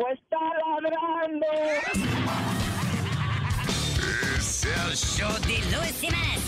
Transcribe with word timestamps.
Pues 0.00 0.18
está 0.18 0.38
ladrando. 0.80 1.46
Es 4.38 4.64
el 4.64 4.96
show 4.96 5.30
de 5.40 5.58
Luis 5.76 6.00
Jiménez. 6.00 6.40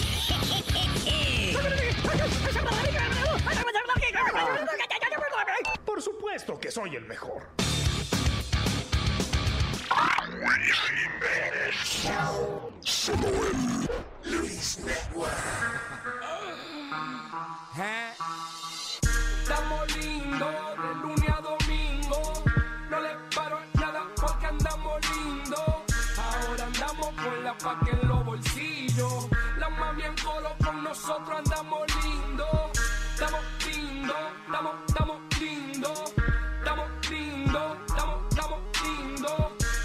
Por 5.85 6.01
supuesto 6.01 6.59
que 6.59 6.71
soy 6.71 6.97
el 6.97 7.05
mejor. 7.05 7.43
Solo 12.81 13.29
en 13.29 13.87
Luis 14.33 14.79
Network. 14.79 15.33
Estamos 19.43 19.97
lindos 19.97 20.55
de 20.79 20.95
lunes 21.03 21.42
la 27.63 27.75
paca 27.75 27.91
en 27.91 28.09
los 28.09 28.25
bolsillos. 28.25 29.29
La 29.59 29.69
mami 29.69 30.03
en 30.03 30.15
colo 30.17 30.51
con 30.65 30.83
nosotros 30.83 31.39
andamos 31.39 31.83
lindos. 32.03 32.71
Estamos 33.15 33.41
lindos, 33.67 34.17
estamos, 34.47 34.75
estamos 34.89 35.21
lindos. 35.41 36.15
Estamos 36.59 37.11
lindos, 37.11 37.79
estamos, 37.87 38.23
estamos 38.31 38.61
lindos. 38.83 39.41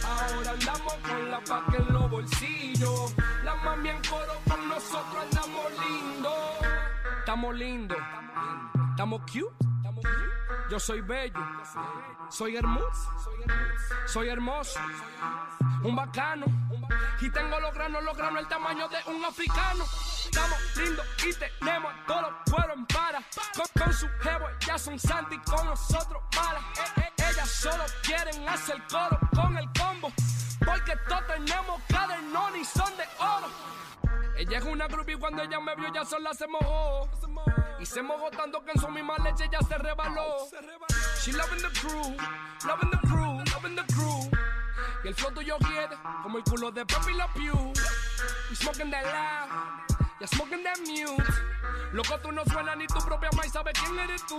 Ahora 0.05 0.51
andamos 0.51 0.93
con 1.07 1.31
la 1.31 1.39
paca 1.41 1.77
en 1.77 1.93
los 1.93 2.09
bolsillos. 2.09 3.13
La 3.43 3.55
mami 3.55 3.89
en 3.89 4.01
coro 4.09 4.33
con 4.47 4.69
nosotros 4.69 5.23
andamos 5.23 5.65
lindos. 5.87 6.33
Estamos 7.19 7.55
lindos, 7.55 7.97
estamos 8.91 9.21
cute. 9.21 10.36
Yo 10.69 10.79
soy 10.79 10.99
bello, 10.99 11.39
soy 12.29 12.57
hermoso, 12.57 13.09
soy 14.05 14.27
hermoso, 14.27 14.79
un 15.83 15.95
bacano. 15.95 16.45
Y 17.21 17.29
tengo 17.29 17.57
los 17.59 17.73
granos, 17.73 18.03
los 18.03 18.17
granos, 18.17 18.41
el 18.41 18.47
tamaño 18.49 18.89
de 18.89 18.97
un 19.09 19.23
africano. 19.23 19.85
Estamos 20.25 20.57
lindos 20.75 21.05
y 21.25 21.33
tenemos 21.33 21.93
todos 22.05 22.21
los 22.21 22.31
cueros 22.51 22.77
en 22.77 22.85
para. 22.87 23.23
Con, 23.55 23.93
su 23.93 24.07
jevo, 24.19 24.45
ya 24.65 24.77
son 24.77 24.99
santi, 24.99 25.37
con 25.39 25.65
nosotros 25.65 26.21
malas. 26.35 26.63
Eh, 26.77 27.01
eh, 27.01 27.29
ellas 27.31 27.49
solo 27.49 27.83
quieren 28.03 28.47
hacer 28.49 28.81
coro 28.91 29.17
con 29.33 29.57
el 29.57 29.69
combo. 29.71 30.11
Porque 30.65 30.97
todos 31.07 31.27
tenemos 31.27 31.81
cadernón 31.87 32.57
y 32.57 32.65
son 32.65 32.95
de 32.97 33.03
oro. 33.19 33.47
Ella 34.37 34.59
es 34.59 34.65
una 34.65 34.87
groupie 34.87 35.15
y 35.15 35.17
cuando 35.17 35.41
ella 35.41 35.59
me 35.59 35.75
vio 35.75 35.91
ya 35.91 36.05
sola 36.05 36.31
se 36.33 36.47
mojó. 36.47 37.09
Y 37.79 37.85
se 37.85 38.03
mojó 38.03 38.29
tanto 38.29 38.63
que 38.63 38.71
en 38.71 38.79
su 38.79 38.87
misma 38.89 39.17
leche 39.17 39.49
ya 39.51 39.59
se 39.61 39.77
rebaló. 39.77 40.47
She 41.23 41.33
loving 41.33 41.61
the 41.61 41.69
crew, 41.79 42.15
loving 42.67 42.91
the 42.91 42.97
crew, 43.07 43.43
loving 43.53 43.75
the 43.75 43.93
crew. 43.93 44.29
Y 45.03 45.07
el 45.07 45.15
flow 45.15 45.31
tuyo 45.31 45.57
quiere 45.57 45.97
como 46.21 46.37
el 46.37 46.43
culo 46.43 46.71
de 46.71 46.85
Papi 46.85 47.13
La 47.13 47.27
Pew. 47.33 47.73
We 48.49 48.55
smoking 48.55 48.91
that 48.91 49.05
loud, 49.05 49.99
ya 50.19 50.27
smoking 50.27 50.63
that 50.63 50.77
mute. 50.85 51.23
Loco, 51.93 52.19
tú 52.19 52.31
no 52.31 52.43
suenas 52.45 52.77
ni 52.77 52.85
tu 52.85 52.99
propia 52.99 53.29
maíz 53.35 53.51
sabe 53.51 53.71
quién 53.73 53.97
eres 53.99 54.23
tú. 54.27 54.37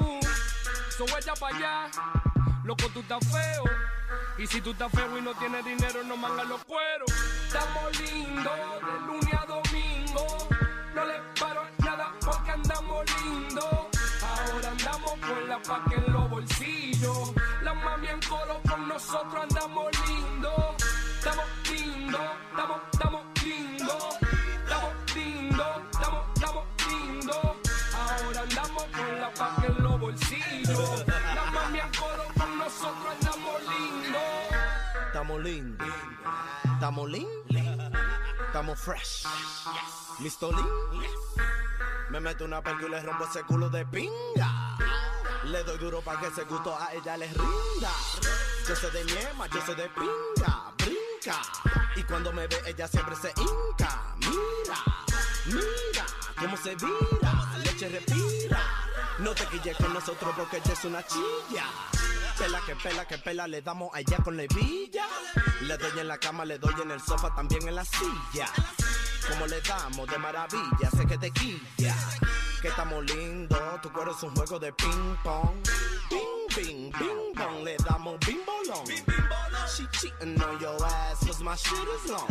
So 0.97 1.05
ella 1.07 1.35
pa' 1.35 1.49
allá, 1.49 1.91
loco, 2.69 2.85
tú 2.93 3.01
estás 3.01 3.27
feo. 3.27 3.65
Y 4.37 4.47
si 4.47 4.61
tú 4.61 4.73
estás 4.73 4.93
feo 4.93 5.19
y 5.19 5.23
no 5.23 5.35
tienes 5.35 5.65
dinero, 5.65 6.05
no 6.05 6.17
mangas 6.19 6.47
los 6.47 6.63
cueros. 6.65 7.11
Estamos 7.47 8.01
lindos 8.01 8.59
de 8.87 9.07
lunes 9.07 9.35
a 9.35 9.47
domingo. 9.47 10.27
No 10.95 11.05
le 11.07 11.15
paro 11.41 11.63
nada 11.79 12.13
porque 12.21 12.51
andamos 12.51 13.05
lindos. 13.23 13.65
Ahora 14.23 14.69
andamos 14.69 15.13
con 15.13 15.49
la 15.49 15.59
paca 15.63 15.95
en 15.97 16.13
los 16.13 16.31
bolsillos. 16.31 17.33
La 17.63 17.73
mami 17.73 18.09
en 18.09 18.21
coro 18.29 18.61
con 18.69 18.87
nosotros 18.87 19.43
andamos 19.43 19.87
lindos. 20.07 20.75
Estamos 21.19 21.47
lindos, 21.71 22.21
estamos, 22.51 22.81
estamos 22.93 23.18
Estamos 35.29 35.45
lindos. 35.45 35.89
Estamos 36.73 37.11
lindos. 37.11 37.93
Estamos 38.47 38.81
fresh. 38.81 39.27
¿Listo, 40.21 40.51
Lin? 40.51 40.67
Me 42.09 42.19
meto 42.19 42.47
una 42.47 42.63
perca 42.63 42.87
y 42.87 42.89
le 42.89 43.03
rompo 43.03 43.25
ese 43.25 43.43
culo 43.43 43.69
de 43.69 43.85
pinga. 43.85 44.79
Le 45.45 45.63
doy 45.65 45.77
duro 45.77 46.01
para 46.01 46.19
que 46.19 46.29
ese 46.29 46.45
gusto 46.45 46.75
a 46.75 46.95
ella 46.95 47.19
les 47.19 47.31
rinda. 47.35 47.93
Yo 48.67 48.75
soy 48.75 48.91
de 48.91 49.05
niema, 49.05 49.47
yo 49.49 49.61
soy 49.67 49.75
de 49.75 49.91
pinga. 49.91 50.73
Brinca. 50.79 51.43
Y 51.97 52.03
cuando 52.05 52.33
me 52.33 52.47
ve, 52.47 52.63
ella 52.65 52.89
siempre 52.89 53.15
se 53.15 53.29
hinca. 53.37 54.15
Mira, 54.21 54.79
mira 55.45 56.07
cómo 56.41 56.57
se 56.57 56.75
vira. 56.77 57.59
Leche 57.65 57.89
respira. 57.89 58.61
No 59.19 59.35
te 59.35 59.45
quilles 59.47 59.77
con 59.77 59.93
nosotros 59.93 60.33
porque 60.37 60.59
ella 60.59 60.73
es 60.73 60.85
una 60.85 61.05
chilla. 61.05 61.65
Pela 62.39 62.61
que 62.65 62.77
pela 62.77 63.05
que 63.07 63.19
pela, 63.19 63.49
le 63.49 63.63
damos 63.63 63.91
allá 63.93 64.19
con 64.23 64.37
la 64.37 64.45
hebilla. 64.45 65.07
Le 65.63 65.77
doy 65.77 65.99
en 65.99 66.09
la 66.09 66.19
cama, 66.19 66.45
le 66.45 66.59
doy 66.59 66.75
en 66.83 66.91
el 66.93 67.01
sofá, 67.01 67.35
también 67.35 67.67
en 67.67 67.75
la 67.75 67.85
silla. 67.85 68.49
Como 69.29 69.47
le 69.47 69.61
damos 69.61 70.09
de 70.09 70.19
maravilla, 70.19 70.91
sé 70.97 71.05
que 71.07 71.19
te 71.19 71.31
quilla. 71.33 71.97
Que 72.63 72.69
estamos 72.69 73.05
lindos, 73.05 73.81
tu 73.83 73.93
cuero 73.93 74.13
es 74.13 74.23
un 74.23 74.35
juego 74.35 74.59
de 74.59 74.73
ping 74.73 75.17
pong. 75.23 75.63
Ping, 76.09 76.49
ping, 76.55 76.93
ping 76.93 77.35
pong, 77.35 77.65
le 77.65 77.77
damos 77.79 78.19
bing 78.21 78.41
bolón. 78.47 79.28
She 79.79 79.87
cheating 79.93 80.43
on 80.43 80.61
your 80.61 80.75
ass, 80.85 81.25
cause 81.25 81.41
my 81.41 81.55
shit 81.55 81.79
is 81.79 82.11
long. 82.11 82.27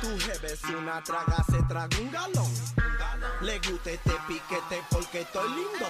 Tu 0.00 0.16
jefe 0.20 0.46
es 0.46 0.62
una 0.70 1.02
traga, 1.02 1.42
se 1.50 1.60
traga 1.66 1.98
un 1.98 2.08
galón. 2.12 2.52
Le 3.40 3.58
gusta 3.58 3.90
este 3.90 4.12
piquete 4.28 4.80
porque 4.88 5.22
estoy 5.22 5.48
lindo. 5.48 5.86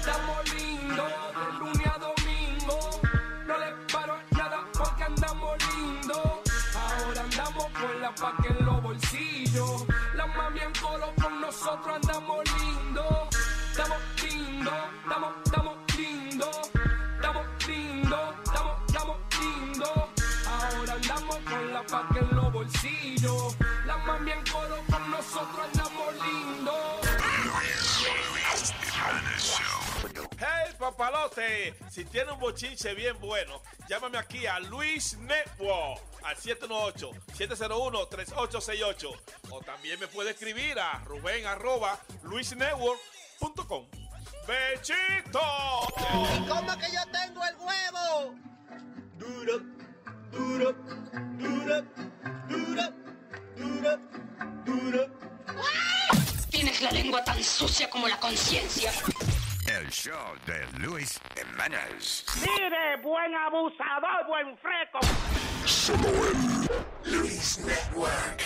Estamos 0.00 0.54
lindos 0.54 1.12
de 1.38 1.58
lunes 1.60 1.86
a 1.86 1.98
domingo. 1.98 3.00
No 3.46 3.58
le 3.58 3.72
paro 3.92 4.18
nada 4.32 4.64
porque 4.72 5.04
andamos 5.04 5.56
lindos. 5.72 6.30
Ahora 6.74 7.20
andamos 7.22 7.66
con 7.66 8.02
la 8.02 8.12
paca 8.12 8.48
en 8.58 8.66
los 8.66 8.82
bolsillos. 8.82 9.84
La 10.16 10.26
mami 10.26 10.60
en 10.62 10.72
colo 10.80 11.12
con 11.14 11.40
nosotros 11.40 11.94
andamos 11.94 12.42
lindos. 12.58 13.28
Estamos 13.70 13.98
lindos, 14.20 14.74
estamos, 15.04 15.32
paca 21.86 22.18
en 22.18 22.34
los 22.36 22.52
bolsillos. 22.52 23.56
La 23.86 23.96
mami 23.98 24.32
en 24.32 24.44
colo 24.46 24.82
con 24.90 25.10
nosotros 25.10 25.60
andamos 25.64 26.14
lindos. 26.14 27.00
Hey 30.38 30.74
papalote, 30.78 31.74
si 31.90 32.04
tiene 32.04 32.32
un 32.32 32.38
bochinche 32.40 32.94
bien 32.94 33.18
bueno, 33.20 33.62
llámame 33.88 34.18
aquí 34.18 34.44
a 34.46 34.58
Luis 34.58 35.16
Network 35.18 36.00
al 36.24 36.36
718-701-3868 36.36 39.16
o 39.50 39.60
también 39.60 40.00
me 40.00 40.08
puede 40.08 40.30
escribir 40.32 40.78
a 40.80 40.98
Rubén 41.04 41.46
arroba 41.46 41.98
luisnetwork.com. 42.24 43.86
¡Bechito! 44.46 45.40
¿Y 46.36 46.40
cómo 46.48 46.76
que 46.76 46.90
yo 46.92 47.06
tengo 47.12 47.44
el 47.44 47.56
huevo? 47.56 48.34
Duro, 49.18 49.60
duro, 50.32 50.72
duro, 51.38 51.82
duro, 52.48 52.82
duro, 53.56 53.98
duro. 54.64 55.06
Tienes 56.50 56.80
la 56.82 56.90
lengua 56.90 57.22
tan 57.24 57.42
sucia 57.42 57.88
como 57.90 58.08
la 58.08 58.18
conciencia. 58.18 58.90
El 59.68 59.88
show 59.90 60.34
de 60.46 60.66
Luis 60.78 61.20
Jiménez. 61.34 62.24
Mire, 62.40 62.96
buen 63.02 63.34
abusador, 63.34 64.26
buen 64.26 64.56
freco. 64.58 65.00
Solo 65.64 66.08
en 66.28 67.20
Luis 67.20 67.58
Network. 67.60 68.42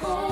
corazón. 0.00 0.23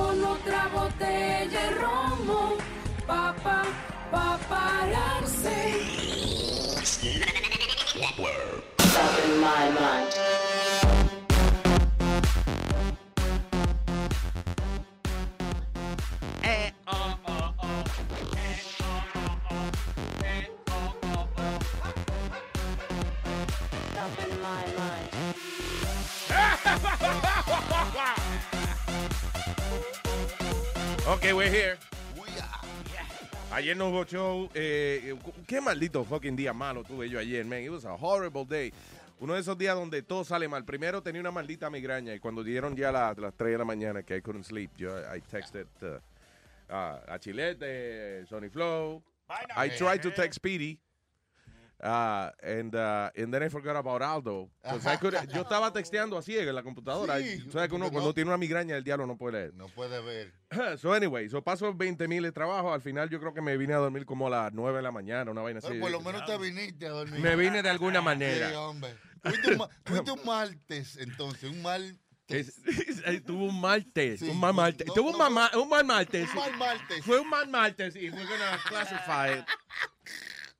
Ok, 31.07 31.23
we're 31.33 31.49
here. 31.49 31.77
Ayer 33.51 33.75
no 33.75 33.89
hubo 33.89 34.05
show. 34.05 34.49
eh, 34.55 35.13
qué 35.45 35.61
maldito 35.61 36.03
fucking 36.03 36.35
día 36.35 36.53
malo 36.53 36.83
tuve 36.83 37.09
yo 37.09 37.19
ayer, 37.19 37.45
man. 37.45 37.59
It 37.61 37.69
was 37.69 37.85
a 37.85 37.93
horrible 37.93 38.45
day. 38.45 38.73
Uno 39.19 39.35
de 39.35 39.41
esos 39.41 39.57
días 39.57 39.75
donde 39.75 40.01
todo 40.01 40.23
sale 40.23 40.47
mal. 40.47 40.63
Primero 40.65 41.01
tenía 41.03 41.21
una 41.21 41.31
maldita 41.31 41.69
migraña 41.69 42.13
y 42.15 42.19
cuando 42.19 42.43
dieron 42.43 42.75
ya 42.75 42.91
la- 42.91 43.13
las 43.15 43.33
3 43.35 43.51
de 43.51 43.57
la 43.57 43.65
mañana 43.65 44.03
que 44.03 44.17
I 44.17 44.21
couldn't 44.21 44.43
sleep, 44.45 44.71
yo 44.77 44.97
I 45.13 45.21
texted 45.21 45.67
uh, 45.81 45.99
uh, 46.73 46.99
a 47.07 47.19
Chilete, 47.19 48.25
Sony 48.27 48.49
Flow. 48.49 49.03
I 49.55 49.69
tried 49.69 50.01
to 50.01 50.11
text 50.11 50.35
Speedy. 50.37 50.79
Uh, 51.85 52.31
and, 52.41 52.73
uh, 52.75 53.11
and 53.13 53.33
then 53.33 53.43
I 53.43 53.49
forgot 53.49 53.75
about 53.75 54.01
Aldo. 54.01 54.49
I 54.63 54.95
could- 54.95 55.13
yo 55.33 55.41
estaba 55.41 55.73
texteando 55.73 56.17
así 56.17 56.37
en 56.37 56.55
la 56.55 56.63
computadora. 56.63 57.19
Sí, 57.19 57.39
Tú 57.43 57.51
sabes 57.51 57.67
que 57.67 57.75
uno 57.75 57.91
cuando 57.91 58.11
no- 58.11 58.13
tiene 58.13 58.29
una 58.29 58.37
migraña 58.37 58.77
el 58.77 58.85
diablo 58.85 59.05
no 59.05 59.17
puede 59.17 59.33
leer. 59.39 59.53
No 59.53 59.67
puede 59.67 60.01
ver. 60.01 60.33
So 60.79 60.93
anyway, 60.93 61.27
so 61.27 61.43
paso 61.43 61.73
20 61.73 62.07
mil 62.07 62.23
de 62.23 62.31
trabajo. 62.31 62.71
Al 62.73 62.79
final 62.79 63.09
yo 63.09 63.19
creo 63.19 63.33
que 63.33 63.41
me 63.41 63.57
vine 63.57 63.73
a 63.73 63.77
dormir 63.79 64.05
como 64.05 64.27
a 64.27 64.29
las 64.29 64.53
9 64.53 64.77
de 64.77 64.81
la 64.83 64.91
mañana, 64.91 65.29
una 65.29 65.41
vaina 65.41 65.59
así. 65.59 65.67
Pero 65.67 65.81
por 65.81 65.91
lo 65.91 65.99
menos 65.99 66.25
te 66.25 66.37
viniste 66.37 66.85
a 66.87 66.91
dormir. 66.91 67.19
Me 67.19 67.35
vine 67.35 67.61
de 67.61 67.69
alguna 67.69 67.99
manera. 68.01 68.47
Sí, 68.49 68.55
hombre. 68.55 68.95
Fuiste 69.21 69.51
un, 69.55 69.67
fuiste 69.83 70.11
un 70.11 70.25
martes, 70.25 70.97
entonces, 70.97 71.49
un 71.49 71.61
mal... 71.61 71.99
Tuvo 73.25 73.45
un 73.45 73.59
martes, 73.59 74.19
Sí, 74.21 74.29
un 74.29 74.39
mal 74.39 74.53
martes. 74.53 74.87
no, 74.87 74.93
tuvo 74.93 75.11
un, 75.11 75.17
no, 75.17 75.29
mal, 75.29 75.51
un 75.57 75.69
mal 75.69 75.85
martes. 75.85 76.29
Un 76.29 76.35
mal 76.35 76.57
martes. 76.57 77.03
Fue 77.05 77.19
un 77.19 77.29
mal 77.29 77.47
martes 77.49 77.95
y 77.97 78.09
we're 78.09 78.25
gonna 78.25 78.57
classify 78.69 79.39
it. 79.39 79.45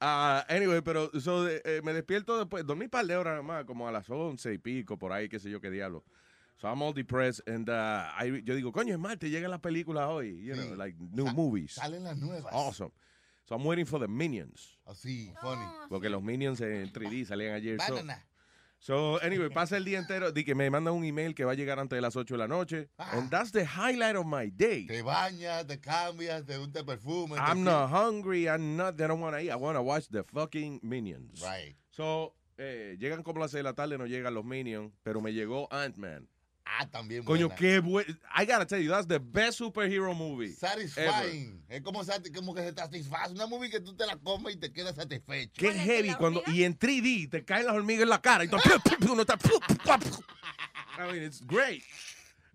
Ah, 0.05 0.45
anyway, 0.49 0.81
pero 0.81 1.09
so, 1.21 1.47
eh, 1.47 1.81
me 1.81 1.93
despierto 1.93 2.37
después, 2.37 2.65
dormí 2.65 2.83
un 2.85 2.89
par 2.89 3.05
de 3.05 3.15
horas 3.15 3.33
nada 3.35 3.41
más, 3.41 3.63
como 3.65 3.87
a 3.87 3.91
las 3.91 4.09
once 4.09 4.53
y 4.53 4.57
pico, 4.57 4.97
por 4.97 5.13
ahí, 5.13 5.29
qué 5.29 5.39
sé 5.39 5.49
yo 5.49 5.61
qué 5.61 5.69
diablo. 5.69 6.03
So 6.57 6.67
I'm 6.67 6.81
all 6.81 6.93
depressed 6.93 7.41
and 7.47 7.69
uh, 7.69 8.09
I- 8.19 8.41
yo 8.43 8.53
digo, 8.53 8.73
coño, 8.73 8.93
es 8.93 8.99
martes, 8.99 9.31
llegan 9.31 9.49
las 9.49 9.61
películas 9.61 10.07
hoy, 10.09 10.43
you 10.43 10.55
know, 10.55 10.75
like 10.75 10.97
new 10.99 11.31
movies. 11.33 11.75
Salen 11.75 12.03
las 12.03 12.17
nuevas. 12.17 12.51
Awesome. 12.53 12.91
So 13.45 13.55
I'm 13.55 13.65
waiting 13.65 13.85
for 13.85 13.99
the 13.99 14.07
Minions. 14.09 14.77
Así, 14.85 15.33
funny. 15.41 15.65
Porque 15.87 16.09
los 16.09 16.21
Minions 16.21 16.59
en 16.59 16.91
3D 16.91 17.25
salían 17.25 17.53
ayer. 17.55 17.79
So, 17.79 17.93
Banana. 17.95 18.15
so, 18.15 18.32
anyway, 19.21 19.49
pasa 19.49 19.77
el 19.77 19.85
día 19.85 19.99
entero. 19.99 20.31
Di 20.31 20.43
que 20.43 20.55
me 20.55 20.69
mandan 20.69 20.93
un 20.93 21.03
email 21.03 21.33
que 21.33 21.45
va 21.45 21.53
a 21.53 21.55
llegar 21.55 21.79
antes 21.79 21.95
de 21.95 22.01
las 22.01 22.15
8 22.15 22.33
de 22.33 22.37
la 22.37 22.47
noche. 22.47 22.89
And 22.97 23.29
that's 23.29 23.51
the 23.51 23.65
highlight 23.65 24.15
of 24.15 24.25
my 24.25 24.49
day. 24.49 24.85
Te 24.87 25.01
bañas, 25.01 25.65
te 25.67 25.79
cambias, 25.79 26.45
te 26.45 26.57
untas 26.57 26.83
perfume. 26.83 27.37
I'm 27.37 27.63
not 27.63 27.89
hungry. 27.89 28.47
I'm 28.47 28.75
not. 28.75 28.99
I 28.99 29.07
don't 29.07 29.21
want 29.21 29.35
to 29.35 29.41
eat. 29.41 29.51
I 29.51 29.55
want 29.55 29.77
to 29.77 29.81
watch 29.81 30.07
the 30.09 30.23
fucking 30.23 30.81
Minions. 30.83 31.41
Right. 31.41 31.75
So, 31.91 32.35
eh, 32.57 32.97
llegan 32.99 33.23
como 33.23 33.39
las 33.39 33.51
6 33.51 33.59
de 33.59 33.63
la 33.63 33.73
tarde, 33.73 33.97
no 33.97 34.05
llegan 34.05 34.33
los 34.33 34.45
Minions, 34.45 34.91
pero 35.03 35.21
me 35.21 35.31
llegó 35.31 35.67
Ant-Man. 35.71 36.27
Ah, 36.65 36.87
también 36.89 37.23
Coño, 37.23 37.47
buena. 37.47 37.55
qué 37.55 37.79
bueno. 37.79 38.17
I 38.35 38.45
gotta 38.45 38.65
tell 38.65 38.79
you, 38.79 38.89
that's 38.89 39.07
the 39.07 39.19
best 39.19 39.59
superhero 39.59 40.15
movie. 40.15 40.55
ever. 40.61 40.89
Satisfying. 40.89 41.63
Es 41.67 41.81
como, 41.81 42.01
como 42.33 42.53
que 42.53 42.61
se 42.61 42.73
satisface. 42.73 43.33
Una 43.33 43.47
movie 43.47 43.69
que 43.69 43.81
tú 43.81 43.95
te 43.95 44.05
la 44.05 44.15
comes 44.15 44.55
y 44.55 44.57
te 44.57 44.71
quedas 44.71 44.95
satisfecho. 44.95 45.51
Qué 45.55 45.73
heavy 45.73 46.13
cuando 46.15 46.41
y 46.47 46.63
en 46.63 46.77
3D 46.77 47.29
te 47.29 47.43
caen 47.43 47.65
las 47.65 47.75
hormigas 47.75 48.03
en 48.03 48.09
la 48.09 48.21
cara 48.21 48.45
y 48.45 48.47
tú, 48.47 48.57
uno 49.11 49.21
está 49.21 49.37
I 50.97 51.11
mean, 51.11 51.23
it's 51.23 51.41
great. 51.41 51.81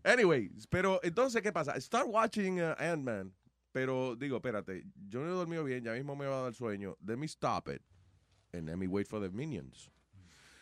Anyway, 0.05 0.51
pero 0.71 1.01
entonces 1.03 1.43
qué 1.43 1.53
pasa? 1.53 1.79
Start 1.81 2.09
watching 2.09 2.61
uh, 2.61 2.75
Ant-Man, 2.79 3.33
pero 3.73 4.17
digo, 4.17 4.37
espérate, 4.37 4.85
yo 5.09 5.21
no 5.21 5.27
he 5.27 5.35
dormido 5.35 5.65
bien, 5.65 5.85
ya 5.85 5.93
mismo 5.93 6.17
me 6.17 6.27
va 6.27 6.41
a 6.41 6.43
dar 6.45 6.55
sueño. 6.55 6.97
Let 7.05 7.17
me 7.19 7.27
stop 7.27 7.69
it 7.69 7.83
and 8.53 8.67
let 8.67 8.77
me 8.77 8.87
wait 8.87 9.07
for 9.07 9.21
the 9.21 9.29
minions. 9.29 9.91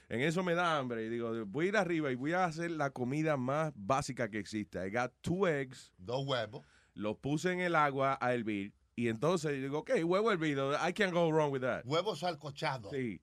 En 0.09 0.21
eso 0.21 0.43
me 0.45 0.55
da 0.55 0.79
hambre 0.79 1.05
y 1.05 1.09
digo, 1.09 1.33
voy 1.47 1.67
a 1.67 1.69
ir 1.69 1.77
arriba 1.77 2.13
y 2.13 2.15
voy 2.15 2.33
a 2.33 2.45
hacer 2.45 2.71
la 2.71 2.91
comida 2.91 3.37
más 3.37 3.73
básica 3.75 4.31
que 4.31 4.39
existe. 4.39 4.79
I 4.87 4.91
got 4.91 5.13
two 5.21 5.47
eggs. 5.49 5.93
Dos 5.99 6.25
huevos. 6.27 6.65
Los 6.95 7.17
puse 7.19 7.53
en 7.53 7.61
el 7.61 7.75
agua 7.75 8.17
a 8.21 8.33
hervir 8.33 8.73
y 8.95 9.09
entonces 9.09 9.61
digo, 9.61 9.81
ok, 9.81 9.91
huevo 10.05 10.31
hervido, 10.31 10.73
I 10.75 10.93
can't 10.93 11.13
go 11.13 11.31
wrong 11.31 11.53
with 11.53 11.61
that. 11.63 11.83
Huevos 11.85 12.21
salcochados. 12.21 12.93
Sí. 12.93 13.21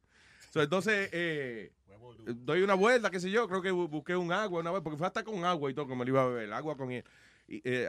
So, 0.52 0.62
entonces, 0.62 1.10
eh, 1.14 1.72
doy 2.26 2.62
una 2.62 2.76
vuelta, 2.76 3.10
qué 3.10 3.20
sé 3.20 3.32
yo, 3.32 3.48
creo 3.48 3.62
que 3.62 3.72
bu- 3.74 3.90
busqué 3.90 4.16
un 4.16 4.32
agua 4.32 4.60
una 4.60 4.72
vez, 4.72 4.82
porque 4.84 4.98
fue 4.98 5.08
hasta 5.08 5.24
con 5.24 5.44
agua 5.46 5.72
y 5.72 5.74
todo, 5.74 5.88
como 5.88 6.04
lo 6.04 6.10
iba 6.10 6.22
a 6.22 6.28
beber, 6.28 6.54
agua 6.54 6.78
con 6.78 6.92
eh, 6.92 7.04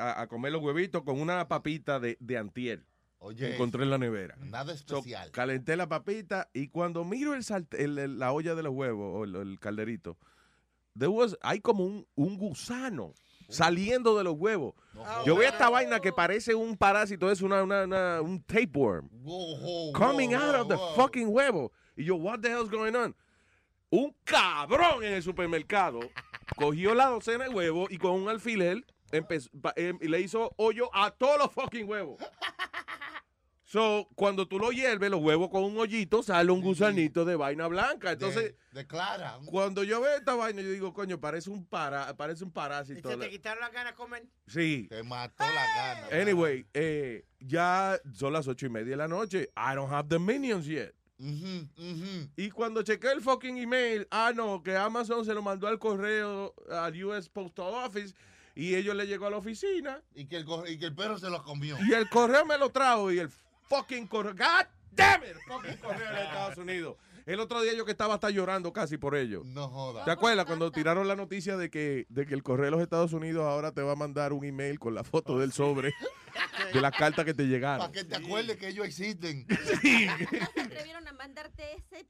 a, 0.01 0.23
a 0.23 0.27
comer 0.29 0.53
los 0.53 0.63
huevitos 0.63 1.03
con 1.03 1.21
una 1.21 1.47
papita 1.47 2.01
de, 2.01 2.17
de 2.21 2.39
antier. 2.39 2.83
Oye, 3.25 3.55
encontré 3.55 3.83
en 3.85 3.91
la 3.91 3.99
nevera. 3.99 4.37
Nada 4.39 4.77
So, 4.77 4.99
especial. 4.99 5.31
calenté 5.31 5.77
la 5.77 5.89
papita 5.89 6.49
y 6.53 6.69
cuando 6.69 7.05
miro 7.05 7.35
el 7.35 7.43
salt- 7.43 7.75
el- 7.75 7.99
el- 7.99 8.19
la 8.19 8.33
olla 8.33 8.55
de 8.55 8.63
los 8.63 8.73
huevos 8.75 9.13
o 9.15 9.25
el, 9.25 9.35
el 9.37 9.59
calderito, 9.59 10.19
there 10.99 11.09
was- 11.09 11.37
hay 11.43 11.61
como 11.61 11.85
un, 11.85 12.07
un 12.15 12.37
gusano 12.37 13.15
saliendo 13.49 14.17
de 14.17 14.25
los 14.25 14.35
huevos. 14.37 14.75
Yo 15.27 15.37
veo 15.37 15.49
esta 15.49 15.69
vaina 15.71 16.01
que 16.01 16.13
parece 16.13 16.55
un 16.55 16.77
parásito, 16.77 17.31
es 17.31 17.41
una, 17.43 17.63
una- 17.63 17.85
una- 17.85 18.21
un 18.21 18.43
tapeworm 18.43 19.09
coming 19.95 20.35
out 20.35 20.55
of 20.57 20.69
the 20.69 20.77
fucking 20.95 21.29
huevo. 21.29 21.73
Y 21.97 22.05
yo, 22.05 22.17
what 22.17 22.41
the 22.41 22.49
hell's 22.51 22.71
going 22.71 22.95
on? 22.95 23.15
Un 23.91 24.15
cabrón 24.25 25.05
en 25.05 25.13
el 25.15 25.23
supermercado 25.23 26.01
cogió 26.57 26.95
la 26.95 27.07
docena 27.07 27.45
de 27.45 27.51
huevos 27.51 27.91
y 27.91 27.99
con 27.99 28.13
un 28.13 28.29
alfiler 28.29 28.85
empezó, 29.13 29.49
pa- 29.63 29.73
em, 29.77 29.99
y 30.03 30.09
le 30.09 30.21
hizo 30.21 30.53
hoyo 30.57 30.91
a 30.93 31.11
todos 31.13 31.39
los 31.39 31.53
fucking 31.53 31.89
huevos. 31.89 32.21
So, 33.75 34.09
cuando 34.15 34.47
tú 34.47 34.61
lo 34.61 34.71
hierves, 34.71 35.11
los 35.11 35.21
huevos 35.21 35.51
con 35.51 35.65
un 35.65 35.77
hoyito, 35.77 36.23
sale 36.23 36.53
un 36.53 36.61
gusanito 36.61 37.25
de 37.25 37.35
vaina 37.35 37.67
blanca. 37.67 38.13
Entonces, 38.13 38.55
Declara. 38.71 39.41
cuando 39.47 39.83
yo 39.83 40.01
veo 40.01 40.17
esta 40.17 40.37
vaina, 40.37 40.63
yo 40.63 40.71
digo, 40.71 40.95
coño, 40.95 41.19
parece 41.19 41.51
un 41.51 41.67
para, 41.67 42.17
parece 42.17 42.45
un 42.45 42.51
¿Y 42.51 42.53
parásito. 42.53 43.11
se 43.11 43.17
te 43.17 43.29
quitaron 43.29 43.61
las 43.63 43.73
ganas 43.73 43.95
de 43.95 43.97
comer? 43.97 44.29
Sí. 44.47 44.87
Te 44.89 45.03
mató 45.03 45.43
la 45.43 45.67
gana. 45.77 46.23
Anyway, 46.23 46.65
eh, 46.73 47.25
ya 47.41 47.99
son 48.13 48.33
las 48.33 48.47
ocho 48.47 48.67
y 48.67 48.69
media 48.69 48.91
de 48.91 48.97
la 48.97 49.09
noche. 49.09 49.51
I 49.57 49.75
don't 49.75 49.91
have 49.93 50.09
the 50.09 50.21
minions 50.21 50.67
yet. 50.67 50.95
Y 52.37 52.51
cuando 52.51 52.85
chequé 52.85 53.11
el 53.11 53.23
fucking 53.23 53.57
email, 53.57 54.07
ah, 54.13 54.31
no, 54.33 54.63
que 54.63 54.77
Amazon 54.77 55.25
se 55.25 55.35
lo 55.35 55.43
mandó 55.43 55.67
al 55.67 55.81
correo, 55.81 56.55
al 56.71 57.05
US 57.05 57.29
Postal 57.29 57.75
Office, 57.75 58.15
y 58.55 58.77
ellos 58.77 58.95
le 58.95 59.09
llegó 59.09 59.27
a 59.27 59.31
la 59.31 59.39
oficina, 59.39 60.01
Y 60.15 60.27
que, 60.27 60.37
el, 60.37 60.47
y 60.69 60.79
que 60.79 60.87
el 60.87 60.95
perro 60.95 61.19
se 61.19 61.29
lo 61.29 61.43
comió. 61.43 61.77
y 61.89 61.93
el 61.93 62.09
correo 62.09 62.47
me 62.47 62.57
lo 62.57 62.71
trajo, 62.71 63.11
y 63.11 63.19
el 63.19 63.29
fucking 63.69 64.07
correo, 64.07 64.33
God 64.35 64.67
damn 64.93 65.23
it, 65.23 65.37
fucking 65.47 65.77
correo 65.79 66.13
de 66.13 66.23
Estados 66.23 66.59
Unidos. 66.59 66.97
El 67.27 67.41
otro 67.41 67.63
día 67.63 67.73
yo 67.73 67.87
que 67.87 67.93
estaba 67.93 68.15
hasta 68.15 68.29
llorando 68.29 68.73
casi 68.73 68.99
por 68.99 69.17
ello. 69.17 69.43
No 69.47 69.69
jodas. 69.69 70.05
¿Te 70.05 70.11
acuerdas 70.11 70.45
cuando 70.45 70.71
tiraron 70.71 71.09
la 71.09 71.17
noticia 71.17 71.57
de 71.57 71.71
que, 71.71 72.05
de 72.11 72.27
que 72.27 72.35
el 72.35 72.43
correo 72.43 72.67
de 72.67 72.71
los 72.73 72.83
Estados 72.83 73.15
Unidos 73.15 73.47
ahora 73.47 73.73
te 73.73 73.81
va 73.81 73.93
a 73.93 73.97
mandar 73.97 74.35
un 74.35 74.45
email 74.45 74.79
con 74.79 74.95
la 74.95 75.05
foto 75.05 75.39
del 75.39 75.53
sobre 75.53 75.95
de 76.75 76.81
las 76.83 76.93
cartas 76.93 77.25
que 77.25 77.33
te 77.33 77.45
llegaron? 77.45 77.79
Para 77.79 77.93
que 77.93 78.05
te 78.05 78.17
acuerdes 78.17 78.59
que 78.59 78.69
ellos 78.69 78.85
existen. 78.85 79.47
se 79.81 80.61
atrevieron 80.61 81.09
a 81.09 81.13
mandarte 81.13 81.77
ese 81.77 82.07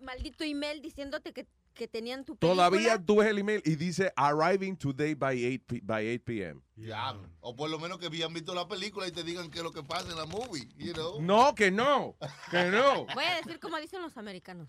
maldito 0.00 0.44
email 0.44 0.80
diciéndote 0.80 1.34
que, 1.34 1.46
que 1.78 1.86
tenían 1.88 2.24
tu 2.24 2.36
película? 2.36 2.68
Todavía 2.68 2.98
tú 3.02 3.16
ves 3.16 3.28
el 3.28 3.38
email 3.38 3.62
y 3.64 3.76
dice 3.76 4.12
arriving 4.16 4.76
today 4.76 5.14
by 5.14 5.32
8, 5.46 5.62
p- 5.66 5.80
by 5.82 6.06
8 6.06 6.22
p.m. 6.24 6.60
Diablo. 6.74 7.28
O 7.40 7.54
por 7.54 7.70
lo 7.70 7.78
menos 7.78 7.98
que 7.98 8.06
habían 8.06 8.34
visto 8.34 8.52
la 8.54 8.66
película 8.66 9.06
y 9.06 9.12
te 9.12 9.22
digan 9.22 9.48
qué 9.50 9.58
es 9.58 9.64
lo 9.64 9.70
que 9.72 9.82
pasa 9.84 10.10
en 10.10 10.16
la 10.16 10.26
movie. 10.26 10.68
You 10.76 10.92
know? 10.92 11.20
No, 11.22 11.54
que 11.54 11.70
no, 11.70 12.16
que 12.50 12.64
no. 12.64 13.06
Voy 13.14 13.24
a 13.24 13.36
decir 13.36 13.60
como 13.60 13.78
dicen 13.78 14.02
los 14.02 14.16
americanos. 14.18 14.68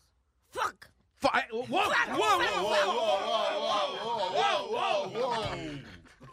¡Fuck! 0.49 0.85
Fi- 1.17 1.27
wow, 1.51 1.67
wow, 1.67 1.87
wow, 2.07 2.39
wow, 4.31 5.11
wow, 5.11 5.81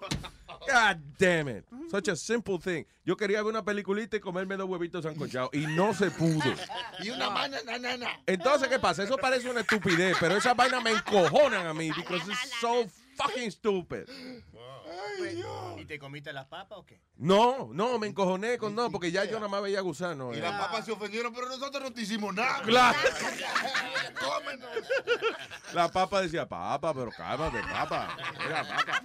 God 0.67 1.00
damn 1.19 1.49
it. 1.49 1.65
Such 1.91 2.09
a 2.09 2.17
simple 2.17 2.59
thing. 2.59 2.85
Yo 3.05 3.17
quería 3.17 3.43
ver 3.43 3.53
una 3.53 3.65
peliculita 3.65 4.17
y 4.17 4.21
comerme 4.21 4.57
dos 4.57 4.69
huevitos 4.69 5.05
sancochados 5.05 5.50
y 5.53 5.67
no 5.67 5.95
se 5.95 6.11
pudo. 6.11 6.43
Y 7.03 7.11
una 7.11 7.31
mano, 7.31 7.57
na, 7.65 7.79
na, 7.79 7.97
na. 7.97 8.09
Entonces, 8.26 8.69
¿qué 8.69 8.79
pasa? 8.79 9.03
Eso 9.05 9.17
parece 9.17 9.49
una 9.50 9.61
estupidez, 9.61 10.17
pero 10.19 10.37
esas 10.37 10.57
vainas 10.57 10.83
me 10.83 10.91
encojonan 10.91 11.67
a 11.67 11.75
mí 11.75 11.91
because 11.95 12.26
it's 12.29 12.50
so 12.61 12.87
fucking 13.17 13.50
stupid. 13.50 14.09
Pues, 15.19 15.37
¿Y 15.78 15.85
te 15.85 15.99
comiste 15.99 16.33
las 16.33 16.47
papas 16.47 16.78
o 16.78 16.87
qué? 16.87 17.00
No, 17.16 17.71
no, 17.73 17.99
me 17.99 18.07
encojoné 18.07 18.59
con 18.59 18.75
no, 18.75 18.90
porque 18.90 19.11
ya 19.11 19.25
yo 19.25 19.35
nada 19.35 19.49
más 19.49 19.62
veía 19.62 19.81
gusano. 19.81 20.33
Y 20.35 20.38
eh. 20.38 20.40
las 20.40 20.61
papas 20.61 20.85
se 20.85 20.93
ofendieron, 20.93 21.33
pero 21.33 21.49
nosotros 21.49 21.83
no 21.83 21.93
te 21.93 22.02
hicimos 22.02 22.35
nada. 22.35 22.62
Claro. 22.62 22.99
Cómenos. 24.21 24.71
La 25.73 25.90
papa 25.90 26.23
decía, 26.23 26.49
papa, 26.49 26.95
pero 26.95 27.11
cálmate, 27.11 27.61
papa. 27.62 28.16
Era 28.45 28.62
papa. 28.66 29.02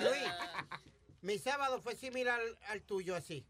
Luis, 0.00 0.32
mi 1.22 1.38
sábado 1.38 1.80
fue 1.82 1.94
similar 1.96 2.40
al, 2.40 2.58
al 2.70 2.82
tuyo 2.82 3.14
así. 3.16 3.46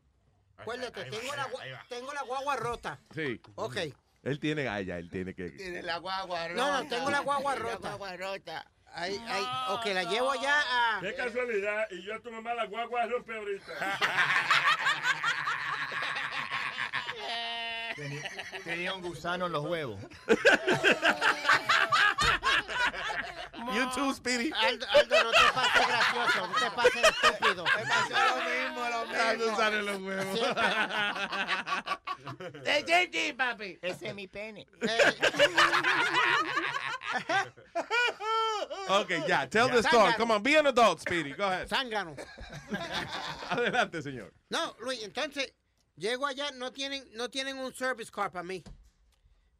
Acuérdate, 0.56 1.02
ahí 1.02 1.10
tengo, 1.10 1.34
la, 1.36 1.44
ahí 1.44 1.50
va, 1.50 1.56
gua- 1.56 1.62
ahí 1.62 1.70
va. 1.70 1.86
tengo 1.88 2.12
la 2.12 2.22
guagua 2.22 2.56
rota. 2.56 3.00
Sí. 3.14 3.40
Ok. 3.54 3.76
Él 4.24 4.40
tiene, 4.40 4.66
ah, 4.68 4.80
ya, 4.80 4.98
él 4.98 5.08
tiene 5.10 5.34
que. 5.34 5.50
Tiene 5.50 5.82
la 5.82 5.98
guagua 5.98 6.48
No, 6.48 6.82
no, 6.82 6.88
tengo 6.88 7.10
la 7.10 7.20
guagua 7.20 7.54
La 7.54 7.60
rota. 7.60 7.94
guagua 7.94 8.16
rota. 8.16 8.70
Ahí, 8.94 9.16
ahí, 9.28 9.44
ok, 9.68 9.86
la 9.86 10.04
llevo 10.04 10.34
ya 10.42 10.60
a... 10.60 11.00
Qué 11.00 11.14
casualidad. 11.14 11.86
Y 11.90 12.02
yo 12.02 12.14
a 12.14 12.20
tu 12.20 12.30
mamá 12.30 12.54
la 12.54 12.66
guagua 12.66 13.06
rompe 13.06 13.36
ahorita. 13.36 13.72
Tenía, 17.94 18.22
tenía 18.64 18.94
un 18.94 19.02
gusano 19.02 19.46
en 19.46 19.52
los 19.52 19.64
huevos. 19.64 19.98
You 23.74 23.90
too, 23.94 24.14
Speedy. 24.14 24.52
Aldo, 24.52 24.86
Aldo, 24.94 25.24
no 25.24 25.30
te 25.30 25.52
pases 25.54 25.88
gracioso, 25.88 26.46
no 26.46 26.54
te 26.54 26.70
pases 26.70 27.02
estúpido. 27.02 27.64
Me 27.64 27.84
pasó 27.86 28.14
lo 28.14 28.36
mismo, 28.48 28.88
lo 28.88 29.06
mismo. 29.06 29.46
no 29.46 29.56
salen 29.56 29.86
los 29.86 30.00
huevos. 30.00 30.38
Sí, 33.12 33.32
papi. 33.36 33.78
Ese 33.82 34.08
es 34.08 34.14
mi 34.14 34.26
pene. 34.26 34.66
Okay, 38.88 39.22
ya, 39.28 39.46
tell 39.46 39.68
the 39.68 39.82
story. 39.82 40.12
Come 40.14 40.30
on, 40.30 40.42
be 40.42 40.54
an 40.56 40.66
adult, 40.66 41.00
Speedy. 41.00 41.32
Go 41.32 41.44
ahead. 41.46 41.68
Zángano. 41.68 42.16
Adelante, 43.50 44.02
señor. 44.02 44.32
No, 44.50 44.74
Luis, 44.82 45.02
entonces, 45.02 45.52
llego 45.96 46.26
allá, 46.26 46.50
no 46.56 46.70
tienen, 46.70 47.04
no 47.14 47.28
tienen 47.28 47.58
un 47.58 47.74
service 47.74 48.10
car 48.10 48.30
para 48.30 48.44
mí. 48.44 48.62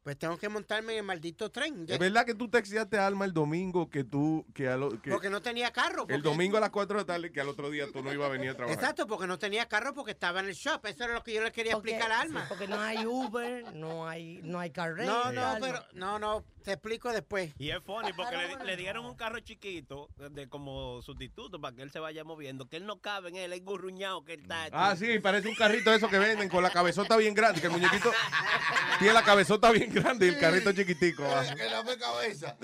Pues 0.09 0.17
tengo 0.17 0.39
que 0.39 0.49
montarme 0.49 0.93
en 0.93 0.97
el 0.97 1.03
maldito 1.03 1.51
tren. 1.51 1.85
Ya- 1.85 1.93
Es 1.93 1.99
verdad 1.99 2.25
que 2.25 2.33
tú 2.33 2.49
texteaste 2.49 2.97
a 2.97 3.05
Alma 3.05 3.25
el 3.25 3.31
domingo 3.31 3.91
que 3.91 4.03
tú, 4.03 4.43
que, 4.55 4.67
a 4.67 4.75
lo- 4.75 4.99
que 4.99 5.11
Porque 5.11 5.29
no 5.29 5.39
tenía 5.39 5.69
carro. 5.71 6.07
el 6.09 6.23
domingo 6.23 6.57
a 6.57 6.59
las 6.59 6.71
4 6.71 6.97
de 6.97 7.03
la 7.03 7.05
tarde, 7.05 7.31
que 7.31 7.39
al 7.39 7.47
otro 7.47 7.69
día 7.69 7.85
tú 7.93 8.01
no 8.01 8.11
ibas 8.11 8.25
a 8.27 8.31
venir 8.31 8.49
a 8.49 8.55
trabajar. 8.55 8.75
Exacto, 8.79 9.05
porque 9.05 9.27
no 9.27 9.37
tenía 9.37 9.67
carro 9.67 9.93
porque 9.93 10.09
estaba 10.13 10.39
en 10.39 10.47
el 10.47 10.55
shop. 10.55 10.83
Eso 10.87 11.03
era 11.03 11.13
lo 11.13 11.23
que 11.23 11.35
yo 11.35 11.43
le 11.43 11.51
quería 11.51 11.73
Porque- 11.73 11.91
explicar 11.91 12.11
a 12.11 12.21
Alma. 12.21 12.41
sí, 12.41 12.45
porque 12.49 12.67
no 12.67 12.81
hay 12.81 13.05
Uber, 13.05 13.75
no 13.75 14.07
hay, 14.07 14.39
no 14.41 14.59
hay 14.59 14.71
carrera. 14.71 15.05
No, 15.05 15.31
no, 15.31 15.57
pero, 15.61 15.79
no, 15.93 16.17
no, 16.17 16.43
te 16.63 16.71
explico 16.73 17.11
después. 17.13 17.53
Y 17.59 17.69
es 17.69 17.79
funny 17.83 18.11
porque 18.13 18.35
le, 18.35 18.65
le 18.65 18.77
dieron 18.77 19.05
un 19.05 19.13
carro 19.15 19.39
chiquito 19.41 20.09
de 20.31 20.49
como 20.49 21.03
sustituto 21.03 21.61
para 21.61 21.75
que 21.75 21.83
él 21.83 21.91
se 21.91 21.99
vaya 21.99 22.23
moviendo, 22.23 22.67
que 22.67 22.77
él 22.77 22.87
no 22.87 22.99
cabe 22.99 23.29
en 23.29 23.35
él, 23.35 23.53
es 23.53 23.63
gurruñado 23.63 24.25
que 24.25 24.33
él 24.33 24.41
está. 24.41 24.69
Ah, 24.71 24.95
sí, 24.95 25.19
parece 25.19 25.49
un 25.49 25.55
carrito 25.55 25.91
de 25.91 25.97
esos 25.97 26.09
que 26.09 26.17
venden 26.17 26.49
con 26.49 26.63
la 26.63 26.71
cabezota 26.71 27.15
bien 27.15 27.35
grande, 27.35 27.61
que 27.61 27.67
el 27.67 27.73
muñequito 27.73 28.11
tiene 28.99 29.13
la 29.13 29.23
cabezota 29.23 29.69
bien 29.71 29.91
grande 29.91 29.98
y 30.19 30.27
el 30.27 30.39
carrito 30.39 30.71
chiquitico 30.71 31.23
abajo. 31.23 31.55
Que 31.55 31.69
la 31.69 31.83
fue 31.83 31.97
cabeza. 31.97 32.57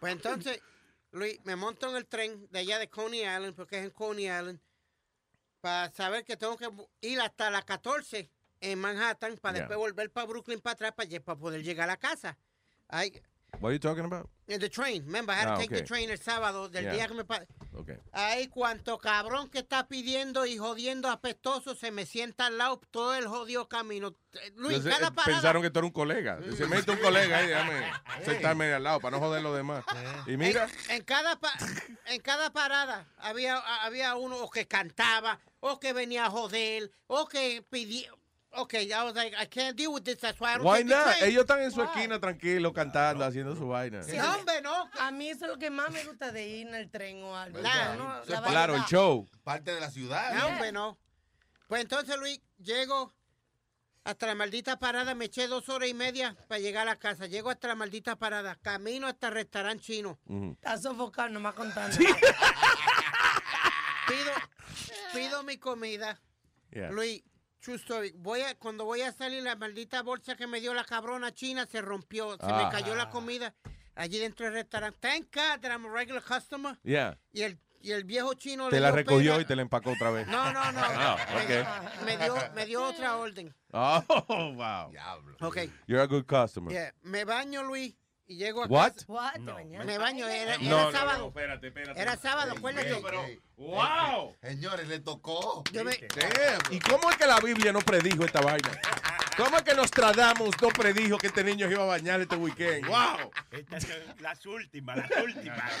Pues 0.00 0.12
entonces, 0.12 0.60
Luis, 1.12 1.38
me 1.44 1.56
monto 1.56 1.90
en 1.90 1.96
el 1.96 2.06
tren 2.06 2.46
de 2.50 2.60
allá 2.60 2.78
de 2.78 2.88
Coney 2.88 3.20
Island, 3.20 3.54
porque 3.54 3.78
es 3.78 3.84
en 3.84 3.90
Coney 3.90 4.24
Island, 4.26 4.60
para 5.60 5.90
saber 5.92 6.24
que 6.24 6.36
tengo 6.36 6.56
que 6.56 6.68
ir 7.02 7.20
hasta 7.20 7.50
las 7.50 7.64
14 7.64 8.30
en 8.60 8.78
Manhattan, 8.78 9.36
para 9.38 9.54
Yeah. 9.54 9.62
después 9.62 9.78
volver 9.78 10.10
para 10.10 10.26
Brooklyn 10.26 10.60
para 10.60 10.74
atrás, 10.74 10.92
para, 10.94 11.38
poder 11.38 11.62
llegar 11.62 11.84
a 11.88 11.92
la 11.92 11.96
casa. 11.96 12.36
I, 12.90 13.20
What 13.60 13.70
are 13.70 13.72
you 13.74 13.78
talking 13.80 14.04
about? 14.04 14.28
The 14.58 14.68
train, 14.70 15.04
remember, 15.06 15.32
I 15.34 15.38
had 15.40 15.46
to 15.46 15.52
Ah, 15.52 15.56
take 15.58 15.68
the 15.74 15.82
train 15.82 16.10
el 16.10 16.18
sábado 16.18 16.68
del 16.68 16.84
Yeah. 16.84 16.92
día 16.94 17.08
que 17.08 17.14
me... 17.14 17.22
Okay. 17.72 17.96
Ay, 18.12 18.48
cuánto 18.48 18.98
cabrón 18.98 19.48
que 19.48 19.60
está 19.60 19.86
pidiendo 19.86 20.44
y 20.46 20.58
jodiendo 20.58 21.08
apestoso 21.08 21.74
se 21.74 21.90
me 21.90 22.04
sienta 22.04 22.46
al 22.46 22.58
lado 22.58 22.80
todo 22.90 23.14
el 23.14 23.26
jodido 23.28 23.68
camino. 23.68 24.14
Eh, 24.32 24.52
Luis, 24.56 24.76
Entonces, 24.78 24.94
cada 24.98 25.08
eh, 25.08 25.12
parada... 25.12 25.32
pensaron 25.34 25.62
que 25.62 25.70
tú 25.70 25.78
eras 25.78 25.86
un 25.88 25.92
colega. 25.92 26.38
Se 26.56 26.66
mete 26.66 26.90
un 26.90 26.98
colega 26.98 27.38
ahí, 27.38 27.46
déjame 27.46 27.92
sentarme 28.24 28.72
al 28.74 28.82
lado 28.82 29.00
para 29.00 29.16
no 29.16 29.22
joder 29.24 29.42
los 29.42 29.56
demás. 29.56 29.84
Y 30.26 30.36
mira, 30.36 30.68
En, 30.88 30.96
en 30.96 31.02
cada 31.04 31.36
pa- 31.36 31.56
en 32.06 32.20
cada 32.20 32.50
parada 32.52 33.06
había, 33.18 33.58
había 33.84 34.16
uno 34.16 34.36
o 34.38 34.50
que 34.50 34.66
cantaba, 34.66 35.38
o 35.60 35.78
que 35.80 35.92
venía 35.92 36.26
a 36.26 36.30
joder, 36.30 36.90
o 37.06 37.26
que 37.28 37.64
pidió. 37.70 38.18
Ok, 38.52 38.74
I 38.74 39.04
was 39.04 39.14
like, 39.14 39.32
I 39.36 39.46
can't 39.46 39.76
deal 39.76 39.92
with 39.92 40.02
this, 40.02 40.18
that's 40.18 40.40
why 40.40 40.54
I 40.54 40.56
don't 40.56 40.64
why 40.66 40.78
take 40.78 40.88
the 40.88 40.94
not? 40.96 41.04
train. 41.18 41.30
Ellos 41.30 41.42
están 41.44 41.62
en 41.62 41.70
su 41.70 41.82
esquina 41.82 42.18
tranquilos, 42.18 42.72
cantando, 42.72 43.24
haciendo 43.24 43.54
su 43.54 43.68
vaina. 43.68 44.02
Sí, 44.02 44.18
hombre, 44.18 44.60
no. 44.60 44.90
A 44.98 45.10
mí 45.12 45.30
eso 45.30 45.44
es 45.44 45.52
lo 45.52 45.58
que 45.58 45.70
más 45.70 45.90
me 45.92 46.04
gusta 46.04 46.32
de 46.32 46.48
ir 46.48 46.66
en 46.66 46.74
el 46.74 46.90
tren 46.90 47.22
o 47.22 47.36
algo. 47.36 47.58
La 47.60 47.68
es 47.68 48.26
Claro, 48.26 48.74
el 48.74 48.80
variedad. 48.80 48.86
show. 48.88 49.28
Parte 49.44 49.72
de 49.72 49.80
la 49.80 49.88
ciudad. 49.90 50.34
No, 50.34 50.46
hombre, 50.48 50.72
no. 50.72 50.98
Pues 51.68 51.82
entonces, 51.82 52.16
Luis, 52.18 52.40
llego 52.58 53.14
hasta 54.02 54.26
la 54.26 54.34
maldita 54.34 54.80
parada, 54.80 55.14
me 55.14 55.26
eché 55.26 55.46
dos 55.46 55.68
horas 55.68 55.88
y 55.88 55.94
media 55.94 56.34
para 56.48 56.58
llegar 56.58 56.82
a 56.88 56.92
la 56.92 56.96
casa. 56.98 57.26
Llego 57.26 57.50
hasta 57.50 57.68
la 57.68 57.76
maldita 57.76 58.16
parada, 58.16 58.56
camino 58.56 59.06
hasta 59.06 59.28
el 59.28 59.34
restaurante 59.34 59.84
chino. 59.84 60.18
Ujú. 60.26 60.52
Está 60.54 60.76
sofocado, 60.76 61.28
nomás 61.28 61.54
contando. 61.54 61.96
Pido, 64.08 64.32
pido 65.14 65.42
mi 65.44 65.56
comida. 65.58 66.20
Yeah. 66.72 66.90
Luis, 66.90 67.22
true 67.60 67.76
story. 67.76 68.12
Voy 68.16 68.40
a, 68.42 68.54
cuando 68.56 68.84
voy 68.84 69.02
a 69.02 69.12
salir, 69.12 69.42
la 69.42 69.56
maldita 69.56 70.02
bolsa 70.02 70.34
que 70.36 70.46
me 70.46 70.60
dio 70.60 70.74
la 70.74 70.84
cabrona 70.84 71.32
china 71.34 71.66
se 71.66 71.80
rompió. 71.80 72.32
Se 72.32 72.38
Ah. 72.42 72.64
me 72.64 72.70
cayó 72.70 72.94
la 72.94 73.10
comida 73.10 73.54
allí 73.94 74.18
dentro 74.18 74.46
del 74.46 74.54
restaurante. 74.54 74.98
Thank 75.00 75.34
God 75.34 75.60
that 75.60 75.70
I'm 75.70 75.86
a 75.86 75.90
regular 75.92 76.22
customer. 76.22 76.78
Yeah. 76.82 77.18
Y 77.32 77.42
el, 77.42 77.58
y 77.82 77.92
el 77.92 78.04
viejo 78.04 78.34
chino 78.34 78.68
Te 78.68 78.76
le 78.76 78.80
la 78.80 78.88
dio 78.88 78.96
recogió 78.96 79.32
pena. 79.32 79.42
y 79.42 79.44
te 79.46 79.56
la 79.56 79.62
empacó 79.62 79.90
otra 79.92 80.10
vez. 80.10 80.26
No, 80.28 80.52
no, 80.52 80.72
no. 80.72 80.80
Ah, 80.84 81.16
me, 81.34 81.60
ok. 81.60 82.04
me 82.04 82.16
dio, 82.16 82.34
me 82.54 82.66
dio 82.66 82.84
otra 82.84 83.16
orden. 83.16 83.54
Oh, 83.72 84.02
wow. 84.28 84.92
Ok. 85.40 85.58
You're 85.86 86.02
a 86.02 86.06
good 86.06 86.24
customer. 86.26 86.72
Yeah, 86.72 86.92
Me 87.02 87.24
baño, 87.24 87.62
Luis, 87.62 87.94
y 88.30 88.36
llego 88.36 88.62
a 88.62 88.66
What? 88.68 88.92
casa. 88.92 89.04
What? 89.08 89.36
No. 89.40 89.56
Me 89.84 89.98
baño, 89.98 90.26
era, 90.28 90.54
era 90.54 90.58
No, 90.62 90.92
sábado. 90.92 91.18
no, 91.18 91.26
espérate, 91.28 91.66
espérate. 91.66 92.00
Era 92.00 92.16
sábado, 92.16 92.52
acuérdate. 92.56 92.92
¡Wow! 93.56 94.36
Señores, 94.40 94.86
le 94.86 95.00
tocó. 95.00 95.64
Yo 95.72 95.84
me-. 95.84 95.98
¿Y 96.70 96.78
cómo 96.78 97.10
es 97.10 97.16
que 97.16 97.26
la 97.26 97.40
Biblia 97.40 97.72
no 97.72 97.80
predijo 97.80 98.24
esta 98.24 98.40
vaina? 98.40 98.70
¿Cómo 99.36 99.56
es 99.56 99.62
que 99.62 99.74
Nostradamus 99.74 100.54
no 100.60 100.68
predijo 100.68 101.16
que 101.18 101.28
este 101.28 101.42
niño 101.44 101.66
se 101.66 101.72
iba 101.74 101.82
a 101.84 101.86
bañar 101.86 102.20
este 102.20 102.36
weekend? 102.36 102.86
¡Wow! 102.86 103.30
Estas 103.52 103.84
son 103.84 103.96
las 104.20 104.44
últimas, 104.46 104.96
las 104.98 105.10
últimas. 105.24 105.72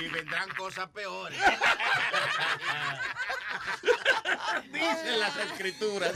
Y 0.00 0.08
vendrán 0.08 0.48
cosas 0.56 0.88
peores. 0.90 1.38
Dicen 4.72 5.20
las 5.20 5.36
escrituras. 5.36 6.14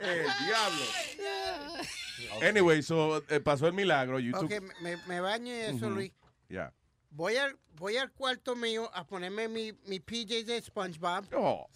El 0.00 0.24
diablo. 0.46 0.84
Anyway, 2.48 2.82
so, 2.82 3.22
eh, 3.28 3.40
pasó 3.40 3.66
el 3.66 3.72
milagro. 3.74 4.18
You 4.18 4.34
Ok, 4.36 4.50
took- 4.50 4.80
me, 4.80 4.96
me 5.06 5.20
baño 5.20 5.52
y 5.52 5.60
eso, 5.60 5.86
Ujú. 5.86 5.90
Luis. 5.90 6.12
Yeah. 6.48 6.72
Voy 7.10 7.36
al, 7.36 7.56
voy 7.76 7.96
al 7.96 8.12
cuarto 8.12 8.54
mío 8.54 8.90
a 8.94 9.04
ponerme 9.04 9.48
mi, 9.48 9.72
mi 9.86 9.98
PJs 9.98 10.46
de 10.46 10.60
SpongeBob. 10.62 11.26
Oh. 11.34 11.68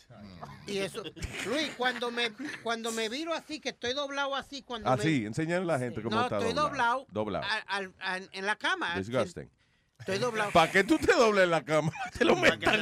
Y 0.66 0.79
eso. 0.79 1.03
Luis, 1.47 1.71
cuando 1.77 2.11
me, 2.11 2.31
cuando 2.62 2.92
me 2.92 3.09
viro 3.09 3.33
así, 3.35 3.59
que 3.61 3.71
estoy 3.71 3.95
doblado 3.95 4.37
así, 4.37 4.62
cuando 4.62 4.90
Así, 4.90 5.21
me... 5.21 5.27
enseñarle 5.29 5.73
a 5.73 5.77
la 5.77 5.79
gente 5.79 6.03
cómo 6.03 6.14
No, 6.16 6.23
está 6.25 6.37
estoy 6.38 6.53
doblado. 6.53 7.07
doblado. 7.11 7.45
Doblado. 7.45 7.64
al- 7.68 7.95
al- 7.99 8.29
en 8.33 8.47
la 8.47 8.57
cama. 8.57 8.95
Disgusting. 8.97 9.51
Estoy 9.99 10.18
doblado. 10.18 10.51
¿Para 10.53 10.71
qué 10.71 10.85
tú 10.85 10.99
te 10.99 11.12
dobles 11.12 11.45
en 11.45 11.51
la 11.51 11.64
cama? 11.64 11.92
Te 12.18 12.25
lo 12.25 12.37
metas. 12.37 12.61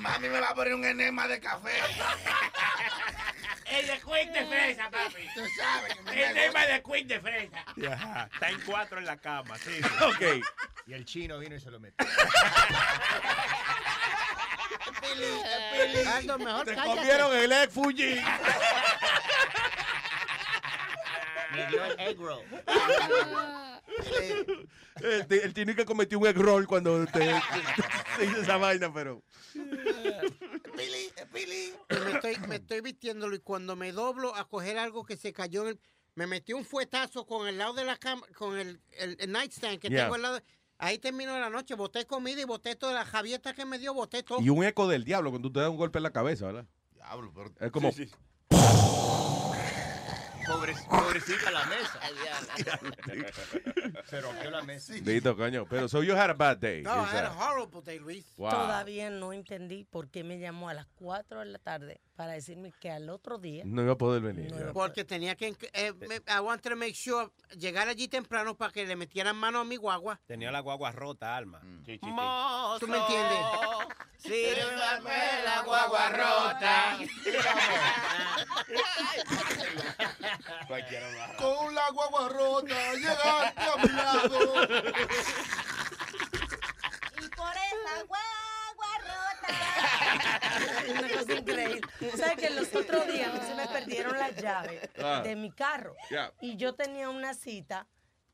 Mami 0.00 0.28
me 0.28 0.40
va 0.40 0.50
a 0.50 0.54
poner 0.54 0.74
un 0.74 0.84
enema 0.84 1.26
de 1.28 1.40
café. 1.40 1.70
El 3.70 3.86
de 3.86 3.94
Quick 3.94 4.32
de 4.32 4.46
fresa, 4.46 4.90
papi. 4.90 5.26
Tú 5.34 5.40
sabes 5.56 5.94
que 5.94 6.02
me 6.02 6.22
El 6.22 6.34
tema 6.34 6.66
de 6.66 6.82
Quick 6.82 7.06
de 7.06 7.20
fresa. 7.20 7.64
Está 8.32 8.48
en 8.50 8.60
cuatro 8.60 8.98
en 8.98 9.06
la 9.06 9.16
cama, 9.16 9.58
sí. 9.58 9.80
Ok. 10.06 10.44
Y 10.86 10.92
el 10.92 11.04
chino 11.04 11.38
vino 11.38 11.56
y 11.56 11.60
se 11.60 11.70
lo 11.70 11.80
metió. 11.80 12.06
Aldo, 16.14 16.38
mejor 16.38 16.64
Te 16.64 16.74
cállate. 16.74 16.96
comieron 16.98 17.36
el 17.36 17.52
egg 17.52 17.70
Fuji. 17.70 18.20
Me 21.52 21.66
dio 21.68 21.84
el 21.84 22.00
egg 22.00 22.18
roll. 22.18 22.44
El, 25.00 25.26
el 25.30 25.54
chino 25.54 25.74
que 25.74 25.84
cometió 25.84 26.18
un 26.18 26.26
egg 26.26 26.36
roll 26.38 26.66
cuando 26.66 27.04
te, 27.06 27.18
te 28.18 28.24
hizo 28.24 28.42
esa 28.42 28.56
vaina, 28.56 28.92
pero. 28.92 29.22
Pili, 30.76 31.12
pili. 31.32 31.72
Me 32.04 32.12
estoy, 32.12 32.36
me 32.48 32.56
estoy 32.56 32.80
vistiéndolo 32.80 33.34
y 33.36 33.40
cuando 33.40 33.76
me 33.76 33.92
doblo 33.92 34.34
a 34.34 34.48
coger 34.48 34.78
algo 34.78 35.04
que 35.04 35.16
se 35.16 35.32
cayó 35.32 35.62
en 35.62 35.68
el, 35.68 35.80
me 36.14 36.26
metí 36.26 36.52
un 36.52 36.64
fuetazo 36.64 37.26
con 37.26 37.46
el 37.46 37.58
lado 37.58 37.74
de 37.74 37.84
la 37.84 37.96
cama, 37.96 38.26
con 38.36 38.58
el, 38.58 38.80
el, 38.92 39.16
el 39.20 39.32
nightstand 39.32 39.78
que 39.78 39.88
Yeah. 39.88 40.04
tengo 40.04 40.14
al 40.14 40.22
lado. 40.22 40.40
Ahí 40.78 40.98
terminó 40.98 41.38
la 41.38 41.48
noche, 41.48 41.74
boté 41.74 42.04
comida 42.06 42.40
y 42.40 42.44
boté 42.44 42.76
toda 42.76 42.92
la 42.92 43.04
javieta 43.04 43.54
que 43.54 43.64
me 43.64 43.78
dio, 43.78 43.94
boté 43.94 44.22
todo. 44.22 44.40
Y 44.40 44.50
un 44.50 44.62
eco 44.64 44.86
del 44.88 45.04
diablo 45.04 45.30
cuando 45.30 45.48
tú 45.48 45.52
te 45.54 45.60
das 45.60 45.70
un 45.70 45.76
golpe 45.76 45.98
en 45.98 46.02
la 46.02 46.10
cabeza, 46.12 46.46
¿verdad? 46.46 46.66
Diablo, 46.92 47.32
pero. 47.34 47.52
Es 47.60 47.70
como. 47.72 47.92
Sí, 47.92 48.06
sí. 48.06 48.12
Pobre, 50.46 50.74
pobrecita 50.88 51.50
la 51.50 51.64
mesa. 51.66 52.00
Se 54.06 54.20
rompió 54.20 54.50
la 54.50 54.62
mesa. 54.62 54.92
Dito, 55.00 55.36
coño. 55.36 55.66
Pero 55.68 55.88
so 55.88 56.02
you 56.02 56.14
had 56.14 56.30
a 56.30 56.34
bad 56.34 56.58
day. 56.58 56.82
No, 56.82 56.90
I 56.92 57.04
had 57.06 57.24
a 57.24 57.32
horrible 57.32 57.82
day, 57.82 57.98
Luis. 57.98 58.24
Wow. 58.36 58.50
Todavía 58.50 59.10
no 59.10 59.32
entendí 59.32 59.84
por 59.84 60.08
qué 60.08 60.22
me 60.22 60.38
llamó 60.38 60.68
a 60.68 60.74
las 60.74 60.86
4 60.96 61.40
de 61.40 61.46
la 61.46 61.58
tarde 61.58 62.00
para 62.14 62.32
decirme 62.32 62.72
que 62.80 62.90
al 62.90 63.10
otro 63.10 63.38
día. 63.38 63.64
No 63.66 63.82
iba 63.82 63.92
a 63.94 63.98
poder 63.98 64.22
venir. 64.22 64.54
Porque 64.72 65.04
tenía 65.04 65.34
que, 65.34 65.56
eh, 65.72 65.92
me- 65.92 66.22
I 66.28 66.38
wanted 66.40 66.70
to 66.70 66.76
make 66.76 66.94
sure, 66.94 67.30
llegar 67.58 67.88
allí 67.88 68.06
temprano 68.08 68.54
para 68.56 68.72
que 68.72 68.86
le 68.86 68.94
metieran 68.96 69.36
mano 69.36 69.60
a 69.60 69.64
mi 69.64 69.76
guagua. 69.76 70.20
Tenía 70.26 70.50
la 70.52 70.60
guagua 70.60 70.92
rota, 70.92 71.36
Alma. 71.36 71.60
¿Tú 71.60 72.86
me 72.88 72.98
entiendes? 72.98 73.38
Sírvame 74.18 75.42
la 75.44 75.62
guagua 75.64 76.08
rota. 76.10 76.98
Con 81.38 81.74
la 81.74 81.90
guagua 81.90 82.28
rota, 82.28 82.92
llegaste 82.94 83.60
a 83.60 83.76
mi 83.82 83.88
lado. 83.92 84.64
Y 87.22 87.28
por 87.28 87.52
esa 87.56 88.02
guagua 88.06 88.98
rota. 89.00 89.54
Una 90.90 91.08
cosa 91.18 91.32
increíble. 91.34 91.80
¿Sabes 92.16 92.36
que 92.36 92.50
los 92.50 92.74
otros 92.74 93.06
días 93.06 93.30
se 93.46 93.54
me 93.54 93.66
perdieron 93.68 94.18
las 94.18 94.36
llaves 94.36 94.88
Ah. 95.02 95.22
de 95.24 95.36
mi 95.36 95.50
carro? 95.50 95.94
Y 96.40 96.56
yo 96.56 96.74
tenía 96.74 97.08
una 97.08 97.34
cita 97.34 97.86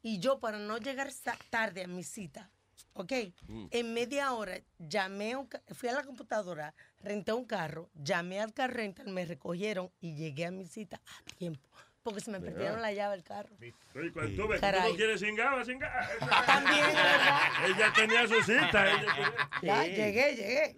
y 0.02 0.18
yo 0.18 0.38
para 0.40 0.58
no 0.58 0.78
llegar 0.78 1.10
tarde 1.50 1.84
a 1.84 1.86
mi 1.86 2.02
cita, 2.02 2.50
¿ok? 2.94 3.12
Mm. 3.46 3.66
En 3.70 3.94
media 3.94 4.32
hora 4.32 4.58
llamé, 4.78 5.32
a 5.32 5.38
un 5.38 5.48
fui 5.74 5.88
a 5.88 5.92
la 5.92 6.02
computadora, 6.02 6.74
renté 7.00 7.32
un 7.32 7.44
carro, 7.44 7.88
llamé 7.94 8.40
al 8.40 8.52
car 8.52 8.72
rental, 8.74 9.06
me 9.08 9.24
recogieron 9.24 9.92
y 10.00 10.16
llegué 10.16 10.46
a 10.46 10.50
mi 10.50 10.66
cita 10.66 11.00
a 11.06 11.36
tiempo. 11.36 11.68
Porque 12.02 12.20
se 12.20 12.30
me 12.32 12.40
perdieron 12.40 12.82
la 12.82 12.92
llave 12.92 13.14
del 13.16 13.24
carro. 13.24 13.48
Y 13.60 14.10
cuando 14.10 14.42
tú 14.42 14.48
ves 14.48 14.60
que 14.60 14.72
no 14.72 14.94
quieres 14.96 15.20
cingar, 15.20 15.54
va 15.56 15.60
a 15.60 15.64
cingar. 15.64 16.18
También, 16.46 16.86
¿verdad? 16.86 17.40
Ella 17.68 17.92
tenía 17.94 18.26
su 18.26 18.42
cita. 18.42 18.90
ella 18.90 19.14
tenía- 19.14 19.48
Ya, 19.62 19.84
llegué, 19.86 20.34
llegué. 20.36 20.76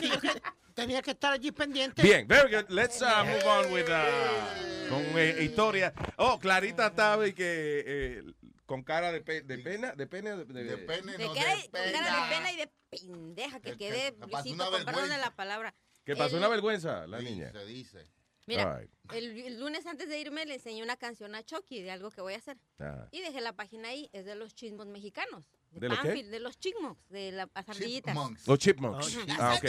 Que 0.00 0.08
yo 0.08 0.20
que- 0.20 0.42
tenía 0.74 1.02
que 1.02 1.10
estar 1.10 1.32
allí 1.32 1.50
pendiente. 1.50 2.02
Bien, 2.02 2.26
very 2.28 2.54
good. 2.54 2.68
Let's 2.68 3.02
uh, 3.02 3.24
move 3.24 3.44
on 3.44 3.72
with 3.72 3.86
uh, 3.88 4.88
con 4.88 5.00
eh, 5.18 5.38
historia. 5.40 5.92
Oh, 6.16 6.38
Clarita 6.38 6.86
estaba 6.88 7.26
y 7.26 7.32
que 7.32 7.82
eh, 7.84 8.22
con 8.64 8.84
cara 8.84 9.10
de, 9.10 9.20
pe- 9.20 9.42
de 9.42 9.58
pena, 9.58 9.92
de 9.96 10.06
pena, 10.06 10.36
de, 10.36 10.44
de- 10.44 10.62
De 10.64 10.78
pene, 10.78 11.12
De 11.16 11.18
cara, 11.18 11.18
de 11.18 11.24
con 11.26 11.34
cara 11.34 11.54
de 11.56 11.68
pena. 11.68 12.28
pena 12.30 12.52
y 12.52 12.56
de 12.58 12.70
pendeja 12.90 13.58
que 13.60 13.72
Que- 13.72 13.76
quedé, 13.78 14.12
que 14.14 14.28
pasó 14.28 14.44
Luisito, 14.44 14.54
una 14.54 14.64
con 14.66 14.72
perdón 14.84 14.94
de 14.94 15.00
vergüenza. 15.08 15.18
la 15.30 15.34
palabra. 15.34 15.74
que 16.04 16.14
pasó 16.14 16.36
El- 16.36 16.42
una 16.42 16.48
vergüenza 16.48 17.06
la 17.08 17.18
niña. 17.20 17.50
Se 17.50 17.64
dice. 17.66 18.06
Mira, 18.48 18.78
right. 18.78 18.90
el, 19.12 19.38
el 19.38 19.60
lunes 19.60 19.86
antes 19.86 20.08
de 20.08 20.18
irme 20.18 20.44
le 20.46 20.54
enseñé 20.54 20.82
una 20.82 20.96
canción 20.96 21.34
a 21.34 21.42
Chucky 21.44 21.82
de 21.82 21.90
algo 21.90 22.10
que 22.10 22.20
voy 22.20 22.34
a 22.34 22.38
hacer. 22.38 22.56
Ah. 22.78 23.06
Y 23.12 23.20
dejé 23.20 23.40
la 23.40 23.52
página 23.52 23.88
ahí, 23.88 24.08
es 24.12 24.24
de 24.24 24.34
los 24.34 24.54
chismos 24.54 24.86
mexicanos. 24.86 25.44
¿De 25.70 25.88
los 25.88 25.98
qué? 26.00 26.08
Banfield, 26.08 26.30
De 26.30 26.40
los 26.40 26.58
chipmunks, 26.58 27.08
de 27.10 27.32
las 27.32 27.48
ardillitas. 27.54 28.16
Los 28.46 28.58
chipmunks. 28.58 29.16
Ujú. 29.16 29.26
Ah, 29.38 29.54
ok. 29.58 29.68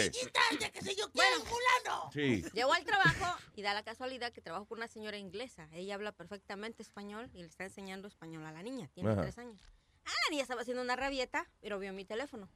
Bueno, 1.13 2.09
Sí. 2.13 2.43
Llego 2.53 2.73
al 2.73 2.85
trabajo 2.85 3.37
y 3.55 3.61
da 3.61 3.73
la 3.73 3.83
casualidad 3.83 4.31
que 4.31 4.41
trabajo 4.41 4.65
con 4.65 4.77
una 4.79 4.87
señora 4.87 5.17
inglesa. 5.17 5.67
Ella 5.73 5.95
habla 5.95 6.11
perfectamente 6.11 6.81
español 6.81 7.29
y 7.33 7.39
le 7.41 7.47
está 7.47 7.65
enseñando 7.65 8.07
español 8.07 8.45
a 8.45 8.51
la 8.51 8.63
niña. 8.63 8.89
Tiene 8.93 9.11
Ajá. 9.11 9.21
tres 9.21 9.37
años. 9.37 9.59
Ah, 10.05 10.11
la 10.25 10.31
niña 10.31 10.43
estaba 10.43 10.61
haciendo 10.61 10.81
una 10.81 10.95
rabieta, 10.95 11.47
pero 11.61 11.77
vio 11.79 11.93
mi 11.93 12.05
teléfono. 12.05 12.49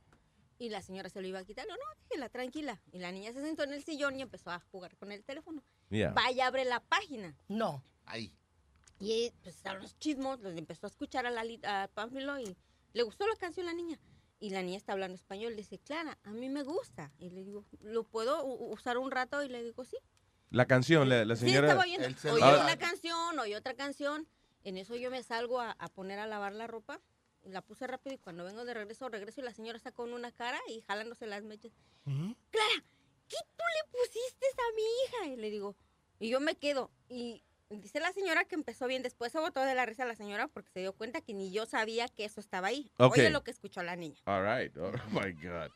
Y 0.59 0.69
la 0.69 0.81
señora 0.81 1.09
se 1.09 1.21
lo 1.21 1.27
iba 1.27 1.39
a 1.39 1.43
quitar. 1.45 1.65
No, 1.67 1.75
no, 1.75 1.83
déjela, 2.09 2.29
tranquila. 2.29 2.81
Y 2.91 2.99
la 2.99 3.11
niña 3.11 3.33
se 3.33 3.41
sentó 3.41 3.63
en 3.63 3.73
el 3.73 3.83
sillón 3.83 4.17
y 4.17 4.21
empezó 4.21 4.51
a 4.51 4.59
jugar 4.71 4.95
con 4.97 5.11
el 5.11 5.23
teléfono. 5.23 5.63
Yeah. 5.89 6.11
Vaya, 6.11 6.47
abre 6.47 6.65
la 6.65 6.79
página. 6.79 7.35
No. 7.47 7.83
Ahí. 8.05 8.33
Y 8.99 9.31
pues 9.41 9.55
estaban 9.57 9.81
los 9.81 9.97
chismos, 9.99 10.39
los 10.39 10.55
empezó 10.57 10.85
a 10.85 10.89
escuchar 10.89 11.25
a, 11.25 11.31
la, 11.31 11.43
a 11.63 11.87
Pánfilo 11.89 12.39
y 12.39 12.55
le 12.93 13.03
gustó 13.03 13.27
la 13.27 13.35
canción 13.35 13.67
a 13.67 13.71
la 13.71 13.75
niña. 13.75 13.99
Y 14.39 14.49
la 14.51 14.61
niña 14.61 14.77
está 14.77 14.93
hablando 14.93 15.15
español. 15.15 15.51
Le 15.51 15.57
dice, 15.57 15.79
Clara, 15.79 16.17
a 16.23 16.31
mí 16.31 16.49
me 16.49 16.63
gusta. 16.63 17.11
Y 17.17 17.29
le 17.31 17.43
digo, 17.43 17.65
¿lo 17.81 18.03
puedo 18.03 18.45
usar 18.45 18.97
un 18.97 19.09
rato? 19.11 19.41
Y 19.43 19.49
le 19.49 19.63
digo, 19.63 19.83
sí. 19.85 19.97
La 20.49 20.65
canción, 20.67 21.09
la, 21.09 21.25
la 21.25 21.35
Sí, 21.35 21.45
señora. 21.47 21.67
estaba 21.67 21.83
oyendo. 21.83 22.09
celular. 22.19 22.61
una 22.63 22.77
canción, 22.77 23.39
oí 23.39 23.55
otra 23.55 23.73
canción. 23.73 24.27
En 24.63 24.77
eso 24.77 24.95
yo 24.95 25.09
me 25.09 25.23
salgo 25.23 25.59
a, 25.59 25.71
a 25.71 25.87
poner 25.89 26.19
a 26.19 26.27
lavar 26.27 26.53
la 26.53 26.67
ropa. 26.67 27.01
Y 27.43 27.49
La 27.49 27.62
puse 27.62 27.88
rápido 27.88 28.15
y 28.15 28.17
cuando 28.17 28.43
vengo 28.43 28.65
de 28.65 28.73
regreso, 28.73 29.10
regreso 29.10 29.41
y 29.41 29.43
la 29.43 29.53
señora 29.53 29.77
está 29.77 29.91
con 29.91 30.13
una 30.13 30.32
cara 30.32 30.60
y 30.67 30.82
jalándose 30.82 31.27
las 31.27 31.43
mechas. 31.43 31.71
Clara, 32.06 32.84
¿qué 33.27 33.38
tú 33.56 33.63
le 33.75 33.91
pusiste 33.91 34.45
a 34.47 34.75
mi 34.75 34.82
hija? 34.84 35.34
Y 35.34 35.41
le 35.41 35.49
digo, 35.49 35.75
y 36.19 36.29
yo 36.29 36.39
me 36.39 36.56
quedo. 36.56 36.91
Y 37.10 37.43
dice 37.69 37.99
la 37.99 38.13
señora 38.13 38.45
que 38.45 38.56
empezó 38.56 38.88
bien. 38.88 39.03
Después 39.03 39.32
se 39.32 39.39
botó 39.39 39.62
de 39.62 39.75
la 39.75 39.86
risa 39.86 40.06
la 40.06 40.15
señora 40.15 40.47
porque 40.47 40.71
se 40.71 40.79
dio 40.79 40.93
cuenta 40.93 41.21
que 41.21 41.34
ni 41.34 41.51
yo 41.51 41.65
sabía 41.65 42.08
que 42.08 42.25
eso 42.25 42.39
estaba 42.39 42.67
ahí. 42.67 42.91
Oye 42.97 43.29
lo 43.29 43.43
que 43.43 43.51
escuchó 43.51 43.84
la 43.84 43.95
niña. 43.95 44.19
All 44.25 44.43
right. 44.43 44.75
Oh 44.77 44.91
my 45.12 45.32
God. 45.34 45.71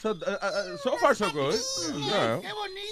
So, 0.00 0.16
uh, 0.26 0.30
uh, 0.30 0.76
so 0.78 0.96
far, 0.96 1.14
so 1.14 1.30
good. 1.30 1.60
Yeah. 1.94 2.40
¡Qué 2.40 2.50
bonito! 2.54 2.89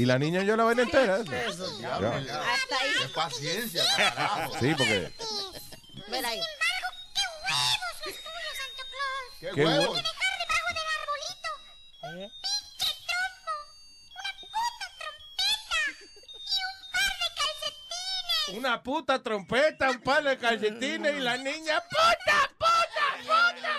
Y 0.00 0.06
la 0.06 0.18
niña 0.18 0.42
yo 0.44 0.56
la 0.56 0.64
ven 0.64 0.78
entera. 0.80 1.18
Eso, 1.18 1.78
Ya. 1.78 1.96
Hasta 1.96 2.78
ahí. 2.80 2.90
Qué 3.02 3.08
paciencia, 3.08 3.84
carajo. 3.96 4.58
Sí, 4.58 4.74
porque. 4.74 5.12
Ver 6.08 6.24
ahí. 6.24 6.40
¡Qué! 9.40 9.46
¿Qué 9.48 9.54
¿Qué 9.54 9.64
huevos? 9.66 9.88
hue- 9.88 10.02
Dejar 10.02 10.38
debajo 10.40 10.68
del 10.78 10.88
arbolito. 11.00 11.50
¿Eh? 12.16 12.30
¡Pinche 12.78 12.90
trompo! 13.08 13.54
¡Una 14.16 14.32
puta 14.40 14.88
trompeta! 14.98 15.80
¡Y 16.46 16.56
un 16.64 16.76
par 16.92 17.12
de 17.20 17.28
calcetines! 17.36 18.58
Una 18.58 18.82
puta 18.82 19.22
trompeta, 19.22 19.90
un 19.90 20.00
par 20.00 20.22
de 20.24 20.38
calcetines 20.38 21.14
y 21.16 21.20
la 21.20 21.36
niña. 21.36 21.82
¡Puta, 21.90 22.50
puta, 22.58 23.06
puta! 23.20 23.74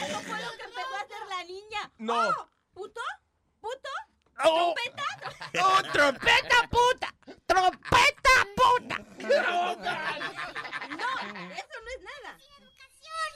¿Cómo 0.00 0.20
fue 0.22 0.38
lo 0.40 0.50
que 0.56 0.62
empezó 0.64 0.96
a 0.96 1.00
hacer 1.02 1.22
la 1.28 1.44
niña? 1.44 1.92
No. 1.98 2.28
Oh, 2.30 2.48
¿Puto? 2.74 3.00
¿Puto? 3.60 3.88
Oh. 4.44 4.74
¿Trompeta? 4.74 5.04
¡Oh, 5.58 5.82
trompeta, 5.92 6.68
puta! 6.70 7.12
¡Trompeta, 7.46 8.34
puta! 8.54 8.96
No, 9.18 11.10
eso 11.50 11.76
no 11.82 11.90
es 11.90 12.02
nada. 12.06 12.38
educación! 12.60 13.30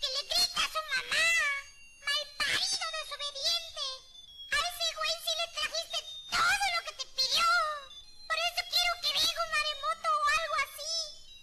¡Que 0.00 0.08
le 0.14 0.22
grita 0.30 0.62
a 0.62 0.70
su 0.70 0.80
mamá! 0.92 1.26
¡Malparido 2.06 2.86
desobediente! 2.94 3.86
A 4.52 4.58
ese 4.70 4.86
güey 4.94 5.14
sí 5.24 5.32
le 5.34 5.46
trajiste 5.50 5.98
todo 6.30 6.64
lo 6.74 6.80
que 6.86 6.92
te 6.94 7.06
pidió. 7.10 7.50
Por 8.28 8.38
eso 8.38 8.62
quiero 8.70 8.92
que 9.02 9.10
venga 9.18 9.42
un 9.42 9.50
maremoto 9.58 10.08
o 10.14 10.26
algo 10.38 10.56
así. 10.62 10.94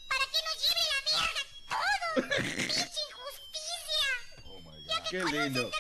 Para 0.08 0.26
que 0.32 0.40
nos 0.48 0.56
lleve 0.64 0.84
la 0.94 1.00
verga 1.12 1.44
todo. 1.76 2.08
¡Pinche 2.72 3.02
injusticia! 3.04 4.08
Ya 4.88 4.96
que 5.04 5.10
Qué 5.10 5.20
con 5.20 5.28
un 5.28 5.44
lindo. 5.44 5.72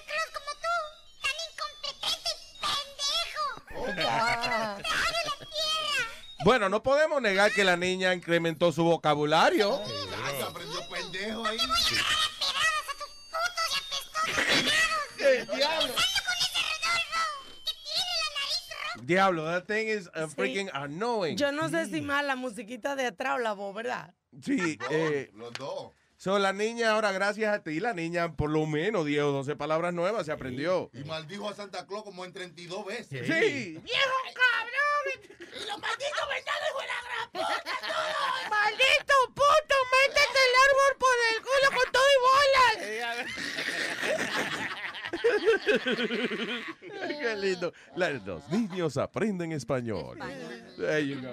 Bueno, 6.49 6.65
no 6.67 6.81
podemos 6.81 7.21
negar 7.21 7.51
que 7.51 7.63
la 7.63 7.77
niña 7.77 8.11
incrementó 8.11 8.71
su 8.71 8.83
vocabulario. 8.83 9.79
Se 9.85 10.41
aprendió 10.41 10.79
pendejo 10.89 11.45
ahí. 11.45 11.59
¡El 15.19 15.45
diablo! 15.45 15.93
Diablo, 19.03 19.45
that 19.45 19.67
thing 19.67 19.89
is 19.89 20.07
uh, 20.15 20.27
Sí. 20.27 20.35
freaking 20.35 20.71
annoying. 20.73 21.37
Yo 21.37 21.51
no 21.51 21.69
sé 21.69 21.85
si 21.85 22.01
más 22.01 22.25
la 22.25 22.35
musiquita 22.35 22.95
de 22.95 23.05
atrás 23.05 23.35
o 23.35 23.37
la 23.37 23.53
voz, 23.53 23.75
¿verdad? 23.75 24.15
Sí, 24.43 24.79
eh, 24.89 25.29
Los 25.35 25.53
dos. 25.53 25.91
So, 26.19 26.37
la 26.37 26.53
niña 26.53 26.91
ahora, 26.91 27.11
gracias 27.11 27.51
a 27.53 27.63
ti, 27.63 27.79
la 27.79 27.93
niña 27.93 28.33
por 28.35 28.49
lo 28.51 28.65
menos 28.67 29.05
10 29.05 29.23
o 29.23 29.31
12 29.31 29.55
palabras 29.55 29.93
nuevas 29.93 30.25
se 30.25 30.31
aprendió. 30.31 30.89
Y 30.93 31.03
maldijo 31.05 31.49
a 31.49 31.55
Santa 31.55 31.85
Claus 31.87 32.03
como 32.03 32.23
en 32.25 32.33
32 32.33 32.85
veces. 32.85 33.25
Sí. 33.25 33.79
¡Viejo 33.83 34.17
cabrón! 34.35 35.05
Y 35.39 35.65
los 35.67 35.79
malditos 35.79 36.27
vendados, 36.29 36.69
hijo 36.69 36.81
de 36.81 36.87
la 36.87 37.01
gran 37.07 37.31
puta, 37.31 37.63
todos. 37.81 38.49
¡Maldito 38.49 39.15
puto! 39.33 39.75
¡Métete 39.95 40.41
el 40.45 40.53
árbol 40.67 40.93
por 40.99 41.15
el 41.31 41.37
culo 41.41 41.67
con 41.77 41.87
todo 41.91 42.07
y 42.15 42.17
bolas! 42.27 42.75
Qué 47.19 47.35
lindo. 47.37 47.73
La- 47.95 48.09
Los 48.11 48.47
niños 48.49 48.97
aprenden 48.97 49.51
español. 49.51 50.17
There 50.77 51.05
you 51.05 51.21
go. 51.21 51.29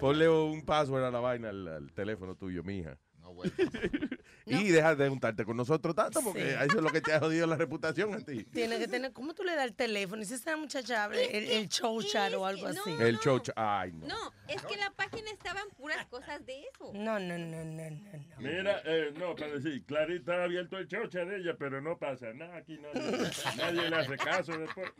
Ponle 0.00 0.28
un 0.28 0.62
password 0.64 1.04
a 1.04 1.10
la 1.10 1.20
vaina 1.20 1.48
al, 1.50 1.68
al 1.68 1.92
teléfono 1.92 2.34
tuyo, 2.34 2.62
mija. 2.62 2.96
y 4.46 4.68
deja 4.70 4.94
de 4.94 5.08
juntarte 5.08 5.44
con 5.44 5.56
nosotros 5.56 5.94
tanto 5.94 6.20
porque 6.22 6.40
Sí. 6.42 6.48
eso 6.48 6.76
es 6.78 6.82
lo 6.82 6.90
que 6.90 7.00
te 7.00 7.12
ha 7.12 7.20
jodido 7.20 7.46
la 7.46 7.56
reputación 7.56 8.14
a 8.14 8.18
ti. 8.20 8.44
Tiene 8.44 8.78
que 8.78 8.88
tener, 8.88 9.12
¿cómo 9.12 9.34
tú 9.34 9.42
le 9.44 9.54
das 9.54 9.66
el 9.66 9.74
teléfono? 9.74 10.22
Y 10.22 10.24
si 10.26 10.34
esa 10.34 10.56
muchacha 10.56 11.04
abre 11.04 11.36
el, 11.36 11.44
el 11.50 11.68
show 11.68 12.02
chat 12.02 12.32
o 12.34 12.46
algo 12.46 12.66
así. 12.66 12.90
El 12.98 13.18
chocho. 13.20 13.52
Ay, 13.56 13.92
no. 13.92 14.06
No, 14.08 14.32
es 14.48 14.62
que 14.62 14.74
en 14.74 14.80
la 14.80 14.90
página 14.90 15.30
estaban 15.30 15.68
puras 15.76 16.04
cosas 16.06 16.44
de 16.46 16.60
eso. 16.60 16.90
No, 16.94 17.18
no, 17.18 17.38
no, 17.38 17.64
no, 17.64 17.90
no. 17.90 18.00
Mira, 18.38 18.82
eh, 18.84 19.12
no, 19.16 19.34
para 19.36 19.52
decir, 19.52 19.84
Clarita 19.84 20.34
ha 20.34 20.44
abierto 20.44 20.78
el 20.78 20.88
chocha 20.88 21.24
de 21.24 21.38
ella, 21.38 21.54
pero 21.58 21.80
no 21.80 21.96
pasa 21.98 22.32
nada 22.32 22.56
aquí, 22.56 22.78
nadie, 22.78 23.30
nadie 23.56 23.90
le 23.90 23.96
hace 23.96 24.16
caso 24.16 24.52
después. 24.58 24.90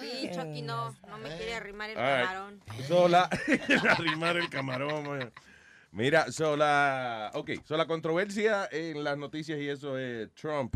Sí, 0.00 0.30
Chucky 0.32 0.62
no, 0.62 0.94
no 1.08 1.18
me 1.18 1.28
quiere 1.36 1.54
arrimar 1.54 1.90
el 1.90 1.98
Ay, 1.98 2.22
camarón. 2.24 2.60
Sola. 2.86 3.28
Arrimar 3.90 4.36
el 4.36 4.48
camarón. 4.48 5.08
man. 5.08 5.32
Mira, 5.92 6.32
sola. 6.32 7.30
Ok, 7.34 7.50
so 7.64 7.76
la 7.76 7.86
controversia 7.86 8.68
en 8.72 9.04
las 9.04 9.16
noticias 9.18 9.58
y 9.60 9.68
eso 9.68 9.98
es 9.98 10.32
Trump 10.34 10.74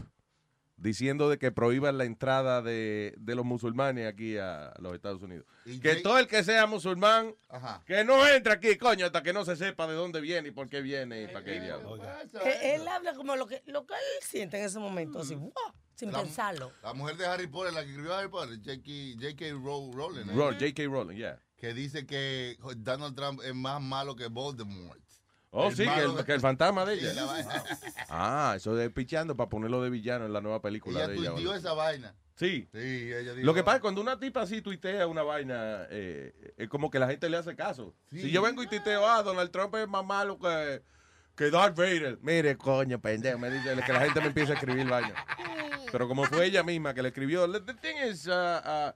diciendo 0.78 1.30
de 1.30 1.38
que 1.38 1.50
prohíban 1.50 1.96
la 1.96 2.04
entrada 2.04 2.60
de, 2.60 3.14
de 3.16 3.34
los 3.34 3.46
musulmanes 3.46 4.06
aquí 4.06 4.36
a 4.36 4.74
los 4.78 4.94
Estados 4.94 5.22
Unidos. 5.22 5.46
Y 5.64 5.80
Que 5.80 5.94
Jay- 5.94 6.02
todo 6.02 6.18
el 6.18 6.26
que 6.26 6.44
sea 6.44 6.66
musulmán, 6.66 7.34
Ajá. 7.48 7.82
que 7.86 8.04
no 8.04 8.26
entre 8.28 8.52
aquí, 8.52 8.76
coño, 8.76 9.06
hasta 9.06 9.22
que 9.22 9.32
no 9.32 9.42
se 9.46 9.56
sepa 9.56 9.86
de 9.86 9.94
dónde 9.94 10.20
viene 10.20 10.48
y 10.48 10.52
por 10.52 10.68
qué 10.68 10.82
viene 10.82 11.22
y 11.22 11.26
para 11.28 11.42
qué 11.42 11.60
diablo. 11.60 11.96
Él, 12.62 12.86
habla 12.86 13.14
como 13.14 13.36
lo 13.36 13.46
que, 13.46 13.62
lo 13.66 13.86
que 13.86 13.94
él 13.94 14.22
siente 14.22 14.58
en 14.58 14.66
ese 14.66 14.78
momento, 14.78 15.20
así, 15.20 15.34
¡guau! 15.34 15.52
sin 15.94 16.12
La- 16.12 16.20
pensarlo. 16.20 16.70
La 16.82 16.92
mujer 16.92 17.16
de 17.16 17.24
Harry 17.24 17.46
Potter, 17.46 17.72
la 17.72 17.82
que 17.82 17.88
escribió 17.88 18.14
Harry 18.14 18.28
Potter, 18.28 18.58
J.K. 18.58 19.14
J.K. 19.18 19.52
Row- 19.54 19.92
Rowling. 19.94 20.28
¿eh? 20.28 20.34
J.K. 20.34 20.82
Rowling, 20.90 21.16
yeah. 21.16 21.40
Que 21.56 21.72
dice 21.72 22.04
que 22.04 22.58
Donald 22.76 23.16
Trump 23.16 23.40
es 23.42 23.54
más 23.54 23.80
malo 23.80 24.14
que 24.14 24.26
Voldemort. 24.26 25.00
Oh, 25.58 25.68
El 25.68 25.76
sí, 25.76 25.84
que 25.84 26.00
el, 26.02 26.24
que 26.26 26.32
el 26.34 26.40
fantasma 26.42 26.84
de 26.84 26.94
ella. 26.94 27.12
Ah, 28.10 28.52
eso 28.56 28.74
de 28.74 28.90
pichando 28.90 29.34
para 29.38 29.48
ponerlo 29.48 29.82
de 29.82 29.88
villano 29.88 30.26
en 30.26 30.34
la 30.34 30.42
nueva 30.42 30.60
película 30.60 30.98
Ella 30.98 31.08
de 31.08 31.16
ella. 31.16 31.30
ahora. 31.30 31.56
esa 31.56 31.72
vaina. 31.72 32.14
Sí. 32.34 32.68
Sí, 32.74 33.10
ella 33.10 33.32
dijo. 33.32 33.46
Lo 33.46 33.54
que 33.54 33.64
pasa 33.64 33.76
es 33.76 33.78
que 33.78 33.82
cuando 33.82 34.02
una 34.02 34.20
tipa 34.20 34.42
así 34.42 34.60
tuitea 34.60 35.06
una 35.06 35.22
vaina, 35.22 35.86
eh, 35.88 36.52
es 36.58 36.68
como 36.68 36.90
que 36.90 36.98
la 36.98 37.08
gente 37.08 37.30
le 37.30 37.38
hace 37.38 37.56
caso. 37.56 37.94
Sí. 38.10 38.20
Si 38.20 38.30
yo 38.30 38.42
vengo 38.42 38.62
y 38.62 38.66
tuiteo, 38.66 39.06
ah, 39.08 39.22
Donald 39.22 39.50
Trump 39.50 39.74
es 39.76 39.88
más 39.88 40.04
malo 40.04 40.38
que, 40.38 40.82
que 41.34 41.50
Darth 41.50 41.74
Vader. 41.74 42.18
Mire, 42.20 42.58
coño, 42.58 43.00
pendejo, 43.00 43.38
me 43.38 43.50
dice 43.50 43.74
que 43.86 43.92
la 43.94 44.00
gente 44.00 44.20
me 44.20 44.26
empieza 44.26 44.52
a 44.52 44.56
escribir 44.56 44.86
vaina. 44.86 45.14
Pero 45.90 46.06
como 46.06 46.24
fue 46.24 46.44
ella 46.44 46.62
misma 46.64 46.92
que 46.92 47.00
le 47.00 47.08
escribió, 47.08 47.50
the 47.50 47.72
thing 47.72 47.96
is, 48.10 48.26
uh, 48.26 48.30
uh, 48.30 48.92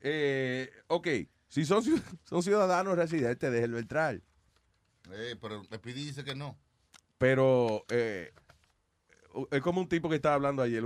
eh, 0.00 0.68
ok, 0.88 1.06
si 1.46 1.64
son, 1.64 1.84
son 2.24 2.42
ciudadanos 2.42 2.96
residentes, 2.96 3.52
déjenlo 3.52 3.78
entrar. 3.78 4.20
Eh, 5.12 5.36
pero 5.40 5.62
Speedy 5.64 6.06
dice 6.06 6.24
que 6.24 6.34
no. 6.34 6.58
Pero 7.18 7.84
eh, 7.90 8.32
es 9.50 9.60
como 9.60 9.80
un 9.80 9.88
tipo 9.88 10.08
que 10.08 10.16
estaba 10.16 10.34
hablando 10.34 10.62
ayer. 10.62 10.82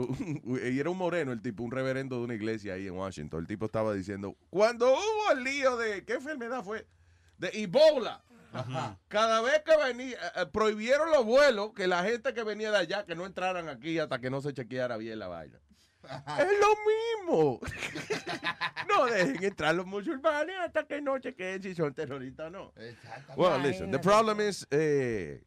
Y 0.64 0.78
era 0.78 0.90
un 0.90 0.98
moreno, 0.98 1.32
el 1.32 1.42
tipo, 1.42 1.62
un 1.62 1.70
reverendo 1.70 2.18
de 2.18 2.24
una 2.24 2.34
iglesia 2.34 2.74
ahí 2.74 2.86
en 2.86 2.94
Washington. 2.94 3.40
El 3.40 3.46
tipo 3.46 3.66
estaba 3.66 3.94
diciendo: 3.94 4.36
Cuando 4.50 4.92
hubo 4.92 5.32
el 5.32 5.44
lío 5.44 5.76
de. 5.76 6.04
¿Qué 6.04 6.14
enfermedad 6.14 6.62
fue? 6.64 6.86
De 7.38 7.50
Ebola. 7.54 8.24
Cada 9.08 9.40
vez 9.42 9.62
que 9.64 9.76
venía, 9.76 10.16
eh, 10.36 10.46
prohibieron 10.52 11.10
los 11.10 11.24
vuelos 11.24 11.72
que 11.74 11.88
la 11.88 12.04
gente 12.04 12.34
que 12.34 12.44
venía 12.44 12.70
de 12.70 12.78
allá 12.78 13.04
que 13.04 13.16
no 13.16 13.26
entraran 13.26 13.68
aquí 13.68 13.98
hasta 13.98 14.20
que 14.20 14.30
no 14.30 14.40
se 14.40 14.52
chequeara 14.52 14.96
bien 14.96 15.18
la 15.18 15.28
vaina. 15.28 15.58
Es 16.38 16.48
lo 16.60 17.26
mismo. 17.28 17.60
no 18.88 19.06
dejen 19.06 19.42
entrar 19.44 19.74
los 19.74 19.86
musulmanes 19.86 20.56
hasta 20.64 20.86
que 20.86 21.00
no 21.00 21.18
chequeen 21.18 21.62
si 21.62 21.74
son 21.74 21.94
terroristas 21.94 22.46
o 22.48 22.50
no. 22.50 22.72
Well, 23.36 23.60
listen, 23.62 23.90
the 23.90 23.98
problem 23.98 24.40
is, 24.40 24.66
eh, 24.70 25.42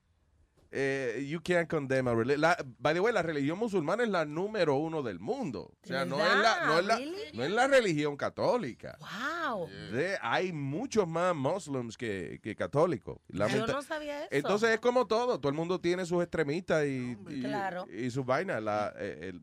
eh, 0.69 1.25
you 1.25 1.39
can't 1.41 1.69
condemn 1.69 2.07
a 2.09 2.13
religion. 2.13 2.41
By 2.77 2.93
the 2.93 2.99
way, 2.99 3.13
la 3.13 3.21
religión 3.21 3.57
musulmana 3.57 4.03
es 4.03 4.09
la 4.09 4.25
número 4.25 4.75
uno 4.75 5.01
del 5.01 5.17
mundo. 5.17 5.71
O 5.81 5.87
sea, 5.87 6.03
no 6.05 6.17
es 6.17 6.35
la, 6.35 6.65
no 6.65 6.79
es 6.79 6.85
la, 6.85 6.99
no 7.33 7.43
es 7.45 7.51
la 7.51 7.67
religión 7.67 8.17
católica. 8.17 8.97
¡Wow! 8.99 9.69
De- 9.93 10.17
hay 10.21 10.51
muchos 10.51 11.07
más 11.07 11.33
muslims 11.33 11.95
que, 11.97 12.39
que 12.43 12.53
católicos. 12.53 13.17
Yo 13.29 13.65
no 13.65 13.81
sabía 13.81 14.19
eso. 14.25 14.27
Entonces 14.31 14.71
es 14.71 14.79
como 14.81 15.07
todo, 15.07 15.39
todo 15.39 15.49
el 15.49 15.55
mundo 15.55 15.79
tiene 15.79 16.05
sus 16.05 16.21
extremistas 16.21 16.85
y, 16.85 17.17
y, 17.29 17.41
Claro. 17.43 17.85
y 17.89 18.11
sus 18.11 18.25
vainas. 18.25 18.61
La- 18.61 18.93
eh, 18.97 19.29
el- 19.29 19.41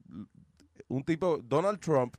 un 0.95 1.05
tipo, 1.05 1.39
Donald 1.43 1.81
Trump, 1.81 2.17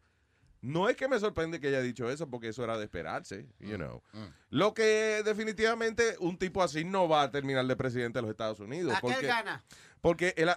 no 0.61 0.89
es 0.89 0.95
que 0.95 1.07
me 1.07 1.19
sorprende 1.19 1.59
que 1.59 1.67
haya 1.67 1.81
dicho 1.81 2.09
eso, 2.09 2.27
porque 2.29 2.49
eso 2.49 2.63
era 2.63 2.77
de 2.77 2.85
esperarse, 2.85 3.47
you 3.59 3.75
know. 3.77 4.01
Lo 4.49 4.73
que 4.73 5.21
definitivamente 5.23 6.15
un 6.19 6.37
tipo 6.37 6.63
así 6.63 6.83
no 6.83 7.07
va 7.07 7.23
a 7.23 7.31
terminar 7.31 7.65
de 7.67 7.75
presidente 7.75 8.17
de 8.17 8.23
los 8.23 8.31
Estados 8.31 8.59
Unidos. 8.59 8.93
Aquel 8.95 9.11
Porque, 9.13 9.27
gana. 9.27 9.63
porque 10.01 10.33
él, 10.37 10.49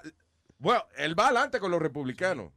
bueno, 0.58 0.82
él 0.96 1.18
va 1.18 1.26
adelante 1.26 1.60
con 1.60 1.70
los 1.70 1.80
republicanos. 1.80 2.52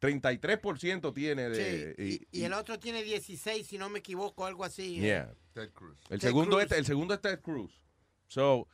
33% 0.00 1.14
tiene 1.14 1.48
de... 1.48 1.94
Sí, 1.96 2.26
y, 2.30 2.40
y 2.40 2.44
el 2.44 2.52
otro 2.52 2.78
tiene 2.78 3.02
16, 3.02 3.66
si 3.66 3.78
no 3.78 3.88
me 3.88 4.00
equivoco, 4.00 4.44
algo 4.44 4.62
así. 4.64 5.00
Yeah. 5.00 5.32
Ted 5.54 5.70
Cruz. 5.72 5.98
El 6.10 6.20
Ted 6.20 6.28
segundo, 6.28 6.58
Cruz. 6.58 6.70
es, 6.70 6.78
el 6.78 6.84
segundo 6.84 7.14
es 7.14 7.20
Ted 7.22 7.40
Cruz. 7.40 7.80
So, 8.28 8.68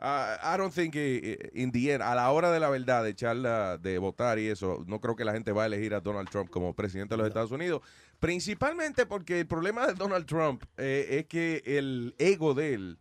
uh, 0.00 0.36
I 0.42 0.56
don't 0.56 0.72
think, 0.72 0.94
eh, 0.96 1.50
in 1.54 1.70
the 1.72 1.92
end, 1.92 2.02
a 2.02 2.14
la 2.14 2.30
hora 2.30 2.50
de 2.50 2.60
la 2.60 2.68
verdad, 2.70 3.02
de 3.04 3.10
echarla, 3.10 3.78
de 3.78 3.98
votar 3.98 4.38
y 4.38 4.48
eso, 4.48 4.84
no 4.86 5.00
creo 5.00 5.16
que 5.16 5.24
la 5.24 5.32
gente 5.32 5.52
va 5.52 5.64
a 5.64 5.66
elegir 5.66 5.94
a 5.94 6.00
Donald 6.00 6.28
Trump 6.30 6.50
como 6.50 6.74
presidente 6.74 7.14
de 7.14 7.18
los 7.18 7.26
Estados 7.28 7.50
Unidos. 7.50 7.82
Principalmente 8.20 9.06
porque 9.06 9.40
el 9.40 9.46
problema 9.46 9.86
de 9.86 9.94
Donald 9.94 10.26
Trump 10.26 10.64
eh, 10.76 11.06
es 11.18 11.26
que 11.26 11.62
el 11.64 12.14
ego 12.18 12.54
de 12.54 12.74
él 12.74 12.98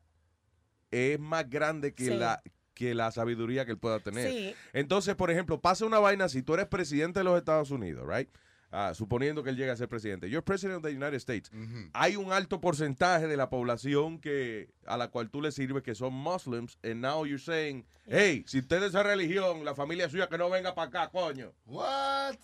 es 0.92 1.20
más 1.20 1.50
grande 1.50 1.94
que 1.94 2.06
Sí. 2.06 2.14
la 2.14 2.42
que 2.74 2.94
la 2.94 3.10
sabiduría 3.12 3.66
que 3.66 3.72
él 3.72 3.80
pueda 3.80 4.00
tener. 4.00 4.30
Sí. 4.32 4.54
Entonces, 4.72 5.16
por 5.16 5.32
ejemplo, 5.32 5.60
pasa 5.60 5.84
una 5.84 5.98
vaina, 5.98 6.30
si 6.30 6.44
tú 6.44 6.54
eres 6.54 6.68
presidente 6.68 7.22
de 7.22 7.24
los 7.24 7.36
Estados 7.36 7.72
Unidos, 7.72 8.08
right? 8.08 8.30
Ah, 8.70 8.94
suponiendo 8.94 9.44
que 9.44 9.50
él 9.50 9.56
llegue 9.56 9.72
a 9.72 9.78
ser 9.78 9.88
presidente. 9.88 10.30
You're 10.30 10.44
president 10.44 10.78
of 10.78 10.84
the 10.84 10.92
United 10.92 11.16
States. 11.18 11.50
Hay 11.94 12.18
un 12.18 12.34
alto 12.34 12.60
porcentaje 12.60 13.26
de 13.28 13.38
la 13.38 13.50
población 13.50 14.20
que 14.20 14.70
a 14.86 14.98
la 14.98 15.08
cual 15.10 15.30
tú 15.30 15.42
le 15.42 15.52
sirves 15.54 15.84
que 15.84 15.96
son 15.96 16.14
Muslims, 16.14 16.78
and 16.84 17.00
now 17.02 17.24
you're 17.26 17.40
saying, 17.40 17.86
hey, 18.08 18.44
si 18.46 18.60
usted 18.60 18.84
es 18.84 18.90
esa 18.90 19.04
religión, 19.04 19.64
la 19.64 19.74
familia 19.74 20.10
suya 20.10 20.28
que 20.28 20.38
no 20.38 20.50
venga 20.50 20.76
para 20.76 20.90
acá, 20.90 21.10
coño. 21.10 21.54
What? 21.66 22.36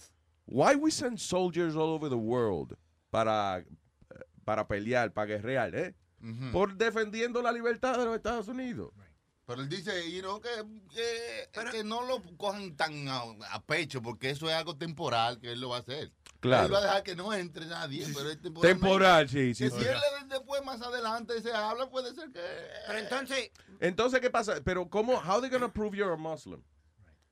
Why 0.45 0.75
we 0.75 0.91
send 0.91 1.19
soldiers 1.19 1.75
all 1.75 1.89
over 1.89 2.09
the 2.09 2.17
world 2.17 2.77
para, 3.11 3.65
para 4.45 4.65
pelear, 4.65 5.11
para 5.11 5.27
guerrear, 5.27 5.75
eh? 5.75 5.93
Por 6.53 6.77
defendiendo 6.77 7.41
la 7.41 7.51
libertad 7.51 7.97
de 7.97 8.05
los 8.05 8.15
Estados 8.15 8.47
Unidos. 8.47 8.93
Pero 9.45 9.61
él 9.61 9.67
dice, 9.67 10.09
you 10.09 10.21
know, 10.21 10.39
que, 10.39 10.49
que, 10.93 11.71
que 11.71 11.83
no 11.83 12.01
lo 12.05 12.21
cojan 12.37 12.75
tan 12.77 13.07
a, 13.09 13.23
a 13.51 13.61
pecho, 13.61 14.01
porque 14.01 14.29
eso 14.29 14.49
es 14.49 14.55
algo 14.55 14.77
temporal 14.77 15.39
que 15.39 15.51
él 15.51 15.59
lo 15.59 15.69
va 15.69 15.77
a 15.77 15.79
hacer. 15.81 16.11
Claro. 16.39 16.67
Él 16.67 16.73
va 16.73 16.77
a 16.79 16.81
dejar 16.83 17.03
que 17.03 17.15
no 17.15 17.33
entre 17.33 17.65
nadie, 17.65 18.05
pero 18.15 18.29
es 18.29 18.41
temporal. 18.41 18.71
Temporal, 18.73 19.29
sí, 19.29 19.53
sí. 19.53 19.65
Que 19.65 19.69
sí. 19.71 19.79
si 19.79 19.85
él 19.85 19.95
le- 20.21 20.27
después, 20.27 20.63
más 20.63 20.81
adelante, 20.81 21.41
se 21.41 21.51
habla, 21.53 21.89
puede 21.89 22.13
ser 22.15 22.31
que... 22.31 22.41
Pero 22.87 22.99
entonces, 22.99 23.51
Entonces, 23.81 24.21
¿qué 24.21 24.29
pasa? 24.29 24.55
Pero, 24.63 24.89
¿cómo? 24.89 25.13
How 25.19 25.41
they 25.41 25.49
gonna 25.49 25.71
prove 25.71 25.97
you're 25.97 26.13
a 26.13 26.17
Muslim? 26.17 26.61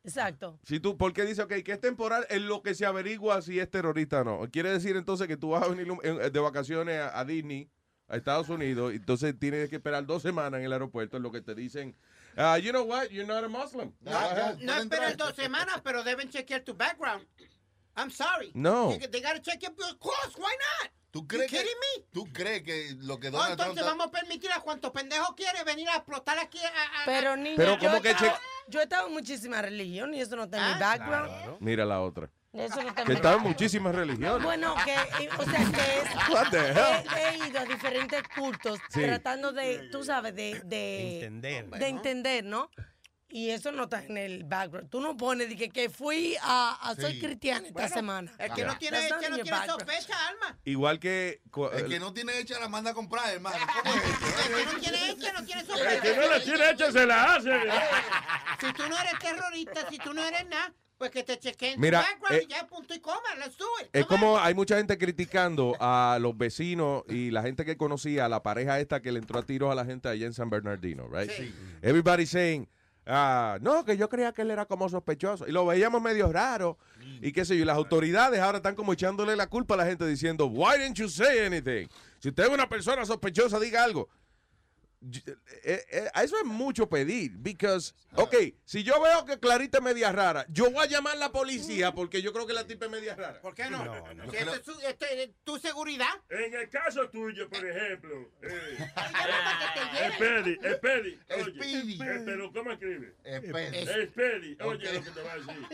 Exacto. 0.03 0.59
Si 0.63 0.79
tú, 0.79 0.97
porque 0.97 1.23
dice, 1.25 1.43
ok, 1.43 1.53
que 1.63 1.73
es 1.73 1.79
temporal 1.79 2.25
en 2.29 2.47
lo 2.47 2.61
que 2.61 2.73
se 2.73 2.85
averigua 2.85 3.41
si 3.41 3.59
es 3.59 3.69
terrorista 3.69 4.21
o 4.21 4.23
no. 4.23 4.49
Quiere 4.51 4.71
decir 4.71 4.95
entonces 4.97 5.27
que 5.27 5.37
tú 5.37 5.51
vas 5.51 5.63
a 5.63 5.67
venir 5.67 5.87
de 5.93 6.39
vacaciones 6.39 6.99
a, 6.99 7.19
a 7.19 7.23
Disney, 7.23 7.69
a 8.11 8.17
Estados 8.17 8.49
Unidos, 8.49 8.93
entonces 8.93 9.33
tienes 9.39 9.69
que 9.69 9.77
esperar 9.77 10.05
dos 10.05 10.21
semanas 10.21 10.59
en 10.59 10.65
el 10.65 10.73
aeropuerto 10.73 11.15
en 11.17 11.23
lo 11.23 11.31
que 11.31 11.41
te 11.41 11.55
dicen, 11.55 11.95
ah, 12.35 12.57
you 12.57 12.71
know 12.71 12.83
what, 12.83 13.07
you're 13.09 13.25
not 13.25 13.43
a 13.43 13.47
Muslim. 13.47 13.93
Go 14.01 14.11
ahead. 14.11 14.57
no 14.59 14.73
esperan 14.75 15.15
dos 15.15 15.33
semanas, 15.35 15.79
pero 15.83 16.03
deben 16.03 16.29
chequear 16.29 16.61
tu 16.63 16.73
background. 16.73 17.25
I'm 17.95 18.09
sorry. 18.11 18.51
No. 18.53 18.89
They, 18.89 19.07
they 19.07 19.21
gotta 19.21 19.39
check 19.41 19.61
your 19.61 19.73
course, 19.99 20.35
why 20.37 20.51
not? 20.81 20.91
¿Tú 21.11 21.27
crees, 21.27 21.49
que, 21.51 21.57
kidding 21.57 21.77
me? 21.97 22.03
¿Tú 22.13 22.25
crees 22.31 22.63
que 22.63 22.95
lo 22.99 23.19
que 23.19 23.27
Oh, 23.27 23.31
Donald 23.31 23.57
Trump... 23.57 23.69
entonces 23.71 23.85
vamos 23.85 24.07
a 24.07 24.11
permitir 24.11 24.49
a 24.51 24.61
cuantos 24.61 24.91
pendejos 24.91 25.33
quiere 25.35 25.63
venir 25.65 25.87
a 25.89 25.95
explotar 25.97 26.37
aquí 26.39 26.59
a, 26.59 27.01
a- 27.01 27.05
Pero 27.05 27.35
niña, 27.35 27.55
Pero 27.57 27.73
yo, 27.73 27.79
como 27.79 27.97
he 27.97 28.01
que 28.01 28.11
estado, 28.11 28.37
yo 28.67 28.79
he 28.79 28.83
estado 28.83 29.07
en 29.07 29.13
muchísimas 29.13 29.61
religiones 29.61 30.19
y 30.19 30.21
eso 30.21 30.35
no 30.37 30.43
está 30.43 30.57
en 30.57 30.63
Ah, 30.63 30.73
mi 30.73 30.79
background. 30.79 31.57
Mira 31.59 31.85
la 31.85 32.01
otra. 32.01 32.29
Eso 32.53 32.81
no 32.81 32.89
está 32.89 33.01
en 33.01 33.07
Que 33.07 33.13
están 33.13 33.41
muchísimas 33.41 33.95
religiones. 33.95 34.43
Bueno, 34.43 34.75
que, 34.83 34.93
eh, 35.23 35.29
o 35.37 35.43
sea, 35.43 35.59
que 35.71 35.99
es, 35.99 36.53
he, 37.17 37.43
he 37.45 37.47
ido 37.47 37.59
a 37.59 37.65
diferentes 37.65 38.23
cultos 38.35 38.79
Sí. 38.89 39.01
tratando 39.01 39.53
de, 39.53 39.87
tú 39.89 40.03
sabes, 40.03 40.35
de, 40.35 40.61
de, 40.65 41.13
Entender. 41.25 41.65
de 41.69 41.87
entender, 41.87 42.43
¿no? 42.43 42.69
Y 43.33 43.51
eso 43.51 43.71
no 43.71 43.83
está 43.83 44.03
en 44.03 44.17
el 44.17 44.43
background. 44.43 44.89
Tú 44.89 44.99
no 44.99 45.15
pones 45.15 45.47
de 45.47 45.55
que, 45.55 45.69
que 45.69 45.89
fui 45.89 46.35
a, 46.41 46.77
a 46.81 46.95
soy 46.95 47.13
Sí. 47.13 47.21
cristiana 47.21 47.65
esta 47.65 47.79
Bueno, 47.79 47.95
semana. 47.95 48.33
El 48.37 48.51
que 48.51 48.65
no 48.65 48.77
tiene, 48.77 48.97
el 48.97 49.03
in 49.05 49.09
no 49.11 49.19
tiene 49.19 49.51
background. 49.51 49.69
sospecha, 49.87 50.27
Alma. 50.27 50.59
Igual 50.65 50.99
que... 50.99 51.41
El 51.71 51.87
que 51.87 51.99
no 52.01 52.11
tiene 52.13 52.37
hecha 52.39 52.59
la 52.59 52.67
manda 52.67 52.91
a 52.91 52.93
comprar, 52.93 53.29
hermano. 53.33 53.55
¿Cómo 53.83 53.95
es 53.95 54.03
El 54.03 54.57
que 54.59 54.65
no 54.65 54.79
tiene 54.81 55.09
hecha 55.11 55.31
no 55.31 55.45
tiene 55.45 55.61
El 55.61 55.67
sospecha. 55.67 56.01
que 56.01 56.15
no 56.17 56.27
la 56.27 56.39
tiene 56.43 56.69
hecha 56.71 56.91
se 56.91 57.05
la 57.05 57.35
hace. 57.35 57.49
Si 58.59 58.73
tú 58.73 58.83
no 58.89 58.97
eres 58.99 59.17
terrorista, 59.19 59.89
si 59.89 59.97
tú 59.97 60.13
no 60.13 60.21
eres 60.23 60.45
nada, 60.47 60.71
pues 61.01 61.09
que 61.09 61.23
te 61.23 61.39
chequeen 61.39 61.81
Mira, 61.81 62.05
tu 62.19 62.31
eh, 62.31 62.45
y 62.47 62.47
ya 62.47 62.67
punto 62.67 62.93
y 62.93 62.99
coma. 62.99 63.17
Let's 63.39 63.57
do 63.57 63.65
it. 63.81 63.89
Es 63.91 64.05
como 64.05 64.37
hay 64.37 64.53
mucha 64.53 64.77
gente 64.77 64.99
criticando 64.99 65.75
a 65.79 66.19
los 66.21 66.37
vecinos 66.37 67.03
y 67.09 67.31
la 67.31 67.41
gente 67.41 67.65
que 67.65 67.75
conocía 67.75 68.25
a 68.25 68.29
la 68.29 68.43
pareja 68.43 68.79
esta 68.79 69.01
que 69.01 69.11
le 69.11 69.17
entró 69.17 69.39
a 69.39 69.43
tiros 69.43 69.71
a 69.71 69.75
la 69.75 69.83
gente 69.83 70.09
allá 70.09 70.27
en 70.27 70.33
San 70.33 70.51
Bernardino, 70.51 71.07
right? 71.07 71.31
Sí. 71.31 71.51
Everybody 71.81 72.27
saying, 72.27 72.69
ah, 73.07 73.57
no, 73.61 73.83
que 73.83 73.97
yo 73.97 74.09
creía 74.09 74.31
que 74.31 74.43
él 74.43 74.51
era 74.51 74.67
como 74.67 74.87
sospechoso. 74.89 75.47
Y 75.47 75.51
lo 75.51 75.65
veíamos 75.65 76.03
medio 76.03 76.31
raro. 76.31 76.77
Y 77.19 77.31
qué 77.31 77.45
sé 77.45 77.57
yo, 77.57 77.63
y 77.63 77.65
las 77.65 77.77
autoridades 77.77 78.39
ahora 78.39 78.57
están 78.57 78.75
como 78.75 78.93
echándole 78.93 79.35
la 79.35 79.47
culpa 79.47 79.73
a 79.73 79.77
la 79.77 79.87
gente 79.87 80.05
diciendo, 80.05 80.45
why 80.45 80.77
didn't 80.77 80.97
you 80.97 81.09
say 81.09 81.39
anything? 81.39 81.87
Si 82.19 82.29
usted 82.29 82.43
es 82.43 82.49
una 82.49 82.69
persona 82.69 83.03
sospechosa, 83.07 83.59
diga 83.59 83.83
algo. 83.83 84.07
Y- 85.03 85.17
eh, 85.63 85.83
eh, 85.91 86.11
eso 86.23 86.37
es 86.37 86.45
mucho 86.45 86.87
pedir, 86.87 87.31
because, 87.37 87.93
ok, 88.13 88.35
si 88.65 88.83
yo 88.83 89.01
veo 89.01 89.25
que 89.25 89.39
Clarita 89.39 89.79
es 89.79 89.83
media 89.83 90.11
rara, 90.11 90.45
yo 90.49 90.69
voy 90.69 90.85
a 90.85 90.87
llamar 90.87 91.15
a 91.15 91.19
la 91.19 91.31
policía 91.31 91.91
porque 91.91 92.21
yo 92.21 92.31
creo 92.31 92.45
que 92.45 92.53
la 92.53 92.67
tipa 92.67 92.85
es 92.85 92.91
media 92.91 93.15
rara. 93.15 93.41
¿Por 93.41 93.55
qué 93.55 93.67
no? 93.69 93.83
Esto 94.31 94.53
es 94.55 94.63
su- 94.65 94.79
este 94.81 95.23
es 95.23 95.29
tu 95.43 95.57
seguridad. 95.57 96.07
En 96.29 96.53
el 96.53 96.69
caso 96.69 97.09
tuyo, 97.09 97.49
por 97.49 97.65
ejemplo, 97.65 98.29
eh, 98.43 98.77
Espedi, 100.05 100.57
Espedi, 100.61 101.19
eh, 102.01 102.21
pero 102.25 102.51
¿cómo 102.53 102.71
escribe? 102.71 103.15
Espedi. 103.23 103.77
Espedi, 103.77 104.57
oye 104.63 104.93
lo 104.93 105.03
que 105.03 105.09
te 105.11 105.21
va 105.23 105.31
a 105.33 105.37
decir. 105.37 105.67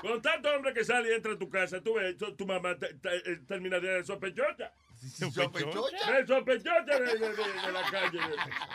Con 0.00 0.20
tanto 0.22 0.50
hombre 0.50 0.74
que 0.74 0.84
sale 0.84 1.10
y 1.10 1.14
entra 1.14 1.32
a 1.34 1.38
tu 1.38 1.48
casa, 1.48 1.80
tú 1.80 1.94
ves, 1.94 2.16
tu, 2.36 2.46
mamá 2.46 2.76
te- 2.78 2.94
te- 2.94 3.32
eh, 3.32 3.40
terminaría 3.46 3.92
de 3.92 4.04
sospechosa. 4.04 4.72
¿Sospechosa? 5.18 6.18
El 6.18 6.26
sospechosa 6.26 6.84
de 6.98 7.72
la 7.72 7.90
calle 7.90 8.18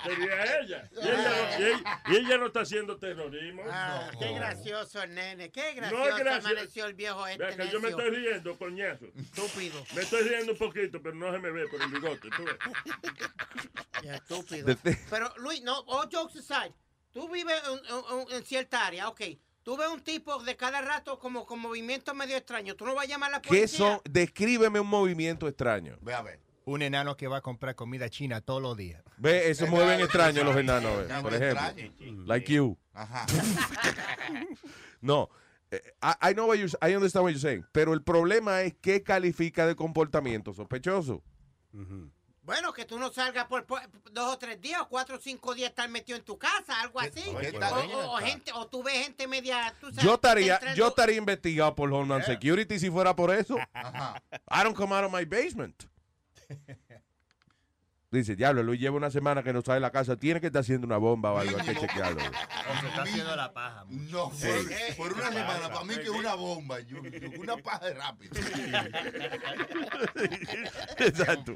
sería 0.03 0.59
ella. 0.59 0.89
Y 0.91 0.99
ella, 1.07 1.59
y 1.59 1.63
ella- 1.63 2.01
y 2.07 2.15
ella 2.15 2.37
no 2.37 2.47
está 2.47 2.61
haciendo 2.61 2.97
terrorismo. 2.97 3.63
Ah, 3.69 4.11
qué 4.19 4.33
gracioso, 4.33 5.05
nene. 5.07 5.51
Qué 5.51 5.73
No 5.75 5.81
gracioso 5.81 6.07
es 6.09 6.15
gracioso. 6.23 6.47
amaneció 6.49 6.85
el 6.85 6.93
viejo 6.93 7.27
este 7.27 7.43
Vea 7.45 7.55
que 7.57 7.69
yo 7.69 7.79
me 7.79 7.89
estoy 7.89 8.09
riendo, 8.09 8.57
coñazo. 8.57 9.05
Estúpido. 9.17 9.83
Me 9.95 10.01
estoy 10.01 10.23
riendo 10.27 10.51
un 10.53 10.57
poquito, 10.57 11.01
pero 11.01 11.15
no 11.15 11.31
se 11.31 11.39
me 11.39 11.51
ve 11.51 11.67
por 11.67 11.81
el 11.81 11.87
bigote. 11.89 12.29
¿tú 12.29 12.43
ves? 12.43 12.55
Estúpido. 14.03 14.75
Pero, 15.09 15.33
Luis, 15.37 15.61
no, 15.61 15.79
all 15.87 16.09
jokes 16.11 16.39
aside, 16.39 16.73
tú 17.11 17.29
vives 17.29 17.61
en, 17.67 18.19
en- 18.29 18.35
en 18.37 18.43
cierta 18.45 18.85
área, 18.87 19.09
ok. 19.09 19.21
Tú 19.63 19.75
ves 19.77 19.87
un 19.89 20.01
tipo 20.01 20.41
de 20.41 20.55
cada 20.55 20.81
rato 20.81 21.19
como 21.19 21.45
con 21.45 21.59
movimientos 21.59 22.15
medio 22.15 22.37
extraños. 22.37 22.75
Tú 22.77 22.85
no 22.85 22.95
vas 22.95 23.05
a 23.05 23.07
llamar 23.09 23.29
a 23.29 23.33
la 23.33 23.41
¿Qué 23.41 23.49
policía. 23.49 23.77
son? 23.77 24.01
Descríbeme 24.09 24.79
un 24.79 24.87
movimiento 24.87 25.47
extraño. 25.47 25.97
Ve 26.01 26.13
a 26.13 26.21
ver. 26.21 26.39
Un 26.69 26.81
enano 26.83 27.17
que 27.17 27.27
va 27.27 27.37
a 27.37 27.41
comprar 27.41 27.75
comida 27.75 28.09
china 28.09 28.41
todos 28.41 28.61
los 28.61 28.77
días. 28.77 29.01
Ve, 29.17 29.49
eso 29.49 29.65
mueven 29.67 29.99
extraños 30.01 30.45
los 30.45 30.55
enanos, 30.55 31.07
ve, 31.07 31.13
por 31.21 31.33
ejemplo. 31.33 32.25
Like 32.25 32.53
you. 32.53 32.77
Ajá. 32.93 33.25
No. 35.01 35.29
eh, 35.71 35.81
I, 36.01 36.31
I 36.31 36.33
know 36.33 36.47
what 36.47 36.57
you're, 36.57 36.71
I 36.81 36.93
understand 36.95 37.23
what 37.23 37.31
you're 37.31 37.39
saying. 37.41 37.65
Pero 37.71 37.93
el 37.93 38.03
problema 38.03 38.61
es 38.63 38.73
qué 38.81 39.01
califica 39.03 39.65
de 39.65 39.75
comportamiento 39.75 40.53
sospechoso. 40.53 41.23
Bueno, 42.43 42.73
que 42.73 42.83
tú 42.85 42.97
no 42.97 43.11
salgas 43.13 43.45
por, 43.45 43.65
por 43.65 43.79
dos 44.11 44.33
o 44.33 44.37
tres 44.39 44.59
días, 44.59 44.81
o 44.81 44.89
cuatro 44.89 45.17
o 45.17 45.19
cinco 45.19 45.53
días 45.53 45.69
estar 45.69 45.87
metido 45.87 46.17
en 46.17 46.25
tu 46.25 46.37
casa, 46.37 46.81
algo 46.81 46.99
así. 46.99 47.21
¿Qué 47.39 47.51
O, 47.55 47.59
tal? 47.59 47.73
o- 47.91 48.13
o 48.13 48.17
gente, 48.17 48.51
o 48.53 48.65
tú 48.67 48.81
ves 48.83 48.95
gente 49.05 49.27
media. 49.27 49.73
Tú 49.79 49.87
sabes, 49.89 50.03
Yo 50.03 50.15
estaría, 50.15 50.55
entrando- 50.55 50.75
yo 50.77 50.87
estaría 50.87 51.15
investigado 51.17 51.75
por 51.75 51.93
Homeland 51.93 52.25
Security 52.25 52.79
si 52.79 52.89
fuera 52.89 53.15
por 53.15 53.33
eso. 53.33 53.55
Ajá. 53.73 54.21
I 54.51 54.63
don't 54.63 54.75
come 54.75 54.93
out 54.95 55.05
of 55.05 55.13
my 55.13 55.25
basement. 55.25 55.83
Dice, 58.11 58.35
diablo, 58.35 58.63
Luis 58.63 58.79
lleva 58.79 58.97
una 58.97 59.11
semana 59.11 59.43
que 59.43 59.53
no 59.53 59.61
sale 59.61 59.75
de 59.75 59.81
la 59.81 59.91
casa. 59.91 60.15
Tiene 60.17 60.41
que 60.41 60.47
estar 60.47 60.61
haciendo 60.61 60.87
una 60.87 60.97
bomba 60.97 61.31
o 61.31 61.37
algo. 61.37 61.59
Hay 61.59 61.63
que 61.67 61.75
chequearlo. 61.79 62.19
O 62.19 62.79
se 62.81 62.87
está 62.87 63.03
haciendo 63.03 63.35
la 63.35 63.53
paja. 63.53 63.85
No, 63.87 64.31
por, 64.31 64.47
Eh, 64.49 64.93
por 64.97 65.13
una 65.13 65.31
semana, 65.31 65.69
para 65.71 65.83
mí 65.85 65.93
que 65.93 66.01
es 66.01 66.09
una 66.09 66.33
bomba, 66.33 66.79
yo- 66.79 67.03
yo- 67.03 67.39
una 67.39 67.57
paja 67.57 67.85
de 67.85 67.93
rápido. 67.93 68.31
Exacto. 70.97 71.55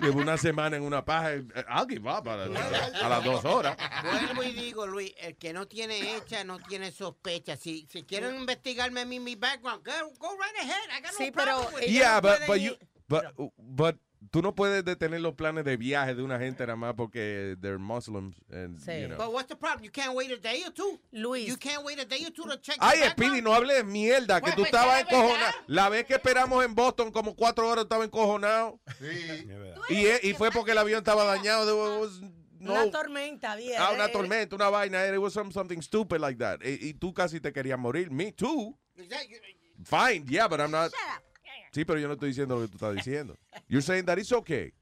Llevo 0.00 0.20
una 0.20 0.38
semana 0.38 0.76
en 0.76 0.82
una 0.82 1.04
paja. 1.04 1.34
eh, 1.34 1.44
I'll 1.68 1.86
give 1.86 2.08
up 2.10 2.26
a, 2.28 2.36
la- 2.36 2.90
a 3.02 3.08
las 3.10 3.24
dos 3.24 3.44
horas. 3.44 3.76
Vuelvo 4.02 4.42
y 4.44 4.52
digo, 4.52 4.86
Luis, 4.86 5.12
el 5.18 5.36
que 5.36 5.52
no 5.52 5.66
tiene 5.68 6.16
hecha 6.16 6.42
no 6.44 6.58
tiene 6.58 6.90
sospecha. 6.90 7.56
Si, 7.56 7.86
si 7.90 8.02
quieren 8.04 8.34
investigarme 8.36 9.00
a 9.02 9.04
mí 9.04 9.20
mi 9.20 9.34
background, 9.36 9.84
go, 9.84 9.92
go 10.18 10.30
right 10.38 10.56
ahead. 10.58 10.88
I 10.90 11.02
got 11.02 11.12
no 11.12 11.18
Sí, 11.18 11.30
pero 11.30 11.68
with 11.74 11.84
Yeah, 11.88 12.20
but, 12.20 12.38
but, 12.46 12.60
you, 12.60 12.76
but, 13.08 13.24
but 13.58 13.96
tú 14.30 14.42
no 14.42 14.54
puedes 14.54 14.84
detener 14.84 15.20
los 15.20 15.34
planes 15.34 15.64
de 15.64 15.76
viaje 15.76 16.14
de 16.14 16.22
una 16.22 16.38
gente 16.38 16.64
nada 16.66 16.76
más 16.76 16.94
porque 16.94 17.56
they're 17.60 17.78
Muslims. 17.78 18.36
And, 18.50 18.78
Sí. 18.78 19.02
you 19.02 19.08
know. 19.08 19.16
But 19.18 19.32
what's 19.32 19.48
the 19.48 19.56
problem? 19.56 19.84
You 19.84 19.90
can't 19.92 20.14
wait 20.14 20.30
a 20.32 20.36
day 20.36 20.62
or 20.64 20.72
two. 20.72 21.00
Luis. 21.12 21.46
You 21.48 21.56
can't 21.56 21.84
wait 21.84 21.98
a 21.98 22.04
day 22.04 22.24
or 22.24 22.32
two 22.32 22.44
to 22.44 22.56
check 22.60 22.76
Ay, 22.80 23.08
Speedy, 23.10 23.40
no 23.42 23.52
hable 23.54 23.72
de 23.74 23.84
mierda, 23.84 24.40
que 24.40 24.52
Pues, 24.52 24.54
tú 24.56 24.62
pues, 24.62 24.72
estabas 24.72 25.02
encojonado. 25.02 25.52
La 25.66 25.88
vez 25.88 26.04
que 26.06 26.14
esperamos 26.14 26.64
en 26.64 26.74
Boston, 26.74 27.10
como 27.12 27.34
cuatro 27.36 27.68
horas, 27.68 27.84
estaba 27.84 28.04
encojonado. 28.04 28.80
Sí. 28.98 29.48
Y, 29.88 30.06
e- 30.06 30.20
y 30.24 30.34
fue 30.34 30.50
porque 30.50 30.72
el 30.72 30.78
avión 30.78 30.98
estaba 30.98 31.24
dañado. 31.24 31.64
There 31.64 32.00
was 32.00 32.20
no- 32.58 32.72
Una 32.72 32.90
tormenta, 32.90 33.54
bien. 33.54 33.76
ah, 33.78 33.92
una 33.94 34.06
eh, 34.06 34.12
tormenta, 34.12 34.56
una 34.56 34.68
vaina. 34.68 35.06
It 35.06 35.18
was 35.18 35.32
some- 35.32 35.52
something 35.52 35.80
stupid 35.80 36.18
like 36.18 36.38
that. 36.38 36.58
Y, 36.64 36.88
y 36.88 36.94
tú 36.94 37.14
casi 37.14 37.38
te 37.40 37.52
querías 37.52 37.78
morir. 37.78 38.10
Me 38.10 38.32
too. 38.32 38.76
Fine, 39.84 40.24
yeah, 40.26 40.48
but 40.48 40.58
I'm 40.60 40.70
not. 40.72 40.90
Sí, 41.72 41.84
pero 41.84 41.98
yo 42.00 42.08
no 42.08 42.14
estoy 42.14 42.30
diciendo 42.30 42.56
lo 42.56 42.62
que 42.62 42.68
tú 42.68 42.76
estás 42.76 42.94
diciendo. 42.94 43.36
You're 43.68 43.82
saying 43.82 44.06
that 44.06 44.18
it's 44.18 44.32
okay. 44.32 44.72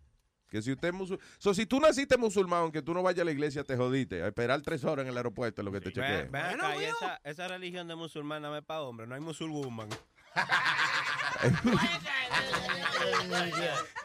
Que 0.48 0.62
si 0.62 0.70
usted 0.72 0.88
es 0.88 0.94
musulmán. 0.94 1.26
So, 1.38 1.52
si 1.52 1.66
tú 1.66 1.80
naciste 1.80 2.16
musulmán, 2.16 2.60
aunque 2.60 2.80
tú 2.82 2.94
no 2.94 3.02
vayas 3.02 3.22
a 3.22 3.24
la 3.24 3.32
iglesia, 3.32 3.64
te 3.64 3.76
jodiste. 3.76 4.22
A 4.22 4.28
esperar 4.28 4.60
tres 4.62 4.84
horas 4.84 5.04
en 5.04 5.10
el 5.10 5.16
aeropuerto 5.16 5.62
es 5.62 5.64
lo 5.64 5.72
que 5.72 5.80
te 5.80 5.90
Ven, 5.90 5.94
chequeen. 5.94 6.30
Bueno, 6.30 6.70
esa, 6.80 7.20
esa 7.24 7.48
religión 7.48 7.88
de 7.88 7.96
musulmana 7.96 8.48
no 8.48 8.56
es 8.56 8.64
para 8.64 8.82
hombres, 8.82 9.08
no 9.08 9.14
hay 9.16 9.20
musulmán. 9.20 9.88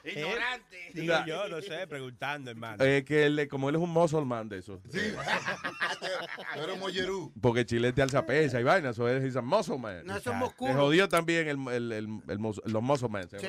Ignorante. 0.03 0.91
Digo 0.93 1.13
yo, 1.25 1.47
no 1.47 1.61
sé, 1.61 1.87
preguntando, 1.87 2.51
hermano. 2.51 2.83
Eh, 2.83 3.03
que 3.05 3.25
él, 3.25 3.47
como 3.49 3.69
él 3.69 3.75
es 3.75 3.81
un 3.81 3.89
musulmán 3.89 4.49
de 4.49 4.59
eso. 4.59 4.81
Sí. 4.91 4.99
Eres 6.55 6.79
mollerú. 6.79 7.31
Porque 7.39 7.65
Chile 7.65 7.93
te 7.93 8.01
alza 8.01 8.25
pesa 8.25 8.59
y 8.59 8.63
vaina. 8.63 8.89
Eso 8.89 9.07
es 9.07 9.35
a 9.35 9.41
musulman. 9.41 10.05
No 10.05 10.19
somos 10.19 10.49
Te 10.51 10.55
culos. 10.55 10.75
jodió 10.75 11.07
también 11.09 11.47
el, 11.47 11.67
el, 11.67 11.91
el, 12.27 12.37
los 12.37 12.83
musulmanes. 12.83 13.29
se 13.29 13.39
Sí. 13.39 13.47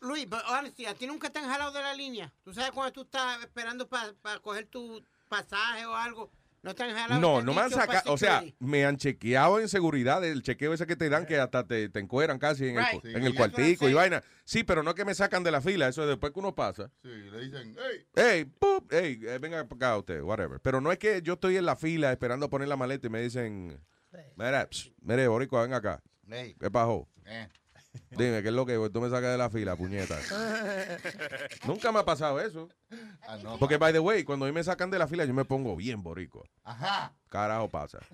Luis, 0.00 0.26
but 0.28 0.40
honestly, 0.48 0.86
a 0.86 0.94
ti 0.94 1.06
nunca 1.06 1.30
te 1.30 1.38
han 1.38 1.48
jalado 1.48 1.72
de 1.72 1.82
la 1.82 1.94
línea. 1.94 2.32
Tú 2.44 2.52
sabes 2.54 2.70
cuando 2.72 2.92
tú 2.92 3.02
estás 3.02 3.40
esperando 3.40 3.86
para 3.88 4.12
coger 4.42 4.66
tu 4.66 5.02
pasaje 5.28 5.84
o 5.86 5.94
algo, 5.94 6.30
no 6.62 6.74
te 6.74 6.82
han 6.84 6.94
jalado. 6.96 7.20
No, 7.20 7.42
no 7.42 7.52
me 7.54 7.60
han 7.60 7.70
sacado, 7.70 8.12
o 8.12 8.18
sea, 8.18 8.42
me 8.58 8.84
han 8.86 8.96
chequeado 8.96 9.60
en 9.60 9.68
seguridad, 9.68 10.24
el 10.24 10.42
chequeo 10.42 10.72
ese 10.72 10.86
que 10.86 10.96
te 10.96 11.08
dan 11.08 11.26
que 11.26 11.38
hasta 11.38 11.66
te, 11.66 11.88
te 11.88 12.00
encueran 12.00 12.38
casi 12.38 12.68
en 12.68 12.76
Right. 12.76 13.04
el, 13.04 13.20
Sí, 13.20 13.26
en 13.26 13.32
cuartico 13.34 13.88
y 13.88 13.92
vaina. 13.94 14.22
Sí, 14.44 14.64
pero 14.64 14.82
no 14.82 14.94
que 14.94 15.04
me 15.04 15.14
sacan 15.14 15.42
de 15.44 15.50
la 15.50 15.60
fila, 15.60 15.88
eso 15.88 16.02
es 16.02 16.08
después 16.08 16.32
que 16.32 16.38
uno 16.40 16.54
pasa. 16.54 16.90
Sí, 17.02 17.08
le 17.08 17.40
dicen, 17.40 17.76
hey, 17.78 18.06
Hey, 18.14 18.44
pup, 18.44 18.90
hey, 18.90 19.20
eh, 19.22 19.38
venga 19.40 19.62
para 19.64 19.76
acá 19.90 19.98
usted, 19.98 20.22
whatever. 20.22 20.58
Pero 20.60 20.80
no 20.80 20.90
es 20.90 20.98
que 20.98 21.20
yo 21.22 21.34
estoy 21.34 21.56
en 21.56 21.66
la 21.66 21.76
fila 21.76 22.10
esperando 22.12 22.48
poner 22.48 22.68
la 22.68 22.76
maleta 22.76 23.06
y 23.06 23.10
me 23.10 23.20
dicen, 23.20 23.78
mira, 24.36 24.66
psh, 24.70 24.92
mire, 25.02 25.28
Boricua, 25.28 25.62
ven 25.62 25.74
acá. 25.74 26.02
hey, 26.30 26.56
¿Qué 26.58 26.70
pasó? 26.70 27.06
eh. 27.26 27.48
Dime, 28.10 28.42
¿qué 28.42 28.48
es 28.48 28.54
lo 28.54 28.64
que 28.66 28.76
tú 28.92 29.00
me 29.00 29.08
sacas 29.10 29.30
de 29.32 29.38
la 29.38 29.50
fila, 29.50 29.76
puñeta? 29.76 30.18
Nunca 31.66 31.92
me 31.92 31.98
ha 32.00 32.04
pasado 32.04 32.40
eso. 32.40 32.68
Ah, 33.26 33.36
no, 33.42 33.58
Porque, 33.58 33.76
by 33.76 33.92
the 33.92 33.98
way, 33.98 34.24
cuando 34.24 34.44
a 34.46 34.48
mí 34.48 34.54
me 34.54 34.62
sacan 34.64 34.90
de 34.90 34.98
la 34.98 35.06
fila, 35.08 35.24
yo 35.24 35.34
me 35.34 35.44
pongo 35.44 35.74
bien 35.76 36.02
boricua. 36.02 36.44
Ajá. 36.64 37.12
Carajo 37.28 37.68
pasa. 37.68 37.98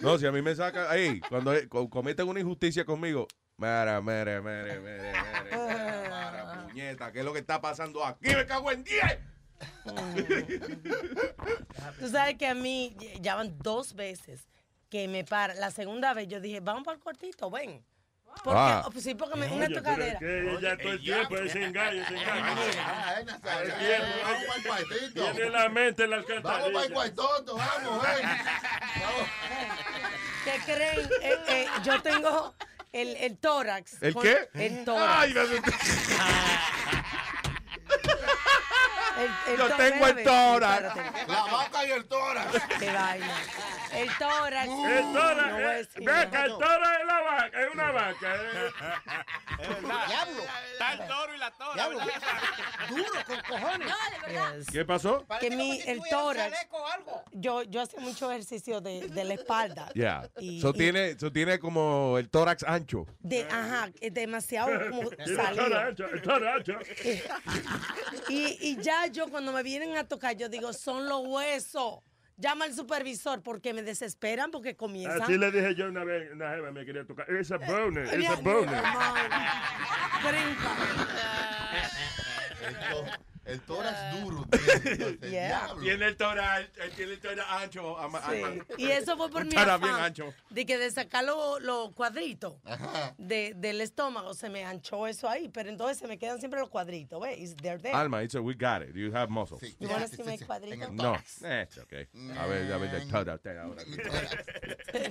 No, 0.00 0.16
si 0.16 0.26
a 0.26 0.30
mí 0.32 0.40
me 0.42 0.54
sacan, 0.54 0.86
ahí, 0.88 1.18
cuando 1.28 1.52
co- 1.68 1.90
cometen 1.90 2.28
una 2.28 2.38
injusticia 2.38 2.84
conmigo, 2.84 3.26
mira, 3.56 4.00
mire, 4.00 4.40
mire, 4.40 4.78
mire, 4.78 4.80
mire, 4.80 5.12
mira, 5.50 6.66
puñeta, 6.68 7.10
¿qué 7.10 7.18
es 7.18 7.24
lo 7.24 7.32
que 7.32 7.40
está 7.40 7.60
pasando 7.60 8.04
aquí? 8.04 8.28
Me 8.28 8.46
cago 8.46 8.70
en 8.70 8.84
10. 8.84 9.02
Tú 11.98 12.08
sabes 12.08 12.36
que 12.36 12.46
a 12.46 12.54
mí 12.54 12.96
ya 13.20 13.34
van 13.34 13.58
dos 13.58 13.92
veces 13.94 14.46
que 14.90 15.08
me 15.08 15.24
para. 15.24 15.54
La 15.54 15.70
segunda 15.70 16.12
vez 16.14 16.28
yo 16.28 16.40
dije, 16.40 16.60
vamos 16.60 16.84
para 16.84 16.96
el 16.96 17.02
cuartito, 17.02 17.50
ven. 17.50 17.84
Porque, 18.44 18.58
Ah. 18.60 18.84
oh, 18.86 18.92
sí, 19.00 19.14
porque 19.14 19.36
me, 19.36 19.48
una 19.50 19.64
es 19.66 19.72
tocadera. 19.74 20.18
que 20.18 20.50
ella 20.52 20.76
todo 20.78 20.92
el 20.92 21.00
tiempo 21.02 21.36
ese 21.38 21.64
engaño, 21.64 22.02
ese 22.02 22.14
engaño. 22.14 22.54
Nazario, 23.24 23.74
El 23.74 23.78
tiempo, 23.78 24.06
Vamos 24.22 24.44
para 24.44 24.56
el 24.56 24.62
cuartito. 24.86 25.32
Tiene 25.32 25.50
la 25.50 25.68
mente 25.70 26.04
en 26.04 26.10
la 26.10 26.16
Vamos 26.42 26.70
para 26.72 26.84
el 26.86 26.92
cuartoto, 26.92 27.56
vamos, 27.56 28.02
ven. 28.02 28.28
¿Qué 30.44 30.60
creen? 30.72 31.10
Eh, 31.22 31.38
eh, 31.48 31.66
yo 31.82 32.00
tengo 32.02 32.54
el, 32.92 33.16
el 33.16 33.38
tórax. 33.38 34.02
¿El 34.02 34.14
con- 34.14 34.22
qué? 34.22 34.48
El 34.54 34.84
tórax. 34.84 35.12
Ay, 35.18 35.34
me. 35.34 35.62
El, 39.18 39.52
el 39.52 39.58
Yo 39.58 39.76
tengo 39.76 40.06
el 40.06 40.22
tórax. 40.22 40.96
La 41.26 41.42
vaca 41.44 41.86
y 41.86 41.90
el 41.90 42.06
tórax. 42.06 42.52
Qué 42.78 42.92
vaina. 42.92 43.26
El 43.92 44.08
tórax. 44.18 44.68
El 44.68 45.12
toro, 45.12 45.34
No 45.34 45.68
a 45.68 45.78
eh, 45.78 45.88
ve 45.96 46.04
nada. 46.04 46.44
el 46.44 46.50
toro 46.52 46.84
es 47.00 47.06
la 47.06 47.20
vaca, 47.20 47.62
es 47.62 47.74
una 47.74 47.90
vaca. 47.92 48.34
eh. 48.36 48.70
Es 49.58 49.68
verdad. 49.68 50.06
Diablo. 50.06 50.42
Está 50.72 50.92
el 50.92 51.08
toro 51.08 51.34
y 51.34 51.38
la 51.38 51.50
tora. 51.50 51.74
Diablo. 51.74 51.98
¿verdad? 51.98 52.20
Duro, 52.90 53.10
con 53.26 53.40
cojones. 53.48 53.88
Yes. 54.28 54.66
¿Qué 54.70 54.84
pasó? 54.84 55.26
Que 55.40 55.50
mi, 55.50 55.80
el 55.80 56.00
tórax, 56.10 56.52
chaleco 56.54 56.76
o 56.76 56.86
algo. 56.86 57.24
yo, 57.32 57.62
yo 57.64 57.82
hacía 57.82 58.00
mucho 58.00 58.30
ejercicio 58.30 58.80
de, 58.80 59.08
de 59.08 59.24
la 59.24 59.34
espalda. 59.34 59.88
Ya. 59.94 60.28
Y- 60.38 60.60
So 60.60 60.70
y- 60.70 60.72
tiene, 60.74 61.18
so 61.18 61.32
tiene 61.32 61.58
como 61.58 62.18
el 62.18 62.28
tórax 62.30 62.62
ancho. 62.62 63.06
De, 63.18 63.42
ajá, 63.50 63.90
es 64.00 64.14
demasiado 64.14 64.70
como 64.90 65.10
salido. 65.10 65.88
el 65.88 66.22
toro 66.22 66.50
ancho. 66.52 66.78
Y, 68.28 68.58
y 68.60 68.76
ya 68.80 69.06
yo 69.06 69.28
cuando 69.28 69.52
me 69.52 69.62
vienen 69.62 69.96
a 69.96 70.04
tocar, 70.06 70.36
yo 70.36 70.48
digo, 70.48 70.72
son 70.72 71.08
los 71.08 71.26
huesos. 71.26 72.00
Llama 72.40 72.66
al 72.66 72.72
supervisor 72.72 73.42
porque 73.42 73.74
me 73.74 73.82
desesperan 73.82 74.52
porque 74.52 74.76
comienzan. 74.76 75.22
Así 75.22 75.36
le 75.36 75.50
dije 75.50 75.74
yo 75.74 75.88
una 75.88 76.04
vez, 76.04 76.30
una 76.32 76.50
jeva 76.50 76.70
me 76.70 76.84
quería 76.86 77.04
tocar. 77.04 77.28
Esa 77.30 77.58
boner, 77.58 78.04
esa 78.04 78.16
Mira, 78.16 78.36
boner. 78.36 78.82
El, 82.62 82.74
to- 82.90 83.27
el 83.48 83.60
tórax 83.62 84.20
duro. 84.20 84.44
Yeah. 85.28 85.74
Tiene 85.80 86.06
el 86.06 86.16
tórax, 86.16 86.70
tiene 86.96 87.12
el 87.12 87.20
tórax 87.20 87.48
ancho. 87.50 87.96
Sí. 88.30 88.42
Y 88.78 88.90
eso 88.90 89.16
fue 89.16 89.30
por 89.30 89.44
mi 89.44 89.50
tórax 89.50 89.80
bien 89.80 89.92
afán 89.94 90.04
ancho. 90.04 90.34
de 90.50 90.66
que 90.66 90.76
de 90.78 90.90
sacar 90.90 91.24
los 91.24 91.62
los 91.62 91.92
cuadritos 91.94 92.56
de, 93.16 93.54
del 93.56 93.80
estómago 93.80 94.34
se 94.34 94.48
me 94.50 94.64
anchó 94.64 95.06
eso 95.06 95.28
ahí, 95.28 95.48
pero 95.48 95.70
entonces 95.70 95.98
se 95.98 96.06
me 96.06 96.18
quedan 96.18 96.38
siempre 96.38 96.60
los 96.60 96.68
cuadritos, 96.68 97.20
¿ves? 97.20 97.56
They're 97.56 97.80
there. 97.80 97.94
Alma, 97.94 98.22
it's 98.22 98.34
a, 98.34 98.40
we 98.40 98.54
got 98.54 98.82
it. 98.82 98.94
You 98.94 99.12
have 99.14 99.30
muscles. 99.30 99.62
You 99.78 99.88
wanna 99.88 100.08
see 100.08 100.22
my 100.22 100.36
cuadrito? 100.38 100.90
No, 100.92 101.14
eh, 101.44 101.62
it's 101.62 101.78
okay. 101.78 102.06
A 102.38 102.46
ver, 102.46 102.70
a 102.72 102.78
ver, 102.78 102.94
el 102.94 103.08
tórax 103.08 103.46
ahora. 103.46 103.82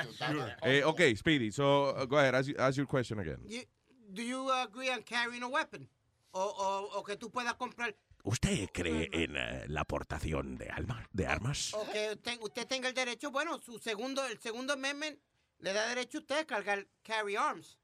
Eh, 0.62 0.82
okay, 0.84 1.14
Speedy, 1.16 1.50
so 1.50 1.94
uh, 1.96 2.04
go 2.06 2.18
ahead, 2.18 2.34
ask, 2.34 2.50
ask 2.58 2.76
your 2.76 2.86
question 2.86 3.18
again. 3.20 3.38
You- 3.46 3.64
do 4.12 4.22
you 4.22 4.50
agree 4.52 4.88
on 4.90 5.02
carrying 5.02 5.42
a 5.42 5.48
weapon? 5.48 5.88
O, 6.32 6.40
o, 6.42 6.98
o 6.98 7.02
que 7.02 7.16
tú 7.16 7.30
puedas 7.30 7.54
comprar, 7.54 7.94
¿Usted 8.22 8.68
cree 8.72 9.08
en 9.12 9.36
eh, 9.36 9.64
la 9.68 9.82
aportación 9.82 10.58
de, 10.58 10.68
alma, 10.68 11.06
de 11.12 11.26
armas? 11.26 11.72
o 11.74 11.84
que 11.90 12.10
usted, 12.12 12.38
usted 12.40 12.66
tenga 12.66 12.88
el 12.88 12.94
derecho, 12.94 13.30
bueno, 13.30 13.58
su 13.58 13.78
segundo, 13.78 14.24
el 14.26 14.38
segundo 14.40 14.72
amendment 14.74 15.18
le 15.58 15.72
da 15.72 15.88
derecho 15.88 16.18
a 16.18 16.20
usted 16.20 16.38
a 16.38 16.44
cargar, 16.44 16.86
carry 17.02 17.36
arms. 17.36 17.78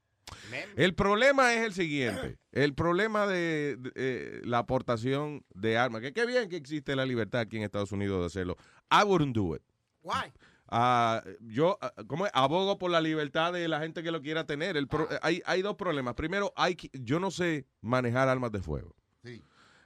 El 0.77 0.95
problema 0.95 1.53
es 1.53 1.61
el 1.63 1.73
siguiente. 1.73 2.37
El 2.51 2.73
problema 2.73 3.27
de, 3.27 3.75
de, 3.77 3.91
eh, 3.95 4.41
la 4.45 4.59
aportación 4.59 5.43
de 5.53 5.77
armas. 5.77 6.01
Que 6.01 6.13
qué 6.13 6.25
bien 6.25 6.49
que 6.49 6.55
existe 6.55 6.95
la 6.95 7.05
libertad 7.05 7.41
aquí 7.41 7.57
en 7.57 7.63
Estados 7.63 7.91
Unidos 7.91 8.19
de 8.21 8.25
hacerlo. 8.27 8.57
I 8.91 9.03
wouldn't 9.05 9.35
do 9.35 9.55
it. 9.55 9.61
Why? 10.01 10.31
Ah, 10.69 11.23
yo 11.41 11.77
ah, 11.81 11.93
¿cómo 12.07 12.25
es? 12.25 12.31
abogo 12.33 12.77
por 12.79 12.89
la 12.89 13.01
libertad 13.01 13.53
de 13.53 13.67
la 13.67 13.79
gente 13.79 14.01
que 14.01 14.11
lo 14.11 14.21
quiera 14.21 14.45
tener. 14.45 14.75
El 14.77 14.87
pro- 14.87 15.07
hay, 15.21 15.41
hay 15.45 15.61
dos 15.61 15.75
problemas. 15.75 16.15
Primero, 16.15 16.51
hay, 16.55 16.75
que- 16.75 16.89
yo 16.93 17.19
no 17.19 17.29
sé 17.29 17.67
manejar 17.81 18.27
armas 18.27 18.51
de 18.51 18.61
fuego. 18.61 18.95
Sí. 19.23 19.43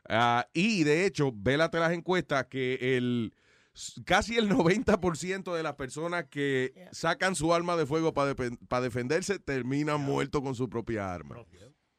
Ah, 0.07 0.47
y 0.53 0.83
de 0.83 1.05
hecho, 1.05 1.31
vélate 1.35 1.79
las 1.79 1.91
encuestas 1.91 2.45
que 2.45 2.95
el 2.97 3.33
casi 4.05 4.37
el 4.37 4.49
90% 4.49 5.53
de 5.55 5.63
las 5.63 5.75
personas 5.75 6.25
que 6.25 6.87
sacan 6.91 7.35
su 7.35 7.53
arma 7.53 7.75
de 7.75 7.85
fuego 7.85 8.13
para 8.13 8.81
defenderse 8.81 9.39
terminan 9.39 10.01
muertos 10.01 10.41
con 10.41 10.55
su 10.55 10.69
propia 10.69 11.13
arma. 11.13 11.37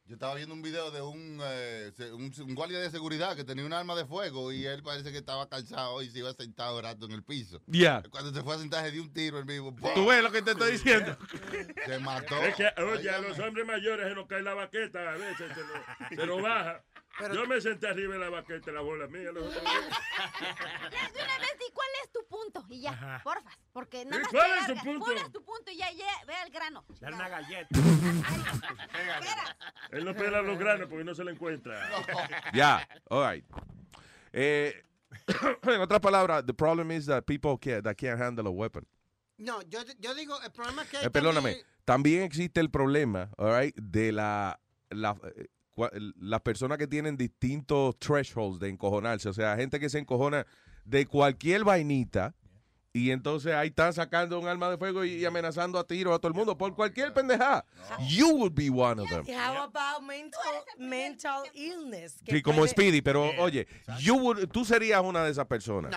Yo 0.09 0.15
estaba 0.15 0.35
viendo 0.37 0.55
un 0.55 0.63
video 0.63 0.91
de 0.91 1.03
un, 1.03 1.39
eh, 1.45 1.93
un, 2.15 2.33
un 2.41 2.55
guardia 2.55 2.79
de 2.79 2.91
seguridad 2.91 3.37
que 3.37 3.45
tenía 3.45 3.67
un 3.67 3.75
arma 3.75 3.95
de 3.95 4.07
fuego 4.07 4.51
y 4.53 4.65
él 4.65 4.83
parece 4.83 5.13
que 5.13 5.19
estaba 5.19 5.47
calzado 5.51 6.01
y 6.01 6.09
se 6.09 6.21
iba 6.21 6.33
sentado 6.33 6.81
rato 6.81 7.05
en 7.05 7.13
el 7.13 7.23
piso. 7.23 7.61
Ya. 7.67 8.03
Cuando 8.09 8.33
se 8.33 8.43
fue 8.43 8.55
a 8.55 8.59
sentar 8.59 8.87
se 8.87 8.93
dio 8.93 9.03
un 9.03 9.13
tiro 9.13 9.39
el 9.39 9.45
mismo. 9.45 9.77
¿Tú 9.95 10.07
ves 10.07 10.23
lo 10.23 10.33
que 10.33 10.41
te 10.41 10.53
estoy 10.53 10.73
diciendo? 10.81 11.15
Se 11.85 11.99
mató. 11.99 12.43
Es 12.43 12.55
que, 12.57 12.69
oye, 12.81 13.11
a 13.11 13.19
los 13.19 13.39
hombres 13.39 13.67
mayores 13.67 14.09
se 14.09 14.15
nos 14.15 14.27
cae 14.27 14.41
la 14.41 14.55
baqueta 14.55 15.13
a 15.13 15.19
veces, 15.19 15.53
se 15.55 15.61
nos, 15.61 16.21
se 16.23 16.27
nos 16.27 16.41
baja. 16.41 16.83
Yo 17.35 17.47
me 17.47 17.61
senté 17.61 17.89
arriba 17.89 18.15
en 18.15 18.21
la 18.21 18.31
baqueta, 18.31 18.71
la 18.71 18.81
bola 18.81 19.07
mía. 19.09 19.33
Los 19.33 19.45
otros. 19.47 19.63
De 19.65 19.71
una 21.23 21.39
vez, 21.39 21.59
di 21.59 21.73
cuál 21.73 21.89
es 22.05 22.13
tu 22.13 22.27
punto 22.29 22.65
y 22.69 22.81
ya, 22.81 22.91
Ajá. 22.93 23.21
porfas. 23.25 23.59
Porque 23.73 24.05
nada 24.05 24.19
¿Y 24.19 24.21
más. 24.21 24.31
cuál 24.31 24.51
es 24.61 24.67
tu 24.67 24.75
punto? 24.85 25.05
¿Cuál 25.05 25.17
es 25.19 25.33
tu 25.33 25.43
punto? 25.45 25.71
Y 25.71 25.77
ya, 25.77 25.91
ya, 25.93 26.07
ve 26.27 26.35
al 26.35 26.51
grano. 26.51 26.85
Dale 27.01 27.17
una 27.17 27.29
galleta. 27.29 27.69
Él 29.91 30.05
no 30.05 30.15
pela 30.15 30.43
los 30.43 30.59
granos 30.59 30.89
porque 30.89 31.05
no 31.05 31.15
se 31.15 31.25
le 31.25 31.33
encuentra. 31.33 31.89
Ya, 32.55 32.87
all 33.11 33.33
right. 33.33 33.45
Eh, 34.33 34.85
en 35.63 35.81
otras 35.81 36.01
palabras, 36.01 36.45
the 36.47 36.55
problem 36.55 36.91
is 36.91 37.07
that 37.07 37.25
people 37.27 37.57
can't, 37.59 37.85
that 37.85 37.97
can't 37.97 38.21
handle 38.21 38.47
a 38.47 38.51
weapon. 38.51 38.87
No, 39.39 39.63
yo, 39.63 39.81
yo 40.01 40.15
digo, 40.15 40.41
el 40.43 40.51
problema 40.51 40.83
es 40.83 40.89
que... 40.89 40.97
Eh, 40.99 41.11
perdóname, 41.11 41.65
también 41.85 42.23
existe 42.23 42.61
el 42.61 42.71
problema, 42.71 43.31
all 43.39 43.57
right, 43.57 43.75
de 43.77 44.13
la, 44.13 44.59
la 44.91 45.17
eh, 45.37 45.47
las 46.21 46.41
personas 46.41 46.79
que 46.79 46.87
tienen 46.87 47.17
distintos 47.17 47.99
thresholds 47.99 48.59
de 48.61 48.69
encojonarse, 48.69 49.29
o 49.29 49.33
sea, 49.33 49.57
gente 49.57 49.79
que 49.81 49.89
se 49.89 49.99
encojona 49.99 50.47
de 50.85 51.07
cualquier 51.07 51.65
vainita 51.65 52.35
y 52.93 53.11
entonces 53.11 53.53
ahí 53.55 53.69
están 53.69 53.93
sacando 53.93 54.41
un 54.41 54.49
arma 54.49 54.71
de 54.71 54.79
fuego 54.79 55.05
y, 55.05 55.25
amenazando 55.25 55.79
a 55.79 55.87
tiro 55.87 56.15
a 56.15 56.19
todo 56.19 56.29
el 56.29 56.35
mundo 56.35 56.57
por 56.57 56.75
cualquier 56.75 57.13
pendejada. 57.13 57.65
You 58.09 58.31
would 58.31 58.55
be 58.55 58.71
one 58.71 59.01
of 59.01 59.09
them. 59.09 59.25
How 59.29 59.63
about 59.65 60.03
mental, 60.03 60.41
mental 60.79 61.45
illness? 61.55 62.19
Sí, 62.27 62.43
como 62.43 62.67
Speedy, 62.67 63.03
pero 63.03 63.31
oye, 63.39 63.69
you 64.01 64.17
would- 64.17 64.49
tú 64.51 64.65
serías 64.65 65.03
una 65.03 65.23
de 65.23 65.31
esas 65.31 65.47
personas. 65.47 65.95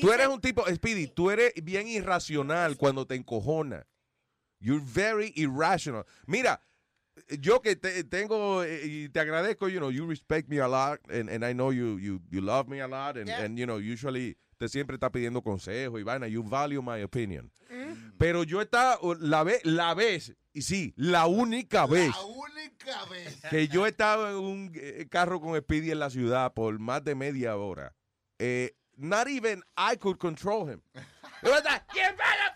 Tú 0.00 0.12
eres 0.12 0.26
un 0.26 0.40
tipo, 0.40 0.64
Speedy, 0.66 1.06
tú 1.06 1.30
eres 1.30 1.52
bien 1.62 1.86
irracional 1.86 2.76
cuando 2.76 3.06
te 3.06 3.14
encojona. 3.14 3.86
You're 4.58 4.84
very 4.84 5.32
irrational. 5.36 6.04
Mira, 6.26 6.60
yo 7.40 7.60
que 7.60 7.76
te- 7.76 8.04
tengo 8.04 8.62
eh, 8.64 8.80
y 8.84 9.08
te 9.08 9.20
agradezco, 9.20 9.68
you 9.68 9.78
know, 9.78 9.90
you 9.90 10.06
respect 10.06 10.48
me 10.48 10.58
a 10.60 10.68
lot 10.68 11.00
and, 11.10 11.28
and 11.30 11.44
I 11.44 11.52
know 11.52 11.70
you, 11.72 11.98
you, 11.98 12.20
you 12.30 12.40
love 12.40 12.68
me 12.68 12.80
a 12.80 12.86
lot 12.88 13.16
and, 13.16 13.26
Yeah. 13.28 13.42
and, 13.44 13.58
you 13.58 13.66
know, 13.66 13.78
usually 13.78 14.36
te 14.58 14.68
siempre 14.68 14.94
está 14.96 15.10
pidiendo 15.10 15.42
consejo 15.42 15.98
y 15.98 16.02
vaina, 16.02 16.26
you 16.28 16.42
value 16.42 16.82
my 16.82 17.02
opinion. 17.02 17.50
Pero 18.18 18.44
yo 18.44 18.60
estaba, 18.60 18.98
la 19.20 19.42
vez, 19.42 19.60
la 19.64 19.92
vez, 19.94 20.34
y 20.52 20.62
sí, 20.62 20.94
la 20.96 21.26
única 21.26 21.86
vez 21.86 22.10
La 22.14 22.22
única 22.24 23.04
vez. 23.10 23.40
que 23.50 23.66
yo 23.66 23.86
estaba 23.86 24.30
en 24.30 24.36
un 24.36 24.72
eh, 24.74 25.06
carro 25.10 25.40
con 25.40 25.58
Speedy 25.60 25.90
en 25.90 25.98
la 25.98 26.10
ciudad 26.10 26.54
por 26.54 26.78
más 26.78 27.02
de 27.02 27.14
media 27.16 27.56
hora, 27.56 27.92
eh, 28.38 28.76
not 28.96 29.26
even 29.26 29.62
I 29.76 29.96
could 29.96 30.18
control 30.18 30.70
him. 30.70 30.80
"¿Quién 31.92 32.16
vaya", 32.16 32.54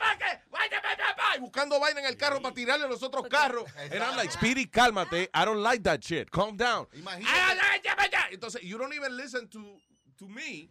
y 1.36 1.41
buscando 1.41 1.78
vaina 1.78 2.01
en 2.01 2.07
el 2.07 2.16
carro 2.16 2.41
para 2.41 2.55
tirarle 2.55 2.86
a 2.86 2.89
los 2.89 3.03
otros 3.03 3.26
carros. 3.28 3.64
And 3.76 3.95
I'm 4.03 4.16
like, 4.16 4.30
Speedy, 4.32 4.66
cálmate. 4.66 5.30
I 5.34 5.45
don't 5.45 5.62
like 5.62 5.82
that 5.84 6.01
shit. 6.03 6.30
Calm 6.30 6.57
down. 6.57 6.86
"Ay, 6.93 7.22
ay, 7.26 7.59
ay, 7.61 7.80
ay, 7.97 8.11
ay". 8.12 8.34
Entonces, 8.34 8.62
you 8.62 8.78
don't 8.78 8.93
even 8.95 9.16
listen 9.16 9.49
to, 9.49 9.78
to 10.16 10.26
me. 10.28 10.70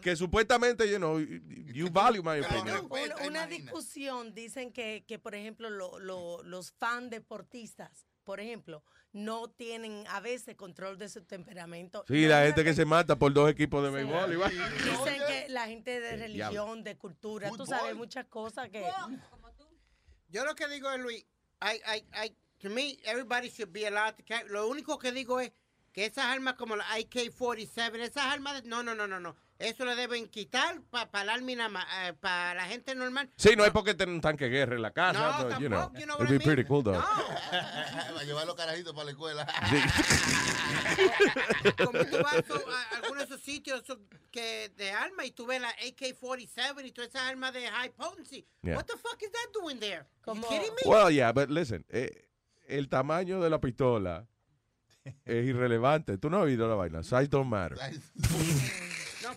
Que 0.00 0.16
supuestamente, 0.16 0.88
you 0.90 0.96
know, 0.98 1.18
you, 1.18 1.40
you 1.74 1.90
value 1.90 2.22
my 2.22 2.38
opinion. 2.38 2.88
Una, 2.90 3.16
una 3.26 3.46
discusión, 3.46 4.32
dicen 4.32 4.72
que, 4.72 5.04
que 5.06 5.18
por 5.18 5.34
ejemplo, 5.34 5.68
lo- 5.68 5.98
lo- 5.98 6.42
los 6.42 6.72
fan 6.72 7.10
deportistas, 7.10 8.06
por 8.24 8.40
ejemplo, 8.40 8.82
no 9.14 9.48
tienen 9.48 10.04
a 10.08 10.18
veces 10.18 10.56
control 10.56 10.98
de 10.98 11.08
su 11.08 11.22
temperamento. 11.22 12.04
Sí, 12.08 12.26
la 12.26 12.44
gente 12.44 12.64
que 12.64 12.74
se 12.74 12.84
mata 12.84 13.16
por 13.16 13.32
dos 13.32 13.48
equipos 13.48 13.82
de 13.84 13.90
béisbol. 13.90 14.36
vaina. 14.36 14.68
Dicen 14.70 15.22
que 15.28 15.46
la 15.48 15.68
gente 15.68 16.00
de 16.00 16.16
religión, 16.16 16.82
de 16.82 16.98
cultura, 16.98 17.48
tú 17.56 17.64
sabes, 17.64 17.94
muchas 17.94 18.26
cosas 18.26 18.68
que... 18.70 18.84
Yo 20.28 20.44
lo 20.44 20.56
que 20.56 20.66
digo 20.66 20.90
es, 20.90 21.00
Luis, 21.00 21.24
I, 21.62 21.80
I, 21.86 22.04
I, 22.24 22.36
to 22.58 22.68
me, 22.68 22.98
everybody 23.04 23.48
should 23.48 23.72
be 23.72 23.86
allowed 23.86 24.16
to 24.16 24.24
carry. 24.24 24.48
Lo 24.48 24.66
único 24.66 24.98
que 24.98 25.12
digo 25.12 25.38
es 25.38 25.52
que 25.94 26.04
esas 26.06 26.26
armas 26.26 26.54
como 26.54 26.74
la 26.76 26.84
AK-47, 26.96 27.94
esas 28.00 28.24
armas, 28.24 28.62
de- 28.62 28.68
no, 28.68 28.82
no, 28.82 28.94
no, 28.94 29.06
no, 29.06 29.20
no. 29.20 29.36
Eso 29.60 29.84
le 29.84 29.94
deben 29.94 30.26
quitar 30.28 30.80
para 30.90 31.08
para 31.12 32.54
la 32.54 32.64
gente 32.66 32.94
normal. 32.96 33.30
Sí, 33.36 33.54
no 33.56 33.62
hay 33.62 33.70
por 33.70 33.84
qué 33.84 33.94
tener 33.94 34.12
un 34.12 34.20
tanque 34.20 34.44
de 34.46 34.50
guerra 34.50 34.74
en 34.74 34.82
la 34.82 34.90
casa. 34.90 35.12
No, 35.44 35.50
so, 35.54 35.60
you 35.60 35.68
know, 35.68 35.78
tampoco, 35.78 35.98
you 36.00 36.06
know 36.06 36.16
it'd 36.16 36.18
what 36.18 36.28
be 36.28 36.34
I 36.34 36.38
mean? 36.38 36.40
pretty 36.48 36.64
cool, 36.64 36.82
though. 36.82 36.94
Va 37.00 38.20
a 38.20 38.24
llevar 38.24 38.46
los 38.46 38.56
carajitos 38.56 38.92
para 38.92 39.04
la 39.04 39.10
escuela. 39.12 39.46
Como 41.76 42.04
tú 42.04 42.16
vas 42.22 42.34
a, 42.34 42.72
a 42.72 42.96
algunos 42.96 43.18
de 43.18 43.24
esos 43.34 43.40
sitios 43.40 43.82
que 44.32 44.70
de 44.76 44.90
armas 44.90 45.26
y 45.26 45.30
tú 45.30 45.46
ves 45.46 45.60
la 45.60 45.68
AK-47 45.70 46.84
y 46.84 46.90
todas 46.90 47.10
esas 47.10 47.22
armas 47.22 47.52
de 47.52 47.68
high 47.70 47.90
potency. 47.90 48.44
Yeah. 48.62 48.74
What 48.74 48.86
the 48.86 48.96
fuck 48.98 49.22
is 49.22 49.30
that 49.30 49.52
doing 49.52 49.78
there? 49.78 50.06
You 50.26 50.34
kidding 50.48 50.74
me? 50.74 50.82
Well, 50.84 51.10
yeah, 51.12 51.30
but 51.32 51.48
listen, 51.50 51.84
eh, 51.90 52.26
el 52.66 52.88
tamaño 52.88 53.40
de 53.40 53.50
la 53.50 53.60
pistola 53.60 54.26
es 55.04 55.46
irrelevante. 55.46 56.18
Tú 56.18 56.30
no 56.30 56.38
has 56.38 56.44
oído 56.44 56.68
la 56.68 56.74
vaina. 56.74 57.02
Size 57.02 57.26
don't 57.30 57.48
matter. 57.48 57.78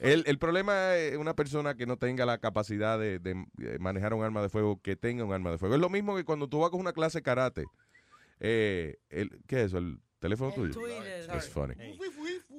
El, 0.01 0.23
el 0.27 0.37
problema 0.37 0.95
es 0.95 1.17
una 1.17 1.35
persona 1.35 1.75
que 1.75 1.85
no 1.85 1.97
tenga 1.97 2.25
la 2.25 2.37
capacidad 2.37 2.99
de, 2.99 3.19
de, 3.19 3.31
eh, 3.61 3.77
manejar 3.79 4.13
un 4.13 4.23
arma 4.23 4.41
de 4.41 4.49
fuego, 4.49 4.81
que 4.81 4.95
tenga 4.95 5.23
un 5.23 5.33
arma 5.33 5.51
de 5.51 5.57
fuego. 5.57 5.75
Es 5.75 5.81
lo 5.81 5.89
mismo 5.89 6.15
que 6.15 6.23
cuando 6.23 6.47
tú 6.47 6.59
vas 6.59 6.69
con 6.69 6.79
una 6.79 6.93
clase 6.93 7.19
de 7.19 7.23
karate. 7.23 7.65
Eh, 8.39 8.97
el, 9.09 9.41
¿Qué 9.47 9.61
es 9.61 9.67
eso? 9.67 9.79
¿El 9.79 9.99
teléfono 10.19 10.51
tuyo? 10.51 10.73
Twitter. 10.73 11.25
That's 11.27 11.49
funny. 11.49 11.73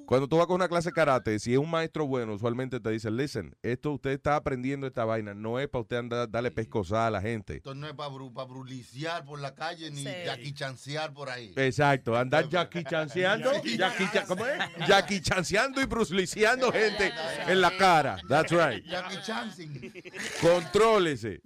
Cuando 0.09 0.27
tú 0.27 0.37
vas 0.37 0.47
con 0.47 0.55
una 0.55 0.67
clase 0.67 0.89
de 0.89 0.93
karate, 0.93 1.37
si 1.37 1.53
es 1.53 1.59
un 1.59 1.69
maestro 1.69 2.07
bueno, 2.07 2.33
usualmente 2.33 2.79
te 2.79 2.89
dice, 2.89 3.11
listen, 3.11 3.55
esto 3.61 3.91
usted 3.91 4.09
está 4.09 4.35
aprendiendo 4.37 4.87
esta 4.87 5.05
vaina, 5.05 5.35
no 5.35 5.59
es 5.59 5.67
para 5.69 5.83
usted 5.83 5.97
andar, 5.97 6.27
darle 6.31 6.49
pescosada 6.49 7.05
a 7.05 7.11
la 7.11 7.21
gente. 7.21 7.57
Esto 7.57 7.75
no 7.75 7.85
es 7.87 7.93
para 7.93 8.09
bruliciar 8.09 9.23
por 9.23 9.39
la 9.39 9.53
calle 9.53 9.91
ni 9.91 10.01
Sí. 10.01 10.09
yaquichancear 10.25 11.13
por 11.13 11.29
ahí. 11.29 11.53
Exacto, 11.55 12.17
andar 12.17 12.49
Jackie 12.49 12.83
chanceando, 12.85 13.51
Jackie 13.63 13.77
Chan- 14.11 14.25
¿cómo 14.25 14.47
es? 14.47 14.57
Jackie 14.87 15.21
chanceando 15.21 15.79
y 15.79 15.85
brusliciando 15.85 16.71
gente 16.71 17.13
en 17.45 17.61
la 17.61 17.77
cara. 17.77 18.17
That's 18.27 18.51
right. 18.51 18.83
Jackie 18.89 19.21
Chancing. 19.21 19.93
Contrólese. 20.41 21.41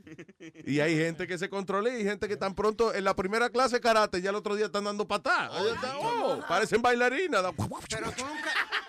Y 0.66 0.80
hay 0.80 0.96
gente 0.96 1.28
que 1.28 1.38
se 1.38 1.50
controla 1.50 1.90
y 1.90 1.96
hay 1.98 2.04
gente 2.06 2.30
que 2.30 2.38
tan 2.38 2.56
pronto 2.56 2.94
en 2.94 3.04
la 3.04 3.14
primera 3.14 3.50
clase 3.50 3.76
de 3.76 3.82
karate 3.82 4.22
ya 4.22 4.30
el 4.30 4.38
otro 4.38 4.56
día 4.56 4.68
están 4.68 4.86
dando 4.86 5.06
patadas. 5.06 5.52
Oh, 6.02 6.40
parecen 6.48 6.82
bailarinas, 6.82 7.44
da- 7.44 7.52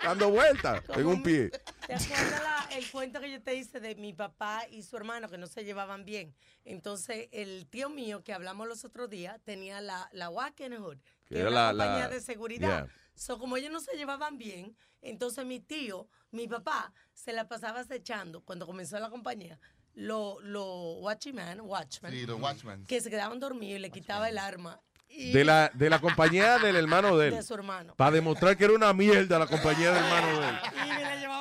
dando 0.03 0.29
vueltas 0.29 0.81
en 0.89 1.05
un 1.05 1.23
pie. 1.23 1.49
¿Te 1.87 1.93
acuerdas 1.93 2.43
la- 2.43 2.67
el 2.77 2.89
cuento 2.91 3.19
que 3.21 3.31
yo 3.31 3.41
te 3.41 3.55
hice 3.55 3.79
de 3.79 3.95
mi 3.95 4.13
papá 4.13 4.63
y 4.69 4.81
su 4.83 4.97
hermano 4.97 5.29
que 5.29 5.37
no 5.37 5.47
se 5.47 5.63
llevaban 5.63 6.05
bien? 6.05 6.35
Entonces, 6.63 7.27
el 7.31 7.67
tío 7.67 7.89
mío 7.89 8.23
que 8.23 8.33
hablamos 8.33 8.67
los 8.67 8.83
otros 8.85 9.09
días 9.09 9.39
tenía 9.43 9.81
la, 9.81 10.09
la 10.11 10.29
Wackenhood, 10.29 10.97
que 11.25 11.39
era 11.39 11.49
la- 11.49 11.69
compañía 11.69 12.07
la- 12.07 12.09
de 12.09 12.21
seguridad. 12.21 12.85
yeah. 12.85 12.95
So, 13.15 13.39
como 13.39 13.55
ellos 13.55 13.71
no 13.71 13.79
se 13.79 13.95
llevaban 13.95 14.37
bien, 14.37 14.75
entonces 15.01 15.45
mi 15.45 15.59
tío, 15.61 16.09
mi 16.31 16.47
papá, 16.47 16.91
se 17.13 17.31
la 17.31 17.47
pasaba 17.47 17.79
acechando 17.79 18.41
cuando 18.41 18.65
comenzó 18.65 18.99
la 18.99 19.09
compañía. 19.09 19.57
Los 19.93 20.43
lo 20.43 20.95
watchman, 20.99 21.61
watchman, 21.61 22.11
Sí, 22.11 22.25
los 22.25 22.41
watchmen. 22.41 22.85
que 22.85 22.99
se 22.99 23.09
quedaban 23.09 23.39
dormidos 23.39 23.77
y 23.77 23.79
le 23.79 23.89
quitaba 23.91 24.27
el 24.27 24.37
arma. 24.37 24.81
De 25.09 25.45
la, 25.45 25.71
de 25.73 25.89
la 25.89 25.99
compañía 25.99 26.57
del 26.59 26.75
hermano 26.75 27.17
de 27.17 27.29
él. 27.29 27.35
De 27.35 27.43
su 27.43 27.53
hermano. 27.53 27.95
Para 27.95 28.11
demostrar 28.11 28.57
que 28.57 28.65
era 28.65 28.73
una 28.73 28.91
mierda 28.93 29.39
la 29.39 29.47
compañía 29.47 29.91
del 29.93 30.03
hermano 30.03 30.39
de 30.41 30.49
él. 30.49 30.55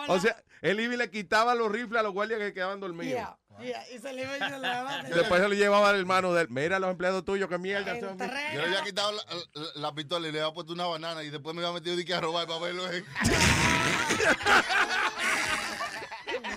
Y 0.07 0.11
O 0.11 0.21
sea, 0.21 0.37
él 0.62 0.81
iba 0.81 0.95
y 0.95 0.97
le 0.97 1.11
quitaba 1.11 1.55
los 1.55 1.71
rifles 1.71 1.99
a 2.01 2.03
los 2.03 2.12
guardias 2.12 2.39
que 2.39 2.53
quedaban 2.53 2.79
dormidos. 2.81 3.15
Yeah, 3.15 3.37
yeah, 3.61 3.85
y 3.95 3.99
se 3.99 4.12
le 4.12 4.23
iba 4.23 4.37
y 4.37 4.41
se 4.41 4.59
le 4.59 4.67
daba- 4.69 5.01
Y 5.09 5.12
después 5.12 5.41
se 5.43 5.49
lo 5.49 5.55
llevaba 5.55 5.89
al 5.91 5.97
hermano 5.99 6.33
de 6.33 6.43
él. 6.43 6.49
Mira 6.51 6.79
los 6.79 6.91
empleados 6.91 7.25
tuyos, 7.25 7.49
qué 7.49 7.59
mierda. 7.59 7.99
son". 8.01 8.17
Yo 8.19 8.25
le 8.27 8.62
había 8.65 8.83
quitado 8.85 9.12
la, 9.12 9.23
la- 9.55 9.67
la 9.75 9.95
pistola 9.95 10.29
y 10.29 10.33
le 10.33 10.41
había 10.41 10.55
puesto 10.55 10.73
una 10.73 10.87
banana 10.87 11.23
y 11.25 11.31
después 11.31 11.55
me 11.57 11.62
había 11.67 11.75
metido 11.81 12.17
a 12.17 12.21
robar 12.21 12.47
para 12.47 12.59
verlo. 12.61 12.85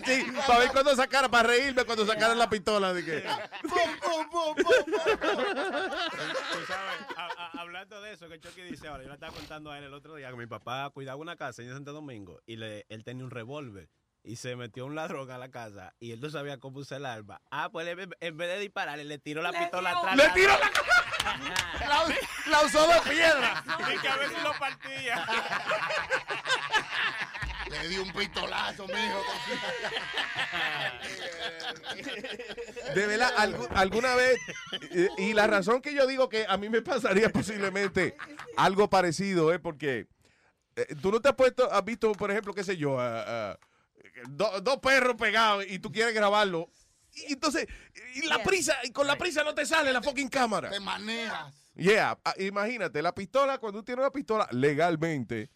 Sí, 0.08 0.26
para 0.48 0.60
ver 0.60 0.70
cuando 0.72 0.96
sacara, 0.96 1.30
para 1.30 1.50
reírme 1.50 1.84
cuando 1.86 2.06
sacaran 2.06 2.38
la 2.40 2.50
pistola. 2.50 2.94
De 2.94 3.04
que, 3.06 3.22
Tú 3.62 3.70
sabes, 6.68 7.00
a- 7.16 7.26
a- 7.38 7.52
hablando 7.62 8.02
de 8.02 8.14
eso 8.14 8.28
que 8.30 8.40
Chucky 8.40 8.62
dice 8.62 8.88
ahora, 8.88 9.04
yo 9.04 9.10
le 9.10 9.16
estaba 9.16 9.34
contando 9.34 9.72
a 9.72 9.78
él 9.78 9.84
el 9.86 9.94
otro 9.94 10.16
día 10.16 10.30
que 10.30 10.36
mi 10.38 10.48
papá 10.48 10.90
cuidaba 10.92 11.18
una 11.20 11.36
casa 11.36 11.62
en 11.62 11.72
Santo 11.74 11.94
Domingo 11.94 12.40
y 12.46 12.56
le, 12.56 12.86
él 12.90 13.04
tenía 13.04 13.24
un 13.24 13.32
revólver 13.32 13.90
y 14.24 14.36
se 14.38 14.56
metió 14.56 14.86
un 14.86 14.96
ladrón 14.96 15.30
a 15.32 15.38
la 15.38 15.50
casa 15.50 15.94
y 16.00 16.12
él 16.12 16.20
no 16.22 16.30
sabía 16.30 16.58
cómo 16.58 16.80
usar 16.80 16.98
el 17.00 17.06
arma. 17.06 17.42
Ah, 17.52 17.70
pues 17.72 17.88
él, 17.88 18.10
en 18.20 18.38
vez 18.38 18.50
de 18.50 18.60
dispararle, 18.60 19.04
le 19.06 19.20
tiró 19.20 19.42
la 19.42 19.52
pistola 19.52 19.92
atrás. 19.92 20.16
¡Le 20.18 20.30
tiró 20.30 20.54
la 20.58 20.72
la, 21.88 22.16
la 22.52 22.62
usó 22.66 22.88
de 22.88 23.02
piedra. 23.10 23.64
Y 23.94 23.98
que 24.00 24.08
a 24.08 24.16
veces 24.18 24.42
lo 24.44 24.54
partía. 24.58 25.26
Le 27.70 27.88
di 27.90 27.98
un 27.98 28.12
pistolazo, 28.14 28.86
mijo. 28.88 29.24
De 32.96 33.08
verdad, 33.08 33.32
algu- 33.38 33.68
alguna 33.76 34.16
vez, 34.16 34.38
y 35.18 35.34
la 35.34 35.48
razón 35.48 35.82
que 35.82 35.94
yo 35.94 36.08
digo 36.08 36.30
que 36.30 36.46
a 36.48 36.58
mí 36.58 36.70
me 36.70 36.82
pasaría 36.82 37.30
posiblemente 37.30 38.16
algo 38.56 38.90
parecido 38.90 39.54
es 39.54 39.60
porque 39.60 40.08
eh, 40.76 40.96
tú 41.02 41.12
no 41.12 41.20
te 41.22 41.30
has 41.30 41.36
puesto, 41.36 41.72
has 41.72 41.84
visto, 41.84 42.12
por 42.14 42.32
ejemplo, 42.32 42.54
qué 42.54 42.64
sé 42.64 42.78
yo, 42.78 42.98
do- 44.30 44.62
dos 44.62 44.78
perros 44.80 45.16
pegados 45.16 45.66
y 45.68 45.80
tú 45.80 45.92
quieres 45.92 46.14
grabarlo. 46.14 46.70
Y 47.14 47.34
entonces, 47.34 47.68
y 48.16 48.28
la 48.28 48.44
prisa, 48.44 48.78
y 48.84 48.92
con 48.92 49.08
la 49.08 49.18
prisa 49.18 49.44
no 49.44 49.54
te 49.56 49.66
sale 49.66 49.92
la 49.92 50.02
fucking 50.02 50.30
cámara. 50.30 50.70
Te 50.70 50.80
manejas. 50.80 51.54
Yeah, 51.76 52.18
ah, 52.24 52.34
imagínate, 52.40 53.02
la 53.02 53.14
pistola, 53.14 53.58
cuando 53.60 53.80
tú 53.80 53.86
tienes 53.86 54.02
una 54.04 54.12
pistola 54.12 54.48
legalmente, 54.52 55.50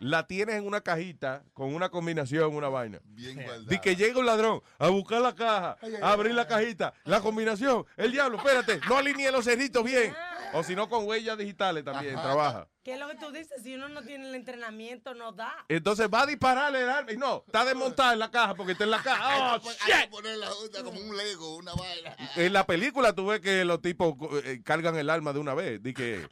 la 0.00 0.26
tienes 0.26 0.56
en 0.56 0.66
una 0.66 0.80
cajita 0.80 1.42
con 1.54 1.74
una 1.74 1.88
combinación, 1.88 2.54
una 2.54 2.68
vaina. 2.68 3.00
Bien 3.04 3.34
guardada. 3.34 3.64
De 3.64 3.80
que 3.80 3.96
llega 3.96 4.18
un 4.18 4.26
ladrón 4.26 4.62
a 4.78 4.88
buscar 4.88 5.20
la 5.20 5.34
caja, 5.34 5.76
a 6.02 6.12
abrir 6.12 6.34
la 6.34 6.46
cajita, 6.46 6.94
la 7.04 7.20
combinación, 7.20 7.84
el 7.96 8.12
diablo, 8.12 8.38
espérate, 8.38 8.80
no 8.88 8.96
alinee 8.96 9.30
los 9.32 9.44
cerritos 9.44 9.84
bien. 9.84 10.14
O 10.52 10.62
si 10.62 10.74
no, 10.76 10.88
con 10.88 11.06
huellas 11.06 11.36
digitales 11.38 11.84
también 11.84 12.14
trabaja. 12.14 12.68
¿Qué 12.82 12.94
es 12.94 13.00
lo 13.00 13.08
que 13.08 13.16
tú 13.16 13.32
dices? 13.32 13.62
Si 13.64 13.74
uno 13.74 13.88
no 13.88 14.02
tiene 14.02 14.28
el 14.28 14.34
entrenamiento, 14.36 15.12
no 15.14 15.32
da. 15.32 15.64
Entonces 15.68 16.08
va 16.12 16.22
a 16.22 16.26
dispararle 16.26 16.82
el 16.82 16.88
arma 16.88 17.10
y 17.12 17.16
no, 17.16 17.42
está 17.44 17.64
desmontada 17.64 18.12
en 18.12 18.20
la 18.20 18.30
caja 18.30 18.54
porque 18.54 18.72
está 18.72 18.84
en 18.84 18.90
la 18.92 19.02
caja. 19.02 19.56
¡Oh, 19.56 19.68
Hay 19.84 20.02
shit! 20.02 20.10
ponerla 20.10 20.46
junta 20.46 20.84
como 20.84 21.00
un 21.00 21.16
Lego, 21.16 21.56
una 21.56 21.72
vaina. 21.74 22.16
En 22.36 22.52
la 22.52 22.64
película 22.64 23.12
tú 23.12 23.26
ves 23.26 23.40
que 23.40 23.64
los 23.64 23.82
tipos 23.82 24.14
eh, 24.44 24.60
cargan 24.64 24.96
el 24.96 25.10
arma 25.10 25.32
de 25.32 25.40
una 25.40 25.54
vez. 25.54 25.82
De 25.82 25.92
que, 25.92 26.28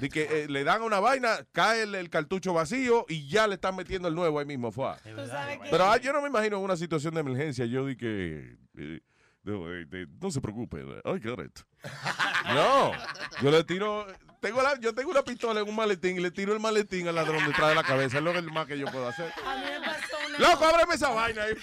de 0.00 0.08
que 0.08 0.22
eh, 0.44 0.48
le 0.48 0.64
dan 0.64 0.82
una 0.82 0.98
vaina, 0.98 1.46
cae 1.52 1.82
el, 1.84 1.94
el 1.94 2.10
cartucho 2.10 2.52
vacío 2.52 3.06
y 3.08 3.28
ya 3.28 3.46
le 3.46 3.54
están 3.54 3.76
metiendo 3.76 4.08
el 4.08 4.16
nuevo 4.16 4.40
ahí 4.40 4.46
mismo. 4.46 4.72
Fue. 4.72 4.94
Tú 5.04 5.26
sabes 5.28 5.58
que- 5.60 5.68
Pero 5.70 5.84
ah, 5.84 5.96
yo 5.98 6.12
no 6.12 6.20
me 6.22 6.28
imagino 6.28 6.58
una 6.58 6.76
situación 6.76 7.14
de 7.14 7.20
emergencia. 7.20 7.66
Yo 7.66 7.86
di 7.86 7.96
que. 7.96 8.56
eh, 8.78 9.00
no, 9.44 9.72
eh, 9.72 9.84
de- 9.86 10.06
no 10.20 10.30
se 10.30 10.40
preocupe. 10.40 10.80
I 11.04 11.20
get 11.20 11.38
it. 11.38 11.60
No, 12.54 12.92
yo 13.42 13.50
le 13.50 13.62
tiro. 13.64 14.06
Tengo 14.40 14.62
la, 14.62 14.78
yo 14.78 14.94
tengo 14.94 15.10
una 15.10 15.22
pistola 15.22 15.60
en 15.60 15.68
un 15.68 15.74
maletín 15.76 16.16
y 16.18 16.20
le 16.20 16.30
tiro 16.30 16.52
el 16.52 16.60
maletín 16.60 17.08
al 17.08 17.14
ladrón 17.14 17.44
detrás 17.46 17.70
de 17.70 17.74
la 17.74 17.82
cabeza. 17.82 18.18
Es 18.18 18.24
lo 18.24 18.32
más 18.52 18.66
que 18.66 18.78
yo 18.78 18.86
puedo 18.86 19.08
hacer. 19.08 19.32
A 19.46 19.56
mí 19.56 19.62
me 19.64 19.80
pasó 19.86 20.16
una 20.28 20.38
Loco, 20.38 20.64
ábreme 20.66 20.94
esa 20.94 21.08
vaina 21.10 21.42
ahí. 21.44 21.54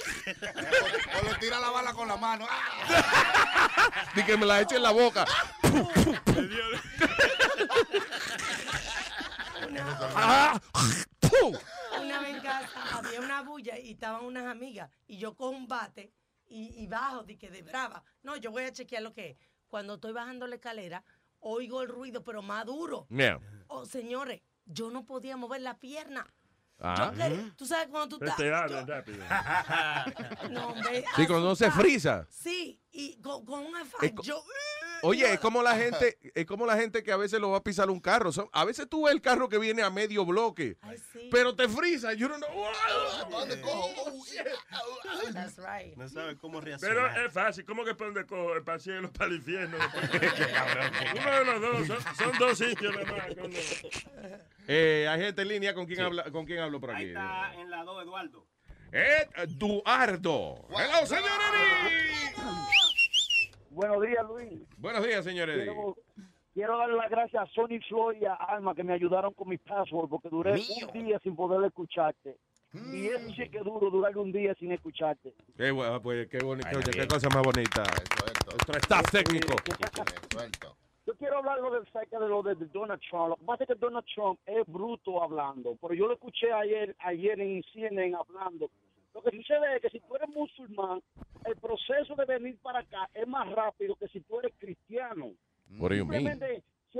O 1.19 1.25
le 1.29 1.36
tira 1.39 1.59
la 1.59 1.69
bala 1.69 1.93
con 1.93 2.07
la 2.07 2.17
mano. 2.17 2.47
Di 4.15 4.23
que 4.23 4.38
me 4.38 4.45
la 4.45 4.61
eche 4.61 4.77
en 4.77 4.84
la 4.84 4.91
boca. 4.91 5.25
Ah, 10.15 10.59
¡pum! 11.19 11.55
Una 12.01 12.19
vez 12.19 12.36
en 12.36 12.41
casa 12.41 12.69
había 12.93 13.19
una 13.21 13.41
bulla 13.41 13.77
y 13.79 13.91
estaban 13.91 14.11
estaban 14.21 14.25
unas 14.25 14.45
amigas 14.47 14.89
y 15.07 15.17
yo 15.17 15.36
con 15.36 15.55
un 15.55 15.67
bate 15.67 16.11
y, 16.52 16.84
y 16.84 16.88
bajo 16.88 17.24
de 17.24 17.38
que 17.38 17.49
de 17.49 17.62
brava. 17.64 18.04
No, 18.24 18.36
yo 18.36 18.52
voy 18.52 18.64
a 18.64 18.72
chequear 18.72 19.02
lo 19.04 19.14
que 19.14 19.32
es. 19.32 19.38
Cuando 19.70 19.95
estoy 19.95 20.12
bajando 20.12 20.45
la 20.47 20.56
escalera, 20.56 21.04
oigo 21.39 21.82
el 21.82 21.88
ruido, 21.89 22.24
pero 22.24 22.41
más 22.41 22.66
duro. 22.66 23.08
Yeah. 23.10 23.39
Oh, 23.68 23.86
señores, 23.86 24.41
yo 24.66 24.91
no 24.91 25.06
podía 25.06 25.38
mover 25.38 25.62
la 25.62 25.80
pierna. 25.80 26.28
Ah. 26.84 27.12
Yo 27.14 27.18
quería- 27.18 27.54
tú 27.56 27.66
sabes 27.66 27.88
cuando 27.88 28.18
tú 28.18 28.26
estás... 28.26 28.38
rápido. 28.88 29.24
No, 30.49 30.68
hombre, 30.70 31.06
Sí, 31.16 31.28
cuando 31.28 31.56
se 31.56 31.66
asustada. 31.66 31.72
frisa. 31.84 32.28
Sí, 32.30 32.82
y 32.91 33.20
con, 33.22 33.45
con 33.45 33.66
un 33.66 33.76
afán. 33.76 34.16
Yo, 34.24 34.43
Oye, 35.04 35.34
es 35.34 35.39
como 35.39 35.64
la 35.64 35.76
gente, 35.76 36.18
es 36.36 36.45
como 36.45 36.66
la 36.66 36.76
gente 36.78 37.04
que 37.04 37.12
a 37.12 37.18
veces 37.18 37.39
lo 37.39 37.52
va 37.52 37.58
a 37.58 37.64
pisar 37.64 37.89
un 37.89 37.99
carro. 37.99 38.32
Son- 38.32 38.49
a 38.52 38.66
veces 38.66 38.88
tú 38.89 39.06
ves 39.06 39.14
el 39.14 39.22
carro 39.22 39.49
que 39.49 39.58
viene 39.58 39.82
a 39.84 39.89
medio 39.89 40.26
bloque, 40.26 40.78
pero 41.32 41.56
te 41.56 41.68
frisa. 41.68 42.14
Yo 42.14 42.28
no 42.30 42.38
know. 42.38 42.49
That's 45.34 45.58
right. 45.58 45.95
No 45.97 46.08
sabe 46.10 46.38
cómo 46.38 46.60
Pero 46.62 46.78
reaccionar. 46.78 47.20
es 47.26 47.34
fácil. 47.34 47.66
¿Cómo 47.66 47.84
que 47.86 47.95
para 47.95 48.12
dónde 48.12 48.26
cojo? 48.26 48.49
¿Para 48.64 48.76
el 48.76 48.82
cielo, 48.82 49.12
para 49.12 49.26
el 49.30 49.36
infierno? 49.38 49.78
Uno 51.16 51.32
de 51.32 51.45
los 51.45 51.62
dos. 51.62 51.88
Son, 51.88 52.16
son 52.16 52.38
dos 52.39 52.58
sitios 52.58 52.93
nada 52.95 53.06
más. 53.12 53.22
Eh, 54.68 55.08
hay 55.10 55.22
gente 55.22 55.41
en 55.41 55.47
línea 55.47 55.74
con 55.74 55.86
quién 55.86 56.02
habla, 56.02 56.24
con 56.32 56.45
quién 56.45 56.60
hablo 56.60 56.80
por 56.80 56.91
aquí. 56.91 57.06
Está 57.10 57.54
en 57.56 57.70
la 57.70 57.84
2, 57.84 58.04
Eduardo. 58.04 58.45
Eduardo. 58.91 60.68
Hello, 60.70 61.06
señor 61.06 61.24
Eddie. 61.88 62.36
Buenos 63.72 64.01
días, 64.01 64.26
Luis. 64.28 64.59
Buenos 64.78 65.05
días, 65.05 65.24
señor 65.24 65.49
Eddie. 65.49 65.63
Quiero, 65.63 65.97
quiero 66.53 66.78
darle 66.78 66.97
las 66.97 67.09
gracias 67.09 67.41
a 67.41 67.53
Sony 67.53 67.80
Floyd 67.88 68.17
y 68.22 68.26
a 68.26 68.34
Alma 68.34 68.76
que 68.76 68.84
me 68.84 68.93
ayudaron 68.93 69.34
con 69.34 69.47
mi 69.47 69.57
password 69.57 70.09
porque 70.09 70.28
duré 70.28 70.61
un 70.93 71.05
día 71.05 71.19
sin 71.19 71.36
poder 71.38 71.63
escucharte. 71.65 72.36
Y 72.74 73.07
eso 73.07 73.30
sí 73.30 73.49
que 73.49 73.59
es 73.59 73.63
duro, 73.63 73.89
durar 73.89 74.17
un 74.17 74.32
día 74.32 74.53
sin 74.55 74.74
escucharte. 74.74 75.34
Qué 75.57 75.72
bueno, 75.72 76.01
pues 76.01 76.28
qué 76.28 76.39
bonito. 76.39 76.67
Ay, 76.69 76.84
qué 76.84 76.91
bien. 76.91 77.07
cosa 77.07 77.30
más 77.30 77.43
bonita. 77.43 77.84
Nuestro 78.45 78.78
staff 78.78 79.11
técnico. 79.11 79.55
Yo 81.05 81.15
quiero 81.15 81.38
hablar 81.38 81.59
lo 81.59 81.72
del 81.72 81.86
cerca 81.91 82.19
de 82.19 82.28
lo 82.28 82.43
de 82.43 82.55
Donald 82.55 83.01
Trump. 83.09 83.30
Lo 83.30 83.36
que 83.38 83.45
pasa 83.45 83.63
es 83.63 83.67
que 83.69 83.76
Donald 83.76 84.05
Trump 84.13 84.39
es 84.45 84.65
bruto 84.67 85.24
hablando, 85.24 85.78
pero 85.82 85.93
yo 85.93 86.07
lo 86.07 86.13
escuché 86.13 86.51
ayer, 86.51 86.95
ayer 86.99 87.39
en 87.39 87.63
CNN 87.74 88.15
hablando. 88.15 88.69
Lo 89.14 89.22
que 89.22 89.32
sucede 89.32 89.76
es 89.76 89.82
que 89.82 89.89
si 89.89 89.99
tú 89.99 90.16
eres 90.16 90.30
musulmán, 90.30 91.01
el 91.45 91.55
proceso 91.57 92.16
de 92.16 92.26
venir 92.26 92.57
para 92.62 92.80
acá 92.80 93.09
es 93.14 93.28
más 93.28 93.49
rápido 93.51 93.95
que 93.95 94.07
si 94.07 94.22
tú 94.22 94.39
eres 94.39 94.53
cristiano. 94.57 95.32
What 95.78 95.89
do 95.89 95.95
you 95.95 96.05
mean? 96.05 96.22
Simplemente, 96.26 96.64
si 96.91 96.99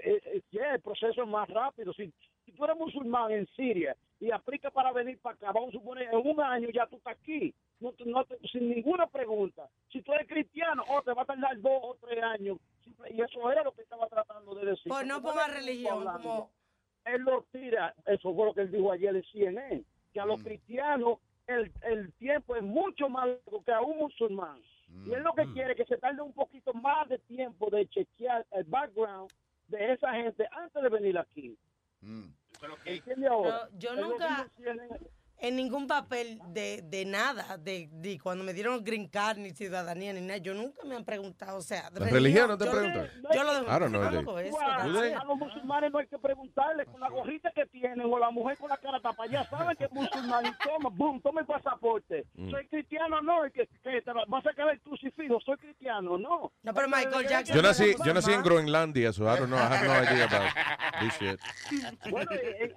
eh, 0.00 0.20
eh, 0.24 0.42
el 0.74 0.80
proceso 0.80 1.22
es 1.22 1.28
más 1.28 1.48
rápido. 1.48 1.92
Si, 1.92 2.12
si 2.44 2.52
tú 2.52 2.64
eres 2.64 2.76
musulmán 2.76 3.32
en 3.32 3.46
Siria 3.56 3.96
y 4.20 4.30
aplica 4.30 4.70
para 4.70 4.92
venir 4.92 5.18
para 5.18 5.36
acá, 5.36 5.52
vamos 5.52 5.70
a 5.70 5.72
suponer, 5.72 6.08
en 6.12 6.26
un 6.26 6.40
año 6.40 6.68
ya 6.72 6.86
tú 6.86 6.96
estás 6.96 7.16
aquí, 7.18 7.54
no, 7.80 7.92
no 8.06 8.26
sin 8.50 8.70
ninguna 8.70 9.06
pregunta. 9.06 9.68
Si 9.92 10.00
tú 10.02 10.12
eres 10.14 10.26
cristiano, 10.28 10.82
oh, 10.88 11.02
te 11.02 11.12
va 11.12 11.22
a 11.22 11.26
tardar 11.26 11.60
dos 11.60 11.80
o 11.82 11.96
tres 12.00 12.22
años. 12.22 12.58
Y 13.10 13.20
eso 13.20 13.50
era 13.50 13.62
lo 13.62 13.72
que 13.72 13.82
estaba 13.82 14.06
tratando 14.08 14.54
de 14.54 14.66
decir. 14.66 14.88
Pues 14.88 15.06
no 15.06 15.20
ponga 15.20 15.48
religión, 15.48 16.04
como- 16.04 16.50
Él 17.04 17.22
lo 17.22 17.42
tira, 17.52 17.94
eso 18.06 18.34
fue 18.34 18.46
lo 18.46 18.54
que 18.54 18.62
él 18.62 18.72
dijo 18.72 18.90
ayer 18.90 19.14
en 19.14 19.22
CNN, 19.24 19.84
que 20.12 20.20
a 20.20 20.26
los 20.26 20.42
cristianos 20.42 21.18
el, 21.46 21.72
el 21.82 22.12
tiempo 22.14 22.56
es 22.56 22.62
mucho 22.62 23.08
más 23.08 23.26
largo 23.26 23.62
que 23.64 23.72
a 23.72 23.80
un 23.80 23.98
musulmán. 23.98 24.60
Y 25.04 25.12
él 25.12 25.22
lo 25.22 25.34
que 25.34 25.44
quiere 25.52 25.72
es 25.72 25.76
que 25.76 25.84
se 25.84 25.98
tarde 25.98 26.22
un 26.22 26.32
poquito 26.32 26.72
más 26.72 27.08
de 27.08 27.18
tiempo 27.18 27.68
de 27.70 27.88
chequear 27.88 28.46
el 28.52 28.64
background 28.64 29.30
de 29.68 29.92
esa 29.92 30.12
gente 30.14 30.48
antes 30.52 30.82
de 30.82 30.88
venir 30.88 31.18
aquí. 31.18 31.58
¿Entiende 32.84 33.26
ahora? 33.26 33.68
Pero 33.68 33.78
yo 33.78 33.90
Es 33.90 33.96
lo 33.96 34.16
que 34.16 34.24
nunca. 34.24 34.50
En 35.38 35.56
ningún 35.56 35.86
papel 35.86 36.40
de, 36.48 36.82
de 36.82 37.04
nada, 37.04 37.58
de, 37.58 37.88
de 37.92 38.18
cuando 38.18 38.42
me 38.42 38.52
dieron 38.54 38.82
green 38.82 39.08
card 39.08 39.38
ni 39.38 39.50
ciudadanía 39.50 40.12
ni 40.12 40.20
nada, 40.20 40.38
yo 40.38 40.54
nunca 40.54 40.82
me 40.84 40.96
han 40.96 41.04
preguntado, 41.04 41.58
o 41.58 41.62
sea, 41.62 41.90
de 41.90 42.00
¿La 42.00 42.06
religión 42.06 42.48
no 42.48 42.56
te 42.56 42.64
yo- 42.64 42.70
preguntan? 42.70 43.10
Yo 43.34 43.44
lo 43.44 43.54
dejo. 43.54 43.66
I 43.66 43.78
don't 43.78 43.90
know, 43.90 44.02
yo 44.02 44.60
a, 44.60 45.24
los 45.24 45.38
musulmanes 45.38 45.92
no 45.92 45.98
hay 45.98 46.06
que 46.06 46.18
preguntarle 46.18 46.86
con 46.86 47.00
la 47.00 47.10
gorrita 47.10 47.50
que 47.54 47.66
tienen 47.66 48.00
o 48.00 48.18
la 48.18 48.30
mujer 48.30 48.56
con 48.56 48.70
la 48.70 48.76
cara 48.78 49.00
tapada. 49.00 49.30
Ya 49.30 49.44
saben 49.44 49.76
que 49.76 49.84
es 49.84 49.92
musulmán 49.92 50.46
y 50.46 50.52
toma, 50.64 50.88
boom, 50.90 51.20
toma 51.20 51.40
el 51.40 51.46
pasaporte. 51.46 52.26
Mm. 52.34 52.50
Soy 52.50 52.66
cristiano, 52.68 53.20
no, 53.20 53.42
que, 53.52 53.68
que 53.82 54.02
te 54.02 54.12
vas 54.28 54.46
a 54.46 54.52
quedar 54.54 54.80
crucifijo, 54.80 55.38
soy 55.40 55.56
cristiano, 55.58 56.16
no. 56.18 56.52
No, 56.62 56.74
pero 56.74 56.88
Michael 56.88 57.26
Jackson. 57.28 57.56
Yo 57.56 57.62
nací, 57.62 57.94
yo 58.04 58.14
nací 58.14 58.32
en 58.32 58.42
Groenlandia, 58.42 59.12
so 59.12 59.24
I 59.24 59.38
don't 59.38 59.48
know, 59.48 59.58
I 59.58 59.62
have 59.62 59.86
no 59.86 59.92
idea 59.92 60.24
about 60.24 61.00
this 61.00 61.18
shit. 61.20 61.40
Bueno, 62.10 62.30
en, 62.32 62.74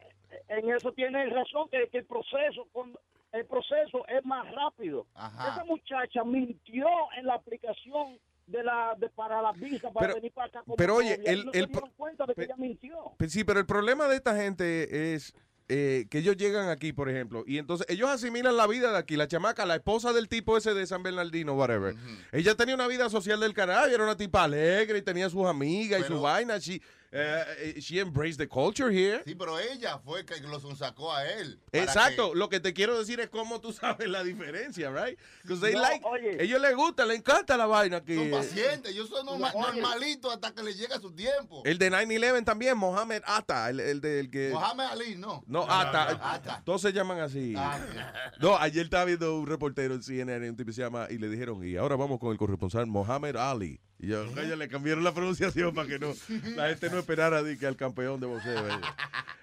en 0.49 0.69
eso 0.71 0.91
tiene 0.91 1.25
razón, 1.29 1.69
que, 1.69 1.87
que 1.91 1.99
el 1.99 2.05
proceso 2.05 2.67
con- 2.73 2.97
el 3.31 3.45
proceso 3.45 4.05
es 4.07 4.25
más 4.25 4.45
rápido. 4.53 5.05
Esa 5.15 5.63
muchacha 5.65 6.23
mintió 6.23 6.87
en 7.17 7.25
la 7.27 7.35
aplicación 7.35 8.17
de 8.47 8.63
la 8.63 8.95
de, 8.97 9.07
para 9.09 9.41
la 9.43 9.51
visa 9.51 9.91
para 9.91 10.07
Pero- 10.07 10.15
venir 10.15 10.31
para 10.33 10.47
acá 10.47 10.61
como 10.63 10.75
pero 10.75 10.95
oye, 10.95 11.19
el- 11.25 11.45
no 11.45 11.51
el 11.51 11.61
se 11.61 11.67
dieron 11.67 11.71
pro- 11.71 11.91
cuenta 11.95 12.25
de 12.25 12.33
que 12.33 12.43
ella 12.45 12.55
mintió. 12.57 12.95
Sí, 13.27 13.43
pero 13.43 13.59
el 13.59 13.67
problema 13.67 14.07
de 14.07 14.15
esta 14.15 14.35
gente 14.35 15.13
es 15.13 15.33
eh, 15.71 16.07
que 16.09 16.17
ellos 16.17 16.35
llegan 16.35 16.67
aquí, 16.69 16.91
por 16.93 17.09
ejemplo, 17.11 17.43
y 17.45 17.59
entonces 17.59 17.85
ellos 17.91 18.09
asimilan 18.09 18.57
la 18.57 18.65
vida 18.65 18.91
de 18.91 18.97
aquí. 18.97 19.15
La 19.15 19.27
chamaca, 19.27 19.67
la 19.67 19.75
esposa 19.75 20.13
del 20.13 20.27
tipo 20.27 20.57
ese 20.57 20.73
de 20.73 20.87
San 20.87 21.03
Bernardino, 21.03 21.53
whatever. 21.53 21.93
Ella 22.31 22.55
tenía 22.55 22.73
una 22.73 22.87
vida 22.87 23.07
social 23.11 23.39
del 23.39 23.53
carajo, 23.53 23.85
era 23.85 24.03
una 24.03 24.17
tipa 24.17 24.45
alegre 24.45 24.97
y 24.97 25.01
tenía 25.03 25.29
sus 25.29 25.45
amigas 25.45 26.01
y 26.01 26.03
su 26.05 26.19
vaina. 26.19 26.57
She, 26.57 26.81
eh, 27.11 27.43
eh, 27.75 27.79
she 27.81 27.99
embraced 27.99 28.37
the 28.37 28.47
culture 28.47 28.89
here. 28.91 29.21
Sí, 29.25 29.33
pero 29.35 29.57
ella 29.59 29.97
fue 29.99 30.25
que 30.25 30.39
lo 30.41 30.59
sacó 30.75 31.11
a 31.13 31.25
él. 31.27 31.59
Exacto, 31.71 32.35
lo 32.35 32.49
que 32.49 32.59
te 32.59 32.73
quiero 32.73 32.97
decir 32.99 33.19
es 33.19 33.29
cómo 33.29 33.59
tú 33.59 33.71
sabes 33.73 34.07
la 34.07 34.23
diferencia, 34.23 34.91
right? 34.91 35.17
Because 35.43 35.61
they 35.61 35.73
No, 35.73 35.81
like, 35.81 36.05
oye. 36.05 36.43
ellos 36.43 36.61
les 36.61 36.75
gusta, 36.75 37.05
les 37.05 37.17
encanta 37.17 37.57
la 37.57 37.65
vaina 37.65 38.01
que 38.03 38.15
Son 38.15 38.29
pacientes, 38.29 38.91
ellos 38.91 39.09
son 39.09 39.25
norma- 39.25 39.51
Oye. 39.55 39.81
normalitos 39.81 40.33
hasta 40.33 40.53
que 40.53 40.61
les 40.63 40.77
llega 40.77 40.99
su 40.99 41.11
tiempo. 41.11 41.63
el 41.65 41.77
de 41.79 41.89
9/11 41.91 42.45
también, 42.45 42.77
Mohamed 42.77 43.23
Atta, 43.25 43.69
el, 43.69 43.79
el 43.79 44.01
del 44.01 44.29
que 44.29 44.49
Mohamed 44.51 44.85
Ali, 44.85 45.15
no. 45.15 45.43
No, 45.47 45.65
Ata. 45.67 46.61
Todos 46.63 46.81
se 46.81 46.93
llaman 46.93 47.19
así. 47.19 47.55
No, 48.39 48.57
ayer 48.57 48.85
estaba 48.85 49.05
viendo 49.05 49.37
un 49.39 49.47
reportero 49.47 49.93
en 49.93 50.01
CNN, 50.03 50.49
un 50.49 50.55
tipo 50.55 50.67
que 50.67 50.73
se 50.73 50.81
llama, 50.81 51.07
y 51.09 51.17
le 51.17 51.29
dijeron, 51.29 51.65
y 51.65 51.75
ahora 51.75 51.95
vamos 51.95 52.19
con 52.19 52.31
el 52.31 52.37
corresponsal 52.37 52.85
Mohamed 52.87 53.35
Ali. 53.35 53.79
Y 53.99 54.07
yo, 54.07 54.21
oye, 54.31 54.55
le 54.55 54.67
cambiaron 54.69 55.03
la 55.03 55.13
pronunciación 55.13 55.73
para 55.73 55.87
que 55.87 55.99
no, 55.99 56.13
la 56.55 56.69
gente 56.69 56.89
no 56.89 56.99
esperara 56.99 57.43
de 57.43 57.57
que 57.57 57.65
al 57.67 57.75
campeón 57.75 58.19
de 58.19 58.27
boxeo. 58.27 58.67
eh. 58.69 58.81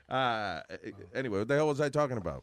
Ah, 0.09 0.65
eh, 0.69 0.93
anyway, 1.15 1.41
what 1.41 1.47
the 1.47 1.55
hell 1.55 1.67
was 1.67 1.81
I 1.81 1.91
talking 1.91 2.17
about? 2.17 2.43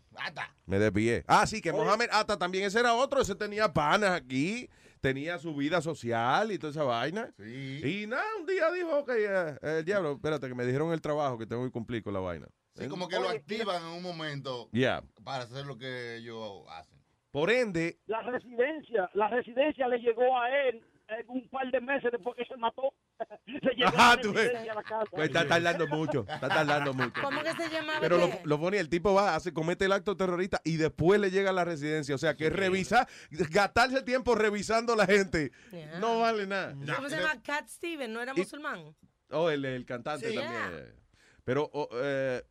Me 0.66 0.78
desvié. 0.78 1.24
Ah, 1.28 1.47
sí, 1.47 1.61
que 1.61 1.72
Mohamed 1.72 2.09
Atta 2.11 2.38
también, 2.38 2.66
ese 2.66 2.80
era 2.80 2.93
otro, 2.93 3.22
ese 3.22 3.36
tenía 3.36 3.72
panas 3.74 4.11
aquí, 4.11 4.70
tenía 5.01 5.39
su 5.39 5.55
vida 5.55 5.82
social 5.82 6.51
y 6.51 6.59
toda 6.59 6.72
esa 6.72 6.84
vaina. 6.84 7.34
Y 7.39 8.05
nada, 8.07 8.24
un 8.39 8.45
día 8.45 8.72
dijo, 8.72 8.99
ok, 8.99 9.09
eh, 9.18 9.57
el 9.80 9.86
diablo, 9.86 10.14
espérate, 10.14 10.47
que 10.47 10.55
me 10.55 10.66
dijeron 10.66 10.91
el 10.93 11.01
trabajo 11.01 11.38
que 11.38 11.45
tengo 11.47 11.64
que 11.66 11.72
cumplir 11.72 12.03
con 12.03 12.14
la 12.14 12.20
vaina. 12.20 12.47
Sí, 12.76 12.88
como 12.88 13.07
que 13.07 13.20
lo 13.20 13.30
activan 13.30 13.82
en 13.82 13.88
un 13.89 14.03
momento 14.03 14.68
Yeah. 14.72 15.03
para 15.24 15.43
hacer 15.45 15.66
lo 15.66 15.78
que 15.78 16.18
ellos 16.18 16.64
hacen. 16.70 16.99
Por 17.32 17.49
ende, 17.49 17.97
La 18.05 18.22
residencia, 18.22 19.09
la 19.16 19.28
residencia 19.30 19.88
le 19.88 19.97
llegó 19.99 20.38
a 20.39 20.49
él 20.68 20.84
un 21.28 21.47
par 21.49 21.70
de 21.72 21.82
meses 21.82 22.11
después 22.11 22.36
que 22.36 22.45
se 22.45 22.55
mató. 22.57 22.93
llegó 23.45 23.88
Ajá, 23.88 24.16
la 24.16 24.22
tú 24.22 24.34
ves. 24.34 24.51
a 24.55 24.74
la 24.74 24.84
casa. 24.84 25.05
Pues 25.11 25.28
está 25.28 25.47
tardando 25.47 25.88
mucho, 25.88 26.26
está 26.28 26.47
tardando 26.49 26.93
mucho. 26.93 27.22
¿Cómo 27.22 27.41
que 27.43 27.51
se 27.53 27.70
llamaba? 27.70 27.99
Pero 27.99 28.18
lo, 28.18 28.57
lo 28.57 28.70
el 28.70 28.89
tipo 28.89 29.14
va, 29.14 29.36
hace, 29.36 29.53
comete 29.53 29.86
el 29.86 29.91
acto 29.91 30.18
terrorista 30.18 30.61
y 30.64 30.78
después 30.78 31.20
le 31.20 31.32
llega 31.32 31.49
a 31.51 31.53
la 31.53 31.66
residencia. 31.66 32.16
O 32.16 32.18
sea, 32.18 32.36
que 32.36 32.49
revisar, 32.49 33.07
gastarse 33.30 34.01
tiempo 34.03 34.36
revisando 34.36 34.93
a 34.93 34.95
la 34.95 35.05
gente, 35.05 35.51
Yeah. 35.72 35.99
no 35.99 36.20
vale 36.20 36.45
nada. 36.45 36.76
¿Cómo 36.95 37.09
se 37.09 37.18
llama? 37.18 37.41
Cat 37.41 37.68
Steven, 37.68 38.11
¿no 38.14 38.22
era 38.22 38.34
musulmán? 38.34 38.95
Oh, 39.32 39.49
el, 39.49 39.66
el 39.66 39.86
cantante 39.86 40.30
Sí. 40.30 40.36
también. 40.36 40.95
Pero, 41.43 41.70
oh, 41.74 41.89
eh, 41.93 42.43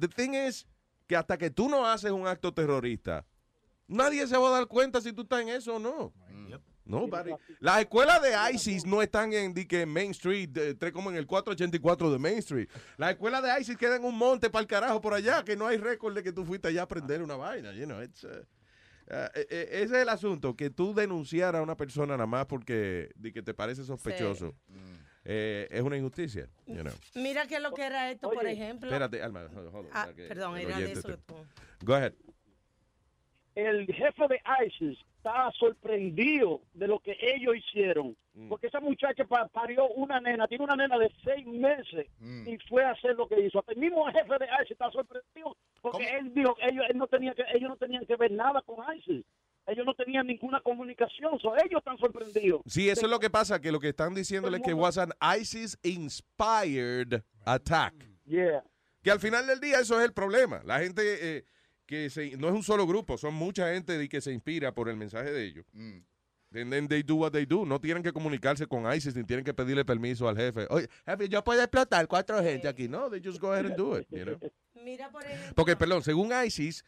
the 0.00 0.08
thing 0.08 0.32
is 0.32 0.66
que 1.06 1.16
hasta 1.16 1.36
que 1.36 1.50
tú 1.50 1.68
no 1.68 1.86
haces 1.86 2.10
un 2.10 2.26
acto 2.26 2.52
terrorista, 2.54 3.26
nadie 3.86 4.26
se 4.26 4.36
va 4.36 4.48
a 4.48 4.52
dar 4.52 4.66
cuenta 4.66 5.00
si 5.00 5.12
tú 5.12 5.22
estás 5.22 5.42
en 5.42 5.50
eso 5.50 5.76
o 5.76 5.78
no. 5.78 6.12
Nobody. 6.86 7.32
Las 7.60 7.80
escuelas 7.80 8.20
de 8.20 8.32
ISIS 8.52 8.84
no 8.84 9.00
están 9.00 9.32
en, 9.32 9.54
que 9.54 9.86
Main 9.86 10.10
Street, 10.10 10.48
de- 10.50 10.92
como 10.92 11.10
en 11.10 11.16
el 11.16 11.26
484 11.26 12.10
de 12.12 12.18
Main 12.18 12.38
Street. 12.38 12.68
Las 12.98 13.12
escuelas 13.12 13.42
de 13.42 13.60
ISIS 13.60 13.76
quedan 13.78 14.00
en 14.02 14.06
un 14.06 14.16
monte 14.18 14.50
para 14.50 14.60
el 14.62 14.66
carajo 14.66 15.00
por 15.00 15.14
allá, 15.14 15.42
que 15.44 15.56
no 15.56 15.66
hay 15.66 15.78
récord 15.78 16.14
de 16.14 16.22
que 16.22 16.32
tú 16.32 16.44
fuiste 16.44 16.68
allá 16.68 16.82
a 16.82 16.84
aprender 16.84 17.22
una 17.22 17.36
vaina. 17.36 17.72
You 17.72 17.86
know, 17.86 18.02
it's, 18.02 18.22
uh, 18.24 18.28
uh, 18.28 19.12
eh, 19.34 19.46
eh, 19.48 19.68
ese 19.72 19.84
es 19.96 20.02
el 20.02 20.08
asunto, 20.10 20.54
que 20.56 20.68
tú 20.68 20.92
denunciar 20.94 21.56
a 21.56 21.62
una 21.62 21.74
persona 21.76 22.14
nada 22.18 22.26
más 22.26 22.44
porque 22.46 23.10
di 23.16 23.32
que 23.32 23.42
te 23.42 23.54
parece 23.54 23.82
sospechoso. 23.84 24.54
eh, 25.24 25.66
es 25.70 25.80
una 25.80 25.96
injusticia. 25.96 26.50
You 26.66 26.82
know. 26.82 26.92
Mira 27.14 27.46
qué 27.46 27.54
es 27.56 27.62
lo 27.62 27.72
que 27.72 27.82
era 27.86 28.10
esto, 28.10 28.30
por 28.30 28.46
ejemplo. 28.46 28.90
Espérate, 28.90 29.22
Alma. 29.22 29.44
hold- 29.54 29.68
hold 29.74 29.86
on, 29.86 29.90
Ah, 29.94 30.08
que 30.14 30.28
perdón, 30.28 30.58
el 30.58 30.66
era 30.66 30.78
de 30.80 30.92
eso 30.92 31.00
te- 31.08 31.16
que. 31.16 31.44
Go 31.82 31.94
ahead. 31.94 32.12
el 33.54 33.86
jefe 33.86 34.28
de 34.28 34.40
ISIS 34.66 34.98
está 35.24 35.50
sorprendido 35.58 36.60
de 36.74 36.86
lo 36.86 36.98
que 37.00 37.16
ellos 37.20 37.56
hicieron. 37.56 38.14
Mm. 38.34 38.48
Porque 38.48 38.66
esa 38.66 38.80
muchacha 38.80 39.24
pa- 39.24 39.48
parió 39.48 39.88
una 39.88 40.20
nena, 40.20 40.46
tiene 40.46 40.64
una 40.64 40.76
nena 40.76 40.98
de 40.98 41.10
seis 41.24 41.46
meses 41.46 42.06
y 42.20 42.58
fue 42.68 42.84
a 42.84 42.90
hacer 42.90 43.16
lo 43.16 43.26
que 43.26 43.40
hizo. 43.40 43.58
Hasta 43.60 43.72
el 43.72 43.78
mismo 43.78 44.04
jefe 44.06 44.34
de 44.38 44.46
ISIS 44.60 44.72
está 44.72 44.90
sorprendido 44.90 45.56
porque 45.80 46.04
que 46.04 46.16
él 46.18 46.34
dijo 46.34 46.54
que 46.56 46.68
ellos, 46.68 46.84
él 46.90 46.98
no 46.98 47.06
tenía 47.06 47.32
que, 47.34 47.42
ellos 47.54 47.70
no 47.70 47.76
tenían 47.76 48.04
que 48.04 48.16
ver 48.16 48.32
nada 48.32 48.60
con 48.62 48.76
ISIS. 48.96 49.24
Ellos 49.66 49.86
no 49.86 49.94
tenían 49.94 50.26
ninguna 50.26 50.60
comunicación. 50.60 51.38
So, 51.40 51.56
ellos 51.56 51.78
están 51.78 51.96
sorprendidos. 51.96 52.60
Sí, 52.66 52.90
eso 52.90 53.06
es 53.06 53.10
lo 53.10 53.18
que 53.18 53.30
pasa, 53.30 53.62
que 53.62 53.72
lo 53.72 53.80
que 53.80 53.88
están 53.88 54.14
diciéndole 54.14 54.58
es 54.58 54.62
que 54.62 54.74
was 54.74 54.98
an 54.98 55.12
ISIS-inspired 55.22 57.22
attack. 57.46 57.94
Yeah. 58.26 58.62
Que 59.02 59.10
al 59.10 59.20
final 59.20 59.46
del 59.46 59.60
día 59.60 59.80
eso 59.80 59.98
es 59.98 60.04
el 60.06 60.12
problema. 60.12 60.60
La 60.64 60.80
gente 60.80 61.38
eh, 61.38 61.44
que 61.86 62.10
se- 62.10 62.36
no 62.36 62.48
es 62.48 62.54
un 62.54 62.62
solo 62.62 62.86
grupo, 62.86 63.18
son 63.18 63.34
mucha 63.34 63.72
gente 63.72 63.96
de 63.98 64.08
que 64.08 64.20
se 64.20 64.32
inspira 64.32 64.72
por 64.74 64.88
el 64.88 64.96
mensaje 64.96 65.30
de 65.32 65.44
ellos. 65.44 65.66
And 66.56 66.70
then 66.70 66.86
they 66.86 67.02
do 67.02 67.16
what 67.16 67.32
they 67.32 67.44
do. 67.46 67.66
No 67.66 67.80
tienen 67.80 68.02
que 68.04 68.12
comunicarse 68.12 68.66
con 68.68 68.86
ISIS 68.92 69.16
ni 69.16 69.24
tienen 69.24 69.44
que 69.44 69.52
pedirle 69.52 69.84
permiso 69.84 70.28
al 70.28 70.36
jefe. 70.36 70.66
Oye, 70.70 70.88
jefe, 71.04 71.28
yo 71.28 71.42
puedo 71.42 71.60
explotar 71.60 72.06
cuatro 72.06 72.40
gente 72.42 72.68
aquí. 72.68 72.86
No, 72.88 73.10
they 73.10 73.20
just 73.20 73.40
go 73.40 73.50
ahead 73.52 73.66
and 73.66 73.76
do 73.76 73.98
it. 73.98 74.06
you 74.10 74.24
know? 74.24 74.38
Mira, 74.84 75.10
por 75.10 75.24
ejemplo. 75.24 75.52
Porque, 75.56 75.74
perdón, 75.76 76.04
según 76.04 76.30
ISIS, 76.46 76.84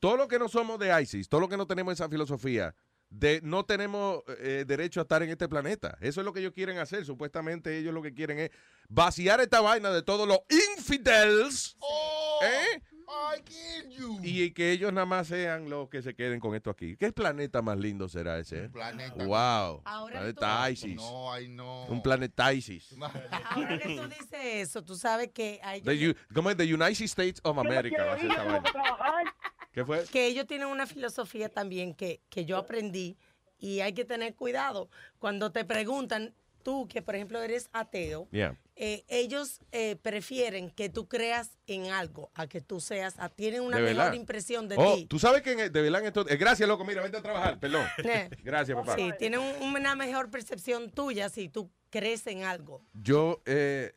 todo 0.00 0.16
lo 0.16 0.26
que 0.26 0.38
no 0.40 0.48
somos 0.48 0.80
de 0.80 1.00
ISIS, 1.00 1.28
todo 1.28 1.40
lo 1.42 1.48
que 1.48 1.56
no 1.56 1.66
tenemos 1.66 1.94
esa 1.94 2.08
filosofía, 2.08 2.74
de 3.08 3.40
no 3.44 3.64
tenemos 3.64 4.22
eh, 4.40 4.64
derecho 4.66 4.98
a 4.98 5.02
estar 5.02 5.22
en 5.22 5.30
este 5.30 5.48
planeta. 5.48 5.96
Eso 6.00 6.20
es 6.20 6.24
lo 6.24 6.32
que 6.32 6.40
ellos 6.40 6.52
quieren 6.52 6.78
hacer. 6.78 7.04
Supuestamente 7.04 7.78
ellos 7.78 7.94
lo 7.94 8.02
que 8.02 8.12
quieren 8.14 8.40
es 8.40 8.50
vaciar 8.88 9.40
esta 9.40 9.60
vaina 9.60 9.92
de 9.92 10.02
todos 10.02 10.26
los 10.26 10.40
infidels. 10.76 11.76
¿eh? 12.42 12.82
I 13.06 13.40
killed 13.42 13.90
you. 13.90 14.18
Y 14.22 14.50
que 14.52 14.72
ellos 14.72 14.92
nada 14.92 15.06
más 15.06 15.28
sean 15.28 15.68
los 15.68 15.88
que 15.88 16.02
se 16.02 16.14
queden 16.14 16.40
con 16.40 16.54
esto 16.54 16.70
aquí. 16.70 16.96
¿Qué 16.96 17.12
planeta 17.12 17.62
más 17.62 17.78
lindo 17.78 18.08
será 18.08 18.38
ese? 18.38 18.64
eh? 18.64 18.68
planeta. 18.68 19.14
Wow. 19.24 19.82
Ahora 19.84 20.20
planeta 20.20 20.64
tú- 20.66 20.72
ISIS. 20.72 20.96
No, 20.96 21.32
ay, 21.32 21.48
no. 21.48 21.86
Un 21.86 22.02
planeta 22.02 22.52
ISIS. 22.52 22.92
Ahora 23.50 23.78
que 23.78 23.96
tú 23.96 24.08
dices 24.08 24.28
eso, 24.32 24.82
tú 24.82 24.96
sabes 24.96 25.30
que 25.32 25.60
hay 25.62 25.80
The 25.82 26.10
U- 26.10 26.14
¿Cómo 26.34 26.50
es? 26.50 26.56
The 26.56 26.64
United 26.72 27.04
States 27.04 27.40
of 27.44 27.58
America. 27.58 28.04
va 28.04 28.14
a 28.14 28.18
ser 28.18 28.30
esta 28.30 28.44
vaina. 28.44 29.34
¿Qué 29.72 29.84
fue? 29.84 30.04
que 30.04 30.26
ellos 30.26 30.46
tienen 30.46 30.68
una 30.68 30.86
filosofía 30.86 31.48
también 31.48 31.94
que, 31.94 32.20
que 32.30 32.44
yo 32.44 32.56
aprendí 32.58 33.16
y 33.58 33.80
hay 33.80 33.92
que 33.92 34.04
tener 34.04 34.34
cuidado. 34.34 34.88
Cuando 35.18 35.50
te 35.50 35.64
preguntan, 35.64 36.32
tú 36.62 36.86
que 36.88 37.02
por 37.02 37.14
ejemplo 37.16 37.42
eres 37.42 37.68
ateo, 37.72 38.28
Yeah. 38.30 38.56
Eh, 38.76 39.04
ellos 39.08 39.60
eh, 39.72 39.96
prefieren 40.02 40.70
que 40.70 40.88
tú 40.88 41.06
creas 41.08 41.56
en 41.66 41.92
algo 41.92 42.30
a 42.34 42.46
que 42.48 42.60
tú 42.60 42.80
seas, 42.80 43.14
a- 43.18 43.28
tienen 43.28 43.60
una 43.62 43.78
De 43.78 43.94
mejor 43.94 44.14
impresión 44.14 44.68
de 44.68 44.76
Oh, 44.78 44.96
ti. 44.96 45.06
tú 45.06 45.18
sabes 45.18 45.42
que 45.42 45.52
en- 45.52 45.72
de 45.72 45.86
en 45.86 46.06
esto. 46.06 46.28
eh, 46.28 46.36
gracias, 46.36 46.68
loco. 46.68 46.84
Mira, 46.84 47.02
vente 47.02 47.16
a 47.18 47.22
trabajar. 47.22 47.58
Perdón. 47.60 47.86
Gracias, 48.44 48.76
papá. 48.76 48.96
Sí, 48.96 49.10
tienen 49.18 49.40
un- 49.40 49.62
una 49.74 49.94
mejor 49.94 50.30
percepción 50.30 50.90
tuya 50.90 51.28
si 51.28 51.48
tú 51.48 51.70
crees 51.90 52.26
en 52.26 52.42
algo. 52.42 52.84
Yo, 52.94 53.40
eh, 53.46 53.92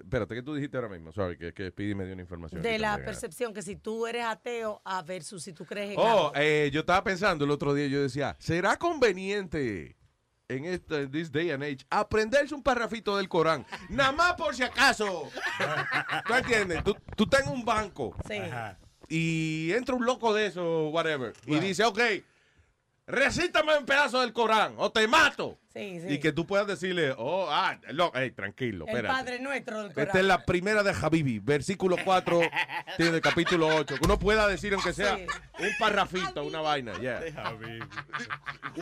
espérate, 0.00 0.34
¿qué 0.34 0.42
tú 0.42 0.54
dijiste 0.54 0.76
ahora 0.78 0.88
mismo? 0.88 1.12
Sorry, 1.12 1.36
que, 1.36 1.52
que 1.52 1.68
Speedy 1.68 1.94
me 1.94 2.04
dio 2.04 2.14
una 2.14 2.22
información. 2.22 2.62
De 2.62 2.78
la 2.78 2.96
percepción 3.04 3.52
que 3.52 3.60
si 3.60 3.76
tú 3.76 4.06
eres 4.06 4.24
ateo 4.24 4.80
a 4.84 5.02
versus 5.02 5.42
si 5.42 5.52
tú 5.52 5.66
crees 5.66 5.90
en 5.90 5.98
Oh, 5.98 6.06
algo. 6.06 6.32
eh, 6.36 6.70
yo 6.72 6.80
estaba 6.80 7.04
pensando 7.04 7.44
el 7.44 7.50
otro 7.50 7.74
día, 7.74 7.86
yo 7.88 8.00
decía, 8.00 8.34
¿será 8.38 8.78
conveniente 8.78 9.96
en 10.56 10.64
este 10.64 11.06
this 11.06 11.30
day 11.30 11.50
and 11.50 11.62
age 11.62 11.86
aprenderse 11.90 12.54
un 12.54 12.62
parrafito 12.62 13.16
del 13.16 13.28
Corán? 13.28 13.64
Nada 13.88 14.12
más 14.12 14.34
por 14.34 14.54
si 14.54 14.62
acaso. 14.62 15.30
¿Tú 16.26 16.34
entiendes? 16.34 16.82
Tú, 16.84 16.96
tú 17.16 17.24
estás 17.24 17.42
en 17.46 17.50
un 17.52 17.64
banco 17.64 18.14
Sí. 18.28 18.40
y 19.08 19.72
entra 19.72 19.94
un 19.94 20.04
loco 20.04 20.34
de 20.34 20.46
eso, 20.46 20.88
whatever, 20.90 21.32
y 21.46 21.58
dice, 21.60 21.84
ok, 21.84 22.00
recítame 23.06 23.76
un 23.78 23.84
pedazo 23.86 24.20
del 24.20 24.32
Corán 24.32 24.74
o 24.76 24.90
te 24.90 25.06
mato. 25.08 25.58
Sí, 25.72 26.00
sí. 26.00 26.14
Y 26.14 26.18
que 26.18 26.32
tú 26.32 26.46
puedas 26.46 26.66
decirle, 26.66 27.14
oh, 27.16 27.46
ah, 27.48 27.78
lo, 27.90 28.10
hey, 28.14 28.32
tranquilo, 28.32 28.86
el 28.86 28.90
espérate. 28.90 29.14
Padre 29.14 29.38
Nuestro 29.40 29.82
del 29.84 29.92
Corán. 29.92 30.06
Esta 30.08 30.18
es 30.18 30.24
la 30.26 30.44
primera 30.44 30.82
de 30.82 30.90
Habibi, 30.90 31.38
versículo 31.38 31.96
4 32.04 32.40
tiene 32.96 33.16
el 33.16 33.20
capítulo 33.22 33.68
8. 33.68 33.94
Que 33.96 34.04
uno 34.04 34.18
pueda 34.18 34.48
decir, 34.48 34.74
aunque 34.74 34.92
sea 34.92 35.16
Sí. 35.16 35.26
un 35.60 35.70
parrafito, 35.78 36.42
una 36.44 36.60
vaina. 36.60 36.98
Yeah. 37.00 37.20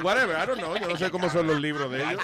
Whatever, 0.03 0.37
I 0.43 0.47
don't 0.47 0.59
know. 0.59 0.77
Yo 0.79 0.89
no 0.89 0.97
sé 0.97 1.11
cómo 1.11 1.29
son 1.29 1.47
los 1.47 1.61
libros 1.61 1.91
de 1.91 2.03
ellos. 2.03 2.23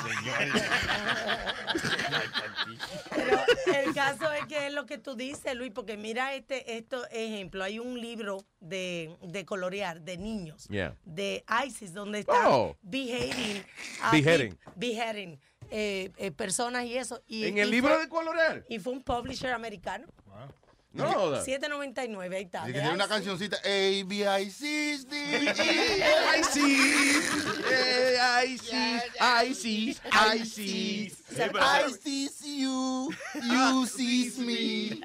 Pero 3.65 3.89
el 3.89 3.95
caso 3.95 4.33
es 4.33 4.47
que 4.47 4.67
es 4.67 4.73
lo 4.73 4.87
que 4.87 4.99
tú 4.99 5.15
dices, 5.15 5.55
Luis, 5.55 5.73
porque 5.75 5.97
mira 5.97 6.35
este 6.35 6.77
esto 6.77 7.07
ejemplo. 7.11 7.65
Hay 7.65 7.79
un 7.79 8.01
libro 8.01 8.45
de, 8.61 9.17
de 9.23 9.45
colorear 9.45 10.01
de 10.01 10.17
niños 10.17 10.67
Yeah. 10.69 10.95
de 11.05 11.45
ISIS 11.67 11.93
donde 11.93 12.21
están 12.21 12.47
Oh. 12.47 12.77
beheading, 12.83 13.63
a 14.03 14.11
Beheading. 14.11 14.54
Peop- 14.57 14.73
beheading, 14.77 15.41
eh, 15.71 16.11
eh, 16.17 16.31
personas 16.31 16.85
y 16.85 16.97
eso. 16.97 17.23
Y, 17.27 17.45
¿En 17.47 17.59
el 17.59 17.69
y 17.69 17.71
libro 17.73 17.95
fue- 17.95 18.03
de 18.03 18.09
colorear? 18.09 18.65
Y 18.69 18.79
fue 18.79 18.93
un 18.93 19.03
publisher 19.03 19.53
americano. 19.53 20.07
No 20.95 21.13
joda. 21.13 21.45
7.99, 21.45 22.35
ahí 22.35 22.43
está. 22.45 22.63
Y 22.69 22.73
que 22.73 22.79
tiene 22.79 22.95
una 22.95 23.09
cancioncita 23.09 23.57
A, 23.57 24.05
B, 24.07 24.43
I, 24.43 24.51
C, 24.51 24.99
D, 25.09 25.17
E, 25.17 26.41
ISIS, 26.41 27.31
eh, 27.69 28.19
ISIS, 28.47 29.03
ISIS, 29.45 30.03
ISIS. 30.35 31.25
I 31.37 31.93
sees 32.01 32.45
you, 32.45 33.11
you 33.43 33.87
sees 33.87 34.39
me. 34.39 35.01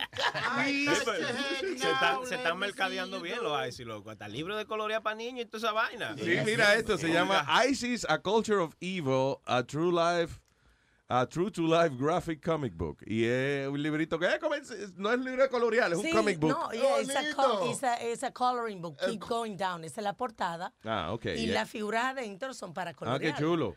Se 1.77 1.91
están, 1.91 2.25
se 2.27 2.35
están 2.35 2.59
mercadeando 2.59 3.19
bien 3.19 3.41
los 3.41 3.67
ICI, 3.67 3.85
loco. 3.85 4.11
Hasta 4.11 4.27
libro 4.27 4.55
de 4.57 4.65
colorear 4.65 5.01
para 5.01 5.15
niños 5.15 5.45
y 5.45 5.49
toda 5.49 5.57
esa 5.57 5.71
vaina. 5.71 6.15
Sí, 6.17 6.37
mira 6.45 6.75
esto, 6.75 6.99
se 6.99 7.11
llama 7.11 7.45
ISIS, 7.67 8.05
A 8.07 8.19
Culture 8.19 8.59
of 8.59 8.75
Evil, 8.79 9.37
A 9.45 9.63
True 9.63 9.91
Life, 9.91 10.39
A 11.11 11.25
True 11.25 11.49
to 11.49 11.63
Life 11.63 11.95
Graphic 11.97 12.39
Comic 12.45 12.75
Book. 12.77 12.99
Y 13.07 13.23
es 13.25 13.67
un 13.67 13.81
librito 13.81 14.19
que 14.19 14.27
es- 14.27 14.95
no 14.95 15.11
es 15.11 15.17
un 15.17 15.25
libro 15.25 15.41
de 15.41 15.49
colorear, 15.49 15.91
es 15.91 15.97
un 15.97 16.03
Sí, 16.05 16.11
comic 16.11 16.37
book. 16.39 16.51
No, 16.51 16.71
yeah, 16.71 17.01
it's, 17.01 17.15
a 17.15 17.35
co- 17.35 17.67
it's 17.71 17.83
a- 17.83 18.07
it's 18.07 18.23
a 18.23 18.31
coloring 18.31 18.79
book. 18.79 18.95
Keep 19.03 19.21
going 19.27 19.57
down. 19.57 19.83
Esa 19.83 20.01
es 20.01 20.03
la 20.03 20.13
portada. 20.13 20.71
Ah, 20.83 21.11
ok. 21.11 21.25
y 21.35 21.45
yeah. 21.47 21.53
las 21.61 21.69
figuras 21.69 22.05
adentro 22.05 22.53
son 22.53 22.75
para 22.75 22.91
Ah, 22.91 22.93
colorear. 22.93 23.33
qué 23.35 23.41
chulo. 23.41 23.75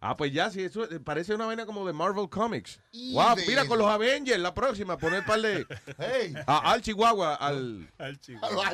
Ah, 0.00 0.16
pues 0.16 0.32
ya, 0.32 0.50
sí, 0.50 0.62
eso 0.64 0.90
eh, 0.90 0.98
parece 0.98 1.34
una 1.34 1.44
vaina 1.46 1.64
como 1.66 1.86
de 1.86 1.92
Marvel 1.92 2.28
Comics. 2.30 2.80
Y 2.90 3.12
Wow, 3.12 3.36
de- 3.36 3.46
mira, 3.46 3.66
con 3.66 3.78
los 3.78 3.86
Avengers, 3.86 4.40
la 4.40 4.52
próxima, 4.54 4.96
poner 4.96 5.24
par 5.26 5.40
de... 5.42 5.66
Hey. 5.98 6.34
a- 6.46 6.72
al 6.72 6.80
Chihuahua, 6.80 7.34
al, 7.34 7.86
Al 7.98 8.18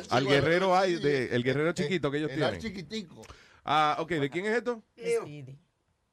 al 0.09 0.25
guerrero, 0.25 0.75
ay, 0.75 0.95
de, 0.95 1.35
el 1.35 1.43
guerrero 1.43 1.73
chiquito 1.73 2.09
que 2.09 2.17
ellos 2.19 2.31
El 2.31 2.41
ar 2.43 2.57
tienen. 2.57 2.61
chiquitico. 2.75 3.21
Ah, 3.65 3.97
ok, 3.99 4.09
¿de 4.11 4.29
quién 4.29 4.45
es 4.45 4.55
esto? 4.55 4.81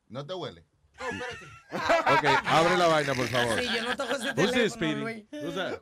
No 0.08 0.26
te 0.26 0.34
huele. 0.34 0.64
Ok, 1.72 2.24
abre 2.46 2.76
la 2.76 2.86
vaina, 2.86 3.14
por 3.14 3.26
favor. 3.28 3.60
Sí, 3.60 3.68
yo 3.74 3.82
no 3.82 3.96
toco 3.96 4.12
ese 4.14 4.34
teléfono, 4.34 4.70
Speedy? 4.70 4.94
Luis. 5.00 5.24
Who's 5.32 5.54
that? 5.54 5.80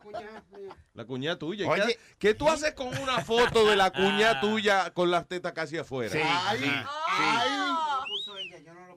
La 0.95 1.05
cuñada 1.05 1.39
tuya. 1.39 1.69
Oye. 1.69 1.87
¿Qué, 1.87 1.99
qué 2.19 2.35
tú 2.35 2.49
haces 2.49 2.73
con 2.73 2.89
una 2.99 3.23
foto 3.25 3.69
de 3.69 3.77
la 3.77 3.91
cuñada 3.91 4.41
tuya 4.41 4.93
con 4.93 5.11
las 5.11 5.29
tetas 5.29 5.53
casi 5.53 5.77
afuera? 5.77 6.11
Sí, 6.13 6.21
Ay, 6.23 6.59
sí, 6.61 6.71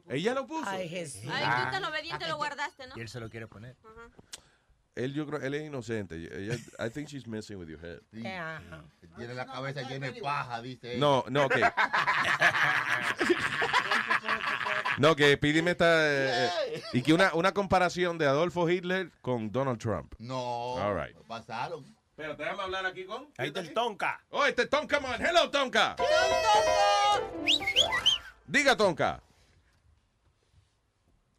Ella 0.10 0.34
lo 0.34 0.48
puso. 0.48 0.70
Ay, 0.70 0.88
Jesús. 0.88 1.30
Ay, 1.30 1.66
tú 1.66 1.72
tan 1.72 1.84
obediente 1.84 2.28
lo 2.28 2.38
guardaste, 2.38 2.88
¿no? 2.88 2.98
Y 2.98 3.02
él 3.02 3.10
se 3.10 3.20
lo 3.20 3.30
quiere 3.30 3.48
poner. 3.48 3.76
Él, 4.98 5.14
yo 5.14 5.26
creo, 5.28 5.40
él 5.42 5.54
es 5.54 5.66
inocente. 5.68 6.16
Ella- 6.16 6.58
I 6.86 6.90
think 6.90 7.08
she's 7.08 7.28
messing 7.28 7.58
with 7.58 7.68
your 7.70 7.80
head. 7.80 8.00
Tiene 8.12 9.34
la 9.34 9.46
cabeza 9.46 9.82
llena 9.84 10.12
de 10.12 10.22
paja, 10.22 10.62
dice. 10.62 10.92
ella. 10.94 11.00
No, 11.00 11.24
no, 11.30 11.48
que. 11.50 11.62
no, 14.98 15.16
que 15.16 15.38
pídeme 15.38 15.72
esta. 15.72 15.86
eh, 16.08 16.50
eh, 16.74 16.84
y 16.94 17.02
que 17.02 17.14
una, 17.14 17.34
una 17.34 17.54
comparación 17.54 18.18
de 18.18 18.26
Adolfo 18.26 18.70
Hitler 18.70 19.12
con 19.22 19.52
Donald 19.52 19.80
Trump. 19.80 20.14
No. 20.20 20.74
All 20.76 20.96
right. 20.96 21.16
Pasaron. 21.28 21.86
Espérate, 22.10 22.44
déjame 22.44 22.64
hablar 22.64 22.86
aquí 22.86 23.06
con. 23.06 23.28
Ahí 23.38 23.48
está 23.50 23.60
el 23.60 23.74
Tonka. 23.74 24.20
Oh, 24.30 24.46
este 24.46 24.64
es 24.64 24.70
Tonka 24.70 25.00
Man. 25.00 25.22
Hello, 25.24 25.50
Tonka. 25.52 25.96
Diga, 28.48 28.76
Tonka. 28.76 29.22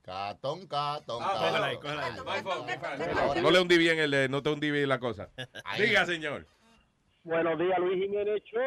Catón, 0.08 0.66
catón, 0.68 1.20
Ah, 1.22 1.34
Cógela 1.38 1.66
ahí, 1.66 1.76
catón. 1.76 1.96
cógela 2.24 3.32
ahí. 3.34 3.42
No 3.42 3.50
le 3.50 3.60
hundí 3.60 3.76
bien 3.76 3.98
el, 3.98 4.14
eh, 4.14 4.26
no 4.30 4.42
te 4.42 4.48
hundí 4.48 4.70
bien 4.70 4.88
la 4.88 4.98
cosa. 4.98 5.28
Diga, 5.78 6.06
señor. 6.06 6.46
Buenos 7.24 7.58
días, 7.58 7.78
Luis 7.78 8.02
Jiménez 8.02 8.42
Show. 8.44 8.62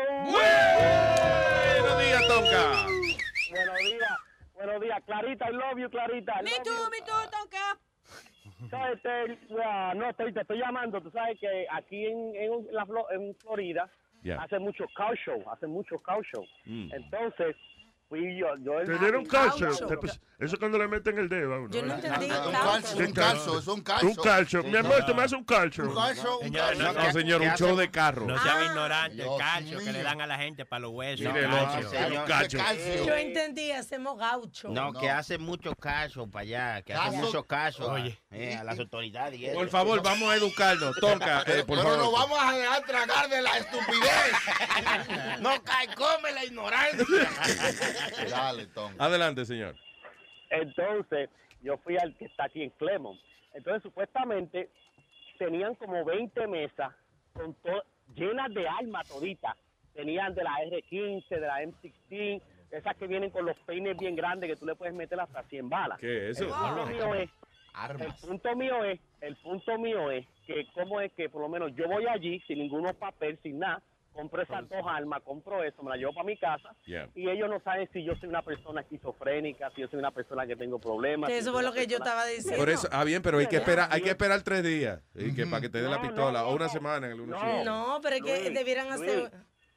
Buenos 1.82 2.00
días, 2.00 2.28
Tonka. 2.28 2.86
Buenos 3.50 3.78
días. 3.80 4.18
Buenos 4.54 4.82
días. 4.82 5.00
Clarita, 5.08 5.50
I 5.50 5.54
love 5.54 5.80
you, 5.80 5.90
Clarita. 5.90 6.34
I 6.42 6.44
Me 6.44 6.52
tú, 6.64 6.70
you. 6.70 6.90
me 6.92 6.98
tú, 7.00 7.12
Tonka. 7.32 8.70
¿Sabes? 8.70 9.00
Ah, 9.66 9.94
no, 9.96 10.14
te, 10.14 10.32
te 10.32 10.42
estoy 10.42 10.60
llamando. 10.60 11.02
Tú 11.02 11.10
sabes 11.10 11.40
que 11.40 11.66
aquí 11.72 12.06
en, 12.06 12.36
en, 12.36 12.68
la, 12.72 12.86
Flo- 12.86 13.08
en 13.12 13.36
Florida 13.38 13.90
Yeah. 14.24 14.40
hacen 14.44 14.62
muchos 14.62 14.88
cow 14.96 15.16
show, 15.26 15.44
hacen 15.52 15.72
muchos 15.72 16.00
cow 16.04 16.22
show. 16.22 16.46
Mm. 16.66 16.94
Entonces, 16.94 17.56
fui 18.12 18.38
yo. 18.38 18.48
yo 18.60 18.78
el- 18.82 19.16
un 19.16 19.26
calcio. 19.26 19.70
Eso 19.70 20.56
es 20.56 20.60
cuando 20.60 20.78
le 20.78 20.88
meten 20.88 21.18
el 21.18 21.30
dedo 21.30 21.54
a 21.54 21.60
uno. 21.60 21.70
Yo 21.72 21.82
no 21.84 21.94
entendí, 21.94 22.26
Un 22.26 22.32
caucho. 22.32 22.52
calcio, 22.52 22.98
¿Qué 22.98 23.04
un 23.06 23.14
calcio, 23.14 23.60
es 23.60 23.68
un 23.68 23.82
calcio. 23.82 24.10
Un 24.10 24.16
calcio. 24.16 24.64
Mi 24.64 24.76
amor, 24.78 25.06
tú 25.06 25.16
me 25.16 25.22
haces 25.22 25.38
un 25.38 25.44
calcio. 25.46 25.84
Un 25.86 25.96
calcio, 25.96 26.40
un 26.40 26.44
Señor, 26.46 26.66
calcio. 26.78 26.94
No, 27.04 27.12
señor, 27.14 27.42
un 27.42 27.52
show 27.56 27.76
de 27.78 27.92
carro. 27.92 28.26
No 28.26 28.36
Ah. 28.36 28.42
sean 28.44 28.66
ignorantes, 28.66 29.20
el 29.20 29.24
Dios 29.24 29.38
calcio 29.40 29.78
que 29.80 29.92
le 29.94 30.04
dan 30.04 30.20
a 30.20 30.28
la 30.28 30.38
gente 30.40 30.66
para 30.66 30.80
los 30.82 30.92
huesos. 30.92 31.26
Mire, 31.26 31.46
el 31.46 32.24
calcio. 32.26 32.60
calcio. 32.60 33.06
Yo 33.06 33.16
entendí, 33.16 33.72
hacemos 33.72 34.18
gaucho. 34.18 34.70
No, 34.70 34.92
que 34.94 35.10
hace 35.10 35.38
mucho 35.38 35.74
caso 35.76 36.28
para 36.30 36.42
allá, 36.44 36.82
que 36.82 36.94
hace 36.94 37.18
mucho 37.18 37.46
a- 37.48 37.94
Oye. 37.94 38.20
eh, 38.32 38.58
a 38.58 38.64
las 38.66 38.78
autoridades. 38.80 39.54
Por 39.54 39.70
favor, 39.70 40.02
vamos 40.04 40.30
a 40.30 40.36
educarnos. 40.36 40.96
Tonka, 41.00 41.44
eh, 41.48 41.64
por 41.66 41.78
Pero 41.78 41.96
nos 41.98 42.12
vamos 42.12 42.40
a 42.42 42.52
dejar 42.58 42.82
tragar 42.84 43.30
de 43.30 43.42
la 43.42 43.58
estupidez. 43.58 44.12
No 45.40 45.52
cae, 45.64 45.88
come 45.96 46.32
la 46.34 46.44
ignorancia. 46.46 47.06
Dale, 48.30 48.68
Tom. 48.68 48.92
Adelante, 49.00 49.46
señor. 49.46 49.76
Entonces, 50.50 51.30
yo 51.62 51.78
fui 51.78 51.98
al 51.98 52.16
que 52.16 52.26
está 52.26 52.46
aquí 52.46 52.64
en 52.64 52.70
Clemont. 52.72 53.20
Entonces, 53.54 53.84
supuestamente, 53.84 54.70
tenían 55.38 55.76
como 55.76 56.04
20 56.06 56.48
mesas 56.48 56.94
con 57.34 57.54
to- 57.56 57.84
llenas 58.16 58.54
de 58.54 58.68
armas 58.68 59.08
toditas. 59.08 59.56
Tenían 59.94 60.34
de 60.36 60.44
la 60.44 60.52
R15, 60.60 61.28
de 61.30 61.40
la 61.42 61.62
M16, 61.64 62.42
esas 62.72 62.96
que 62.96 63.08
vienen 63.08 63.30
con 63.30 63.46
los 63.46 63.58
peines 63.60 63.98
bien 63.98 64.16
grandes 64.16 64.50
que 64.50 64.56
tú 64.56 64.66
le 64.66 64.76
puedes 64.76 64.94
meter 64.94 65.20
hasta 65.20 65.44
100 65.44 65.70
balas. 65.70 66.00
¿Qué 66.00 66.30
es 66.30 66.40
eso? 66.40 66.46
El 66.46 66.52
punto 66.54 66.86
mío 66.88 67.16
es, 67.16 67.22
el 67.30 67.30
Armas. 67.74 68.22
punto 68.22 68.56
mío 68.56 68.84
es, 68.86 69.00
el 69.20 69.36
punto 69.38 69.78
mío 69.78 70.12
es 70.12 70.26
que 70.48 70.66
cómo 70.74 71.02
es 71.02 71.12
que 71.14 71.30
por 71.30 71.42
lo 71.42 71.50
menos 71.50 71.74
yo 71.76 71.88
voy 71.88 72.06
allí 72.08 72.40
sin 72.48 72.60
ninguno 72.60 72.94
papel, 72.94 73.38
sin 73.44 73.60
nada, 73.60 73.82
compro 74.14 74.42
esas 74.42 74.68
dos 74.70 74.82
armas, 74.86 75.22
compro 75.24 75.64
eso, 75.64 75.82
me 75.84 75.90
la 75.92 75.98
llevo 75.98 76.14
para 76.14 76.26
mi 76.26 76.38
casa 76.38 76.76
Yeah. 76.86 77.10
y 77.16 77.30
ellos 77.30 77.50
no 77.50 77.60
saben 77.62 77.90
si 77.94 78.04
yo 78.04 78.16
soy 78.16 78.30
una 78.30 78.42
persona 78.42 78.82
esquizofrénica, 78.82 79.70
si 79.76 79.82
yo 79.82 79.88
soy 79.88 80.00
una 80.00 80.12
persona 80.12 80.46
que 80.46 80.56
tengo 80.56 80.80
problemas. 80.80 81.30
Que 81.30 81.36
si 81.36 81.42
eso 81.42 81.54
fue 81.54 81.64
lo 81.64 81.72
que 81.74 81.88
yo 81.88 81.98
estaba 81.98 82.26
diciendo. 82.26 82.58
Por 82.58 82.70
eso, 82.70 82.88
ah, 82.92 83.04
bien, 83.04 83.22
pero 83.22 83.38
hay 83.40 83.48
que 83.48 83.58
esperar, 83.58 83.88
hay 83.92 84.02
que 84.02 84.10
esperar 84.10 84.42
tres 84.42 84.64
días 84.64 85.02
y 85.16 85.34
que, 85.36 85.46
para 85.46 85.62
que 85.62 85.70
te 85.70 85.80
dé 85.82 85.86
la 85.90 85.98
No, 85.98 86.04
no, 86.04 86.08
pistola, 86.10 86.42
no, 86.42 86.48
o 86.50 86.56
una 86.56 86.66
no. 86.66 86.72
semana 86.72 87.08
en 87.08 87.14
algunos 87.14 87.40
No. 87.40 87.46
sitios. 87.48 87.66
No, 87.66 88.00
pero 88.02 88.16
es 88.16 88.22
que 88.24 88.40
Luis, 88.42 88.54
debieran 88.54 88.88
Luis. 88.90 89.02
hacer... 89.02 89.32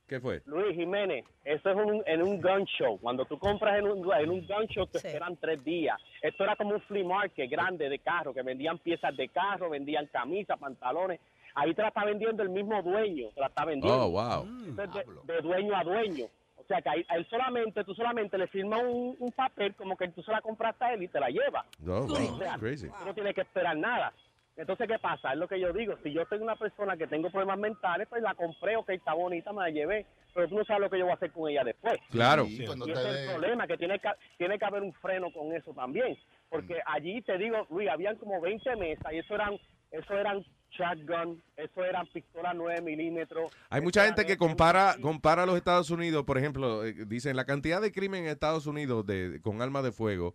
¿Qué 0.07 0.20
fue? 0.20 0.43
Luis 0.45 0.76
Jiménez, 0.76 1.24
eso 1.45 1.70
es 1.70 1.76
un, 1.76 2.03
en 2.05 2.22
un 2.22 2.39
gun 2.43 2.66
show. 2.66 2.99
Cuando 3.01 3.24
tú 3.24 3.39
compras 3.39 3.78
en 3.78 3.87
un, 3.87 4.12
en 4.12 4.28
un 4.30 4.47
gun 4.47 4.66
show 4.66 4.87
te 4.87 4.99
Sí. 4.99 5.07
esperan 5.07 5.35
tres 5.39 5.64
días. 5.64 5.97
Esto 6.20 6.45
era 6.45 6.57
como 6.57 6.74
un 6.74 6.80
flea 6.82 7.05
market 7.07 7.51
grande 7.51 7.89
de 7.89 7.99
carro, 8.01 8.35
que 8.35 8.43
vendían 8.43 8.78
piezas 8.80 9.16
de 9.16 9.28
carro, 9.30 9.70
vendían 9.70 10.07
camisas, 10.09 10.59
pantalones. 10.59 11.20
Ahí 11.55 11.74
te 11.74 11.82
la 11.82 11.88
está 11.88 12.05
vendiendo 12.05 12.42
el 12.42 12.48
mismo 12.50 12.82
dueño, 12.82 13.28
te 13.34 13.40
la 13.40 13.46
está 13.46 13.64
vendiendo. 13.64 14.07
Oh, 14.07 14.11
wow. 14.11 14.46
Entonces, 14.66 15.07
de, 15.24 15.32
de 15.34 15.40
dueño 15.40 15.76
a 15.76 15.84
dueño. 15.84 16.26
O 16.57 16.66
sea 16.66 16.80
que 16.80 16.88
ahí, 16.88 17.05
a 17.09 17.16
él 17.16 17.26
solamente, 17.28 17.84
tú 17.84 17.94
solamente 17.94 18.38
le 18.38 18.46
firmas 18.46 18.82
un, 18.82 19.16
un 19.18 19.32
papel 19.32 19.74
como 19.74 19.96
que 19.96 20.09
tú 20.09 20.22
se 20.22 20.32
la 20.32 20.40
compraste 20.40 20.84
a 20.84 20.94
él 20.94 21.02
y 21.02 21.09
te 21.09 21.20
la 21.20 21.28
llevas. 21.28 21.66
Oh, 21.82 22.07
wow. 22.07 22.34
O 22.34 22.38
sea, 22.38 22.57
Crazy. 22.59 22.88
Tú 22.88 23.05
no 23.05 23.14
tienes 23.14 23.34
que 23.34 23.42
esperar 23.42 23.76
nada. 23.76 24.12
Entonces, 24.57 24.86
¿qué 24.88 24.98
pasa? 24.98 25.32
Es 25.32 25.38
lo 25.38 25.48
que 25.48 25.59
yo 25.59 25.72
digo. 25.72 25.96
Si 26.02 26.12
yo 26.12 26.24
soy 26.26 26.38
una 26.38 26.55
persona 26.55 26.96
que 26.96 27.09
tengo 27.09 27.28
problemas 27.28 27.59
mentales, 27.59 28.07
pues 28.09 28.22
la 28.22 28.34
compré, 28.34 28.76
ok, 28.76 28.88
está 28.90 29.12
bonita, 29.12 29.52
me 29.52 29.62
la 29.62 29.70
llevé. 29.70 30.07
Pero 30.32 30.48
tú 30.48 30.57
no 30.57 30.64
sabes 30.64 30.82
lo 30.82 30.90
que 30.90 30.98
yo 30.98 31.05
voy 31.05 31.12
a 31.12 31.16
hacer 31.16 31.32
con 31.32 31.50
ella 31.50 31.64
después. 31.64 31.98
Claro. 32.11 32.44
Sí, 32.44 32.62
Y 32.62 32.90
ese 32.90 33.11
es 33.11 33.16
el 33.16 33.30
problema, 33.30 33.66
que 33.66 33.76
tiene 33.76 33.98
que, 33.98 34.09
tiene 34.38 34.59
que 34.59 34.64
haber 34.64 34.82
un 34.82 34.92
freno 34.94 35.32
con 35.32 35.52
eso 35.52 35.72
también. 35.72 36.16
Porque 36.48 36.80
allí, 36.86 37.20
te 37.22 37.36
digo, 37.36 37.66
Luis, 37.68 37.88
habían 37.88 38.16
como 38.16 38.40
20 38.40 38.76
mesas 38.76 39.12
y 39.12 39.18
eso 39.18 39.34
eran, 39.34 39.59
eso 39.90 40.14
eran 40.16 40.44
shotgun, 40.76 41.42
eso 41.56 41.84
eran 41.84 42.06
pistolas 42.06 42.54
9 42.54 42.80
milímetros. 42.82 43.52
Hay 43.70 43.80
mucha 43.80 44.04
gente 44.04 44.24
que 44.26 44.34
M16. 44.34 44.38
compara, 44.38 44.96
compara 45.00 45.46
los 45.46 45.56
Estados 45.56 45.90
Unidos, 45.90 46.24
por 46.24 46.38
ejemplo, 46.38 46.84
eh, 46.84 46.94
dicen 47.06 47.36
la 47.36 47.44
cantidad 47.44 47.80
de 47.80 47.92
crimen 47.92 48.24
en 48.24 48.30
Estados 48.30 48.66
Unidos 48.66 49.06
de, 49.06 49.40
con 49.42 49.62
armas 49.62 49.84
de 49.84 49.92
fuego 49.92 50.34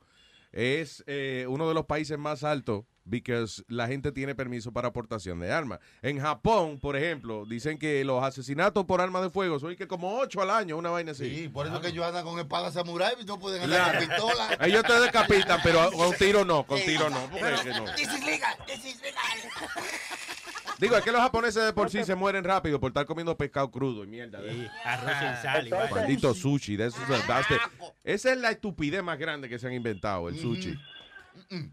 es 0.51 1.03
eh, 1.07 1.45
uno 1.47 1.67
de 1.67 1.73
los 1.73 1.85
países 1.85 2.17
más 2.17 2.43
altos 2.43 2.85
porque 3.03 3.45
la 3.67 3.87
gente 3.87 4.11
tiene 4.11 4.35
permiso 4.35 4.71
para 4.71 4.89
aportación 4.89 5.39
de 5.39 5.51
armas. 5.51 5.79
En 6.01 6.19
Japón, 6.19 6.79
por 6.79 6.95
ejemplo, 6.95 7.45
dicen 7.45 7.77
que 7.77 8.03
los 8.03 8.23
asesinatos 8.23 8.85
por 8.85 9.01
armas 9.01 9.23
de 9.23 9.29
fuego 9.29 9.59
son 9.59 9.75
que 9.75 9.87
como 9.87 10.17
ocho 10.19 10.41
al 10.41 10.49
año, 10.49 10.77
una 10.77 10.89
vaina 10.89 11.11
así. 11.11 11.29
Sí, 11.35 11.47
por 11.49 11.67
eso 11.67 11.81
que 11.81 11.89
ellos 11.89 12.05
andan 12.05 12.23
con 12.23 12.39
espada 12.39 12.71
samurai 12.71 13.13
y 13.19 13.25
no 13.25 13.39
pueden 13.39 13.63
andar 13.63 13.97
con 13.97 14.07
pistola. 14.07 14.57
Ellos 14.61 14.83
te 14.83 14.99
decapitan, 14.99 15.59
pero 15.63 15.91
con 15.91 16.13
tiro 16.15 16.45
no, 16.45 16.65
con 16.65 16.79
tiro 16.81 17.09
no. 17.09 17.29
porque 17.31 17.53
es 17.53 17.61
que 17.61 17.69
no. 17.69 17.85
This 17.95 18.13
is 18.13 18.25
legal, 18.25 18.57
this 18.65 18.85
is 18.85 19.01
legal. 19.01 19.23
Digo, 20.79 20.95
es 20.95 21.03
que 21.03 21.11
los 21.11 21.19
japoneses 21.19 21.65
de 21.65 21.73
por 21.73 21.89
sí 21.89 22.03
se 22.05 22.15
mueren 22.15 22.43
rápido 22.43 22.79
por 22.79 22.91
estar 22.91 23.05
comiendo 23.05 23.35
pescado 23.37 23.69
crudo 23.69 24.05
y 24.05 24.07
mierda. 24.07 24.39
Sí, 24.41 24.67
arroz 24.85 25.11
sin 25.19 25.41
sal. 25.41 25.67
y. 25.67 25.71
Maldito 25.71 26.33
sushi. 26.33 26.77
de 26.77 26.89
the- 26.89 27.59
esa 28.03 28.31
es 28.31 28.37
la 28.37 28.51
estupidez 28.51 29.03
más 29.03 29.19
grande 29.19 29.49
que 29.49 29.59
se 29.59 29.67
han 29.67 29.73
inventado, 29.73 30.29
el 30.29 30.39
sushi. 30.39 30.77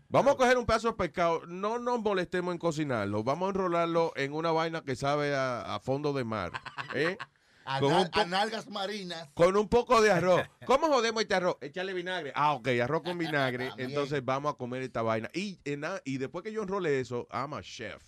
Vamos 0.08 0.34
a 0.34 0.36
coger 0.36 0.58
un 0.58 0.66
pedazo 0.66 0.88
de 0.88 0.94
pescado, 0.94 1.42
no 1.46 1.78
nos 1.78 2.00
molestemos 2.00 2.52
en 2.52 2.58
cocinarlo, 2.58 3.22
vamos 3.24 3.46
a 3.46 3.50
enrolarlo 3.50 4.12
en 4.16 4.32
una 4.32 4.50
vaina 4.52 4.82
que 4.82 4.96
sabe 4.96 5.34
a, 5.34 5.74
a 5.74 5.80
fondo 5.80 6.12
de 6.12 6.24
mar. 6.24 6.52
¿eh? 6.94 7.16
A, 7.68 7.80
Con 7.80 7.92
un 7.92 8.08
a 8.12 8.24
nalgas 8.26 8.68
marinas. 8.70 9.28
Con 9.34 9.56
un 9.56 9.68
poco 9.68 10.00
de 10.00 10.12
arroz. 10.12 10.40
¿Cómo 10.66 10.86
jodemos 10.86 11.22
este 11.22 11.34
arroz? 11.34 11.56
Échale 11.60 11.92
vinagre. 11.94 12.32
Ah, 12.36 12.52
ok, 12.54 12.68
arroz 12.80 13.02
con 13.02 13.18
vinagre. 13.18 13.66
También. 13.70 13.88
Entonces 13.90 14.24
vamos 14.24 14.54
a 14.54 14.56
comer 14.56 14.82
esta 14.82 15.02
vaina. 15.02 15.28
Y, 15.34 15.58
en 15.64 15.84
a- 15.84 16.00
y 16.04 16.18
después 16.18 16.44
que 16.44 16.52
yo 16.52 16.62
enrole 16.62 17.00
eso, 17.00 17.26
ama 17.30 17.60
chef. 17.62 18.02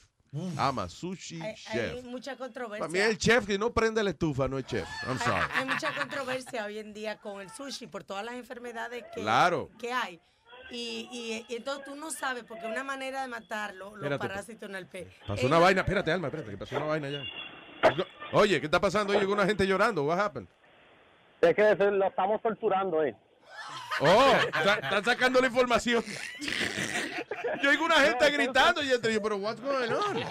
Ama 0.59 0.88
sushi 0.90 1.40
Hay, 1.40 1.54
chef. 1.56 1.94
hay 1.96 2.02
mucha 2.02 2.36
Para 2.36 2.48
mí 2.48 2.54
controversia. 2.54 3.06
el 3.09 3.16
chef 3.18 3.46
que 3.46 3.59
no 3.59 3.72
prende 3.72 4.04
la 4.04 4.11
estufa 4.11 4.46
no 4.46 4.59
es 4.59 4.66
chef. 4.66 4.86
I'm 5.09 5.18
sorry. 5.18 5.40
Hay 5.54 5.64
mucha 5.64 5.92
controversia 5.94 6.66
hoy 6.66 6.78
en 6.78 6.92
día 6.92 7.16
con 7.18 7.40
el 7.40 7.48
sushi 7.50 7.86
por 7.86 8.04
todas 8.04 8.24
las 8.26 8.34
enfermedades 8.34 9.04
que, 9.14 9.22
Claro. 9.22 9.70
que 9.78 9.90
hay. 9.90 10.20
Y, 10.71 11.09
y- 11.11 11.47
y 11.53 11.57
entonces 11.57 11.85
tú 11.85 11.97
no 11.97 12.11
sabes, 12.11 12.45
porque 12.45 12.66
una 12.66 12.85
manera 12.85 13.23
de 13.23 13.29
matarlo, 13.29 13.87
los 13.91 14.03
Espérate, 14.03 14.29
parásitos 14.29 14.69
en 14.69 14.77
el 14.77 14.87
pez. 14.87 15.09
Pasó 15.27 15.47
una 15.47 15.59
vaina. 15.59 15.81
Espérate, 15.81 16.12
Alma, 16.12 16.29
espérate, 16.29 16.51
que 16.51 16.59
pasó 16.59 16.77
una 16.77 16.87
vaina 16.87 17.09
ya. 17.09 17.23
Oye, 18.33 18.61
¿qué 18.61 18.66
está 18.66 18.81
pasando? 18.81 19.16
Oye, 19.16 19.25
una 19.27 19.47
gente 19.47 19.66
llorando. 19.66 20.05
What 20.05 20.21
happened? 20.21 20.49
Es 21.41 21.55
que 21.55 21.75
lo 21.77 22.07
estamos 22.07 22.43
torturando, 22.43 23.03
¿eh? 23.05 23.14
Oh, 24.01 24.33
está- 24.47 24.75
están 24.75 25.05
sacando 25.05 25.41
la 25.41 25.47
información. 25.47 26.05
Yo 27.62 27.71
oigo 27.71 27.85
una 27.87 27.97
gente 28.01 28.31
gritando 28.31 28.83
y 28.83 28.89
yo 28.89 29.01
te 29.01 29.09
digo, 29.09 29.23
pero 29.23 29.37
what's 29.37 29.61
going 29.61 29.91
on? 29.91 30.23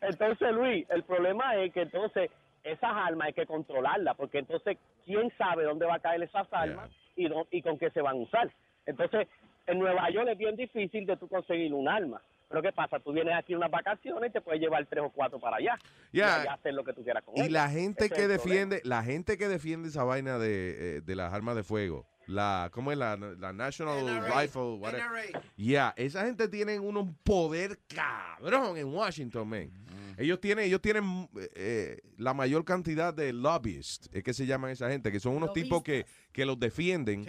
Entonces, 0.00 0.52
Luis, 0.52 0.86
el 0.90 1.02
problema 1.04 1.56
es 1.56 1.72
que 1.72 1.82
entonces 1.82 2.30
esas 2.64 2.90
armas 2.94 3.28
hay 3.28 3.32
que 3.34 3.46
controlarlas, 3.46 4.16
porque 4.16 4.38
entonces, 4.38 4.78
¿quién 5.04 5.32
sabe 5.36 5.64
dónde 5.64 5.86
va 5.86 5.96
a 5.96 6.00
caer 6.00 6.22
esas 6.22 6.46
armas 6.52 6.90
y, 7.16 7.28
dó- 7.28 7.46
y 7.50 7.60
con 7.62 7.78
qué 7.78 7.90
se 7.90 8.00
van 8.00 8.16
a 8.16 8.20
usar? 8.20 8.50
Entonces, 8.86 9.28
en 9.66 9.78
Nueva 9.78 10.10
York 10.10 10.28
es 10.30 10.38
bien 10.38 10.56
difícil 10.56 11.06
de 11.06 11.16
tú 11.16 11.28
conseguir 11.28 11.72
un 11.72 11.88
arma. 11.88 12.20
Pero 12.48 12.60
¿qué 12.60 12.72
pasa? 12.72 12.98
Tú 13.00 13.12
vienes 13.12 13.34
aquí 13.34 13.54
unas 13.54 13.70
vacaciones 13.70 14.28
y 14.28 14.32
te 14.34 14.40
puedes 14.42 14.60
llevar 14.60 14.84
tres 14.86 15.02
o 15.04 15.10
cuatro 15.10 15.40
para 15.40 15.56
allá. 15.56 15.74
Y 16.12 16.18
Ya. 16.18 16.42
allá 16.42 16.52
hacer 16.52 16.74
lo 16.74 16.84
que 16.84 16.92
tú 16.92 17.02
quieras 17.02 17.22
con 17.24 17.34
Y 17.36 17.40
ellas. 17.40 17.50
la 17.52 17.70
gente 17.70 18.04
Ese 18.04 18.14
que 18.14 18.20
problema. 18.26 18.42
defiende, 18.42 18.80
la 18.84 19.02
gente 19.02 19.38
que 19.38 19.48
defiende 19.48 19.88
esa 19.88 20.04
vaina 20.04 20.38
de, 20.38 20.96
eh, 20.96 21.00
de 21.00 21.16
las 21.16 21.32
armas 21.32 21.56
de 21.56 21.62
fuego, 21.62 22.06
la, 22.26 22.68
¿cómo 22.72 22.92
es 22.92 22.98
la, 22.98 23.16
la 23.16 23.52
National 23.54 24.22
Rifle? 24.26 24.74
whatever. 24.78 25.40
Ya, 25.56 25.94
esa 25.96 26.26
gente 26.26 26.46
tiene 26.48 26.78
un 26.78 27.14
poder 27.24 27.78
cabrón 27.88 28.76
en 28.76 28.92
Washington, 28.92 29.48
man. 29.48 29.70
Ellos 30.18 30.38
tienen, 30.40 30.66
ellos 30.66 30.82
tienen 30.82 31.28
eh, 31.54 32.00
la 32.18 32.34
mayor 32.34 32.66
cantidad 32.66 33.14
de 33.14 33.32
lobbyists, 33.32 34.10
es 34.12 34.22
que 34.22 34.34
se 34.34 34.44
llaman 34.44 34.70
esa 34.70 34.90
gente, 34.90 35.10
que 35.10 35.20
son 35.20 35.34
unos 35.36 35.54
tipos 35.54 35.82
que, 35.82 36.04
que 36.32 36.44
los 36.44 36.60
defienden 36.60 37.24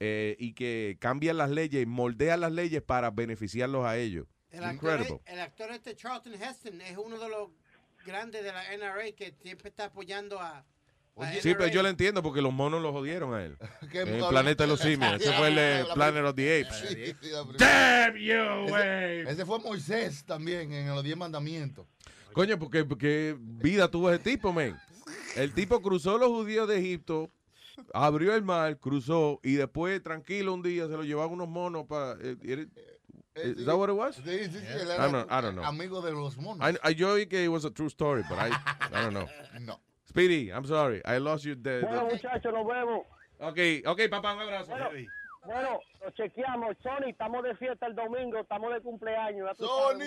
eh, 0.00 0.36
y 0.38 0.52
que 0.54 0.96
cambian 1.00 1.36
las 1.36 1.50
leyes, 1.50 1.86
moldean 1.86 2.40
las 2.40 2.52
leyes 2.52 2.82
para 2.82 3.10
beneficiarlos 3.10 3.84
a 3.84 3.96
ellos. 3.96 4.26
El 4.50 4.64
actor, 4.64 4.92
Incredible. 4.94 5.20
el 5.26 5.40
actor 5.40 5.70
este 5.72 5.94
Charlton 5.96 6.34
Heston 6.34 6.80
es 6.80 6.96
uno 6.96 7.18
de 7.18 7.28
los 7.28 7.50
grandes 8.06 8.42
de 8.42 8.52
la 8.52 8.62
NRA 8.76 9.12
que 9.12 9.34
siempre 9.42 9.68
está 9.68 9.86
apoyando 9.86 10.40
a... 10.40 10.64
Sí, 11.42 11.52
pero 11.54 11.66
yo 11.66 11.82
lo 11.82 11.88
entiendo 11.88 12.22
porque 12.22 12.40
los 12.40 12.52
monos 12.52 12.80
lo 12.80 12.92
jodieron 12.92 13.34
a 13.34 13.44
él. 13.44 13.56
El 13.92 14.24
planeta 14.28 14.62
de 14.62 14.68
los 14.68 14.80
simios. 14.88 15.14
Ese 15.20 15.32
fue 15.32 15.48
el 15.48 15.56
de 15.56 15.84
La- 15.84 15.94
Planet 15.94 16.24
of 16.24 16.34
the 16.36 16.60
Apes. 16.64 16.78
Sí, 16.88 17.04
sí. 17.20 17.28
Damn 17.58 18.16
you, 18.16 18.34
Ese, 18.34 18.70
güey. 18.70 19.20
ese 19.28 19.44
fue 19.44 19.58
Moisés 19.58 20.24
también 20.24 20.72
en 20.72 20.88
los 20.94 21.02
diez 21.02 21.16
mandamientos. 21.16 21.86
Coño, 22.32 22.56
porque, 22.56 22.84
porque 22.84 23.36
vida 23.36 23.90
tuvo 23.90 24.12
ese 24.12 24.22
tipo, 24.22 24.52
men. 24.52 24.76
El 25.34 25.52
tipo 25.52 25.82
cruzó 25.82 26.18
los 26.18 26.28
judíos 26.28 26.68
de 26.68 26.78
Egipto, 26.78 27.32
abrió 27.94 28.34
el 28.34 28.42
mar, 28.42 28.78
cruzó 28.78 29.40
y 29.42 29.54
después, 29.54 30.02
tranquilo, 30.02 30.54
un 30.54 30.62
día 30.62 30.86
se 30.86 30.92
lo 30.92 31.02
llevaban 31.04 31.32
unos 31.32 31.48
monos 31.48 31.86
para. 31.86 32.16
¿Is 33.36 33.64
that 33.66 33.76
what 33.76 33.88
it 33.88 33.94
was? 33.94 34.16
Sí, 34.16 34.22
sí, 34.24 34.50
sí, 34.50 34.56
él 34.68 34.88
I 34.88 34.92
era 34.94 35.08
don't, 35.08 35.30
I 35.30 35.40
don't 35.40 35.54
know. 35.54 35.64
amigo 35.64 36.00
de 36.02 36.10
los 36.12 36.36
monos. 36.38 36.68
I, 36.68 36.76
I, 36.90 36.94
yo 36.94 37.12
oí 37.12 37.26
que 37.28 37.44
it 37.44 37.48
was 37.48 37.64
a 37.64 37.70
true 37.70 37.86
story, 37.88 38.22
but 38.28 38.36
I, 38.38 38.50
I 38.50 39.00
don't 39.02 39.12
know. 39.14 39.26
No. 39.60 39.78
Speedy, 40.08 40.50
I'm 40.50 40.64
sorry. 40.64 41.00
I 41.04 41.18
lost 41.18 41.44
you. 41.44 41.54
The, 41.54 41.82
Bueno, 41.82 42.06
the- 42.08 42.14
muchachos, 42.14 42.52
nos 42.52 42.66
vemos. 42.66 43.04
Ok, 43.40 43.58
ok, 43.86 44.08
papá, 44.10 44.34
un 44.34 44.40
abrazo. 44.40 44.72
Bueno, 45.44 45.78
lo 46.00 46.10
chequeamos. 46.12 46.76
Sony, 46.82 47.08
estamos 47.08 47.42
de 47.44 47.56
fiesta 47.56 47.86
el 47.86 47.94
domingo, 47.94 48.38
estamos 48.40 48.72
de 48.72 48.80
cumpleaños. 48.80 49.56
Sony, 49.56 50.00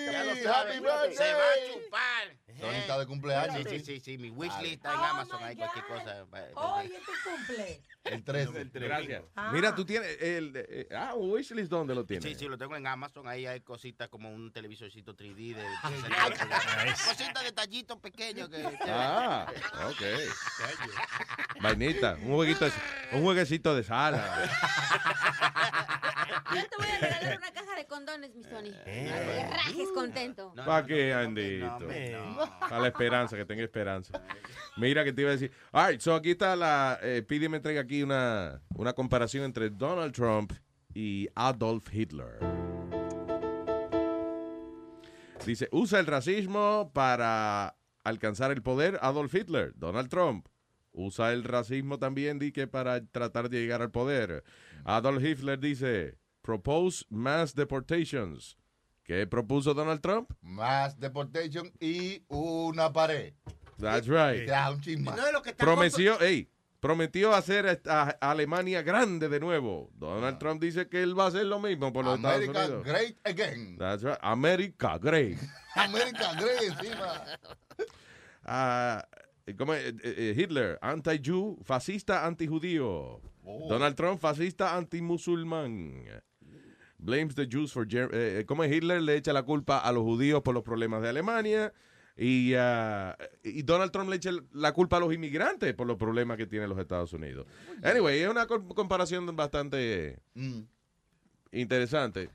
happy 0.48 0.80
birthday. 0.80 1.14
Se 1.14 1.34
va 1.34 1.40
a 1.40 1.72
chupar. 1.72 2.58
Tony 2.60 2.76
está 2.76 2.98
de 2.98 3.06
cumpleaños. 3.06 3.56
Sí, 3.56 3.78
sí, 3.78 3.80
sí, 3.80 4.00
sí. 4.00 4.18
Mi 4.18 4.30
wishlist 4.30 4.74
está 4.74 4.92
en 4.92 4.98
Oh, 5.00 5.04
Amazon. 5.04 5.42
Hay 5.42 5.56
cualquier 5.56 5.84
cosa. 5.86 6.26
Oye, 6.54 7.00
tu 7.04 7.12
cumple. 7.30 7.82
El 8.04 8.24
13. 8.24 8.64
Gracias. 8.74 9.22
Ah. 9.36 9.50
Mira, 9.52 9.74
tú 9.74 9.84
tienes 9.84 10.20
el... 10.20 10.52
eh, 10.56 10.88
ah, 10.94 11.14
un 11.14 11.30
wishlist, 11.32 11.70
¿dónde 11.70 11.94
lo 11.94 12.04
tienes? 12.04 12.24
Sí, 12.24 12.34
sí, 12.34 12.46
lo 12.48 12.58
tengo 12.58 12.74
en 12.76 12.86
Amazon. 12.86 13.26
Ahí 13.28 13.46
hay 13.46 13.60
cositas 13.60 14.08
como 14.08 14.28
un 14.30 14.52
televisorcito 14.52 15.14
3D 15.16 15.54
de. 15.54 15.64
cositas, 17.06 17.44
detallitos 17.44 17.98
pequeños 18.00 18.48
que. 18.48 18.62
Ah, 18.88 19.46
ok. 19.88 20.02
Vainita, 21.60 22.16
un 22.22 22.34
jueguito, 22.34 22.64
de- 22.64 22.72
un 23.12 23.22
jueguecito 23.22 23.74
de 23.74 23.84
sala. 23.84 24.50
Yo 26.54 26.62
te 26.68 26.76
voy 26.76 26.86
a 26.86 27.00
regalar 27.00 27.38
una 27.38 27.52
caja 27.52 27.76
de 27.76 27.86
condones, 27.86 28.34
mi 28.34 28.42
Sony. 28.42 28.72
Eh. 28.86 29.08
Para 29.08 29.24
que 29.24 29.56
rajes 29.56 29.88
contento. 29.94 30.54
¿Para 30.54 30.86
qué, 30.86 31.12
Andito? 31.12 31.88
A 32.60 32.78
la 32.78 32.88
esperanza, 32.88 33.36
que 33.36 33.44
tenga 33.44 33.62
esperanza. 33.62 34.20
Mira 34.76 35.04
que 35.04 35.12
te 35.12 35.22
iba 35.22 35.30
a 35.30 35.34
decir. 35.34 35.52
All 35.72 35.90
right, 35.90 36.00
so 36.00 36.14
aquí 36.14 36.32
está 36.32 36.56
la. 36.56 36.98
Eh, 37.02 37.22
Pidi 37.22 37.48
me 37.48 37.60
trae 37.60 37.78
aquí 37.78 38.02
una, 38.02 38.60
una 38.74 38.92
comparación 38.92 39.44
entre 39.44 39.70
Donald 39.70 40.12
Trump 40.12 40.52
y 40.94 41.28
Adolf 41.34 41.92
Hitler. 41.92 42.38
Dice: 45.44 45.68
usa 45.72 46.00
el 46.00 46.06
racismo 46.06 46.90
para 46.94 47.76
alcanzar 48.04 48.50
el 48.50 48.62
poder. 48.62 48.98
Adolf 49.02 49.34
Hitler, 49.34 49.72
Donald 49.76 50.08
Trump. 50.08 50.46
Usa 50.94 51.32
el 51.32 51.44
racismo 51.44 51.98
también, 51.98 52.38
di 52.38 52.52
que 52.52 52.66
para 52.66 53.02
tratar 53.06 53.48
de 53.48 53.60
llegar 53.60 53.80
al 53.80 53.90
poder. 53.90 54.44
Adolf 54.84 55.22
Hitler 55.22 55.58
dice: 55.58 56.18
propose 56.42 57.04
mass 57.10 57.54
deportations. 57.54 58.56
¿Qué 59.04 59.26
propuso 59.26 59.74
Donald 59.74 60.00
Trump? 60.00 60.32
Más 60.40 60.98
deportation 60.98 61.72
y 61.80 62.24
una 62.28 62.92
pared. 62.92 63.34
That's 63.78 64.06
right. 64.06 64.46
Ya, 64.46 64.70
un 64.70 64.80
chisme. 64.80 65.10
No 65.10 65.32
lo 65.32 65.42
que 65.42 65.52
Prometió, 65.54 66.20
ey, 66.20 66.48
prometió 66.78 67.34
hacer 67.34 67.82
a, 67.88 68.16
Alemania 68.20 68.82
grande 68.82 69.28
de 69.28 69.40
nuevo. 69.40 69.90
Donald 69.94 70.38
Trump 70.38 70.62
dice 70.62 70.88
que 70.88 71.02
él 71.02 71.18
va 71.18 71.24
a 71.24 71.28
hacer 71.28 71.46
lo 71.46 71.58
mismo 71.58 71.92
por 71.92 72.04
los 72.04 72.14
America 72.14 72.62
Estados 72.62 72.84
Unidos. 72.84 72.86
great 72.86 73.18
again. 73.24 73.76
That's 73.78 74.04
right. 74.04 74.18
America 74.22 74.98
great. 74.98 75.38
America 75.74 76.34
great 76.38 76.62
encima. 76.62 77.24
Ah, 78.44 79.04
¿cómo 79.56 79.74
es? 79.74 79.84
Eh, 79.84 79.98
eh, 80.02 80.34
Hitler, 80.36 80.78
anti-Jew, 80.80 81.58
fascista, 81.64 82.24
anti-judío. 82.24 83.20
Oh. 83.44 83.68
Donald 83.68 83.96
Trump, 83.96 84.20
fascista, 84.20 84.76
anti-musulmán. 84.76 86.04
Blames 86.98 87.34
the 87.34 87.46
Jews 87.50 87.72
for... 87.72 87.86
Eh, 87.90 88.08
eh, 88.12 88.44
¿Cómo 88.46 88.62
es? 88.62 88.72
Hitler 88.72 89.02
le 89.02 89.16
echa 89.16 89.32
la 89.32 89.42
culpa 89.42 89.78
a 89.78 89.90
los 89.92 90.02
judíos 90.04 90.42
por 90.42 90.54
los 90.54 90.62
problemas 90.62 91.02
de 91.02 91.08
Alemania. 91.08 91.72
Y, 92.16 92.52
ah, 92.56 93.16
y 93.42 93.62
Donald 93.62 93.90
Trump 93.90 94.10
le 94.10 94.16
echa 94.16 94.30
la 94.52 94.72
culpa 94.72 94.98
a 94.98 95.00
los 95.00 95.12
inmigrantes 95.12 95.74
por 95.74 95.86
los 95.86 95.96
problemas 95.96 96.36
que 96.36 96.46
tienen 96.46 96.68
los 96.68 96.78
Estados 96.78 97.12
Unidos. 97.14 97.46
Anyway, 97.82 98.20
es 98.20 98.28
una 98.28 98.46
co- 98.46 98.62
comparación 98.68 99.34
bastante 99.34 100.18
Mm. 100.34 100.60
interesante. 101.52 102.28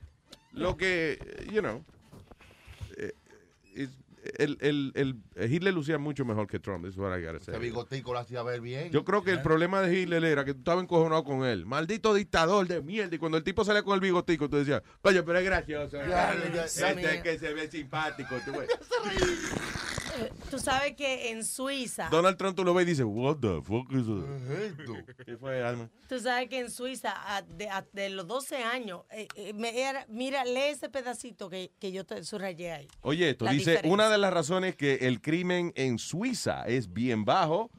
Lo 0.52 0.76
que, 0.76 1.20
you 1.54 1.62
know, 1.62 1.86
eh, 2.98 3.14
el, 4.38 4.58
el, 4.62 4.92
el- 4.96 5.50
Hitler 5.52 5.74
lucía 5.74 5.98
mucho 5.98 6.26
mejor 6.26 6.48
que 6.48 6.60
Trump, 6.60 6.86
es 6.86 6.98
what 6.98 7.18
I 7.18 7.24
gotta 7.24 7.40
say. 7.40 7.54
Ese 7.54 7.62
bigotico 7.64 8.14
lo 8.14 8.20
hacía 8.20 8.44
ver 8.44 8.62
bien. 8.62 8.92
Yo 8.92 9.04
creo 9.06 9.24
que 9.24 9.32
el 9.32 9.42
problema 9.42 9.82
de 9.82 9.98
Hitler 10.00 10.24
era 10.26 10.44
que 10.46 10.54
tú 10.54 10.60
estabas 10.60 10.84
encojonado 10.84 11.24
con 11.24 11.46
él. 11.46 11.66
Maldito 11.66 12.14
dictador 12.14 12.68
de 12.68 12.82
mierda. 12.82 13.16
Y 13.16 13.20
cuando 13.20 13.38
el 13.38 13.44
tipo 13.44 13.64
salía 13.64 13.84
con 13.84 13.94
el 13.96 14.02
bigotico, 14.02 14.50
tú 14.50 14.58
decías, 14.58 14.82
coño, 15.02 15.24
pero 15.26 15.40
es 15.40 15.46
gracioso. 15.46 15.98
Ya, 15.98 16.08
ya, 16.36 16.54
ya, 16.54 16.66
Este 16.66 17.02
ya. 17.02 17.14
es 17.14 17.22
que 17.24 17.40
se 17.40 17.54
ve 17.54 17.70
simpático. 17.70 18.36
Eh, 18.36 18.42
Tú 18.46 18.52
sabes 20.72 20.96
que 20.96 21.32
en 21.32 21.44
Suiza, 21.44 22.10
Donald 22.10 22.38
Trump 22.38 22.56
tú 22.56 22.64
lo 22.64 22.74
ves 22.74 22.86
y 22.88 22.90
dices, 22.92 23.06
what 23.08 23.38
the 23.38 23.62
fuck 23.64 23.92
is 23.92 24.06
that? 24.06 25.26
¿Qué 25.26 25.38
fue, 25.38 25.64
Alma? 25.64 25.90
tú 26.08 26.20
sabes 26.20 26.50
que 26.50 26.60
en 26.60 26.70
Suiza, 26.72 27.14
a- 27.16 27.42
de, 27.42 27.70
a- 27.70 27.86
de 27.94 28.10
los 28.10 28.28
12 28.28 28.58
años, 28.64 29.02
eh, 29.12 29.28
eh, 29.36 29.54
me 29.54 29.80
era- 29.82 30.06
mira, 30.10 30.44
lee 30.46 30.70
ese 30.72 30.90
pedacito 30.90 31.50
que, 31.50 31.72
que 31.80 31.92
yo 31.92 32.06
te 32.06 32.24
subrayé 32.24 32.72
ahí. 32.72 32.88
Oye, 33.02 33.30
esto 33.30 33.46
La 33.46 33.52
dice, 33.52 33.72
diferencia. 33.72 33.94
una 33.94 34.10
de 34.10 34.18
las 34.18 34.34
razones 34.34 34.76
que 34.76 34.96
el 35.08 35.22
crimen 35.22 35.72
en 35.76 35.98
Suiza 36.00 36.64
es 36.68 36.92
bien 36.94 37.26
bajo, 37.26 37.70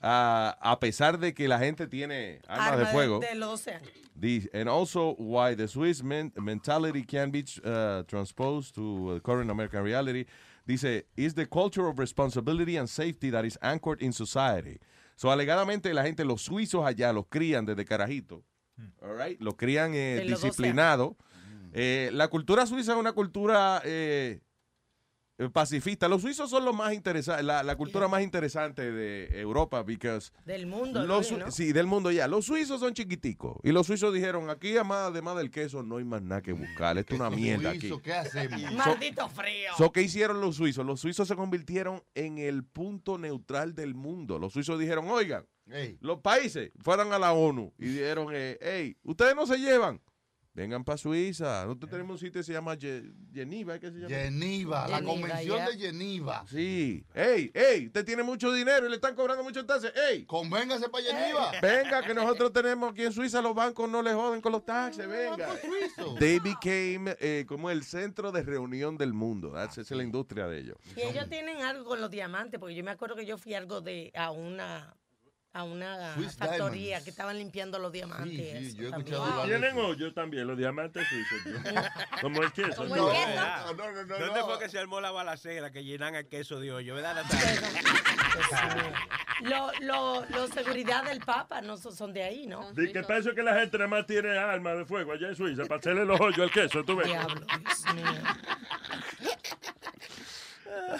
ah, 0.00 0.56
a 0.60 0.78
pesar 0.80 1.18
de 1.18 1.34
que 1.34 1.48
la 1.48 1.58
gente 1.58 1.86
tiene 1.86 2.40
armas 2.46 2.68
Arma 2.72 2.78
de 2.78 2.86
fuego. 2.86 3.18
De, 3.20 3.34
los 3.34 3.50
12 3.50 3.72
años. 3.74 3.90
Dice, 4.14 4.50
and 4.52 4.68
also 4.68 5.14
why 5.18 5.54
the 5.54 5.68
Swiss 5.68 6.02
men- 6.02 6.32
mentality 6.36 7.04
can 7.04 7.30
be 7.30 7.44
uh, 7.64 8.02
transposed 8.08 8.74
to 8.74 9.14
uh, 9.16 9.20
current 9.20 9.48
American 9.50 9.82
reality. 9.84 10.24
Dice, 10.68 11.06
is 11.16 11.34
the 11.34 11.46
culture 11.46 11.88
of 11.88 11.98
responsibility 11.98 12.76
and 12.76 12.86
safety 12.86 13.30
that 13.30 13.46
is 13.46 13.58
anchored 13.62 14.02
in 14.02 14.12
society. 14.12 14.78
So, 15.16 15.30
alegadamente, 15.30 15.94
la 15.94 16.04
gente, 16.04 16.26
los 16.26 16.42
suizos 16.42 16.84
allá, 16.84 17.10
los 17.14 17.24
crían 17.26 17.64
desde 17.64 17.86
carajito. 17.86 18.44
All 19.00 19.16
right? 19.16 19.40
Los 19.40 19.54
crían 19.54 19.94
eh, 19.94 20.26
12 20.28 20.46
disciplinados. 20.46 21.16
Eh, 21.72 22.10
la 22.12 22.28
cultura 22.28 22.66
suiza 22.66 22.92
es 22.92 22.98
una 22.98 23.12
cultura 23.12 23.80
eh, 23.82 24.40
pacifista. 25.52 26.08
Los 26.08 26.22
suizos 26.22 26.50
son 26.50 26.64
los 26.64 26.74
más 26.74 26.92
interesantes, 26.92 27.44
la, 27.44 27.62
la 27.62 27.76
cultura 27.76 28.08
más 28.08 28.22
interesante 28.22 28.90
de 28.90 29.40
Europa, 29.40 29.82
because 29.82 30.30
Del 30.44 30.66
mundo. 30.66 31.22
Sí, 31.50 31.72
del 31.72 31.86
mundo 31.86 32.10
ya. 32.10 32.26
Los 32.26 32.46
suizos 32.46 32.80
son 32.80 32.92
chiquiticos. 32.92 33.56
Y 33.62 33.70
los 33.70 33.86
suizos 33.86 34.12
dijeron, 34.12 34.50
aquí 34.50 34.74
además, 34.74 35.08
además 35.08 35.36
del 35.36 35.50
queso 35.50 35.82
no 35.82 35.98
hay 35.98 36.04
más 36.04 36.22
nada 36.22 36.42
que 36.42 36.52
buscar. 36.52 36.98
Esto 36.98 37.14
es 37.14 37.20
una 37.20 37.30
mierda 37.36 37.70
aquí. 37.70 37.90
¿Qué 38.02 38.12
hacemos? 38.12 38.72
Maldito 38.72 39.28
frío. 39.28 39.70
So, 39.76 39.92
¿Qué 39.92 40.02
hicieron 40.02 40.40
los 40.40 40.56
suizos? 40.56 40.84
Los 40.84 41.00
suizos 41.00 41.28
se 41.28 41.36
convirtieron 41.36 42.02
en 42.14 42.38
el 42.38 42.64
punto 42.64 43.16
neutral 43.18 43.74
del 43.74 43.94
mundo. 43.94 44.38
Los 44.38 44.52
suizos 44.52 44.78
dijeron, 44.78 45.08
oigan, 45.08 45.46
los 46.00 46.20
países 46.20 46.72
fueron 46.80 47.12
a 47.12 47.18
la 47.18 47.32
ONU 47.32 47.72
y 47.78 47.86
dijeron, 47.86 48.28
eh, 48.32 48.58
hey, 48.60 48.96
ustedes 49.02 49.36
no 49.36 49.46
se 49.46 49.58
llevan. 49.58 50.00
Vengan 50.54 50.82
para 50.82 50.98
Suiza. 50.98 51.64
Nosotros 51.66 51.88
tenemos 51.90 52.14
un 52.14 52.18
sitio 52.18 52.40
que 52.40 52.42
se 52.42 52.52
llama 52.52 52.76
Ge- 52.76 53.12
Geneva. 53.32 53.78
¿qué 53.78 53.92
se 53.92 53.98
llama? 53.98 54.08
Geneva, 54.08 54.88
la 54.88 54.96
Geneva, 54.96 55.12
convención 55.12 55.64
de 55.66 55.78
Geneva. 55.78 56.44
Sí. 56.48 57.04
Ey, 57.14 57.52
ey, 57.54 57.86
usted 57.86 58.04
tiene 58.04 58.24
mucho 58.24 58.52
dinero 58.52 58.86
y 58.86 58.88
le 58.88 58.96
están 58.96 59.14
cobrando 59.14 59.44
mucho 59.44 59.64
taxes. 59.64 59.92
Ey, 60.10 60.24
Convéngase 60.24 60.88
para 60.88 61.04
Geneva. 61.04 61.52
venga, 61.62 62.02
que 62.02 62.12
nosotros 62.12 62.52
tenemos 62.52 62.90
aquí 62.92 63.04
en 63.04 63.12
Suiza, 63.12 63.40
los 63.40 63.54
bancos 63.54 63.88
no 63.88 64.02
le 64.02 64.12
joden 64.14 64.40
con 64.40 64.50
los 64.50 64.64
taxes, 64.64 65.06
venga. 65.08 65.48
They 66.18 66.40
became 66.40 67.14
eh, 67.20 67.44
como 67.46 67.70
el 67.70 67.84
centro 67.84 68.32
de 68.32 68.42
reunión 68.42 68.96
del 68.98 69.12
mundo. 69.12 69.52
That's- 69.52 69.78
esa 69.78 69.82
es 69.82 69.90
la 69.98 70.02
industria 70.02 70.48
de 70.48 70.58
ellos. 70.58 70.76
Y 70.96 71.02
ellos 71.02 71.28
tienen 71.28 71.58
algo 71.62 71.84
con 71.84 72.00
los 72.00 72.10
diamantes, 72.10 72.58
porque 72.58 72.74
yo 72.74 72.82
me 72.82 72.90
acuerdo 72.90 73.14
que 73.14 73.26
yo 73.26 73.38
fui 73.38 73.54
algo 73.54 73.80
de 73.80 74.10
a 74.16 74.32
una 74.32 74.96
a 75.52 75.64
una 75.64 76.14
Swiss 76.14 76.36
factoría 76.36 76.70
Diamonds. 76.70 77.04
que 77.04 77.10
estaban 77.10 77.38
limpiando 77.38 77.78
los 77.78 77.90
diamantes. 77.92 78.58
Sí, 78.58 78.70
sí, 78.70 78.76
yo 78.76 78.88
he 78.88 78.90
también. 78.90 79.14
escuchado 79.14 79.42
de 79.42 79.48
Tienen 79.48 79.78
hoyo 79.78 80.12
también, 80.12 80.46
los 80.46 80.58
diamantes 80.58 81.06
suizos. 81.08 81.64
¿no? 81.74 81.82
Como 82.20 82.42
el 82.42 82.52
queso. 82.52 82.76
Como 82.76 82.96
¿no? 82.96 83.10
el 83.10 83.16
queso. 83.16 83.34
No, 83.36 83.74
no, 83.74 83.92
no, 83.92 84.04
no. 84.04 84.18
¿Dónde 84.18 84.40
no. 84.40 84.46
fue 84.46 84.58
que 84.58 84.68
se 84.68 84.78
armó 84.78 85.00
la 85.00 85.10
balacera 85.10 85.70
que 85.70 85.84
llenan 85.84 86.14
el 86.14 86.28
queso 86.28 86.60
de 86.60 86.72
hoyo? 86.72 86.94
¿Verdad, 86.94 87.14
Natalia? 87.16 87.60
Lo, 89.80 90.24
lo, 90.28 90.48
seguridad 90.48 91.04
del 91.04 91.20
Papa 91.20 91.60
no 91.60 91.76
son, 91.76 92.12
de 92.12 92.24
ahí, 92.24 92.46
¿no? 92.46 92.72
Di 92.72 92.92
que 92.92 93.02
pienso 93.04 93.34
que 93.34 93.42
la 93.42 93.54
gente 93.54 93.78
nada 93.78 93.88
más 93.88 94.06
tiene 94.06 94.36
armas 94.36 94.78
de 94.78 94.84
fuego 94.84 95.12
allá 95.12 95.28
en 95.28 95.36
Suiza 95.36 95.64
para 95.64 95.78
hacerle 95.78 96.04
los 96.04 96.20
hoyos 96.20 96.40
al 96.40 96.50
queso, 96.50 96.84
tú 96.84 96.96
ves. 96.96 97.06
Diablo, 97.06 97.46
Dios 97.46 97.94
mío. 97.94 98.04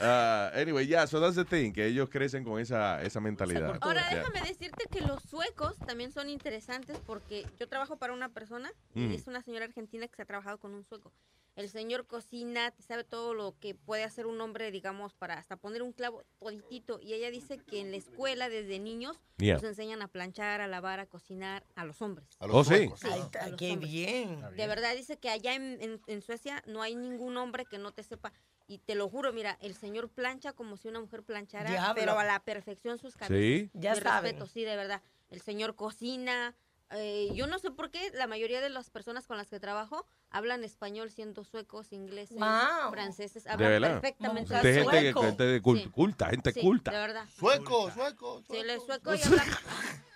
Uh, 0.01 0.51
anyway, 0.55 0.87
yeah, 0.87 1.07
so 1.07 1.20
that's 1.20 1.37
the 1.37 1.45
thing, 1.45 1.72
que 1.72 1.87
ellos 1.87 2.09
crecen 2.09 2.45
con 2.45 2.61
esa, 2.61 3.03
esa 3.03 3.20
mentalidad. 3.20 3.79
Ahora 3.81 4.03
Yeah. 4.11 4.18
déjame 4.18 4.41
decirte 4.49 4.85
que 4.91 5.01
los 5.01 5.22
suecos 5.22 5.76
también 5.87 6.12
son 6.12 6.29
interesantes 6.29 6.99
porque 7.07 7.47
yo 7.59 7.68
trabajo 7.68 7.97
para 7.97 8.12
una 8.12 8.29
persona 8.29 8.70
Mm. 8.95 9.11
y 9.12 9.14
es 9.14 9.26
una 9.26 9.43
señora 9.43 9.64
argentina 9.66 10.07
que 10.09 10.16
se 10.16 10.22
ha 10.22 10.26
trabajado 10.26 10.59
con 10.59 10.74
un 10.74 10.85
sueco. 10.85 11.12
El 11.57 11.68
señor 11.68 12.07
cocina, 12.07 12.72
sabe 12.87 13.03
todo 13.03 13.35
lo 13.35 13.57
que 13.59 13.74
puede 13.74 14.05
hacer 14.05 14.26
un 14.26 14.41
hombre, 14.41 14.70
digamos, 14.70 15.12
para 15.14 15.35
hasta 15.35 15.57
poner 15.57 15.83
un 15.83 15.93
clavo 15.93 16.22
toditito. 16.39 17.01
Y 17.03 17.14
ella 17.14 17.33
dice 17.33 17.59
que 17.59 17.81
en 17.81 17.91
la 17.91 17.97
escuela 17.97 18.49
desde 18.49 18.79
niños 18.79 19.18
Yeah. 19.39 19.55
nos 19.55 19.64
enseñan 19.64 20.01
a 20.01 20.07
planchar, 20.07 20.61
a 20.61 20.68
lavar, 20.68 21.01
a 21.01 21.07
cocinar 21.07 21.64
a 21.74 21.85
los 21.85 22.01
hombres. 22.01 22.29
A 22.39 22.47
los 22.47 22.55
Oh, 22.57 22.62
sí. 22.64 22.76
suecos. 22.76 23.01
Sí, 23.01 23.09
a 23.41 23.49
los 23.49 23.57
qué 23.59 23.72
hombres. 23.72 23.91
bien. 23.91 24.41
De 24.57 24.66
verdad 24.68 24.95
dice 24.95 25.16
que 25.16 25.31
allá 25.31 25.55
en, 25.57 25.79
en- 25.83 26.01
en 26.07 26.22
Suecia 26.22 26.62
no 26.66 26.81
hay 26.81 26.95
ningún 26.95 27.37
hombre 27.37 27.64
que 27.64 27.79
no 27.79 27.91
te 27.91 28.05
sepa. 28.05 28.33
Y 28.71 28.79
te 28.79 28.95
lo 28.95 29.09
juro, 29.09 29.33
mira, 29.33 29.57
el 29.62 29.75
señor 29.75 30.11
plancha 30.11 30.53
como 30.53 30.77
si 30.77 30.89
una 30.89 31.01
mujer 31.01 31.23
planchara, 31.23 31.71
Diablo. 31.71 31.95
pero 31.97 32.19
a 32.19 32.25
la 32.25 32.39
perfección 32.41 32.99
sus 32.99 33.16
camisas. 33.16 33.39
Sí. 33.39 33.71
Ya 33.73 33.95
Mi 33.95 34.01
saben. 34.01 34.23
respeto, 34.33 34.47
sí, 34.47 34.62
de 34.62 34.77
verdad. 34.77 35.03
El 35.31 35.41
señor 35.41 35.75
cocina. 35.75 36.55
eh, 36.91 37.29
yo 37.35 37.47
no 37.47 37.59
sé 37.59 37.71
por 37.71 37.91
qué 37.91 38.11
la 38.14 38.27
mayoría 38.27 38.62
de 38.62 38.71
las 38.71 38.89
personas 38.89 39.27
con 39.27 39.37
las 39.37 39.49
que 39.51 39.61
trabajo 39.61 40.07
hablan 40.31 40.64
español 40.64 41.11
siendo 41.11 41.45
suecos, 41.45 41.93
ingleses, 41.93 42.39
Wow. 42.39 42.91
franceses. 42.93 43.45
De 43.45 43.51
Hablan 43.51 43.69
verdad. 43.71 43.89
perfectamente 44.01 44.55
a 44.57 44.61
gente, 44.61 44.85
sueco. 44.85 45.21
gente 45.23 45.45
de 45.45 45.62
cul- 45.62 45.83
Sí. 45.83 45.91
culta, 45.91 46.29
gente 46.31 46.53
Sí, 46.53 46.61
culta. 46.62 46.91
De 46.91 46.97
verdad. 46.99 47.27
Sueco, 47.39 47.91
sueco, 47.91 48.43
Sí, 48.51 48.57
él 48.57 48.71
es 48.71 48.83
sueco. 48.85 49.14
sueco 49.14 49.14
y 49.14 49.21
habla. 49.43 49.59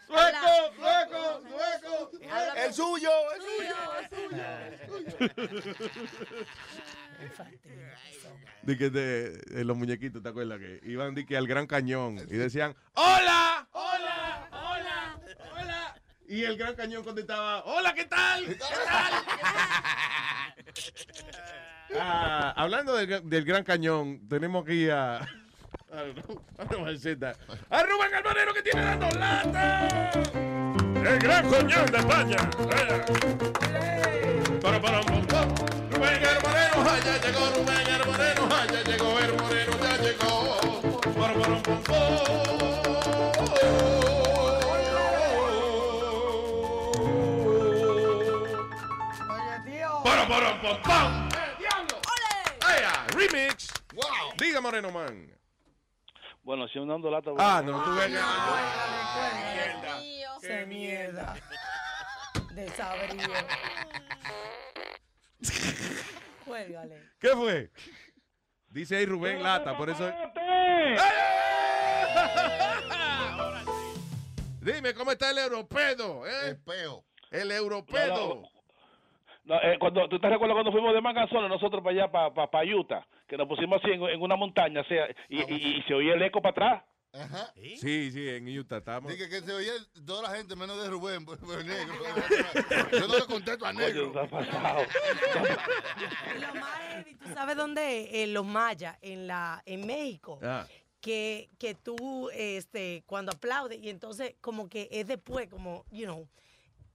Sueco, 0.06 0.74
sueco, 0.78 1.40
sueco. 1.48 2.10
El 2.56 2.72
suyo, 2.74 3.10
el 3.34 3.42
suyo, 3.42 3.74
suyo. 4.30 4.42
es 4.70 4.80
suyo. 5.60 5.72
De 8.62 8.76
que 8.78 8.90
de, 8.90 9.38
de 9.38 9.64
los 9.64 9.76
muñequitos, 9.76 10.22
¿te 10.22 10.28
acuerdas? 10.28 10.58
Que 10.58 10.80
iban 10.84 11.14
de 11.14 11.24
que 11.26 11.36
al 11.36 11.46
Gran 11.46 11.66
Cañón 11.66 12.18
y 12.18 12.36
decían, 12.36 12.74
¡Hola! 12.94 13.68
¡Hola! 13.72 14.48
¡Hola! 14.52 15.20
¡Hola! 15.52 15.94
Y 16.28 16.44
el 16.44 16.56
Gran 16.56 16.74
Cañón 16.74 17.04
contestaba, 17.04 17.64
¡Hola, 17.64 17.94
qué 17.94 18.04
tal! 18.04 18.46
¿Qué 18.46 18.54
tal? 18.56 18.64
Ah, 21.94 22.54
hablando 22.56 22.96
del, 22.96 23.28
del 23.28 23.44
Gran 23.44 23.64
Cañón, 23.64 24.26
tenemos 24.26 24.64
aquí 24.64 24.88
a... 24.88 25.16
a, 25.16 25.18
a, 25.18 25.24
a 25.98 26.04
Rubén 27.84 28.10
que 28.54 28.62
tiene 28.62 28.82
dando 28.82 29.10
lata. 29.10 30.10
El 31.04 31.18
gran 31.18 31.48
coñón 31.48 31.86
de 31.86 31.98
España. 31.98 32.50
Para, 34.62 34.80
para, 34.80 35.00
pum. 35.00 35.26
Rubén 36.02 36.24
el 36.24 36.42
Moreno, 36.42 36.82
ya 37.04 37.16
llegó 37.20 37.46
Rubén 37.54 37.86
el 37.86 38.04
Moreno, 38.04 38.48
ya 38.66 38.82
llegó 38.82 39.18
el 39.20 39.32
Moreno, 39.34 39.72
ya 39.80 39.96
llegó. 39.98 40.32
Pum. 41.00 42.02
Para, 50.02 50.26
para, 50.26 50.60
pum, 50.60 50.82
pum. 50.82 51.28
¡Ea! 52.68 53.06
Remix. 53.14 53.72
Wow. 53.94 54.32
Diga 54.38 54.60
Moreno 54.60 54.90
Man. 54.90 55.30
Bueno, 56.42 56.66
si 56.66 56.80
uno 56.80 56.94
dando 56.94 57.10
lata. 57.12 57.30
Ah, 57.38 57.62
no, 57.64 57.80
tú 57.84 57.94
ves 57.94 58.10
que. 60.40 60.46
Se 60.48 60.66
mierda. 60.66 61.36
Desabrío. 62.54 63.28
Cuélgale. 66.46 67.02
¿Qué 67.18 67.28
fue? 67.30 67.70
Dice 68.68 68.96
ahí 68.96 69.06
Rubén 69.06 69.42
Lata, 69.42 69.76
por 69.76 69.90
eso. 69.90 70.10
Dime, 74.60 74.94
¿cómo 74.94 75.10
está 75.12 75.30
el 75.30 75.38
europeo? 75.38 76.26
¿eh? 76.26 76.48
El 76.50 76.56
peo. 76.62 77.04
El 77.30 77.50
europeo. 77.50 78.42
No, 79.44 79.56
eh, 79.60 79.76
cuando, 79.80 80.08
¿Tú 80.08 80.20
te 80.20 80.28
recuerdas 80.28 80.54
cuando 80.54 80.70
fuimos 80.70 80.94
de 80.94 81.00
Manganzón 81.00 81.48
nosotros 81.48 81.82
para 81.82 81.96
allá, 81.96 82.12
para, 82.12 82.32
para, 82.50 82.64
Utah? 82.76 83.04
Que 83.26 83.36
nos 83.36 83.48
pusimos 83.48 83.82
así 83.82 83.92
en, 83.92 84.02
en 84.04 84.22
una 84.22 84.36
montaña 84.36 84.82
o 84.82 84.84
sea, 84.84 85.08
y, 85.28 85.40
y- 85.52 85.78
y 85.78 85.82
se 85.82 85.94
oía 85.94 86.14
el 86.14 86.22
eco 86.22 86.40
para 86.40 86.52
atrás. 86.52 86.84
Ajá. 87.12 87.52
Sí, 87.54 88.10
sí, 88.10 88.28
en 88.28 88.58
Utah 88.58 88.78
estamos. 88.78 89.12
Dije 89.12 89.28
que 89.28 89.42
se 89.42 89.52
oía 89.52 89.72
toda 90.06 90.22
la 90.22 90.30
gente 90.36 90.56
menos 90.56 90.82
de 90.82 90.88
Rubén, 90.88 91.26
pues, 91.26 91.38
pues, 91.40 91.64
negro. 91.64 91.94
Yo 92.92 93.06
no 93.06 93.18
le 93.18 93.26
contesto 93.26 93.66
a 93.66 93.72
negro. 93.72 94.06
Lo 94.14 94.26
más 96.54 97.04
¿tú 97.22 97.34
sabes 97.34 97.56
dónde? 97.56 98.22
En 98.22 98.32
los 98.32 98.46
mayas, 98.46 98.96
en 99.02 99.26
la, 99.26 99.62
en 99.66 99.86
México. 99.86 100.38
Ah. 100.42 100.66
Que, 101.00 101.50
que 101.58 101.74
tú, 101.74 102.30
este, 102.32 103.02
cuando 103.06 103.32
aplaudes, 103.32 103.82
y 103.82 103.90
entonces 103.90 104.36
como 104.40 104.68
que 104.68 104.88
es 104.90 105.06
después, 105.06 105.48
como, 105.48 105.84
you 105.90 106.04
know, 106.04 106.28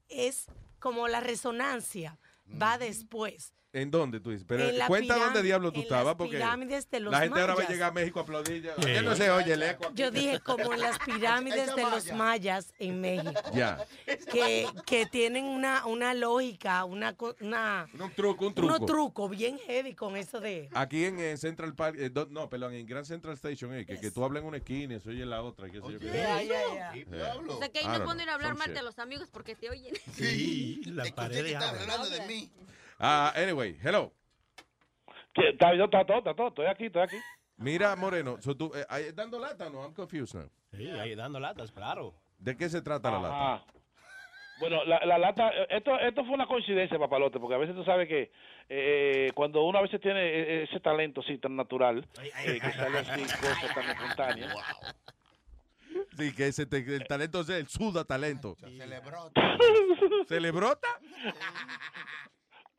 es 0.07 0.47
como 0.79 1.07
la 1.07 1.19
resonancia 1.19 2.17
va 2.61 2.77
después. 2.77 3.53
¿En 3.73 3.91
dónde 3.91 4.21
tú 4.21 4.31
dices? 4.31 4.45
Pero 4.47 4.63
En 4.69 4.79
cuenta 4.87 5.17
dónde 5.17 5.43
diablo 5.43 5.71
tú 5.73 5.81
estabas, 5.81 6.15
porque 6.15 6.37
pirámides 6.37 6.89
de 6.89 7.01
los 7.01 7.11
la 7.11 7.19
gente 7.19 7.39
ahora 7.41 7.53
va 7.53 7.63
a 7.63 7.67
llegar 7.67 7.89
a 7.89 7.93
México 7.93 8.19
a 8.19 8.23
aplaudir. 8.23 8.63
Ya, 8.63 8.73
Sí. 8.75 9.05
no 9.05 9.13
se 9.15 9.29
oye 9.29 9.53
el 9.53 9.61
eco. 9.61 9.91
Yo 9.93 10.09
dije 10.09 10.39
como 10.39 10.73
en 10.73 10.79
las 10.79 10.97
pirámides 10.99 11.75
de 11.75 11.81
los 11.83 12.05
maya. 12.05 12.15
mayas 12.15 12.73
en 12.79 13.01
México. 13.01 13.33
Ya. 13.53 13.85
Que, 14.31 14.67
que 14.85 15.05
tienen 15.05 15.43
una, 15.45 15.85
una 15.85 16.13
lógica, 16.13 16.85
una, 16.85 17.15
una, 17.41 17.87
Un 17.99 18.11
truco, 18.11 18.47
un 18.47 18.53
truco. 18.55 18.75
unos 18.75 18.85
trucos 18.87 19.29
bien 19.31 19.59
heavy 19.59 19.93
con 19.93 20.15
eso 20.15 20.39
de... 20.39 20.69
Aquí 20.73 21.03
en, 21.05 21.19
eh, 21.19 21.37
Central 21.37 21.75
Park, 21.75 21.97
eh, 21.99 22.09
do- 22.09 22.27
no, 22.31 22.49
perdón, 22.49 22.73
en 22.73 22.87
Grand 22.87 23.05
Central 23.05 23.33
Station, 23.35 23.73
eh, 23.75 23.85
que, 23.85 23.99
que 23.99 24.11
tú 24.11 24.23
hablas 24.23 24.41
en 24.43 24.47
una 24.47 24.57
esquina 24.57 24.95
y 24.95 24.99
se 25.01 25.09
oye 25.09 25.23
en 25.23 25.29
la 25.29 25.43
otra. 25.43 25.69
qué 25.69 25.81
sé 25.81 25.87
yo 25.91 25.99
ya, 25.99 26.41
ya. 26.41 26.93
Yeah. 26.93 27.35
O 27.47 27.59
sea 27.59 27.69
que 27.69 27.79
ahí 27.79 27.85
no 27.85 27.91
don't 27.93 28.05
pueden 28.05 28.19
ir 28.21 28.25
know, 28.25 28.31
a 28.31 28.35
hablar 28.35 28.55
mal 28.55 28.73
de 28.73 28.81
los 28.81 28.97
amigos 28.97 29.27
porque 29.31 29.55
te 29.55 29.69
oyen. 29.69 29.93
Sí, 30.15 30.81
la 30.85 31.03
pared 31.13 31.43
de 31.43 31.55
agua. 31.57 31.81
hablando 31.81 32.09
de 32.09 32.21
mí. 32.27 32.49
Ah, 32.99 33.31
anyway, 33.35 33.77
hello. 33.83 34.11
Yo, 35.35 35.43
está 35.85 36.05
todo, 36.05 36.17
está 36.17 36.33
todo. 36.33 36.47
Estoy 36.47 36.65
aquí, 36.65 36.85
estoy 36.85 37.01
aquí. 37.03 37.17
Mira, 37.57 37.95
Moreno, 37.95 38.37
so 38.41 38.55
tú, 38.55 38.71
eh, 38.75 38.85
ahí 38.89 39.11
dando 39.13 39.39
lata 39.39 39.69
no? 39.69 39.81
I'm 39.83 39.93
confused 39.93 40.35
now. 40.35 40.49
Sí, 40.71 40.87
ahí 40.89 41.15
dando 41.15 41.39
latas, 41.39 41.71
claro. 41.71 42.13
¿De 42.37 42.55
qué 42.55 42.69
se 42.69 42.81
trata 42.81 43.09
la 43.11 43.19
lata? 43.19 43.65
Bueno, 44.59 44.83
la, 44.85 45.05
la 45.05 45.17
lata, 45.19 45.51
esto, 45.69 45.99
esto 45.99 46.23
fue 46.25 46.33
una 46.33 46.47
coincidencia, 46.47 46.97
papalote, 46.97 47.39
porque 47.39 47.53
a 47.55 47.59
veces 47.59 47.75
tú 47.75 47.83
sabes 47.83 48.07
que 48.07 48.31
eh, 48.69 49.31
cuando 49.35 49.63
uno 49.63 49.77
a 49.77 49.81
veces 49.83 50.01
tiene 50.01 50.19
eh, 50.23 50.63
ese 50.63 50.79
talento 50.79 51.21
así 51.21 51.37
tan 51.37 51.55
natural, 51.55 52.03
eh, 52.43 52.59
que 52.59 52.71
sale 52.73 52.97
así 52.99 53.21
cosas 53.21 53.73
tan 53.75 53.89
espontáneas. 53.89 54.55
Sí, 56.17 56.33
que 56.35 56.47
ese 56.47 56.65
te- 56.65 56.77
el 56.95 57.07
talento 57.07 57.41
es 57.41 57.49
el 57.49 57.67
suda 57.67 58.03
talento. 58.03 58.55
Se 58.59 58.87
le 58.87 58.99
brota. 58.99 59.57
¿Se 60.27 60.39
le 60.39 60.49
brota? 60.51 60.87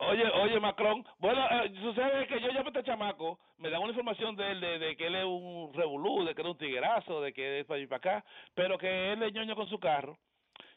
Oye, 0.01 0.23
oye, 0.29 0.59
Macron, 0.61 1.05
bueno, 1.17 1.45
eh, 1.51 1.73
sucede 1.81 2.25
que 2.27 2.39
yo 2.39 2.47
llamo 2.47 2.67
a 2.67 2.69
este 2.69 2.83
chamaco, 2.83 3.37
me 3.57 3.69
dan 3.69 3.81
una 3.81 3.89
información 3.89 4.33
de 4.37 4.51
él, 4.51 4.61
de, 4.61 4.79
de 4.79 4.95
que 4.95 5.07
él 5.07 5.15
es 5.15 5.25
un 5.25 5.71
revolú, 5.73 6.23
de 6.23 6.33
que 6.33 6.41
él 6.41 6.47
es 6.47 6.51
un 6.53 6.57
tiguerazo, 6.57 7.21
de 7.21 7.33
que 7.33 7.59
es 7.59 7.65
para 7.65 7.81
ir 7.81 7.89
para 7.89 7.97
acá, 7.97 8.25
pero 8.55 8.77
que 8.77 9.11
él 9.11 9.21
es 9.23 9.33
ñoño 9.33 9.55
con 9.55 9.67
su 9.67 9.77
carro 9.77 10.17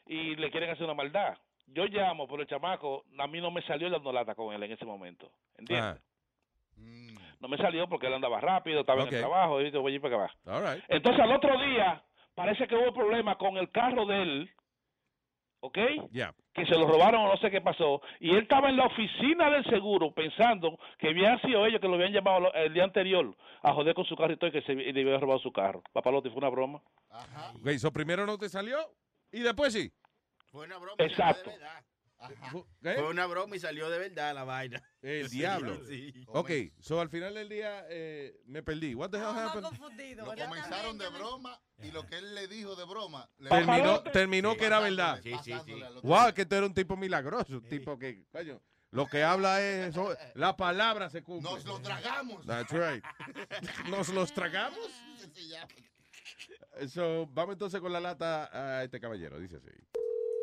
y 0.07 0.35
le 0.35 0.51
quieren 0.51 0.69
hacer 0.71 0.83
una 0.83 0.93
maldad. 0.93 1.37
Yo 1.67 1.85
llamo, 1.85 2.27
pero 2.27 2.41
el 2.41 2.47
chamaco, 2.49 3.05
a 3.17 3.27
mí 3.27 3.39
no 3.39 3.49
me 3.49 3.61
salió 3.61 3.89
dando 3.89 4.11
lata 4.11 4.35
con 4.35 4.53
él 4.53 4.61
en 4.63 4.73
ese 4.73 4.83
momento, 4.85 5.31
¿entiendes? 5.57 5.95
Ah, 5.95 6.01
No 7.39 7.47
me 7.47 7.55
salió 7.57 7.87
porque 7.87 8.07
él 8.07 8.13
andaba 8.13 8.41
rápido, 8.41 8.81
estaba 8.81 9.03
en 9.03 9.07
el 9.07 9.21
trabajo, 9.21 9.61
y 9.61 9.71
yo 9.71 9.81
voy 9.81 9.93
a 9.93 9.95
ir 9.95 10.01
para 10.01 10.25
acá. 10.25 10.33
all 10.47 10.61
right. 10.61 10.83
Entonces 10.89 11.21
al 11.21 11.31
otro 11.31 11.57
día, 11.61 12.03
parece 12.35 12.67
que 12.67 12.75
hubo 12.75 12.93
problema 12.93 13.37
con 13.37 13.55
el 13.55 13.71
carro 13.71 14.05
de 14.05 14.21
él, 14.21 14.49
¿ok? 15.63 15.77
Ya. 16.11 16.35
que 16.53 16.65
se 16.65 16.77
lo 16.77 16.85
robaron 16.85 17.21
o 17.21 17.29
no 17.29 17.37
sé 17.37 17.49
qué 17.49 17.61
pasó, 17.61 18.01
y 18.19 18.31
él 18.31 18.43
estaba 18.43 18.69
en 18.69 18.75
la 18.77 18.85
oficina 18.85 19.49
del 19.49 19.63
seguro 19.63 20.11
pensando 20.13 20.77
que 20.99 21.07
habían 21.07 21.39
sido 21.41 21.65
ellos 21.65 21.79
que 21.79 21.87
lo 21.87 21.95
habían 21.95 22.11
llamado 22.11 22.53
el 22.53 22.73
día 22.73 22.83
anterior 22.83 23.33
a 23.61 23.73
joder 23.73 23.95
con 23.95 24.05
su 24.05 24.15
carro 24.15 24.33
y 24.33 24.37
todo 24.37 24.49
y 24.49 24.53
que 24.53 24.61
se 24.61 24.73
y 24.73 24.91
le 24.91 25.01
habían 25.01 25.21
robado 25.21 25.39
su 25.39 25.51
carro. 25.51 25.81
Papalote, 25.93 26.29
fue 26.29 26.39
una 26.39 26.49
broma. 26.49 26.81
Ok, 27.55 27.69
so 27.77 27.91
primero 27.91 28.25
no 28.25 28.37
te 28.37 28.49
salió 28.49 28.77
y 29.31 29.39
después 29.39 29.71
sí. 29.73 29.89
Fue 30.51 30.65
una 30.65 30.77
broma. 30.77 30.95
Exacto. 30.99 31.49
Fue 32.81 33.09
una 33.09 33.25
broma 33.25 33.55
y 33.55 33.59
salió 33.59 33.89
de 33.89 33.97
verdad 33.99 34.33
la 34.33 34.43
vaina. 34.43 34.81
El 35.01 35.29
Sí, 35.29 35.37
diablo. 35.37 35.79
sí. 35.87 36.13
Ok, 36.27 36.51
so 36.79 36.99
al 37.01 37.09
final 37.09 37.33
del 37.33 37.49
día 37.49 37.85
eh, 37.89 38.39
me 38.45 38.63
perdí. 38.63 38.95
What 38.95 39.09
the 39.09 39.17
hell 39.17 39.25
happened? 39.35 39.65
Lo 40.17 40.25
comenzaron 40.35 40.97
de 40.97 41.09
broma 41.09 41.59
y 41.83 41.91
lo 41.91 42.05
que 42.05 42.17
él 42.17 42.33
le 42.35 42.47
dijo 42.47 42.75
de 42.75 42.85
broma. 42.85 43.29
le- 43.37 43.49
Terminó, 43.49 44.01
terminó 44.03 44.55
que 44.57 44.65
era 44.65 44.79
verdad. 44.79 45.19
Sí, 45.23 45.33
sí, 45.43 45.53
sí. 45.65 45.81
Wow, 46.03 46.33
que 46.33 46.45
tú 46.45 46.55
eres 46.55 46.67
un 46.69 46.73
tipo 46.75 46.95
milagroso, 46.97 47.53
un 47.53 47.67
tipo 47.67 47.97
que, 47.97 48.25
coño, 48.31 48.61
lo 48.91 49.07
que 49.07 49.23
habla 49.23 49.61
es, 49.61 49.95
las 50.35 50.53
palabras 50.55 51.11
se 51.11 51.23
cumplen. 51.23 51.53
Nos 51.53 51.65
lo 51.65 51.79
tragamos. 51.81 52.45
That's 52.45 52.71
right. 52.71 53.03
Nos 53.89 54.09
los 54.09 54.31
tragamos. 54.33 54.79
So, 56.89 57.27
vamos 57.31 57.53
entonces 57.53 57.79
con 57.81 57.91
la 57.93 57.99
lata 57.99 58.49
a 58.51 58.83
este 58.83 58.99
caballero, 58.99 59.39
dice 59.39 59.57
así. 59.57 59.69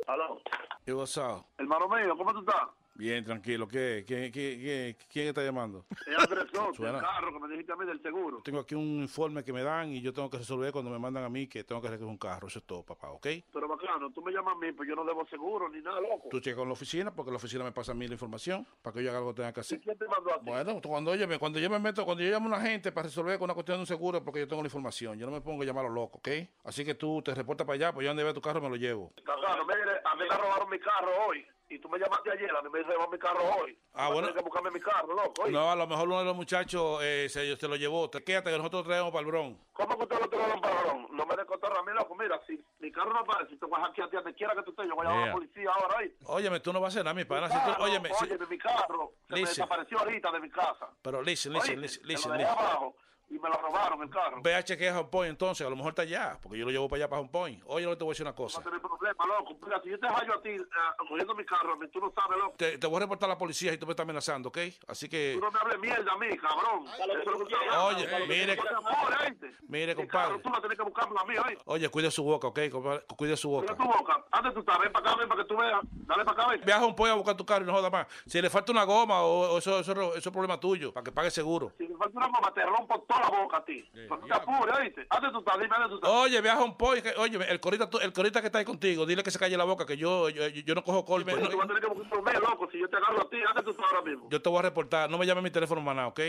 Aló, 0.06 0.40
¿Qué 0.84 0.92
WhatsApp? 0.92 1.44
hermano 1.58 1.88
mío, 1.88 2.16
¿cómo 2.16 2.32
tú 2.32 2.40
estás? 2.40 2.68
Bien, 3.00 3.24
tranquilo. 3.24 3.66
¿Qué? 3.66 4.04
¿Quién, 4.06 4.30
quién, 4.30 4.60
quién, 4.60 4.96
quién 5.10 5.28
está 5.28 5.42
llamando? 5.42 5.86
Es 6.06 6.18
Andrés 6.18 6.44
Soto, 6.52 6.74
Suena. 6.74 6.98
el 6.98 7.04
carro 7.04 7.32
que 7.32 7.38
me 7.40 7.48
dijiste 7.48 7.72
a 7.72 7.76
mí 7.76 7.86
del 7.86 8.02
seguro. 8.02 8.42
Tengo 8.44 8.60
aquí 8.60 8.74
un 8.74 9.00
informe 9.00 9.42
que 9.42 9.54
me 9.54 9.62
dan 9.62 9.90
y 9.90 10.02
yo 10.02 10.12
tengo 10.12 10.28
que 10.28 10.36
resolver 10.36 10.70
cuando 10.70 10.90
me 10.90 10.98
mandan 10.98 11.24
a 11.24 11.30
mí 11.30 11.46
que 11.46 11.64
tengo 11.64 11.80
que 11.80 11.88
recoger 11.88 12.10
un 12.10 12.18
carro. 12.18 12.48
Eso 12.48 12.58
es 12.58 12.66
todo, 12.66 12.82
papá, 12.82 13.10
¿ok? 13.10 13.26
Pero 13.52 13.66
bacano, 13.68 14.10
tú 14.12 14.20
me 14.20 14.32
llamas 14.32 14.54
a 14.54 14.58
mí, 14.58 14.72
pues 14.72 14.86
yo 14.86 14.94
no 14.94 15.04
debo 15.06 15.26
seguro 15.28 15.70
ni 15.70 15.80
nada, 15.80 15.98
loco. 15.98 16.28
Tú 16.30 16.40
checas 16.40 16.58
con 16.58 16.68
la 16.68 16.74
oficina 16.74 17.10
porque 17.14 17.30
la 17.30 17.38
oficina 17.38 17.64
me 17.64 17.72
pasa 17.72 17.92
a 17.92 17.94
mí 17.94 18.06
la 18.06 18.12
información 18.12 18.66
para 18.82 18.94
que 18.94 19.02
yo 19.02 19.08
haga 19.08 19.18
algo 19.20 19.30
que 19.32 19.36
tenga 19.38 19.52
que 19.54 19.60
¿Y 19.60 19.62
hacer. 19.62 19.80
quién 19.80 19.96
te 19.96 20.06
mandó 20.06 20.34
a 20.34 20.38
ti? 20.38 20.44
Bueno, 20.44 20.80
cuando 20.82 21.14
yo, 21.14 21.26
me, 21.26 21.38
cuando 21.38 21.58
yo 21.58 21.70
me 21.70 21.78
meto, 21.78 22.04
cuando 22.04 22.22
yo 22.22 22.30
llamo 22.30 22.46
a 22.54 22.58
una 22.58 22.60
gente 22.60 22.92
para 22.92 23.06
resolver 23.06 23.38
con 23.38 23.46
una 23.46 23.54
cuestión 23.54 23.78
de 23.78 23.80
un 23.80 23.86
seguro, 23.86 24.22
porque 24.22 24.40
yo 24.40 24.48
tengo 24.48 24.60
la 24.62 24.66
información. 24.66 25.18
Yo 25.18 25.24
no 25.24 25.32
me 25.32 25.40
pongo 25.40 25.62
a 25.62 25.64
llamar 25.64 25.86
a 25.86 25.88
los 25.88 25.94
locos, 25.94 26.18
¿ok? 26.18 26.28
Así 26.64 26.84
que 26.84 26.94
tú 26.94 27.22
te 27.22 27.34
reportas 27.34 27.66
para 27.66 27.76
allá, 27.76 27.92
pues 27.94 28.04
yo 28.04 28.10
donde 28.10 28.24
vea 28.24 28.34
tu 28.34 28.42
carro 28.42 28.60
me 28.60 28.68
lo 28.68 28.76
llevo. 28.76 29.12
Bacano, 29.24 29.64
mire, 29.64 30.00
a 30.04 30.14
mí 30.16 30.22
me 30.28 30.36
robaron 30.36 30.68
mi 30.68 30.78
carro 30.78 31.10
hoy. 31.28 31.46
Y 31.72 31.78
tú 31.78 31.88
me 31.88 32.00
llamaste 32.00 32.32
ayer, 32.32 32.50
a 32.50 32.60
mí 32.62 32.68
me 32.68 32.82
robaron 32.82 33.10
mi 33.12 33.18
carro 33.18 33.38
hoy. 33.62 33.78
Ah, 33.94 34.08
bueno. 34.08 34.26
Tienes 34.26 34.34
que 34.34 34.42
buscarme 34.44 34.70
mi 34.72 34.80
carro, 34.80 35.14
loco. 35.14 35.42
oye. 35.44 35.52
No, 35.52 35.70
a 35.70 35.76
lo 35.76 35.86
mejor 35.86 36.08
uno 36.08 36.18
de 36.18 36.24
los 36.24 36.34
muchachos 36.34 36.98
eh, 37.00 37.28
se, 37.30 37.56
se 37.56 37.68
lo 37.68 37.76
llevó. 37.76 38.10
Te 38.10 38.24
quédate 38.24 38.50
que 38.50 38.56
nosotros 38.58 38.84
traemos 38.84 39.12
para 39.12 39.20
el 39.20 39.26
Bron. 39.26 39.56
¿Cómo 39.72 39.96
que 39.96 40.02
usted 40.02 40.18
lo 40.20 40.28
tengo 40.28 40.44
en 40.52 40.60
parón? 40.60 41.06
No 41.12 41.24
me 41.26 41.36
descontaron 41.36 41.78
a 41.78 41.82
mí, 41.84 41.92
loco. 41.96 42.16
Mira, 42.16 42.40
si 42.44 42.60
mi 42.80 42.90
carro 42.90 43.12
no 43.12 43.20
aparece, 43.20 43.56
te 43.56 43.66
voy 43.66 43.80
a 43.80 43.84
hackear 43.84 44.08
a 44.08 44.10
ti 44.10 44.16
donde 44.16 44.34
quiera 44.34 44.54
que 44.56 44.62
tú 44.64 44.70
estés. 44.70 44.88
Yo 44.88 44.96
voy 44.96 45.06
a 45.06 45.10
llamar 45.10 45.22
a 45.22 45.26
Yeah. 45.26 45.26
la 45.28 45.32
policía 45.32 45.70
ahora 45.72 45.98
ahí. 46.00 46.14
Óyeme, 46.24 46.58
tú 46.60 46.72
no 46.72 46.80
vas 46.80 46.88
a 46.88 46.92
hacer 46.94 47.04
nada, 47.04 47.14
mi 47.14 47.24
pana. 47.24 47.48
Si 47.48 47.54
Carro, 47.56 47.74
tú- 47.76 47.82
óyeme, 47.84 48.10
si- 48.14 48.24
óyeme, 48.24 48.46
mi 48.46 48.58
carro 48.58 49.12
se 49.28 49.32
me 49.34 49.40
Listen. 49.40 49.54
desapareció 49.54 49.98
ahorita 50.00 50.32
de 50.32 50.40
mi 50.40 50.50
casa. 50.50 50.88
pero 51.02 51.22
listen, 51.22 51.52
Oye, 51.54 51.76
listen, 51.76 51.80
listen, 51.82 52.02
te 52.02 52.06
lo 52.08 52.12
listen, 52.14 52.32
dejé 52.32 52.44
listen. 52.50 52.58
abajo. 52.66 52.96
Y 53.30 53.38
me 53.38 53.48
lo 53.48 53.54
robaron 53.56 54.02
el 54.02 54.10
carro. 54.10 54.42
Ve 54.42 54.54
a 54.54 54.62
chequear 54.64 54.94
a 54.96 55.00
Home 55.00 55.08
Point 55.08 55.30
entonces, 55.30 55.66
a 55.66 55.70
lo 55.70 55.76
mejor 55.76 55.90
está 55.90 56.02
allá, 56.02 56.38
porque 56.42 56.58
yo 56.58 56.64
lo 56.66 56.70
llevo 56.70 56.88
para 56.88 56.98
allá 57.04 57.08
para 57.08 57.20
Home 57.20 57.30
Point. 57.30 57.62
Oye, 57.66 57.86
no 57.86 57.96
te 57.96 58.04
voy 58.04 58.10
a 58.10 58.12
decir 58.12 58.24
una 58.24 58.30
No 58.32 58.36
cosa. 58.36 58.60
a 58.60 58.64
tener 58.64 58.80
problema, 58.80 59.26
loco. 59.26 59.56
Mira, 59.64 59.80
si 59.82 59.90
yo 59.90 59.98
te 60.00 60.06
hallo 60.08 60.34
a 60.34 60.42
ti 60.42 60.50
eh, 60.50 60.64
cogiendo 60.98 61.34
mi 61.34 61.44
carro, 61.44 61.78
tú 61.92 62.00
no 62.00 62.12
sabes, 62.14 62.38
loco. 62.38 62.54
Te, 62.56 62.76
te 62.78 62.86
voy 62.86 62.96
a 62.96 63.00
reportar 63.00 63.28
a 63.30 63.32
la 63.34 63.38
policía 63.38 63.70
si 63.72 63.78
tú 63.78 63.86
me 63.86 63.92
estás 63.92 64.04
amenazando, 64.04 64.48
¿ok? 64.48 64.58
Así 64.88 65.08
que, 65.08 65.34
Tú 65.38 65.40
no 65.44 65.50
me 65.50 65.58
hables 65.60 65.78
mierda 65.78 66.12
a 66.12 66.16
mí, 66.18 66.36
cabrón. 66.36 66.86
Eso 66.86 67.12
es 67.12 67.26
lo 67.26 67.38
que 67.38 67.44
tú 67.54 67.56
hablas. 67.56 67.94
Oye, 67.96 68.26
mire- 68.26 68.58
mire, 69.68 69.94
compadre. 69.94 70.38
Tú 70.40 70.48
vas 70.50 70.58
a 70.58 70.62
tener 70.62 70.76
que 70.76 70.82
buscarlo 70.82 71.20
a 71.20 71.24
mí, 71.24 71.34
¿oíste? 71.38 71.62
Oye, 71.66 71.88
cuide 71.88 72.10
su 72.10 72.24
boca, 72.24 72.48
¿ok? 72.48 72.60
compadre? 72.70 73.04
Cuide 73.16 73.36
su 73.36 73.50
boca. 73.50 73.74
tu 73.76 73.84
boca. 73.84 74.24
Antes 74.32 74.54
tú 74.54 74.60
estás, 74.60 74.78
ven 74.78 74.92
para 74.92 75.10
acá, 75.10 75.18
ven 75.20 75.28
para 75.28 75.42
que 75.42 75.48
tú 75.48 75.56
veas. 75.56 75.80
Dale 75.82 76.24
para 76.24 76.42
acá, 76.42 76.50
ven. 76.50 76.60
Viaja 76.64 76.80
a 76.82 76.84
Home 76.84 76.94
Point 76.94 77.12
a 77.12 77.16
buscar 77.16 77.36
tu 77.36 77.46
carro 77.46 77.64
y 77.64 77.66
no 77.66 77.72
joda 77.72 77.90
más. 77.90 78.06
Si 78.26 78.40
le 78.40 78.50
falta 78.50 78.72
una 78.72 78.84
goma 78.84 79.22
o, 79.22 79.52
o 79.54 79.58
eso, 79.58 79.80
eso, 79.80 79.92
eso 79.92 80.16
es 80.16 80.30
problema 80.30 80.58
tuyo, 80.58 80.92
para 80.92 81.04
que 81.04 81.12
pague 81.12 81.30
seguro. 81.30 81.72
Si 81.78 81.86
me 81.86 81.96
falta 81.96 82.16
una 82.18 82.26
goma, 82.26 82.52
te 82.54 82.64
rompo 82.64 83.00
toda 83.02 83.19
la 83.20 83.28
boca 83.42 83.56
a 83.58 83.64
ti. 83.64 83.88
No 84.08 84.18
te 84.18 84.32
apures, 84.34 84.76
¿oíste? 84.78 85.06
Tú 85.32 85.38
estás, 85.38 85.58
dime, 85.60 85.74
tú 85.88 85.94
estás. 85.96 86.10
Oye, 86.10 86.40
viaja 86.40 86.76
Point. 86.76 87.02
que- 87.02 87.14
Oye, 87.18 87.38
el 87.50 87.60
corita, 87.60 87.88
el 88.02 88.12
corita 88.12 88.40
que 88.40 88.46
está 88.46 88.58
ahí 88.58 88.64
contigo, 88.64 89.06
dile 89.06 89.22
que 89.22 89.30
se 89.30 89.38
calle 89.38 89.56
la 89.56 89.64
boca, 89.64 89.86
que 89.86 89.96
yo, 89.96 90.28
yo, 90.28 90.46
yo 90.48 90.74
no 90.74 90.82
cojo 90.82 91.02
golpe. 91.02 91.32
Tú 91.34 91.56
vas 91.56 91.64
a 91.64 91.68
tener 91.68 91.82
que 91.82 91.88
buscar 91.88 92.08
por 92.10 92.22
mí, 92.22 92.40
loco. 92.40 92.68
Si 92.70 92.78
yo 92.80 92.88
te 92.88 92.96
agarro 92.96 93.22
a 93.22 93.30
ti, 93.30 93.36
tú 93.64 93.70
estás 93.70 93.86
ahora 93.88 94.02
mismo. 94.02 94.28
Yo 94.30 94.40
te 94.42 94.48
voy 94.48 94.58
a 94.58 94.62
reportar. 94.62 95.10
No 95.10 95.18
me 95.18 95.26
llame 95.26 95.42
mi 95.42 95.50
teléfono 95.50 95.80
maná, 95.80 96.06
¿ok? 96.08 96.20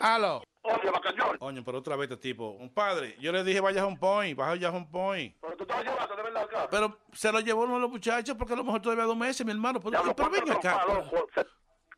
Aló. 0.00 0.42
Oye, 0.62 0.90
Bacayón. 0.90 1.36
Oye, 1.40 1.62
pero 1.62 1.78
otra 1.78 1.96
vez 1.96 2.10
este 2.10 2.22
tipo. 2.28 2.50
Un 2.50 2.72
padre, 2.72 3.16
yo 3.20 3.32
le 3.32 3.42
dije 3.42 3.60
vaya 3.60 3.82
a 3.82 3.86
un 3.86 3.98
point, 3.98 4.36
vaya 4.36 4.68
a 4.68 4.70
un 4.72 4.88
point. 4.90 5.34
Pero 5.40 5.56
tú 5.56 5.66
te 5.66 5.72
vas 5.72 5.80
a 5.80 5.84
llevar, 5.90 6.08
de 6.16 6.22
verdad, 6.22 6.42
acá. 6.42 6.68
Pero 6.70 6.98
se 7.12 7.32
lo 7.32 7.40
llevó 7.40 7.62
uno 7.64 7.74
de 7.74 7.80
los 7.80 7.90
muchachos 7.90 8.36
porque 8.36 8.52
a 8.52 8.56
lo 8.56 8.64
mejor 8.64 8.80
todavía 8.82 9.04
dos 9.04 9.16
meses, 9.16 9.44
mi 9.46 9.52
hermano. 9.52 9.80
Pero, 9.80 10.00
pero 10.02 10.14
¿cuántas 10.14 10.40
venga 10.40 10.54
acá. 10.54 10.84
Se- 11.34 11.46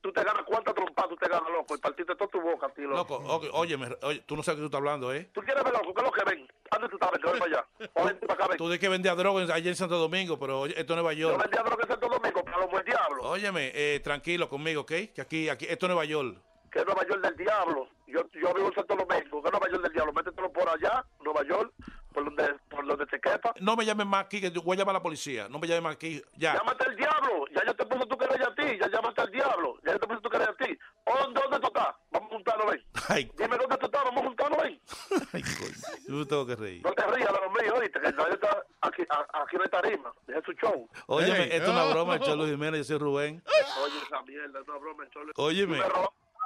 Tú 0.01 0.11
te 0.13 0.25
ganas 0.25 0.43
cuántas 0.45 0.75
trompas 0.75 1.09
tú 1.09 1.17
te 1.17 1.29
ganas, 1.29 1.51
loco. 1.51 1.75
Y 1.77 1.79
partiste 1.79 2.15
toda 2.15 2.31
tu 2.31 2.41
boca 2.41 2.69
ti, 2.71 2.83
loco. 2.83 2.97
Loco, 3.21 3.35
ok, 3.35 3.45
óyeme, 3.53 3.89
oye, 4.03 4.21
tú 4.21 4.35
no 4.37 4.43
sabes 4.43 4.57
que 4.57 4.63
tú 4.63 4.67
estás 4.67 4.79
hablando, 4.79 5.13
¿eh? 5.13 5.29
¿Tú 5.33 5.43
quieres 5.43 5.63
ver, 5.63 5.73
loco? 5.75 5.93
¿Qué 5.93 6.01
es 6.01 6.07
lo 6.07 6.13
que 6.13 6.25
ven? 6.25 6.49
Antes 6.71 6.91
tú 6.91 6.99
sabes 6.99 7.21
que 7.21 7.31
ven 7.31 7.39
para 7.39 7.51
allá. 7.51 7.67
O 7.95 8.05
ven 8.05 8.19
para 8.21 8.35
acá, 8.35 8.47
ven. 8.49 8.57
Tú 8.57 8.69
de 8.69 8.79
que 8.79 8.89
vendía 8.89 9.15
droga 9.15 9.43
allá 9.55 9.69
en 9.69 9.77
Santo 9.77 9.99
Domingo, 9.99 10.39
pero 10.39 10.61
oye, 10.61 10.75
esto 10.79 10.93
es 10.95 10.97
Nueva 10.97 11.13
Yo 11.13 11.31
York. 11.31 11.43
vendía 11.43 11.63
droga 11.63 11.83
en 11.83 11.89
Santo 11.89 12.09
Domingo 12.09 12.45
para 12.45 12.59
los 12.59 12.71
buen 12.71 12.85
diablo. 12.85 13.23
Óyeme, 13.25 13.73
eh, 13.75 14.01
tranquilo 14.01 14.49
conmigo, 14.49 14.83
¿ok? 14.83 14.93
Que 15.15 15.21
aquí, 15.21 15.49
aquí, 15.49 15.67
esto 15.69 15.87
es 15.87 15.91
Nueva 15.91 16.05
York. 16.07 16.39
Que 16.73 16.79
es 16.79 16.87
Nueva 16.87 17.07
York 17.07 17.21
del 17.23 17.37
diablo. 17.37 17.89
Yo, 18.07 18.21
yo 18.33 18.55
vivo 18.55 18.69
en 18.69 18.75
Santo 18.75 18.97
Domingo. 18.97 19.43
Que 19.43 19.49
es 19.49 19.53
Nueva 19.53 19.69
York 19.71 19.83
del 19.83 19.93
diablo. 19.93 20.13
Métetelo 20.13 20.53
por 20.53 20.69
allá, 20.69 21.05
Nueva 21.23 21.43
York, 21.45 21.73
por 22.13 22.25
donde, 22.25 22.55
por 22.69 22.87
donde 22.87 23.07
te 23.07 23.21
quepa. 23.21 23.55
No 23.61 23.77
me 23.77 23.85
llames 23.85 24.07
más 24.07 24.25
aquí, 24.25 24.41
que 24.41 24.51
voy 24.51 24.77
a 24.77 24.79
llamar 24.79 24.97
a 24.97 24.99
la 24.99 25.03
policía. 25.03 25.49
No 25.49 25.59
me 25.59 25.67
llames 25.67 25.83
más 25.83 25.95
aquí, 25.95 26.23
ya. 26.37 26.55
Llámate 26.55 26.85
al 26.85 26.97
diablo. 26.97 27.45
Ya 27.55 27.65
yo 27.67 27.75
te 27.75 27.87
puse 27.87 28.07
tu 28.07 28.17
querella 28.19 28.47
a 28.49 28.55
ti. 28.55 28.79
Ya 28.81 28.89
llámate 28.89 29.21
al 29.21 29.31
diablo. 29.31 29.79
Ya 29.85 29.93
yo 29.93 29.99
te 29.99 30.07
puse 30.07 30.21
tu 30.21 30.31
querella 30.31 30.51
a 30.51 30.65
ti. 30.65 30.79
¿Dónde, 31.07 31.41
dónde 31.41 31.61
tú 31.61 31.67
estás? 31.67 31.95
Vamos 32.11 32.31
a 32.31 32.35
juntarnos, 32.35 32.67
ven. 32.71 32.85
Ay, 33.09 33.31
Dime 33.37 33.57
dónde 33.57 33.77
tú 33.77 33.87
estás. 33.87 34.05
Vamos 34.05 34.23
a 34.23 34.27
juntarnos, 34.27 34.63
ven. 34.63 34.81
ay, 35.33 35.43
coño. 35.43 36.19
Yo 36.19 36.27
tengo 36.27 36.47
que 36.47 36.57
reír. 36.57 36.83
No 36.85 36.93
te 36.93 37.07
rías 37.07 37.33
de 37.33 37.41
los 37.41 37.63
míos, 37.63 37.75
oíste. 37.79 38.01
Que 38.01 38.13
nadie 38.13 38.35
está 38.35 38.63
aquí, 38.81 39.03
a- 39.09 39.43
aquí 39.43 39.57
no 39.57 39.63
hay 39.63 39.71
tarima. 39.71 40.13
Deja 40.27 40.43
su 40.45 40.53
show. 40.53 40.89
Óyeme, 41.07 41.45
esto 41.45 41.65
es 41.65 41.69
una 41.69 41.85
oh. 41.85 41.91
broma, 41.91 42.15
el 42.15 42.21
Cholo 42.21 42.47
Jiménez, 42.47 42.81
yo 42.81 42.85
soy 42.85 42.99
Rubén. 42.99 43.43
Oye, 43.47 43.95
esa 44.07 44.23
mierda, 44.23 44.61
es 44.61 44.69
una 44.69 44.79
broma. 44.79 45.09
Chole. 45.11 45.33
Óyeme. 45.37 45.81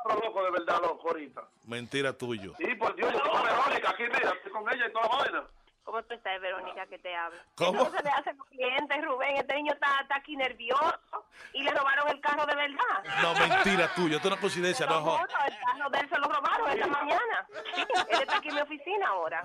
Tú 0.05 0.09
me 0.09 0.15
robas, 0.15 0.25
loco, 0.27 0.45
de 0.45 0.51
verdad, 0.51 0.83
loco, 0.83 1.09
ahorita. 1.09 1.43
Mentira 1.67 2.13
tuyo. 2.13 2.53
Sí, 2.59 2.75
por 2.75 2.95
Dios, 2.95 3.13
yo 3.13 3.23
con 3.23 3.43
Verónica 3.43 3.91
aquí, 3.91 4.03
mira, 4.03 4.33
estoy 4.37 4.53
con 4.53 4.71
ella 4.73 4.87
y 4.87 4.93
toda 4.93 5.09
la 5.09 5.17
vaina. 5.17 5.45
¿Cómo 5.85 6.03
tú 6.03 6.15
estás, 6.15 6.41
Verónica, 6.41 6.87
que 6.87 6.99
te 6.99 7.15
habla? 7.15 7.45
¿Cómo? 7.57 7.83
Eso 7.83 7.91
se 7.97 8.03
le 8.03 8.11
hace 8.11 8.31
a 8.31 8.33
los 8.33 8.47
clientes, 8.49 9.05
Rubén. 9.05 9.37
Este 9.37 9.55
niño 9.55 9.73
está, 9.75 10.01
está 10.01 10.17
aquí 10.17 10.35
nervioso 10.37 10.99
y 11.53 11.63
le 11.63 11.71
robaron 11.71 12.09
el 12.09 12.21
carro 12.21 12.47
de 12.47 12.55
verdad. 12.55 13.05
No, 13.23 13.35
mentira 13.35 13.95
tuya, 13.95 14.17
esto 14.17 14.29
no 14.31 14.35
es 14.35 14.41
coincidencia, 14.41 14.87
no. 14.87 14.99
el 14.99 15.27
carro 15.27 15.91
de 15.91 15.99
él 15.99 16.09
se 16.09 16.19
lo 16.19 16.29
robaron 16.29 16.71
esta 16.71 16.87
mañana. 16.87 17.47
Sí, 17.75 17.83
él 18.11 18.21
está 18.21 18.39
aquí 18.39 18.49
en 18.49 18.55
mi 18.55 18.61
oficina 18.63 19.09
ahora. 19.09 19.43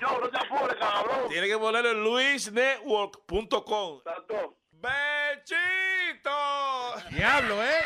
Yo, 0.00 0.20
no 0.20 0.28
te 0.28 0.38
apures, 0.38 0.76
cabrón. 0.78 1.28
Tiene 1.28 1.48
que 1.48 1.58
ponerlo 1.58 1.90
en 1.90 2.04
luisnetwork.com. 2.04 4.00
Santo. 4.04 4.56
¡Bechito! 4.72 6.30
Diablo, 7.10 7.62
¿eh? 7.62 7.80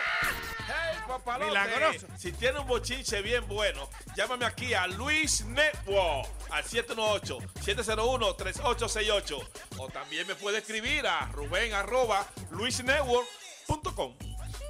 Hey, 0.66 0.96
papalote. 1.06 1.44
Milagroso. 1.46 2.06
Si 2.16 2.32
tiene 2.32 2.58
un 2.60 2.66
bochinche 2.66 3.20
bien 3.22 3.46
bueno, 3.46 3.88
llámame 4.16 4.46
aquí 4.46 4.72
a 4.74 4.86
Luis 4.86 5.44
Network 5.44 6.26
al 6.50 6.64
718-701-3868. 6.64 9.48
O 9.78 9.88
también 9.88 10.26
me 10.26 10.34
puede 10.34 10.58
escribir 10.58 11.06
a 11.06 11.26
Rubén 11.32 11.72
arroba 11.74 12.26
luisnetwork.com. 12.50 14.14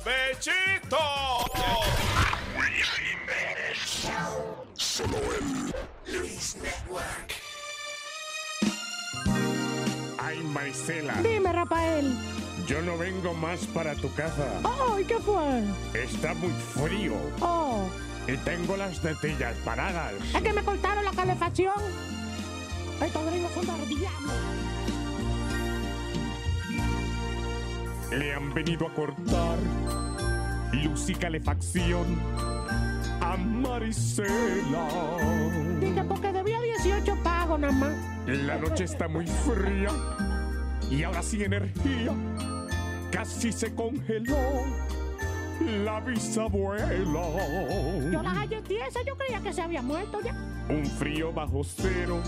¡Bechito! 0.04 0.98
Ay, 10.18 10.38
Marisela, 10.38 11.14
Dime, 11.22 11.52
Rafael. 11.52 12.12
Yo 12.66 12.80
no 12.82 12.96
vengo 12.98 13.34
más 13.34 13.66
para 13.66 13.94
tu 13.94 14.12
casa. 14.14 14.60
Oh, 14.64 14.98
¿y 14.98 15.04
qué 15.04 15.18
fue? 15.18 15.62
Está 16.02 16.34
muy 16.34 16.50
frío 16.50 17.14
Oh, 17.40 17.86
y 18.26 18.36
tengo 18.38 18.76
las 18.76 19.00
tetillas 19.00 19.56
paradas. 19.64 20.14
es 20.34 20.42
que 20.42 20.52
me 20.52 20.62
cortaron 20.62 21.04
la 21.04 21.10
calefacción. 21.12 21.74
Estos 23.02 23.26
gringos 23.26 23.52
son. 23.52 23.64
Le 28.18 28.32
han 28.34 28.54
venido 28.54 28.86
a 28.86 28.94
cortar 28.94 29.58
luz 30.72 31.08
y 31.10 31.14
calefacción 31.14 32.06
a 33.20 33.36
Marisela. 33.36 34.88
Dije 35.80 36.04
porque 36.04 36.32
debía 36.32 36.60
18 36.60 37.16
pagos 37.22 37.58
nada 37.60 37.72
más. 37.72 37.92
La 38.26 38.56
noche 38.58 38.84
está 38.84 39.08
muy 39.08 39.26
fría 39.26 39.90
y 40.90 41.02
ahora 41.02 41.22
sin 41.22 41.42
energía. 41.42 42.12
Casi 43.10 43.52
se 43.52 43.74
congeló 43.74 44.36
la 45.84 46.00
bisabuela. 46.00 47.22
Yo 48.10 48.22
las 48.22 48.34
hallé 48.34 48.60
tiesas, 48.62 49.02
yo 49.06 49.16
creía 49.16 49.40
que 49.40 49.52
se 49.52 49.62
había 49.62 49.82
muerto 49.82 50.18
ya. 50.22 50.34
Un 50.68 50.84
frío 50.86 51.32
bajo 51.32 51.62
cero, 51.62 52.20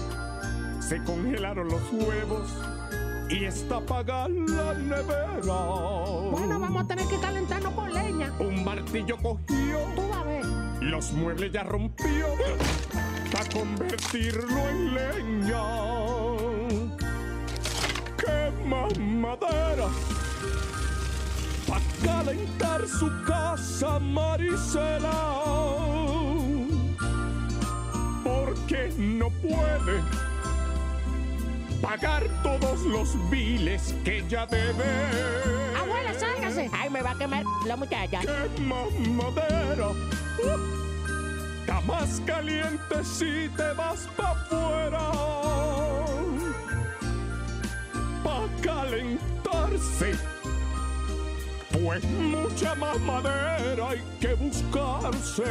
se 0.81 1.03
congelaron 1.05 1.69
los 1.69 1.83
huevos 1.93 2.53
y 3.29 3.45
está 3.45 3.79
apagada 3.79 4.29
la 4.29 4.75
nevera. 4.75 5.41
Bueno, 6.31 6.61
vamos 6.61 6.85
a 6.85 6.87
tener 6.87 7.07
que 7.07 7.19
calentarnos 7.19 7.73
con 7.75 7.93
leña. 7.93 8.33
Un 8.39 8.65
martillo 8.65 9.17
cogió, 9.17 9.79
Tú 9.97 10.09
vas 10.09 10.19
a 10.19 10.23
ver. 10.25 10.45
los 10.83 11.13
muebles 11.13 11.51
ya 11.51 11.65
rompió 11.65 12.27
para 13.33 13.49
convertirlo 13.49 14.69
en 14.71 14.95
leña. 14.95 15.63
Quema 18.27 18.89
madera 18.99 19.89
para 21.69 21.81
calentar 22.05 22.87
su 22.87 23.09
casa, 23.25 23.99
Marisela. 24.01 25.13
Porque 28.25 28.93
no 28.99 29.31
puede 29.31 30.03
pagar 31.81 32.25
todos 32.43 32.81
los 32.83 33.31
biles 33.31 33.95
que 34.05 34.25
ya 34.29 34.45
debe. 34.47 34.85
Abuela, 35.79 36.13
sálgase. 36.19 36.69
Ay, 36.73 36.91
me 36.91 37.03
va 37.03 37.13
a 37.13 37.19
quemar 37.19 37.45
la 37.65 37.77
muchacha. 37.77 38.21
Quema 38.21 38.87
madera. 39.11 39.91
Está 41.61 41.81
más 41.83 42.21
caliente 42.27 43.05
si 43.05 43.49
te 43.57 43.73
vas 43.75 44.09
pa' 44.17 44.33
afuera. 44.33 45.56
Calentarse. 48.87 50.13
Pues 51.73 52.05
mucha 52.05 52.75
más 52.77 52.99
madera 53.01 53.91
hay 53.91 54.03
que 54.21 54.35
buscarse. 54.35 55.43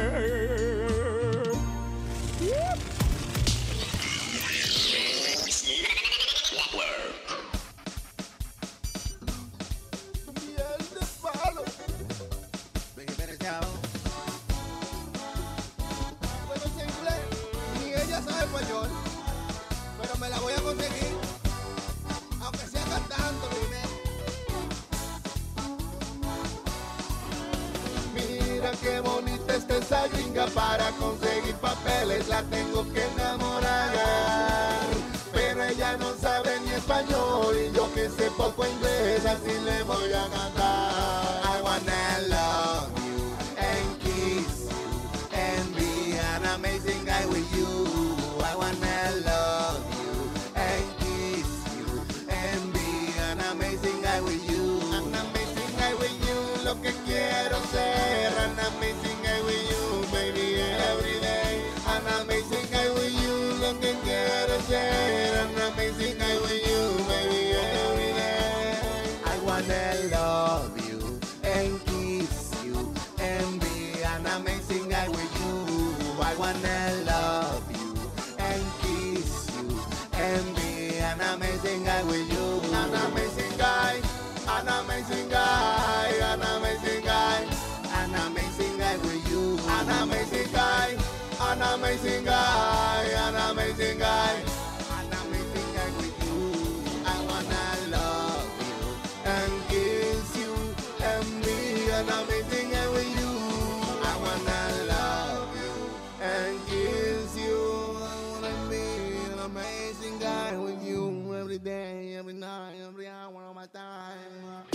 Para 30.54 30.90
conseguir 30.92 31.54
papeles, 31.56 32.28
la 32.28 32.42
tengo 32.44 32.84
que 32.92 33.02
enamorar. 33.04 33.92
Pero 35.32 35.64
ella 35.64 35.96
no 35.96 36.14
sabe 36.14 36.60
ni 36.60 36.70
español 36.70 37.56
y 37.56 37.72
yo 37.76 37.92
que 37.94 38.08
sé 38.10 38.30
poco 38.36 38.66
inglés, 38.66 39.24
así 39.24 39.52
le 39.64 39.82
voy 39.84 40.12
a 40.12 40.28
cantar. 40.28 40.65
Amazing 91.86 92.24
guy, 92.24 93.04
an 93.16 93.34
amazing 93.50 93.98
guy, 93.98 94.34
an 94.98 95.12
amazing 95.22 95.68
guy 95.72 95.90
with 95.98 96.16
you. 96.26 96.82
I 97.06 97.16
wanna 97.28 97.66
love 97.96 98.50
you 98.66 98.78
and 99.24 99.52
kiss 99.68 100.36
you 100.36 100.52
and 101.00 101.44
be 101.44 101.88
an 101.92 102.08
amazing 102.08 102.70
guy 102.72 102.88
with 102.88 103.08
you. 103.20 103.30
I 104.02 104.16
wanna 104.18 104.62
love 104.88 105.48
you 105.62 105.74
and 106.20 106.66
kiss 106.66 107.36
you. 107.38 107.56
I 108.02 108.16
wanna 108.32 108.54
be 108.68 108.82
an 109.32 109.38
amazing 109.44 110.18
guy 110.18 110.56
with 110.56 110.82
you 110.82 111.36
every 111.38 111.58
day, 111.58 112.16
every 112.16 112.34
night, 112.34 112.74
every 112.84 113.06
hour 113.06 113.44
of 113.48 113.54
my 113.54 113.66
time. 113.66 114.66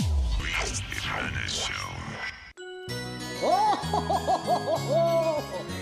¡Oh! 3.44 3.78
¡Oh, 3.92 4.06
oh, 4.08 4.78
oh, 4.88 5.44
oh! 5.68 5.81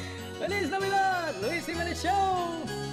¡Feliz 0.51 0.69
Navidad! 0.69 1.33
¡Luis 1.43 1.65
Jiménez 1.65 2.03
Show! 2.03 2.90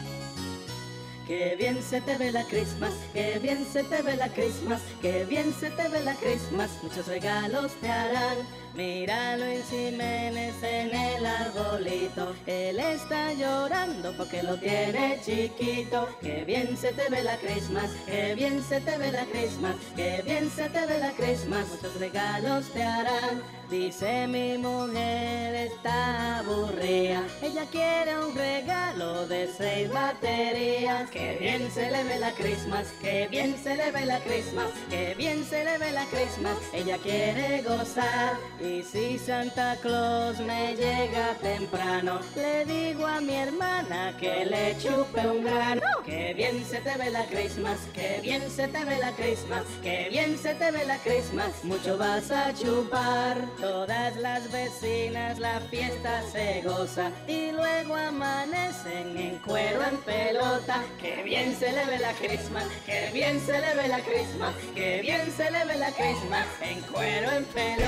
Qué 1.27 1.57
bien 1.57 1.83
se 1.83 1.99
te 1.99 2.17
ve 2.17 2.31
la 2.31 2.45
Christmas, 2.45 2.93
qué 3.13 3.37
bien 3.39 3.67
se 3.69 3.83
te 3.83 4.01
ve 4.01 4.15
la 4.15 4.29
Christmas, 4.29 4.81
qué 5.01 5.25
bien 5.25 5.53
se 5.53 5.69
te 5.71 5.89
ve 5.89 6.01
la 6.01 6.15
Christmas, 6.15 6.71
muchos 6.81 7.05
regalos 7.05 7.73
te 7.81 7.89
harán. 7.89 8.37
Míralo 8.73 9.43
en 9.43 9.63
Jiménez 9.63 10.53
en 10.61 10.93
el 10.93 11.25
arbolito, 11.25 12.35
él 12.45 12.79
está 12.79 13.33
llorando 13.33 14.15
porque 14.15 14.43
lo 14.43 14.55
tiene 14.57 15.19
chiquito. 15.25 16.07
Qué 16.21 16.45
bien 16.45 16.77
se 16.77 16.93
te 16.93 17.09
ve 17.09 17.23
la 17.23 17.35
Christmas, 17.37 17.89
qué 18.05 18.35
bien 18.35 18.63
se 18.63 18.79
te 18.79 18.97
ve 18.97 19.11
la 19.11 19.25
Christmas, 19.25 19.75
qué 19.95 20.21
bien 20.23 20.49
se 20.49 20.69
te 20.69 20.85
ve 20.85 20.99
la 20.99 21.11
Christmas, 21.11 21.67
muchos 21.69 21.99
regalos 21.99 22.69
te 22.71 22.83
harán. 22.83 23.41
Dice 23.69 24.27
mi 24.27 24.57
mujer 24.57 25.55
está 25.55 26.39
aburrida, 26.39 27.23
ella 27.41 27.65
quiere 27.69 28.17
un 28.17 28.33
regalo 28.33 29.27
de 29.27 29.49
seis 29.57 29.91
baterías. 29.91 31.09
Qué 31.17 31.35
bien 31.39 31.71
se 31.71 31.89
le 31.89 32.03
ve 32.03 32.19
la 32.19 32.31
Christmas, 32.33 32.93
qué 33.01 33.27
bien 33.27 33.55
se 33.63 33.75
le 33.75 33.91
ve 33.91 34.05
la 34.05 34.19
Christmas, 34.19 34.69
qué 34.87 35.15
bien 35.17 35.43
se 35.43 35.63
le 35.63 35.79
ve 35.79 35.91
la 35.91 36.05
Christmas. 36.05 36.57
Ella 36.71 36.97
quiere 36.99 37.63
gozar 37.63 38.37
y 38.61 38.83
si 38.83 39.17
Santa 39.17 39.77
Claus 39.81 40.39
me 40.39 40.75
llega 40.75 41.33
temprano, 41.41 42.19
le 42.35 42.65
digo 42.65 43.07
a 43.07 43.19
mi 43.19 43.33
hermana 43.33 44.15
que 44.19 44.45
le 44.45 44.77
chupe 44.77 45.27
un 45.27 45.43
grano. 45.43 45.81
Qué 46.05 46.35
bien 46.35 46.63
se 46.63 46.81
te 46.81 46.95
ve 46.97 47.09
la 47.09 47.25
Christmas, 47.25 47.79
qué 47.95 48.19
bien 48.21 48.43
se 48.51 48.67
te 48.67 48.85
ve 48.85 48.97
la 48.99 49.11
Christmas, 49.13 49.63
qué 49.81 50.09
bien 50.11 50.37
se 50.37 50.53
te 50.53 50.69
ve 50.69 50.85
la 50.85 50.97
Christmas. 50.99 51.63
Mucho 51.63 51.97
vas 51.97 52.29
a 52.29 52.53
chupar. 52.53 53.37
Todas 53.59 54.15
las 54.17 54.51
vecinas 54.51 55.39
la 55.39 55.61
fiesta 55.61 56.21
se 56.31 56.61
goza 56.61 57.11
y 57.27 57.51
luego 57.51 57.95
amanecen 57.95 59.17
en 59.17 59.39
cuero 59.39 59.81
en 59.83 59.97
pelota. 59.97 60.83
Qué 61.07 61.23
bien 61.23 61.55
se 61.57 61.71
le 61.71 61.85
ve 61.85 61.99
la 61.99 62.11
Christmas, 62.11 62.65
qué 62.85 63.09
bien 63.13 63.39
se 63.39 63.53
le 63.53 63.75
ve 63.75 63.87
la 63.87 64.01
Christmas, 64.01 64.53
qué 64.75 64.99
bien 65.01 65.25
se 65.31 65.49
le 65.49 65.63
ve 65.63 65.75
la 65.75 65.89
Christmas 65.93 66.47
en 66.61 66.81
cuero 66.81 67.31
en 67.31 67.45
pelota. 67.45 67.87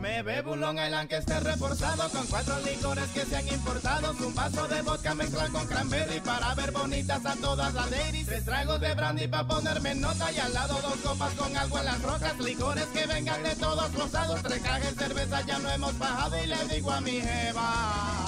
Me 0.00 0.22
bebo 0.22 0.52
un 0.52 0.60
Long 0.60 0.78
Island 0.78 1.10
que 1.10 1.18
esté 1.18 1.38
reforzado 1.40 2.08
con 2.08 2.26
cuatro 2.26 2.58
licores 2.60 3.06
que 3.10 3.26
sean 3.26 3.46
importados. 3.48 4.18
Un 4.20 4.34
vaso 4.34 4.66
de 4.66 4.80
vodka 4.80 5.14
mezclado 5.14 5.52
con 5.52 5.66
cranberry 5.66 6.20
para 6.20 6.54
ver 6.54 6.72
bonitas 6.72 7.24
a 7.26 7.36
todas 7.36 7.74
las 7.74 7.90
ladies. 7.90 8.26
Tres 8.26 8.44
tragos 8.46 8.80
de 8.80 8.94
brandy 8.94 9.28
para 9.28 9.46
ponerme 9.46 9.90
en 9.90 10.00
nota 10.00 10.32
y 10.32 10.38
al 10.38 10.54
lado 10.54 10.80
dos 10.80 10.96
copas 11.04 11.34
con 11.34 11.54
algo 11.54 11.78
en 11.78 11.84
las 11.84 12.00
rocas. 12.02 12.38
Licores 12.38 12.86
que 12.86 13.06
vengan 13.06 13.42
de 13.42 13.54
todos 13.56 13.92
los 13.92 14.10
lados. 14.10 14.40
Tres 14.42 14.62
cajas 14.62 14.96
de 14.96 15.04
cerveza 15.04 15.42
ya 15.42 15.58
no 15.58 15.70
hemos 15.70 15.98
bajado 15.98 16.42
y 16.42 16.46
le 16.46 16.68
digo 16.74 16.90
a 16.90 17.00
mi 17.02 17.20
jeva. 17.20 18.26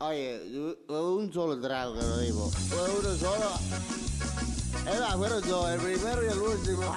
Oye, 0.00 0.40
un 0.88 1.32
solo 1.32 1.60
trago 1.60 1.94
que 1.94 2.00
lo 2.00 2.18
digo. 2.18 2.50
Uno 2.98 3.16
solo. 3.16 3.52
Era, 4.92 5.16
fueron 5.16 5.48
dos, 5.48 5.70
el 5.70 5.80
primero 5.80 6.24
y 6.24 6.28
el 6.28 6.38
último. 6.38 6.96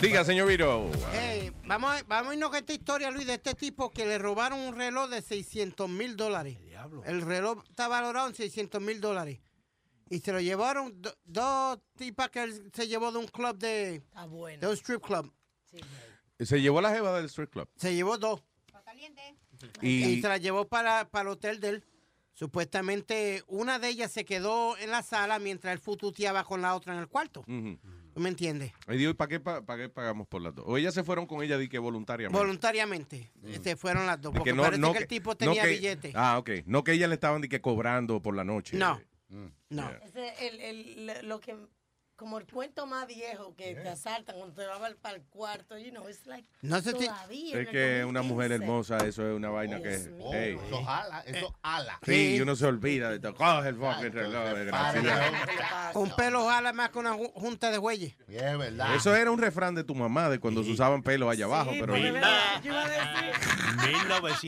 Diga, 0.00 0.24
señor 0.24 0.48
Viro. 0.48 0.90
Hey, 1.12 1.52
vamos, 1.66 1.92
a, 1.94 2.02
vamos 2.04 2.30
a 2.30 2.34
irnos 2.34 2.48
con 2.48 2.58
esta 2.58 2.72
historia, 2.72 3.10
Luis, 3.10 3.26
de 3.26 3.34
este 3.34 3.54
tipo 3.54 3.90
que 3.90 4.06
le 4.06 4.18
robaron 4.18 4.58
un 4.60 4.74
reloj 4.74 5.10
de 5.10 5.20
600 5.20 5.88
mil 5.90 6.16
dólares. 6.16 6.56
El 7.04 7.20
reloj 7.20 7.62
está 7.68 7.86
valorado 7.88 8.28
en 8.28 8.34
600 8.34 8.80
mil 8.80 9.00
dólares. 9.00 9.40
Y 10.08 10.20
se 10.20 10.32
lo 10.32 10.40
llevaron 10.40 11.00
do- 11.00 11.14
dos 11.24 11.78
tipas 11.96 12.30
que 12.30 12.42
él 12.42 12.70
se 12.74 12.88
llevó 12.88 13.12
de 13.12 13.18
un 13.18 13.26
club 13.28 13.56
de, 13.58 14.02
de 14.58 14.66
un 14.66 14.72
strip 14.76 15.02
club. 15.04 15.30
Se 16.38 16.60
llevó 16.62 16.80
la 16.80 16.90
jeva 16.92 17.14
del 17.16 17.26
street 17.26 17.50
club. 17.50 17.68
Se 17.76 17.94
llevó 17.94 18.16
dos. 18.16 18.42
Y- 19.82 20.04
Y, 20.04 20.20
se 20.22 20.28
la 20.28 20.38
llevó 20.38 20.66
para, 20.68 21.08
para 21.08 21.22
el 21.22 21.28
hotel 21.28 21.60
de 21.60 21.68
él. 21.70 21.84
Supuestamente 22.50 23.42
una 23.48 23.78
de 23.78 23.88
ellas 23.88 24.10
se 24.10 24.24
quedó 24.24 24.76
en 24.78 24.90
la 24.90 25.02
sala 25.02 25.38
mientras 25.38 25.72
él 25.74 25.78
fututeaba 25.78 26.42
con 26.44 26.62
la 26.62 26.74
otra 26.74 26.94
en 26.94 27.00
el 27.00 27.06
cuarto. 27.08 27.44
¿Tú 27.46 28.18
me 28.20 28.28
entiendes? 28.28 28.72
Y 28.88 28.96
digo, 28.96 29.10
¿y 29.10 29.14
¿para 29.14 29.28
qué, 29.28 29.40
pa- 29.40 29.62
para 29.64 29.82
qué 29.82 29.88
pagamos 29.88 30.26
por 30.26 30.42
las 30.42 30.54
dos? 30.54 30.64
O 30.66 30.76
ellas 30.76 30.94
se 30.94 31.04
fueron 31.04 31.26
con 31.26 31.42
ella 31.42 31.58
di 31.58 31.68
que 31.68 31.78
voluntariamente. 31.78 32.36
Voluntariamente. 32.38 33.30
Se 33.62 33.76
fueron 33.76 34.06
las 34.06 34.20
dos. 34.20 34.32
Porque 34.32 34.50
que 34.50 34.56
no- 34.56 34.62
parece 34.62 34.80
no 34.80 34.92
que 34.92 34.98
el 34.98 35.06
tipo 35.06 35.30
no 35.30 35.36
tenía 35.36 35.62
que- 35.62 35.68
billete. 35.68 36.12
Ah, 36.14 36.38
ok. 36.38 36.50
No 36.66 36.82
que 36.82 36.92
ella 36.92 37.06
le 37.06 37.14
estaban 37.14 37.40
di 37.40 37.48
que 37.48 37.60
cobrando 37.60 38.20
por 38.20 38.34
la 38.34 38.42
noche. 38.44 38.76
No. 38.76 39.00
Mm. 39.28 39.46
No. 39.70 39.82
Yeah. 39.88 40.00
Ese, 40.04 40.46
el, 40.48 40.60
el, 41.10 41.28
lo 41.28 41.38
que, 41.40 41.56
como 42.20 42.36
el 42.38 42.46
cuento 42.46 42.86
más 42.86 43.06
viejo 43.06 43.54
que 43.56 43.74
te 43.74 43.88
asaltan 43.88 44.36
cuando 44.36 44.54
te 44.54 44.66
vas 44.66 44.78
para 45.00 45.16
el 45.16 45.22
cuarto, 45.22 45.78
you 45.78 45.88
know, 45.90 46.06
it's 46.06 46.26
like 46.26 46.46
No 46.60 46.78
sé 46.82 46.92
todavía 46.92 47.58
Es 47.58 47.68
que 47.70 48.04
una 48.04 48.20
mujer 48.20 48.50
2015. 48.50 48.54
hermosa, 48.54 48.96
eso 49.08 49.26
es 49.26 49.34
una 49.34 49.48
vaina 49.48 49.80
que. 49.80 49.96
mío. 50.10 50.30
hey. 50.34 50.58
Eso 50.66 50.84
jala, 50.84 51.20
eso 51.26 51.56
ala. 51.62 51.98
Sí, 52.04 52.36
y 52.36 52.40
uno 52.42 52.54
se 52.56 52.66
olvida 52.66 53.10
de 53.10 53.20
todo. 53.20 53.34
Coge 53.34 53.70
el 53.70 53.76
fucking 53.76 54.12
reloj, 54.12 54.44
desgraciado. 54.54 55.98
Un 56.00 56.14
pelo 56.14 56.46
jala 56.46 56.74
más 56.74 56.90
que 56.90 56.98
una 56.98 57.14
ju- 57.16 57.32
junta 57.32 57.70
de 57.70 57.78
güeyes. 57.78 58.14
Es 58.28 58.58
verdad. 58.58 58.94
Eso 58.94 59.16
era 59.16 59.30
un 59.30 59.38
refrán 59.40 59.74
de 59.74 59.82
tu 59.82 59.94
mamá 59.94 60.28
de 60.28 60.38
cuando 60.38 60.62
se 60.62 60.70
usaban 60.72 61.02
pelos 61.02 61.30
allá 61.32 61.46
abajo, 61.46 61.70
pero. 61.72 61.86
porque 61.94 62.10
verdad, 62.12 62.62
yo 62.62 62.70
iba 62.72 62.84
a 62.84 62.88
decir, 62.88 63.80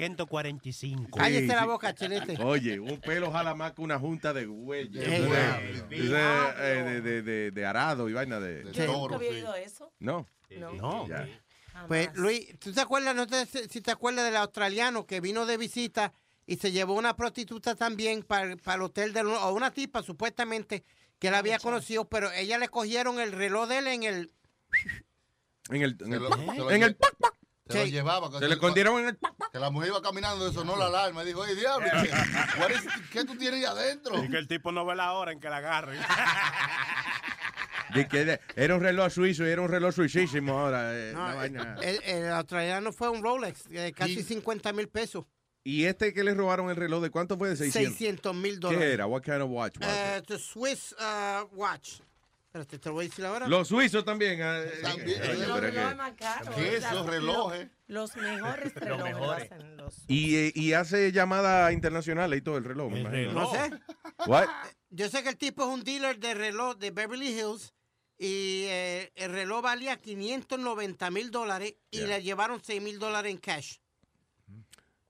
1945. 0.02 1.16
Cállese 1.18 1.40
Sí, 1.42 1.46
la 1.46 1.60
sí. 1.62 1.66
boca, 1.66 1.94
chilete. 1.94 2.36
Oye, 2.42 2.78
un 2.80 3.00
pelo 3.00 3.30
jala 3.32 3.54
más 3.54 3.72
que 3.72 3.80
una 3.80 3.98
junta 3.98 4.32
de 4.32 4.44
güeyes. 4.46 5.06
Eh, 5.08 5.16
Eso 5.16 5.34
eh, 5.34 5.70
es- 5.70 6.00
eso 6.00 6.16
es, 6.16 6.54
eh, 6.58 7.00
de, 7.02 7.22
de, 7.22 7.50
de, 7.50 7.61
de 7.62 7.66
arado 7.68 8.08
y 8.08 8.12
vaina 8.12 8.40
de. 8.40 8.70
yo 8.72 8.86
nunca 8.86 9.14
había 9.14 9.30
oído 9.30 9.54
eso. 9.54 9.92
No. 10.00 10.26
No. 10.50 11.06
Ya. 11.08 11.28
Pues 11.88 12.10
Luis, 12.14 12.58
¿tú 12.58 12.72
te 12.72 12.80
acuerdas? 12.80 13.14
No 13.14 13.26
sé 13.26 13.46
si 13.68 13.80
te 13.80 13.90
acuerdas 13.90 14.24
del 14.26 14.36
australiano 14.36 15.06
que 15.06 15.20
vino 15.20 15.46
de 15.46 15.56
visita 15.56 16.12
y 16.46 16.56
se 16.56 16.70
llevó 16.72 16.94
una 16.94 17.16
prostituta 17.16 17.74
también 17.74 18.22
para, 18.24 18.52
el 18.74 18.82
hotel 18.82 19.12
de 19.12 19.22
o 19.22 19.52
una 19.54 19.70
tipa 19.70 20.02
supuestamente 20.02 20.84
que 21.18 21.28
él 21.28 21.34
había 21.34 21.58
conocido, 21.60 22.04
pero 22.08 22.30
ella 22.32 22.58
le 22.58 22.68
cogieron 22.68 23.20
el 23.20 23.32
reloj 23.32 23.68
de 23.68 23.78
él 23.78 23.86
en 23.86 24.02
el 24.02 24.32
En 25.70 25.82
el. 25.82 25.96
En 26.00 26.10
Se 26.10 26.16
el. 26.16 26.22
lo- 26.22 26.30
se 26.36 26.58
lo 26.58 26.70
en 26.72 26.82
el 26.82 26.98
lle- 26.98 27.06
Se 27.68 27.78
lo 27.78 27.84
Sí. 27.86 27.90
llevaba. 27.92 28.38
Se 28.38 28.46
le 28.48 28.54
escondieron 28.54 28.98
en 29.00 29.06
el. 29.10 29.18
Que 29.52 29.58
la 29.58 29.70
mujer 29.70 29.88
iba 29.90 30.02
caminando 30.02 30.46
y 30.48 30.52
sonó 30.52 30.76
la 30.76 30.86
alarma. 30.86 31.22
Y 31.22 31.26
dijo, 31.26 31.40
oye, 31.40 31.54
diablo, 31.54 31.86
¿qué, 32.02 32.10
¿qué 33.12 33.24
tú 33.24 33.36
tienes 33.38 33.60
ahí 33.60 33.64
adentro? 33.64 34.22
Y 34.22 34.28
que 34.28 34.36
el 34.36 34.48
tipo 34.48 34.72
no 34.72 34.84
ve 34.84 34.94
la 34.96 35.12
hora 35.12 35.30
en 35.32 35.40
que 35.40 35.48
la 35.48 35.58
agarren. 35.58 35.98
De 37.94 38.08
que 38.08 38.24
de- 38.24 38.40
era 38.56 38.74
un 38.74 38.80
reloj 38.82 39.10
suizo 39.12 39.46
y 39.46 39.50
era 39.50 39.60
un 39.62 39.68
reloj 39.68 39.94
suicísimo 39.94 40.58
ahora. 40.58 40.90
eh, 40.98 41.12
No, 41.14 41.20
vaina. 41.36 41.76
el, 41.82 42.02
el 42.04 42.28
australiano 42.32 42.92
fue 42.92 43.08
un 43.08 43.22
Rolex 43.22 43.68
de 43.68 43.92
casi 43.92 44.22
50 44.22 44.72
mil 44.72 44.88
pesos. 44.88 45.24
Y 45.64 45.84
este 45.84 46.12
que 46.12 46.24
le 46.24 46.34
robaron 46.34 46.70
el 46.70 46.76
reloj, 46.76 47.02
¿de 47.02 47.10
cuánto 47.10 47.38
fue? 47.38 47.50
De 47.50 47.56
600. 47.56 47.92
600 47.96 48.34
mil 48.34 48.58
dólares. 48.58 48.84
¿Qué 48.84 48.92
era? 48.94 49.06
What 49.06 49.22
kind 49.22 49.42
of 49.42 49.50
watch 49.50 49.76
was 49.78 49.88
it? 49.88 49.94
Eh, 49.94 50.22
the 50.26 50.38
Swiss 50.38 50.92
uh, 50.98 51.44
watch. 51.54 52.00
Espérate, 52.46 52.78
te 52.78 52.88
lo 52.90 52.94
voy 52.96 53.06
a 53.06 53.08
decir 53.08 53.24
ahora. 53.24 53.46
Los 53.48 53.68
suizos 53.68 54.04
también. 54.04 54.38
eh, 54.42 54.70
También. 54.82 55.08
eh, 55.22 55.34
Los 55.46 55.52
pero 55.52 55.68
es 55.68 55.74
relojes 55.74 55.96
más 55.96 56.12
caros. 56.14 56.54
¿Qué 56.56 56.80
sea, 56.80 56.90
esos 56.90 57.06
relojes? 57.06 57.68
Los 57.86 58.16
mejores 58.16 58.74
relojes 58.74 58.98
lo 59.14 59.20
mejores. 59.20 59.52
hacen 59.52 59.76
los. 59.78 59.94
y, 60.08 60.36
eh, 60.36 60.52
y 60.54 60.72
hace 60.74 61.12
llamadas 61.12 61.72
internacionales 61.72 62.38
y 62.40 62.42
todo 62.42 62.58
el 62.58 62.64
reloj, 62.64 62.90
me 62.90 63.00
El 63.00 63.06
imagino. 63.06 63.32
No 63.32 63.50
sé. 63.52 63.70
What? 64.26 64.48
Yo 64.90 65.08
sé 65.08 65.22
que 65.22 65.30
el 65.30 65.36
tipo 65.38 65.62
es 65.62 65.68
un 65.68 65.82
dealer 65.84 66.18
de 66.18 66.34
reloj 66.34 66.76
de 66.76 66.90
Beverly 66.90 67.28
Hills 67.28 67.72
y 68.24 68.66
eh, 68.68 69.10
el 69.16 69.32
reloj 69.32 69.62
valía 69.62 69.96
590 69.96 71.10
mil 71.10 71.30
dólares 71.32 71.74
y 71.90 71.98
Yeah. 71.98 72.06
le 72.06 72.22
llevaron 72.22 72.60
6 72.62 72.80
mil 72.80 72.98
dólares 73.00 73.32
en 73.32 73.38
cash. 73.38 73.78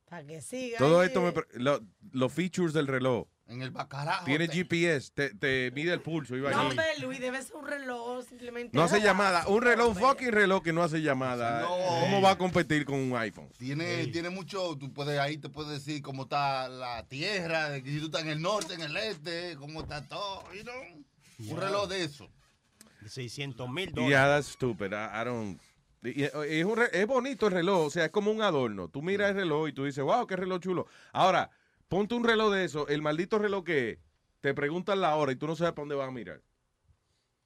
Para 0.08 0.26
que 0.26 0.40
siga. 0.40 0.78
Todo 0.78 1.00
ahí. 1.00 1.08
esto, 1.08 1.20
me 1.20 1.32
lo- 1.62 1.80
los 2.12 2.32
features 2.32 2.72
del 2.72 2.86
reloj. 2.86 3.26
En 3.48 3.60
el 3.60 3.70
bacarajo. 3.70 4.24
Tiene 4.24 4.46
GPS, 4.48 5.10
te, 5.12 5.34
te 5.34 5.70
mide 5.74 5.92
el 5.92 6.00
pulso 6.00 6.34
y 6.36 6.40
No, 6.40 6.68
hombre, 6.68 6.84
Luis, 7.00 7.20
debe 7.20 7.42
ser 7.42 7.56
un 7.56 7.66
reloj 7.66 8.24
simplemente. 8.26 8.74
No 8.74 8.82
hace 8.82 9.00
llamada. 9.00 9.46
Un 9.48 9.60
reloj, 9.60 9.88
un 9.90 9.96
fucking 9.96 10.32
reloj 10.32 10.62
que 10.62 10.72
no 10.72 10.82
hace 10.82 11.02
llamada. 11.02 11.60
No. 11.60 11.68
¿Cómo 12.00 12.22
va 12.22 12.30
a 12.30 12.38
competir 12.38 12.86
con 12.86 12.94
un 12.98 13.14
iPhone? 13.16 13.50
Tiene, 13.58 14.06
tiene 14.06 14.30
mucho, 14.30 14.76
tú 14.78 14.90
puedes 14.94 15.18
ahí 15.18 15.36
te 15.36 15.50
puedes 15.50 15.70
decir 15.84 16.00
cómo 16.00 16.22
está 16.22 16.68
la 16.70 17.06
tierra, 17.08 17.74
si 17.76 17.98
tú 18.00 18.06
estás 18.06 18.22
en 18.22 18.28
el 18.28 18.40
norte, 18.40 18.72
en 18.74 18.80
el 18.82 18.96
este, 18.96 19.56
cómo 19.58 19.82
está 19.82 20.06
todo, 20.08 20.44
you 20.54 20.62
know? 20.62 21.50
Un 21.50 21.60
reloj 21.60 21.88
de 21.88 22.04
eso. 22.04 22.30
600 23.08 23.68
mil 23.70 23.86
Yeah, 23.92 23.94
dólares. 24.26 24.46
that's 24.46 24.48
stupid. 24.54 24.92
I, 24.92 25.24
don't. 25.24 25.60
Es, 26.02 26.64
un 26.64 26.76
re- 26.76 26.90
es 26.92 27.06
bonito 27.06 27.46
el 27.46 27.52
reloj, 27.52 27.86
o 27.86 27.90
sea, 27.90 28.06
es 28.06 28.10
como 28.10 28.30
un 28.32 28.42
adorno. 28.42 28.88
Tú 28.88 29.02
miras 29.02 29.30
el 29.30 29.36
reloj 29.36 29.68
y 29.68 29.72
tú 29.72 29.84
dices, 29.84 30.02
wow, 30.02 30.26
qué 30.26 30.34
reloj 30.36 30.60
chulo. 30.60 30.86
Ahora, 31.12 31.50
ponte 31.88 32.14
un 32.14 32.24
reloj 32.24 32.52
de 32.52 32.64
eso, 32.64 32.88
el 32.88 33.02
maldito 33.02 33.38
reloj 33.38 33.64
que 33.64 33.90
es, 33.90 33.98
te 34.40 34.52
preguntan 34.54 35.00
la 35.00 35.14
hora 35.14 35.30
y 35.32 35.36
tú 35.36 35.46
no 35.46 35.54
sabes 35.54 35.72
para 35.74 35.82
dónde 35.82 35.94
vas 35.94 36.08
a 36.08 36.12
mirar. 36.12 36.40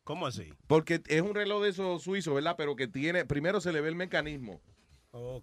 ¿Cómo 0.05 0.27
así? 0.27 0.53
Porque 0.69 1.03
es 1.07 1.21
un 1.21 1.35
reloj 1.35 1.63
de 1.65 1.69
esos 1.71 2.03
suizos, 2.03 2.35
¿verdad? 2.35 2.55
Pero 2.57 2.77
que 2.77 2.87
tiene, 2.89 3.25
primero 3.27 3.61
se 3.61 3.73
le 3.73 3.81
ve 3.81 3.89
el 3.89 3.97
mecanismo. 3.97 4.61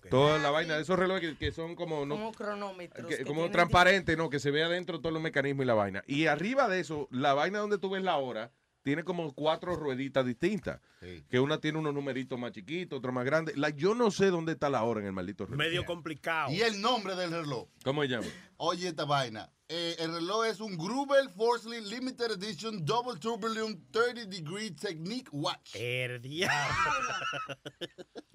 Toda 0.10 0.38
la 0.38 0.52
vaina 0.52 0.76
de 0.76 0.84
esos 0.84 0.98
relojes 0.98 1.31
que, 1.31 1.38
que 1.38 1.52
son 1.52 1.76
como, 1.76 2.06
no, 2.06 2.15
Como 2.15 2.31
cronómetros. 2.31 3.07
que- 3.07 3.18
que 3.18 3.26
como 3.26 3.49
transparente, 3.49 4.15
¿no? 4.15 4.30
Que 4.30 4.40
se 4.40 4.52
ve 4.52 4.64
adentro 4.64 4.99
todos 5.02 5.11
los 5.14 5.22
mecanismos 5.22 5.64
y 5.64 5.68
la 5.68 5.73
vaina. 5.73 6.03
Y 6.07 6.27
arriba 6.27 6.68
de 6.69 6.80
eso, 6.80 7.07
la 7.11 7.34
vaina 7.34 7.60
donde 7.60 7.80
tú 7.80 7.90
ves 7.90 8.03
la 8.03 8.18
hora, 8.18 8.52
tiene 8.84 9.04
como 9.04 9.34
cuatro 9.34 9.76
rueditas 9.76 10.26
distintas. 10.26 10.82
Sí. 11.02 11.24
Que 11.30 11.40
una 11.40 11.58
tiene 11.58 11.80
unos 11.80 11.94
numeritos 11.94 12.38
más 12.38 12.52
chiquitos, 12.52 13.00
otra 13.00 13.12
más 13.12 13.26
grandes. 13.26 13.58
La, 13.58 13.70
yo 13.70 13.96
no 13.96 14.12
sé 14.12 14.28
dónde 14.28 14.52
está 14.52 14.70
la 14.70 14.84
hora 14.84 15.00
en 15.00 15.08
el 15.08 15.14
maldito 15.14 15.46
reloj. 15.46 15.58
Medio 15.58 15.86
complicado. 15.86 16.52
Y 16.52 16.62
el 16.62 16.80
nombre 16.82 17.16
del 17.16 17.32
reloj. 17.32 17.68
¿Cómo 17.84 18.04
se 18.04 18.10
llama? 18.10 18.28
Oye 18.58 18.90
esta 18.90 19.06
vaina. 19.06 19.50
Eh, 19.76 19.95
el 19.98 20.14
reloj 20.14 20.45
es 20.45 20.60
un 20.60 20.78
Grubel 20.78 21.32
Forsley 21.32 21.82
Limited 21.82 22.30
Edition 22.34 22.86
Double 22.86 23.18
Tourbillon 23.20 23.84
30 23.91 24.26
Degree 24.26 24.70
Technique 24.70 25.30
Watch. 25.32 25.74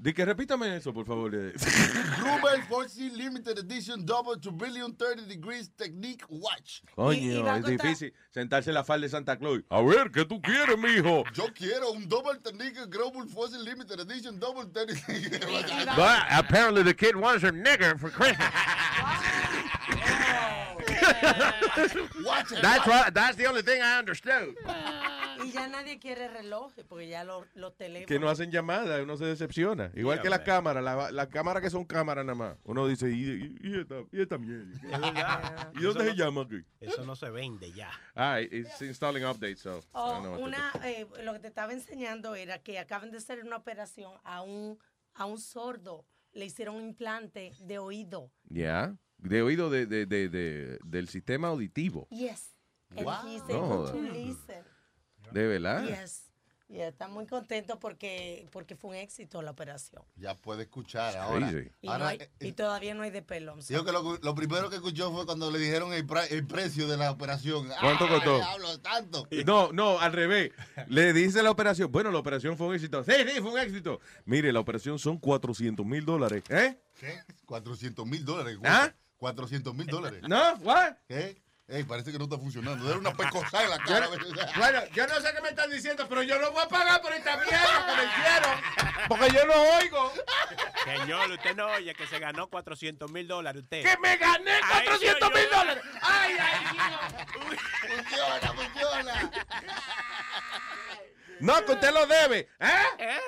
Di 0.00 0.12
que 0.12 0.24
repítame 0.24 0.76
eso, 0.76 0.92
por 0.92 1.06
favor. 1.06 1.30
Grubel 1.30 2.62
Forsley 2.68 3.10
Limited 3.10 3.56
Edition 3.58 4.04
Double 4.04 4.40
Tourbillon 4.40 4.96
30 4.96 5.26
Degrees 5.26 5.70
Technique 5.76 6.24
Watch. 6.28 6.80
Coño, 6.96 7.20
y 7.20 7.38
va 7.40 7.54
a 7.54 7.58
es 7.58 7.64
costar- 7.64 7.82
difícil 7.86 8.12
sentarse 8.34 8.70
en 8.70 8.74
la 8.74 8.82
falda 8.82 9.04
de 9.04 9.10
Santa 9.10 9.36
Claus. 9.38 9.60
A 9.70 9.80
ver, 9.80 10.10
¿qué 10.10 10.24
tú 10.24 10.42
quieres, 10.42 10.76
mijo? 10.76 11.22
Yo 11.34 11.44
quiero 11.54 11.92
un 11.92 12.08
Double 12.08 12.40
Technique 12.42 12.84
Grubel 12.88 13.28
Forsley 13.28 13.62
Limited 13.64 14.00
Edition 14.00 14.40
Double 14.40 14.64
30 14.72 14.92
But 15.96 16.18
apparently 16.32 16.82
the 16.82 16.94
kid 16.94 17.14
wants 17.14 17.44
a 17.44 17.52
nigger 17.52 17.96
for 17.96 18.10
Christmas. 18.10 18.48
Watch 22.24 22.52
it. 22.52 22.58
That's 22.62 22.86
right. 22.86 23.12
That's 23.14 23.36
the 23.36 23.46
only 23.46 23.62
thing 23.62 23.80
I 23.82 23.98
understood. 23.98 24.56
Y 25.44 25.52
ya 25.52 25.68
nadie 25.68 25.98
quiere 26.00 26.28
relojes 26.28 26.84
porque 26.84 27.06
ya 27.08 27.22
los, 27.24 27.46
los 27.54 27.76
teléfonos. 27.76 28.08
Que 28.08 28.18
no 28.18 28.28
hacen 28.28 28.50
llamadas, 28.50 29.00
uno 29.02 29.16
se 29.16 29.24
decepciona. 29.24 29.90
Igual 29.94 30.20
que 30.20 30.28
las 30.28 30.40
cámaras, 30.40 30.82
la- 30.82 31.12
las 31.12 31.28
cámaras 31.28 31.62
que 31.62 31.70
son 31.70 31.84
cámaras 31.84 32.24
nada 32.24 32.34
más. 32.34 32.56
Uno 32.64 32.86
dice, 32.88 33.08
¿y, 33.10 33.22
y- 33.22 33.56
y 33.62 33.80
esta, 33.80 33.94
y 34.10 34.20
esta 34.20 34.36
mierda? 34.36 34.66
Es 34.74 34.80
verdad. 35.14 35.72
¿Y 35.74 35.82
dónde 35.82 36.00
Eso 36.00 36.10
se 36.10 36.16
no- 36.16 36.24
llama 36.24 36.42
aquí? 36.42 36.64
Eso 36.80 37.04
no 37.04 37.14
se 37.14 37.30
vende 37.30 37.70
ya. 37.72 37.90
Ah, 38.16 38.40
it's 38.40 38.82
installing 38.82 39.24
updates, 39.24 39.60
so. 39.60 39.80
Oh, 39.92 40.20
what 40.20 40.40
una, 40.40 40.72
eh, 40.84 41.06
lo 41.22 41.32
que 41.34 41.38
te 41.38 41.48
estaba 41.48 41.72
enseñando 41.72 42.34
era 42.34 42.58
que 42.58 42.78
acaban 42.80 43.10
de 43.12 43.18
hacer 43.18 43.44
una 43.44 43.56
operación 43.56 44.12
a 44.24 44.42
un, 44.42 44.76
a 45.14 45.24
un 45.26 45.38
sordo. 45.38 46.04
Le 46.32 46.44
hicieron 46.46 46.74
un 46.76 46.82
implante 46.82 47.52
de 47.60 47.78
oído. 47.78 48.30
Ya. 48.50 48.94
De 49.18 49.42
oído 49.42 49.68
de, 49.70 49.86
de, 49.86 50.06
de, 50.06 50.28
de- 50.28 50.78
del 50.84 51.08
sistema 51.08 51.48
auditivo. 51.48 52.06
Yes. 52.10 52.54
And 52.90 53.04
Wow. 53.04 53.14
he's 53.28 53.42
No 53.48 53.54
able 53.56 53.68
joda. 53.76 53.92
to 53.92 54.00
listen. 54.00 54.64
De 55.32 55.46
verdad. 55.46 55.86
Yes. 55.86 56.24
Y 56.70 56.80
está 56.80 57.08
muy 57.08 57.26
contento 57.26 57.80
porque, 57.80 58.46
porque 58.52 58.76
fue 58.76 58.90
un 58.90 58.96
éxito 58.96 59.40
la 59.40 59.52
operación. 59.52 60.02
Ya 60.16 60.34
puede 60.36 60.64
escuchar 60.64 61.16
ahora. 61.16 61.50
Y, 61.80 61.86
Ahora, 61.88 61.98
no 61.98 62.06
hay- 62.10 62.18
eh, 62.18 62.30
y 62.40 62.52
todavía 62.52 62.94
no 62.94 63.02
hay 63.04 63.10
de 63.10 63.22
pelo. 63.22 63.52
I'm 63.54 63.60
Dijo 63.66 63.86
que 63.86 63.92
lo, 63.92 64.18
lo 64.18 64.34
primero 64.34 64.68
que 64.68 64.76
escuchó 64.76 65.10
fue 65.10 65.24
cuando 65.24 65.50
le 65.50 65.58
dijeron 65.58 65.94
el, 65.94 66.06
pra- 66.06 66.30
el 66.30 66.46
precio 66.46 66.86
de 66.86 66.98
la 66.98 67.10
operación. 67.10 67.68
¿Cuánto 67.80 68.04
¡Ah, 68.04 68.08
costó? 68.08 68.80
tanto. 68.82 69.26
No, 69.46 69.72
no, 69.72 69.98
al 69.98 70.12
revés. 70.12 70.52
Le 70.88 71.14
dice 71.14 71.42
la 71.42 71.50
operación. 71.50 71.90
Bueno, 71.90 72.10
la 72.10 72.18
operación 72.18 72.58
fue 72.58 72.66
un 72.66 72.74
éxito. 72.74 73.02
Sí, 73.02 73.12
sí, 73.26 73.40
fue 73.40 73.50
un 73.52 73.58
éxito. 73.58 74.00
Mire, 74.26 74.52
la 74.52 74.60
operación 74.60 74.98
son 74.98 75.16
400 75.18 75.86
mil 75.86 76.04
dólares. 76.04 76.42
¿Eh? 76.50 76.78
¿Qué? 77.00 77.18
400 77.46 78.06
mil 78.06 78.24
dólares. 78.26 78.58
¿Ah? 78.62 78.92
400 79.18 79.74
mil 79.74 79.86
dólares. 79.86 80.22
¿No? 80.28 80.54
¿What? 80.60 80.94
¿Qué? 81.06 81.42
Ey, 81.70 81.84
parece 81.84 82.10
que 82.10 82.16
no 82.16 82.24
está 82.24 82.38
funcionando. 82.38 82.88
Era 82.88 82.98
una 82.98 83.14
pescosa 83.14 83.62
en 83.62 83.68
la 83.68 83.78
cara. 83.84 84.08
Bueno, 84.56 84.80
yo 84.94 85.06
no 85.06 85.20
sé 85.20 85.34
qué 85.34 85.40
me 85.42 85.50
están 85.50 85.70
diciendo, 85.70 86.06
pero 86.08 86.22
yo 86.22 86.38
no 86.38 86.50
voy 86.50 86.62
a 86.64 86.68
pagar 86.68 87.02
por 87.02 87.12
esta 87.12 87.36
mierda 87.36 87.86
que 87.86 87.96
me 87.96 88.04
hicieron. 88.08 88.60
Porque 89.06 89.30
yo 89.34 89.44
no 89.46 89.54
oigo. 89.76 90.12
Señor, 90.84 91.30
usted 91.30 91.54
no 91.56 91.66
oye 91.66 91.92
que 91.94 92.06
se 92.06 92.18
ganó 92.18 92.48
400 92.48 93.10
mil 93.10 93.28
dólares 93.28 93.62
usted. 93.64 93.82
¡Que 93.82 93.98
me 93.98 94.16
gané 94.16 94.52
Ay, 94.62 94.86
400 94.86 95.30
mil 95.34 95.50
dólares! 95.50 95.84
¡Ay, 96.00 96.36
ay, 96.40 97.26
funciona, 97.86 98.52
funciona. 98.54 99.30
No, 101.40 101.64
que 101.64 101.72
usted 101.72 101.92
lo 101.92 102.06
debe. 102.06 102.48
¿Eh? 102.60 103.18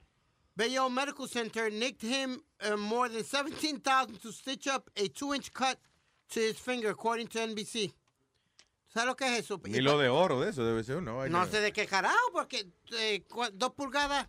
Bayonne 0.56 0.94
Medical 0.94 1.26
Center 1.26 1.70
nicked 1.70 2.02
him 2.02 2.42
uh, 2.60 2.76
more 2.76 3.08
than 3.08 3.24
17,000 3.24 4.20
to 4.20 4.32
stitch 4.32 4.66
up 4.66 4.90
a 4.96 5.08
two-inch 5.08 5.52
cut 5.52 5.78
to 6.30 6.40
his 6.40 6.58
finger, 6.58 6.90
according 6.90 7.26
to 7.28 7.38
NBC. 7.38 7.92
¿Sabes 8.98 9.06
lo 9.08 9.16
que 9.16 9.26
es 9.26 9.44
eso? 9.44 9.60
Ni 9.64 9.80
lo 9.80 9.96
de 9.98 10.08
oro 10.08 10.40
de 10.40 10.50
eso 10.50 10.64
debe 10.64 10.82
ser, 10.82 11.02
¿no? 11.02 11.26
No 11.28 11.46
sé 11.46 11.60
de 11.60 11.72
qué 11.72 11.86
carajo, 11.86 12.16
porque 12.32 12.66
eh, 12.98 13.24
dos 13.54 13.72
pulgadas, 13.74 14.28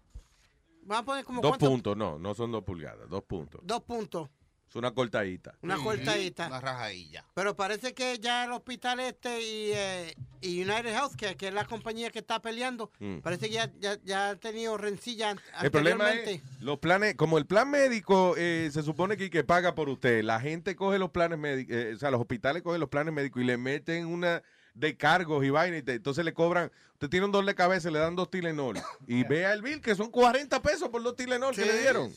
vamos 0.83 1.01
a 1.01 1.05
poner 1.05 1.25
como 1.25 1.41
Dos 1.41 1.51
cuánto- 1.51 1.65
puntos, 1.67 1.97
no, 1.97 2.19
no 2.19 2.33
son 2.35 2.51
dos 2.51 2.63
pulgadas, 2.63 3.09
dos 3.09 3.23
puntos. 3.23 3.61
Dos 3.63 3.81
puntos, 3.83 4.29
Es 4.69 4.75
una 4.75 4.91
cortadita. 4.93 5.55
una 5.63 5.77
cortadita. 5.77 6.45
Una 6.47 6.61
rajadilla. 6.61 7.25
Pero 7.33 7.55
parece 7.55 7.95
que 7.95 8.19
ya 8.19 8.45
el 8.45 8.51
hospital 8.51 8.99
este 8.99 9.41
y, 9.41 9.71
eh, 9.73 10.15
y 10.41 10.61
United 10.61 10.93
Healthcare, 10.93 11.35
que 11.35 11.47
es 11.47 11.53
la 11.55 11.65
compañía 11.65 12.11
que 12.11 12.19
está 12.19 12.39
peleando, 12.39 12.91
Mm. 12.99 13.19
parece 13.21 13.47
que 13.47 13.53
ya, 13.55 13.71
ya, 13.79 13.97
ya 14.03 14.29
han 14.29 14.39
tenido 14.39 14.77
rencilla 14.77 15.31
El 15.61 15.71
problema 15.71 16.05
anteriormente. 16.05 16.43
es, 16.55 16.61
los 16.61 16.77
planes, 16.77 17.15
como 17.15 17.39
el 17.39 17.47
plan 17.47 17.69
médico 17.71 18.35
eh, 18.37 18.69
se 18.71 18.83
supone 18.83 19.17
que, 19.17 19.31
que 19.31 19.43
paga 19.43 19.73
por 19.73 19.89
usted, 19.89 20.23
la 20.23 20.39
gente 20.39 20.75
coge 20.75 20.99
los 20.99 21.09
planes 21.09 21.39
médicos, 21.39 21.75
o 21.95 21.97
sea, 21.97 22.11
los 22.11 22.21
hospitales 22.21 22.61
cogen 22.61 22.79
los 22.79 22.89
planes 22.89 23.11
médicos 23.13 23.41
y 23.41 23.45
le 23.45 23.57
meten 23.57 24.05
una 24.05 24.43
de 24.80 24.95
cargos 24.97 25.43
y 25.43 25.49
vaina, 25.49 25.77
y 25.77 25.81
te- 25.84 25.93
entonces 25.95 26.23
le 26.23 26.34
cobran, 26.34 26.72
usted 26.93 27.10
tiene 27.10 27.26
un 27.26 27.31
dolor 27.31 27.45
de 27.47 27.56
cabeza, 27.56 27.91
le 27.91 27.99
dan 27.99 28.15
dos 28.15 28.30
Tylenol, 28.30 28.77
y 29.07 29.23
vea 29.23 29.53
el 29.53 29.61
bill, 29.61 29.81
que 29.81 29.93
son 29.95 30.10
40 30.10 30.61
pesos 30.61 30.89
por 30.89 31.03
dos 31.03 31.15
Tylenol 31.15 31.53
que 31.53 31.65
le 31.65 31.80
dieron. 31.80 32.14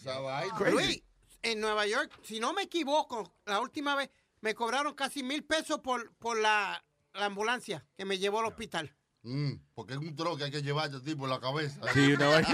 Luis, 0.70 1.02
en 1.42 1.60
Nueva 1.60 1.86
York, 1.86 2.12
si 2.22 2.38
no 2.38 2.52
me 2.52 2.62
equivoco, 2.62 3.34
la 3.46 3.60
última 3.60 3.96
vez 3.96 4.10
me 4.40 4.54
cobraron 4.54 4.94
casi 4.94 5.22
mil 5.22 5.42
pesos 5.44 5.80
por, 5.80 6.12
por 6.14 6.38
la, 6.38 6.84
la 7.14 7.24
ambulancia 7.26 7.84
que 7.96 8.04
me 8.04 8.18
llevó 8.18 8.40
al 8.40 8.46
hospital. 8.46 8.94
Mm, 9.24 9.52
porque 9.74 9.92
es 9.94 9.98
un 10.00 10.14
trozo 10.16 10.36
que 10.36 10.44
hay 10.44 10.50
que 10.50 10.62
llevarte 10.62 10.96
a 10.96 11.00
ti 11.00 11.14
por 11.14 11.28
la 11.28 11.38
cabeza. 11.40 11.80
Sí, 11.94 12.12
una 12.12 12.26
vaina. 12.28 12.48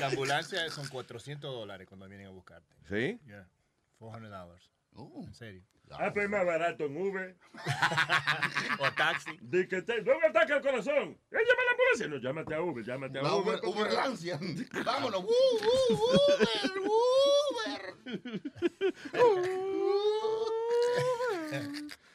La 0.00 0.06
ambulancia 0.08 0.70
son 0.70 0.88
400 0.88 1.50
dólares 1.52 1.86
cuando 1.86 2.06
vienen 2.08 2.26
a 2.26 2.30
buscarte. 2.30 2.74
¿Sí? 2.88 3.18
Yeah. 3.26 3.48
400 3.98 4.30
dólares. 4.46 4.70
en 5.26 5.34
serio. 5.34 5.62
Ah, 5.90 6.10
pero 6.12 6.24
es 6.24 6.30
más 6.30 6.44
barato 6.44 6.84
en 6.84 6.96
Uber. 6.96 7.36
o 8.80 8.92
taxi. 8.92 9.38
Di 9.40 9.66
que 9.68 9.82
te, 9.82 10.02
no 10.02 10.18
me 10.18 10.26
ataque 10.26 10.54
el 10.54 10.62
corazón. 10.62 11.18
Eh, 11.30 11.38
llama 11.46 11.62
a 11.62 11.64
la 11.64 11.70
ambulancia. 11.72 12.08
No, 12.08 12.16
llámate 12.16 12.54
a 12.54 12.62
Uber, 12.62 12.84
llámate 12.84 13.18
a 13.18 13.22
La 13.22 13.34
Uber. 13.36 13.60
Uber, 13.62 13.68
Uber 13.68 13.92
Lancia. 13.92 14.38
Vámonos. 14.84 15.24
Uh, 15.24 15.28
uh, 15.28 15.94
Uber, 15.94 16.82
Uber. 16.82 18.06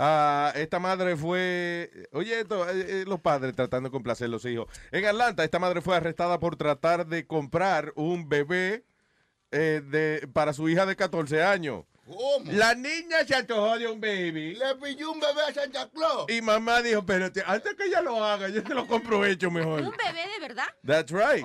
Ah, 0.00 0.52
esta 0.54 0.78
madre 0.78 1.16
fue, 1.16 1.90
oye, 2.12 2.38
esto, 2.38 2.70
eh, 2.70 3.00
eh, 3.00 3.04
los 3.04 3.20
padres 3.20 3.56
tratando 3.56 3.88
de 3.88 3.92
complacer 3.92 4.26
a 4.26 4.28
los 4.28 4.44
hijos. 4.44 4.68
En 4.92 5.04
Atlanta, 5.04 5.42
esta 5.42 5.58
madre 5.58 5.80
fue 5.80 5.96
arrestada 5.96 6.38
por 6.38 6.54
tratar 6.54 7.08
de 7.08 7.26
comprar 7.26 7.92
un 7.96 8.28
bebé 8.28 8.84
eh, 9.50 9.82
de, 9.84 10.28
para 10.32 10.52
su 10.52 10.68
hija 10.68 10.86
de 10.86 10.94
14 10.94 11.42
años. 11.42 11.84
¿Cómo? 12.08 12.50
La 12.52 12.74
niña 12.74 13.24
se 13.26 13.34
antojó 13.34 13.78
de 13.78 13.86
un 13.86 14.00
baby. 14.00 14.54
Le 14.54 14.74
pilló 14.82 15.12
un 15.12 15.20
bebé 15.20 15.42
a 15.48 15.52
Santa 15.54 15.88
Claus. 15.90 16.24
Y 16.30 16.40
mamá 16.40 16.80
dijo, 16.82 17.00
espérate, 17.00 17.42
antes 17.46 17.74
que 17.74 17.84
ella 17.84 18.00
lo 18.00 18.24
haga, 18.24 18.48
yo 18.48 18.62
te 18.62 18.74
lo 18.74 18.86
compro 18.86 19.24
hecho 19.24 19.50
mejor. 19.50 19.80
¿Un 19.82 19.90
bebé 19.90 20.26
de 20.34 20.40
verdad? 20.48 20.66
That's 20.86 21.12
right. 21.12 21.44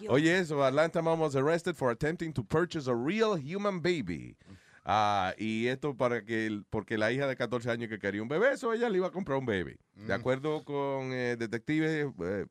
Dios. 0.00 0.12
Oye, 0.12 0.38
eso, 0.38 0.62
Atlanta 0.64 1.02
mom 1.02 1.20
was 1.20 1.34
arrested 1.34 1.74
for 1.74 1.90
attempting 1.90 2.32
to 2.32 2.44
purchase 2.44 2.88
a 2.88 2.94
real 2.94 3.36
human 3.36 3.80
baby. 3.82 4.36
Ah, 4.84 5.34
y 5.36 5.66
esto 5.66 5.96
para 5.96 6.24
que, 6.24 6.46
el- 6.46 6.64
porque 6.70 6.96
la 6.96 7.10
hija 7.10 7.26
de 7.26 7.34
14 7.34 7.68
años 7.70 7.88
que 7.88 7.98
quería 7.98 8.22
un 8.22 8.28
bebé, 8.28 8.52
eso 8.52 8.72
ella 8.72 8.88
le 8.88 8.98
iba 8.98 9.08
a 9.08 9.10
comprar 9.10 9.36
un 9.38 9.44
baby. 9.46 9.76
De 9.96 10.14
acuerdo 10.14 10.62
con 10.64 11.12
eh, 11.12 11.34
detective 11.36 12.12
eh, 12.22 12.46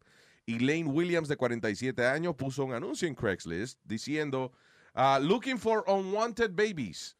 Elaine 0.45 0.89
Williams, 0.89 1.29
de 1.29 1.37
47 1.37 2.05
años, 2.05 2.35
puso 2.35 2.65
un 2.65 2.73
anuncio 2.73 3.07
en 3.07 3.15
Craigslist 3.15 3.79
diciendo, 3.85 4.51
ah, 4.93 5.17
looking 5.21 5.57
for 5.57 5.85
unwanted 5.87 6.51
babies. 6.51 7.15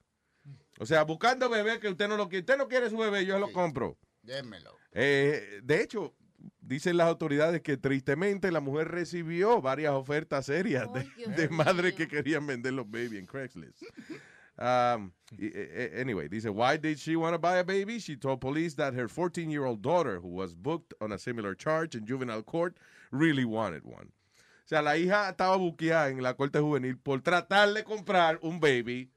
O 0.80 0.86
sea, 0.86 1.04
buscando 1.04 1.50
bebé 1.50 1.80
que 1.80 1.90
usted 1.90 2.08
no 2.08 2.18
lo 2.18 2.28
quiere. 2.28 2.42
Usted 2.42 2.58
no 2.58 2.68
quiere 2.68 2.90
su 2.90 2.98
bebé, 2.98 3.26
yo 3.26 3.40
lo 3.40 3.52
compro. 3.52 3.98
Démelo. 4.22 4.76
Eh, 4.92 5.62
de 5.64 5.82
hecho, 5.82 6.16
dicen 6.60 6.98
las 6.98 7.08
autoridades 7.08 7.62
que 7.62 7.78
tristemente 7.78 8.52
la 8.52 8.60
mujer 8.60 8.90
recibió 8.90 9.62
varias 9.62 9.94
ofertas 9.94 10.48
serias 10.48 10.88
de, 10.94 11.08
de 11.36 11.50
madres 11.50 11.94
que 11.94 12.08
querían 12.08 12.46
vender 12.46 12.74
los 12.74 12.90
babies 12.90 13.20
en 13.20 13.26
Craigslist. 13.26 13.84
Um, 14.58 15.12
eh, 15.38 15.52
eh, 15.52 15.92
anyway, 16.00 16.30
dice, 16.30 16.50
why 16.50 16.78
did 16.78 16.98
she 16.98 17.18
want 17.18 17.34
to 17.34 17.38
buy 17.38 17.58
a 17.58 17.64
baby? 17.64 18.00
She 18.00 18.16
told 18.16 18.40
police 18.40 18.74
that 18.76 18.94
her 18.94 19.08
14-year-old 19.10 19.82
daughter, 19.82 20.22
who 20.22 20.30
was 20.30 20.56
booked 20.56 20.94
on 21.02 21.12
a 21.12 21.20
similar 21.20 21.56
charge 21.56 21.94
in 21.96 22.06
juvenile 22.06 22.42
court, 22.42 22.78
really 23.12 23.44
wanted 23.44 23.84
one. 23.84 24.12
O 24.38 24.68
sea, 24.68 24.82
la 24.82 24.96
hija 24.96 25.30
estaba 25.30 25.58
buqueada 25.58 26.10
en 26.10 26.24
la 26.24 26.34
corte 26.34 26.60
juvenil 26.60 26.98
por 26.98 27.20
tratar 27.20 27.74
de 27.74 27.84
comprar 27.84 28.40
un 28.42 28.60
baby 28.60 29.12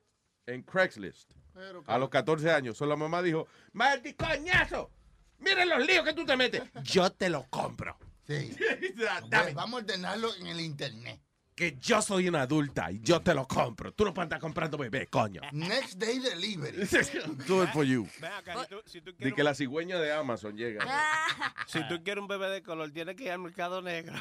en 0.47 0.63
Craigslist. 0.63 1.38
A 1.87 1.99
los 1.99 2.09
14 2.09 2.51
años. 2.51 2.77
Solo 2.77 2.91
la 2.91 2.97
mamá 2.97 3.23
dijo, 3.23 3.47
¡Maldito 3.73 4.25
coñazo! 4.25 4.91
¡Miren 5.39 5.69
los 5.69 5.87
líos 5.87 6.05
que 6.05 6.13
tú 6.13 6.25
te 6.25 6.37
metes! 6.37 6.63
Yo 6.83 7.11
te 7.11 7.29
lo 7.29 7.45
compro. 7.49 7.97
Sí. 8.27 8.55
Dame. 9.29 9.55
Vamos 9.55 9.81
a 9.81 9.85
ordenarlo 9.85 10.35
en 10.37 10.47
el 10.49 10.61
internet. 10.61 11.21
Que 11.55 11.77
yo 11.81 12.01
soy 12.01 12.29
una 12.29 12.43
adulta 12.43 12.93
y 12.93 13.01
yo 13.01 13.21
te 13.21 13.35
lo 13.35 13.49
compro. 13.49 13.93
Tú 13.93 14.05
no 14.05 14.15
puedes 14.15 14.27
estar 14.27 14.39
comprando 14.39 14.79
bebé, 14.79 15.09
coño. 15.09 15.41
Next 15.51 15.95
day 15.95 16.21
delivery. 16.21 16.87
Do 17.49 17.65
it 17.65 17.71
for 17.71 17.85
you. 17.85 18.07
Acá, 18.23 18.63
si 18.63 18.69
tú, 18.69 18.83
si 18.87 19.01
tú 19.01 19.17
quieres 19.17 19.35
que 19.35 19.43
la 19.43 19.55
cigüeña 19.55 19.99
de 19.99 20.13
Amazon 20.13 20.57
llega. 20.57 20.87
Si 21.67 21.87
tú 21.89 22.03
quieres 22.03 22.23
un 22.23 22.29
bebé 22.29 22.49
de 22.49 22.63
color, 22.63 22.91
tienes 22.93 23.15
que 23.17 23.25
ir 23.25 23.33
al 23.33 23.41
mercado 23.41 23.83
negro. 23.83 24.15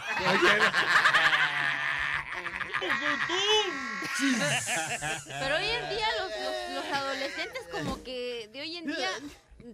Pero 5.39 5.55
hoy 5.57 5.65
en 5.65 5.89
día 5.89 6.07
los, 6.19 6.31
los- 6.31 6.75
los 6.85 6.93
adolescentes 6.93 7.61
como 7.71 8.03
que 8.03 8.49
de 8.51 8.61
hoy 8.61 8.77
en 8.77 8.87
día 8.87 9.09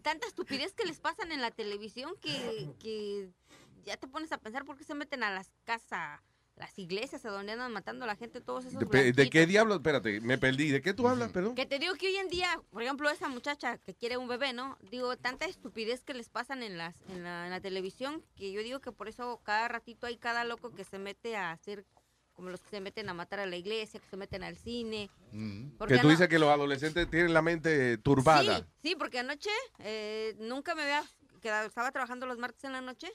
tanta 0.01 0.27
estupidez 0.27 0.73
que 0.73 0.85
les 0.85 0.99
pasan 0.99 1.31
en 1.31 1.41
la 1.41 1.51
televisión 1.51 2.13
que, 2.21 2.69
que 2.79 3.29
ya 3.85 3.97
te 3.97 4.07
pones 4.07 4.31
a 4.31 4.37
pensar 4.37 4.65
por 4.65 4.77
qué 4.77 4.83
se 4.83 4.95
meten 4.95 5.23
a 5.23 5.31
las 5.31 5.51
casas, 5.65 6.19
las 6.55 6.77
iglesias, 6.79 7.25
a 7.25 7.29
donde 7.29 7.51
andan 7.51 7.71
matando 7.71 8.05
a 8.05 8.07
la 8.07 8.15
gente, 8.15 8.39
todos 8.41 8.65
esos 8.65 8.79
¿De, 8.89 9.29
qué 9.29 9.45
diablo? 9.45 9.75
Espérate, 9.75 10.21
me 10.21 10.37
perdí. 10.37 10.69
¿De 10.69 10.81
qué 10.81 10.93
tú 10.93 11.07
hablas, 11.07 11.31
perdón? 11.31 11.55
Que 11.55 11.65
te 11.65 11.79
digo 11.79 11.93
que 11.95 12.07
hoy 12.07 12.15
en 12.17 12.29
día, 12.29 12.59
por 12.71 12.81
ejemplo, 12.83 13.09
esa 13.09 13.27
muchacha 13.27 13.77
que 13.79 13.93
quiere 13.93 14.17
un 14.17 14.27
bebé, 14.27 14.53
¿no? 14.53 14.77
Digo, 14.89 15.15
tanta 15.17 15.45
estupidez 15.45 16.03
que 16.03 16.13
les 16.13 16.29
pasan 16.29 16.63
en 16.63 16.77
las 16.77 16.95
en 17.09 17.23
la, 17.23 17.45
en 17.45 17.51
la 17.51 17.59
televisión 17.61 18.23
que 18.35 18.51
yo 18.51 18.61
digo 18.63 18.79
que 18.81 18.91
por 18.91 19.07
eso 19.09 19.41
cada 19.43 19.67
ratito 19.67 20.07
hay 20.07 20.17
cada 20.17 20.43
loco 20.43 20.73
que 20.73 20.83
se 20.85 20.97
mete 20.99 21.35
a 21.35 21.51
hacer 21.51 21.85
como 22.33 22.49
los 22.49 22.61
que 22.61 22.69
se 22.69 22.81
meten 22.81 23.09
a 23.09 23.13
matar 23.13 23.39
a 23.39 23.45
la 23.45 23.55
iglesia, 23.55 23.99
que 23.99 24.07
se 24.07 24.17
meten 24.17 24.43
al 24.43 24.57
cine. 24.57 25.09
Porque 25.77 25.95
Que 25.95 26.01
tú 26.01 26.09
dices 26.09 26.27
que 26.27 26.39
los 26.39 26.49
adolescentes 26.49 27.09
tienen 27.09 27.33
la 27.33 27.41
mente 27.41 27.97
turbada. 27.97 28.59
Sí, 28.59 28.65
sí, 28.89 28.95
porque 28.95 29.19
anoche 29.19 29.49
eh, 29.79 30.35
nunca 30.39 30.75
me 30.75 30.83
había 30.83 31.03
quedado, 31.41 31.67
estaba 31.67 31.91
trabajando 31.91 32.25
los 32.25 32.37
martes 32.37 32.63
en 32.63 32.71
la 32.71 32.81
noche, 32.81 33.11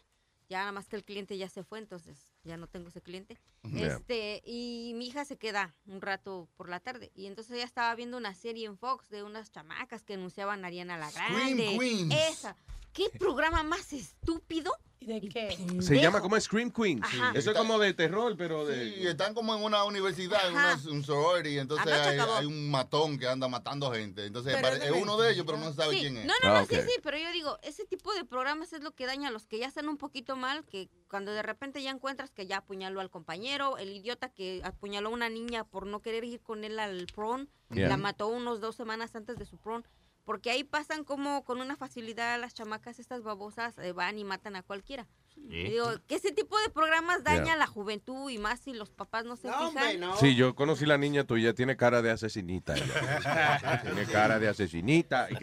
ya 0.49 0.61
nada 0.61 0.73
más 0.73 0.89
que 0.89 0.97
el 0.97 1.05
cliente 1.05 1.37
ya 1.37 1.49
se 1.49 1.63
fue, 1.63 1.79
entonces 1.79 2.33
ya 2.45 2.57
no 2.57 2.67
tengo 2.67 2.89
ese 2.89 3.03
cliente. 3.03 3.39
Este, 3.75 4.41
y 4.45 4.93
mi 4.95 5.09
hija 5.09 5.25
se 5.25 5.37
queda 5.37 5.75
un 5.87 6.01
rato 6.01 6.49
por 6.57 6.69
la 6.71 6.81
tarde 6.81 7.11
y 7.15 7.27
entonces 7.27 7.55
ella 7.55 7.65
estaba 7.65 7.95
viendo 7.95 8.17
una 8.17 8.35
serie 8.35 8.67
en 8.67 8.79
Fox 8.79 9.11
de 9.11 9.23
unas 9.23 9.51
chamacas 9.51 10.05
que 10.05 10.15
anunciaban 10.15 10.65
a 10.65 10.69
Ariana 10.69 10.97
la 10.97 11.11
Grande. 11.11 11.77
Queens. 11.79 12.15
Esa. 12.15 12.57
¿Qué 12.99 13.17
programa 13.17 13.63
más 13.63 13.93
estúpido 13.93 14.73
¿Y 14.99 15.07
de 15.07 15.21
qué? 15.21 15.57
Se 15.81 16.01
llama 16.01 16.21
como 16.21 16.39
Scream 16.41 16.73
Queens. 16.73 17.05
Ajá. 17.05 17.31
Eso 17.33 17.53
es 17.53 17.57
como 17.57 17.79
de 17.79 17.95
terror, 17.95 18.35
pero 18.37 18.67
de... 18.67 18.93
Sí, 18.93 19.07
están 19.07 19.33
como 19.35 19.55
en 19.55 19.63
una 19.63 19.85
universidad, 19.85 20.49
en 20.49 20.55
una, 20.55 20.77
un 20.91 21.05
sorority, 21.05 21.61
entonces 21.61 21.93
hay, 21.93 22.19
hay 22.19 22.47
un 22.47 22.69
matón 22.69 23.17
que 23.17 23.29
anda 23.29 23.47
matando 23.47 23.93
gente. 23.93 24.27
Entonces 24.27 24.57
Pero 24.61 24.75
es 24.75 24.91
uno 25.01 25.17
de 25.17 25.31
ellos, 25.31 25.47
pero 25.47 25.59
no 25.59 25.71
se 25.71 25.77
sabe 25.77 25.95
Sí, 25.95 26.01
quién 26.01 26.17
es. 26.17 26.27
No, 26.27 26.33
no, 26.43 26.49
Ah, 26.53 26.61
no, 26.63 26.67
sí, 26.67 26.75
sí, 26.83 26.99
pero 27.01 27.17
yo 27.17 27.31
digo, 27.31 27.57
ese 27.63 27.85
tipo 27.85 28.13
de 28.13 28.25
programas 28.25 28.73
es 28.73 28.83
lo 28.83 28.91
que 28.91 29.07
daña 29.07 29.29
a 29.29 29.31
los 29.31 29.47
que 29.47 29.61
ya 29.61 29.69
están 29.69 29.89
un 29.89 29.99
poquito 29.99 30.35
mal, 30.35 30.65
que 30.65 30.91
cuando 31.09 31.31
de 31.33 31.43
repente 31.43 31.81
ya 31.81 31.91
encuentras 31.91 32.33
que 32.33 32.49
ya 32.49 32.57
apuñaló 32.57 33.01
al 33.01 33.11
compañero, 33.11 33.79
el 33.79 33.91
idiota 33.91 34.31
que 34.31 34.61
apuñaló 34.65 35.11
a 35.11 35.13
una 35.13 35.29
niña 35.29 35.63
por 35.63 35.87
no 35.87 36.03
querer 36.03 36.25
ir 36.25 36.41
con 36.41 36.65
él 36.65 36.81
al 36.81 37.07
prom, 37.15 37.47
Yeah. 37.71 37.87
la 37.91 37.99
mató 37.99 38.29
unos 38.29 38.63
dos 38.63 38.77
semanas 38.77 39.15
antes 39.15 39.37
de 39.37 39.45
su 39.45 39.59
prom, 39.59 39.83
porque 40.29 40.51
ahí 40.51 40.63
pasan 40.63 41.05
como 41.05 41.43
con 41.43 41.59
una 41.59 41.75
facilidad 41.75 42.39
las 42.39 42.53
chamacas 42.53 42.99
estas 42.99 43.23
babosas 43.23 43.79
eh, 43.79 43.93
van 43.93 44.19
y 44.19 44.25
matan 44.25 44.57
a 44.57 44.63
cualquiera. 44.63 45.07
Y 45.37 45.71
digo, 45.71 45.89
que 46.07 46.17
ese 46.17 46.33
tipo 46.33 46.59
de 46.61 46.69
programas 46.69 47.25
daña 47.25 47.45
Yeah. 47.45 47.53
a 47.55 47.57
la 47.57 47.67
juventud 47.67 48.29
y 48.29 48.37
más 48.37 48.61
si 48.61 48.75
los 48.75 48.91
papás 48.91 49.25
no 49.25 49.37
se 49.37 49.49
fijan. 49.51 50.03
Sí, 50.21 50.35
yo 50.35 50.55
conocí 50.55 50.85
la 50.85 50.99
niña 50.99 51.25
tuya, 51.25 51.55
tiene 51.55 51.79
cara 51.79 52.03
de 52.03 52.11
asesinita. 52.11 52.75
ella. 52.77 53.81
tiene 53.83 54.05
cara 54.05 54.39
de 54.39 54.49
asesinita. 54.49 55.29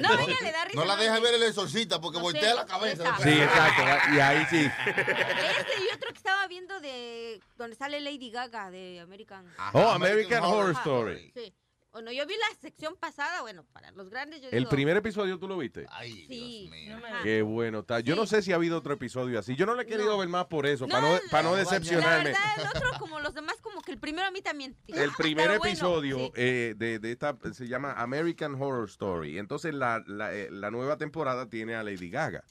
No, 0.00 0.18
ella 0.18 0.36
le 0.42 0.52
da 0.52 0.64
risa. 0.64 0.80
No 0.80 0.86
la 0.86 0.96
deja 0.96 1.20
ver 1.20 1.34
el 1.34 1.42
exorcista 1.42 2.00
porque 2.00 2.18
No 2.18 2.24
sé, 2.30 2.32
voltea 2.32 2.54
la 2.54 2.64
cabeza. 2.64 3.02
esa. 3.02 3.18
Sí, 3.18 3.30
exacto. 3.30 4.14
Y 4.14 4.18
ahí 4.20 4.46
sí. 4.48 4.64
Este 4.86 5.82
y 5.82 5.94
otro 5.94 6.08
que 6.08 6.16
estaba 6.16 6.46
viendo 6.46 6.80
de 6.80 7.38
donde 7.58 7.76
sale 7.76 8.00
Lady 8.00 8.30
Gaga 8.30 8.70
de 8.70 9.00
American. 9.00 9.44
Oh, 9.74 9.90
American 9.90 10.42
Horror 10.42 10.70
Ajá. 10.70 10.80
Story. 10.80 11.32
Sí. 11.34 11.52
Bueno, 11.92 12.10
yo 12.10 12.26
vi 12.26 12.32
la 12.34 12.58
sección 12.58 12.96
pasada, 12.98 13.42
bueno, 13.42 13.66
para 13.72 13.90
los 13.90 14.08
grandes 14.08 14.40
yo 14.40 14.48
El 14.50 14.60
digo, 14.60 14.70
primer 14.70 14.96
episodio 14.96 15.38
tú 15.38 15.46
lo 15.46 15.58
viste. 15.58 15.86
sí. 16.26 16.70
Ajá. 16.90 17.22
Qué 17.22 17.42
bueno 17.42 17.80
está. 17.80 18.00
Yo 18.00 18.16
no 18.16 18.26
sé 18.26 18.40
si 18.40 18.50
ha 18.52 18.54
habido 18.54 18.78
otro 18.78 18.94
episodio 18.94 19.38
así. 19.38 19.56
Yo 19.56 19.66
no 19.66 19.74
le 19.74 19.82
he 19.82 19.86
querido 19.86 20.16
ver 20.16 20.28
más 20.28 20.46
por 20.46 20.64
eso, 20.66 20.88
para 20.88 21.02
no, 21.12 21.20
para 21.30 21.42
no 21.44 21.52
La 21.52 21.58
decepcionarme. 21.58 22.30
verdad, 22.30 22.40
el 22.58 22.66
otro 22.66 22.90
como 22.98 23.20
los 23.20 23.34
demás, 23.34 23.56
como 23.60 23.82
que 23.82 23.92
el 23.92 23.98
primero 23.98 24.26
a 24.26 24.30
mí 24.30 24.40
también. 24.40 24.74
El 24.88 25.10
"Ah, 25.10 25.14
primer 25.18 25.46
pero 25.48 25.58
bueno". 25.58 25.70
episodio 25.70 26.16
Sí. 26.18 26.32
eh, 26.36 26.74
de, 26.78 26.98
de 26.98 27.12
esta 27.12 27.36
se 27.52 27.68
llama 27.68 27.92
American 27.92 28.54
Horror 28.54 28.88
Story. 28.88 29.38
Entonces 29.38 29.74
la, 29.74 30.02
la, 30.06 30.34
eh, 30.34 30.48
la 30.50 30.70
nueva 30.70 30.96
temporada 30.96 31.50
tiene 31.50 31.74
a 31.74 31.82
Lady 31.82 32.08
Gaga. 32.08 32.42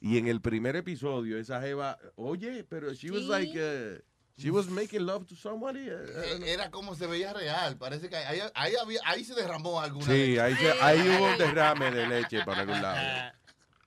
Y 0.00 0.18
en 0.18 0.26
el 0.28 0.42
primer 0.42 0.76
episodio 0.76 1.38
esa 1.38 1.60
jeva, 1.62 1.98
oye, 2.16 2.64
pero 2.64 2.92
she 2.92 3.10
was 3.10 3.22
like, 3.24 3.52
uh, 3.58 3.98
she 4.36 4.50
was 4.50 4.68
making 4.68 5.04
love 5.06 5.26
to 5.26 5.36
somebody. 5.36 5.88
uh, 5.90 5.94
Eh, 5.94 6.52
Era 6.52 6.70
como 6.70 6.94
se 6.94 7.06
veía 7.06 7.32
real. 7.32 7.76
Parece 7.76 8.08
que 8.08 8.16
ahí, 8.16 8.40
ahí, 8.54 8.74
había- 8.76 9.00
ahí 9.04 9.24
se 9.24 9.34
derramó 9.34 9.80
alguna 9.80 10.06
Sí, 10.06 10.12
leche. 10.12 10.40
ahí, 10.40 10.56
se- 10.56 10.82
ahí 10.82 11.00
hubo 11.08 11.26
un 11.30 11.38
derrame 11.38 11.90
de 11.90 12.06
leche 12.06 12.44
para 12.44 12.60
algún 12.62 12.82
lado. 12.82 13.32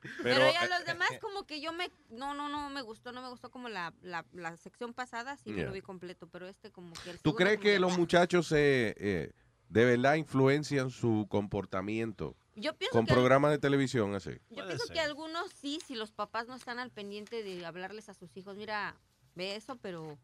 Pero, 0.01 0.13
Pero, 0.23 0.51
ya 0.53 0.63
eh, 0.65 0.69
los 0.69 0.85
demás 0.85 1.09
como 1.19 1.45
que 1.45 1.59
yo 1.59 1.73
me 1.73 1.89
no 2.11 2.33
no 2.33 2.47
no 2.47 2.69
me 2.69 2.81
gustó, 2.81 3.11
no 3.11 3.21
me 3.21 3.27
gustó 3.29 3.49
como 3.49 3.67
la, 3.67 3.93
la, 4.01 4.25
la 4.31 4.55
sección 4.55 4.93
pasada, 4.93 5.35
sí 5.35 5.51
Yeah. 5.53 5.65
lo 5.65 5.73
vi 5.73 5.81
completo, 5.81 6.27
pero 6.27 6.47
este 6.47 6.71
como 6.71 6.93
que 7.03 7.09
el 7.09 7.19
¿Tú 7.19 7.35
crees 7.35 7.57
como 7.57 7.63
que 7.63 7.79
los 7.79 7.97
muchachos 7.97 8.47
se, 8.47 8.95
eh, 8.97 9.31
de 9.67 9.85
verdad 9.85 10.15
influencian 10.15 10.91
su 10.91 11.25
comportamiento 11.29 12.37
Yo 12.55 12.73
pienso 12.77 12.93
con 12.93 13.05
que- 13.05 13.11
programas 13.13 13.51
de 13.51 13.57
televisión 13.57 14.15
así? 14.15 14.31
Yo 14.49 14.65
pienso 14.65 14.85
que 14.93 14.99
algunos 15.01 15.51
sí, 15.51 15.79
si 15.85 15.95
los 15.95 16.11
papás 16.11 16.47
no 16.47 16.55
están 16.55 16.79
al 16.79 16.91
pendiente 16.91 17.43
de 17.43 17.65
hablarles 17.65 18.07
a 18.07 18.13
sus 18.13 18.37
hijos, 18.37 18.55
mira, 18.55 18.95
ve 19.37 19.55
eso, 19.55 19.77
pero... 19.77 20.17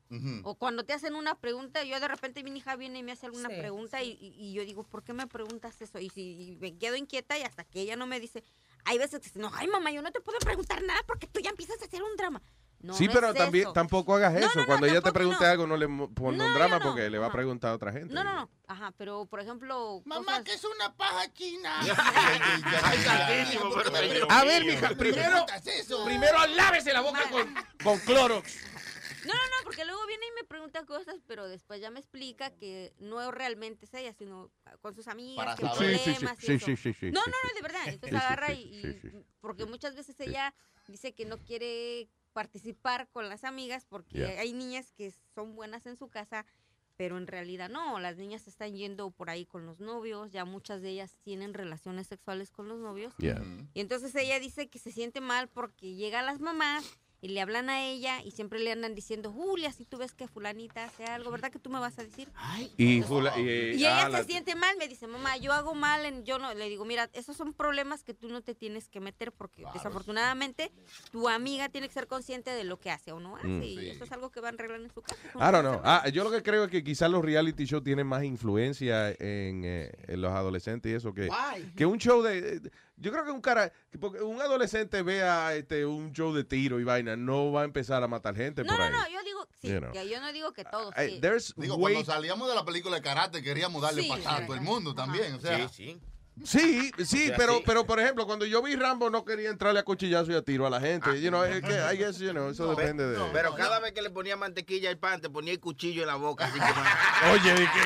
O 0.43 0.55
cuando 0.55 0.83
te 0.83 0.93
hacen 0.93 1.15
una 1.15 1.35
pregunta, 1.35 1.83
yo 1.83 1.99
de 1.99 2.07
repente 2.07 2.43
mi 2.43 2.57
hija 2.57 2.75
viene 2.75 2.99
y 2.99 3.03
me 3.03 3.11
hace 3.13 3.27
alguna 3.27 3.49
Sí, 3.49 3.55
pregunta 3.57 4.01
y, 4.03 4.11
y- 4.19 4.33
y 4.37 4.53
yo 4.53 4.65
digo, 4.65 4.83
¿por 4.83 5.03
qué 5.03 5.13
me 5.13 5.27
preguntas 5.27 5.79
eso? 5.81 5.99
Y, 5.99 6.09
si, 6.09 6.49
y 6.49 6.57
me 6.59 6.75
quedo 6.77 6.95
inquieta 6.95 7.37
y 7.37 7.43
hasta 7.43 7.63
que 7.63 7.81
ella 7.81 7.95
no 7.95 8.07
me 8.07 8.19
dice, 8.19 8.43
hay 8.85 8.97
veces 8.97 9.19
que 9.21 9.27
dice, 9.27 9.39
no, 9.39 9.49
ay 9.53 9.67
mamá, 9.67 9.91
yo 9.91 10.01
no 10.01 10.11
te 10.11 10.19
puedo 10.19 10.37
preguntar 10.39 10.81
nada 10.83 10.99
porque 11.07 11.27
tú 11.27 11.39
ya 11.39 11.51
empiezas 11.51 11.81
a 11.81 11.85
hacer 11.85 12.03
un 12.03 12.15
drama. 12.17 12.41
No, 12.79 12.93
sí, 12.93 13.07
no 13.07 13.13
pero 13.13 13.29
es 13.29 13.35
también 13.35 13.63
eso. 13.63 13.71
tampoco 13.71 14.13
hagas 14.13 14.35
eso. 14.35 14.49
no, 14.55 14.61
no, 14.61 14.65
Cuando 14.67 14.87
ella 14.87 14.99
te 14.99 15.13
pregunte 15.13 15.45
no. 15.45 15.49
algo, 15.51 15.65
no 15.67 15.77
le 15.77 15.87
ponga 15.87 16.37
No, 16.37 16.45
un 16.47 16.53
drama 16.53 16.79
no. 16.79 16.85
porque 16.85 17.09
le 17.09 17.17
va 17.17 17.27
a 17.27 17.31
preguntar 17.31 17.71
a 17.71 17.75
otra 17.75 17.93
gente. 17.93 18.13
No, 18.13 18.25
no, 18.25 18.33
no. 18.33 18.49
Ajá, 18.67 18.91
pero 18.97 19.25
por 19.25 19.39
ejemplo. 19.39 20.01
Mamá, 20.03 20.43
que 20.43 20.53
es 20.53 20.65
una 20.65 20.93
paja 20.93 21.31
china. 21.31 21.79
A 24.29 24.43
ver, 24.43 24.65
mija, 24.65 24.89
primero, 24.89 25.45
primero 26.05 26.45
lávese 26.55 26.93
la 26.93 27.01
boca 27.01 27.21
con, 27.29 27.53
con 27.83 27.99
Clorox. 27.99 28.57
No, 29.25 29.33
no, 29.33 29.39
no, 29.39 29.63
porque 29.63 29.85
luego 29.85 30.05
viene 30.07 30.25
y 30.27 30.41
me 30.41 30.43
pregunta 30.47 30.85
cosas, 30.85 31.21
pero 31.27 31.47
después 31.47 31.79
ya 31.81 31.89
me 31.91 31.99
explica 31.99 32.51
que 32.51 32.93
no 32.99 33.31
realmente 33.31 33.85
es 33.85 33.93
ella, 33.93 34.13
sino 34.13 34.51
con 34.81 34.93
sus 34.93 35.07
amigas, 35.07 35.59
que 35.59 35.65
saber. 35.65 35.97
Sí, 35.97 36.03
sí, 36.03 36.11
problemas 36.11 36.43
y 36.43 36.45
sí, 36.45 36.53
eso. 36.53 36.65
sí, 36.65 36.75
sí, 36.77 36.93
sí, 36.93 37.11
No, 37.11 37.21
sí, 37.23 37.31
no, 37.31 37.37
no, 37.49 37.55
de 37.55 37.61
verdad. 37.61 37.87
Entonces 37.87 38.19
agarra 38.19 38.53
y, 38.53 39.01
porque 39.39 39.65
muchas 39.65 39.95
veces 39.95 40.19
ella 40.19 40.53
dice 40.87 41.13
que 41.13 41.25
no 41.25 41.37
quiere 41.39 42.09
participar 42.33 43.07
con 43.09 43.29
las 43.29 43.43
amigas 43.43 43.85
porque 43.85 44.17
Yeah. 44.17 44.39
hay 44.41 44.53
niñas 44.53 44.91
que 44.91 45.13
son 45.35 45.55
buenas 45.55 45.85
en 45.85 45.95
su 45.97 46.09
casa, 46.09 46.45
pero 46.97 47.17
en 47.17 47.27
realidad 47.27 47.69
no, 47.69 47.99
las 47.99 48.17
niñas 48.17 48.47
están 48.47 48.75
yendo 48.75 49.11
por 49.11 49.29
ahí 49.29 49.45
con 49.45 49.65
los 49.65 49.79
novios, 49.79 50.31
ya 50.31 50.43
muchas 50.45 50.81
de 50.81 50.89
ellas 50.89 51.17
tienen 51.23 51.53
relaciones 51.53 52.07
sexuales 52.07 52.51
con 52.51 52.67
los 52.67 52.79
novios. 52.79 53.13
Yeah. 53.17 53.41
Y 53.73 53.79
entonces 53.81 54.13
ella 54.15 54.39
dice 54.39 54.67
que 54.67 54.79
se 54.79 54.91
siente 54.91 55.21
mal 55.21 55.47
porque 55.47 55.95
llegan 55.95 56.25
las 56.25 56.39
mamás 56.39 56.83
y 57.23 57.29
le 57.29 57.39
hablan 57.39 57.69
a 57.69 57.81
ella 57.87 58.21
y 58.21 58.31
siempre 58.31 58.59
le 58.59 58.69
andan 58.73 58.95
diciendo, 58.95 59.31
Julia, 59.31 59.71
si 59.71 59.85
tú 59.85 59.97
ves 59.97 60.11
que 60.13 60.27
fulanita 60.27 60.83
hace 60.83 61.05
algo, 61.05 61.31
¿verdad 61.31 61.51
que 61.53 61.57
tú 61.57 61.69
me 61.69 61.79
vas 61.79 61.97
a 61.97 62.03
decir? 62.03 62.27
Y, 62.77 63.01
fula- 63.01 63.33
y, 63.39 63.41
Y 63.79 63.85
ah, 63.85 64.01
ella 64.01 64.09
la- 64.09 64.17
se 64.19 64.25
siente 64.25 64.55
mal, 64.55 64.75
me 64.77 64.89
dice, 64.89 65.07
mamá, 65.07 65.37
yo 65.37 65.53
hago 65.53 65.73
mal, 65.73 66.05
en, 66.05 66.25
yo 66.25 66.37
no, 66.37 66.53
le 66.53 66.67
digo, 66.67 66.83
mira, 66.83 67.09
esos 67.13 67.37
son 67.37 67.53
problemas 67.53 68.03
que 68.03 68.13
tú 68.13 68.27
no 68.27 68.41
te 68.41 68.53
tienes 68.55 68.89
que 68.89 68.99
meter 68.99 69.31
porque 69.31 69.63
desafortunadamente 69.73 70.69
tu 71.11 71.29
amiga 71.29 71.69
tiene 71.69 71.87
que 71.87 71.93
ser 71.93 72.07
consciente 72.07 72.51
de 72.51 72.65
lo 72.65 72.77
que 72.77 72.91
hace 72.91 73.13
o 73.13 73.19
no 73.21 73.37
hace 73.37 73.47
Mm. 73.47 73.63
y 73.63 73.77
Sí. 73.77 73.89
eso 73.91 74.03
es 74.03 74.11
algo 74.11 74.29
que 74.29 74.41
va 74.41 74.49
a 74.49 74.51
arreglar 74.51 74.81
en 74.81 74.91
su 74.91 75.01
casa. 75.01 75.15
I 75.35 75.51
don't 75.51 75.61
know. 75.61 75.79
Ah, 75.85 76.07
yo 76.09 76.25
lo 76.25 76.31
que 76.31 76.43
creo 76.43 76.65
es 76.65 76.71
que 76.71 76.83
quizás 76.83 77.09
los 77.09 77.23
reality 77.23 77.63
shows 77.65 77.83
tienen 77.83 78.05
más 78.05 78.23
influencia 78.23 79.11
en, 79.11 79.63
eh, 79.63 79.91
en 80.07 80.21
los 80.21 80.31
adolescentes 80.31 80.91
y 80.91 80.95
eso 80.95 81.13
que, 81.13 81.29
Why? 81.29 81.71
que 81.75 81.85
un 81.85 81.97
show 81.99 82.21
de... 82.21 82.69
Yo 82.97 83.11
creo 83.11 83.25
que 83.25 83.31
un 83.31 83.41
cara... 83.41 83.71
que 83.91 83.97
Porque 83.97 84.21
un 84.21 84.41
adolescente 84.41 85.01
vea 85.01 85.55
este, 85.55 85.85
un 85.85 86.13
show 86.13 86.33
de 86.33 86.43
tiro 86.43 86.79
y 86.79 86.83
vaina, 86.83 87.15
no 87.15 87.51
va 87.51 87.61
a 87.61 87.65
empezar 87.65 88.03
a 88.03 88.07
matar 88.07 88.35
gente 88.35 88.63
No, 88.63 88.69
por 88.69 88.77
no, 88.79 88.85
ahí. 88.85 88.91
no, 88.91 89.09
yo 89.09 89.23
digo, 89.23 89.47
sí, 89.61 89.67
You 89.69 89.79
know. 89.79 89.91
que 89.91 90.07
yo 90.09 90.21
no 90.21 90.31
digo 90.31 90.53
que 90.53 90.63
todos. 90.63 90.93
Ay, 90.95 91.15
sí. 91.15 91.19
there's 91.21 91.53
Digo, 91.57 91.75
way- 91.75 91.93
cuando 91.95 92.11
salíamos 92.13 92.47
de 92.49 92.55
la 92.55 92.63
película 92.65 92.95
de 92.97 93.01
karate 93.01 93.41
queríamos 93.41 93.81
darle 93.81 94.03
Sí, 94.03 94.09
patada 94.09 94.37
a 94.37 94.45
todo 94.45 94.55
el 94.55 94.61
mundo 94.61 94.93
también. 94.93 95.33
O 95.33 95.39
sea, 95.41 95.67
Sí, 95.69 95.73
sí. 95.73 96.01
Sí, 96.43 96.91
sí, 97.05 97.27
sea, 97.27 97.37
pero, 97.37 97.57
sí. 97.57 97.63
pero 97.63 97.85
por 97.85 97.99
ejemplo, 97.99 98.25
cuando 98.25 98.43
yo 98.47 98.59
vi 98.63 98.75
Rambo 98.75 99.07
no 99.11 99.23
quería 99.23 99.51
entrarle 99.51 99.79
a 99.79 99.83
cuchillazo 99.83 100.31
y 100.31 100.35
a 100.35 100.41
tiro 100.41 100.65
a 100.65 100.69
la 100.71 100.81
gente. 100.81 101.11
Ah. 101.11 101.15
you 101.15 101.29
know, 101.29 101.43
es 101.43 101.61
que, 101.61 101.73
I 101.93 101.95
guess, 101.95 102.17
you 102.17 102.31
know, 102.31 102.49
eso 102.49 102.63
No, 102.63 102.69
depende 102.75 103.05
de... 103.07 103.19
Pero 103.31 103.53
cada 103.53 103.79
vez 103.79 103.91
que 103.93 104.01
le 104.01 104.09
ponía 104.09 104.35
mantequilla 104.35 104.89
al 104.89 104.97
pan, 104.97 105.21
te 105.21 105.29
ponía 105.29 105.53
el 105.53 105.59
cuchillo 105.59 106.01
en 106.01 106.07
la 106.07 106.15
boca. 106.15 106.45
Así 106.45 106.57
como... 106.59 106.73
Oye, 107.33 107.51
¿de 107.53 107.57
qué? 107.59 107.81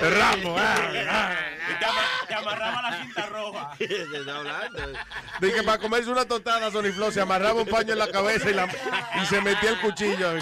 Rambo, 0.00 0.56
ah, 0.58 0.74
ah. 1.10 1.30
Te, 1.78 1.84
ama- 1.84 2.26
te 2.28 2.34
amarraba 2.34 2.82
la 2.90 2.98
cinta 3.02 3.26
roja. 3.26 3.70
Te 3.78 3.84
está 4.18 4.36
hablando. 4.36 4.92
Dije, 5.40 5.62
para 5.62 5.78
comerse 5.78 6.10
una 6.10 6.24
tostada, 6.24 6.70
Sony 6.70 6.92
Flow, 6.92 7.10
se 7.10 7.20
amarraba 7.20 7.62
un 7.62 7.68
paño 7.68 7.92
en 7.92 7.98
la 7.98 8.08
cabeza 8.08 8.50
y, 8.50 8.54
la- 8.54 8.68
y 9.22 9.26
se 9.26 9.40
metía 9.40 9.70
el 9.70 9.80
cuchillo. 9.80 10.32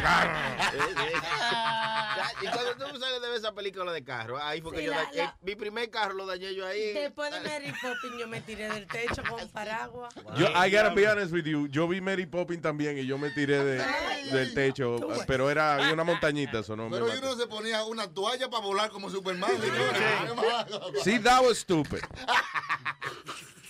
Y 2.40 2.46
cuando 2.46 2.74
tú 2.92 2.98
sales 2.98 3.20
de 3.20 3.28
ver 3.28 3.38
esa 3.38 3.52
película 3.54 3.92
de 3.92 4.02
carro, 4.04 4.38
ahí 4.42 4.60
fue 4.60 4.72
que 4.72 4.78
Sí, 4.78 4.84
yo 4.86 4.90
la- 4.92 5.04
dañé- 5.04 5.16
la- 5.16 5.36
mi 5.42 5.54
primer 5.56 5.90
carro 5.90 6.14
lo 6.14 6.26
dañé 6.26 6.54
yo 6.54 6.66
ahí. 6.66 6.92
Después 6.92 7.32
de 7.32 7.40
Mary 7.40 7.72
Poppins 7.80 8.18
yo 8.18 8.28
me 8.28 8.40
tiré 8.40 8.68
del 8.68 8.86
techo 8.86 9.22
con 9.28 9.48
paraguas. 9.52 10.14
Yo, 10.36 10.46
I 10.48 10.70
gotta 10.70 10.90
be 10.90 11.06
honest 11.06 11.32
with 11.32 11.44
you, 11.44 11.66
yo 11.68 11.86
vi 11.88 12.00
Mary 12.00 12.26
Poppins 12.26 12.62
también 12.62 12.96
y 12.98 13.06
yo 13.06 13.18
me 13.18 13.30
tiré 13.30 13.62
de, 13.64 13.84
del 14.32 14.54
techo, 14.54 14.98
pero 15.26 15.50
era 15.50 15.74
había 15.76 15.92
una 15.92 16.04
montañita, 16.04 16.60
eso 16.60 16.74
no 16.76 16.88
me 16.88 16.98
pero 16.98 17.06
uno 17.06 17.36
se 17.36 17.46
ponía 17.46 17.84
una 17.84 18.08
toalla 18.12 18.48
para 18.48 18.62
volar 18.62 18.90
como 18.90 19.10
Superman. 19.10 19.50
Sí, 21.02 21.18
that 21.18 21.42
was 21.44 21.58
stupid. 21.58 22.00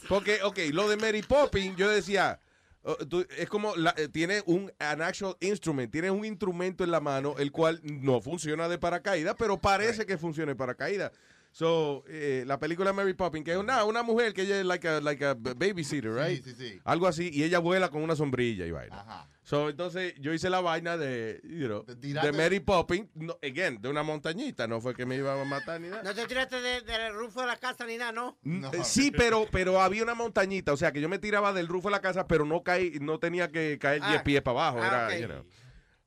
Porque, 0.08 0.42
ok, 0.42 0.58
lo 0.72 0.88
de 0.88 0.96
Mary 0.96 1.22
Poppins, 1.22 1.76
yo 1.76 1.88
decía, 1.88 2.38
oh, 2.84 2.96
tú- 2.96 3.26
es 3.38 3.48
como, 3.48 3.74
la- 3.76 3.94
eh, 3.96 4.08
tiene 4.08 4.42
un 4.46 4.72
an 4.78 5.02
actual 5.02 5.36
instrument, 5.40 5.90
tiene 5.92 6.10
un 6.10 6.24
instrumento 6.24 6.84
en 6.84 6.90
la 6.90 7.00
mano, 7.00 7.34
el 7.38 7.52
cual 7.52 7.80
no 7.82 8.20
funciona 8.20 8.68
de 8.68 8.78
paracaídas, 8.78 9.34
pero 9.38 9.58
parece 9.60 10.06
que 10.06 10.18
funciona 10.18 10.52
de 10.52 10.56
paracaídas. 10.56 11.12
So, 11.54 12.02
eh, 12.08 12.44
la 12.46 12.58
película 12.58 12.94
Mary 12.94 13.12
Poppins, 13.12 13.44
que 13.44 13.52
es 13.52 13.58
una, 13.58 13.84
una 13.84 14.02
mujer 14.02 14.32
que 14.32 14.42
ella 14.42 14.58
es 14.58 14.64
like 14.64 14.88
a, 14.88 15.00
like 15.02 15.22
a 15.22 15.34
babysitter, 15.34 16.10
right? 16.14 16.42
sí, 16.42 16.54
sí. 16.56 16.80
Algo 16.82 17.06
así, 17.06 17.28
y 17.30 17.44
ella 17.44 17.58
vuela 17.58 17.90
con 17.90 18.02
una 18.02 18.16
sombrilla 18.16 18.64
y 18.64 18.70
vaina. 18.70 19.28
So, 19.42 19.68
entonces, 19.68 20.14
yo 20.18 20.32
hice 20.32 20.48
la 20.48 20.60
vaina 20.60 20.96
de, 20.96 21.42
you 21.44 21.66
know, 21.66 21.84
de, 21.84 22.32
Mary 22.32 22.60
Poppins, 22.60 23.10
no, 23.14 23.36
again, 23.42 23.82
de 23.82 23.90
una 23.90 24.02
montañita, 24.02 24.66
no 24.66 24.80
fue 24.80 24.94
que 24.94 25.04
me 25.04 25.16
iban 25.16 25.38
a 25.38 25.44
matar 25.44 25.78
ni 25.78 25.88
nada. 25.88 26.02
No 26.02 26.14
te 26.14 26.26
tiraste 26.26 26.58
de- 26.62 26.80
del 26.80 27.12
rufo 27.12 27.42
de 27.42 27.48
la 27.48 27.56
casa 27.58 27.84
ni 27.84 27.98
nada, 27.98 28.12
¿no? 28.12 28.38
Eh, 28.72 28.82
Sí, 28.84 29.10
pero, 29.10 29.46
pero 29.52 29.78
había 29.82 30.02
una 30.04 30.14
montañita, 30.14 30.72
o 30.72 30.76
sea 30.78 30.90
que 30.90 31.02
yo 31.02 31.08
me 31.10 31.18
tiraba 31.18 31.52
del 31.52 31.68
rufo 31.68 31.88
de 31.88 31.92
la 31.92 32.00
casa, 32.00 32.26
pero 32.26 32.46
no 32.46 32.62
caí, 32.62 32.98
no 33.00 33.18
tenía 33.18 33.50
que 33.52 33.78
caer 33.78 34.00
10 34.00 34.20
Ah. 34.20 34.24
pies 34.24 34.40
para 34.42 34.58
abajo, 34.68 34.78
Ah, 34.80 34.86
era, 35.10 35.18
you 35.18 35.26
know, 35.26 35.44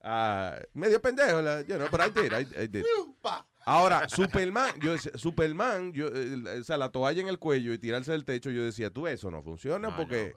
ah, 0.01 0.57
medio 0.73 0.99
pendejo, 1.01 1.39
la- 1.41 1.61
you 1.61 1.75
know, 1.75 1.87
but 1.91 2.01
I 2.01 2.09
did, 2.09 2.31
I- 2.31 2.63
I 2.63 2.67
did. 2.67 2.83
Ahora, 3.65 4.07
Superman, 4.07 4.79
yo 4.79 4.91
decía, 4.91 5.11
Superman, 5.15 5.91
yo, 5.91 6.07
eh, 6.13 6.59
o 6.59 6.63
sea, 6.63 6.77
la 6.77 6.89
toalla 6.89 7.19
en 7.21 7.27
el 7.27 7.39
cuello 7.39 7.73
y 7.73 7.79
tirarse 7.79 8.11
del 8.11 8.23
techo, 8.23 8.51
yo 8.51 8.63
decía, 8.63 8.91
tú 8.91 9.07
eso 9.07 9.31
no 9.31 9.41
funciona 9.41 9.95
porque 9.95 10.33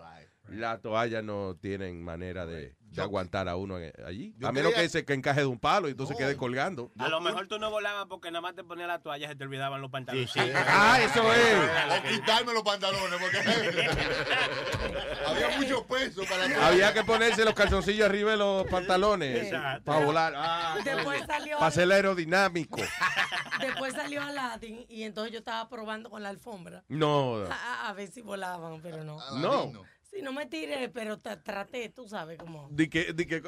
las 0.49 0.81
toallas 0.81 1.23
no 1.23 1.55
tienen 1.61 2.03
manera 2.03 2.47
de, 2.47 2.75
de 2.90 3.02
aguantar 3.02 3.48
a 3.48 3.56
uno 3.56 3.77
allí. 4.06 4.35
Yo 4.39 4.48
A 4.48 4.52
menos 4.52 4.73
quería- 4.73 4.85
que 4.85 4.89
se 4.90 5.05
que 5.05 5.12
encaje 5.15 5.40
de 5.40 5.47
un 5.47 5.59
palo 5.59 5.89
y 5.89 5.93
entonces 5.93 6.16
quede 6.16 6.36
colgando. 6.36 6.90
A 6.98 7.09
lo 7.09 7.20
mejor 7.20 7.47
tú 7.47 7.59
no 7.59 7.70
volabas 7.70 8.06
porque 8.06 8.31
nada 8.31 8.40
más 8.40 8.55
te 8.55 8.65
ponías 8.65 8.89
la 8.89 8.98
toalla 9.01 9.27
y 9.27 9.28
se 9.28 9.36
te 9.36 9.44
olvidaban 9.44 9.81
los 9.81 9.90
pantalones. 9.90 10.31
Ah, 10.66 10.98
eso 11.02 11.32
es. 11.32 11.55
O 11.98 12.02
quitarme 12.09 12.52
los 12.52 12.62
pantalones, 12.62 13.20
porque 13.20 13.39
había 15.27 15.56
mucho 15.59 15.86
peso 15.86 16.23
para 16.28 16.66
Había 16.69 16.93
que 16.93 17.05
ponerse 17.05 17.44
los 17.44 17.55
calzoncillos 17.55 18.06
arriba 18.09 18.32
de 18.32 18.36
los 18.36 18.66
pantalones 18.66 19.44
Exacto. 19.44 19.85
para 19.85 20.05
volar. 20.05 20.32
Ah, 20.36 20.77
Después 20.85 21.23
salió, 21.27 21.59
para 21.59 21.70
ser 21.70 21.90
aerodinámico. 21.93 22.81
después 23.60 23.94
salió 23.94 24.23
Aladdin 24.23 24.85
y 24.89 25.02
entonces 25.05 25.32
yo 25.32 25.39
estaba 25.40 25.69
probando 25.69 26.10
con 26.10 26.23
la 26.23 26.28
alfombra. 26.31 26.85
No. 26.89 27.36
A, 27.51 27.55
a- 27.55 27.89
a 27.89 27.93
ver 27.93 28.09
si 28.10 28.20
volaban, 28.23 28.81
pero 28.82 29.05
no. 29.05 29.19
No. 29.39 29.73
Sí, 30.11 30.23
no 30.23 30.33
me 30.33 30.47
tiré, 30.47 30.89
pero 30.89 31.19
tra- 31.19 31.43
traté, 31.43 31.91
tú 31.91 32.09
sabes 32.09 32.39
cómo. 32.39 32.69
Di 32.71 32.89
que, 32.89 33.13
di 33.13 33.27
que, 33.27 33.43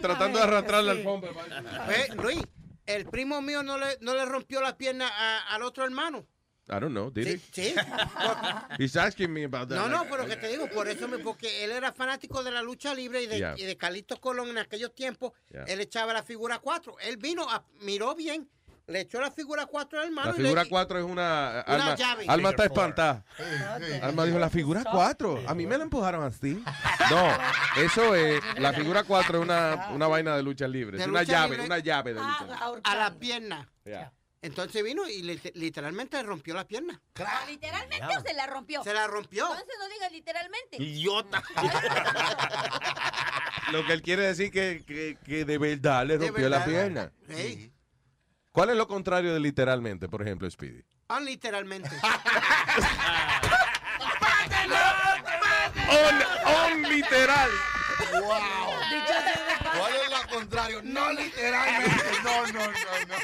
tratando 0.00 0.38
de 0.38 0.44
arrastrar 0.44 0.84
la 0.84 0.92
Sí. 0.92 0.98
alfombra. 0.98 1.30
Ve, 1.88 2.14
Luis, 2.22 2.42
el 2.86 3.06
primo 3.06 3.40
mío 3.40 3.62
no 3.62 3.78
le, 3.78 3.96
no 4.00 4.14
le 4.14 4.24
rompió 4.26 4.60
la 4.60 4.76
pierna 4.76 5.08
a- 5.08 5.54
al 5.54 5.62
otro 5.62 5.84
hermano. 5.84 6.26
I 6.68 6.74
don't 6.78 6.90
know, 6.92 7.10
did 7.10 7.26
he? 7.26 7.38
Sí. 7.38 7.74
He's 8.78 8.96
asking 8.96 9.32
me 9.32 9.44
about 9.44 9.68
that. 9.68 9.76
No, 9.76 9.88
no, 9.88 10.04
pero 10.08 10.26
que 10.26 10.36
te 10.36 10.48
digo, 10.48 10.68
por 10.68 10.86
eso, 10.86 11.08
me, 11.08 11.18
porque 11.18 11.64
él 11.64 11.72
era 11.72 11.92
fanático 11.92 12.44
de 12.44 12.52
la 12.52 12.62
lucha 12.62 12.94
libre 12.94 13.22
y 13.22 13.26
de, 13.26 13.38
Yeah. 13.38 13.54
y 13.58 13.64
de 13.64 13.76
Calixto 13.76 14.20
Colón 14.20 14.48
en 14.50 14.58
aquellos 14.58 14.94
tiempos. 14.94 15.32
Yeah. 15.50 15.64
Él 15.64 15.80
echaba 15.80 16.12
la 16.12 16.22
figura 16.22 16.60
4. 16.60 16.98
Él 17.00 17.16
vino, 17.16 17.48
a- 17.50 17.64
miró 17.80 18.14
bien, 18.14 18.48
le 18.92 19.00
echó 19.00 19.20
la 19.20 19.30
figura 19.30 19.66
4 19.66 20.00
al 20.00 20.06
hermano. 20.06 20.28
La 20.28 20.34
figura 20.34 20.64
4 20.68 20.98
es 20.98 21.04
una. 21.04 21.64
Una 21.66 21.74
Alma, 21.74 21.94
llave. 21.96 22.24
Alma 22.28 22.50
está 22.50 22.64
espantada. 22.64 23.24
Alma 24.02 24.24
dijo, 24.24 24.38
la 24.38 24.50
figura 24.50 24.84
4. 24.84 25.44
A 25.46 25.54
mí 25.54 25.66
me 25.66 25.76
la 25.78 25.84
empujaron 25.84 26.24
así. 26.24 26.62
No, 27.10 27.28
eso 27.82 28.14
es. 28.14 28.40
La 28.58 28.72
figura 28.72 29.02
4 29.02 29.38
es 29.38 29.42
una, 29.44 29.88
una 29.92 30.06
vaina 30.06 30.36
de 30.36 30.42
lucha 30.42 30.66
libre. 30.68 30.96
De 30.96 31.02
Es 31.04 31.08
una 31.08 31.20
lucha 31.20 31.32
llave, 31.32 31.50
libre. 31.50 31.66
una 31.66 31.78
llave 31.80 32.14
de 32.14 32.20
lucha 32.20 32.44
libre. 32.44 32.80
a 32.84 32.96
la 32.96 33.14
pierna. 33.18 33.68
Yeah. 33.84 34.12
Entonces 34.40 34.82
vino 34.82 35.06
y 35.08 35.22
le- 35.22 35.52
literalmente 35.54 36.16
le 36.16 36.22
rompió 36.24 36.54
la 36.54 36.66
pierna. 36.66 37.00
¿Literalmente 37.48 38.06
o 38.16 38.20
se 38.22 38.34
la 38.34 38.46
rompió? 38.46 38.82
Se 38.82 38.92
la 38.94 39.06
rompió. 39.06 39.44
Entonces 39.46 39.74
no 39.78 39.88
digas 39.88 40.12
literalmente. 40.12 40.76
Idiota. 40.82 41.42
Lo 43.72 43.86
que 43.86 43.92
él 43.92 44.02
quiere 44.02 44.26
decir 44.26 44.50
que, 44.50 44.82
que, 44.86 45.16
que 45.24 45.44
de 45.44 45.58
verdad 45.58 46.04
le 46.06 46.18
rompió 46.18 46.48
la 46.48 46.58
verdad. 46.58 46.66
pierna. 46.66 47.12
Sí. 47.28 47.71
¿Cuál 48.52 48.68
es 48.70 48.76
lo 48.76 48.86
contrario 48.86 49.32
de 49.32 49.40
literalmente, 49.40 50.08
por 50.10 50.20
ejemplo, 50.20 50.48
Speedy? 50.50 50.84
Ah, 51.08 51.20
literalmente. 51.20 51.88
On, 55.88 56.22
on 56.54 56.82
literal. 56.82 57.50
¡Wow! 58.12 58.70
¿Cuál 59.78 59.94
es 59.94 60.10
la 60.10 60.26
contrario? 60.26 60.80
No 60.82 61.12
literalmente. 61.12 62.04
No, 62.24 62.46
no, 62.46 62.66
no, 62.66 62.72
no. 63.08 63.16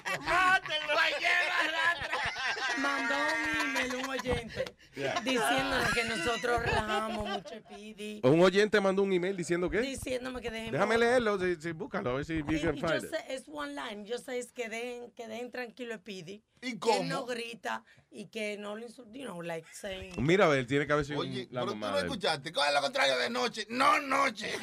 Mandó 2.78 3.14
un 3.16 3.60
email 3.60 3.96
un 3.96 4.10
oyente 4.10 4.64
Yeah. 4.94 5.17
Diciéndonos 5.28 5.92
que 5.92 6.04
nosotros 6.04 6.62
relajamos 6.62 7.28
mucho 7.28 7.54
Speedy. 7.60 8.20
Un 8.24 8.40
oyente 8.40 8.80
mandó 8.80 9.02
un 9.02 9.12
email 9.12 9.36
diciendo 9.36 9.70
que. 9.70 9.80
Diciéndome 9.80 10.40
que 10.40 10.50
dejemos. 10.50 10.72
Déjame 10.72 10.98
leerlo, 10.98 11.40
sí, 11.40 11.56
sí, 11.60 11.72
búscalo, 11.72 12.10
a 12.10 12.14
ver 12.14 12.24
si 12.24 12.38
you 12.38 12.60
can 12.60 12.76
find 12.76 13.04
it. 13.04 13.10
sé, 13.10 13.34
es 13.34 13.44
one 13.46 13.74
line. 13.74 14.04
Yo 14.04 14.18
sé 14.18 14.38
es 14.38 14.52
que 14.52 14.68
dejen, 14.68 15.10
que 15.12 15.28
dejen 15.28 15.50
tranquilo 15.50 15.94
a 15.94 15.98
Speedy. 15.98 16.42
¿Y 16.60 16.78
Que 16.78 17.00
él 17.00 17.08
no 17.08 17.24
grita 17.24 17.84
y 18.10 18.26
que 18.26 18.56
no 18.58 18.76
le 18.76 18.86
insulta, 18.86 19.16
you 19.16 19.24
know, 19.24 19.42
like 19.42 19.66
saying. 19.72 20.14
Mira, 20.18 20.46
a 20.46 20.48
ver, 20.48 20.66
tiene 20.66 20.86
que 20.86 20.92
haber 20.92 21.04
sido 21.04 21.20
Oye, 21.20 21.46
la 21.50 21.60
pero 21.60 21.72
tú 21.72 21.78
mamá 21.78 21.90
no 21.90 21.96
de 21.96 22.00
él. 22.02 22.06
escuchaste. 22.06 22.52
¿Cuál 22.52 22.68
es 22.68 22.74
lo 22.74 22.80
contrario 22.80 23.18
de 23.18 23.30
noche? 23.30 23.66
No, 23.70 24.00
noche. 24.00 24.52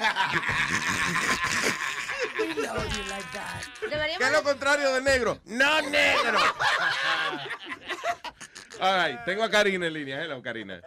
Like 2.37 4.17
¿Qué 4.17 4.23
es 4.25 4.31
lo 4.31 4.43
contrario 4.43 4.93
de 4.93 5.01
negro? 5.01 5.39
No 5.45 5.81
negro. 5.81 6.39
All 8.79 8.97
right, 8.97 9.23
tengo 9.25 9.43
a 9.43 9.49
Karina 9.49 9.87
en 9.87 9.93
línea. 9.93 10.21
Hello, 10.21 10.41
Karina. 10.41 10.81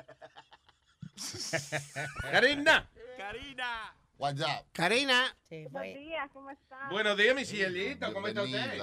Karina. 2.30 2.88
Karina. 3.16 3.94
What's 4.18 4.40
up? 4.40 4.66
Karina. 4.72 5.34
Buenos 5.48 5.82
días, 5.82 6.30
¿cómo 6.32 6.50
estás? 6.50 6.90
Buenos 6.90 7.16
días, 7.16 7.34
mi 7.34 7.44
cielito. 7.44 8.12
¿Cómo 8.12 8.28
está 8.28 8.42
usted? 8.42 8.82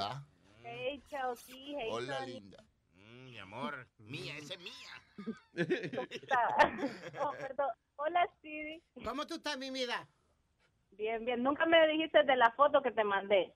Hey, 0.63 1.03
Chelsea. 1.07 1.55
Hey, 1.79 1.89
Hola, 1.91 2.25
linda. 2.25 2.63
Mm, 2.93 3.25
mi 3.25 3.37
amor, 3.37 3.87
mía, 3.99 4.37
esa 4.37 4.55
es 4.55 4.59
mía. 4.59 4.73
¿Cómo 5.95 6.07
estás? 6.09 6.39
Oh, 7.21 7.31
perdón. 7.39 7.69
Hola, 7.97 8.27
Stevie. 8.39 8.81
¿Cómo 9.03 9.27
tú 9.27 9.35
estás, 9.35 9.57
mi 9.57 9.69
vida? 9.69 10.07
Bien, 10.91 11.23
bien. 11.25 11.43
Nunca 11.43 11.65
me 11.65 11.87
dijiste 11.87 12.23
de 12.23 12.35
la 12.35 12.51
foto 12.51 12.81
que 12.81 12.91
te 12.91 13.03
mandé. 13.03 13.53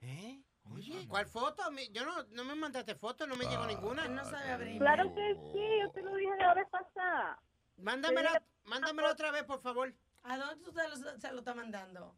Oye, 0.80 1.08
¿cuál 1.08 1.26
foto? 1.26 1.64
Yo 1.92 2.06
no, 2.06 2.24
no 2.32 2.44
me 2.46 2.56
mandaste 2.56 2.96
foto, 2.96 3.28
no 3.28 3.36
me 3.36 3.46
llegó 3.46 3.66
ninguna. 3.66 4.08
No 4.08 4.24
sabe 4.26 4.50
abrir. 4.52 4.78
Claro 4.80 5.14
que 5.14 5.36
sí, 5.54 5.62
yo 5.82 5.92
te 5.92 6.02
lo 6.02 6.16
dije 6.16 6.32
la 6.40 6.54
vez 6.54 6.68
pasada. 6.72 7.40
Mándamela, 7.78 8.42
mándamela 8.66 9.12
otra 9.12 9.32
vez, 9.32 9.44
por 9.44 9.62
favor. 9.62 9.94
¿A 10.24 10.38
dónde 10.38 10.64
tú 10.64 10.72
se 10.72 10.88
lo, 10.88 10.96
se 11.20 11.32
lo 11.32 11.40
estás 11.40 11.56
mandando? 11.56 12.16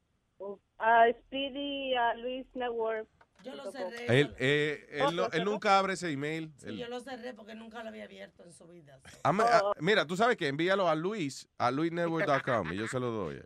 A 0.79 1.05
Speedy, 1.11 1.93
a 1.95 2.15
Luis 2.15 2.47
Network. 2.55 3.07
Yo 3.43 3.55
lo 3.55 3.71
cerré. 3.71 4.19
Él, 4.19 4.35
eh, 4.39 4.87
él, 4.91 5.19
él 5.33 5.45
nunca 5.45 5.77
abre 5.79 5.93
ese 5.93 6.11
email. 6.11 6.51
Sí, 6.57 6.69
Él- 6.69 6.77
yo 6.77 6.87
lo 6.87 6.99
cerré 6.99 7.33
porque 7.33 7.55
nunca 7.55 7.81
lo 7.83 7.89
había 7.89 8.03
abierto 8.05 8.43
en 8.43 8.53
su 8.53 8.67
vida. 8.67 8.99
Ama- 9.23 9.45
ah, 9.51 9.71
mira, 9.79 10.05
tú 10.05 10.15
sabes 10.15 10.37
que 10.37 10.47
envíalo 10.47 10.87
a 10.87 10.93
Luis, 10.95 11.47
a 11.57 11.71
luisnetwork.com 11.71 12.73
y 12.73 12.77
yo 12.77 12.87
se 12.87 12.99
lo 12.99 13.11
doy. 13.11 13.37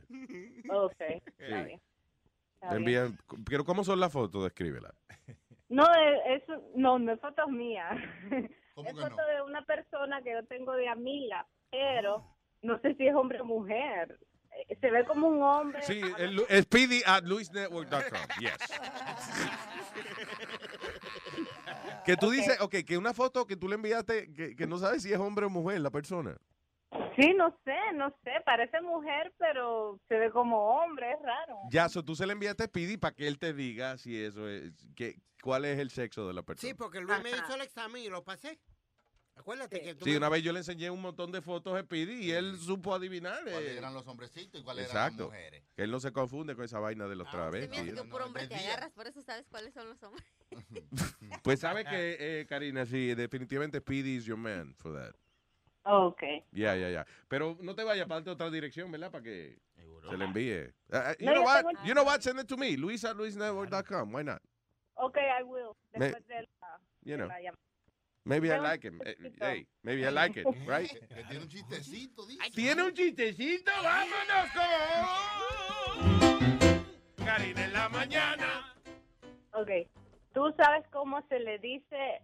Ok, 0.69 0.93
Sí. 0.97 1.13
está 1.37 1.63
bien. 1.63 1.81
Está 2.55 2.69
Te 2.69 2.77
bien. 2.77 2.97
envían, 3.05 3.19
pero 3.49 3.63
¿cómo 3.63 3.83
son 3.83 3.99
las 3.99 4.11
fotos? 4.11 4.43
Descríbela. 4.43 4.93
No, 5.75 5.83
es, 5.93 6.43
es- 6.43 6.59
no, 6.75 6.99
no 6.99 7.11
es 7.13 7.19
foto 7.19 7.47
mía. 7.47 7.89
¿Cómo 8.75 8.87
Es 8.89 8.95
que 8.95 9.01
foto 9.01 9.15
no? 9.17 9.25
de 9.27 9.41
una 9.41 9.65
persona 9.65 10.21
que 10.21 10.31
yo 10.33 10.45
tengo 10.47 10.73
de 10.73 10.87
amiga, 10.87 11.45
pero 11.69 12.25
no 12.61 12.79
sé 12.81 12.93
si 12.95 13.07
es 13.07 13.15
hombre 13.15 13.41
o 13.41 13.45
mujer. 13.45 14.17
Eh, 14.69 14.77
Se 14.79 14.89
ve 14.89 15.03
como 15.05 15.27
un 15.27 15.41
hombre. 15.43 15.81
Sí, 15.83 16.01
el, 16.17 16.35
Lu- 16.35 16.45
speedy 16.61 17.01
at 17.05 17.23
luisnetwork.com. 17.23 18.19
Yes. 18.39 18.57
Que 22.05 22.15
tú 22.17 22.29
dices, 22.29 22.59
ok, 22.61 22.75
que 22.85 22.97
una 22.97 23.13
foto 23.13 23.45
que 23.47 23.55
tú 23.55 23.67
le 23.67 23.75
enviaste, 23.75 24.31
que, 24.31 24.55
que 24.55 24.67
no 24.67 24.77
sabes 24.77 25.01
si 25.03 25.11
es 25.11 25.17
hombre 25.19 25.45
o 25.47 25.49
mujer 25.49 25.81
la 25.81 25.89
persona. 25.89 26.37
Sí, 27.17 27.33
no 27.37 27.49
sé, 27.63 27.75
no 27.95 28.09
sé, 28.23 28.31
parece 28.45 28.81
mujer, 28.81 29.33
pero 29.37 29.99
se 30.07 30.15
ve 30.15 30.29
como 30.31 30.57
hombre, 30.79 31.11
es 31.11 31.21
raro. 31.21 31.57
Ya, 31.69 31.87
so 31.89 32.03
tú 32.03 32.15
se 32.15 32.25
le 32.27 32.33
enviaste 32.33 32.63
a 32.63 32.67
Speedy 32.67 32.97
para 32.97 33.15
que 33.15 33.27
él 33.27 33.39
te 33.39 33.53
diga 33.53 33.97
si 33.97 34.21
eso 34.21 34.47
es, 34.49 34.73
que, 34.95 35.19
cuál 35.41 35.65
es 35.65 35.79
el 35.79 35.91
sexo 35.91 36.27
de 36.27 36.33
la 36.33 36.43
persona. 36.43 36.67
Sí, 36.69 36.73
porque 36.73 36.99
Luis 36.99 37.21
me 37.23 37.31
hizo 37.31 37.55
el 37.55 37.61
examen 37.61 38.01
y 38.03 38.09
lo 38.09 38.23
pasé. 38.23 38.59
Acuérdate 39.37 39.81
que 39.81 39.95
tú 39.95 40.05
Sí, 40.05 40.11
me- 40.11 40.17
una 40.17 40.29
vez 40.29 40.43
yo 40.43 40.53
le 40.53 40.59
enseñé 40.59 40.89
un 40.89 41.01
montón 41.01 41.31
de 41.33 41.41
fotos 41.41 41.75
a 41.77 41.81
Speedy 41.83 42.23
y 42.25 42.31
él 42.31 42.57
supo 42.57 42.93
adivinar. 42.95 43.41
¿Cuáles 43.43 43.71
eh, 43.73 43.77
eran 43.77 43.93
los 43.93 44.07
hombrecitos 44.07 44.61
y 44.61 44.63
cuáles 44.63 44.85
Exacto. 44.85 45.23
eran 45.23 45.29
las 45.31 45.37
mujeres? 45.39 45.63
Que 45.75 45.83
él 45.83 45.91
no 45.91 45.99
se 45.99 46.11
confunde 46.13 46.55
con 46.55 46.63
esa 46.63 46.79
vaina 46.79 47.05
de 47.07 47.15
los 47.17 47.27
hace 47.27 47.35
travestis. 47.37 47.93
que 47.93 48.03
por 48.05 48.21
hombre 48.21 48.47
te 48.47 48.55
agarras, 48.55 48.91
por 48.93 49.07
eso 49.07 49.21
sabes 49.21 49.45
cuáles 49.49 49.73
son 49.73 49.89
los 49.89 50.01
hombres. 50.03 50.25
Pues 51.43 51.59
sabe 51.59 51.83
que, 51.83 52.17
eh, 52.19 52.45
Karina, 52.47 52.85
sí, 52.85 53.13
definitivamente 53.13 53.79
Speedy 53.79 54.15
is 54.15 54.25
your 54.25 54.37
man 54.37 54.73
for 54.75 54.93
that. 54.93 55.13
Ok. 55.85 56.23
Ya, 56.51 56.75
ya, 56.75 56.89
ya. 56.89 57.05
Pero 57.27 57.57
no 57.61 57.75
te 57.75 57.83
vayas 57.83 58.07
para 58.07 58.29
otra 58.31 58.49
dirección, 58.49 58.91
¿verdad? 58.91 59.11
Para 59.11 59.23
que 59.23 59.57
se 60.09 60.17
le 60.17 60.25
envíe. 60.25 60.73
Uh, 60.91 61.13
you 61.19 61.25
No, 61.27 61.33
know 61.33 61.43
what? 61.43 61.63
tengo- 61.63 61.83
You 61.85 61.93
know 61.93 62.03
what? 62.05 62.21
Send 62.21 62.39
it 62.39 62.47
to 62.47 62.57
me. 62.57 62.75
Luis 62.75 63.03
at 63.05 63.15
luisnetwork.com. 63.15 64.11
Why 64.13 64.23
not? 64.23 64.41
Ok, 64.95 65.17
I 65.17 65.43
will. 65.43 65.75
Me- 65.93 65.99
Después 66.07 66.25
de 66.27 66.41
la, 66.41 66.79
You 67.03 67.11
de 67.11 67.17
know. 67.17 67.27
la 67.27 67.39
llamada. 67.39 67.59
Maybe 68.27 68.47
I 68.51 68.57
like 68.59 68.83
him. 68.87 68.99
Eh, 69.05 69.15
Hey, 69.39 69.67
maybe 69.83 70.01
I 70.03 70.09
like 70.09 70.35
it, 70.39 70.45
right? 70.67 70.89
Tiene 71.29 71.43
un 71.43 71.47
chistecito, 71.49 72.25
dice. 72.25 72.49
¿Tiene 72.55 72.83
un 72.83 72.91
chistecito? 72.93 73.71
¡Vámonos 73.83 74.51
con 77.17 77.25
Karina 77.25 77.65
en 77.65 77.73
la 77.73 77.89
mañana! 77.89 78.73
Ok. 79.53 79.69
¿Tú 80.33 80.51
sabes 80.57 80.85
cómo 80.91 81.21
se 81.29 81.39
le 81.39 81.59
dice 81.59 82.21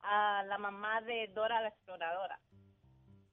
a 0.00 0.42
la 0.48 0.58
mamá 0.58 1.00
de 1.02 1.28
Dora 1.34 1.60
la 1.62 1.68
exploradora? 1.68 2.38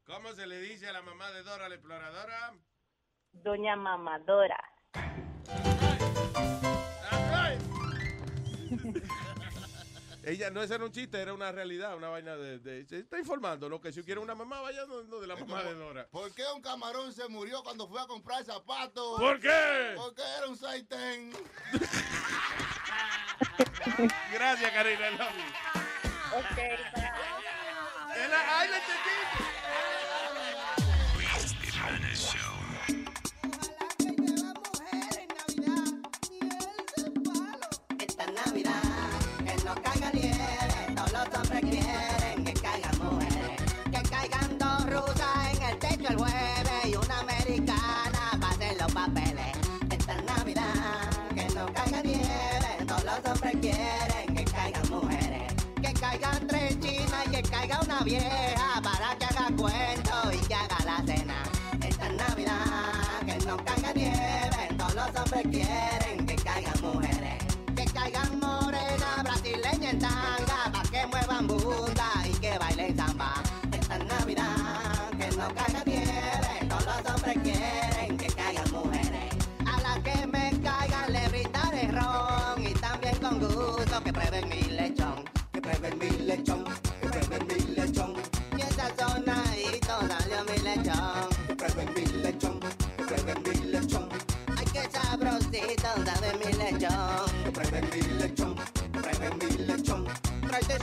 ¿Cómo 0.05 0.33
se 0.33 0.45
le 0.47 0.59
dice 0.61 0.87
a 0.87 0.93
la 0.93 1.01
mamá 1.01 1.31
de 1.31 1.43
Dora 1.43 1.67
la 1.69 1.75
exploradora? 1.75 2.53
Doña 3.31 3.75
Mamadora. 3.75 4.57
Ella 10.23 10.49
no 10.49 10.63
ese 10.63 10.73
era 10.73 10.83
un 10.85 10.91
chiste, 10.91 11.21
era 11.21 11.33
una 11.35 11.51
realidad, 11.51 11.95
una 11.95 12.09
vaina 12.09 12.35
de, 12.35 12.57
de- 12.57 12.83
se 12.87 12.97
está 12.99 13.19
informando, 13.19 13.69
¿no? 13.69 13.79
Que 13.79 13.91
si 13.91 14.01
quiere 14.03 14.19
una 14.19 14.33
mamá, 14.33 14.59
vaya 14.61 14.83
donde 14.85 15.27
la 15.27 15.35
mamá 15.35 15.61
de 15.63 15.75
Dora. 15.75 16.07
¿Por 16.07 16.33
qué 16.33 16.41
un 16.55 16.61
camarón 16.63 17.13
se 17.13 17.27
murió 17.27 17.61
cuando 17.63 17.87
fue 17.87 18.01
a 18.01 18.07
comprar 18.07 18.43
zapatos? 18.43 19.19
¿Por 19.19 19.39
qué? 19.39 19.93
Porque 19.95 20.23
era 20.37 20.47
un 20.47 20.57
saitén. 20.57 21.31
Gracias, 24.33 24.71
Karina. 24.71 25.09
Ok, 26.33 26.57
la- 28.29 28.59
¡Ay, 28.59 28.69
la 28.69 28.77
entendí! 28.77 29.24
Vieja 58.05 58.44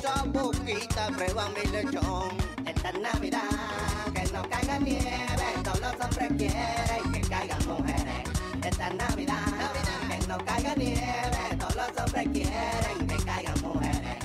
Boquita, 0.03 1.07
prueba 1.17 1.49
mi 1.51 1.71
lechón. 1.71 2.37
Esta 2.67 2.91
Navidad 2.91 3.41
que 4.13 4.25
no 4.33 4.43
caiga 4.49 4.79
nieve, 4.81 5.47
todos 5.63 5.81
los 5.81 5.93
hombres 5.93 6.29
quieren 6.37 7.13
que 7.13 7.21
caigan 7.21 7.69
mujeres. 7.69 8.29
Esta 8.65 8.91
Navidad, 8.91 9.71
que 10.09 10.27
no 10.27 10.39
caiga 10.39 10.75
nieve, 10.75 11.57
todos 11.57 11.77
los 11.77 11.99
hombres 11.99 12.29
quieren 12.33 13.07
que 13.07 13.17
caigan 13.25 13.61
mujeres. 13.63 14.19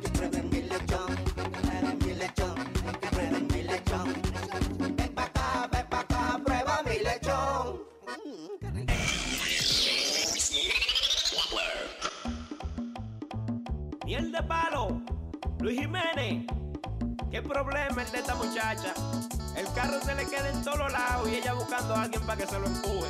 Que 0.00 0.08
prueben 0.08 0.48
mi 0.50 0.62
lechón, 0.62 1.16
que 1.16 1.42
prueben 1.42 1.98
mi 1.98 2.14
lechón, 2.14 2.54
que 3.00 3.06
prueben 3.08 3.48
mi 3.48 3.62
lechón. 3.64 4.14
Ven 4.96 5.14
pa' 5.14 5.24
acá, 5.24 5.68
ven 5.72 5.86
pa' 5.90 6.00
acá, 6.00 6.40
prueba 6.42 6.82
mi 6.84 6.98
lechón. 7.00 7.82
Mm. 8.24 8.86
Miel 14.06 14.32
de 14.32 14.42
palo, 14.42 15.01
Luis 15.62 15.78
Jiménez. 15.78 16.44
¿Qué 17.30 17.40
problema 17.40 18.02
es 18.02 18.10
de 18.10 18.18
esta 18.18 18.34
muchacha? 18.34 18.92
El 19.56 19.72
carro 19.74 20.00
se 20.04 20.12
le 20.16 20.26
queda 20.26 20.48
en 20.48 20.60
todos 20.64 20.90
lados 20.90 21.28
y 21.28 21.36
ella 21.36 21.52
buscando 21.52 21.94
a 21.94 22.02
alguien 22.02 22.20
para 22.22 22.36
que 22.36 22.48
se 22.48 22.58
lo 22.58 22.66
empuje. 22.66 23.08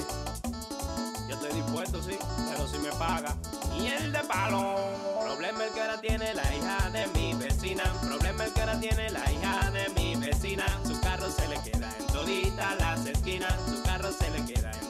Yo 1.30 1.34
estoy 1.34 1.52
dispuesto, 1.54 2.02
sí, 2.02 2.18
pero 2.50 2.68
si 2.68 2.78
me 2.80 2.90
paga. 2.90 3.34
Miel 3.70 4.12
de 4.12 4.18
palo. 4.18 4.76
Problema 5.24 5.64
el 5.64 5.72
que 5.72 5.80
ahora 5.80 6.00
tiene 6.02 6.34
la 6.34 6.54
hija 6.54 6.90
de 6.90 7.06
mi 7.18 7.32
vecina. 7.32 7.84
Problema 8.02 8.44
el 8.44 8.52
que 8.52 8.60
ahora 8.60 8.78
tiene 8.78 9.08
la 9.08 9.32
hija 9.32 9.70
de 9.70 9.88
mi 9.96 10.14
vecina. 10.16 10.66
Su 10.84 11.00
carro 11.00 11.30
se 11.30 11.48
le 11.48 11.58
queda 11.62 11.90
en 11.98 12.06
todita 12.08 12.74
las 12.74 13.06
esquinas. 13.06 13.54
Su 13.66 13.82
carro 13.82 14.12
se 14.12 14.30
le 14.30 14.44
queda 14.44 14.70
en 14.72 14.81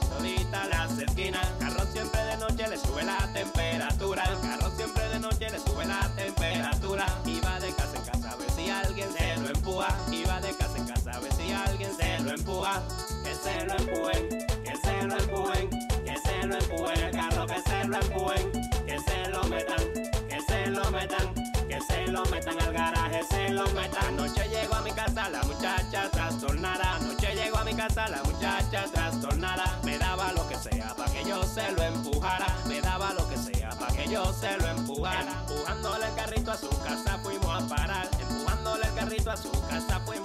Que 12.63 13.35
se 13.35 13.65
lo 13.65 13.73
empujen, 13.73 14.29
que 14.63 14.77
se 14.77 15.03
lo 15.03 15.17
empujen, 15.17 15.69
que 16.05 16.17
se 16.17 16.47
lo 16.47 16.55
empujen. 16.55 16.97
El 16.97 17.11
carro 17.11 17.45
que 17.45 17.61
se 17.61 17.83
lo 17.83 17.97
empujen, 17.99 18.51
que 18.85 18.99
se 18.99 19.29
lo 19.31 19.43
metan, 19.49 19.93
que 20.29 20.41
se 20.47 20.67
lo 20.67 20.91
metan. 20.91 21.33
Que 21.67 21.81
se 21.81 22.07
lo 22.07 22.23
metan 22.25 22.61
al 22.61 22.71
garaje, 22.71 23.21
se 23.29 23.49
lo 23.49 23.67
metan. 23.71 24.05
Anoche 24.05 24.47
llegó 24.47 24.75
a 24.75 24.81
mi 24.81 24.91
casa 24.91 25.29
la 25.29 25.43
muchacha 25.43 26.09
trastornada. 26.09 26.95
Anoche 26.95 27.35
llegó 27.35 27.57
a 27.57 27.65
mi 27.65 27.73
casa 27.73 28.07
la 28.07 28.23
muchacha 28.23 28.85
trastornada. 28.93 29.79
Me 29.83 29.97
daba 29.97 30.31
lo 30.31 30.47
que 30.47 30.55
sea 30.55 30.95
para 30.95 31.11
que 31.11 31.25
yo 31.25 31.43
se 31.43 31.69
lo 31.73 31.83
empujara. 31.83 32.47
Me 32.65 32.79
daba 32.79 33.11
lo 33.13 33.27
que 33.27 33.35
sea 33.35 33.71
para 33.71 33.91
que 33.91 34.07
yo 34.07 34.31
se 34.31 34.57
lo 34.57 34.67
empujara. 34.69 35.43
Empujándole 35.49 36.05
el 36.05 36.15
carrito 36.15 36.51
a 36.51 36.57
su 36.57 36.69
casa 36.81 37.19
fuimos 37.23 37.61
a 37.61 37.67
parar. 37.67 38.09
Empujándole 38.21 38.85
el 38.87 38.93
carrito 38.93 39.31
a 39.31 39.37
su 39.37 39.51
casa 39.67 39.99
fuimos 40.05 40.22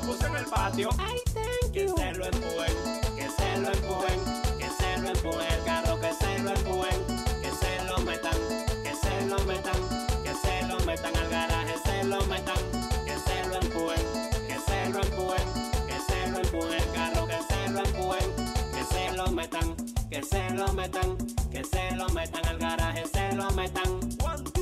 lo 0.00 0.12
puse 0.12 0.26
en 0.26 0.36
el 0.36 0.44
patio. 0.46 0.90
Ay, 0.98 1.18
thank 1.34 1.72
you. 1.74 1.94
Que 1.94 2.02
se 2.02 2.12
lo 2.14 2.26
empujen, 2.26 2.74
que 3.16 3.28
se 3.30 3.56
lo 3.58 3.72
empujen, 3.72 4.20
que 4.58 4.68
se 4.70 4.98
lo 4.98 5.08
empujen. 5.08 5.52
El 5.52 5.64
carro 5.64 6.00
que 6.00 6.12
se 6.14 6.38
lo 6.40 6.50
empujen, 6.50 7.00
que 7.42 7.50
se 7.50 7.84
lo 7.84 7.98
metan, 8.00 8.38
que 8.82 8.94
se 8.94 9.26
lo 9.26 9.38
metan, 9.44 9.80
que 10.22 10.34
se 10.34 10.66
lo 10.66 10.80
metan 10.84 11.16
al 11.16 11.28
garaje, 11.30 11.74
se 11.84 12.04
lo 12.04 12.24
metan, 12.26 12.56
que 13.04 13.16
se 13.18 13.48
lo 13.48 13.56
empujen, 13.56 14.06
que 14.48 14.58
se 14.58 14.90
lo 14.90 15.02
empujen, 15.02 15.46
que 15.86 16.00
se 16.00 16.26
lo 16.30 16.38
empujen. 16.38 16.72
El 16.72 16.92
carro 16.92 17.26
que 17.26 17.38
se 17.48 17.68
lo 17.70 17.80
empujen, 17.80 18.30
que 18.72 18.84
se 18.94 19.16
lo 19.16 19.30
metan, 19.30 19.76
que 20.10 20.22
se 20.22 20.50
lo 20.50 20.72
metan, 20.72 21.16
que 21.50 21.64
se 21.64 21.96
lo 21.96 22.08
metan 22.10 22.46
al 22.46 22.58
garaje, 22.58 23.06
se 23.06 23.32
lo 23.34 23.50
metan. 23.52 24.00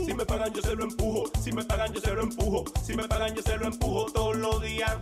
Si 0.05 0.15
me 0.15 0.25
pagan 0.25 0.53
yo 0.53 0.63
se 0.63 0.75
lo 0.75 0.85
empujo, 0.85 0.98
si 1.49 1.55
me 1.55 1.65
pagan 1.65 1.95
yo 1.95 2.01
se 2.03 2.13
lo 2.13 2.21
empujo, 2.25 2.65
si 2.85 2.95
me 2.95 3.09
pagan 3.09 3.35
yo 3.35 3.41
se 3.41 3.57
lo 3.57 3.69
empujo 3.69 4.05
todos 4.13 4.37
los 4.37 4.61
días. 4.61 4.99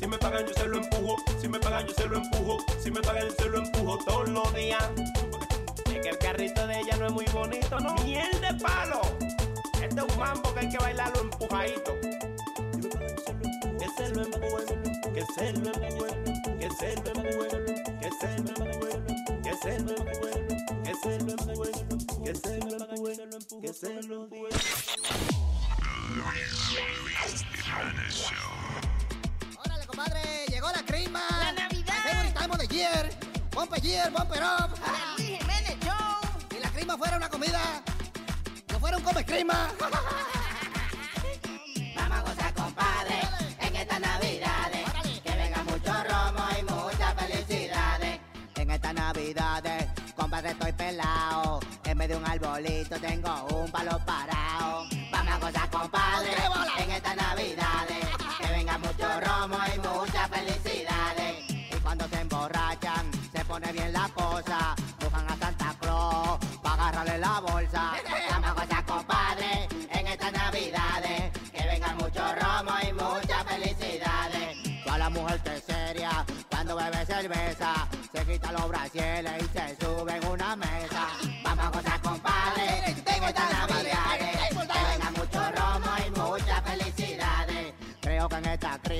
Si 0.00 0.06
me 0.06 0.16
pagan 0.16 0.46
yo 0.46 0.54
se 0.54 0.66
lo 0.66 0.78
empujo, 0.78 1.16
si 1.38 1.48
me 1.48 1.60
pagan 1.60 1.86
yo 1.86 1.92
se 1.92 2.08
lo 2.08 2.16
empujo, 2.16 2.56
si 2.82 2.90
me 2.90 3.02
pagan 3.02 3.28
yo 3.28 3.34
se 3.38 3.48
lo 3.50 3.58
empujo 3.58 3.98
todos 4.06 4.28
los 4.30 4.54
días. 4.54 4.82
Es 5.84 6.00
que 6.00 6.08
el 6.08 6.16
carrito 6.16 6.66
de 6.66 6.80
ella 6.80 6.96
no 6.96 7.08
es 7.08 7.12
muy 7.12 7.26
bonito, 7.26 7.78
¿no? 7.78 7.94
Miel 7.96 8.30
de 8.40 8.54
palo. 8.54 9.02
Este 9.74 10.00
es 10.00 10.02
un 10.02 10.18
mambo 10.18 10.54
que 10.54 10.60
hay 10.60 10.68
que 10.70 10.78
bailarlo 10.78 11.20
empujadito. 11.20 11.92
Que 13.78 13.88
se 13.98 14.08
lo 14.14 14.22
empujen, 14.22 14.82
que 15.12 15.26
se 15.34 15.52
lo 15.52 15.74
empujen, 15.74 16.24
que 16.58 16.70
se 16.70 16.96
lo 16.96 17.10
empujen, 17.20 17.64
que 18.00 18.10
se 18.18 18.38
lo 18.38 18.64
empujen, 18.64 19.04
que 19.42 19.54
se 19.54 19.78
lo 19.80 19.92
empujen, 19.92 20.46
que 20.84 20.94
se 20.94 21.18
lo 21.20 21.32
empujen, 21.32 21.84
que 22.24 22.34
se 22.34 22.58
lo 22.60 22.72
empujen, 22.78 23.60
que 23.60 23.72
se 23.74 24.02
lo 24.04 24.22
empujen. 24.22 25.35
Órale, 29.58 29.86
compadre, 29.86 30.46
llegó 30.48 30.70
la 30.70 30.82
crema. 30.82 31.20
La 31.30 31.52
Navidad. 31.52 32.32
Time 32.34 32.54
of 32.54 32.58
the 32.58 32.66
year. 32.74 33.10
Bumper 33.52 33.80
year, 33.82 34.10
bumper 34.10 34.42
up. 34.42 34.70
Luis 35.18 35.38
Jiménez 35.38 35.76
Show. 35.84 35.94
Si 36.50 36.58
la 36.58 36.70
crema 36.70 36.96
fuera 36.96 37.16
una 37.18 37.28
comida, 37.28 37.82
no 38.72 38.80
fuera 38.80 38.96
un 38.96 39.02
come 39.02 39.24
crema. 39.26 39.70
Vamos 41.96 42.18
a 42.18 42.22
gozar, 42.22 42.54
compadre, 42.54 43.20
en 43.60 43.76
estas 43.76 44.00
navidades. 44.00 44.84
Que 45.22 45.36
venga 45.36 45.62
mucho 45.64 45.92
romo 46.04 46.48
y 46.58 46.62
muchas 46.62 47.14
felicidades. 47.14 48.20
En 48.54 48.70
estas 48.70 48.94
navidades, 48.94 49.86
compadre, 50.14 50.52
estoy 50.52 50.72
pelado. 50.72 51.60
En 51.84 51.98
vez 51.98 52.08
de 52.08 52.16
un 52.16 52.24
arbolito 52.26 52.98
tengo 53.00 53.44
un 53.54 53.70
palo 53.70 54.00
parado. 54.06 54.95
Vamos 55.38 55.54
a 55.54 55.66
gozar, 55.66 55.70
compadre, 55.70 56.34
en 56.78 56.90
estas 56.92 57.16
navidades. 57.16 58.06
Que 58.40 58.52
venga 58.52 58.78
mucho 58.78 59.06
romo 59.20 59.58
y 59.74 59.78
muchas 59.80 60.28
felicidades. 60.30 61.50
Y 61.50 61.80
cuando 61.82 62.08
se 62.08 62.20
emborrachan, 62.22 63.10
se 63.32 63.44
pone 63.44 63.70
bien 63.72 63.92
la 63.92 64.08
cosa. 64.14 64.74
Buscan 64.98 65.28
a 65.28 65.36
Santa 65.36 65.76
Claus 65.78 66.38
para 66.62 66.88
agarrarle 66.88 67.18
la 67.18 67.40
bolsa. 67.40 67.92
Vamos 68.30 68.48
a 68.48 68.52
gozar, 68.54 68.84
compadre, 68.86 69.68
en 69.90 70.06
estas 70.06 70.32
navidades. 70.32 71.32
Que 71.52 71.66
venga 71.66 71.92
mucho 71.94 72.22
romo 72.34 72.72
y 72.88 72.92
muchas 72.94 73.44
felicidades. 73.44 74.84
Toda 74.84 74.98
la 74.98 75.10
mujer 75.10 75.42
que 75.42 75.60
seria 75.60 76.24
cuando 76.50 76.76
bebe 76.76 77.04
cerveza. 77.04 77.74
Se 78.10 78.24
quita 78.24 78.52
los 78.52 78.68
brasieles 78.68 79.42
y 79.42 79.58
se 79.58 79.76
sube 79.84 80.16
en 80.16 80.26
una 80.28 80.56
mesa. 80.56 80.65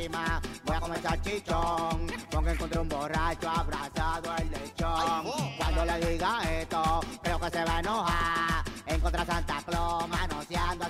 Voy 0.08 0.76
a 0.76 0.80
comer 0.80 1.02
salchichón. 1.02 2.06
Porque 2.30 2.50
encontré 2.50 2.80
un 2.80 2.88
borracho 2.88 3.48
abrazado 3.48 4.30
al 4.30 4.50
lechón. 4.50 5.26
Cuando 5.58 5.84
le 5.84 6.10
diga 6.10 6.40
esto, 6.60 7.00
creo 7.22 7.40
que 7.40 7.50
se 7.50 7.64
va 7.64 7.76
a 7.76 7.80
enojar. 7.80 8.64
Encontré 8.86 9.22
a 9.22 9.26
Santa 9.26 9.62
Claus 9.66 10.08
manoseando 10.08 10.84
a 10.84 10.88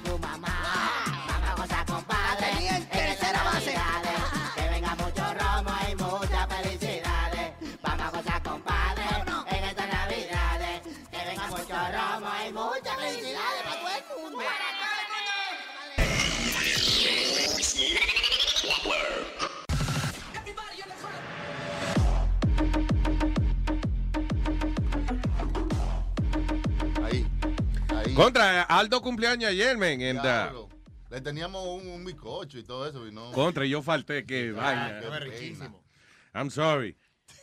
Contra, 28.16 28.62
Aldo 28.62 29.00
cumpleaños 29.02 29.50
ayer, 29.50 29.76
men. 29.76 30.00
uh. 30.18 30.68
Le 31.10 31.20
teníamos 31.20 31.64
un, 31.66 31.86
un 31.88 32.04
bizcocho 32.04 32.58
y 32.58 32.64
todo 32.64 32.88
eso 32.88 33.06
y 33.06 33.12
no. 33.12 33.30
contra, 33.32 33.64
y 33.64 33.70
yo 33.70 33.82
falté, 33.82 34.24
que 34.24 34.50
vaina. 34.52 35.00
qué 35.00 35.20
riquísimo. 35.20 35.82
I'm 36.34 36.50
sorry. 36.50 36.96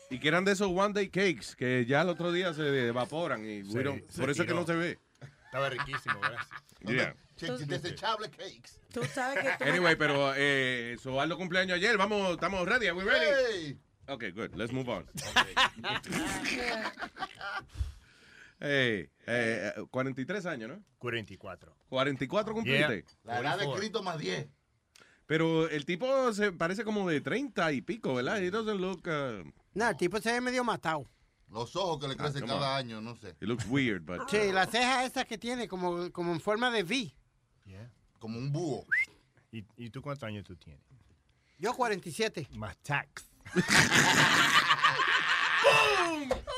Y 0.10 0.20
que 0.20 0.28
eran 0.28 0.44
de 0.46 0.52
esos 0.52 0.68
one 0.70 0.94
day 0.94 1.10
cakes 1.10 1.56
que 1.56 1.86
ya 1.86 2.02
el 2.02 2.10
otro 2.10 2.32
día 2.32 2.54
se 2.54 2.88
evaporan 2.88 3.44
y 3.46 3.64
Sí, 3.64 3.74
don't- 3.78 4.04
se 4.10 4.22
por 4.22 4.30
eso 4.30 4.44
es 4.44 4.48
que 4.48 4.54
no 4.54 4.66
se 4.66 4.74
ve. 4.76 5.00
Estaba 5.46 5.70
riquísimo, 5.70 6.20
gracias. 6.20 6.50
Yeah. 6.82 7.16
Che- 7.38 7.66
Desechable 7.66 8.30
cakes. 8.30 8.80
Tú 8.94 9.02
sabes 9.06 9.40
que 9.44 9.64
tú 9.64 9.70
Anyway, 9.70 9.96
pero 9.96 10.34
eh, 10.36 10.98
so 11.02 11.20
Aldo 11.22 11.38
cumpleaños 11.38 11.78
ayer. 11.78 11.98
Vamos, 11.98 12.34
estamos 12.34 12.68
ready. 12.68 12.88
Are 12.88 12.98
we 12.98 13.04
ready? 13.06 13.26
Hey. 13.70 13.78
Okay, 14.08 14.32
good. 14.32 14.54
Let's 14.56 14.74
move 14.74 14.90
on. 14.90 15.06
Hey, 18.60 19.10
eh, 19.28 19.74
eh, 19.76 19.86
43 19.92 20.46
años, 20.46 20.70
¿no? 20.70 20.84
44. 21.00 21.76
44 21.90 22.54
cumpliste. 22.54 23.06
La 23.24 23.40
edad 23.40 23.58
de 23.60 23.70
Cristo 23.76 24.02
más 24.04 24.18
10. 24.18 24.48
Pero 25.26 25.68
el 25.70 25.86
tipo 25.86 26.34
se 26.34 26.52
parece 26.52 26.84
como 26.84 27.10
de 27.10 27.22
30 27.22 27.72
y 27.72 27.82
pico, 27.82 28.14
¿verdad? 28.16 28.42
He 28.44 28.52
doesn't 28.52 28.80
look... 28.80 29.08
uh, 29.08 29.44
No, 29.74 29.90
el 29.90 29.98
tipo 29.98 30.20
se 30.20 30.32
ve 30.34 30.42
medio 30.42 30.64
matado. 30.64 31.08
Los 31.50 31.76
ojos 31.76 32.00
que 32.00 32.08
le 32.08 32.16
crecen 32.18 32.42
come 32.42 32.54
cada 32.54 32.72
on. 32.74 32.78
año, 32.78 33.02
no 33.02 33.16
sé. 33.16 33.36
He 33.40 33.46
looks 33.46 33.66
weird, 33.68 34.02
but... 34.06 34.28
Sí, 34.30 34.52
la 34.52 34.66
ceja 34.66 35.06
esa 35.06 35.24
que 35.26 35.38
tiene 35.38 35.68
como, 35.68 36.12
como 36.12 36.34
en 36.34 36.42
forma 36.42 36.70
de 36.72 36.84
V. 36.84 37.14
Como 38.20 38.38
un 38.38 38.52
búho. 38.52 38.86
¿Y, 39.52 39.66
y 39.78 39.90
tú 39.90 40.02
cuántos 40.02 40.28
años 40.28 40.44
tú 40.46 40.56
tienes? 40.56 40.82
Yo 41.60 41.74
47. 41.74 42.48
Más 42.54 42.78
tax. 42.78 43.30
Pero 45.64 46.53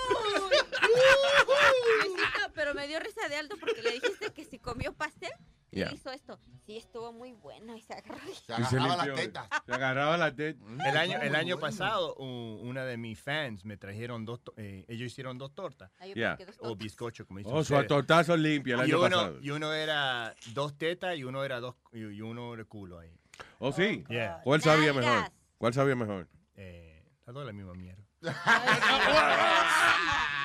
me 2.86 2.90
dio 2.90 3.00
risa 3.00 3.28
de 3.28 3.36
alto 3.38 3.56
porque 3.60 3.82
le 3.82 3.92
dijiste 3.94 4.32
que 4.34 4.44
si 4.46 4.60
comió 4.60 4.94
pastel, 4.94 5.32
y 5.72 5.80
Yeah. 5.80 5.92
hizo 5.94 6.10
esto. 6.12 6.40
Sí, 6.66 6.78
estuvo 6.78 7.12
muy 7.12 7.34
bueno 7.34 7.76
y 7.76 7.82
se 7.82 7.94
agarró. 7.94 8.16
Y 8.32 8.64
se 8.64 8.80
limpió. 8.80 9.16
Se 9.18 9.74
agarraba 9.74 10.16
la 10.16 10.34
teta. 10.34 10.60
El 10.88 10.96
año, 10.96 11.20
el 11.22 11.36
año 11.36 11.60
pasado, 11.60 12.16
una 12.16 12.86
de 12.86 12.96
mis 12.98 13.20
fans 13.20 13.66
me 13.66 13.76
trajeron 13.76 14.24
dos, 14.24 14.40
eh, 14.56 14.86
ellos 14.88 15.08
hicieron 15.12 15.38
dos 15.38 15.54
tortas. 15.54 15.92
Ah, 16.00 16.06
Yeah. 16.06 16.38
dos 16.38 16.56
O 16.60 16.62
tortas. 16.70 16.78
bizcocho, 16.78 17.26
como 17.28 17.40
dicen 17.40 17.54
Oh, 17.54 17.64
su 17.64 17.74
tortazo 17.88 18.38
limpia 18.38 18.76
el 18.76 18.82
y 18.82 18.84
año 18.84 19.00
uno, 19.00 19.10
pasado. 19.10 19.40
Y 19.42 19.50
uno 19.50 19.74
era 19.74 20.34
dos 20.54 20.78
tetas 20.78 21.18
y 21.18 21.24
uno 21.26 21.44
era 21.44 21.60
dos 21.60 21.76
y 21.92 22.00
y 22.06 22.22
uno 22.22 22.56
de 22.56 22.64
culo 22.64 23.00
ahí. 23.00 23.12
¿Oh, 23.60 23.74
sí? 23.74 24.06
Yeah. 24.08 24.40
¿Cuál 24.46 24.62
sabía 24.62 24.94
mejor? 24.94 25.30
¿Cuál 25.58 25.74
sabía 25.74 25.96
mejor? 25.96 26.30
Eh, 26.56 27.04
las 27.26 27.34
dos 27.34 27.46
la 27.46 27.52
misma 27.52 27.74
mierda. 27.74 28.05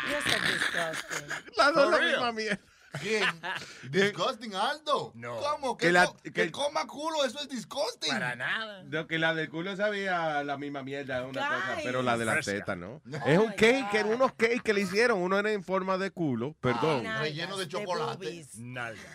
You're 0.08 0.22
so 0.22 0.38
disgusting. 0.46 1.28
Las 1.56 1.74
dos 1.74 1.90
la 1.90 1.98
misma 2.06 2.32
mierda. 2.32 2.58
¿Quién? 3.00 3.22
Disgusting 3.90 4.52
Aldo. 4.54 5.12
No. 5.14 5.36
¿Cómo? 5.36 5.76
Que 5.76 5.86
Que, 5.86 5.92
la- 5.92 6.06
co- 6.06 6.16
que- 6.24 6.32
que 6.32 6.50
coma 6.50 6.86
culo, 6.88 7.24
eso 7.24 7.38
es 7.40 7.48
disgusting. 7.48 8.10
Para 8.10 8.34
nada. 8.34 8.82
Lo 8.90 9.06
que 9.06 9.16
la 9.20 9.32
del 9.32 9.48
culo 9.48 9.76
sabía 9.76 10.42
la 10.42 10.56
misma 10.58 10.82
mierda, 10.82 11.24
una 11.24 11.40
cosa, 11.48 11.74
Guys. 11.74 11.84
pero 11.84 12.02
la 12.02 12.18
de 12.18 12.24
la 12.24 12.32
Fresca. 12.32 12.52
teta, 12.52 12.74
¿no? 12.76 13.00
No. 13.04 13.18
Es 13.24 13.38
Oh 13.38 13.42
un 13.42 13.50
my 13.50 13.54
cake, 13.56 14.02
God. 14.02 14.12
unos 14.14 14.32
cakes 14.32 14.62
que 14.64 14.72
le 14.72 14.80
hicieron. 14.80 15.18
Uno 15.22 15.38
era 15.38 15.52
en 15.52 15.62
forma 15.62 15.98
de 15.98 16.10
culo, 16.10 16.56
perdón. 16.60 17.04
Nalgas, 17.04 17.20
Relleno 17.20 17.56
de 17.58 17.68
chocolate. 17.68 18.26
boobies. 18.26 18.58
Nalgas. 18.58 19.06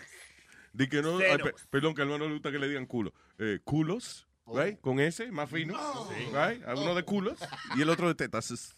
Di 0.72 0.88
que 0.88 1.02
no, 1.02 1.18
ay, 1.18 1.38
perdón, 1.70 1.94
que 1.94 2.00
al 2.02 2.08
no 2.08 2.16
le 2.18 2.32
gusta 2.32 2.50
que 2.50 2.58
le 2.58 2.68
digan 2.68 2.86
culo. 2.86 3.12
Eh, 3.38 3.60
culos, 3.62 4.22
Oh. 4.22 4.25
Right? 4.46 4.80
Con 4.80 5.00
ese, 5.00 5.30
más 5.30 5.50
fino, 5.50 5.74
right? 6.32 6.62
Uno 6.76 6.94
de 6.94 7.02
culos 7.04 7.38
y 7.76 7.82
el 7.82 7.90
otro 7.90 8.08
de 8.08 8.14
tetas. 8.14 8.74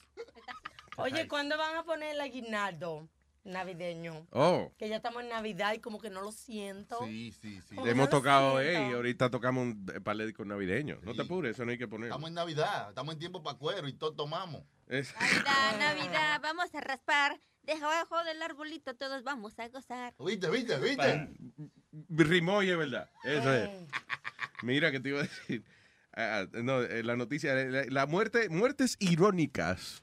Oye, 0.96 1.28
¿cuándo 1.28 1.56
van 1.56 1.76
a 1.76 1.84
poner 1.84 2.14
el 2.14 2.20
aguinaldo 2.20 3.08
navideño? 3.44 4.26
Oh, 4.30 4.72
Que 4.78 4.88
ya 4.88 4.96
estamos 4.96 5.22
en 5.22 5.28
Navidad 5.28 5.74
y 5.74 5.78
como 5.78 6.00
que 6.00 6.10
no 6.10 6.22
lo 6.22 6.32
siento. 6.32 6.98
Sí, 7.04 7.32
sí, 7.40 7.60
sí. 7.68 7.76
Hemos 7.78 7.96
no 7.96 8.08
tocado, 8.08 8.60
hey, 8.60 8.92
ahorita 8.92 9.30
tocamos 9.30 9.62
un 9.62 9.86
par 10.04 10.16
de 10.16 10.26
discos 10.26 10.46
navideños. 10.46 11.02
No 11.02 11.14
te 11.14 11.22
apures, 11.22 11.52
eso 11.54 11.64
no 11.64 11.70
hay 11.70 11.78
que 11.78 11.88
poner. 11.88 12.08
Estamos 12.08 12.28
en 12.28 12.34
Navidad, 12.34 12.88
estamos 12.88 13.14
en 13.14 13.18
tiempo 13.20 13.42
para 13.42 13.56
cuero 13.58 13.86
y 13.88 13.92
todo 13.92 14.12
tomamos. 14.14 14.62
Es- 14.88 15.14
Navidad, 15.14 15.78
Navidad, 15.78 16.40
vamos 16.42 16.74
a 16.74 16.80
raspar. 16.80 17.40
Debajo 17.62 18.24
del 18.24 18.40
arbolito 18.40 18.96
todos 18.96 19.22
vamos 19.22 19.58
a 19.58 19.68
gozar. 19.68 20.14
¿Viste, 20.18 20.48
viste, 20.48 20.78
viste? 20.78 21.28
Y 21.92 22.74
verdad. 22.74 23.10
Eso 23.24 23.52
es. 23.52 23.70
Mira 24.62 24.90
que 24.90 25.00
te 25.00 25.08
iba 25.10 25.20
a 25.20 25.22
decir. 25.22 25.64
Ah, 26.14 26.46
no, 26.52 26.82
eh, 26.82 27.02
la 27.04 27.16
noticia, 27.16 27.54
la, 27.54 27.84
la 27.88 28.06
muerte, 28.06 28.48
muertes 28.48 28.96
irónicas. 28.98 30.02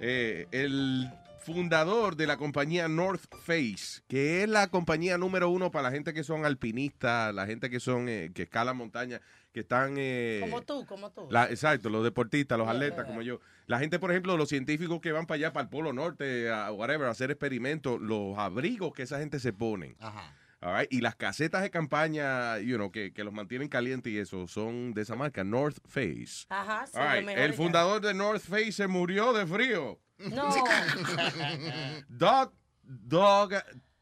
Eh, 0.00 0.46
el 0.52 1.10
fundador 1.40 2.14
de 2.16 2.26
la 2.26 2.36
compañía 2.36 2.88
North 2.88 3.24
Face, 3.42 4.02
que 4.06 4.42
es 4.42 4.48
la 4.48 4.68
compañía 4.68 5.18
número 5.18 5.48
uno 5.50 5.70
para 5.70 5.84
la 5.84 5.90
gente 5.90 6.14
que 6.14 6.22
son 6.22 6.44
alpinistas, 6.44 7.34
la 7.34 7.46
gente 7.46 7.68
que 7.70 7.80
son 7.80 8.08
eh, 8.08 8.30
que 8.34 8.42
escalan 8.42 8.76
montañas, 8.76 9.20
que 9.52 9.60
están 9.60 9.94
eh, 9.98 10.38
Como 10.42 10.62
tú, 10.62 10.86
como 10.86 11.10
tú. 11.10 11.26
la- 11.30 11.50
exacto, 11.50 11.88
los 11.90 12.04
deportistas, 12.04 12.56
los 12.58 12.68
atletas 12.68 13.06
como 13.06 13.22
yo. 13.22 13.40
La 13.66 13.78
gente, 13.78 13.98
por 13.98 14.10
ejemplo, 14.10 14.36
los 14.36 14.48
científicos 14.48 15.00
que 15.00 15.10
van 15.12 15.26
para 15.26 15.36
allá, 15.36 15.52
para 15.52 15.64
el 15.64 15.68
Polo 15.70 15.92
Norte, 15.92 16.50
a 16.50 16.70
whatever, 16.72 17.08
a 17.08 17.10
hacer 17.10 17.30
experimentos, 17.30 18.00
los 18.00 18.38
abrigos 18.38 18.92
que 18.94 19.02
esa 19.02 19.18
gente 19.18 19.40
se 19.40 19.52
ponen. 19.52 19.96
Ajá. 20.00 20.34
All 20.60 20.78
right, 20.78 20.92
Y 20.92 21.00
las 21.00 21.14
casetas 21.16 21.62
de 21.62 21.70
campaña, 21.70 22.58
you 22.58 22.76
know, 22.76 22.90
que, 22.90 23.12
que 23.12 23.24
los 23.24 23.32
mantienen 23.32 23.68
calientes 23.68 24.12
y 24.12 24.18
eso, 24.18 24.48
son 24.48 24.92
de 24.92 25.02
esa 25.02 25.14
marca, 25.14 25.44
North 25.44 25.78
Face. 25.86 26.46
Ajá, 26.48 26.86
sí, 26.86 26.98
All 26.98 27.20
right, 27.20 27.28
El 27.28 27.54
fundador 27.54 28.00
de 28.00 28.14
North 28.14 28.42
Face 28.42 28.72
se 28.72 28.86
murió 28.86 29.32
de 29.32 29.46
frío. 29.46 30.00
No. 30.18 30.48
Doug, 32.08 32.52
Doug 32.82 33.52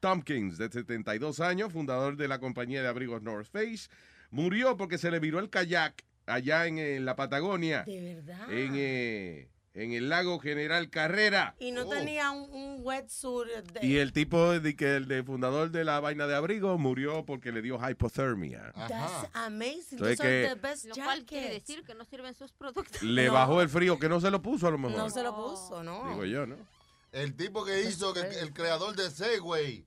Tompkins, 0.01 0.57
de 0.57 0.71
72 0.71 1.41
años, 1.41 1.73
fundador 1.73 2.17
de 2.17 2.29
la 2.29 2.39
compañía 2.39 2.83
de 2.83 2.89
abrigos 2.89 3.23
North 3.23 3.49
Face, 3.51 3.89
murió 4.31 4.77
porque 4.77 4.99
se 4.99 5.11
le 5.11 5.21
viró 5.21 5.41
el 5.41 5.51
kayak 5.51 6.05
allá 6.27 6.67
en, 6.67 7.05
la 7.05 7.17
Patagonia, 7.17 7.85
De 7.85 8.15
verdad. 8.15 8.51
en, 8.51 8.73
eh, 8.77 9.49
en 9.77 9.93
el 9.93 10.09
lago 10.09 10.39
General 10.41 10.89
Carrera. 10.91 11.55
Y 11.59 11.71
no 11.71 11.83
Oh. 11.83 11.89
tenía 11.91 12.31
un, 12.31 12.51
un 12.51 12.79
wetsuit. 12.81 13.49
De... 13.73 13.87
Y 13.87 13.99
el 13.99 14.13
tipo 14.13 14.59
de 14.59 14.75
que 14.75 14.97
el 14.97 15.07
de 15.07 15.23
fundador 15.23 15.71
de 15.71 15.85
la 15.85 16.01
vaina 16.01 16.27
de 16.27 16.35
abrigo 16.35 16.77
murió 16.79 17.25
porque 17.25 17.53
le 17.53 17.63
dio 17.63 17.79
hypothermia. 17.79 18.73
That's 18.89 19.29
amazing. 19.35 19.99
Entonces 19.99 20.21
que- 20.21 20.49
the 20.49 20.55
best 20.55 20.85
Lo 20.87 20.95
cual 20.95 21.25
quiere 21.25 21.47
jackets. 21.49 21.67
decir 21.69 21.85
que 21.85 21.95
no 21.95 22.05
sirven 22.05 22.35
sus 22.35 22.53
productos. 22.53 23.03
Le 23.03 23.27
No. 23.27 23.35
bajó 23.35 23.61
el 23.63 23.69
frío, 23.69 23.99
que 23.99 24.09
no 24.09 24.21
se 24.21 24.31
lo 24.31 24.43
puso 24.43 24.67
a 24.67 24.71
lo 24.71 24.79
mejor. 24.79 24.97
No 24.99 25.11
se 25.11 25.23
lo 25.23 25.35
puso, 25.37 25.83
¿no? 25.83 26.09
Digo 26.11 26.25
yo, 26.25 26.47
¿no? 26.47 26.57
El 27.13 27.35
tipo 27.37 27.65
que 27.65 27.83
hizo, 27.83 28.13
que- 28.15 28.21
el 28.41 28.53
creador 28.53 28.97
de 28.97 29.11
Segway. 29.11 29.87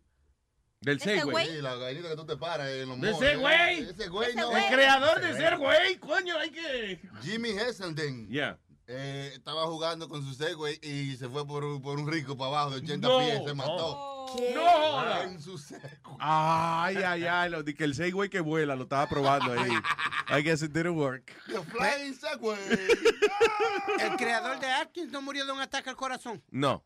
Del 0.82 0.96
¿Ese 0.98 1.18
Segway. 1.20 1.48
Sí, 1.48 1.62
la 1.62 1.76
gallinita 1.76 2.10
que 2.10 2.16
tú 2.16 2.26
te 2.26 2.38
paras 2.38 2.70
en 2.70 2.88
los 2.88 3.02
¿De 3.02 3.12
moles. 3.12 3.30
Segway? 3.32 3.80
Ese 3.90 4.08
güey, 4.08 4.30
Ese 4.30 4.38
no. 4.40 4.50
güey. 4.50 4.64
El 4.66 4.74
creador 4.74 5.20
de 5.20 5.34
ser 5.34 5.58
güey, 5.58 5.98
coño, 5.98 6.38
hay 6.38 6.52
que. 6.52 7.00
Jimmy 7.22 7.50
Hesselden. 7.50 8.30
Ya. 8.30 8.58
Eh, 8.92 9.32
estaba 9.36 9.66
jugando 9.68 10.10
con 10.10 10.24
su 10.24 10.34
Segway 10.34 10.80
y 10.82 11.16
se 11.16 11.30
fue 11.30 11.46
por, 11.46 11.64
un- 11.64 11.82
por 11.82 12.00
un 12.00 12.12
rico 12.12 12.36
para 12.36 12.48
abajo 12.50 12.72
de 12.72 12.78
80 12.78 13.08
No. 13.08 13.20
pies, 13.20 13.44
se 13.46 13.54
mató. 13.54 14.26
¿Qué? 14.36 14.52
No 14.56 14.62
joda. 14.64 15.24
En 15.24 15.40
su 15.42 15.58
Segway. 15.58 16.18
Ay, 16.20 16.96
ay, 16.98 17.24
ay. 17.26 17.50
Lo, 17.52 17.62
di 17.64 17.74
que 17.76 17.84
el 17.84 17.94
Segway 17.96 18.30
que 18.30 18.40
vuela 18.40 18.76
lo 18.76 18.84
estaba 18.84 19.08
probando 19.08 19.52
ahí. 19.54 19.72
I 20.32 20.42
guess 20.44 20.62
it 20.64 20.72
didn't 20.72 20.98
work. 20.98 21.32
The 21.48 21.62
Flying 21.62 22.14
Segway. 22.16 22.60
El 24.00 24.16
creador 24.18 24.60
de 24.60 24.68
Atkins 24.68 25.12
no 25.12 25.22
murió 25.22 25.46
de 25.46 25.52
un 25.52 25.60
ataque 25.60 25.90
al 25.90 25.96
corazón. 25.96 26.44
No. 26.52 26.84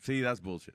Sí, 0.00 0.22
that's 0.22 0.40
bullshit. 0.40 0.74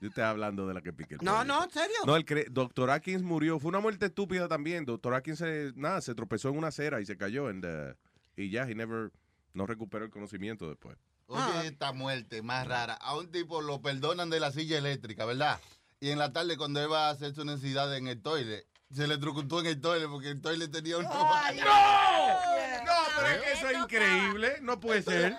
Yo 0.00 0.08
estoy 0.08 0.24
hablando 0.24 0.66
de 0.68 0.74
la 0.74 0.82
que 0.82 0.92
pique 0.92 1.14
el 1.14 1.20
No, 1.24 1.42
no, 1.44 1.64
en 1.64 1.70
serio. 1.70 1.96
No, 2.06 2.16
el 2.16 2.24
cre- 2.26 2.46
Dr. 2.50 2.90
Atkins 2.90 3.22
murió. 3.22 3.58
Fue 3.58 3.70
una 3.70 3.80
muerte 3.80 4.06
estúpida 4.06 4.46
también. 4.46 4.84
Dr. 4.84 5.14
Atkins 5.14 5.38
se, 5.38 5.72
nada, 5.74 6.00
se 6.02 6.14
tropezó 6.14 6.50
en 6.50 6.58
una 6.58 6.68
acera 6.68 7.00
y 7.00 7.06
se 7.06 7.16
cayó. 7.16 7.48
the- 7.60 7.96
y 8.36 8.50
ya, 8.50 8.68
he 8.68 8.74
never, 8.74 9.10
no 9.56 9.66
recuperó 9.66 10.04
el 10.04 10.10
conocimiento 10.10 10.68
después. 10.68 10.98
Oye, 11.28 11.66
esta 11.66 11.92
muerte 11.92 12.42
más 12.42 12.66
rara. 12.68 12.94
A 12.94 13.16
un 13.16 13.30
tipo 13.32 13.62
lo 13.62 13.80
perdonan 13.80 14.30
de 14.30 14.38
la 14.38 14.52
silla 14.52 14.78
eléctrica, 14.78 15.24
¿verdad? 15.24 15.58
Y 15.98 16.10
en 16.10 16.18
la 16.18 16.32
tarde, 16.32 16.56
cuando 16.56 16.80
él 16.80 16.92
va 16.92 17.08
a 17.08 17.10
hacer 17.10 17.34
su 17.34 17.44
necesidad 17.44 17.96
en 17.96 18.06
el 18.06 18.20
toilet, 18.20 18.66
se 18.92 19.04
electrocutó 19.04 19.60
en 19.60 19.66
el 19.66 19.80
toilet 19.80 20.08
porque 20.08 20.30
el 20.30 20.42
toilet 20.42 20.70
tenía 20.70 20.98
un. 20.98 21.04
¡No! 21.04 21.10
No, 21.10 22.92
pero 23.16 23.28
es 23.28 23.42
que 23.42 23.52
eso 23.52 23.68
es 23.70 23.78
increíble. 23.78 24.58
No 24.60 24.78
puede 24.78 25.02
ser. 25.02 25.36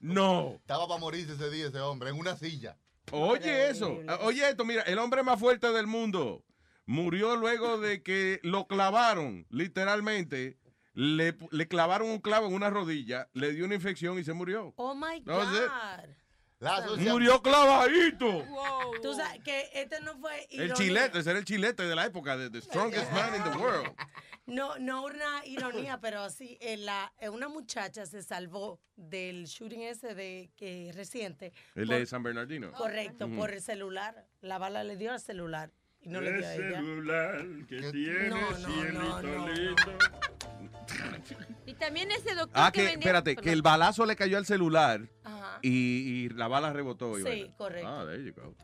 No. 0.00 0.54
Estaba 0.56 0.88
para 0.88 0.98
morirse 0.98 1.34
ese 1.34 1.50
día 1.50 1.68
ese 1.68 1.80
hombre, 1.80 2.08
en 2.08 2.18
una 2.18 2.34
silla. 2.34 2.78
Oye 3.12 3.68
eso. 3.68 3.98
Ah, 4.08 4.20
Oye 4.22 4.48
esto, 4.48 4.64
mira, 4.64 4.82
el 4.82 4.98
hombre 4.98 5.22
más 5.22 5.38
fuerte 5.38 5.70
del 5.72 5.86
mundo 5.86 6.42
murió 6.86 7.36
luego 7.36 7.78
de 7.78 8.02
que 8.02 8.40
lo 8.42 8.66
clavaron, 8.66 9.46
literalmente. 9.50 10.56
Le, 10.92 11.36
le 11.50 11.68
clavaron 11.68 12.08
un 12.10 12.18
clavo 12.20 12.46
en 12.48 12.54
una 12.54 12.68
rodilla, 12.70 13.28
le 13.32 13.52
dio 13.52 13.64
una 13.64 13.74
infección 13.76 14.18
y 14.18 14.24
se 14.24 14.32
murió. 14.32 14.72
Oh 14.76 14.94
my 14.94 15.20
No 15.24 15.40
sé. 15.52 15.60
God. 15.66 16.98
Murió 16.98 17.40
clavadito. 17.40 18.44
Wow. 18.44 19.00
Tú 19.00 19.14
sabes 19.14 19.40
que 19.42 19.70
este 19.72 19.98
no 20.00 20.18
fue. 20.18 20.46
El 20.50 20.74
chilete, 20.74 21.20
ese 21.20 21.30
era 21.30 21.38
el 21.38 21.44
chilete 21.46 21.84
de 21.84 21.94
la 21.94 22.04
época, 22.04 22.36
de 22.36 22.50
The 22.50 22.60
Strongest 22.60 23.10
Man 23.12 23.34
in 23.36 23.42
the 23.44 23.56
World. 23.58 23.94
No, 24.46 24.76
no 24.78 25.04
una 25.04 25.46
ironía, 25.46 26.00
pero 26.00 26.28
sí, 26.28 26.58
eh, 26.60 26.76
la, 26.76 27.12
eh, 27.18 27.28
una 27.30 27.48
muchacha 27.48 28.04
se 28.04 28.22
salvó 28.22 28.78
del 28.96 29.44
shooting 29.46 29.82
ese 29.82 30.14
de 30.14 30.50
que 30.56 30.90
reciente. 30.94 31.52
El 31.74 31.86
por- 31.86 31.96
de 31.96 32.04
San 32.06 32.22
Bernardino. 32.22 32.72
Correcto, 32.72 33.28
por 33.30 33.52
el 33.52 33.62
celular. 33.62 34.26
la 34.42 34.58
bala 34.58 34.84
le 34.84 34.96
dio 34.96 35.12
al 35.12 35.20
celular 35.20 35.70
y 36.02 36.08
no 36.08 36.20
le 36.20 36.32
dio 36.38 36.46
a 36.46 36.54
El 36.54 36.62
ella. 36.64 36.76
celular 36.78 37.46
que 37.68 37.92
tiene 37.92 38.28
No, 38.30 38.50
no, 38.50 38.56
cielito 38.56 39.02
no, 39.02 39.22
no, 39.22 39.48
lindo. 39.48 39.98
Y 41.66 41.74
también 41.74 42.10
ese 42.10 42.34
doctor 42.34 42.50
Ah, 42.54 42.70
que 42.72 42.80
que, 42.80 42.86
vendía... 42.88 42.98
espérate, 43.10 43.36
que 43.36 43.52
el 43.52 43.62
balazo 43.62 44.04
le 44.06 44.16
cayó 44.16 44.38
al 44.38 44.46
celular 44.46 45.08
Ajá. 45.24 45.58
y, 45.62 45.70
y 45.70 46.28
la 46.30 46.48
bala 46.48 46.72
rebotó. 46.72 47.18
y 47.18 47.22
Sí, 47.22 47.50
correcto. 47.56 47.88
Ah, 47.88 48.04
there 48.06 48.24
you 48.24 48.32
go. 48.34 48.54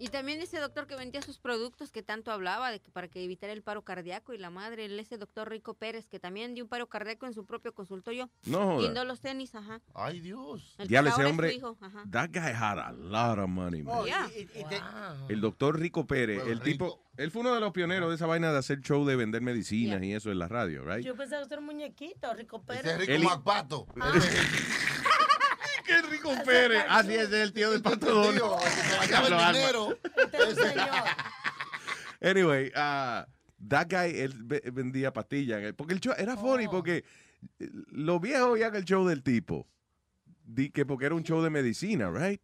Y 0.00 0.08
también 0.08 0.40
ese 0.40 0.58
doctor 0.58 0.86
que 0.86 0.96
vendía 0.96 1.20
sus 1.20 1.38
productos 1.38 1.92
que 1.92 2.02
tanto 2.02 2.32
hablaba 2.32 2.70
de 2.70 2.80
que 2.80 2.90
para 2.90 3.08
que 3.08 3.22
evitara 3.22 3.52
el 3.52 3.62
paro 3.62 3.82
cardíaco 3.82 4.32
y 4.32 4.38
la 4.38 4.48
madre, 4.48 4.86
ese 4.98 5.18
doctor 5.18 5.50
Rico 5.50 5.74
Pérez 5.74 6.08
que 6.08 6.18
también 6.18 6.54
dio 6.54 6.64
un 6.64 6.70
paro 6.70 6.88
cardíaco 6.88 7.26
en 7.26 7.34
su 7.34 7.44
propio 7.44 7.74
consultorio. 7.74 8.30
No 8.46 8.60
joda. 8.64 8.78
Viendo 8.78 9.04
los 9.04 9.20
tenis, 9.20 9.54
ajá. 9.54 9.82
Ay, 9.94 10.20
Dios. 10.20 10.74
El 10.78 10.88
Diablo, 10.88 11.10
ese 11.10 11.26
hombre, 11.26 11.52
hijo, 11.52 11.76
ajá. 11.82 12.02
that 12.10 12.30
guy 12.32 12.50
had 12.50 12.78
a 12.78 12.92
lot 12.92 13.38
of 13.38 13.50
money, 13.50 13.82
man. 13.82 13.94
Oh, 13.94 14.06
Yeah. 14.06 14.30
El 15.28 15.42
doctor 15.42 15.78
Rico 15.78 16.06
Pérez, 16.06 16.38
Bueno, 16.38 16.52
el 16.52 16.60
tipo, 16.62 17.04
él 17.18 17.30
fue 17.30 17.42
uno 17.42 17.54
de 17.54 17.60
los 17.60 17.72
pioneros 17.72 18.08
de 18.08 18.14
esa 18.14 18.24
vaina 18.24 18.50
de 18.52 18.58
hacer 18.58 18.80
show 18.80 19.04
de 19.04 19.16
vender 19.16 19.42
medicinas 19.42 20.02
y 20.02 20.14
eso 20.14 20.30
en 20.30 20.38
la 20.38 20.48
radio, 20.48 20.82
right? 20.82 21.04
Yo 21.04 21.14
pensaba 21.14 21.46
que 21.46 21.52
era 21.52 21.60
un 21.60 21.66
muñequito, 21.66 22.32
Rico 22.32 22.62
Pérez. 22.62 22.86
Ese 22.86 23.02
es 23.02 23.20
Rico 23.20 23.28
Macpato. 23.28 23.86
¡Qué 23.94 24.00
Rico 26.10 26.32
Pérez! 26.44 26.84
Así 26.88 27.14
es 27.14 27.30
el 27.32 27.52
tío 27.52 27.70
del 27.70 27.82
pato 27.82 28.06
Donald. 28.06 28.42
Diablo, 29.08 29.38
Alma. 29.38 29.96
Anyway, 32.22 32.68
uh, 32.76 33.24
that 33.68 33.86
guy, 33.88 34.18
él 34.20 34.34
ve- 34.44 34.62
vendía 34.72 35.12
pastillas. 35.12 35.72
Porque 35.74 35.94
el 35.94 36.00
show 36.00 36.14
era 36.18 36.36
funny, 36.36 36.68
porque 36.68 37.04
eh, 37.58 37.68
los 37.92 38.20
viejos 38.20 38.48
oían 38.50 38.74
el 38.76 38.84
show 38.84 39.06
del 39.06 39.22
tipo. 39.22 39.66
Di 40.44 40.70
que 40.70 40.84
porque 40.84 41.06
era 41.06 41.14
un 41.14 41.22
show 41.22 41.40
de 41.42 41.48
medicina, 41.50 42.10
right? 42.10 42.40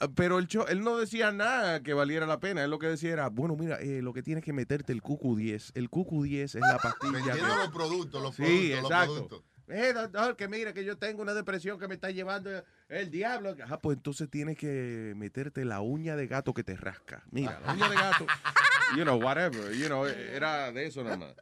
Ah, 0.00 0.08
Pero 0.14 0.38
el 0.38 0.46
show, 0.48 0.64
él 0.68 0.80
no 0.82 0.96
decía 0.96 1.30
nada 1.32 1.82
que 1.82 1.92
valiera 1.94 2.26
la 2.26 2.40
pena. 2.40 2.64
Él 2.64 2.70
lo 2.70 2.78
que 2.78 2.86
decía 2.88 3.12
era, 3.12 3.28
bueno, 3.28 3.56
mira, 3.56 3.76
eh, 3.80 4.00
lo 4.02 4.12
que 4.12 4.22
tienes 4.22 4.42
que 4.44 4.52
meterte 4.52 4.92
el 4.92 5.02
QQ10. 5.02 5.72
El 5.74 5.90
QQ10 5.90 6.42
es 6.42 6.54
la 6.56 6.78
pastilla. 6.78 7.12
Vendiendo 7.12 7.44
que- 7.54 7.56
los 7.56 7.68
productos, 7.70 8.22
los 8.22 8.34
sí, 8.34 8.42
productos, 8.42 8.70
los 8.82 8.90
exacto. 8.90 9.14
productos. 9.14 9.42
Eh, 9.68 9.92
doctor, 9.92 10.36
que 10.36 10.48
mira 10.48 10.72
que 10.72 10.84
yo 10.84 10.96
tengo 10.96 11.22
una 11.22 11.34
depresión 11.34 11.78
que 11.78 11.88
me 11.88 11.94
está 11.94 12.10
llevando 12.10 12.50
el 12.88 13.10
diablo. 13.10 13.54
Ah, 13.68 13.78
pues 13.78 13.96
entonces 13.96 14.30
tienes 14.30 14.56
que 14.56 15.12
meterte 15.16 15.64
la 15.64 15.80
uña 15.80 16.16
de 16.16 16.26
gato 16.26 16.54
que 16.54 16.64
te 16.64 16.76
rasca. 16.76 17.22
Mira, 17.30 17.60
la 17.60 17.74
uña 17.74 17.88
de 17.88 17.96
gato. 17.96 18.26
You 18.96 19.02
know, 19.02 19.20
whatever. 19.22 19.70
You 19.74 19.86
know, 19.86 20.06
era 20.06 20.72
de 20.72 20.86
eso 20.86 21.04
nada 21.04 21.18
más. 21.18 21.34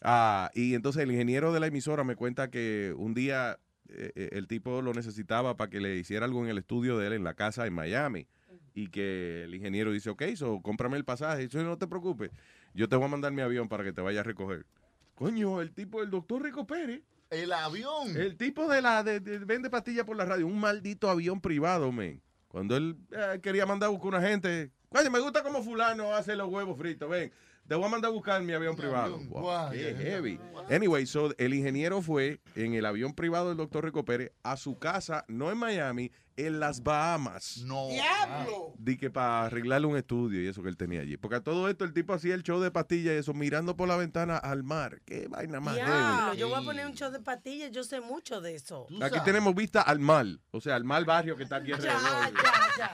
Ah, 0.00 0.50
y 0.54 0.74
entonces 0.74 1.02
el 1.02 1.10
ingeniero 1.10 1.52
de 1.52 1.58
la 1.58 1.66
emisora 1.66 2.04
me 2.04 2.14
cuenta 2.14 2.50
que 2.50 2.94
un 2.96 3.14
día 3.14 3.58
eh, 3.88 4.12
eh, 4.14 4.28
el 4.32 4.46
tipo 4.46 4.80
lo 4.82 4.92
necesitaba 4.92 5.56
para 5.56 5.70
que 5.70 5.80
le 5.80 5.96
hiciera 5.96 6.24
algo 6.24 6.44
en 6.44 6.50
el 6.50 6.58
estudio 6.58 6.98
de 6.98 7.08
él 7.08 7.12
en 7.14 7.24
la 7.24 7.34
casa 7.34 7.66
en 7.66 7.74
Miami. 7.74 8.28
Y 8.74 8.88
que 8.88 9.44
el 9.44 9.54
ingeniero 9.54 9.92
dice, 9.92 10.10
ok, 10.10 10.22
so 10.36 10.60
cómprame 10.60 10.96
el 10.96 11.04
pasaje. 11.04 11.42
Y 11.42 11.46
dice, 11.46 11.62
no 11.62 11.78
te 11.78 11.86
preocupes, 11.86 12.30
yo 12.74 12.88
te 12.88 12.96
voy 12.96 13.06
a 13.06 13.08
mandar 13.08 13.32
mi 13.32 13.42
avión 13.42 13.68
para 13.68 13.84
que 13.84 13.92
te 13.92 14.00
vaya 14.00 14.20
a 14.20 14.24
recoger. 14.24 14.66
Coño, 15.14 15.60
el 15.60 15.72
tipo, 15.72 16.02
el 16.02 16.10
doctor 16.10 16.42
Rico 16.42 16.66
Pérez. 16.66 17.02
El 17.34 17.52
avión. 17.52 18.16
El 18.16 18.36
tipo 18.36 18.68
de 18.68 18.80
la 18.82 19.02
de, 19.02 19.20
de- 19.20 19.38
vende 19.38 19.70
pastillas 19.70 20.04
por 20.04 20.16
la 20.16 20.24
radio, 20.24 20.46
un 20.46 20.58
maldito 20.58 21.08
avión 21.10 21.40
privado, 21.40 21.90
men. 21.92 22.22
Cuando 22.48 22.76
él 22.76 22.96
eh, 23.10 23.40
quería 23.42 23.66
mandar 23.66 23.88
a 23.88 23.90
buscar 23.90 24.08
una 24.08 24.20
gente, 24.22 24.70
coño, 24.88 25.10
me 25.10 25.18
gusta 25.18 25.42
como 25.42 25.62
fulano 25.62 26.14
hace 26.14 26.36
los 26.36 26.48
huevos 26.48 26.78
fritos, 26.78 27.10
ven, 27.10 27.32
te 27.66 27.74
voy 27.74 27.84
a 27.86 27.88
mandar 27.88 28.10
a 28.10 28.12
buscar 28.14 28.40
mi 28.42 28.52
avión 28.52 28.76
privado. 28.76 29.18
Wow, 29.28 29.70
qué 29.72 29.92
ya. 29.92 29.98
heavy. 29.98 30.38
Anyway, 30.70 31.04
so 31.06 31.34
el 31.38 31.52
ingeniero 31.54 32.00
fue 32.02 32.40
en 32.54 32.74
el 32.74 32.86
avión 32.86 33.12
privado 33.14 33.48
del 33.48 33.56
doctor 33.56 33.84
Rico 33.84 34.04
Pérez 34.04 34.30
a 34.44 34.56
su 34.56 34.78
casa, 34.78 35.24
no 35.28 35.50
en 35.50 35.58
Miami, 35.58 36.12
en 36.36 36.60
las 36.60 36.82
Bahamas. 36.82 37.58
No. 37.64 37.88
¡Diablo! 37.88 38.74
Di 38.78 38.96
que 38.96 39.10
para 39.10 39.46
arreglarle 39.46 39.86
un 39.86 39.96
estudio 39.96 40.42
y 40.42 40.46
eso 40.46 40.62
que 40.62 40.68
él 40.68 40.76
tenía 40.76 41.00
allí. 41.00 41.16
Porque 41.16 41.36
a 41.36 41.40
todo 41.40 41.68
esto 41.68 41.84
el 41.84 41.92
tipo 41.92 42.12
hacía 42.12 42.34
el 42.34 42.42
show 42.42 42.60
de 42.60 42.70
pastillas 42.70 43.14
y 43.14 43.18
eso, 43.18 43.34
mirando 43.34 43.76
por 43.76 43.88
la 43.88 43.96
ventana 43.96 44.36
al 44.36 44.62
mar. 44.64 45.00
Qué 45.04 45.28
vaina 45.28 45.60
más. 45.60 45.74
Diablo, 45.74 46.34
yo 46.34 46.48
voy 46.48 46.62
a 46.62 46.64
poner 46.64 46.86
un 46.86 46.94
show 46.94 47.10
de 47.10 47.20
pastillas, 47.20 47.70
yo 47.70 47.84
sé 47.84 48.00
mucho 48.00 48.40
de 48.40 48.54
eso. 48.54 48.86
Aquí 49.02 49.18
tenemos 49.24 49.54
vista 49.54 49.82
al 49.82 49.98
mal, 50.00 50.40
o 50.50 50.60
sea, 50.60 50.76
al 50.76 50.84
mal 50.84 51.04
barrio 51.04 51.36
que 51.36 51.44
está 51.44 51.56
aquí 51.56 51.68
Ya, 51.68 51.76
alrededor. 51.76 52.42
ya, 52.78 52.92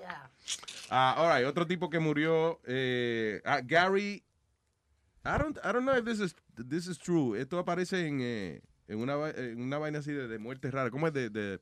ya. 0.00 0.30
Ah, 0.90 1.14
all 1.18 1.36
right, 1.38 1.46
otro 1.46 1.66
tipo 1.66 1.90
que 1.90 1.98
murió, 1.98 2.60
eh, 2.64 3.42
ah, 3.44 3.60
Gary. 3.62 4.24
I 5.24 5.36
don't, 5.38 5.58
I 5.58 5.72
don't 5.72 5.84
know 5.84 5.94
if 5.96 6.04
this 6.04 6.20
is, 6.20 6.34
this 6.56 6.86
is 6.86 6.98
true. 6.98 7.38
Esto 7.38 7.58
aparece 7.58 8.06
en, 8.06 8.20
eh, 8.22 8.62
en, 8.86 8.98
una, 8.98 9.28
en 9.30 9.60
una 9.60 9.76
vaina 9.76 9.98
así 9.98 10.12
de, 10.12 10.28
de 10.28 10.38
muerte 10.38 10.70
rara. 10.70 10.90
¿Cómo 10.90 11.06
es 11.06 11.12
de, 11.12 11.28
de, 11.28 11.60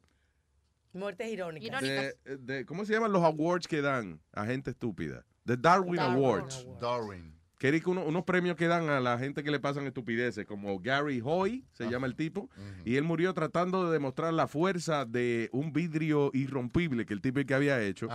Muertes 0.97 1.31
irónicas. 1.31 1.81
de- 2.24 2.36
de- 2.39 2.64
¿Cómo 2.66 2.85
se 2.85 2.93
llaman 2.93 3.12
los 3.12 3.23
awards 3.23 3.66
que 3.68 3.81
dan 3.82 4.20
a 4.32 4.44
gente 4.47 4.70
estúpida? 4.70 5.24
The 5.44 5.56
Darwin, 5.56 5.97
Darwin 5.97 6.16
Awards. 6.24 6.66
Darwin. 6.81 7.36
Que 7.59 7.82
uno- 7.86 8.05
unos 8.05 8.24
premios 8.24 8.55
que 8.56 8.66
dan 8.66 8.90
a 8.90 9.01
la 9.01 9.18
gente 9.18 9.43
que 9.43 9.51
le 9.51 9.59
pasan 9.59 9.86
estupideces, 9.86 10.44
como 10.44 10.78
Gary 10.78 11.23
Hoy, 11.24 11.64
se 11.73 11.89
llama 11.89 12.06
el 12.06 12.14
tipo, 12.14 12.51
y 12.85 12.97
él 12.97 13.02
murió 13.05 13.32
tratando 13.32 13.86
de 13.86 13.93
demostrar 13.94 14.35
la 14.35 14.47
fuerza 14.47 15.06
de 15.06 15.48
un 15.52 15.73
vidrio 15.73 16.31
irrompible 16.35 17.06
que 17.06 17.14
el 17.14 17.23
tipo 17.23 17.40
que 17.47 17.55
había 17.55 17.81
hecho. 17.82 18.09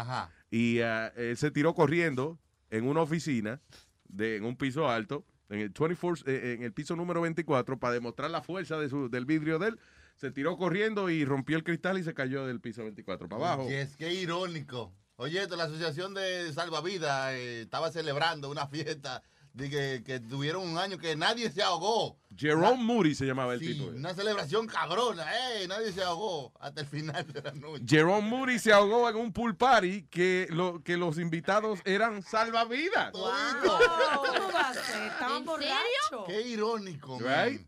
Y 0.52 0.82
ah, 0.82 1.12
él 1.16 1.36
se 1.38 1.50
tiró 1.50 1.74
corriendo 1.74 2.38
en 2.70 2.86
una 2.88 3.02
oficina, 3.02 3.60
de, 4.08 4.36
en 4.38 4.44
un 4.46 4.56
piso 4.58 4.88
alto, 4.90 5.26
en 5.50 5.60
el, 5.60 5.72
24, 5.72 6.24
eh, 6.32 6.54
en 6.54 6.64
el 6.64 6.72
piso 6.72 6.96
número 6.96 7.20
24, 7.22 7.80
para 7.80 7.96
demostrar 7.96 8.30
la 8.30 8.42
fuerza 8.44 8.78
de 8.78 8.90
su, 8.90 9.10
del 9.10 9.26
vidrio 9.26 9.58
de 9.58 9.70
él. 9.70 9.80
Se 10.22 10.30
tiró 10.30 10.56
corriendo 10.56 11.10
y 11.10 11.26
rompió 11.26 11.58
el 11.58 11.64
cristal 11.64 11.98
y 11.98 12.04
se 12.04 12.14
cayó 12.14 12.46
del 12.46 12.62
piso 12.62 12.84
24 12.84 13.28
para 13.28 13.44
abajo. 13.54 13.68
Yes, 13.68 13.98
qué 13.98 14.14
irónico. 14.14 14.94
Oye, 15.16 15.42
esto, 15.42 15.56
la 15.56 15.64
Asociación 15.64 16.14
de 16.14 16.54
Salvavidas 16.54 17.34
eh, 17.34 17.62
estaba 17.62 17.92
celebrando 17.92 18.48
una 18.52 18.68
fiesta 18.68 19.24
de 19.54 19.68
que, 19.72 20.04
que 20.06 20.20
tuvieron 20.20 20.70
un 20.70 20.78
año 20.78 21.00
que 21.00 21.16
nadie 21.16 21.50
se 21.50 21.64
ahogó. 21.64 22.20
Jerome 22.38 22.84
Moody 22.84 23.16
se 23.16 23.26
llamaba 23.26 23.56
el 23.56 23.62
Sí, 23.62 23.74
tipo. 23.74 23.88
una 23.88 24.14
celebración 24.14 24.68
cabrona, 24.68 25.26
eh, 25.56 25.68
nadie 25.68 25.92
se 25.92 26.04
ahogó 26.04 26.54
hasta 26.60 26.82
el 26.82 26.88
final 26.88 27.26
de 27.34 27.42
la 27.42 27.52
noche. 27.54 27.84
Jerome 27.88 28.22
Moody 28.30 28.60
se 28.60 28.72
ahogó 28.72 29.10
en 29.10 29.16
un 29.16 29.34
pool 29.34 29.58
party 29.58 30.04
que, 30.04 30.46
lo, 30.52 30.84
que 30.84 30.98
los 30.98 31.18
invitados 31.18 31.80
eran 31.84 32.22
salvavidas. 32.22 33.12
¿Cómo 33.12 33.26
va 33.26 34.70
a 34.70 34.74
ser? 34.76 35.02
Estaban 35.08 35.46
borrachos. 35.46 36.26
Qué 36.28 36.42
irónico, 36.48 37.18
Right? 37.20 37.66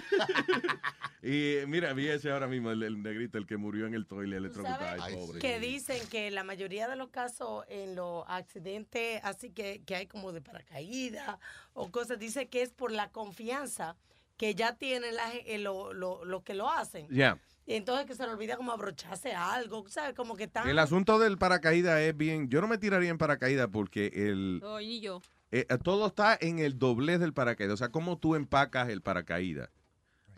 y 1.22 1.66
mira, 1.66 1.92
vi 1.92 2.08
ese 2.08 2.30
ahora 2.30 2.46
mismo, 2.48 2.70
el, 2.70 2.82
el 2.82 3.02
negrito, 3.02 3.38
el 3.38 3.46
que 3.46 3.56
murió 3.56 3.86
en 3.86 3.94
el 3.94 4.06
toile 4.06 4.36
electrocutado. 4.36 5.02
Ay, 5.02 5.14
pobre. 5.14 5.38
Que 5.40 5.60
dicen 5.60 6.00
que 6.08 6.30
la 6.30 6.44
mayoría 6.44 6.88
de 6.88 6.96
los 6.96 7.08
casos 7.10 7.64
en 7.68 7.94
los 7.94 8.24
accidentes, 8.28 9.20
así 9.24 9.50
que, 9.50 9.82
que 9.84 9.96
hay 9.96 10.06
como 10.06 10.32
de 10.32 10.40
paracaídas 10.40 11.38
o 11.74 11.90
cosas, 11.90 12.18
dice 12.18 12.48
que 12.48 12.62
es 12.62 12.70
por 12.72 12.90
la 12.92 13.10
confianza 13.10 13.96
que 14.36 14.54
ya 14.54 14.76
tienen 14.76 15.14
la, 15.16 15.34
eh, 15.34 15.58
lo, 15.58 15.92
lo, 15.92 16.24
lo 16.24 16.42
que 16.42 16.54
lo 16.54 16.70
hacen. 16.70 17.06
Ya. 17.10 17.38
Y 17.66 17.74
entonces 17.74 18.06
que 18.06 18.14
se 18.14 18.24
le 18.24 18.30
olvida 18.32 18.56
como 18.56 18.72
abrocharse 18.72 19.32
algo, 19.32 19.86
¿sabes? 19.88 20.14
Como 20.14 20.34
que 20.34 20.44
están... 20.44 20.68
El 20.68 20.78
asunto 20.78 21.18
del 21.18 21.38
paracaídas 21.38 22.00
es 22.00 22.16
bien. 22.16 22.48
Yo 22.48 22.60
no 22.60 22.66
me 22.66 22.78
tiraría 22.78 23.10
en 23.10 23.18
paracaídas 23.18 23.68
porque 23.70 24.10
el, 24.12 24.60
ni 24.80 25.00
yo. 25.00 25.20
eh, 25.52 25.66
todo 25.84 26.06
está 26.08 26.36
en 26.40 26.58
el 26.58 26.78
doblez 26.78 27.20
del 27.20 27.32
paracaídas. 27.32 27.74
O 27.74 27.76
sea, 27.76 27.90
cómo 27.90 28.18
tú 28.18 28.34
empacas 28.34 28.88
el 28.88 29.02
paracaídas. 29.02 29.68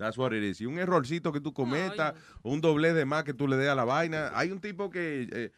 That's 0.03 0.19
what 0.19 0.33
it 0.33 0.43
is. 0.43 0.61
Y 0.61 0.67
un 0.67 0.79
errorcito 0.79 1.33
que 1.33 1.41
tú 1.41 1.53
cometas, 1.55 2.15
un 2.43 2.61
doblez 2.61 2.95
de 2.95 3.05
más 3.05 3.25
que 3.25 3.35
tú 3.35 3.47
le 3.49 3.57
des 3.57 3.69
a 3.69 3.75
la 3.75 3.85
vaina. 3.85 4.31
Hay 4.35 4.51
un 4.51 4.61
tipo 4.61 4.91
que 4.91 5.29
eh, 5.33 5.53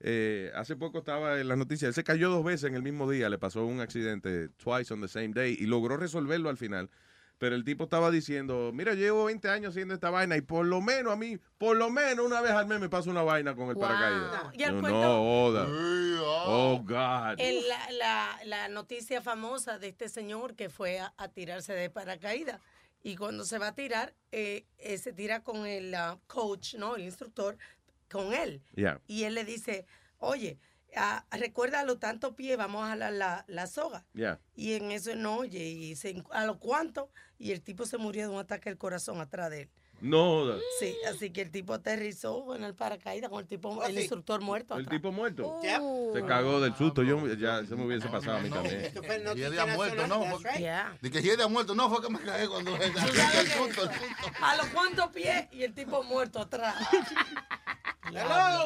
eh, 0.00 0.50
hace 0.54 0.74
poco 0.76 0.98
estaba 1.00 1.38
en 1.40 1.48
las 1.48 1.58
noticias. 1.58 1.88
Él 1.88 1.94
se 1.94 2.04
cayó 2.04 2.30
dos 2.30 2.42
veces 2.44 2.64
en 2.70 2.74
el 2.74 2.82
mismo 2.82 3.10
día. 3.10 3.28
Le 3.28 3.38
pasó 3.38 3.64
un 3.66 3.80
accidente 3.80 4.48
twice 4.62 4.92
on 4.94 5.00
the 5.02 5.08
same 5.08 5.28
day 5.34 5.56
y 5.58 5.66
logró 5.66 5.96
resolverlo 5.96 6.48
al 6.48 6.56
final. 6.56 6.88
Pero 7.38 7.54
el 7.56 7.64
tipo 7.64 7.84
estaba 7.84 8.10
diciendo, 8.10 8.70
mira, 8.74 8.92
llevo 8.92 9.24
20 9.24 9.48
años 9.48 9.70
haciendo 9.70 9.94
esta 9.94 10.10
vaina 10.10 10.36
y 10.36 10.42
por 10.42 10.66
lo 10.66 10.82
menos 10.82 11.10
a 11.10 11.16
mí, 11.16 11.38
por 11.56 11.74
lo 11.74 11.88
menos 11.88 12.26
una 12.26 12.42
vez 12.42 12.50
al 12.52 12.66
mes 12.66 12.78
me 12.80 12.90
pasa 12.90 13.08
una 13.08 13.22
vaina 13.22 13.54
con 13.54 13.68
el 13.70 13.76
Wow. 13.76 13.82
paracaídas. 13.82 14.42
Y 14.52 14.62
el 14.62 14.74
Yo, 14.74 14.80
cuento- 14.82 15.00
no, 15.00 15.18
joda. 15.22 15.66
Oh, 16.46 16.82
God. 16.84 17.38
El- 17.40 17.66
la, 17.66 17.90
la- 17.92 18.38
la 18.44 18.68
noticia 18.68 19.22
famosa 19.22 19.78
de 19.78 19.88
este 19.88 20.10
señor 20.10 20.54
que 20.54 20.68
fue 20.68 21.00
a, 21.00 21.14
a 21.16 21.28
tirarse 21.28 21.72
de 21.72 21.88
paracaídas. 21.88 22.60
Y 23.02 23.16
cuando 23.16 23.44
se 23.44 23.58
va 23.58 23.68
a 23.68 23.74
tirar, 23.74 24.14
eh, 24.30 24.66
eh, 24.78 24.98
se 24.98 25.12
tira 25.12 25.42
con 25.42 25.66
el 25.66 25.94
ah, 25.94 26.18
coach, 26.26 26.74
¿no? 26.74 26.96
El 26.96 27.02
instructor, 27.02 27.56
con 28.10 28.32
él. 28.34 28.62
Yeah. 28.74 29.00
Y 29.06 29.24
él 29.24 29.34
le 29.34 29.44
dice, 29.44 29.86
oye, 30.18 30.58
ah, 30.96 31.24
recuerda 31.30 31.80
a 31.80 31.84
los 31.84 31.98
tantos 31.98 32.34
pies, 32.34 32.56
vamos 32.56 32.84
a 32.84 32.88
jalar 32.88 33.12
la, 33.12 33.44
la 33.48 33.66
soga. 33.66 34.04
Yeah. 34.12 34.40
Y 34.54 34.74
en 34.74 34.90
eso 34.90 35.14
no 35.16 35.38
oye, 35.38 35.64
y 35.64 35.96
se, 35.96 36.22
a 36.30 36.44
lo 36.44 36.58
cuánto, 36.58 37.10
y 37.38 37.52
el 37.52 37.62
tipo 37.62 37.86
se 37.86 37.96
murió 37.96 38.28
de 38.28 38.34
un 38.34 38.40
ataque 38.40 38.68
al 38.68 38.78
corazón 38.78 39.20
atrás 39.20 39.50
de 39.50 39.62
él. 39.62 39.70
No. 40.00 40.46
Sí, 40.78 40.96
así 41.08 41.30
que 41.30 41.42
el 41.42 41.50
tipo 41.50 41.74
aterrizó 41.74 42.54
en 42.54 42.64
el 42.64 42.74
paracaídas 42.74 43.30
con 43.30 43.40
el 43.40 43.46
tipo, 43.46 43.84
el 43.84 43.92
sí. 43.94 43.98
instructor 44.00 44.40
muerto. 44.40 44.76
¿El 44.76 44.88
tipo 44.88 45.12
muerto? 45.12 45.58
Uh. 45.60 46.12
Se 46.14 46.24
cagó 46.24 46.60
del 46.60 46.74
susto. 46.74 47.02
Yo 47.02 47.26
ya 47.34 47.64
se 47.66 47.76
me 47.76 47.84
hubiese 47.86 48.08
pasado 48.08 48.38
a 48.38 48.40
mí 48.40 48.50
también. 48.50 48.92
Y 49.36 49.42
él 49.42 49.58
había 49.58 49.76
muerto, 49.76 50.06
¿no? 50.06 50.24
Fue- 50.38 50.50
Yeah. 50.60 50.96
De 51.00 51.10
que 51.10 51.22
si 51.22 51.28
él 51.28 51.34
había 51.34 51.48
muerto, 51.48 51.74
no, 51.74 51.88
fue 51.88 52.02
que 52.02 52.10
me 52.10 52.18
cagué 52.18 52.48
cuando 52.48 52.74
el 52.82 52.92
susto, 52.92 53.40
el 53.40 53.46
susto. 53.46 53.90
A 54.42 54.56
los 54.56 54.66
cuantos 54.66 55.08
pies 55.08 55.46
y 55.52 55.62
el 55.62 55.72
tipo 55.72 56.02
muerto 56.02 56.40
atrás. 56.40 56.74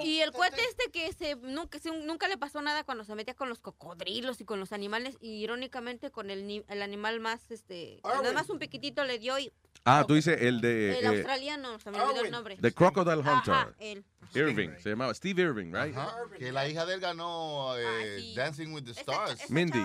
Y 0.04 0.20
el 0.20 0.32
cuate 0.32 0.60
este 0.68 0.90
que 0.90 1.12
se 1.12 1.36
nunca, 1.36 1.78
se- 1.78 1.90
nunca 1.90 2.28
le 2.28 2.36
pasó 2.36 2.60
nada 2.62 2.84
cuando 2.84 3.04
se 3.04 3.14
metía 3.14 3.34
con 3.34 3.48
los 3.48 3.60
cocodrilos 3.60 4.40
y 4.40 4.44
con 4.44 4.60
los 4.60 4.72
animales, 4.72 5.16
y 5.20 5.42
irónicamente 5.42 6.10
con 6.10 6.30
el, 6.30 6.46
ni- 6.46 6.64
el 6.68 6.82
animal 6.82 7.20
más, 7.20 7.50
este, 7.50 8.00
nada 8.04 8.32
más 8.32 8.48
un 8.50 8.58
piquitito 8.58 9.04
le 9.04 9.18
dio 9.18 9.38
y 9.38 9.52
Ah, 9.86 10.04
tú 10.08 10.14
dices 10.14 10.40
el 10.40 10.62
de... 10.62 10.98
el 10.98 11.04
eh, 11.04 11.08
australiano, 11.08 11.78
se 11.78 11.90
me 11.90 12.00
olvidó 12.00 12.24
el 12.24 12.30
nombre. 12.30 12.56
The 12.58 12.72
Crocodile 12.72 13.18
Hunter. 13.18 13.52
Ajá, 13.54 13.74
él. 13.80 14.02
Irving. 14.34 14.70
Se 14.80 14.90
llamaba 14.90 15.14
Steve 15.14 15.42
Irving, 15.42 15.66
right? 15.66 15.96
Ajá, 15.96 16.14
que 16.38 16.52
la 16.52 16.68
hija 16.68 16.86
de 16.86 16.94
él 16.94 17.00
ganó 17.00 17.76
eh, 17.76 18.32
Dancing 18.34 18.72
with 18.72 18.84
the 18.84 18.92
Stars. 18.92 19.50
Mindy. 19.50 19.82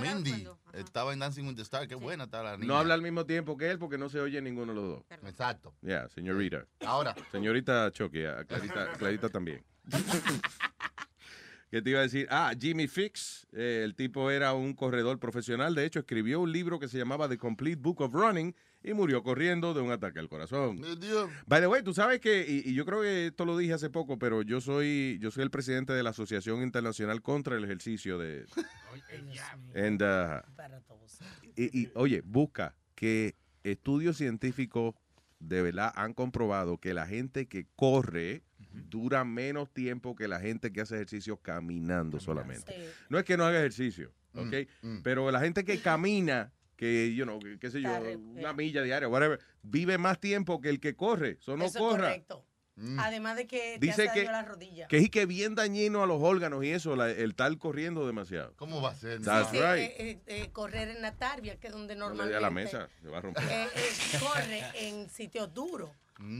Mindy. 0.00 0.46
Estaba 0.72 1.12
en 1.12 1.18
Dancing 1.18 1.44
with 1.44 1.56
the 1.56 1.62
Stars. 1.62 1.88
Qué 1.88 1.94
buena 1.94 2.24
está 2.24 2.42
la 2.42 2.56
niña. 2.56 2.68
No 2.68 2.78
habla 2.78 2.94
al 2.94 3.02
mismo 3.02 3.26
tiempo 3.26 3.56
que 3.56 3.70
él 3.70 3.78
porque 3.78 3.98
no 3.98 4.08
se 4.08 4.20
oye 4.20 4.40
ninguno 4.40 4.72
de 4.72 4.80
los 4.80 4.88
dos. 4.88 5.04
Exacto. 5.26 5.74
Ya, 5.82 6.08
señorita. 6.08 6.66
Ahora. 6.84 7.14
Señorita 7.32 7.90
Chucky, 7.90 8.24
a 8.24 8.44
Clarita, 8.44 8.92
Clarita 8.98 9.28
también. 9.28 9.64
¿Qué 11.70 11.82
te 11.82 11.90
iba 11.90 12.00
a 12.00 12.02
decir? 12.02 12.26
Ah, 12.30 12.52
Jimmy 12.58 12.88
Fix, 12.88 13.46
eh, 13.52 13.82
el 13.84 13.94
tipo 13.94 14.30
era 14.30 14.54
un 14.54 14.74
corredor 14.74 15.20
profesional. 15.20 15.74
De 15.74 15.84
hecho, 15.84 16.00
escribió 16.00 16.40
un 16.40 16.50
libro 16.50 16.80
que 16.80 16.88
se 16.88 16.98
llamaba 16.98 17.28
The 17.28 17.38
Complete 17.38 17.80
Book 17.80 18.00
of 18.00 18.12
Running 18.12 18.54
y 18.82 18.94
murió 18.94 19.22
corriendo 19.22 19.74
de 19.74 19.80
un 19.80 19.90
ataque 19.90 20.18
al 20.18 20.28
corazón. 20.28 20.80
By 21.46 21.60
the 21.60 21.66
way, 21.66 21.82
tú 21.82 21.92
sabes 21.92 22.20
que, 22.20 22.44
y, 22.48 22.70
y 22.70 22.74
yo 22.74 22.84
creo 22.84 23.02
que 23.02 23.26
esto 23.26 23.44
lo 23.44 23.56
dije 23.56 23.74
hace 23.74 23.90
poco, 23.90 24.18
pero 24.18 24.42
yo 24.42 24.60
soy, 24.60 25.18
yo 25.20 25.30
soy 25.30 25.42
el 25.42 25.50
presidente 25.50 25.92
de 25.92 26.02
la 26.02 26.10
Asociación 26.10 26.62
Internacional 26.62 27.22
contra 27.22 27.56
el 27.56 27.64
Ejercicio 27.64 28.18
de... 28.18 28.46
And, 29.74 30.02
uh, 30.02 30.42
y, 31.56 31.80
y, 31.82 31.90
oye, 31.94 32.22
busca 32.24 32.74
que 32.94 33.36
estudios 33.64 34.16
científicos 34.16 34.94
de 35.38 35.62
verdad 35.62 35.92
han 35.96 36.12
comprobado 36.12 36.78
que 36.78 36.94
la 36.94 37.06
gente 37.06 37.46
que 37.48 37.66
corre 37.76 38.42
dura 38.88 39.24
menos 39.24 39.72
tiempo 39.72 40.14
que 40.14 40.28
la 40.28 40.38
gente 40.38 40.72
que 40.72 40.82
hace 40.82 40.96
ejercicio 40.96 41.38
caminando 41.38 42.20
solamente. 42.20 42.92
No 43.08 43.18
es 43.18 43.24
que 43.24 43.36
no 43.36 43.44
haga 43.44 43.58
ejercicio, 43.58 44.12
¿ok? 44.34 44.54
Pero 45.02 45.30
la 45.30 45.40
gente 45.40 45.64
que 45.64 45.80
camina, 45.80 46.52
que, 46.80 47.14
you 47.14 47.24
know, 47.24 47.38
que- 47.38 47.58
qué 47.58 47.70
sé 47.70 47.82
yo, 47.82 47.90
una 48.18 48.54
milla 48.54 48.82
diaria, 48.82 49.06
whatever, 49.06 49.38
vive 49.62 49.98
más 49.98 50.18
tiempo 50.18 50.62
que 50.62 50.70
el 50.70 50.80
que 50.80 50.96
corre. 50.96 51.36
Eso 51.38 51.54
no 51.54 51.66
Eso 51.66 51.76
es 51.78 51.84
corra. 51.84 52.06
correcto. 52.08 52.46
Además 52.98 53.36
de 53.36 53.46
que 53.46 53.76
te 53.78 53.86
Dice 53.86 54.04
hace 54.04 54.12
que, 54.14 54.18
daño 54.24 54.30
a 54.30 54.32
la 54.40 54.42
rodilla. 54.48 54.88
que 54.88 54.96
es 54.96 55.10
que 55.10 55.26
bien 55.26 55.54
dañino 55.54 56.02
a 56.02 56.06
los 56.06 56.22
órganos 56.22 56.64
y 56.64 56.70
eso, 56.70 56.96
la- 56.96 57.10
el 57.10 57.30
estar 57.32 57.54
corriendo 57.58 58.06
demasiado. 58.06 58.54
¿Cómo 58.56 58.80
va 58.80 58.92
a 58.92 58.94
ser? 58.94 59.20
That's 59.20 59.50
Sí, 59.50 59.56
right. 59.58 59.66
eh, 59.66 59.94
eh, 59.98 60.18
eh, 60.26 60.48
correr 60.50 60.88
en 60.88 61.02
la 61.02 61.14
tarbia, 61.14 61.60
que 61.60 61.66
es 61.66 61.72
donde 61.74 61.94
No 61.94 62.06
normalmente 62.06 62.30
dé 62.32 62.38
a 62.38 62.40
la 62.40 62.50
mesa, 62.50 62.88
se 63.02 63.08
va 63.10 63.18
a 63.18 63.20
romper. 63.20 63.44
eh, 63.44 63.66
eh, 63.76 64.18
corre 64.18 64.62
en 64.76 65.10
sitios 65.10 65.52
duros. 65.52 65.90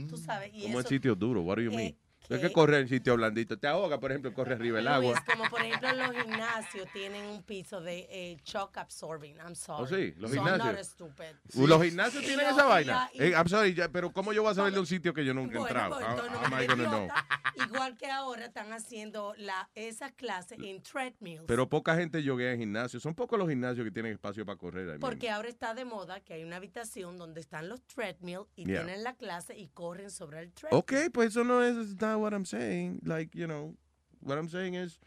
Tú 0.09 0.17
sabes. 0.17 0.49
Y 0.55 0.63
Como 0.63 0.73
en 0.75 0.79
eso, 0.79 0.89
sitios 0.89 1.19
duros, 1.19 1.43
what 1.45 1.57
do 1.57 1.61
you 1.61 1.71
eh, 1.73 1.95
mean? 2.35 2.45
Es 2.45 2.49
que 2.49 2.53
correr 2.53 2.81
en 2.81 2.87
sitios 2.89 3.15
blanditos. 3.17 3.59
Te 3.59 3.67
ahoga, 3.67 3.99
por 3.99 4.11
ejemplo, 4.11 4.33
corre 4.33 4.53
arriba 4.55 4.79
el 4.79 4.87
agua. 4.87 5.11
Luis, 5.13 5.21
como 5.25 5.49
por 5.49 5.61
ejemplo 5.61 5.91
los 5.93 6.11
gimnasios 6.15 6.87
tienen 6.93 7.25
un 7.25 7.43
piso 7.43 7.81
de 7.81 8.07
eh, 8.09 8.37
shock 8.43 8.77
absorbing. 8.77 9.37
I'm 9.37 9.55
sorry. 9.55 9.83
¿Oh, 9.83 9.87
sí? 9.87 10.13
¿Los 10.17 10.31
So 10.31 10.37
I'm 10.37 10.45
gimnasios? 10.45 10.75
not 10.75 10.83
stupid. 10.85 11.35
Uh, 11.55 11.67
¿Los 11.67 11.83
gimnasios 11.83 12.23
tienen 12.23 12.47
esa 12.47 12.65
vaina? 12.65 13.09
Eh, 13.13 13.31
I'm 13.35 13.47
sorry, 13.47 13.73
ya, 13.73 13.89
pero 13.89 14.11
¿cómo 14.11 14.33
yo 14.33 14.41
voy 14.43 14.51
a 14.51 14.55
saber 14.55 14.73
de 14.73 14.79
un 14.79 14.85
sitio 14.87 15.13
que 15.13 15.23
yo 15.25 15.33
nunca 15.33 15.55
he 15.55 15.59
Bueno, 15.59 15.69
entrado? 15.79 15.95
pues, 15.95 16.05
How- 16.05 16.09
entonces 16.11 16.31
no 16.33 16.39
how 16.39 16.45
am 16.45 16.51
me 16.57 16.63
I 16.63 16.67
gonna 16.67 16.83
know? 16.89 17.03
idiota. 17.05 17.25
Igual 17.67 17.97
que 17.97 18.09
ahora 18.09 18.45
están 18.45 18.71
haciendo 18.73 19.33
la, 19.37 19.69
esas 19.75 20.11
clases 20.13 20.57
en 20.61 20.81
treadmills. 20.81 21.43
Pero 21.47 21.67
poca 21.69 21.95
gente 21.95 22.23
yoguea 22.23 22.53
en 22.53 22.59
gimnasios. 22.59 23.03
Son 23.03 23.13
pocos 23.13 23.37
los 23.37 23.49
gimnasios 23.49 23.83
que 23.85 23.91
tienen 23.91 24.13
espacio 24.13 24.45
para 24.45 24.57
correr 24.57 24.89
ahí 24.91 24.99
Porque 24.99 25.29
ahora 25.29 25.49
está 25.49 25.73
de 25.73 25.83
moda 25.85 26.19
que 26.21 26.33
hay 26.33 26.43
una 26.43 26.55
habitación 26.57 27.17
donde 27.17 27.41
están 27.41 27.67
los 27.69 27.81
treadmills 27.87 28.47
y 28.55 28.65
Yeah. 28.65 28.83
tienen 28.85 29.03
la 29.03 29.15
clase 29.15 29.57
y 29.57 29.67
corren 29.67 30.09
sobre 30.11 30.39
el 30.39 30.51
treadmill. 30.53 30.79
Ok, 30.79 30.93
pues 31.11 31.29
eso 31.31 31.43
no 31.43 31.61
es 31.63 31.97
what 32.21 32.33
I'm 32.33 32.45
saying. 32.45 33.01
Like, 33.03 33.35
you 33.35 33.47
know, 33.47 33.75
what 34.21 34.37
I'm 34.37 34.47
saying 34.49 34.75
is 34.75 34.99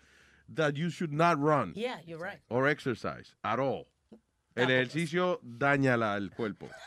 that 0.55 0.77
you 0.77 0.91
should 0.91 1.13
not 1.13 1.39
run 1.39 1.73
Yeah, 1.75 1.99
you're 2.07 2.19
right. 2.23 2.41
or 2.51 2.67
exercise 2.69 3.35
at 3.43 3.59
all. 3.59 3.87
El 4.57 4.71
ejercicio 4.71 5.41
daña 5.43 5.97
la- 5.99 6.17
el 6.17 6.31
cuerpo. 6.31 6.69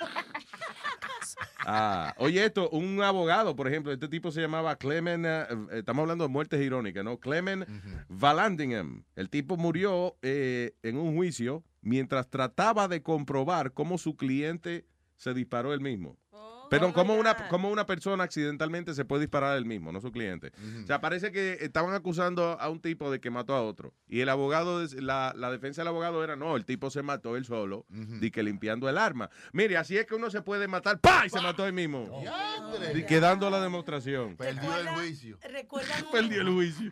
Ah, 1.66 2.14
oye, 2.16 2.42
esto, 2.44 2.70
un 2.70 3.02
abogado, 3.02 3.54
por 3.54 3.68
ejemplo, 3.68 3.92
este 3.92 4.08
tipo 4.08 4.32
se 4.32 4.40
llamaba 4.40 4.76
Clement, 4.76 5.26
eh, 5.26 5.46
estamos 5.72 6.02
hablando 6.02 6.24
de 6.24 6.30
muertes 6.30 6.60
irónicas, 6.60 7.04
¿no? 7.04 7.18
Clement 7.18 7.68
Vallandigham. 8.08 9.04
El 9.14 9.28
tipo 9.28 9.56
murió 9.58 10.16
eh, 10.22 10.72
en 10.82 10.96
un 10.96 11.14
juicio 11.14 11.62
mientras 11.82 12.28
trataba 12.28 12.88
de 12.88 13.02
comprobar 13.02 13.72
cómo 13.72 13.98
su 13.98 14.16
cliente 14.16 14.86
se 15.16 15.34
disparó 15.34 15.74
él 15.74 15.80
mismo. 15.80 16.16
Perdón, 16.70 16.92
cómo 16.92 17.14
una, 17.14 17.36
cómo 17.48 17.68
una 17.68 17.84
persona 17.84 18.24
accidentalmente 18.24 18.94
se 18.94 19.04
puede 19.04 19.22
disparar 19.22 19.56
él 19.56 19.66
mismo, 19.66 19.92
no 19.92 20.00
su 20.00 20.12
cliente. 20.12 20.52
O 20.82 20.86
sea, 20.86 21.00
parece 21.00 21.32
que 21.32 21.58
estaban 21.60 21.94
acusando 21.94 22.58
a 22.60 22.68
un 22.70 22.80
tipo 22.80 23.10
de 23.10 23.20
que 23.20 23.30
mató 23.30 23.54
a 23.54 23.62
otro. 23.62 23.92
Y 24.08 24.20
el 24.20 24.28
abogado, 24.28 24.82
la, 25.00 25.34
la 25.36 25.50
defensa 25.50 25.82
del 25.82 25.88
abogado 25.88 26.22
era, 26.24 26.36
no, 26.36 26.56
el 26.56 26.64
tipo 26.64 26.90
se 26.90 27.02
mató 27.02 27.36
él 27.36 27.44
solo, 27.44 27.86
di 27.88 28.30
que 28.30 28.42
limpiando 28.42 28.88
el 28.88 28.96
arma. 28.98 29.30
Mire, 29.52 29.76
así 29.76 29.98
es 29.98 30.06
que 30.06 30.14
uno 30.14 30.30
se 30.30 30.42
puede 30.42 30.68
matar, 30.68 31.00
¡pa! 31.00 31.26
Y 31.26 31.30
se 31.30 31.40
mató 31.40 31.66
él 31.66 31.72
mismo. 31.72 32.22
Y 32.94 33.02
quedando 33.04 33.50
la 33.50 33.60
demostración. 33.60 34.36
Perdió 34.36 34.76
el 34.78 34.88
juicio. 34.88 35.38
¿Recuerdan 35.42 36.04
un, 36.04 36.10
Perdió 36.12 36.42
el 36.42 36.48
juicio. 36.50 36.90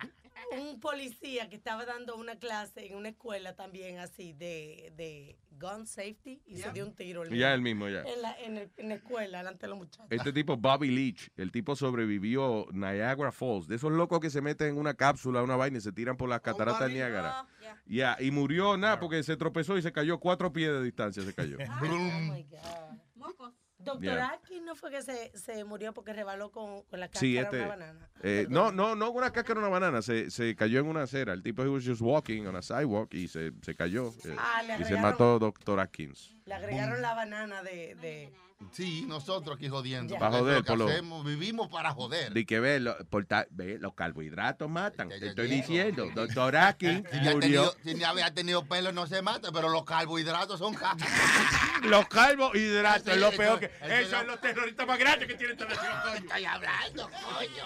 Un 0.53 0.81
policía 0.81 1.49
que 1.49 1.57
estaba 1.57 1.85
dando 1.85 2.17
una 2.17 2.39
clase 2.39 2.87
en 2.87 2.97
una 2.97 3.11
escuela 3.11 3.55
también 3.55 3.99
así 3.99 4.33
de, 4.33 4.93
de 4.97 5.37
gun 5.61 5.87
safety 5.87 6.41
y 6.47 6.57
se 6.59 6.71
dio 6.73 6.87
un 6.87 6.95
tiro? 6.95 7.23
el 7.23 7.29
Ya 7.31 7.35
mismo. 7.35 7.55
él 7.55 7.61
mismo, 7.63 7.89
ya. 7.89 8.03
En 8.03 8.23
la, 8.23 8.39
en, 8.41 8.57
el- 8.59 8.71
en 8.77 8.89
la 8.89 8.95
escuela, 8.95 9.39
delante 9.39 9.67
de 9.67 9.71
los 9.71 9.79
muchachos. 9.79 10.07
Este 10.11 10.33
tipo, 10.33 10.57
Bobby 10.57 10.91
Leach, 10.91 11.31
el 11.37 11.51
tipo 11.53 11.77
sobrevivió 11.77 12.67
Niagara 12.73 13.33
Falls, 13.33 13.69
de 13.69 13.77
esos 13.77 13.93
locos 13.93 14.21
que 14.21 14.31
se 14.31 14.41
meten 14.41 14.69
en 14.69 14.79
una 14.79 14.95
cápsula, 14.95 15.43
una 15.43 15.57
vaina 15.57 15.79
y 15.79 15.81
se 15.81 15.93
tiran 15.93 16.17
por 16.17 16.29
las 16.29 16.41
cataratas 16.41 16.81
del 16.87 16.95
Niágara. 16.95 17.47
Ya, 17.87 18.17
y 18.21 18.31
murió 18.31 18.77
nada 18.77 18.99
porque 19.01 19.23
se 19.23 19.37
tropezó 19.37 19.77
y 19.77 19.83
se 19.83 19.93
cayó 19.93 20.19
cuatro 20.19 20.53
pies 20.53 20.71
de 20.71 20.83
distancia, 20.83 21.23
se 21.23 21.35
cayó. 21.35 21.59
Doctor 23.79 24.03
Yeah. 24.15 24.29
Atkins 24.33 24.63
no 24.65 24.75
fue 24.75 24.91
que 24.91 25.03
se, 25.03 25.31
se 25.39 25.63
murió 25.65 25.95
porque 25.95 26.13
rebaló 26.13 26.51
con, 26.51 26.83
con 26.83 26.99
la 26.99 27.07
cáscara 27.09 27.21
Sí, 27.21 27.33
de 27.35 27.41
este. 27.43 27.57
una 27.59 27.69
banana. 27.69 28.09
eh, 28.23 28.47
no, 28.51 28.73
no, 28.73 28.97
no 28.97 29.11
una 29.11 29.31
cáscara 29.31 29.61
de 29.61 29.67
una 29.67 29.69
banana, 29.69 30.03
se, 30.03 30.31
se 30.31 30.57
cayó 30.57 30.81
en 30.81 30.87
una 30.87 31.03
acera. 31.05 31.33
El 31.33 31.43
tipo 31.43 31.63
he 31.63 31.69
was 31.69 31.85
just 31.85 32.01
walking 32.01 32.45
on 32.47 32.57
a 32.57 32.63
sidewalk 32.63 33.15
y 33.15 33.29
se, 33.29 33.53
se 33.63 33.75
cayó. 33.77 34.09
eh, 34.25 34.35
Ah, 34.37 34.63
le 34.65 34.81
y 34.81 34.85
se 34.85 34.97
mató 34.97 35.39
Doctor 35.39 35.79
Atkins. 35.79 36.35
Le 36.45 36.55
agregaron 36.55 37.01
la 37.01 37.15
banana 37.15 37.63
de... 37.63 37.95
de 37.97 38.33
Sí, 38.73 39.05
nosotros 39.07 39.57
aquí 39.57 39.69
jodiendo. 39.69 40.17
Joder, 40.19 40.65
por 40.65 40.79
lo- 40.79 40.89
hacemos, 40.89 41.25
vivimos 41.25 41.69
para 41.69 41.93
joder. 41.93 42.33
Di 42.35 42.45
que 42.45 42.59
ve, 42.59 42.81
lo- 42.81 42.97
por 43.07 43.25
ta- 43.25 43.47
ve, 43.51 43.79
los 43.79 43.95
carbohidratos 43.95 44.69
matan. 44.69 45.09
Te 45.09 45.29
estoy 45.29 45.49
diciendo, 45.49 46.09
Doctor 46.15 46.57
Atkins 46.57 47.05
Si 47.11 47.17
murió. 47.21 47.39
tenido, 47.39 47.77
si 47.85 47.95
ya 47.95 48.09
había 48.11 48.35
tenido 48.35 48.67
pelo 48.67 48.91
no 48.93 49.07
se 49.07 49.23
mata, 49.23 49.53
pero 49.53 49.69
los 49.69 49.85
carbohidratos 49.85 50.59
son 50.59 50.77
Los 51.85 52.09
carbohidratos 52.09 53.07
es 53.15 53.17
lo 53.21 53.31
peor 53.31 53.61
que. 53.61 53.67
eso 53.67 53.95
Eso 53.95 54.17
es 54.21 54.27
los 54.27 54.41
terroristas 54.41 54.87
más 54.87 54.99
grandes 54.99 55.29
que 55.29 55.35
tienen 55.37 55.57
esta 55.59 55.73
nación, 55.73 55.93
coño. 56.03 56.15
Estoy 56.17 56.45
hablando, 56.45 57.11
coño. 57.11 57.65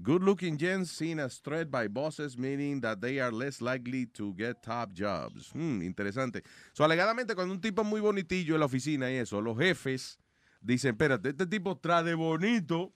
Good 0.00 0.22
looking 0.22 0.56
gents 0.56 0.90
seen 0.92 1.18
as 1.18 1.40
threat 1.40 1.70
by 1.70 1.88
bosses, 1.88 2.36
meaning 2.38 2.80
that 2.82 3.00
they 3.00 3.20
are 3.20 3.32
less 3.32 3.60
likely 3.60 4.06
to 4.14 4.32
get 4.34 4.62
top 4.62 4.92
jobs. 4.92 5.50
Hmm, 5.52 5.82
interesante. 5.82 6.42
So, 6.72 6.84
alegadamente, 6.84 7.34
cuando 7.34 7.52
un 7.52 7.60
tipo 7.60 7.82
es 7.82 7.88
muy 7.88 8.00
bonitillo 8.00 8.54
en 8.54 8.60
la 8.60 8.66
oficina 8.66 9.10
y 9.10 9.16
eso, 9.16 9.40
los 9.40 9.58
jefes 9.58 10.18
dicen: 10.60 10.92
Espérate, 10.92 11.30
este 11.30 11.46
tipo 11.46 11.76
trae 11.76 12.04
de 12.04 12.14
bonito, 12.14 12.92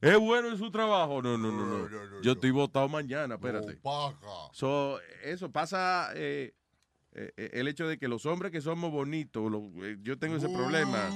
es 0.00 0.18
bueno 0.18 0.48
en 0.50 0.58
su 0.58 0.70
trabajo. 0.70 1.22
No, 1.22 1.38
no, 1.38 1.50
no, 1.50 1.64
no. 1.66 1.88
Yo 2.22 2.32
estoy 2.32 2.50
votado 2.50 2.88
mañana, 2.88 3.36
espérate. 3.36 3.78
So, 4.52 4.98
eso 5.22 5.50
pasa. 5.50 6.10
eh, 6.14 6.54
eh, 7.16 7.32
eh, 7.36 7.50
el 7.54 7.68
hecho 7.68 7.86
de 7.86 7.96
que 7.96 8.08
los 8.08 8.26
hombres 8.26 8.50
que 8.50 8.60
somos 8.60 8.90
bonitos, 8.90 9.50
eh, 9.82 9.96
yo 10.02 10.18
tengo 10.18 10.36
ese 10.36 10.48
problema, 10.48 11.08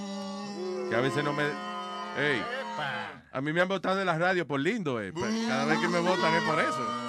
que 0.88 0.94
a 0.94 1.00
veces 1.00 1.22
no 1.24 1.32
me. 1.32 1.77
Ey, 2.16 2.42
a 3.32 3.40
mí 3.40 3.52
me 3.52 3.60
han 3.60 3.68
votado 3.68 3.96
de 3.96 4.04
las 4.04 4.18
radios 4.18 4.46
por 4.46 4.60
lindo, 4.60 5.00
eh. 5.00 5.12
pues, 5.12 5.32
Cada 5.46 5.64
vez 5.66 5.78
que 5.78 5.88
me 5.88 6.00
votan 6.00 6.34
es 6.34 6.42
por 6.42 6.60
eso. 6.60 7.04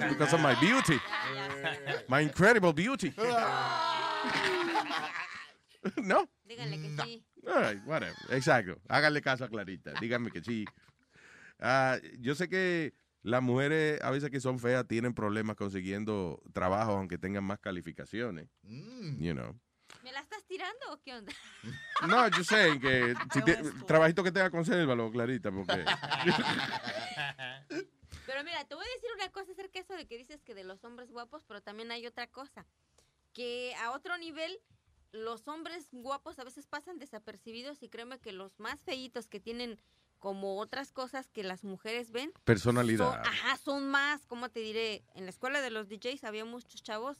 It's 0.00 0.10
because 0.10 0.34
of 0.34 0.40
my 0.40 0.54
beauty. 0.60 0.98
My 2.08 2.22
incredible 2.22 2.72
beauty. 2.72 3.12
¿No? 6.02 6.28
Díganle 6.44 6.80
que 6.80 6.90
sí. 7.02 7.24
All 7.46 7.62
right, 7.62 7.86
whatever. 7.86 8.14
Exacto. 8.30 8.80
Háganle 8.88 9.20
caso 9.20 9.44
a 9.44 9.48
Clarita. 9.48 9.92
Díganme 10.00 10.30
que 10.30 10.42
sí. 10.42 10.64
Ah, 11.58 11.98
yo 12.18 12.34
sé 12.34 12.48
que 12.48 12.94
las 13.22 13.42
mujeres 13.42 14.00
a 14.02 14.10
veces 14.10 14.30
que 14.30 14.40
son 14.40 14.58
feas 14.58 14.86
tienen 14.86 15.14
problemas 15.14 15.56
consiguiendo 15.56 16.40
trabajo 16.52 16.92
aunque 16.92 17.18
tengan 17.18 17.44
más 17.44 17.58
calificaciones. 17.58 18.48
You 18.62 19.34
know. 19.34 19.58
¿Me 20.08 20.12
la 20.14 20.20
estás 20.20 20.42
tirando 20.44 20.90
o 20.90 21.02
qué 21.02 21.14
onda? 21.14 21.30
No, 22.08 22.28
yo 22.28 22.42
sé 22.42 22.80
que 22.80 23.14
si 23.34 23.42
te- 23.42 23.56
trabajito 23.86 24.24
que 24.24 24.32
tenga, 24.32 24.48
consérvalo, 24.50 25.10
Clarita, 25.10 25.50
porque... 25.52 25.84
Pero 28.26 28.42
mira, 28.42 28.64
te 28.64 28.74
voy 28.74 28.86
a 28.86 28.94
decir 28.94 29.10
una 29.16 29.28
cosa 29.30 29.52
acerca 29.52 29.74
de 29.74 29.80
eso 29.80 29.92
de 29.94 30.06
que 30.06 30.16
dices 30.16 30.42
que 30.42 30.54
de 30.54 30.64
los 30.64 30.82
hombres 30.84 31.10
guapos, 31.10 31.44
pero 31.46 31.60
también 31.60 31.90
hay 31.90 32.06
otra 32.06 32.26
cosa. 32.26 32.64
Que 33.34 33.74
a 33.82 33.90
otro 33.90 34.16
nivel, 34.16 34.58
los 35.12 35.46
hombres 35.46 35.88
guapos 35.92 36.38
a 36.38 36.44
veces 36.44 36.66
pasan 36.66 36.98
desapercibidos 36.98 37.82
y 37.82 37.90
créeme 37.90 38.18
que 38.18 38.32
los 38.32 38.58
más 38.60 38.80
feitos 38.82 39.28
que 39.28 39.40
tienen 39.40 39.78
como 40.18 40.58
otras 40.58 40.90
cosas 40.90 41.28
que 41.30 41.42
las 41.42 41.64
mujeres 41.64 42.12
ven. 42.12 42.32
Personalidad. 42.44 43.12
Son, 43.12 43.26
ajá, 43.26 43.56
son 43.58 43.88
más, 43.90 44.24
¿cómo 44.26 44.48
te 44.48 44.60
diré? 44.60 45.04
En 45.14 45.24
la 45.24 45.30
escuela 45.30 45.60
de 45.60 45.70
los 45.70 45.88
DJs 45.90 46.24
había 46.24 46.46
muchos 46.46 46.82
chavos 46.82 47.18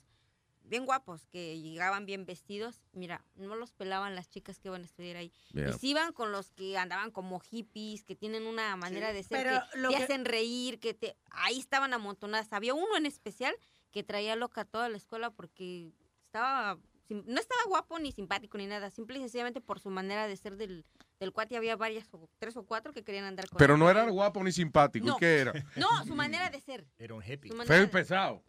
bien 0.68 0.84
guapos 0.86 1.26
que 1.26 1.60
llegaban 1.60 2.06
bien 2.06 2.26
vestidos. 2.26 2.82
Mira, 2.92 3.24
no 3.36 3.56
los 3.56 3.72
pelaban 3.72 4.14
las 4.14 4.28
chicas 4.28 4.58
que 4.58 4.68
iban 4.68 4.82
a 4.82 4.84
estudiar 4.84 5.16
ahí. 5.16 5.32
Yeah. 5.52 5.70
Y 5.70 5.72
se 5.74 5.86
iban 5.88 6.12
con 6.12 6.32
los 6.32 6.50
que 6.52 6.76
andaban 6.78 7.10
como 7.10 7.40
hippies, 7.40 8.04
que 8.04 8.14
tienen 8.14 8.46
una 8.46 8.76
manera 8.76 9.12
de 9.12 9.22
ser 9.22 9.46
que 9.72 9.78
lo 9.78 9.90
te 9.90 9.96
que- 9.96 10.02
hacen 10.04 10.24
reír, 10.24 10.78
que 10.80 10.94
te 10.94 11.16
ahí 11.30 11.58
estaban 11.58 11.92
amontonadas. 11.94 12.52
Había 12.52 12.74
uno 12.74 12.96
en 12.96 13.06
especial 13.06 13.54
que 13.90 14.02
traía 14.02 14.36
loca 14.36 14.64
toda 14.64 14.88
la 14.88 14.96
escuela 14.96 15.30
porque 15.30 15.92
estaba 16.26 16.78
sim- 17.08 17.24
no 17.26 17.40
estaba 17.40 17.62
guapo 17.66 17.98
ni 17.98 18.12
simpático 18.12 18.58
ni 18.58 18.66
nada, 18.66 18.90
simple 18.90 19.16
y 19.18 19.20
sencillamente 19.22 19.62
por 19.62 19.80
su 19.80 19.88
manera 19.88 20.26
de 20.26 20.36
ser 20.36 20.56
del, 20.56 20.84
del 21.18 21.32
cuate 21.32 21.56
había 21.56 21.74
varias 21.74 22.06
o 22.12 22.28
tres 22.38 22.54
o 22.58 22.64
cuatro 22.66 22.92
que 22.92 23.02
querían 23.02 23.24
andar 23.24 23.48
con 23.48 23.56
Pero 23.58 23.74
él. 23.74 23.80
no 23.80 23.88
era 23.90 24.04
guapo 24.10 24.44
ni 24.44 24.52
simpático. 24.52 25.06
¿Y 25.06 25.08
No. 25.08 25.16
qué 25.16 25.38
era? 25.38 25.52
No, 25.76 26.04
su 26.04 26.14
manera 26.14 26.50
de 26.50 26.60
ser. 26.60 26.86
Era 26.98 27.14
un 27.14 27.22
hippie. 27.22 27.50
Feo 27.64 27.76
y 27.78 27.80
de- 27.80 27.88
pesado. 27.88 28.42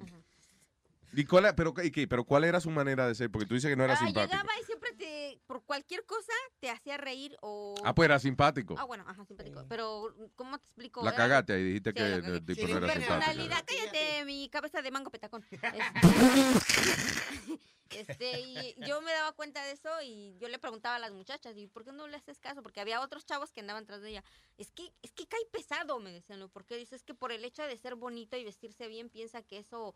¿Y 1.14 1.26
cuál, 1.26 1.54
pero, 1.56 1.74
y 1.84 1.92
qué? 1.92 2.08
¿Pero 2.08 2.24
cuál 2.24 2.44
era 2.44 2.60
su 2.60 2.70
manera 2.70 3.08
de 3.08 3.16
ser? 3.16 3.32
Porque 3.32 3.48
tú 3.48 3.56
dices 3.56 3.70
que 3.70 3.76
no 3.76 3.84
era 3.84 3.94
Ah, 3.94 3.98
simpático. 3.98 4.32
llegaba 4.32 4.50
y 4.62 4.66
siempre 4.66 4.92
te, 4.94 5.40
por 5.48 5.64
cualquier 5.64 6.06
cosa, 6.06 6.32
te 6.60 6.70
hacía 6.70 6.98
reír 6.98 7.36
o... 7.42 7.74
Ah, 7.84 7.96
pues 7.96 8.06
era 8.06 8.20
simpático. 8.20 8.76
Ah, 8.78 8.84
bueno, 8.84 9.04
ajá, 9.08 9.26
simpático. 9.26 9.66
Pero, 9.68 10.14
¿cómo 10.36 10.58
te 10.60 10.66
explico? 10.66 11.02
La 11.04 11.10
Era- 11.10 11.18
cagaste 11.18 11.54
ahí, 11.54 11.64
dijiste 11.64 11.90
Sí, 11.92 11.96
que 11.96 12.14
el 12.14 12.46
tipo 12.46 12.68
no 12.68 12.78
era 12.78 12.94
simpático. 12.94 13.20
personalidad, 13.20 13.64
cállate, 13.66 14.26
mi 14.26 14.50
cabeza 14.50 14.82
de 14.82 14.92
mango 14.92 15.10
petacón. 15.10 15.44
Este, 17.92 18.40
y 18.42 18.76
yo 18.86 19.02
me 19.02 19.12
daba 19.12 19.32
cuenta 19.32 19.66
de 19.66 19.72
eso 19.72 19.90
y 20.04 20.38
yo 20.38 20.48
le 20.48 20.60
preguntaba 20.60 20.98
a 20.98 21.00
las 21.00 21.12
muchachas, 21.12 21.58
¿y 21.58 21.66
por 21.66 21.84
qué 21.84 21.92
no 21.92 22.08
le 22.08 22.18
haces 22.18 22.38
caso? 22.38 22.62
Porque 22.62 22.80
había 22.80 23.02
otros 23.02 23.26
chavos 23.26 23.52
que 23.52 23.62
andaban 23.62 23.88
tras 23.88 24.04
de 24.04 24.12
ella. 24.12 24.24
Es 24.60 24.72
que, 24.72 24.94
es 25.02 25.12
que 25.12 25.26
cae 25.26 25.40
pesado, 25.52 26.00
me 26.00 26.12
decían, 26.12 26.38
¿no? 26.38 26.50
Porque 26.50 26.78
dices 26.78 27.04
que 27.04 27.16
por 27.16 27.32
el 27.32 27.44
hecho 27.44 27.64
de 27.64 27.76
ser 27.78 27.96
bonito 27.96 28.38
y 28.38 28.44
vestirse 28.44 28.88
bien, 28.88 29.10
piensa 29.10 29.42
que 29.42 29.58
eso 29.58 29.96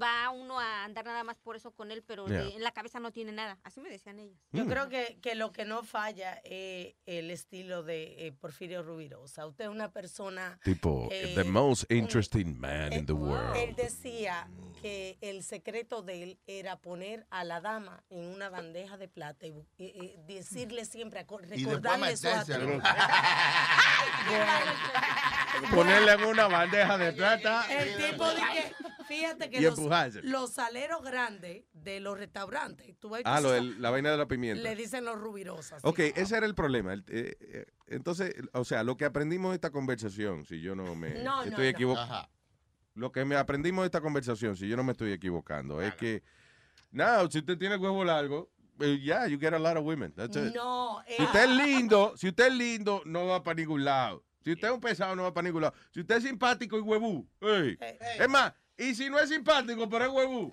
va 0.00 0.30
uno 0.30 0.58
a 0.60 0.84
andar 0.84 1.04
nada 1.04 1.24
más 1.24 1.36
por 1.38 1.56
eso 1.56 1.72
con 1.72 1.90
él, 1.90 2.02
pero 2.06 2.26
Yeah. 2.26 2.42
de- 2.44 2.54
en 2.56 2.62
la 2.62 2.72
cabeza 2.72 3.00
no 3.00 3.12
tiene 3.12 3.32
nada. 3.32 3.58
Así 3.62 3.80
me 3.80 3.88
decían 3.90 4.18
ellas. 4.18 4.38
Yo 4.52 4.66
creo 4.66 4.88
que, 4.88 5.18
que 5.22 5.34
lo 5.34 5.52
que 5.52 5.64
no 5.64 5.82
falla 5.82 6.34
es 6.44 6.94
el 7.06 7.30
estilo 7.30 7.82
de 7.82 8.26
eh, 8.26 8.32
Porfirio 8.32 8.82
Rubirosa. 8.82 9.46
Usted 9.46 9.64
es 9.64 9.70
una 9.70 9.90
persona... 9.92 10.58
Tipo, 10.64 11.08
eh, 11.10 11.32
the 11.34 11.44
most 11.44 11.90
interesting 11.90 12.58
man 12.58 12.92
in 12.92 13.06
the 13.06 13.12
Él 13.12 13.18
world. 13.18 13.76
decía 13.76 14.48
que 14.80 15.18
el 15.20 15.42
secreto 15.42 16.02
de 16.02 16.22
él 16.22 16.38
era 16.46 16.76
poner 16.80 17.26
a 17.30 17.44
la 17.44 17.60
dama 17.60 18.02
en 18.10 18.24
una 18.26 18.48
bandeja 18.48 18.96
de 18.96 19.08
plata 19.08 19.46
y, 19.46 19.50
bu- 19.52 19.66
y- 19.78 19.84
y 19.84 20.14
decirle 20.26 20.84
siempre, 20.84 21.20
recordarle 21.20 22.16
su 22.16 22.26
metérselo. 22.26 22.64
atributo. 22.64 22.88
Ponerle 25.74 26.12
en 26.12 26.24
una 26.24 26.48
bandeja 26.48 26.96
de 26.98 27.12
plata. 27.12 27.64
El 27.70 27.96
tipo 28.10 28.26
de 28.28 28.36
que, 28.36 28.74
fíjate 29.04 29.50
que 29.50 29.58
Y 29.58 29.62
los, 29.62 29.76
empujarse. 29.78 30.22
los 30.22 30.52
saleros 30.52 31.02
grandes 31.02 31.64
de 31.72 32.00
los 32.00 32.18
restaurantes, 32.18 32.96
tú 32.98 33.10
ves 33.10 33.22
Ah, 33.24 33.40
lo 33.40 33.50
del- 33.52 33.80
la 33.80 33.90
vaina 33.90 34.10
de 34.10 34.16
la 34.16 34.26
pimienta. 34.26 34.62
le 34.62 34.74
dicen 34.76 35.04
los 35.04 35.18
rubirosas. 35.18 35.84
Ok, 35.84 35.98
ese 36.16 36.36
era 36.36 36.46
el 36.46 36.54
problema. 36.54 36.92
El- 36.94 37.04
eh, 37.08 37.36
eh, 37.40 37.66
entonces, 37.88 38.34
o 38.52 38.64
sea, 38.64 38.82
lo 38.84 38.96
que 38.96 39.04
aprendimos 39.04 39.50
de 39.50 39.56
esta 39.56 39.70
conversación, 39.70 40.44
si 40.46 40.60
yo 40.60 40.74
no 40.74 40.94
me 40.94 41.10
No, 41.22 41.36
no, 41.36 41.42
estoy 41.44 41.72
no. 41.72 41.78
Lo 42.94 43.12
que 43.12 43.24
me 43.24 43.36
aprendimos 43.36 43.82
de 43.82 43.86
esta 43.86 44.00
conversación, 44.00 44.56
si 44.56 44.68
yo 44.68 44.76
no 44.76 44.84
me 44.84 44.92
estoy 44.92 45.12
equivocando, 45.12 45.80
es 45.80 45.94
que, 45.94 46.22
no, 46.90 47.30
si 47.30 47.38
usted 47.38 47.56
tiene 47.56 47.76
el 47.76 47.80
huevo 47.80 48.04
largo, 48.04 48.50
eh, 48.80 48.98
yeah, 48.98 49.26
you 49.26 49.38
get 49.38 49.52
a 49.54 49.58
lot 49.58 49.76
of 49.76 49.84
women. 49.84 50.12
That's 50.14 50.36
it. 50.36 50.54
No, 50.54 51.02
Si 51.06 51.22
usted 51.22 51.44
es 51.44 51.50
lindo, 51.50 52.16
si 52.16 52.28
usted 52.28 52.46
es 52.48 52.54
lindo, 52.54 53.02
no 53.04 53.26
va 53.26 53.42
para 53.42 53.54
ningún 53.56 53.84
lado. 53.84 54.24
Si 54.42 54.52
usted 54.52 54.68
es 54.68 54.74
un 54.74 54.80
pesado, 54.80 55.14
no 55.14 55.22
va 55.24 55.34
para 55.34 55.46
ningún 55.46 55.62
lado. 55.62 55.74
Si 55.92 56.00
usted 56.00 56.16
es 56.16 56.24
simpático 56.24 56.78
y 56.78 56.80
huevú, 56.80 57.28
ey. 57.42 57.78
es 58.18 58.28
más, 58.28 58.54
y 58.76 58.94
si 58.94 59.10
no 59.10 59.18
es 59.18 59.28
simpático, 59.28 59.88
pero 59.88 60.06
es 60.06 60.10
huevú. 60.10 60.50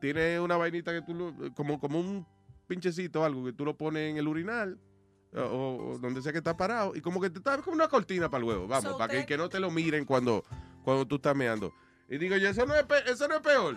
Tiene 0.01 0.39
una 0.39 0.57
vainita 0.57 0.91
que 0.91 1.01
tú 1.01 1.13
lo. 1.13 1.53
Como, 1.53 1.79
como 1.79 1.99
un 1.99 2.25
pinchecito 2.67 3.21
o 3.21 3.23
algo 3.23 3.45
que 3.45 3.53
tú 3.53 3.63
lo 3.65 3.77
pones 3.77 4.11
en 4.11 4.17
el 4.17 4.27
urinal. 4.27 4.79
o, 5.35 5.39
o 5.93 5.97
donde 5.99 6.21
sea 6.21 6.31
que 6.31 6.37
estás 6.39 6.55
parado, 6.55 6.95
y 6.95 7.01
como 7.01 7.19
que 7.21 7.29
te 7.29 7.39
está 7.39 7.57
como 7.61 7.75
una 7.75 7.87
cortina 7.87 8.29
para 8.29 8.41
el 8.43 8.47
huevo, 8.49 8.67
vamos, 8.67 8.91
So 8.93 8.97
para 8.97 9.25
que 9.25 9.37
no 9.37 9.49
te 9.49 9.59
lo 9.59 9.69
miren 9.69 10.05
cuando, 10.05 10.43
cuando 10.83 11.05
tú 11.05 11.15
estás 11.15 11.35
meando. 11.35 11.73
Y 12.09 12.17
digo 12.17 12.37
yo, 12.37 12.49
eso 12.49 12.65
no 12.65 12.73
es, 12.75 12.83
pe- 12.83 13.03
eso 13.11 13.27
no 13.27 13.35
es 13.35 13.41
peor. 13.41 13.75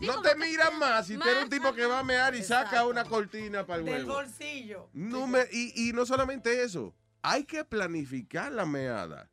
No 0.00 0.20
te 0.22 0.34
miran 0.36 0.78
más 0.78 1.06
si 1.06 1.16
tú 1.16 1.22
eres 1.28 1.44
un 1.44 1.50
tipo 1.50 1.72
que 1.72 1.86
va 1.86 2.00
a 2.00 2.04
mear 2.04 2.34
y 2.34 2.42
saca 2.42 2.84
una 2.86 3.04
cortina 3.04 3.64
para 3.66 3.80
el 3.80 3.86
Del 3.86 4.04
bolsillo. 4.06 4.88
No 4.92 5.26
me- 5.26 5.46
y, 5.52 5.88
y 5.88 5.92
no 5.92 6.04
solamente 6.06 6.62
eso, 6.62 6.94
hay 7.22 7.44
que 7.44 7.64
planificar 7.64 8.52
la 8.52 8.66
meada 8.66 9.30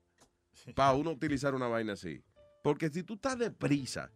para 0.75 0.93
uno 0.93 1.11
utilizar 1.11 1.53
una 1.55 1.67
vaina 1.67 1.93
así. 1.93 2.23
Porque 2.63 2.89
si 2.89 3.03
tú 3.03 3.15
estás 3.15 3.37
deprisa 3.37 4.09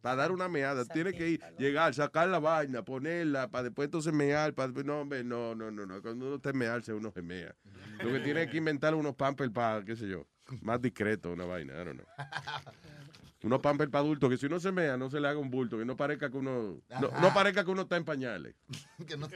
para 0.00 0.14
dar 0.14 0.30
una 0.30 0.48
meada, 0.48 0.84
tienes 0.84 1.14
que 1.14 1.28
ir, 1.30 1.40
llegar, 1.58 1.92
sacar 1.92 2.28
la 2.28 2.38
vaina, 2.38 2.84
ponerla, 2.84 3.48
para 3.50 3.64
después 3.64 3.86
entonces 3.86 4.12
mear. 4.12 4.54
Para, 4.54 4.68
después- 4.68 4.86
no, 4.86 5.00
hombre, 5.00 5.24
no, 5.24 5.56
no, 5.56 5.70
no, 5.72 5.84
no. 5.84 6.00
Cuando 6.00 6.26
uno 6.26 6.36
esté 6.36 6.52
mearse, 6.52 6.92
uno 6.92 7.10
se 7.10 7.20
mea. 7.22 7.54
Lo 8.02 8.12
que 8.12 8.20
tiene 8.20 8.48
que 8.48 8.58
inventar 8.58 8.94
unos 8.94 9.16
pampers 9.16 9.50
para, 9.50 9.84
qué 9.84 9.96
sé 9.96 10.06
yo, 10.08 10.24
más 10.62 10.80
discreto, 10.80 11.32
una 11.32 11.44
vaina, 11.44 11.74
I 11.74 11.84
don't 11.84 11.96
know. 12.00 12.06
Unos 13.42 13.60
pampers 13.60 13.90
para 13.90 14.02
adultos, 14.02 14.28
que 14.30 14.36
si 14.36 14.46
uno 14.46 14.58
se 14.58 14.72
mea, 14.72 14.96
no 14.96 15.08
se 15.10 15.20
le 15.20 15.28
haga 15.28 15.38
un 15.38 15.48
bulto, 15.50 15.78
que 15.78 15.84
no 15.84 15.96
parezca 15.96 16.28
que 16.30 16.36
uno, 16.38 16.80
no, 17.00 17.10
no 17.20 17.32
parezca 17.34 17.64
que 17.64 17.70
uno 17.70 17.82
está 17.82 17.96
en 17.96 18.04
pañales. 18.04 18.54
Que 19.06 19.16
no- 19.16 19.28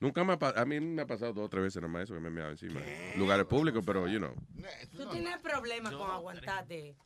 Nunca 0.00 0.24
me 0.24 0.32
ha 0.32 0.38
pasado, 0.38 0.62
a 0.62 0.64
mí 0.64 0.80
me 0.80 1.02
ha 1.02 1.06
pasado 1.06 1.32
dos 1.34 1.44
o 1.44 1.48
tres 1.48 1.62
veces 1.64 1.82
nomás 1.82 2.04
eso 2.04 2.14
que 2.14 2.20
me 2.20 2.28
he 2.28 2.30
meado 2.30 2.50
encima. 2.50 2.80
Lugares 3.16 3.44
públicos, 3.46 3.82
pero, 3.86 4.08
you 4.08 4.18
know. 4.18 4.34
Tú 4.96 5.06
tienes 5.10 5.38
problemas 5.38 5.92
con 5.92 6.10
aguantarte 6.10 6.96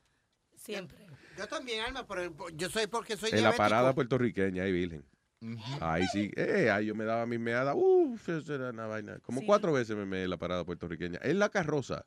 siempre. 0.57 1.07
Yo 1.37 1.47
también, 1.49 1.83
Alma, 1.85 2.07
pero 2.07 2.33
yo 2.55 2.71
soy 2.71 2.87
porque 2.87 3.17
soy 3.17 3.31
En 3.33 3.43
la 3.43 3.53
parada 3.53 3.95
puertorriqueña, 3.95 4.63
ahí 4.63 4.73
virgen. 4.73 5.05
Ahí 5.81 6.07
sí, 6.07 6.31
eh, 6.37 6.71
ahí 6.71 6.87
yo 6.87 6.95
me 6.95 7.05
daba 7.05 7.27
mi 7.27 7.37
meada, 7.37 7.75
uff, 7.75 8.29
eso 8.31 8.55
era 8.55 8.71
una 8.71 8.87
vaina. 8.87 9.19
Como 9.19 9.41
Sí. 9.41 9.47
cuatro 9.47 9.73
veces 9.73 9.95
me 9.97 10.07
meé 10.07 10.25
en 10.25 10.31
la 10.31 10.39
parada 10.39 10.65
puertorriqueña. 10.65 11.19
En 11.23 11.39
la 11.39 11.49
carroza. 11.51 12.07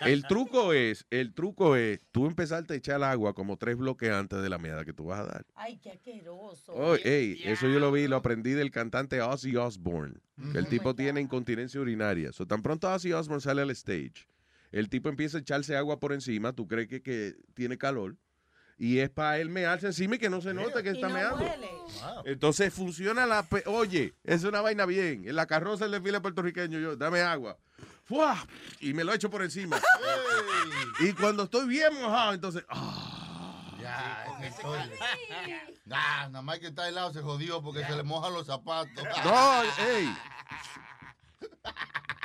El 0.00 0.24
truco 0.26 0.72
es, 0.72 1.06
el 1.10 1.32
truco 1.32 1.76
es, 1.76 2.00
tú 2.10 2.26
empezarte 2.26 2.74
a 2.74 2.76
echar 2.76 3.02
agua 3.02 3.34
como 3.34 3.56
tres 3.56 3.76
bloques 3.76 4.10
antes 4.10 4.42
de 4.42 4.48
la 4.48 4.58
meada 4.58 4.84
que 4.84 4.92
tú 4.92 5.06
vas 5.06 5.20
a 5.20 5.24
dar. 5.24 5.46
Ay, 5.54 5.78
qué 5.78 5.90
asqueroso. 5.92 6.72
Oh, 6.72 6.94
ey, 6.96 7.40
eso 7.44 7.68
yo 7.68 7.78
lo 7.78 7.92
vi, 7.92 8.08
lo 8.08 8.16
aprendí 8.16 8.52
del 8.52 8.70
cantante 8.70 9.20
Ozzy 9.20 9.56
Osbourne. 9.56 10.14
Que 10.52 10.58
el 10.58 10.66
tipo 10.66 10.94
tiene 10.94 11.20
incontinencia 11.20 11.80
urinaria. 11.80 12.32
So, 12.32 12.46
tan 12.46 12.62
pronto 12.62 12.88
Ozzy 12.92 13.12
Osbourne 13.12 13.40
sale 13.40 13.62
al 13.62 13.70
stage, 13.70 14.26
el 14.72 14.88
tipo 14.88 15.08
empieza 15.08 15.38
a 15.38 15.40
echarse 15.40 15.76
agua 15.76 16.00
por 16.00 16.12
encima, 16.12 16.52
tú 16.52 16.66
crees 16.66 16.88
que, 16.88 17.02
que 17.02 17.36
tiene 17.54 17.78
calor, 17.78 18.16
y 18.78 18.98
es 18.98 19.10
para 19.10 19.38
él 19.38 19.48
mearse 19.50 19.86
encima 19.86 20.16
y 20.16 20.18
que 20.18 20.30
no 20.30 20.40
se 20.40 20.52
note 20.54 20.82
que 20.82 20.88
Y 20.90 20.92
está 20.94 21.08
no 21.08 21.14
meando. 21.14 21.36
huele. 21.44 21.68
Entonces 22.24 22.72
funciona 22.74 23.26
la... 23.26 23.46
Oye, 23.66 24.14
es 24.24 24.42
una 24.42 24.60
vaina 24.60 24.86
bien. 24.86 25.28
En 25.28 25.36
la 25.36 25.46
carroza 25.46 25.84
del 25.84 25.92
desfile 25.92 26.20
puertorriqueño, 26.20 26.80
yo, 26.80 26.96
dame 26.96 27.20
agua. 27.20 27.56
¡Fua! 28.04 28.36
Y 28.80 28.92
me 28.94 29.04
lo 29.04 29.12
echo 29.12 29.30
por 29.30 29.42
encima. 29.42 29.80
y 31.00 31.12
cuando 31.12 31.44
estoy 31.44 31.66
bien 31.68 31.94
mojado, 32.00 32.32
entonces... 32.34 32.64
ah, 32.68 33.76
Ya, 33.80 34.26
ese 34.42 34.60
toile. 34.62 34.92
Nah, 35.86 36.28
nada 36.28 36.42
más 36.42 36.58
que 36.58 36.68
está 36.68 36.88
helado 36.88 37.12
se 37.12 37.20
jodió 37.20 37.62
porque 37.62 37.84
se 37.84 37.96
le 37.96 38.02
mojan 38.02 38.32
los 38.34 38.46
zapatos. 38.46 39.04
No, 39.24 39.62
ey. 39.86 40.08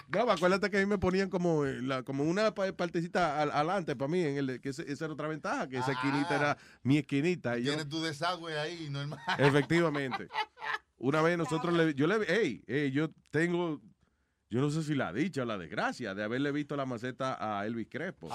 No, 0.09 0.31
acuérdate 0.31 0.69
que 0.71 0.77
a 0.77 0.79
mí 0.79 0.85
me 0.85 0.97
ponían 0.97 1.29
como, 1.29 1.65
eh, 1.65 1.81
la- 1.81 2.01
como 2.01 2.23
una 2.23 2.53
pa- 2.55 2.71
partecita 2.71 3.41
al- 3.41 3.51
adelante 3.51 3.93
para 3.95 4.07
mí, 4.07 4.21
en 4.23 4.37
el, 4.37 4.61
que 4.61 4.69
ese- 4.69 4.89
esa 4.91 5.03
era 5.05 5.13
otra 5.13 5.27
ventaja, 5.27 5.67
que 5.67 5.77
esa 5.77 5.91
esquinita 5.91 6.35
era 6.35 6.57
mi 6.81 6.97
esquinita. 6.97 7.57
Y 7.57 7.63
yo, 7.63 7.71
Tienes 7.73 7.89
tu 7.89 8.01
desagüe 8.01 8.57
ahí, 8.57 8.89
normal. 8.89 9.19
efectivamente. 9.37 10.29
Una 10.97 11.21
vez 11.21 11.37
nosotros 11.37 11.73
le, 11.73 11.93
yo 11.93 12.07
le, 12.07 12.19
hey, 12.27 12.91
yo 12.93 13.09
tengo, 13.31 13.81
yo 14.49 14.61
no 14.61 14.69
sé 14.69 14.83
si 14.83 14.95
la 14.95 15.11
dicha 15.11 15.41
o 15.41 15.45
la 15.45 15.57
desgracia 15.57 16.13
de 16.15 16.23
haberle 16.23 16.51
visto 16.51 16.75
la 16.75 16.85
maceta 16.85 17.37
a 17.39 17.65
Elvis 17.65 17.87
Crespo. 17.89 18.29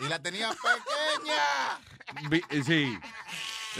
Y 0.00 0.08
la 0.08 0.20
tenía 0.22 0.50
pequeña. 0.50 2.28
Vi- 2.30 2.42
eh, 2.50 2.62
sí. 2.64 2.98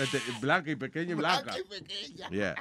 Este, 0.00 0.22
blanca 0.40 0.70
y 0.70 0.76
pequeña 0.76 1.12
y 1.12 1.14
blanca. 1.14 1.52
Blanca 1.52 1.58
y 1.60 1.80
pequeña. 1.80 2.28
Yeah. 2.30 2.54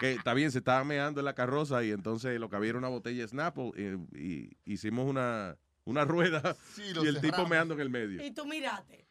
Que 0.00 0.12
está 0.14 0.34
bien, 0.34 0.50
se 0.50 0.58
estaba 0.58 0.82
meando 0.84 1.20
en 1.20 1.24
la 1.24 1.34
carroza 1.34 1.84
y 1.84 1.92
entonces 1.92 2.40
lo 2.40 2.50
que 2.50 2.56
había 2.56 2.70
era 2.70 2.78
una 2.78 2.88
botella 2.88 3.22
de 3.22 3.28
Snapple 3.28 3.70
y, 3.76 4.18
y 4.20 4.56
hicimos 4.64 5.08
una, 5.08 5.56
una 5.84 6.04
rueda 6.04 6.56
Sí, 6.74 6.82
y 7.02 7.06
el 7.06 7.20
tipo 7.20 7.46
meando 7.46 7.74
en 7.74 7.80
el 7.80 7.90
medio. 7.90 8.24
Y 8.24 8.32
tú 8.32 8.44
miraste. 8.46 9.06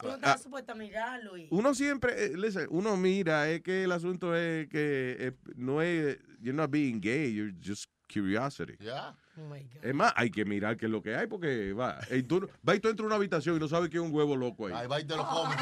Tú 0.00 0.06
no 0.06 0.12
Ah, 0.12 0.16
estabas 0.16 0.40
ah. 0.40 0.42
supuesta 0.42 0.72
a 0.72 0.74
mirarlo. 0.76 1.36
Y... 1.36 1.46
Uno 1.50 1.74
siempre, 1.74 2.26
eh, 2.26 2.36
listen, 2.36 2.66
uno 2.70 2.96
mira, 2.96 3.48
es 3.48 3.62
que 3.62 3.84
el 3.84 3.92
asunto 3.92 4.34
es 4.36 4.68
que 4.68 5.16
eh, 5.18 5.32
no 5.56 5.80
es, 5.82 6.18
you're 6.40 6.52
not 6.56 6.70
being 6.70 7.00
gay, 7.00 7.32
you're 7.32 7.54
just 7.64 7.86
curiosity. 8.08 8.76
Ya. 8.80 9.14
Oh 9.36 9.42
my 9.48 9.60
God. 9.62 9.84
Es 9.84 9.94
más, 9.94 10.12
hay 10.16 10.30
que 10.30 10.44
mirar 10.44 10.76
qué 10.76 10.86
es 10.86 10.90
lo 10.92 11.00
que 11.02 11.14
hay 11.14 11.26
porque 11.26 11.72
va, 11.72 12.00
ey, 12.10 12.22
tú, 12.24 12.48
va 12.68 12.74
y 12.74 12.80
tú 12.80 12.88
entras 12.88 13.04
a 13.04 13.06
una 13.06 13.14
habitación 13.16 13.56
y 13.56 13.58
no 13.60 13.68
sabes 13.68 13.88
que 13.90 13.98
es 13.98 14.02
un 14.02 14.12
huevo 14.12 14.34
loco 14.36 14.66
ahí. 14.66 14.72
Ahí 14.74 14.86
va 14.88 15.00
y 15.00 15.04
te 15.04 15.14
lo 15.16 15.26
comes. 15.26 15.56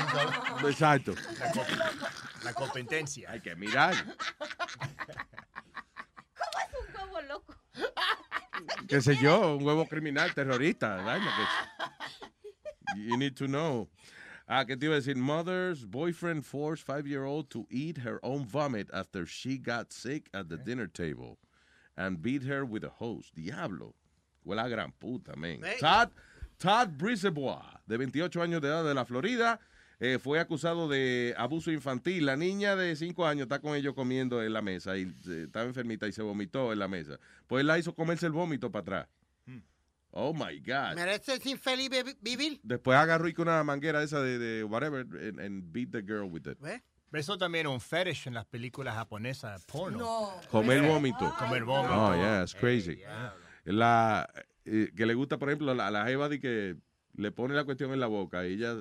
Exacto. 0.64 1.14
La, 1.38 1.52
co- 1.52 1.66
la 2.44 2.54
competencia. 2.54 3.30
Hay 3.30 3.40
que 3.40 3.54
mirar. 3.56 3.94
Un 6.78 6.94
huevo 6.94 7.20
loco. 7.28 7.54
qué 8.88 9.00
sé 9.02 9.16
yo, 9.16 9.56
un 9.56 9.64
huevo 9.64 9.86
criminal, 9.86 10.32
terrorista. 10.34 10.96
vaina 10.96 11.30
que- 11.36 13.02
You 13.02 13.16
need 13.18 13.34
to 13.36 13.46
know. 13.46 13.88
Ah, 14.48 14.64
¿qué 14.64 14.76
te 14.78 14.86
iba 14.86 14.94
a 14.94 15.00
decir? 15.00 15.16
Mother's 15.16 15.84
boyfriend 15.84 16.44
forced 16.44 16.84
five-year-old 16.86 17.50
to 17.50 17.66
eat 17.68 17.98
her 17.98 18.20
own 18.22 18.46
vomit 18.46 18.88
after 18.92 19.26
she 19.26 19.58
got 19.58 19.92
sick 19.92 20.28
at 20.32 20.48
the 20.48 20.56
dinner 20.56 20.86
table 20.86 21.36
and 21.96 22.20
beat 22.22 22.42
her 22.44 22.64
with 22.64 22.84
a 22.84 22.92
hose. 22.98 23.30
Diablo. 23.34 23.94
Fue 24.44 24.54
la 24.54 24.68
gran 24.68 24.92
puta, 24.92 25.34
man. 25.36 25.60
Hey. 25.62 25.76
Todd, 25.80 26.10
Todd 26.58 26.88
Brisebois, 26.96 27.64
de 27.86 27.96
28 27.96 28.42
años 28.42 28.60
de 28.60 28.68
edad 28.68 28.84
de 28.84 28.94
la 28.94 29.04
Florida, 29.04 29.58
eh, 29.98 30.18
fue 30.18 30.38
acusado 30.38 30.88
de 30.88 31.34
abuso 31.36 31.72
infantil. 31.72 32.26
La 32.26 32.36
niña 32.36 32.76
de 32.76 32.94
5 32.94 33.26
años 33.26 33.42
está 33.44 33.60
con 33.60 33.74
ellos 33.74 33.94
comiendo 33.94 34.42
en 34.42 34.52
la 34.52 34.62
mesa 34.62 34.96
y 34.96 35.02
eh, 35.28 35.44
estaba 35.46 35.64
enfermita 35.66 36.06
y 36.06 36.12
se 36.12 36.22
vomitó 36.22 36.72
en 36.72 36.78
la 36.78 36.86
mesa. 36.88 37.18
Pues 37.46 37.62
él 37.62 37.66
la 37.66 37.78
hizo 37.78 37.94
comerse 37.94 38.26
el 38.26 38.32
vómito 38.32 38.70
para 38.70 38.82
atrás. 38.82 39.08
Oh 40.18 40.32
my 40.32 40.60
God. 40.60 40.94
¿Mereces 40.94 41.44
infeliz 41.44 41.90
vi- 41.90 42.16
vivir? 42.22 42.60
Después 42.62 42.96
agarró 42.96 43.28
y 43.28 43.34
con 43.34 43.48
una 43.48 43.62
manguera 43.64 44.02
esa 44.02 44.20
de, 44.22 44.38
de 44.38 44.64
whatever 44.64 45.00
and, 45.00 45.40
and 45.40 45.72
beat 45.72 45.90
the 45.90 46.00
girl 46.00 46.30
with 46.30 46.46
it. 46.46 46.58
¿Ves? 46.60 46.80
Eso 47.12 47.38
también 47.38 47.66
es 47.66 47.72
un 47.72 47.80
fetish 47.80 48.26
en 48.26 48.34
las 48.34 48.44
películas 48.46 48.94
japonesas 48.94 49.64
porno. 49.64 49.98
No. 49.98 50.40
Comer 50.50 50.82
vómito. 50.82 51.34
Comer 51.38 51.64
vómito. 51.64 51.94
Oh, 51.94 52.14
yeah, 52.14 52.42
it's 52.42 52.54
crazy. 52.54 52.98
La, 53.64 54.28
eh, 54.64 54.90
que 54.94 55.06
le 55.06 55.14
gusta, 55.14 55.38
por 55.38 55.48
ejemplo, 55.48 55.74
la, 55.74 55.90
la 55.90 56.04
jeva 56.04 56.28
de 56.28 56.40
que 56.40 56.76
le 57.14 57.32
pone 57.32 57.54
la 57.54 57.64
cuestión 57.64 57.92
en 57.92 58.00
la 58.00 58.06
boca 58.06 58.46
y 58.46 58.54
ella 58.54 58.76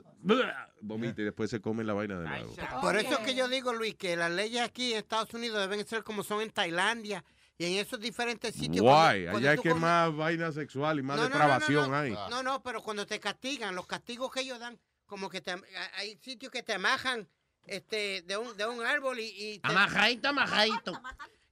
vomita 0.81 1.21
y 1.21 1.25
después 1.25 1.49
se 1.49 1.61
come 1.61 1.83
la 1.83 1.93
vaina 1.93 2.19
de 2.19 2.27
nuevo. 2.27 2.55
Por 2.81 2.97
eso 2.97 3.13
es 3.13 3.19
que 3.19 3.35
yo 3.35 3.47
digo, 3.47 3.73
Luis, 3.73 3.95
que 3.95 4.15
las 4.17 4.31
leyes 4.31 4.61
aquí 4.61 4.91
en 4.91 4.97
Estados 4.99 5.33
Unidos 5.33 5.59
deben 5.61 5.85
ser 5.87 6.03
como 6.03 6.21
son 6.23 6.41
en 6.41 6.49
Tailandia 6.51 7.23
y 7.57 7.65
en 7.65 7.73
esos 7.79 7.99
diferentes 7.99 8.53
sitios. 8.53 8.81
Guay, 8.83 9.27
allá 9.27 9.53
es 9.53 9.61
que 9.61 9.69
comes- 9.69 9.81
más 9.81 10.13
vaina 10.15 10.51
sexual 10.51 10.99
y 10.99 11.03
más 11.03 11.15
No, 11.15 11.23
no, 11.23 11.29
no, 11.29 11.35
depravación 11.35 11.83
no, 11.83 11.87
no. 11.89 11.95
hay. 11.97 12.11
No, 12.29 12.43
no, 12.43 12.61
pero 12.61 12.81
cuando 12.81 13.05
te 13.05 13.19
castigan, 13.19 13.73
los 13.73 13.87
castigos 13.87 14.29
que 14.33 14.41
ellos 14.41 14.59
dan, 14.59 14.77
como 15.05 15.29
que 15.29 15.39
te, 15.39 15.55
hay 15.97 16.17
sitios 16.17 16.51
que 16.51 16.61
te 16.63 16.73
amajan 16.73 17.27
este, 17.67 18.21
de, 18.23 18.37
un, 18.37 18.55
de 18.57 18.65
un 18.65 18.85
árbol 18.85 19.19
y, 19.19 19.27
y 19.37 19.59
te, 19.59 19.67
Amajadito, 19.67 20.29
amajadito. 20.29 21.01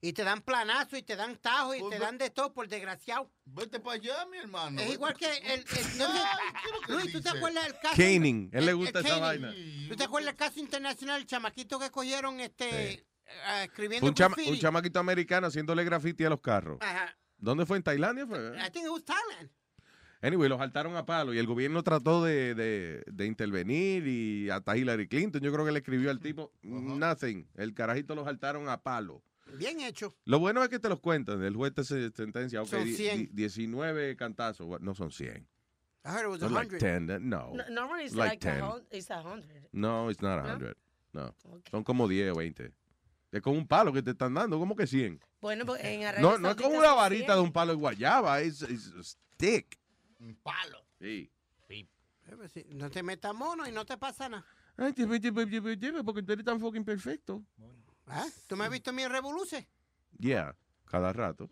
y 0.01 0.13
te 0.13 0.23
dan 0.23 0.41
planazo 0.41 0.97
y 0.97 1.03
te 1.03 1.15
dan 1.15 1.37
tajo 1.37 1.73
y 1.75 1.89
te 1.89 1.99
dan 1.99 2.17
de 2.17 2.29
todo 2.29 2.53
por 2.53 2.67
desgraciado. 2.67 3.31
Vete 3.45 3.79
para 3.79 3.95
allá, 3.95 4.25
mi 4.25 4.37
hermano. 4.37 4.81
Es 4.81 4.91
igual 4.93 5.15
que 5.15 5.25
el... 5.37 5.59
el- 5.61 5.97
no 5.97 6.07
Luis, 6.89 7.11
¿tú 7.11 7.21
te 7.21 7.29
acuerdas 7.29 7.63
del 7.65 7.79
caso? 7.79 7.95
Caning, 7.95 8.49
él 8.53 8.65
le 8.65 8.71
el- 8.71 8.77
gusta 8.77 8.99
el 8.99 9.05
esa 9.05 9.17
vaina. 9.17 9.53
¿Tú 9.89 9.95
te 9.95 10.03
acuerdas 10.03 10.27
del 10.27 10.35
caso 10.35 10.59
internacional, 10.59 11.21
el 11.21 11.27
chamaquito 11.27 11.79
que 11.79 11.89
cogieron 11.91 12.39
este, 12.39 13.05
ah, 13.45 13.63
escribiendo 13.63 14.07
un, 14.07 14.13
chama- 14.13 14.35
graffiti? 14.35 14.51
un 14.55 14.59
chamaquito 14.59 14.99
americano 14.99 15.47
haciéndole 15.47 15.83
graffiti 15.83 16.25
a 16.25 16.29
los 16.29 16.41
carros. 16.41 16.77
Ajá. 16.81 17.15
¿Dónde 17.37 17.65
fue? 17.65 17.77
¿En 17.77 17.83
Tailandia? 17.83 18.25
Fue? 18.25 18.37
I 18.57 18.69
think 18.71 18.85
it 18.85 18.91
was 18.91 19.03
Thailand. 19.03 19.49
Anyway, 20.23 20.47
los 20.47 20.57
saltaron 20.57 20.95
a 20.95 21.05
palo 21.05 21.33
y 21.33 21.37
el 21.37 21.45
gobierno 21.45 21.83
trató 21.83 22.23
de, 22.23 22.55
de- 22.55 23.03
de 23.11 23.25
intervenir 23.25 24.07
y 24.07 24.49
hasta 24.49 24.75
Hillary 24.77 25.07
Clinton, 25.09 25.41
yo 25.41 25.51
creo 25.51 25.65
que 25.65 25.71
le 25.73 25.79
escribió 25.79 26.09
al 26.11 26.19
tipo, 26.21 26.51
nothing. 26.63 27.45
El 27.55 27.73
carajito 27.73 28.15
los 28.15 28.23
saltaron 28.23 28.69
a 28.69 28.81
palo. 28.81 29.21
Bien 29.57 29.81
hecho. 29.81 30.15
Lo 30.23 30.39
bueno 30.39 30.63
es 30.63 30.69
que 30.69 30.79
te 30.79 30.87
los 30.87 31.01
cuentan. 31.01 31.43
El 31.43 31.55
juez 31.55 31.73
te 31.73 31.83
se- 31.83 32.09
sentencia, 32.11 32.61
ok, 32.61 32.67
Son 32.69 32.85
di- 32.85 32.95
100. 32.95 33.17
di- 33.19 33.29
19 33.33 34.15
cantazos. 34.15 34.79
No 34.81 34.95
son 34.95 35.11
100. 35.11 35.45
I 36.05 36.09
heard 36.09 36.23
it 36.25 36.29
was 36.29 36.39
Son 36.39 36.53
like 36.53 36.69
100. 36.79 37.07
10. 37.07 37.19
No. 37.21 37.51
No, 37.53 37.63
normally 37.69 38.05
it's 38.05 38.15
like 38.15 38.43
like, 38.45 38.47
a 38.47 38.51
10. 38.53 38.61
hun- 38.63 38.87
it's 38.91 39.11
a 39.11 39.21
hundred. 39.21 39.67
No, 39.73 40.09
it's 40.09 40.21
not 40.21 40.41
¿No? 40.41 40.57
100. 40.57 40.75
No. 41.11 41.35
Son 41.69 41.83
como 41.83 42.07
10 42.07 42.31
o 42.31 42.35
20. 42.35 42.71
Es 43.33 43.41
como 43.41 43.57
un 43.57 43.67
palo 43.67 43.91
que 43.91 44.01
te 44.01 44.11
están 44.11 44.33
dando, 44.33 44.57
como 44.57 44.73
que 44.75 44.87
100. 44.87 45.19
Bueno, 45.41 45.65
pues 45.65 45.83
en 45.83 46.03
Arabia 46.05 46.21
No, 46.21 46.37
no 46.37 46.49
es 46.49 46.55
como 46.55 46.69
Saudita 46.69 46.79
una 46.93 46.93
varita 46.93 47.25
100. 47.33 47.35
de 47.37 47.41
un 47.43 47.51
palo 47.51 47.71
de 47.73 47.77
guayaba, 47.77 48.39
es 48.39 48.65
stick. 49.01 49.77
Un 50.23 50.35
palo. 50.35 50.85
Sí. 50.99 51.29
Eh, 51.69 52.35
pues 52.37 52.51
sí, 52.53 52.65
No 52.69 52.89
te 52.89 53.03
metas 53.03 53.33
mono 53.35 53.67
y 53.67 53.71
no 53.71 53.85
te 53.85 53.97
pasa 53.97 54.29
nada. 54.29 54.45
Ay, 54.77 54.93
lleve, 54.93 56.03
porque 56.03 56.23
tú 56.23 56.31
eres 56.31 56.45
tan 56.45 56.59
fucking 56.59 56.85
perfecto. 56.85 57.43
¿Ah? 58.07 58.25
¿Tú 58.47 58.55
me 58.55 58.63
has 58.65 58.71
visto 58.71 58.89
en 58.91 58.95
mi 58.95 59.07
revoluce? 59.07 59.67
Yeah, 60.17 60.55
cada 60.85 61.11
rato. 61.13 61.49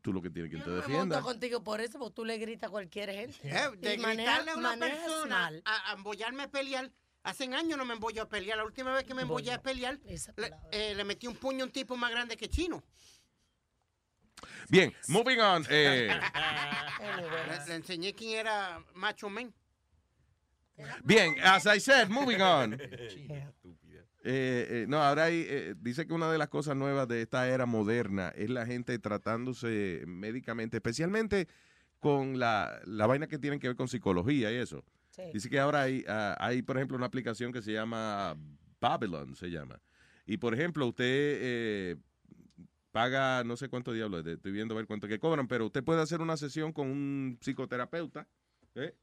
Tú 0.00 0.12
lo 0.12 0.22
que 0.22 0.30
tienes 0.30 0.50
que 0.50 0.58
te 0.58 0.70
Me 0.70 0.76
defienda. 0.76 1.16
monto 1.16 1.22
contigo 1.22 1.62
por 1.62 1.80
eso, 1.82 1.98
porque 1.98 2.14
tú 2.14 2.24
le 2.24 2.38
gritas 2.38 2.68
a 2.68 2.70
cualquier 2.70 3.10
gente. 3.10 3.36
Eh, 3.42 3.70
de 3.78 3.94
Y 3.94 3.96
gritarle 3.98 4.50
a 4.52 4.56
una 4.56 4.76
persona 4.76 5.26
mal. 5.36 5.62
a, 5.66 5.90
a 5.90 5.94
embollarme 5.94 6.44
a 6.44 6.50
pelear. 6.50 6.90
Hace 7.22 7.44
años 7.44 7.76
no 7.78 7.84
me 7.84 7.92
embollo 7.94 8.22
a 8.22 8.28
pelear. 8.28 8.56
La 8.58 8.64
última 8.64 8.92
vez 8.94 9.04
que 9.04 9.14
me 9.14 9.22
embollé 9.22 9.52
a 9.52 9.62
pelear, 9.62 10.00
le, 10.36 10.50
eh, 10.72 10.94
le 10.94 11.04
metí 11.04 11.26
un 11.28 11.36
puño 11.36 11.62
a 11.64 11.66
un 11.66 11.72
tipo 11.72 11.96
más 11.96 12.10
grande 12.10 12.36
que 12.36 12.48
chino. 12.48 12.82
Bien, 14.68 14.92
moving 15.08 15.38
on. 15.40 15.64
eh, 15.70 16.08
Le, 17.48 17.66
le 17.66 17.74
enseñé 17.74 18.14
quién 18.14 18.38
era 18.38 18.82
Macho 18.94 19.28
Man. 19.28 19.52
bien, 21.04 21.34
as 21.42 21.66
I 21.66 21.78
said, 21.80 22.08
moving 22.08 22.40
on. 22.40 22.78
Eh, 24.24 24.66
eh, 24.82 24.86
no, 24.88 25.02
ahora 25.02 25.24
hay, 25.24 25.44
eh, 25.48 25.74
dice 25.80 26.06
que 26.06 26.12
una 26.14 26.30
de 26.30 26.38
las 26.38 26.48
cosas 26.48 26.76
nuevas 26.76 27.08
de 27.08 27.22
esta 27.22 27.48
era 27.48 27.66
moderna 27.66 28.28
es 28.36 28.50
la 28.50 28.64
gente 28.64 28.96
tratándose 29.00 30.04
médicamente, 30.06 30.76
especialmente 30.76 31.48
con 31.98 32.38
la, 32.38 32.80
la 32.84 33.08
vaina 33.08 33.26
que 33.26 33.40
tienen 33.40 33.58
que 33.58 33.66
ver 33.66 33.76
con 33.76 33.88
psicología 33.88 34.52
y 34.52 34.58
eso. 34.58 34.84
Sí. 35.10 35.22
Dice 35.34 35.50
que 35.50 35.58
ahora 35.58 35.82
hay, 35.82 36.04
ah, 36.06 36.36
hay, 36.38 36.62
por 36.62 36.76
ejemplo, 36.76 36.96
una 36.96 37.06
aplicación 37.06 37.52
que 37.52 37.62
se 37.62 37.72
llama 37.72 38.36
Babylon, 38.80 39.34
se 39.34 39.48
llama. 39.50 39.80
Y, 40.24 40.36
por 40.36 40.54
ejemplo, 40.54 40.86
usted 40.86 41.04
eh, 41.04 41.96
paga, 42.92 43.42
no 43.44 43.56
sé 43.56 43.68
cuánto 43.68 43.92
diablos, 43.92 44.24
es, 44.26 44.34
estoy 44.34 44.52
viendo 44.52 44.74
a 44.74 44.76
ver 44.76 44.86
cuánto 44.86 45.08
que 45.08 45.18
cobran, 45.18 45.48
pero 45.48 45.66
usted 45.66 45.82
puede 45.82 46.00
hacer 46.02 46.20
una 46.20 46.36
sesión 46.36 46.72
con 46.72 46.88
un 46.88 47.38
psicoterapeuta. 47.40 48.28
¿eh? 48.76 48.94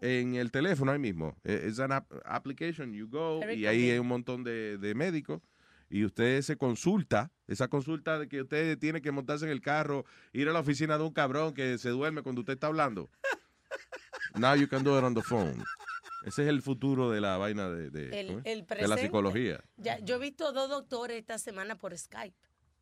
En 0.00 0.36
el 0.36 0.50
teléfono 0.50 0.92
ahí 0.92 0.98
mismo. 0.98 1.36
Eh, 1.44 1.64
Es 1.66 1.78
una 1.78 2.06
application, 2.24 2.92
you 2.94 3.08
go, 3.08 3.40
y 3.52 3.66
ahí 3.66 3.90
hay 3.90 3.98
un 3.98 4.06
montón 4.08 4.44
de, 4.44 4.78
de 4.78 4.94
médicos. 4.94 5.42
Y 5.90 6.04
usted 6.04 6.40
se 6.42 6.56
consulta, 6.56 7.30
esa 7.46 7.68
consulta 7.68 8.18
de 8.18 8.26
que 8.28 8.40
usted 8.42 8.78
tiene 8.78 9.02
que 9.02 9.12
montarse 9.12 9.44
en 9.44 9.50
el 9.50 9.60
carro, 9.60 10.04
ir 10.32 10.48
a 10.48 10.52
la 10.52 10.60
oficina 10.60 10.96
de 10.96 11.04
un 11.04 11.12
cabrón 11.12 11.52
que 11.54 11.76
se 11.78 11.90
duerme 11.90 12.22
cuando 12.22 12.40
usted 12.40 12.54
está 12.54 12.68
hablando. 12.68 13.10
Now 14.34 14.54
you 14.56 14.66
can 14.66 14.82
do 14.82 14.98
it 14.98 15.04
on 15.04 15.14
the 15.14 15.22
phone. 15.22 15.62
Ese 16.24 16.42
es 16.42 16.48
el 16.48 16.62
futuro 16.62 17.10
de 17.10 17.20
la 17.20 17.36
vaina 17.36 17.68
de, 17.68 17.90
de, 17.90 18.06
de 18.08 18.88
la 18.88 18.96
psicología. 18.96 19.62
Ya, 19.76 19.98
yo 19.98 20.16
he 20.16 20.18
visto 20.18 20.52
dos 20.52 20.70
doctores 20.70 21.18
esta 21.18 21.38
semana 21.38 21.76
por 21.76 21.96
Skype. 21.96 22.34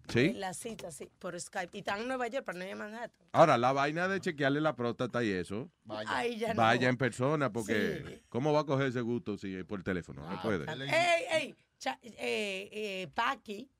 ¿Sí? 0.08 0.32
La 0.34 0.52
cita, 0.52 0.90
sí, 0.90 1.08
por 1.18 1.38
Skype. 1.40 1.70
Y 1.76 1.80
están 1.80 2.00
en 2.00 2.08
Nueva 2.08 2.26
York, 2.28 2.44
pero 2.44 2.58
no 2.58 2.64
en 2.64 2.76
Manhattan. 2.76 3.26
Ahora, 3.32 3.56
la 3.56 3.72
vaina 3.72 4.08
de 4.08 4.20
chequearle 4.20 4.60
la 4.60 4.74
próstata 4.74 5.22
y 5.24 5.30
eso, 5.30 5.70
Ahí 6.06 6.38
ya 6.38 6.54
no. 6.54 6.60
vaya 6.62 6.88
en 6.88 6.96
persona, 6.96 7.50
porque 7.52 8.02
Sí. 8.06 8.22
¿cómo 8.28 8.52
va 8.52 8.60
a 8.60 8.64
coger 8.64 8.88
ese 8.88 9.00
gusto 9.00 9.38
si 9.38 9.54
es 9.54 9.64
por 9.64 9.82
teléfono? 9.82 10.28
No 10.28 10.42
puede. 10.42 10.66
Ey, 10.70 11.24
ey, 11.32 11.54
cha- 11.78 11.98
eh, 12.02 12.68
eh, 12.72 13.08
Paqui 13.14 13.70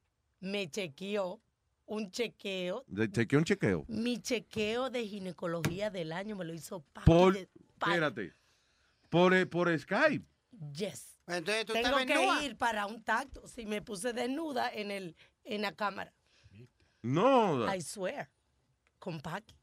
me 0.41 0.71
chequeó 0.71 1.41
un 1.87 2.11
chequeo. 2.11 2.85
De- 2.87 3.11
Chequeó 3.11 3.39
un 3.41 3.45
chequeo. 3.45 3.85
Mi 3.89 4.19
chequeo 4.19 4.89
de 4.91 5.07
ginecología 5.07 5.91
del 5.91 6.13
año 6.13 6.37
me 6.37 6.45
lo 6.45 6.55
hizo 6.55 6.81
Paqui. 6.93 7.05
Por, 7.07 7.35
de- 7.35 7.49
Paqui. 7.79 7.93
espérate, 7.93 8.33
por, 9.11 9.35
eh, 9.35 9.45
por 9.45 9.77
Skype. 9.79 10.25
Yes. 10.75 11.09
Entonces 11.27 11.65
tú 11.67 11.73
Tengo 11.75 11.97
que 12.07 12.45
ir 12.47 12.57
para 12.57 12.87
un 12.87 13.03
tacto. 13.03 13.47
Si 13.47 13.65
me 13.67 13.81
puse 13.83 14.13
desnuda 14.13 14.71
en 14.73 14.91
el 14.91 15.17
en 15.45 15.63
la 15.63 15.73
cámara. 15.73 16.13
No. 17.03 17.73
I 17.75 17.81
swear. 17.81 18.29
Con 18.99 19.21
Paqui. 19.21 19.55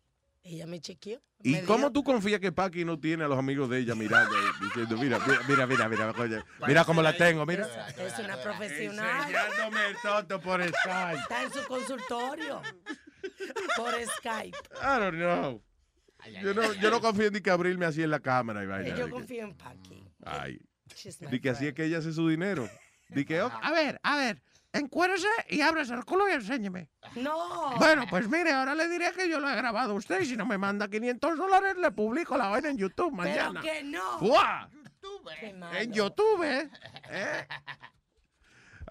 Ella 0.43 0.65
me 0.67 0.79
chequeó. 0.79 1.21
¿Y 1.41 1.51
me 1.53 1.63
cómo 1.63 1.89
dio- 1.89 1.91
tú 1.93 2.03
confías 2.03 2.39
que 2.41 2.51
Paqui 2.51 2.83
no 2.83 2.99
tiene 2.99 3.23
a 3.23 3.27
los 3.27 3.37
amigos 3.37 3.69
de 3.69 3.79
ella 3.79 3.95
mirando 3.95 4.35
diciendo, 4.61 4.97
mira, 4.97 5.19
mira, 5.47 5.67
mira, 5.67 5.87
mira, 5.87 6.43
mira, 6.67 6.85
cómo 6.85 7.01
la 7.01 7.15
tengo, 7.15 7.45
mira? 7.45 7.65
Es 7.97 8.17
una 8.19 8.37
profesional. 8.41 9.21
Enseñándome 9.21 9.87
el 9.87 9.95
toto 10.01 10.41
por 10.41 10.61
Skype. 10.61 11.19
Está 11.21 11.43
en 11.43 11.53
su 11.53 11.65
consultorio. 11.67 12.61
Por 13.77 13.93
Skype. 14.17 14.57
I 14.81 14.99
don't 14.99 15.15
know. 15.17 15.63
Yo 16.41 16.53
no, 16.53 16.73
yo 16.73 16.91
no 16.91 16.99
confío 16.99 17.27
en 17.27 17.33
ni 17.33 17.41
que 17.41 17.49
abrirme 17.49 17.85
así 17.85 18.03
en 18.03 18.09
la 18.11 18.19
cámara 18.19 18.63
y 18.63 18.67
vaina. 18.67 18.95
Yo 18.95 19.09
confío 19.09 19.43
en 19.43 19.55
Paqui. 19.55 20.03
Ay. 20.25 20.59
Di 21.31 21.39
que 21.39 21.49
así 21.51 21.67
es 21.67 21.73
que 21.73 21.85
ella 21.85 21.99
hace 21.99 22.11
su 22.11 22.27
dinero. 22.27 22.69
Di 23.09 23.23
que, 23.23 23.41
ok, 23.41 23.53
A 23.61 23.71
ver, 23.71 23.99
a 24.03 24.17
ver, 24.17 24.41
encuérdese 24.73 25.27
y 25.49 25.61
ábrese 25.61 25.93
el 25.93 26.03
culo 26.05 26.27
y 26.29 26.33
enséñeme. 26.33 26.89
No. 27.15 27.75
Bueno, 27.77 28.05
pues 28.09 28.27
mire, 28.29 28.51
ahora 28.51 28.75
le 28.75 28.87
diré 28.87 29.11
que 29.11 29.29
yo 29.29 29.39
lo 29.39 29.49
he 29.49 29.55
grabado 29.55 29.93
a 29.93 29.95
usted 29.95 30.21
y 30.21 30.25
si 30.25 30.37
no 30.37 30.45
me 30.45 30.57
manda 30.57 30.87
500 30.87 31.37
dólares 31.37 31.75
le 31.77 31.91
publico 31.91 32.37
la 32.37 32.49
vaina 32.49 32.69
en 32.69 32.77
YouTube 32.77 33.13
mañana. 33.13 33.61
Pero 33.61 33.73
que 33.73 33.83
no. 33.83 34.19
¡Fua! 34.19 34.69
Qué 35.39 35.53
malo. 35.53 35.77
En 35.77 35.93
YouTube, 35.93 36.43
¿eh? 36.43 36.69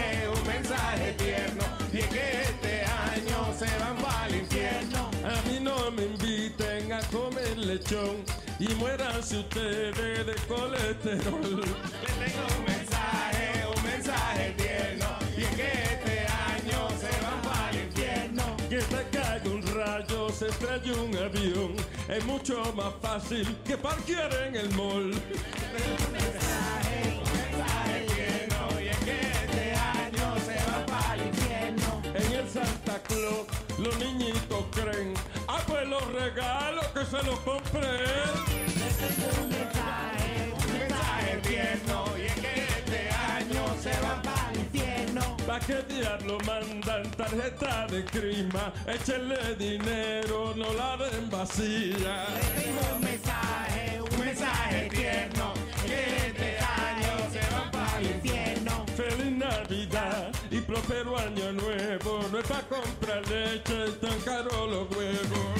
lechón. 7.70 8.24
Y 8.60 8.68
muéranse 8.76 9.38
ustedes 9.38 10.26
de 10.26 10.36
colesterol. 10.48 11.62
Le 12.20 12.26
tengo 12.26 12.48
un 12.58 12.66
mensaje, 12.66 13.66
un 13.76 13.84
mensaje 13.84 14.56
tierno. 14.58 15.08
Y 15.38 15.42
es 15.44 15.50
que 15.56 15.72
este 15.94 16.20
año 16.28 16.90
se 17.00 17.12
van 17.24 17.42
para 17.44 17.70
el 17.70 17.86
infierno. 17.86 18.58
Que 18.70 18.80
te 18.80 19.18
caiga 19.18 19.50
un 19.50 19.62
rayo, 19.76 20.30
se 20.30 20.48
estrella 20.48 20.94
un 21.02 21.16
avión. 21.16 21.76
Es 22.08 22.26
mucho 22.26 22.74
más 22.76 22.94
fácil 23.02 23.56
que 23.66 23.78
parquear 23.78 24.34
en 24.48 24.56
el 24.56 24.70
mall. 24.72 25.12
Un 25.12 26.12
mensaje, 26.12 26.98
un 27.22 27.32
mensaje 27.40 28.06
tierno. 28.14 28.82
Y 28.82 28.88
es 28.88 28.98
que 28.98 29.22
este 29.22 29.74
año 29.74 30.36
se 30.46 30.56
va 30.70 30.86
para 30.88 31.14
el 31.16 31.28
infierno. 31.28 32.02
En 32.16 32.32
el 32.34 32.50
Santa 32.50 33.02
Claus, 33.04 33.46
los 33.78 33.98
niñitos 34.00 34.66
creen. 34.72 35.14
Regalos 36.20 36.86
que 36.88 37.06
se 37.06 37.24
los 37.24 37.40
compré. 37.40 37.80
Un 39.40 39.50
mensaje, 39.50 40.54
un 40.54 40.74
mensaje 40.74 41.38
tierno. 41.48 42.06
Y 42.18 42.26
es 42.26 42.34
que 42.34 42.64
este 42.78 43.10
año 43.10 43.76
se 43.82 43.92
va 44.02 44.22
para 44.22 44.52
el 44.52 44.60
infierno. 44.60 45.38
¿Pa' 45.48 45.60
qué 45.62 45.82
diablo 45.88 46.38
mandan 46.46 47.10
tarjeta 47.12 47.88
de 47.88 48.04
crima? 48.04 48.74
Échenle 48.86 49.56
dinero, 49.56 50.54
no 50.58 50.74
la 50.74 50.98
den 50.98 51.30
vacía. 51.30 52.26
un 52.96 53.02
mensaje, 53.02 54.02
un 54.02 54.20
mensaje 54.20 54.90
tierno. 54.90 55.54
Que 55.86 56.28
este 56.28 56.58
año 56.60 57.32
se 57.32 57.56
va 57.56 57.72
para 57.72 57.98
el 57.98 58.12
infierno. 58.12 58.86
Feliz 58.98 59.38
Navidad 59.38 60.32
y 60.52 60.60
próspero 60.60 61.18
año 61.18 61.54
nuevo. 61.54 62.26
No 62.30 62.40
es 62.40 62.46
para 62.46 62.68
comprar 62.68 63.26
leche, 63.30 63.92
tan 64.02 64.20
caro 64.22 64.68
los 64.68 64.92
huevos. 64.92 65.59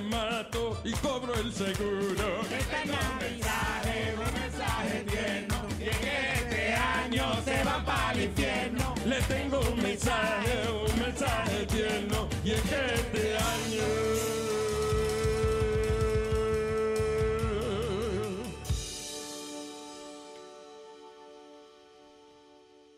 Me 0.00 0.10
mato 0.10 0.78
y 0.84 0.92
cobro 0.92 1.34
el 1.34 1.52
seguro. 1.52 2.40
Este 2.42 2.84
mensaje, 2.86 4.14
un 4.16 4.40
mensaje 4.40 5.04
tierno. 5.04 5.56
Y 5.78 5.84
es 5.84 5.96
que 5.98 6.32
este 6.34 6.74
año 6.74 7.42
se 7.44 7.64
va 7.64 7.84
para 7.84 8.12
el 8.12 8.24
infierno. 8.24 8.94
Le 9.06 9.20
tengo 9.22 9.60
un 9.60 9.82
mensaje, 9.82 10.68
un 10.70 11.00
mensaje 11.00 11.66
tierno. 11.66 12.28
Y 12.44 12.50
es 12.50 12.62
que 12.62 12.94
este 12.94 13.36
año. 13.36 13.46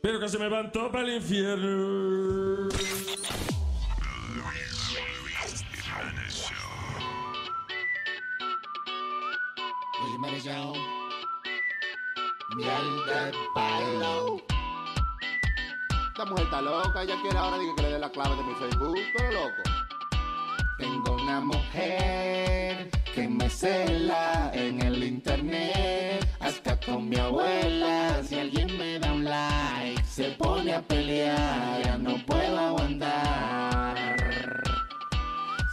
pero 0.00 0.20
que 0.20 0.28
se 0.28 0.38
me 0.38 0.48
van 0.48 0.70
para 0.72 1.02
el 1.02 1.16
infierno. 1.16 2.68
Miel 12.56 13.04
de 13.06 13.32
palo. 13.54 14.40
Esta 16.08 16.24
mujer 16.24 16.44
está 16.44 16.62
loca, 16.62 17.02
ella 17.02 17.14
quiere 17.20 17.38
ahora 17.38 17.58
que 17.58 17.82
le 17.82 17.90
dé 17.90 17.98
la 17.98 18.10
clave 18.10 18.36
de 18.36 18.42
mi 18.42 18.54
Facebook, 18.54 18.98
pero 19.16 19.32
loco. 19.32 19.62
Tengo 20.78 21.12
una 21.22 21.40
mujer 21.40 22.90
que 23.14 23.28
me 23.28 23.50
cela 23.50 24.50
en 24.54 24.80
el 24.80 25.04
internet, 25.04 26.26
hasta 26.40 26.80
con 26.80 27.08
mi 27.08 27.16
abuela. 27.16 28.22
Si 28.24 28.38
alguien 28.38 28.78
me 28.78 28.98
da 28.98 29.12
un 29.12 29.24
like, 29.24 30.02
se 30.04 30.30
pone 30.32 30.74
a 30.74 30.80
pelear, 30.82 31.82
ya 31.84 31.98
no 31.98 32.16
puedo 32.26 32.58
aguantar. 32.58 33.96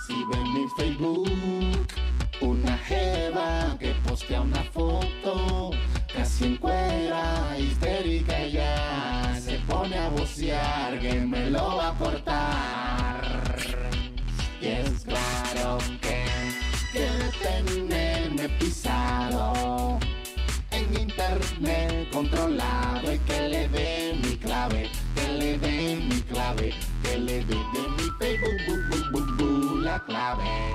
Si 0.06 0.14
ven 0.26 0.54
mi 0.54 0.68
Facebook, 0.78 1.95
una 2.42 2.78
jeva 2.78 3.78
que 3.80 3.94
postea 4.08 4.42
una 4.42 4.64
foto, 4.64 5.72
casi 6.14 6.46
en 6.46 6.58
cuera, 6.58 7.58
histérica 7.58 8.46
ya 8.48 9.40
se 9.40 9.58
pone 9.68 9.98
a 9.98 10.10
vocear 10.10 11.00
que 11.00 11.22
me 11.22 11.50
lo 11.50 11.78
va 11.78 11.90
a 11.90 11.94
cortar. 11.94 13.56
Y 14.62 14.68
es 14.68 15.04
claro 15.04 15.78
que 16.02 16.26
quiere 16.92 17.30
tenerme 17.42 18.50
pisado 18.60 20.00
en 20.72 21.02
internet 21.02 22.10
controlado 22.12 23.14
y 23.14 23.20
que 23.20 23.50
le 23.50 23.68
dé 23.70 24.20
mi 24.24 24.36
clave, 24.38 24.90
que 25.16 25.28
le 25.34 25.58
dé 25.58 25.96
mi 25.96 26.22
clave, 26.22 26.74
que 27.04 27.18
le 27.18 27.46
dé 27.46 27.56
de 27.56 27.90
mi 27.98 28.10
Facebook 28.20 29.12
bu, 29.12 29.20
bu, 29.20 29.36
bu, 29.38 29.82
la 29.82 30.00
clave 30.06 30.75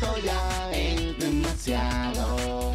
esto 0.00 0.16
ya 0.24 0.70
es 0.72 1.18
demasiado. 1.18 2.72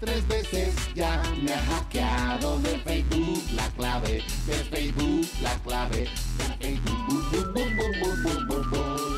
Tres 0.00 0.26
veces 0.26 0.74
ya 0.94 1.22
me 1.42 1.52
ha 1.52 1.62
hackeado 1.66 2.58
de 2.60 2.78
Facebook 2.78 3.42
la 3.54 3.68
clave, 3.70 4.22
de 4.46 4.54
Facebook 4.54 5.28
la 5.42 5.54
clave, 5.62 6.08
de 6.38 6.44
Facebook. 6.58 7.26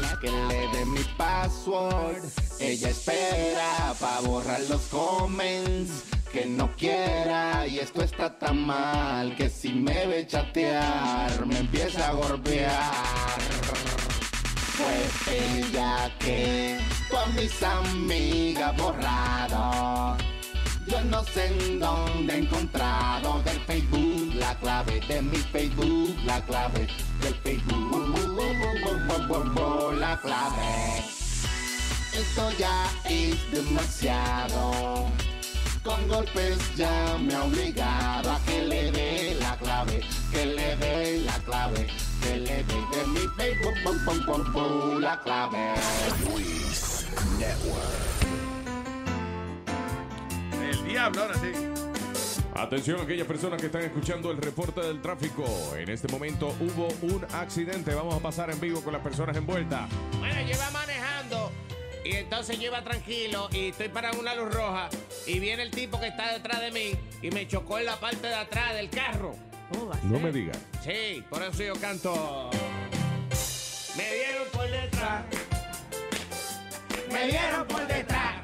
La 0.02 0.18
que 0.20 0.30
le 0.30 0.68
dé 0.72 0.84
mi 0.86 1.02
password, 1.16 2.22
ella 2.60 2.90
espera 2.90 3.94
pa 3.98 4.20
borrar 4.20 4.60
los 4.68 4.82
comments 4.82 6.04
que 6.32 6.46
no 6.46 6.70
quiera 6.76 7.66
y 7.66 7.78
esto 7.78 8.02
está 8.02 8.38
tan 8.38 8.66
mal 8.66 9.34
que 9.36 9.48
si 9.48 9.72
me 9.72 10.06
ve 10.06 10.26
chatear 10.26 11.46
me 11.46 11.58
empieza 11.58 12.08
a 12.08 12.12
golpear. 12.12 13.32
Fue 14.82 15.58
ella 15.58 16.10
que 16.18 16.78
con 17.10 17.34
mis 17.36 17.62
amigas 17.62 18.76
borrado. 18.76 20.16
Yo 20.86 21.00
no 21.04 21.24
sé 21.24 21.46
en 21.46 21.78
dónde 21.78 22.34
he 22.34 22.38
encontrado 22.38 23.40
del 23.42 23.60
Facebook 23.60 24.34
la 24.34 24.54
clave 24.58 25.00
de 25.06 25.22
mi 25.22 25.36
Facebook 25.36 26.16
la 26.24 26.40
clave 26.42 26.88
del 27.20 27.34
Facebook 27.36 27.82
la 29.98 30.16
clave. 30.20 31.04
Esto 32.12 32.50
ya 32.58 32.90
es 33.08 33.50
demasiado. 33.50 35.06
Con 35.82 36.08
golpes 36.08 36.58
ya 36.76 37.16
me 37.18 37.34
ha 37.34 37.44
obligado 37.44 38.32
a 38.32 38.38
que 38.40 38.62
le 38.62 38.90
dé 38.92 39.36
la 39.40 39.56
clave, 39.56 40.00
que 40.30 40.46
le 40.46 40.76
dé 40.76 41.22
la 41.24 41.38
clave, 41.40 41.88
que 42.22 42.36
le 42.36 42.64
dé 42.64 42.64
de 42.64 43.06
mi 43.08 43.26
Facebook 43.36 43.74
bu, 43.84 44.42
bu, 44.52 44.52
bu, 44.52 45.00
la 45.00 45.20
clave. 45.20 45.74
Luis 46.24 47.06
Network. 47.38 48.22
El 50.62 50.84
diablo, 50.84 51.22
ahora 51.22 51.34
sí. 51.34 51.52
Atención 52.54 53.00
a 53.00 53.02
aquellas 53.04 53.26
personas 53.26 53.60
que 53.60 53.66
están 53.66 53.82
escuchando 53.82 54.30
el 54.30 54.36
reporte 54.36 54.82
del 54.82 55.00
tráfico. 55.00 55.44
En 55.76 55.88
este 55.88 56.06
momento 56.08 56.54
hubo 56.60 56.88
un 57.02 57.24
accidente. 57.32 57.94
Vamos 57.94 58.14
a 58.14 58.20
pasar 58.20 58.50
en 58.50 58.60
vivo 58.60 58.82
con 58.82 58.92
las 58.92 59.02
personas 59.02 59.36
envueltas. 59.36 59.88
Bueno, 60.18 60.40
yo 60.42 60.54
iba 60.54 60.70
manejando 60.70 61.50
y 62.04 62.16
entonces 62.16 62.58
yo 62.58 62.66
iba 62.66 62.82
tranquilo 62.82 63.48
y 63.52 63.68
estoy 63.68 63.88
parado 63.88 64.14
en 64.14 64.20
una 64.20 64.34
luz 64.34 64.52
roja 64.52 64.90
y 65.26 65.38
viene 65.38 65.62
el 65.62 65.70
tipo 65.70 65.98
que 65.98 66.08
está 66.08 66.32
detrás 66.32 66.60
de 66.60 66.70
mí 66.72 66.92
y 67.22 67.30
me 67.30 67.48
chocó 67.48 67.78
en 67.78 67.86
la 67.86 67.98
parte 67.98 68.26
de 68.26 68.34
atrás 68.34 68.74
del 68.74 68.90
carro. 68.90 69.34
No 70.04 70.18
me 70.18 70.32
digas. 70.32 70.58
Sí, 70.82 71.24
por 71.30 71.42
eso 71.42 71.62
yo 71.62 71.74
canto. 71.76 72.50
Me 73.96 74.14
dieron 74.14 74.48
por 74.52 74.68
detrás. 74.70 75.24
Me 77.10 77.26
dieron 77.28 77.66
por 77.66 77.86
detrás. 77.86 78.42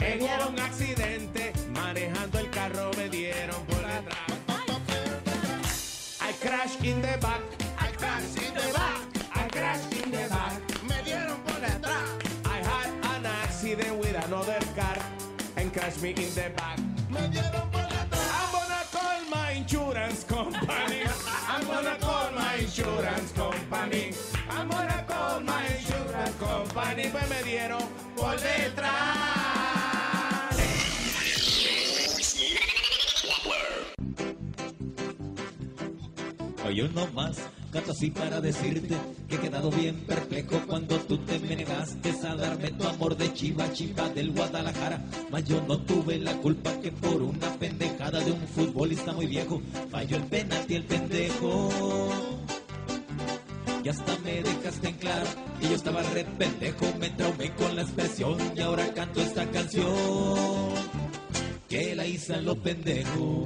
En 0.00 0.22
un 0.22 0.58
accidente, 0.58 1.52
manejando 1.74 2.38
el 2.38 2.50
carro 2.50 2.90
me 2.96 3.08
dieron 3.08 3.64
por 3.66 3.78
detrás. 3.78 4.38
I 6.20 6.32
crashed 6.40 6.84
in 6.84 7.00
the 7.00 7.16
back. 7.20 7.40
I 7.78 7.92
crashed 7.96 8.38
in 8.42 8.54
the 8.54 8.72
back. 8.72 9.00
I 9.34 9.48
crashed 9.48 9.92
in 9.92 10.10
the 10.10 10.28
back. 10.28 10.60
Me 10.88 11.02
dieron 11.04 11.38
por 11.44 11.60
detrás. 11.60 12.04
I 12.44 12.58
had 12.58 12.88
an 13.16 13.26
accident 13.26 13.98
with 13.98 14.16
another 14.26 14.58
car 14.74 14.98
and 15.56 15.72
crashed 15.72 16.02
me 16.02 16.10
in 16.10 16.34
the 16.34 16.50
back. 16.56 16.87
Insurance 22.98 23.32
company. 23.32 24.12
I'm 24.50 24.68
gonna. 24.68 24.88
Pues 27.12 27.28
me 27.30 27.42
dieron 27.44 27.82
por 28.16 28.38
detrás. 28.40 28.92
Hoy 36.66 36.80
uno 36.82 37.06
más, 37.14 37.38
canto 37.72 37.92
así 37.92 38.10
para 38.10 38.40
decirte 38.40 38.96
que 39.28 39.36
he 39.36 39.38
quedado 39.38 39.70
bien 39.70 40.00
perplejo 40.06 40.60
cuando 40.66 40.98
tú 40.98 41.18
te 41.18 41.38
me 41.38 41.56
negaste 41.56 42.10
a 42.26 42.34
darme 42.34 42.72
tu 42.72 42.86
amor 42.86 43.16
de 43.16 43.32
chiva 43.32 43.72
chiva 43.72 44.08
del 44.10 44.32
Guadalajara. 44.32 45.02
Mas 45.30 45.44
yo 45.44 45.62
no 45.62 45.78
tuve 45.78 46.18
la 46.18 46.34
culpa 46.34 46.72
que 46.80 46.92
por 46.92 47.22
una 47.22 47.50
pendejada 47.58 48.20
de 48.20 48.32
un 48.32 48.46
futbolista 48.48 49.12
muy 49.12 49.26
viejo 49.26 49.62
falló 49.90 50.16
el 50.16 50.24
penalti 50.24 50.74
el 50.74 50.84
pendejo. 50.84 52.47
Y 53.88 53.90
hasta 53.90 54.18
me 54.18 54.42
dejaste 54.42 54.88
en 54.90 54.96
claro 54.96 55.26
que 55.58 55.70
yo 55.70 55.74
estaba 55.74 56.02
re 56.02 56.22
pendejo, 56.22 56.92
me 57.00 57.08
traumé 57.08 57.54
con 57.54 57.74
la 57.74 57.80
expresión 57.80 58.36
y 58.54 58.60
ahora 58.60 58.92
canto 58.92 59.18
esta 59.18 59.50
canción 59.50 59.94
que 61.70 61.94
la 61.94 62.04
hice 62.04 62.34
a 62.34 62.42
lo 62.42 62.54
pendejo. 62.54 63.44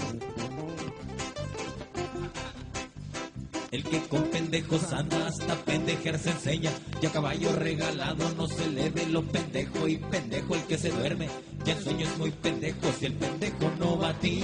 El 3.71 3.85
que 3.85 4.01
con 4.09 4.25
pendejos 4.25 4.93
anda 4.93 5.29
hasta 5.29 5.55
pendejear 5.65 6.19
se 6.19 6.31
enseña. 6.31 6.73
Y 7.01 7.07
a 7.07 7.13
caballo 7.13 7.53
regalado 7.53 8.29
no 8.37 8.49
se 8.49 8.69
le 8.69 8.91
ve 8.91 9.07
lo 9.07 9.23
pendejo. 9.23 9.87
Y 9.87 9.99
pendejo 9.99 10.57
el 10.57 10.63
que 10.65 10.77
se 10.77 10.91
duerme. 10.91 11.29
Y 11.65 11.71
en 11.71 11.81
sueño 11.85 12.05
es 12.05 12.19
muy 12.19 12.33
pendejo. 12.33 12.93
Si 12.99 13.07
el 13.07 13.13
pendejo 13.13 13.71
no 13.79 13.97
va 13.97 14.09
a 14.09 14.19
ti, 14.19 14.43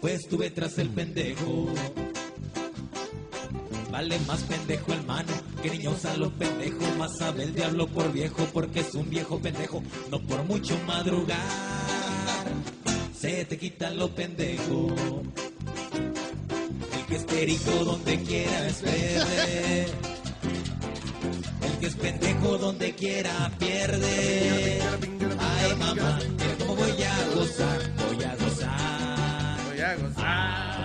pues 0.00 0.14
estuve 0.14 0.50
tras 0.50 0.78
el 0.78 0.88
pendejo. 0.88 1.72
Vale 3.96 4.18
más 4.26 4.42
pendejo 4.42 4.92
el 4.92 5.06
mano 5.06 5.32
que 5.62 5.70
niño 5.70 5.92
usa 5.92 6.14
lo 6.18 6.30
pendejo. 6.30 6.84
Más 6.98 7.16
sabe 7.16 7.44
el 7.44 7.54
diablo 7.54 7.86
por 7.86 8.12
viejo 8.12 8.46
porque 8.52 8.80
es 8.80 8.94
un 8.94 9.08
viejo 9.08 9.40
pendejo. 9.40 9.82
No 10.10 10.20
por 10.20 10.44
mucho 10.44 10.78
madrugar, 10.86 11.38
se 13.18 13.46
te 13.46 13.56
quita 13.56 13.88
lo 13.92 14.14
pendejo. 14.14 14.94
El 16.94 17.06
que 17.06 17.16
es 17.16 17.24
perico 17.24 17.70
donde 17.86 18.22
quiera 18.22 18.66
es 18.66 18.82
verde. 18.82 19.86
El 21.62 21.78
que 21.80 21.86
es 21.86 21.94
pendejo 21.94 22.58
donde 22.58 22.94
quiera 22.94 23.50
pierde. 23.58 24.78
Ay 25.40 25.74
mamá, 25.78 26.18
cómo 26.58 26.76
voy 26.76 27.02
a 27.02 27.34
gozar, 27.34 27.94
voy 27.96 28.24
a 28.24 28.36
gozar. 28.36 29.58
Voy 29.70 29.80
a 29.80 29.96
gozar. 29.96 30.75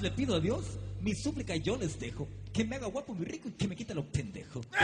Le 0.00 0.10
pido 0.12 0.36
a 0.36 0.40
Dios 0.40 0.78
mi 1.00 1.14
súplica 1.14 1.56
yo 1.56 1.76
les 1.76 1.98
dejo. 1.98 2.28
Que 2.52 2.64
me 2.64 2.76
haga 2.76 2.86
guapo, 2.86 3.14
muy 3.14 3.26
rico 3.26 3.48
y 3.48 3.52
que 3.52 3.66
me 3.66 3.74
quite 3.74 3.94
los 3.94 4.04
pendejos. 4.06 4.66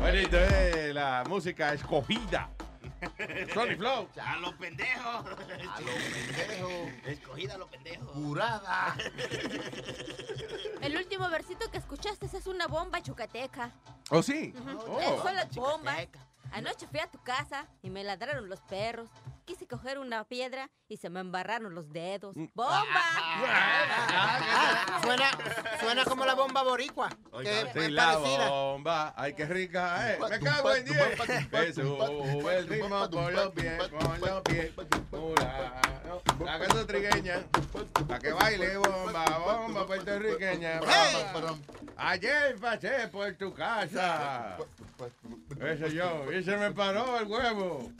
Bonito, 0.00 0.36
eh, 0.36 0.92
la 0.92 1.24
música 1.28 1.72
escogida. 1.72 2.50
Sony 3.52 3.76
Flow. 3.76 4.08
A 4.20 4.36
los 4.36 4.54
pendejos. 4.54 5.04
A 5.04 5.80
los 5.80 5.94
pendejos. 5.94 6.72
Escogida 7.04 7.54
a 7.54 7.58
los 7.58 7.68
pendejos. 7.68 8.08
Jurada. 8.08 8.96
El 10.80 10.96
último 10.96 11.28
versito 11.28 11.70
que 11.70 11.78
escuchaste 11.78 12.26
es 12.26 12.46
una 12.46 12.66
bomba 12.66 13.02
chucateca. 13.02 13.72
¿Oh, 14.10 14.22
sí? 14.22 14.54
Ujú. 14.56 14.92
Oh. 14.92 15.00
Eso 15.00 15.32
las 15.32 15.54
bombas. 15.54 16.08
Anoche 16.52 16.86
fui 16.86 17.00
a 17.00 17.06
tu 17.08 17.18
casa 17.22 17.66
y 17.82 17.90
me 17.90 18.04
ladraron 18.04 18.48
los 18.48 18.60
perros. 18.62 19.08
Quise 19.46 19.64
coger 19.68 19.98
una 20.00 20.24
piedra 20.24 20.68
y 20.88 20.96
se 20.96 21.08
me 21.08 21.20
embarraron 21.20 21.72
los 21.72 21.92
dedos. 21.92 22.34
¡Bomba! 22.52 22.84
Ah, 23.48 25.00
suena, 25.04 25.30
suena 25.80 26.04
como 26.04 26.26
la 26.26 26.34
bomba 26.34 26.64
boricua. 26.64 27.08
Que 27.42 27.60
es 27.60 27.68
Sí, 27.72 27.90
la 27.92 28.14
parecida. 28.18 28.48
bomba, 28.50 29.14
ay, 29.16 29.34
qué 29.34 29.44
rica, 29.46 30.12
eh. 30.12 30.18
Me 30.28 30.40
cago 30.40 30.74
en 30.74 30.84
diez. 30.84 31.20
Que 31.48 31.72
sube 31.72 32.58
el 32.58 32.66
ritmo 32.66 33.08
con 33.08 33.32
los 33.34 33.52
pies, 33.52 33.88
con 33.88 34.20
los 34.20 34.42
pies. 34.42 34.72
La 36.44 36.58
casa 36.58 36.86
trigueña, 36.86 37.42
para 38.08 38.18
que 38.18 38.32
baile 38.32 38.76
bomba, 38.78 39.24
bomba 39.38 39.86
puertorriqueña. 39.86 40.80
bomba. 40.80 41.56
Ayer 41.96 42.56
pasé 42.60 43.06
por 43.08 43.32
tu 43.34 43.54
casa. 43.54 44.58
Ese 45.60 45.94
yo, 45.94 46.30
y 46.32 46.42
se 46.42 46.56
me 46.56 46.72
paró 46.72 47.18
el 47.18 47.26
huevo. 47.26 47.92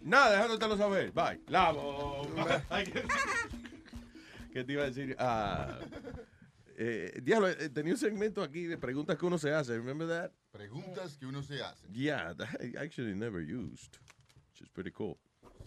Nada, 0.00 0.46
saber. 0.48 0.52
Bye. 0.52 0.78
La 0.78 0.91
bomba. 0.96 2.64
Ay, 2.70 2.84
¿Qué 2.86 3.02
qué 4.52 4.64
te 4.64 4.72
iba 4.72 4.82
a 4.82 4.86
decir? 4.86 5.16
Ah, 5.18 5.78
eh, 6.76 7.20
diablo, 7.22 7.48
eh, 7.48 7.68
tenía 7.70 7.92
un 7.92 7.98
segmento 7.98 8.42
aquí 8.42 8.64
de 8.64 8.76
preguntas 8.78 9.16
que 9.16 9.26
uno 9.26 9.38
se 9.38 9.52
hace. 9.52 9.76
Remember 9.76 10.06
that? 10.08 10.30
Preguntas 10.50 11.16
que 11.16 11.26
uno 11.26 11.42
se 11.42 11.62
hace. 11.62 11.86
Yeah, 11.92 12.34
that 12.34 12.48
I 12.62 12.76
actually 12.76 13.14
never 13.14 13.40
used. 13.40 13.96
Which 14.50 14.62
is 14.62 14.68
pretty 14.70 14.90
cool. 14.90 15.18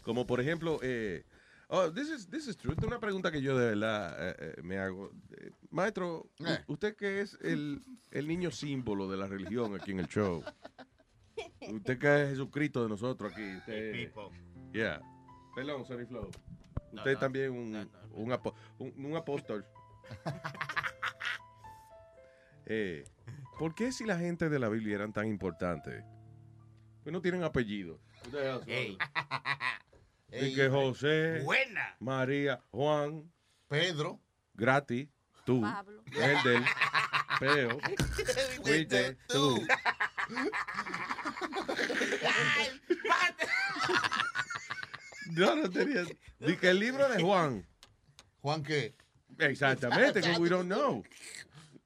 Como 0.03 0.25
por 0.27 0.39
ejemplo, 0.39 0.79
eh, 0.83 1.23
oh, 1.69 1.89
this 1.91 2.09
is, 2.09 2.27
this 2.29 2.47
is 2.47 2.55
true. 2.57 2.73
Esta 2.73 2.85
es 2.85 2.87
una 2.87 2.99
pregunta 2.99 3.31
que 3.31 3.41
yo 3.41 3.57
de 3.57 3.69
verdad 3.69 4.29
eh, 4.29 4.35
eh, 4.57 4.61
me 4.61 4.77
hago. 4.77 5.11
Eh, 5.37 5.49
maestro, 5.71 6.29
u- 6.39 6.45
Eh. 6.45 6.63
usted 6.67 6.95
que 6.95 7.21
es 7.21 7.37
el, 7.41 7.81
el 8.11 8.27
niño 8.27 8.51
símbolo 8.51 9.09
de 9.09 9.17
la 9.17 9.27
religión 9.27 9.73
aquí 9.75 9.91
en 9.91 9.99
el 10.01 10.07
show. 10.07 10.43
Usted 11.71 11.97
que 11.97 12.23
es 12.23 12.29
Jesucristo 12.29 12.83
de 12.83 12.89
nosotros 12.89 13.31
aquí. 13.33 13.57
Usted, 13.57 14.11
yeah. 14.73 15.01
Perdón, 15.55 15.85
Sonny 15.85 16.05
Flow. 16.05 16.29
No, 16.91 17.01
Usted 17.01 17.13
no. 17.13 17.19
también 17.19 17.51
un, 17.51 17.89
un, 18.11 18.31
apo- 18.31 18.53
un, 18.79 18.93
un 19.05 19.15
apóstol. 19.15 19.65
Eh, 22.67 23.03
¿Por 23.59 23.75
qué 23.75 23.91
si 23.91 24.05
la 24.05 24.17
gente 24.17 24.49
de 24.49 24.57
la 24.57 24.69
Biblia 24.69 24.95
eran 24.95 25.13
tan 25.13 25.27
importantes? 25.27 26.03
Pues 27.03 27.13
no 27.13 27.21
tienen 27.21 27.43
apellido. 27.43 27.99
Ustedes 28.25 28.59
son- 28.59 28.67
Ey. 28.69 28.97
Y 30.31 30.55
que 30.55 30.67
José, 30.67 31.41
Buena. 31.43 31.95
María, 31.99 32.59
Juan, 32.71 33.31
Pedro, 33.67 34.19
Gratis, 34.55 35.07
tú, 35.45 35.61
Pablo. 35.61 36.01
Eldel, 36.11 36.63
Peo, 37.39 37.77
Fuiste, 38.63 39.15
tú. 39.27 39.61
No, 45.31 45.55
no 45.55 45.69
tenía. 45.69 46.03
Di 46.39 46.55
que 46.57 46.69
el 46.69 46.79
libro 46.79 47.07
de 47.09 47.21
Juan. 47.21 47.65
¿Juan 48.41 48.63
qué? 48.63 48.95
Exactamente, 49.39 50.21
que 50.21 50.31
we 50.39 50.49
don't 50.49 50.71
know. 50.71 51.03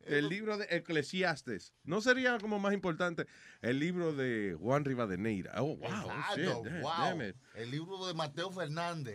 El 0.06 0.28
libro 0.28 0.58
de 0.58 0.66
Eclesiastes. 0.72 1.72
¿No 1.84 2.02
sería 2.02 2.40
como 2.40 2.58
más 2.58 2.74
importante 2.74 3.28
el 3.62 3.78
libro 3.80 4.12
de 4.14 4.58
Juan 4.60 4.84
Rivadeneira? 4.84 5.54
Oh, 5.62 5.76
wow. 5.78 5.86
Exacto, 5.88 6.36
shit, 6.36 6.46
damn- 6.66 6.82
wow. 6.82 6.92
damn 6.98 7.22
it. 7.22 7.36
El 7.54 7.70
libro 7.70 8.08
de 8.08 8.14
Mateo 8.16 8.52
Fernández. 8.52 9.14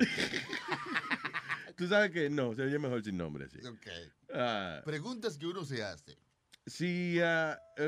Tú 1.76 1.88
sabes 1.88 2.12
que 2.12 2.30
no, 2.30 2.54
sería 2.54 2.78
mejor 2.78 3.02
sin 3.02 3.16
nombre, 3.16 3.48
sí. 3.48 3.58
Ok. 3.66 3.86
Ah, 4.32 4.82
Preguntas 4.84 5.36
que 5.36 5.46
uno 5.46 5.64
se 5.64 5.82
hace. 5.82 6.16
si, 6.66 7.18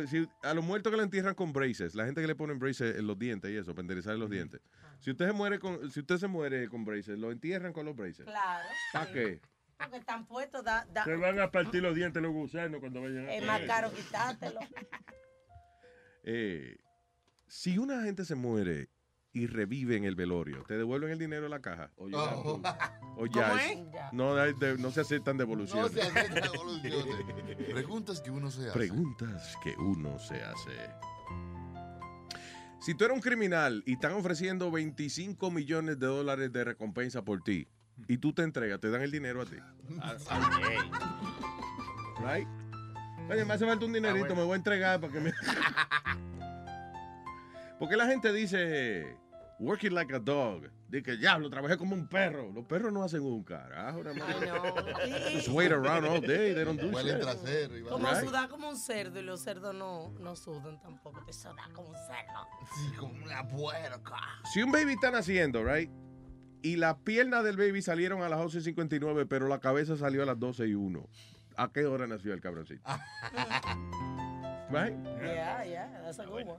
si 0.09 0.29
a 0.43 0.55
los 0.55 0.65
muertos 0.65 0.91
que 0.91 0.97
le 0.97 1.05
entierran 1.05 1.35
con 1.37 1.53
braces, 1.53 1.95
la 1.95 2.05
gente 2.07 2.21
que 2.21 2.27
le 2.27 2.35
ponen 2.35 2.59
braces 2.59 2.97
en 2.97 3.07
los 3.07 3.17
dientes 3.17 3.51
y 3.53 3.57
eso, 3.57 3.73
para 3.73 3.83
enderezar 3.83 4.17
los 4.17 4.29
dientes. 4.29 4.61
Si 5.01 5.11
usted 5.11 5.27
se 5.27 5.33
muere 5.33 5.59
con, 5.59 5.91
si 5.91 6.01
usted 6.01 6.17
se 6.19 6.27
muere 6.27 6.69
con 6.69 6.85
braces, 6.85 7.19
lo 7.19 7.31
entierran 7.31 7.73
con 7.73 7.85
los 7.87 7.95
braces. 7.95 8.25
Claro. 8.27 8.69
¿Para 8.93 9.13
qué? 9.13 9.41
Porque 9.79 9.99
están 9.99 10.27
puestos, 10.27 10.65
da, 10.65 10.87
da- 10.93 11.05
Se 11.05 11.15
van 11.17 11.39
a 11.39 11.51
partir 11.51 11.83
los 11.83 11.95
dientes 11.95 12.23
los 12.23 12.33
gusanos 12.33 12.81
cuando 12.81 13.03
vayan 13.03 13.27
a 13.29 13.35
es 13.35 13.45
más 13.47 13.61
caro 13.63 13.93
quitártelo. 13.93 14.61
Eh, 16.29 16.77
si 17.47 17.79
una 17.79 18.03
gente 18.03 18.25
se 18.25 18.35
muere 18.35 18.89
y 19.33 19.47
revive 19.47 19.97
en 19.97 20.03
el 20.05 20.17
velorio, 20.17 20.65
¿te 20.67 20.77
devuelven 20.77 21.11
el 21.13 21.19
dinero 21.21 21.47
a 21.47 21.49
la 21.49 21.61
caja? 21.61 21.93
O 21.97 22.09
ya, 22.09 22.17
Oh. 22.19 22.61
o 23.17 23.27
ya 23.33 23.49
¿Cómo 23.51 23.59
es-? 23.61 23.79
No, 24.13 24.35
no 24.79 24.91
se 24.91 25.01
aceptan 25.03 25.37
No 25.37 25.39
devoluciones. 25.45 25.93
se 25.93 26.01
hacen 26.03 26.37
evoluciones. 26.37 27.57
Preguntas 27.73 28.21
que 28.21 28.31
uno 28.33 28.51
se 28.51 28.63
hace. 28.63 28.73
Preguntas 28.73 29.57
que 29.63 29.77
uno 29.77 30.19
se 30.19 30.43
hace. 30.43 30.91
Si 32.79 32.95
tú 32.95 33.05
eres 33.05 33.17
un 33.17 33.23
criminal 33.23 33.83
y 33.87 33.95
están 33.95 34.13
ofreciendo 34.13 34.71
25 34.71 35.51
millones 35.51 35.99
de 35.99 36.07
dólares 36.07 36.53
de 36.53 36.65
recompensa 36.65 37.23
por 37.23 37.43
ti 37.43 37.67
y 38.07 38.19
tú 38.19 38.33
te 38.33 38.43
entregas, 38.43 38.81
te 38.81 38.91
dan 38.91 39.03
el 39.03 39.11
dinero 39.11 39.43
a 39.43 39.47
ti. 39.47 39.57
Right? 42.21 42.47
Oye, 43.31 43.45
me 43.45 43.55
hace 43.55 43.67
falta 43.67 43.85
un 43.85 43.93
dinerito, 43.93 44.37
me 44.37 44.45
voy 44.45 44.53
a 44.53 44.57
entregar 44.57 45.01
para 45.01 45.13
que 45.13 45.21
me. 45.21 45.33
Porque 47.79 47.97
la 47.97 48.07
gente 48.07 48.33
dice, 48.33 49.17
working 49.59 49.95
like 49.95 50.15
a 50.15 50.19
dog. 50.19 50.71
Dice 50.89 51.03
que 51.03 51.17
diablo, 51.17 51.51
trabajé 51.51 51.77
como 51.77 51.95
un 51.95 52.07
perro. 52.07 52.53
Los 52.53 52.65
perros 52.65 52.93
no 52.93 53.03
hacen 53.03 53.21
un 53.23 53.43
carajo. 53.43 54.05
nada 54.05 54.15
más. 54.15 55.33
Just 55.35 55.49
wait 55.49 55.73
around 55.73 56.05
all 56.07 56.21
day, 56.21 56.55
they 56.55 56.65
don't 56.65 56.81
do 56.81 56.89
shit. 57.03 57.19
trasero 57.21 57.77
y 57.77 57.83
va- 57.83 57.91
Como 57.91 58.09
Right? 58.09 58.25
sudar 58.25 58.49
como 58.49 58.69
un 58.69 58.77
cerdo 58.77 59.19
y 59.19 59.23
los 59.25 59.41
cerdos 59.43 59.75
no, 59.75 60.11
no 60.21 60.37
sudan 60.37 60.81
tampoco. 60.81 61.25
Te 61.25 61.33
sudan 61.33 61.73
como 61.73 61.89
un 61.89 61.97
cerdo. 61.97 62.47
Sí, 62.77 62.97
como 62.97 63.25
una 63.25 63.47
puerca. 63.49 64.17
Si 64.53 64.63
un 64.63 64.71
baby 64.71 64.93
está 64.93 65.11
naciendo, 65.11 65.65
right? 65.65 65.91
Y 66.63 66.77
las 66.77 66.97
piernas 66.99 67.43
del 67.45 67.57
baby 67.57 67.83
salieron 67.83 68.23
a 68.23 68.29
las 68.29 68.39
11.59, 68.39 69.27
pero 69.29 69.49
la 69.49 69.59
cabeza 69.59 69.97
salió 69.97 70.23
a 70.23 70.27
las 70.27 70.39
12 70.39 70.69
y 70.69 70.75
1. 70.75 71.09
¿A 71.57 71.73
qué 71.73 71.85
hora 71.87 72.07
nació 72.07 72.33
el 72.33 72.41
cabroncito? 72.41 72.83
right? 74.71 74.95
Yeah, 75.23 75.65
yeah, 75.65 76.01
that's 76.05 76.19
a 76.19 76.25
good 76.27 76.45
one. 76.47 76.57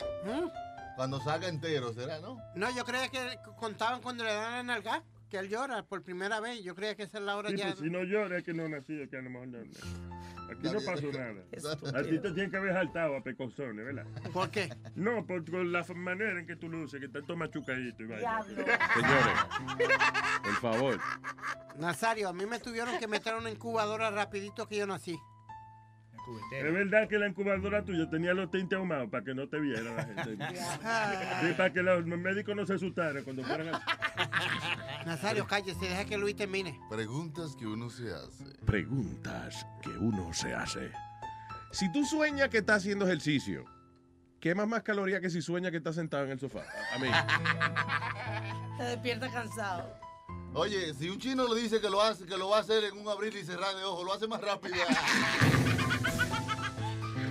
Cuando 0.98 1.22
salga 1.22 1.48
entero, 1.48 1.94
¿será, 1.94 2.20
no? 2.20 2.38
No, 2.56 2.76
yo 2.76 2.84
creía 2.84 3.08
que 3.08 3.38
contaban 3.56 4.02
cuando 4.02 4.24
le 4.24 4.34
dan 4.34 4.52
la 4.52 4.64
nalga, 4.64 5.04
que 5.30 5.38
él 5.38 5.48
llora 5.48 5.84
por 5.84 6.02
primera 6.02 6.40
vez. 6.40 6.64
Yo 6.64 6.74
creía 6.74 6.96
que 6.96 7.04
esa 7.04 7.20
es 7.20 7.24
la 7.24 7.38
hora 7.38 7.50
Sí, 7.52 7.58
ya. 7.58 7.68
pues, 7.68 7.80
si 7.80 7.90
no 7.92 8.04
llora 8.04 8.40
es 8.40 8.44
que 8.44 8.54
no 8.54 8.68
nací, 8.68 9.00
es 9.00 9.08
que 9.08 9.18
a 9.18 9.22
lo 9.22 9.30
mejor 9.30 9.48
no. 9.48 9.60
Aquí 9.60 10.64
no 10.64 10.80
pasó 10.82 11.12
nada. 11.12 11.44
A 12.00 12.02
ti 12.04 12.18
te 12.20 12.32
tienen 12.32 12.50
que 12.50 12.58
haber 12.58 12.74
saltado 12.74 13.16
a 13.18 13.22
pecosones, 13.22 13.86
¿verdad? 13.86 14.06
¿Por 14.34 14.50
qué? 14.50 14.74
No, 14.96 15.24
por, 15.24 15.46
por 15.46 15.64
la 15.66 15.84
manera 15.94 16.40
en 16.40 16.48
que 16.48 16.56
tú 16.56 16.68
luces, 16.68 17.00
que 17.00 17.10
todo 17.10 17.38
machucadito 17.38 18.02
y 18.02 18.06
vaina. 18.08 18.42
Señores, 18.44 19.98
por 20.44 20.54
favor. 20.56 21.00
Nazario, 21.78 22.30
a 22.30 22.34
mí 22.34 22.46
me 22.48 22.60
tuvieron 22.60 22.98
que 22.98 23.08
meter 23.08 23.36
a 23.36 23.38
una 23.38 23.52
incubadora 23.52 24.10
rapidito 24.10 24.68
que 24.68 24.78
yo 24.78 24.88
nací. 24.88 25.20
Es 26.52 26.74
verdad 26.74 27.08
que 27.08 27.18
la 27.18 27.28
incubadora 27.28 27.84
tuya 27.84 28.10
tenía 28.10 28.34
los 28.34 28.50
tintes 28.52 28.78
ahumados 28.78 29.10
para 29.10 29.24
que 29.24 29.34
no 29.34 29.48
te 29.48 29.60
viera 29.60 29.82
la 29.94 30.04
gente. 30.04 30.38
Sí, 31.42 31.54
para 31.56 31.72
que 31.72 31.82
los 31.82 32.06
médicos 32.06 32.56
no 32.56 32.66
se 32.66 32.74
asustaran 32.74 33.24
cuando 33.24 33.44
fueran 33.44 33.76
a... 33.76 35.04
Nazario, 35.06 35.46
cállese, 35.48 35.86
deja 35.88 36.06
que 36.06 36.18
Luis 36.18 36.36
termine. 36.36 36.80
Preguntas 36.90 37.56
que 37.56 37.66
uno 37.66 37.90
se 37.90 38.12
hace. 38.12 38.44
Preguntas 38.66 39.66
que 39.82 39.90
uno 39.90 40.34
se 40.34 40.54
hace. 40.54 40.92
Si 41.72 41.92
tú 41.92 42.04
sueñas 42.06 42.50
que 42.50 42.58
estás 42.58 42.78
haciendo 42.78 43.06
ejercicio, 43.06 43.66
quemas 44.40 44.68
más 44.68 44.84
calorías 44.84 45.22
que 45.22 45.30
si 45.30 45.42
sueñas 45.42 45.72
que 45.72 45.78
estás 45.78 45.96
sentado 45.96 46.26
en 46.26 46.32
el 46.32 46.40
sofá. 46.40 46.64
A 46.94 47.00
mí. 47.00 47.08
Te 48.78 48.84
despierta 48.84 49.30
cansado. 49.32 50.08
Oye, 50.54 50.94
si 50.94 51.10
un 51.10 51.20
chino 51.20 51.54
le 51.54 51.62
dice 51.62 51.80
que 51.80 51.90
lo 51.90 52.02
hace, 52.02 52.26
que 52.26 52.38
lo 52.38 52.50
va 52.50 52.58
a 52.58 52.62
hacer 52.62 52.84
en 52.86 52.98
un 52.98 53.08
abrir 53.08 53.36
y 53.36 53.44
cerrar 53.44 53.76
de 53.76 53.84
ojos, 53.84 54.06
lo 54.06 54.14
hace 54.14 54.28
más 54.28 54.42
rápido. 54.42 54.76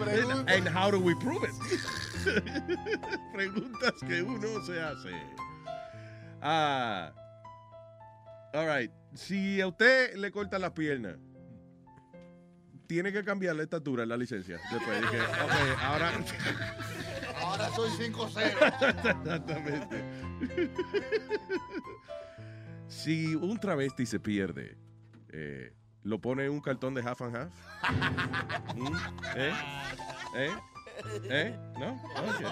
And, 0.02 0.50
and 0.50 0.68
how 0.68 0.90
do 0.90 1.00
we 1.00 1.14
prove 1.14 1.44
it? 1.44 1.50
Preguntas 3.34 3.94
que 4.06 4.22
uno 4.22 4.62
se 4.64 4.80
hace. 4.80 5.12
Ah. 6.42 7.12
All 8.52 8.66
right. 8.66 8.90
Si 9.14 9.60
a 9.60 9.68
usted 9.68 10.14
le 10.16 10.30
cortan 10.30 10.60
las 10.60 10.72
piernas, 10.72 11.16
tiene 12.86 13.12
que 13.12 13.24
cambiar 13.24 13.56
la 13.56 13.62
estatura 13.62 14.02
en 14.02 14.08
la 14.10 14.16
licencia. 14.16 14.60
Después 14.70 15.00
dije, 15.00 15.20
ok, 15.20 15.82
ahora. 15.82 16.12
Ahora 17.38 17.70
soy 17.70 17.90
5-0. 17.90 18.36
Exactamente. 19.18 20.04
Si 22.88 23.34
un 23.34 23.58
travesti 23.58 24.06
se 24.06 24.20
pierde, 24.20 24.76
eh, 25.32 25.72
¿lo 26.06 26.18
pone 26.20 26.44
en 26.44 26.52
un 26.52 26.60
cartón 26.60 26.94
de 26.94 27.02
half 27.02 27.20
and 27.20 27.36
half? 27.36 27.50
¿Mm? 28.76 28.96
¿Eh? 29.36 29.52
¿Eh? 30.36 30.50
¿Eh? 31.24 31.58
¿No? 31.78 31.92
Ok. 31.92 32.40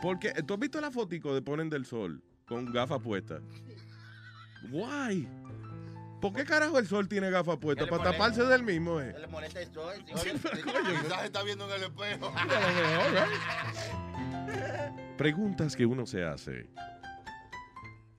Porque, 0.00 0.32
¿tú 0.46 0.54
has 0.54 0.60
visto 0.60 0.80
la 0.80 0.92
fotico 0.92 1.34
de 1.34 1.42
Ponen 1.42 1.68
del 1.68 1.84
Sol 1.84 2.22
con 2.46 2.72
gafas 2.72 3.00
puestas? 3.00 3.42
Guay. 4.70 5.28
¿Por 6.20 6.32
qué 6.32 6.44
carajo 6.44 6.78
el 6.78 6.86
sol 6.86 7.08
tiene 7.08 7.28
gafas 7.30 7.56
puestas? 7.58 7.88
¿Para 7.88 8.12
taparse 8.12 8.44
del 8.44 8.62
mismo, 8.62 9.00
eh? 9.00 9.12
le 9.18 9.26
molesta 9.28 9.60
el 9.60 9.72
sol. 9.72 9.94
Quizás 10.04 10.26
está 11.24 11.42
viendo 11.42 11.64
en 11.66 11.72
el 11.72 11.82
espejo. 11.84 12.32
Preguntas 15.16 15.74
que 15.74 15.86
uno 15.86 16.06
se 16.06 16.24
hace. 16.24 16.68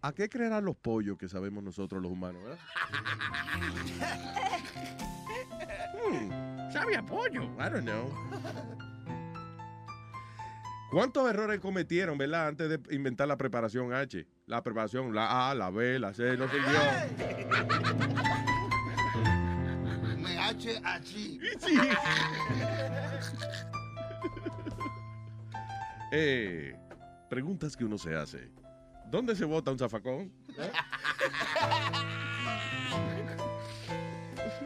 ¿A 0.01 0.13
qué 0.13 0.29
creerán 0.29 0.63
los 0.63 0.77
pollos 0.77 1.17
que 1.17 1.27
sabemos 1.27 1.61
nosotros 1.63 2.01
los 2.01 2.11
humanos, 2.11 2.41
verdad? 2.43 2.59
Hmm, 5.93 6.71
sabe 6.71 6.95
a 6.95 7.05
pollo. 7.05 7.43
I 7.43 7.69
don't 7.69 7.83
know. 7.83 8.09
¿Cuántos 10.91 11.29
errores 11.29 11.59
cometieron, 11.59 12.17
verdad, 12.17 12.47
antes 12.47 12.69
de 12.69 12.95
inventar 12.95 13.27
la 13.27 13.37
preparación 13.37 13.93
H? 13.93 14.25
La 14.47 14.63
preparación, 14.63 15.13
la 15.13 15.49
A, 15.49 15.53
la 15.53 15.69
B, 15.69 15.99
la 15.99 16.13
C, 16.13 16.35
no 16.37 16.47
sirvió. 16.47 16.79
Me 20.17 20.39
H 20.39 20.81
allí. 20.83 21.39
Eh, 26.11 26.75
preguntas 27.29 27.77
que 27.77 27.85
uno 27.85 27.99
se 27.99 28.15
hace. 28.15 28.49
¿Dónde 29.09 29.35
se 29.35 29.45
bota 29.45 29.71
un 29.71 29.79
zafacón? 29.79 30.31
¿Eh? 30.57 30.71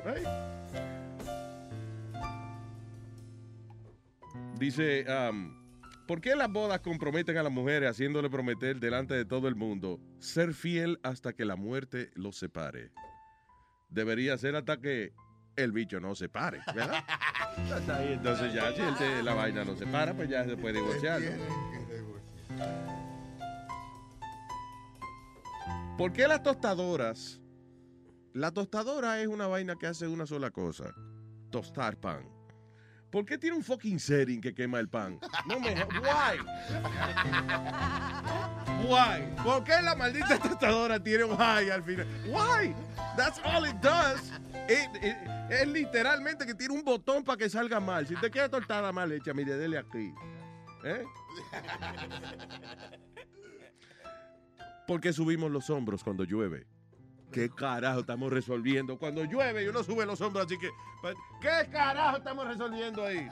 Right. 0.06 0.28
Dice, 4.60 5.06
um, 5.08 5.54
¿por 6.08 6.20
qué 6.20 6.36
las 6.36 6.52
bodas 6.52 6.82
comprometen 6.82 7.38
a 7.38 7.44
las 7.44 7.52
mujeres 7.52 7.90
haciéndole 7.90 8.30
prometer 8.30 8.80
delante 8.80 9.14
de 9.14 9.24
todo 9.24 9.48
el 9.48 9.56
mundo 9.56 10.02
ser 10.20 10.54
fiel 10.54 11.00
hasta 11.04 11.34
que 11.34 11.46
la 11.46 11.56
muerte 11.56 12.12
los 12.16 12.36
separe? 12.36 12.92
Debería 13.90 14.38
ser 14.38 14.56
hasta 14.56 14.80
que 14.82 15.14
el 15.56 15.72
bicho 15.72 16.00
no 16.00 16.16
se 16.16 16.28
pare, 16.28 16.60
¿verdad? 16.76 17.04
Entonces 18.10 18.54
ya, 18.54 18.74
si 18.74 19.04
el 19.04 19.24
la 19.24 19.34
vaina 19.34 19.64
no 19.64 19.76
se 19.76 19.86
para, 19.86 20.14
pues 20.14 20.30
ya 20.30 20.44
se 20.44 20.58
puede 20.58 20.80
divorciar. 20.80 21.22
¿no? 21.22 21.83
¿Por 25.98 26.12
qué 26.12 26.28
las 26.28 26.44
tostadoras? 26.44 27.40
La 28.34 28.52
tostadora 28.52 29.22
es 29.22 29.28
una 29.28 29.48
vaina 29.48 29.76
que 29.76 29.88
hace 29.88 30.08
una 30.08 30.26
sola 30.26 30.50
cosa: 30.52 30.94
tostar 31.52 31.98
pan. 31.98 32.28
¿Por 33.12 33.26
qué 33.26 33.38
tiene 33.38 33.56
un 33.56 33.64
fucking 33.64 34.00
setting 34.00 34.42
que 34.42 34.56
quema 34.56 34.80
el 34.80 34.90
pan? 34.90 35.20
No 35.46 35.60
me 35.60 35.76
Why? 35.76 36.40
Why? 38.88 39.44
¿Por 39.44 39.64
qué 39.64 39.82
la 39.84 39.96
maldita 39.96 40.40
tostadora 40.40 41.02
tiene 41.02 41.26
un 41.26 41.38
high 41.38 41.70
al 41.70 41.84
final? 41.84 42.08
Why? 42.26 42.74
That's 43.16 43.40
all 43.46 43.68
it 43.68 43.76
does. 43.76 44.32
Es 44.68 45.68
literalmente 45.68 46.48
que 46.48 46.56
tiene 46.56 46.74
un 46.74 46.84
botón 46.84 47.24
para 47.24 47.38
que 47.38 47.48
salga 47.52 47.80
mal. 47.80 48.08
Si 48.08 48.16
te 48.16 48.32
queda 48.32 48.50
tostada 48.50 48.92
mal 48.92 49.12
hecha, 49.12 49.32
mire, 49.32 49.58
dele 49.58 49.78
aquí. 49.78 50.12
¿Eh? 50.84 51.06
Porque 54.88 55.14
subimos 55.14 55.50
los 55.52 55.70
hombros 55.70 56.04
cuando 56.04 56.24
llueve. 56.24 56.66
¿Qué 57.32 57.50
carajo 57.50 58.02
estamos 58.02 58.32
resolviendo? 58.32 58.98
Cuando 59.00 59.24
llueve 59.24 59.64
y 59.64 59.68
uno 59.68 59.82
sube 59.84 60.06
los 60.06 60.22
hombros, 60.22 60.46
así 60.46 60.58
que... 60.60 60.70
pues, 61.02 61.16
¿Qué 61.42 61.68
carajo 61.72 62.18
estamos 62.18 62.48
resolviendo 62.48 63.04
ahí? 63.04 63.28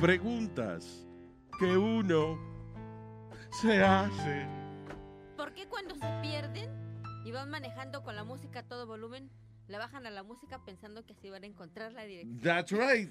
Preguntas 0.00 1.06
que 1.58 1.76
uno 1.76 2.38
se 3.50 3.82
hace. 3.84 4.46
¿Por 5.36 5.52
qué 5.52 5.66
cuando 5.68 5.94
se 5.94 6.06
pierden 6.22 6.70
y 7.26 7.32
van 7.32 7.50
manejando 7.50 8.02
con 8.02 8.16
la 8.16 8.24
música 8.24 8.60
a 8.60 8.62
todo 8.62 8.86
volumen, 8.86 9.30
le 9.68 9.76
bajan 9.78 10.06
a 10.06 10.10
la 10.10 10.22
música 10.22 10.64
pensando 10.64 11.04
que 11.04 11.12
así 11.12 11.28
van 11.28 11.42
a 11.42 11.46
encontrar 11.46 11.92
la 11.92 12.04
dirección? 12.04 12.40
That's 12.40 12.72
right. 12.72 13.10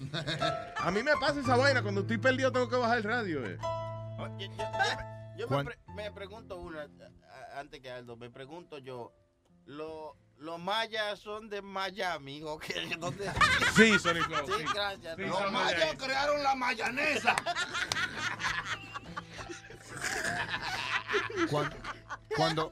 A 0.78 0.90
mí 0.90 1.04
me 1.04 1.12
pasa 1.20 1.42
esa 1.42 1.56
vaina. 1.58 1.84
Cuando 1.84 2.02
estoy 2.02 2.18
perdido 2.18 2.52
tengo 2.52 2.68
que 2.70 2.76
bajar 2.76 2.98
el 2.98 3.04
radio. 3.04 3.46
eh. 3.46 3.58
Yo, 5.38 5.48
me- 5.48 5.56
me, 5.58 5.64
Juan- 5.64 5.66
pre- 5.66 5.80
me 5.96 6.12
pregunto 6.12 6.58
una, 6.58 6.82
a- 6.84 7.60
antes 7.60 7.80
que 7.82 7.90
Aldo, 7.92 8.16
me 8.16 8.30
pregunto 8.30 8.78
yo, 8.78 9.12
lo- 9.66 10.16
¿los 10.38 10.60
mayas 10.60 11.20
son 11.20 11.50
de 11.50 11.62
Miami 11.62 12.42
o 12.44 12.58
qué? 12.60 12.96
¿Dónde? 13.00 13.32
Sí, 13.76 13.98
Sonic 14.00 14.26
Flow, 14.26 14.46
Sí, 14.48 14.54
sí. 14.60 14.66
gracias. 14.74 15.16
Sí, 15.16 15.22
Los 15.24 15.52
mayas 15.52 15.96
crearon 15.98 16.44
la 16.44 16.56
mayonesa. 16.56 17.36
Cuando, 21.50 21.76
cuando, 22.36 22.72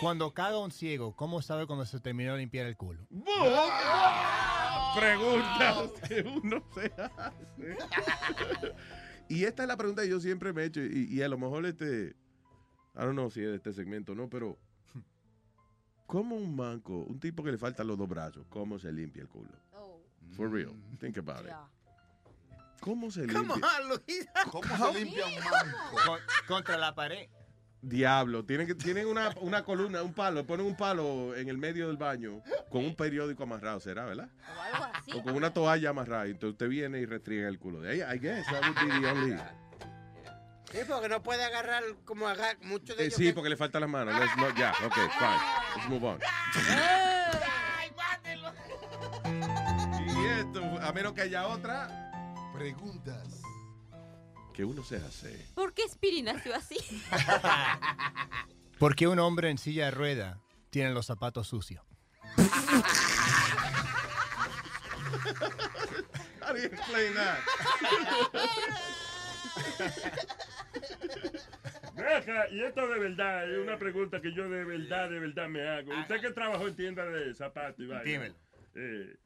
cuando 0.00 0.34
caga 0.34 0.58
un 0.58 0.70
ciego, 0.70 1.14
¿cómo 1.16 1.42
sabe 1.42 1.66
cuando 1.66 1.84
se 1.86 2.00
terminó 2.00 2.32
de 2.32 2.38
limpiar 2.38 2.66
el 2.66 2.76
culo? 2.76 3.06
Preguntas 4.94 5.76
que 6.08 6.20
uno 6.22 6.62
se 6.74 6.92
hace. 6.96 7.76
Y 9.28 9.44
esta 9.44 9.62
es 9.62 9.68
la 9.68 9.76
pregunta 9.76 10.02
que 10.02 10.08
yo 10.08 10.20
siempre 10.20 10.52
me 10.52 10.62
he 10.62 10.66
hecho. 10.66 10.80
Y, 10.80 11.08
y 11.10 11.22
a 11.22 11.28
lo 11.28 11.38
mejor 11.38 11.64
este. 11.66 12.14
I 12.96 13.00
don't 13.00 13.12
know 13.12 13.30
si 13.30 13.40
es 13.40 13.48
de 13.48 13.56
este 13.56 13.72
segmento 13.72 14.14
no, 14.14 14.28
pero. 14.28 14.58
¿Cómo 16.06 16.36
un 16.36 16.54
manco, 16.54 16.98
un 16.98 17.18
tipo 17.18 17.42
que 17.42 17.50
le 17.50 17.58
faltan 17.58 17.86
los 17.86 17.96
dos 17.96 18.08
brazos, 18.08 18.46
cómo 18.50 18.78
se 18.78 18.92
limpia 18.92 19.22
el 19.22 19.28
culo? 19.28 19.50
For 20.36 20.50
real. 20.50 20.72
Think 21.00 21.16
about 21.18 21.46
it. 21.46 21.52
¿Cómo 22.80 23.10
se 23.10 23.26
limpia? 23.26 23.42
¿Cómo 24.50 24.92
se 24.92 25.04
limpia 25.04 25.26
un 25.26 25.34
manco? 25.34 25.96
Con- 26.06 26.20
contra 26.46 26.76
la 26.76 26.94
pared. 26.94 27.28
Diablo, 27.86 28.44
tienen, 28.44 28.66
que, 28.66 28.74
tienen 28.74 29.06
una, 29.06 29.30
una 29.40 29.62
columna, 29.62 30.02
un 30.02 30.14
palo, 30.14 30.46
ponen 30.46 30.64
un 30.66 30.74
palo 30.76 31.34
en 31.36 31.48
el 31.48 31.58
medio 31.58 31.88
del 31.88 31.96
baño 31.98 32.40
con 32.70 32.84
un 32.84 32.94
periódico 32.96 33.42
amarrado, 33.42 33.78
¿será, 33.80 34.04
verdad? 34.06 34.28
O 34.56 34.60
algo 34.62 34.84
así. 34.94 35.12
O 35.12 35.22
con 35.22 35.34
una 35.36 35.52
toalla 35.52 35.90
amarrada. 35.90 36.24
Entonces 36.26 36.52
usted 36.52 36.68
viene 36.68 37.00
y 37.00 37.06
restriega 37.06 37.46
el 37.48 37.58
culo. 37.58 37.80
De 37.82 38.02
ahí, 38.02 38.16
I 38.16 38.18
guess, 38.18 38.46
that 38.46 38.62
would 38.62 38.74
be 38.80 39.00
the 39.00 39.06
only- 39.12 39.38
Sí, 40.72 40.78
porque 40.88 41.08
no 41.08 41.22
puede 41.22 41.44
agarrar 41.44 41.84
como 42.04 42.26
agarrar 42.26 42.56
mucho 42.62 42.96
de 42.96 43.02
Eh, 43.02 43.06
ellos 43.06 43.16
sí, 43.18 43.26
que- 43.26 43.32
porque 43.34 43.50
le 43.50 43.56
faltan 43.56 43.82
las 43.82 43.90
manos. 43.90 44.14
Not- 44.38 44.56
ya, 44.56 44.72
ok, 44.84 44.94
fine. 44.94 45.76
Let's 45.76 45.88
move 45.88 46.06
on. 46.08 46.18
Y 50.16 50.26
esto, 50.40 50.60
a 50.82 50.92
menos 50.92 51.12
que 51.12 51.20
haya 51.22 51.46
otra. 51.46 52.10
Preguntas. 52.54 53.40
Que 54.54 54.64
uno 54.64 54.84
se 54.84 54.96
hace. 54.96 55.48
¿Por 55.54 55.74
qué 55.74 55.82
Spiri 55.88 56.22
nació 56.22 56.54
así? 56.54 56.76
¿Por 58.78 58.94
qué 58.94 59.08
un 59.08 59.18
hombre 59.18 59.50
en 59.50 59.58
silla 59.58 59.86
de 59.86 59.90
rueda 59.90 60.40
tiene 60.70 60.92
los 60.92 61.06
zapatos 61.06 61.48
sucios? 61.48 61.84
How 66.40 66.52
do 66.52 66.58
you 66.58 66.66
explain 66.66 67.14
that? 67.14 67.38
Acá, 72.16 72.48
y 72.50 72.62
esto 72.62 72.86
de 72.86 72.98
verdad 72.98 73.50
es 73.50 73.58
una 73.58 73.78
pregunta 73.78 74.20
que 74.20 74.32
yo 74.32 74.48
de 74.48 74.64
verdad, 74.64 75.10
de 75.10 75.18
verdad 75.18 75.48
me 75.48 75.66
hago. 75.68 75.98
Usted 76.00 76.20
que 76.20 76.30
trabajó 76.30 76.68
en 76.68 76.76
tienda 76.76 77.04
de 77.06 77.34
zapatos 77.34 77.80
y 77.80 77.86
vaina. 77.86 78.04
Dímelo. 78.04 78.34
Eh, 78.76 79.16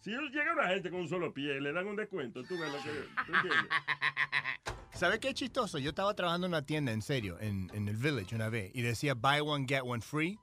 si 0.00 0.10
llega 0.10 0.52
una 0.52 0.68
gente 0.68 0.90
con 0.90 1.00
un 1.00 1.08
solo 1.08 1.32
pie, 1.32 1.60
le 1.60 1.72
dan 1.72 1.86
un 1.86 1.96
descuento. 1.96 2.42
¿Tú 2.44 2.58
ves 2.58 2.70
lo 2.72 2.78
que 2.82 2.90
tú 3.26 3.34
entiendes? 3.34 3.68
¿Sabes 4.94 5.18
qué 5.20 5.32
chistoso? 5.34 5.78
Yo 5.78 5.90
estaba 5.90 6.14
trabajando 6.14 6.46
en 6.46 6.52
una 6.52 6.66
tienda, 6.66 6.90
en 6.92 7.02
serio, 7.02 7.38
en, 7.40 7.70
en 7.72 7.88
el 7.88 7.96
Village 7.96 8.34
una 8.34 8.48
vez, 8.48 8.70
y 8.74 8.82
decía 8.82 9.14
buy 9.14 9.40
one, 9.40 9.66
get 9.68 9.82
one 9.84 10.00
free. 10.02 10.38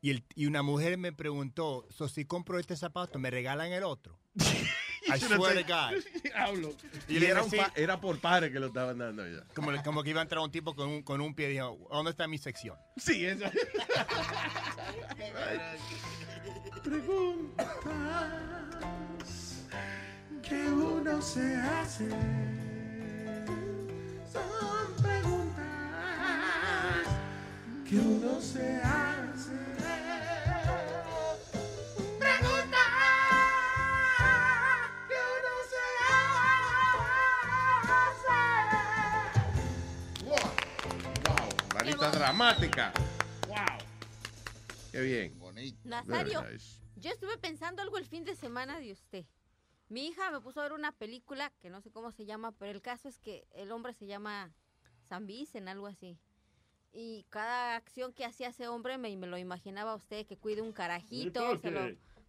Y, 0.00 0.10
el- 0.10 0.24
y 0.34 0.46
una 0.46 0.62
mujer 0.62 0.96
me 0.98 1.12
preguntó, 1.12 1.86
so, 1.90 2.08
si 2.08 2.24
compro 2.24 2.58
este 2.58 2.76
zapato, 2.76 3.18
¿me 3.18 3.30
regalan 3.30 3.72
el 3.72 3.82
otro? 3.84 4.18
I 5.08 5.18
swear 5.20 5.54
to 5.54 5.72
God. 5.72 6.02
Diablo. 6.22 6.74
Y 7.08 7.18
Y 7.18 7.24
era, 7.24 7.42
un 7.44 7.50
pa- 7.50 7.72
era 7.76 8.00
por 8.00 8.18
pares 8.20 8.50
que 8.50 8.58
lo 8.58 8.66
estaban 8.66 8.98
dando 8.98 9.26
ya. 9.28 9.44
Como, 9.54 9.70
como 9.84 10.02
que 10.02 10.10
iba 10.10 10.20
a 10.20 10.22
entrar 10.22 10.42
un 10.42 10.50
tipo 10.50 10.74
con 10.74 10.88
un, 10.88 11.02
con 11.02 11.20
un 11.20 11.34
pie 11.34 11.50
y 11.50 11.52
dijo, 11.54 11.78
¿dónde 11.92 12.10
está 12.10 12.26
mi 12.26 12.38
sección? 12.38 12.76
Sí, 12.96 13.24
eso. 13.24 13.44
Preguntas 16.82 17.66
que 20.42 20.68
uno 20.68 21.20
se 21.22 21.56
hace. 21.56 22.08
Son 24.32 24.94
preguntas 25.02 25.64
que 27.88 27.96
uno 27.98 28.40
se 28.40 28.76
hace. 28.82 29.56
Preguntas 32.18 32.88
que 35.08 35.18
uno 35.36 35.52
se 35.70 35.84
hace. 36.12 36.56
Wow, 40.24 40.50
manita 41.74 42.10
dramática. 42.10 42.92
Wow. 43.48 43.56
Qué 44.92 45.00
bien. 45.00 45.38
Bonito. 45.38 45.78
Nazario 45.84 46.44
yo 47.06 47.12
estuve 47.12 47.38
pensando 47.38 47.82
algo 47.82 47.98
el 47.98 48.04
fin 48.04 48.24
de 48.24 48.34
semana 48.34 48.80
de 48.80 48.90
usted. 48.90 49.24
Mi 49.88 50.08
hija 50.08 50.32
me 50.32 50.40
puso 50.40 50.58
a 50.58 50.64
ver 50.64 50.72
una 50.72 50.90
película 50.90 51.52
que 51.60 51.70
no 51.70 51.80
sé 51.80 51.92
cómo 51.92 52.10
se 52.10 52.24
llama, 52.26 52.50
pero 52.50 52.72
el 52.72 52.82
caso 52.82 53.08
es 53.08 53.20
que 53.20 53.46
el 53.54 53.70
hombre 53.70 53.94
se 53.94 54.06
llama 54.06 54.52
San 55.08 55.24
Vicen, 55.28 55.68
algo 55.68 55.86
así. 55.86 56.18
Y 56.92 57.24
cada 57.28 57.76
acción 57.76 58.12
que 58.12 58.24
hacía 58.24 58.48
ese 58.48 58.66
hombre 58.66 58.98
me, 58.98 59.16
me 59.16 59.28
lo 59.28 59.38
imaginaba 59.38 59.92
a 59.92 59.96
usted 59.96 60.26
que 60.26 60.36
cuide 60.36 60.62
un 60.62 60.72
carajito. 60.72 61.40
se 61.60 61.70
lo- 61.70 61.80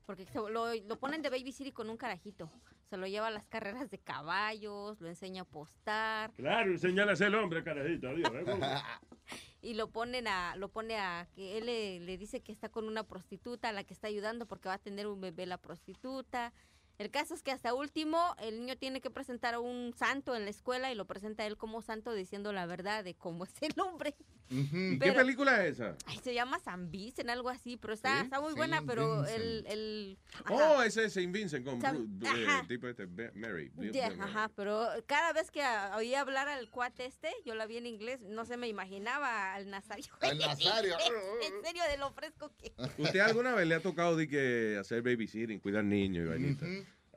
porque 0.06 0.26
se 0.26 0.36
lo, 0.38 0.50
lo 0.76 1.00
ponen 1.00 1.24
de 1.24 1.32
babysitter 1.32 1.74
con 1.74 1.90
un 1.90 1.98
carajito. 1.98 2.52
Se 2.90 2.98
lo 2.98 3.06
lleva 3.06 3.28
a 3.28 3.32
las 3.32 3.46
carreras 3.48 3.90
de 3.90 3.98
caballos, 3.98 5.00
lo 5.02 5.10
enseña 5.10 5.42
a 5.42 5.46
postar. 5.46 6.32
Claro, 6.34 6.72
enseñale 6.72 7.14
el 7.14 7.36
hombre, 7.36 7.64
carajito. 7.64 8.10
Adiós. 8.10 8.32
¿eh? 8.34 8.82
y 9.62 9.74
lo 9.74 9.90
ponen 9.90 10.28
a 10.28 10.56
lo 10.56 10.70
pone 10.70 10.98
a 10.98 11.28
que 11.36 11.58
él 11.58 11.66
le, 11.66 12.00
le 12.00 12.18
dice 12.18 12.42
que 12.42 12.52
está 12.54 12.70
con 12.70 12.88
una 12.88 13.04
prostituta 13.04 13.70
a 13.70 13.74
la 13.74 13.84
que 13.84 13.94
está 13.94 14.08
ayudando 14.08 14.46
porque 14.46 14.70
va 14.70 14.76
a 14.76 14.80
tener 14.80 15.08
un 15.08 15.20
bebé 15.20 15.46
la 15.46 15.58
prostituta 15.58 16.54
el 16.98 17.12
caso 17.12 17.34
es 17.34 17.44
que 17.44 17.52
hasta 17.52 17.74
último 17.74 18.36
el 18.40 18.60
niño 18.60 18.76
tiene 18.78 19.02
que 19.02 19.10
presentar 19.10 19.54
a 19.54 19.60
un 19.60 19.94
santo 19.98 20.36
en 20.36 20.44
la 20.46 20.50
escuela 20.50 20.92
y 20.92 20.96
lo 20.96 21.06
presenta 21.06 21.46
él 21.46 21.58
como 21.58 21.82
santo 21.82 22.14
diciendo 22.14 22.52
la 22.54 22.66
verdad 22.66 23.04
de 23.04 23.14
cómo 23.16 23.44
es 23.46 23.54
el 23.62 23.80
hombre 23.80 24.16
¿Y 24.50 24.66
qué 24.70 24.98
Pero- 25.02 25.16
película 25.16 25.66
es 25.66 25.74
esa? 25.74 25.98
Ay, 26.06 26.20
se 26.24 26.34
llama 26.34 26.58
San 26.60 26.90
Vicen 26.90 27.30
algo 27.30 27.50
así 27.50 27.76
pero 27.76 27.94
está, 27.94 28.20
¿Sí? 28.20 28.24
está 28.24 28.38
muy 28.40 28.54
Saint 28.54 28.58
buena 28.58 28.82
pero 28.88 29.18
Vincent. 29.24 29.42
el, 29.42 29.66
el 29.68 30.18
Oh, 30.50 30.82
ese 30.82 31.04
es 31.06 31.14
Saint 31.14 31.34
Vincent 31.34 31.66
con 31.66 31.82
Bru- 31.82 32.24
eh, 32.26 32.46
ajá. 32.48 32.66
tipo 32.66 32.88
este, 32.88 33.08
Mary. 33.36 33.70
De- 33.76 33.92
Bill- 33.92 34.22
ajá, 34.22 34.50
pero 34.56 34.88
cada 35.06 35.34
vez 35.34 35.52
que 35.52 35.62
oía 35.98 36.22
hablar 36.22 36.48
al 36.48 36.70
cuate 36.70 37.06
este, 37.06 37.30
yo 37.46 37.56
la 37.56 37.66
vi 37.66 37.76
en 37.76 37.88
inglés, 37.88 38.22
no 38.22 38.46
se 38.46 38.56
me 38.56 38.70
imaginaba 38.70 39.54
al 39.54 39.70
Nazario. 39.70 40.06
Al 40.22 40.38
Nazario. 40.38 40.96
en 41.44 41.62
serio, 41.66 41.84
de 41.92 41.98
lo 41.98 42.12
fresco 42.12 42.50
que. 42.58 42.72
¿Usted 42.98 43.20
alguna 43.20 43.54
vez 43.54 43.68
le 43.68 43.76
ha 43.76 43.82
tocado 43.82 44.16
de 44.16 44.30
que 44.30 44.78
hacer 44.80 45.02
babysitting, 45.02 45.60
cuidar 45.60 45.84
niños 45.84 46.26
y 46.26 46.30
vainitas? 46.30 46.70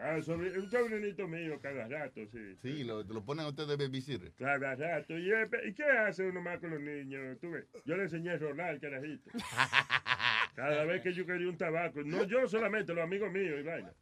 Ah, 0.02 0.20
sobre, 0.22 0.58
un 0.58 0.70
sobrinito 0.70 1.28
mío 1.28 1.60
cada 1.60 1.86
rato, 1.86 2.22
sí. 2.32 2.56
Sí, 2.62 2.84
lo, 2.84 3.02
lo 3.02 3.22
ponen 3.22 3.44
a 3.44 3.48
usted 3.48 3.66
de 3.66 3.76
babysitter. 3.76 4.32
Cada 4.38 4.74
rato. 4.74 5.18
¿Y, 5.18 5.30
¿y 5.30 5.74
qué 5.74 5.84
hace 5.84 6.26
uno 6.26 6.40
más 6.40 6.58
con 6.58 6.70
los 6.70 6.80
niños? 6.80 7.38
Tú 7.38 7.50
ves, 7.50 7.66
yo 7.84 7.96
le 7.96 8.04
enseñé 8.04 8.30
a 8.30 8.38
rolar 8.38 8.80
carajito. 8.80 9.30
Cada 10.56 10.84
vez 10.84 11.02
que 11.02 11.12
yo 11.12 11.26
quería 11.26 11.48
un 11.48 11.58
tabaco. 11.58 12.02
No 12.02 12.24
yo 12.24 12.48
solamente, 12.48 12.94
los 12.94 13.04
amigos 13.04 13.30
míos 13.30 13.60
y 13.60 13.62
vaina. 13.62 13.92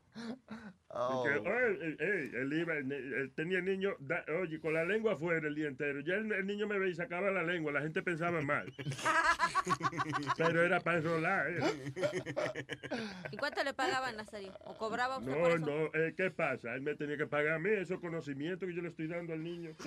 Oh. 0.91 1.23
Que, 1.23 1.31
eh, 1.37 1.97
eh, 2.01 2.31
él 2.41 2.53
iba, 2.55 2.75
él- 2.75 2.91
él 2.93 3.33
tenía 3.37 3.59
el 3.59 3.65
niño, 3.67 3.95
da- 4.01 4.25
oye, 4.41 4.59
con 4.59 4.73
la 4.73 4.85
lengua 4.85 5.13
afuera 5.15 5.47
el 5.47 5.55
día 5.55 5.69
entero. 5.69 6.01
Ya 6.01 6.15
el, 6.15 6.33
el 6.33 6.47
niño 6.47 6.67
me 6.67 6.79
veía 6.79 6.93
y 6.93 6.95
sacaba 6.95 7.31
la 7.31 7.43
lengua, 7.43 7.73
la 7.73 7.83
gente 7.83 8.03
pensaba 8.03 8.41
mal. 8.41 8.73
Pero 10.39 10.63
era 10.63 10.81
para 10.81 10.99
enrolar. 10.99 11.47
eh. 11.51 11.61
¿Y 13.33 13.37
cuánto 13.37 13.63
le 13.65 13.75
pagaban, 13.75 14.17
Nazario? 14.17 14.53
¿O 14.65 14.77
cobraba 14.79 15.19
usted 15.19 15.31
por 15.33 15.41
No, 15.41 15.49
eso? 15.49 15.67
no, 15.67 15.91
eh, 16.01 16.15
¿qué 16.17 16.31
pasa? 16.31 16.75
Él 16.75 16.81
me 16.83 16.95
tenía 16.95 17.17
que 17.19 17.27
pagar 17.27 17.55
a 17.55 17.59
mí 17.59 17.71
esos 17.71 18.01
conocimientos 18.01 18.67
que 18.69 18.75
yo 18.75 18.81
le 18.83 18.89
estoy 18.89 19.09
dando 19.09 19.35
al 19.35 19.43
niño. 19.45 19.73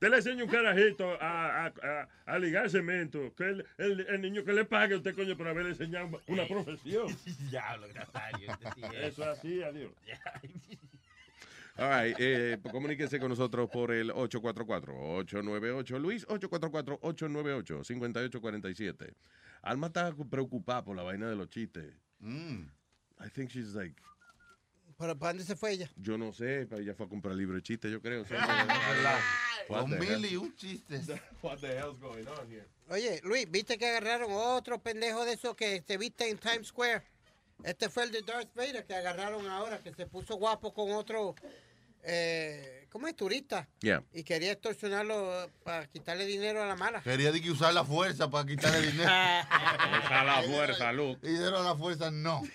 Usted 0.00 0.10
le 0.12 0.16
enseña 0.16 0.44
un 0.44 0.50
carajito 0.50 1.10
a, 1.20 1.66
a, 1.66 1.72
a, 1.82 2.08
a 2.24 2.38
ligar 2.38 2.70
cemento, 2.70 3.34
que 3.36 3.44
el, 3.44 3.66
el, 3.76 4.00
el 4.08 4.22
niño 4.22 4.42
que 4.46 4.54
le 4.54 4.64
pague 4.64 4.94
a 4.94 4.96
usted, 4.96 5.14
coño, 5.14 5.36
por 5.36 5.46
haberle 5.46 5.72
enseñado 5.72 6.22
una 6.26 6.46
profesión. 6.48 7.14
Diablo, 7.50 7.86
Nazario. 7.92 8.50
este 8.50 8.66
sí 8.74 8.80
es. 8.82 8.94
Eso 9.12 9.24
así, 9.30 9.62
adiós. 9.62 9.92
All 11.76 11.90
right, 12.02 12.16
eh, 12.18 12.58
comuníquese 12.72 13.20
con 13.20 13.28
nosotros 13.28 13.68
por 13.70 13.92
el 13.92 14.10
844-898 14.12 15.98
Luis, 16.00 16.26
844-898-5847. 16.28 19.14
Alma 19.60 19.88
está 19.88 20.14
preocupada 20.30 20.82
por 20.82 20.96
la 20.96 21.02
vaina 21.02 21.28
de 21.28 21.36
los 21.36 21.50
chistes. 21.50 21.92
Mm. 22.20 22.62
I 23.22 23.28
think 23.34 23.50
she's 23.50 23.74
like, 23.74 24.00
¿Pero 24.98 25.18
para 25.18 25.32
dónde 25.34 25.44
se 25.44 25.56
fue 25.56 25.72
ella? 25.72 25.90
yo 25.96 26.16
no 26.16 26.32
sé, 26.32 26.66
pero 26.68 26.80
ella 26.80 26.94
fue 26.94 27.04
a 27.04 27.08
comprar 27.10 27.34
libro 27.34 27.54
de 27.56 27.62
chistes, 27.62 27.92
yo 27.92 28.00
creo. 28.00 28.24
Dos 29.70 29.88
mil 29.88 30.26
y 30.26 30.36
un 30.36 30.54
chistes. 30.56 31.08
What 31.42 31.58
the 31.58 31.68
hell's 31.68 31.98
going 32.00 32.26
on 32.26 32.50
here? 32.50 32.66
Oye, 32.88 33.20
Luis, 33.22 33.48
¿viste 33.48 33.78
que 33.78 33.86
agarraron 33.86 34.32
otro 34.32 34.82
pendejo 34.82 35.24
de 35.24 35.34
esos 35.34 35.54
que 35.54 35.82
se 35.86 35.96
viste 35.96 36.28
en 36.28 36.38
Times 36.38 36.68
Square? 36.68 37.02
Este 37.62 37.88
fue 37.88 38.04
el 38.04 38.10
de 38.10 38.22
Darth 38.22 38.54
Vader 38.54 38.84
que 38.84 38.94
agarraron 38.94 39.46
ahora, 39.46 39.78
que 39.78 39.94
se 39.94 40.06
puso 40.06 40.36
guapo 40.36 40.72
con 40.72 40.90
otro, 40.92 41.34
eh, 42.02 42.86
¿cómo 42.90 43.06
es? 43.06 43.14
Turista. 43.14 43.68
Yeah. 43.80 44.02
Y 44.12 44.24
quería 44.24 44.52
extorsionarlo 44.52 45.50
para 45.62 45.86
quitarle 45.86 46.26
dinero 46.26 46.62
a 46.62 46.66
la 46.66 46.74
mala. 46.74 47.02
Quería 47.02 47.30
de 47.30 47.40
que 47.40 47.50
usar 47.50 47.72
la 47.72 47.84
fuerza 47.84 48.28
para 48.28 48.46
quitarle 48.46 48.80
dinero. 48.80 49.10
Usa 50.04 50.24
la 50.24 50.42
fuerza, 50.42 50.92
Luke. 50.92 51.20
Y 51.22 51.32
dinero 51.32 51.58
a 51.58 51.64
la 51.64 51.76
fuerza, 51.76 52.10
no. 52.10 52.42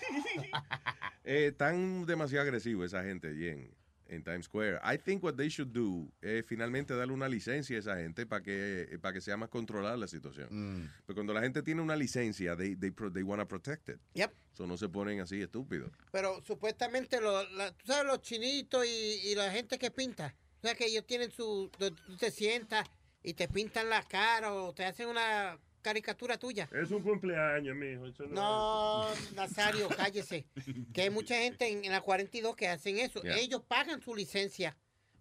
Eh, 1.27 1.48
están 1.48 2.06
demasiado 2.06 2.44
agresivos 2.44 2.85
esa 2.85 3.03
gente 3.03 3.30
allí 3.30 3.68
en, 4.08 4.24
Times 4.24 4.45
Square. 4.45 4.80
I 4.84 4.98
think 4.98 5.24
what 5.24 5.35
they 5.35 5.50
should 5.50 5.72
do 5.72 6.11
es 6.22 6.45
finalmente 6.45 6.93
darle 6.95 7.14
una 7.14 7.27
licencia 7.27 7.75
a 7.75 7.80
esa 7.80 7.95
gente 7.98 8.25
para 8.25 8.42
que, 8.43 8.98
para 9.01 9.14
que 9.14 9.22
sea 9.22 9.38
más 9.38 9.50
controlada 9.50 9.98
la 9.98 10.08
situación. 10.08 10.48
Mm. 10.51 10.90
Porque 11.06 11.14
cuando 11.16 11.34
la 11.34 11.42
gente 11.42 11.61
tiene 11.64 11.82
una 11.82 11.95
licencia, 11.95 12.56
they, 12.56 12.75
they, 12.75 12.92
they 13.14 13.24
want 13.24 13.42
to 13.42 13.48
protect 13.48 13.90
it. 13.90 14.00
Yep. 14.14 14.32
So 14.53 14.66
no 14.67 14.77
se 14.77 14.88
ponen 14.90 15.19
así 15.22 15.42
estúpidos. 15.42 15.92
Pero 16.11 16.42
supuestamente, 16.43 17.19
lo- 17.19 17.48
la- 17.51 17.72
tú 17.72 17.88
sabes, 17.88 18.06
los 18.06 18.22
chinitos 18.22 18.85
y, 18.85 19.30
y 19.30 19.35
la 19.35 19.51
gente 19.51 19.77
que 19.77 19.92
pinta. 19.92 20.34
O 20.59 20.61
sea, 20.61 20.75
que 20.75 20.85
ellos 20.85 21.06
tienen 21.06 21.32
su... 21.32 21.69
Tú 21.77 22.17
te 22.17 22.32
sientas 22.32 22.88
y 23.22 23.34
te 23.34 23.48
pintan 23.48 23.90
la 23.90 24.01
cara 24.03 24.53
o 24.53 24.74
te 24.74 24.85
hacen 24.85 25.09
una 25.09 25.59
caricatura 25.85 26.38
tuya. 26.39 26.67
Es 26.72 26.89
un 26.89 27.03
cumpleaños, 27.03 27.75
mijo. 27.75 28.07
Eso 28.07 28.23
no, 28.25 28.33
No, 28.33 29.09
Nazario, 29.35 29.88
cállese. 29.89 30.45
Que 30.93 31.03
hay 31.03 31.09
mucha 31.11 31.35
gente 31.35 31.67
en, 31.72 31.85
en 31.85 31.91
la 31.91 32.01
42 32.01 32.55
que 32.55 32.67
hacen 32.67 32.97
eso. 32.97 33.22
Yeah. 33.22 33.38
Ellos 33.38 33.61
pagan 33.67 34.01
su 34.01 34.15
licencia 34.15 34.75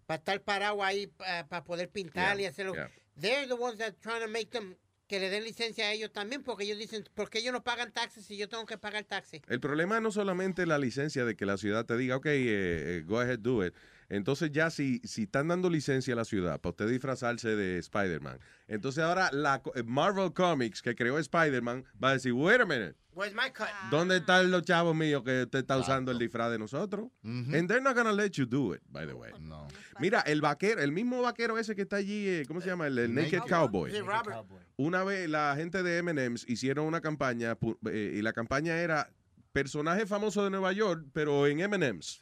para 0.07 0.17
estar 0.17 0.41
parado 0.41 0.83
ahí, 0.83 1.07
para 1.49 1.63
poder 1.63 1.89
pintar 1.89 2.37
y 2.37 2.41
Yeah, 2.41 2.49
hacerlo. 2.49 2.73
yeah. 2.73 2.89
They're 3.19 3.47
the 3.47 3.53
ones 3.53 3.77
that 3.77 3.93
trying 4.01 4.21
to 4.21 4.27
make 4.27 4.49
them 4.49 4.75
que 5.07 5.19
le 5.19 5.29
den 5.29 5.43
licencia 5.43 5.85
a 5.85 5.91
ellos 5.93 6.11
también, 6.11 6.41
porque 6.43 6.63
ellos 6.63 6.79
dicen, 6.79 7.03
porque 7.13 7.37
ellos 7.37 7.53
no 7.53 7.63
pagan 7.63 7.91
taxes 7.93 8.29
y 8.31 8.37
yo 8.37 8.49
tengo 8.49 8.65
que 8.65 8.79
pagar 8.79 9.03
taxes? 9.03 9.39
El 9.47 9.59
problema 9.59 9.99
no 9.99 10.11
solamente 10.11 10.65
la 10.65 10.79
licencia 10.79 11.25
de 11.25 11.35
que 11.35 11.45
la 11.45 11.57
ciudad 11.57 11.85
te 11.85 11.95
diga, 11.95 12.15
ok, 12.15 12.25
eh, 12.25 12.33
eh, 12.47 13.03
go 13.05 13.19
ahead, 13.19 13.37
do 13.37 13.63
it. 13.63 13.75
Entonces 14.09 14.51
ya 14.51 14.69
si, 14.69 14.99
si 15.03 15.23
están 15.23 15.47
dando 15.47 15.69
licencia 15.69 16.13
a 16.13 16.17
la 16.17 16.25
ciudad 16.25 16.59
para 16.61 16.71
usted 16.71 16.87
disfrazarse 16.89 17.55
de 17.55 17.77
Spider-Man, 17.79 18.39
entonces 18.67 19.03
ahora 19.03 19.29
la 19.31 19.61
co- 19.61 19.73
eh, 19.75 19.83
Marvel 19.83 20.31
Comics 20.33 20.81
que 20.81 20.95
creó 20.95 21.17
Spider-Man 21.19 21.85
va 22.03 22.09
a 22.09 22.13
decir, 22.13 22.33
wait 22.33 22.61
a 22.61 22.65
minute, 22.65 22.95
Where's 23.13 23.33
my 23.33 23.49
cut? 23.49 23.67
¿dónde 23.89 24.17
están 24.17 24.51
los 24.51 24.63
chavos 24.63 24.93
míos 24.93 25.23
que 25.23 25.43
usted 25.43 25.59
está 25.59 25.77
usando 25.77 26.11
el 26.11 26.19
disfraz 26.19 26.51
de 26.51 26.59
nosotros? 26.59 27.07
And 27.23 27.67
they're 27.69 27.81
not 27.81 27.95
gonna 27.95 28.11
let 28.11 28.31
you 28.31 28.45
do 28.45 28.73
it, 28.75 28.81
by 28.89 29.07
the 29.07 29.13
way. 29.13 29.31
No. 29.39 29.67
Mira, 29.99 30.19
el 30.21 30.41
vaquero, 30.41 30.81
el 30.81 30.91
mismo 30.91 31.21
vaquero 31.21 31.57
ese 31.57 31.75
que 31.75 31.83
está 31.83 31.95
allí, 31.95 32.27
eh, 32.27 32.43
¿cómo 32.45 32.59
se 32.59 32.67
llama? 32.67 32.87
El, 32.87 32.97
el 32.99 33.13
Naked 33.15 33.39
Cowboy. 33.47 33.91
Sí, 33.91 33.99
Robert. 34.01 34.45
Una 34.75 35.03
vez 35.05 35.29
la 35.29 35.53
gente 35.55 35.81
de 35.81 35.97
M&M's 35.99 36.43
hicieron 36.49 36.85
una 36.85 36.99
campaña 36.99 37.57
eh, 37.89 38.13
y 38.17 38.21
la 38.21 38.33
campaña 38.33 38.77
era 38.77 39.09
personaje 39.53 40.05
famoso 40.05 40.43
de 40.43 40.49
Nueva 40.49 40.73
York, 40.73 41.05
pero 41.13 41.47
en 41.47 41.61
M&M's. 41.61 42.17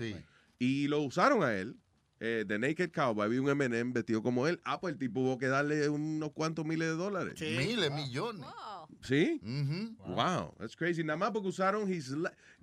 Y 0.63 0.87
lo 0.87 1.01
usaron 1.01 1.43
a 1.43 1.53
él. 1.55 1.75
Eh, 2.25 2.45
The 2.47 2.57
Naked 2.57 2.91
Cowboy, 2.93 3.25
había 3.25 3.41
un 3.41 3.49
M&M 3.49 3.91
vestido 3.91 4.23
como 4.23 4.47
él. 4.47 4.61
Ah, 4.63 4.79
pues 4.79 4.93
el 4.93 4.97
tipo 4.97 5.19
hubo 5.19 5.37
que 5.37 5.47
darle 5.47 5.89
unos 5.89 6.31
cuantos 6.31 6.65
miles 6.65 6.87
de 6.87 6.95
dólares. 6.95 7.33
Miles, 7.41 7.91
millones. 7.91 8.45
¿Sí? 9.01 9.41
Wow, 10.07 10.55
that's 10.57 10.73
crazy. 10.77 11.03
Nada 11.03 11.17
más 11.17 11.31
porque 11.31 11.49
usaron 11.49 11.91
his... 11.91 12.15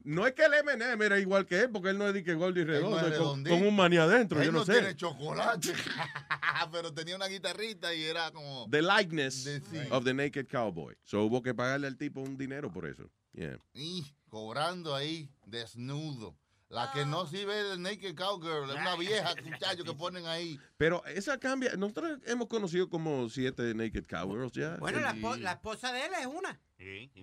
No 0.03 0.27
es 0.27 0.33
que 0.33 0.47
el 0.47 0.55
M&M 0.55 1.05
era 1.05 1.21
igual 1.21 1.45
que 1.45 1.61
él, 1.61 1.71
porque 1.71 1.91
él 1.91 1.99
no 1.99 2.09
es 2.09 2.15
de 2.15 2.25
que 2.25 2.33
gordo 2.33 2.59
y 2.59 2.65
redondo, 2.65 3.51
con, 3.51 3.63
un 3.63 3.77
maní 3.77 3.99
adentro, 3.99 4.41
Él 4.41 4.47
yo 4.47 4.53
no, 4.53 4.61
no 4.61 4.65
sé. 4.65 4.73
tiene 4.73 4.97
chocolate. 4.97 5.75
pero 6.73 6.95
tenía 6.95 7.17
una 7.17 7.27
guitarrita 7.27 7.93
y 7.93 8.05
era 8.05 8.31
como. 8.31 8.67
The 8.71 8.81
likeness 8.81 9.45
De- 9.45 9.61
sí. 9.61 9.89
of 9.91 10.05
the 10.05 10.15
Naked 10.15 10.47
Cowboy. 10.49 10.95
So 11.05 11.25
hubo 11.25 11.43
que 11.43 11.53
pagarle 11.53 11.87
al 11.87 11.99
tipo 11.99 12.23
un 12.23 12.39
dinero 12.39 12.73
por 12.73 12.87
eso. 12.87 13.11
Yeah. 13.35 13.59
Y 13.75 14.07
cobrando 14.31 14.95
ahí, 14.95 15.29
desnudo. 15.45 16.35
La 16.71 16.93
que 16.93 17.05
no 17.05 17.27
sirve 17.27 17.59
es 17.61 17.73
el 17.73 17.83
Naked 17.83 18.15
Cowgirl, 18.17 18.71
es 18.71 18.77
una 18.77 18.95
vieja, 18.95 19.35
muchacho, 19.45 19.83
que 19.85 19.93
ponen 19.93 20.25
ahí. 20.27 20.57
Pero 20.77 21.05
esa 21.05 21.37
cambia. 21.39 21.75
Nosotros 21.77 22.21
hemos 22.27 22.47
conocido 22.47 22.89
como 22.89 23.29
siete 23.29 23.75
Naked 23.75 24.07
Cowgirls 24.09 24.53
ya. 24.53 24.77
Bueno, 24.77 25.01
la, 25.01 25.17
Y- 25.17 25.41
la 25.41 25.53
esposa 25.53 25.93
de 25.93 26.07
él 26.07 26.13
es 26.21 26.27
una. 26.27 26.61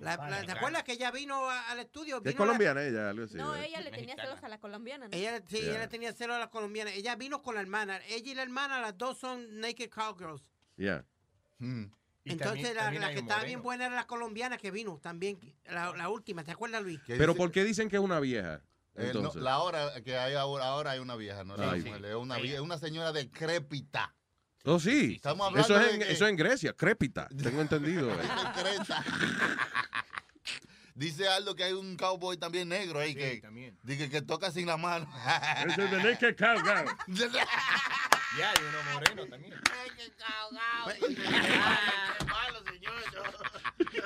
La- 0.02 0.18
la- 0.18 0.46
¿Te 0.46 0.52
acuerdas 0.52 0.84
que 0.84 0.92
ella 0.92 1.12
vino 1.12 1.50
a- 1.50 1.72
al 1.72 1.80
estudio? 1.80 2.18
Es 2.18 2.26
la- 2.34 2.38
colombiana 2.38 2.84
ella, 2.84 3.10
algo 3.10 3.24
así. 3.24 3.36
No, 3.38 3.52
¿verdad? 3.52 3.66
ella 3.70 3.82
le 3.82 3.92
tenía 3.92 4.16
celos 4.18 4.44
a 4.44 4.50
la 4.50 4.60
colombiana, 4.60 5.08
¿no? 5.08 5.16
Ella, 5.18 5.42
sí, 5.48 5.60
Yeah. 5.62 5.72
ella 5.78 5.88
tenía 5.88 6.12
celo 6.14 6.34
a 6.36 6.40
la 6.40 6.50
colombiana. 6.50 6.92
Ella 6.92 7.16
vino 7.16 7.42
con 7.42 7.56
la 7.56 7.62
hermana. 7.62 8.00
Ella 8.10 8.32
y 8.32 8.36
la 8.36 8.44
hermana, 8.44 8.82
las 8.82 8.98
dos 8.98 9.18
son 9.18 9.62
Naked 9.62 9.90
Cowgirls. 9.90 10.44
Yeah. 10.76 11.06
Entonces, 12.26 12.76
la, 12.76 12.92
la 12.92 13.14
que 13.14 13.20
estaba 13.20 13.44
bien 13.46 13.62
buena 13.62 13.86
era 13.86 13.96
la 13.96 14.06
colombiana 14.08 14.58
que 14.58 14.72
vino 14.72 15.00
también. 15.02 15.40
La, 15.66 15.96
la 15.96 16.10
última, 16.10 16.44
¿te 16.44 16.52
acuerdas, 16.52 16.84
Luis? 16.84 17.00
Pero 17.08 17.34
¿por 17.36 17.52
qué 17.52 17.64
dicen 17.64 17.88
que 17.90 17.96
es 17.96 18.02
una 18.02 18.20
vieja? 18.20 18.62
Eh, 18.98 19.12
no, 19.14 19.20
Entonces. 19.20 19.42
la 19.44 19.60
hora 19.60 20.02
que 20.04 20.18
hay 20.18 20.34
ahora, 20.34 20.66
ahora 20.66 20.92
hay 20.92 21.00
una 21.00 21.16
vieja, 21.16 21.44
no 21.44 21.54
es 21.54 21.60
la 21.60 21.72
Ay. 21.72 21.84
mujer, 21.84 22.06
es 22.06 22.16
una, 22.16 22.38
vie- 22.40 22.60
una 22.60 22.78
señora 22.80 23.12
decrépita. 23.12 24.16
Oh, 24.66 24.80
sí. 24.80 25.14
Estamos 25.16 25.48
Eso 25.56 25.76
hablando 25.76 25.80
es, 25.80 25.86
de 25.88 25.94
en, 25.94 26.00
que- 26.02 26.12
eso 26.14 26.26
es 26.26 26.30
en 26.32 26.36
Grecia, 26.36 26.74
crépita. 26.74 27.28
Tengo 27.42 27.62
entendido. 27.62 28.12
eh. 28.14 28.18
Dice 30.96 31.28
Aldo 31.28 31.56
que 31.56 31.64
hay 31.64 31.74
un 31.74 31.96
cowboy 31.96 32.38
también 32.38 32.70
negro 32.70 33.00
ahí 33.00 33.14
que, 33.14 33.40
dice 33.84 34.10
que 34.10 34.24
toca 34.24 34.50
sin 34.52 34.66
la 34.66 34.78
mano. 34.78 35.08
Ese 35.68 35.84
es 35.86 35.92
de 35.92 35.98
Naked 36.04 36.36
Cowgirl. 36.36 36.88
Ya, 38.40 38.50
hay 38.50 38.56
uno 38.68 38.94
moreno 38.94 39.26
también. 39.28 39.54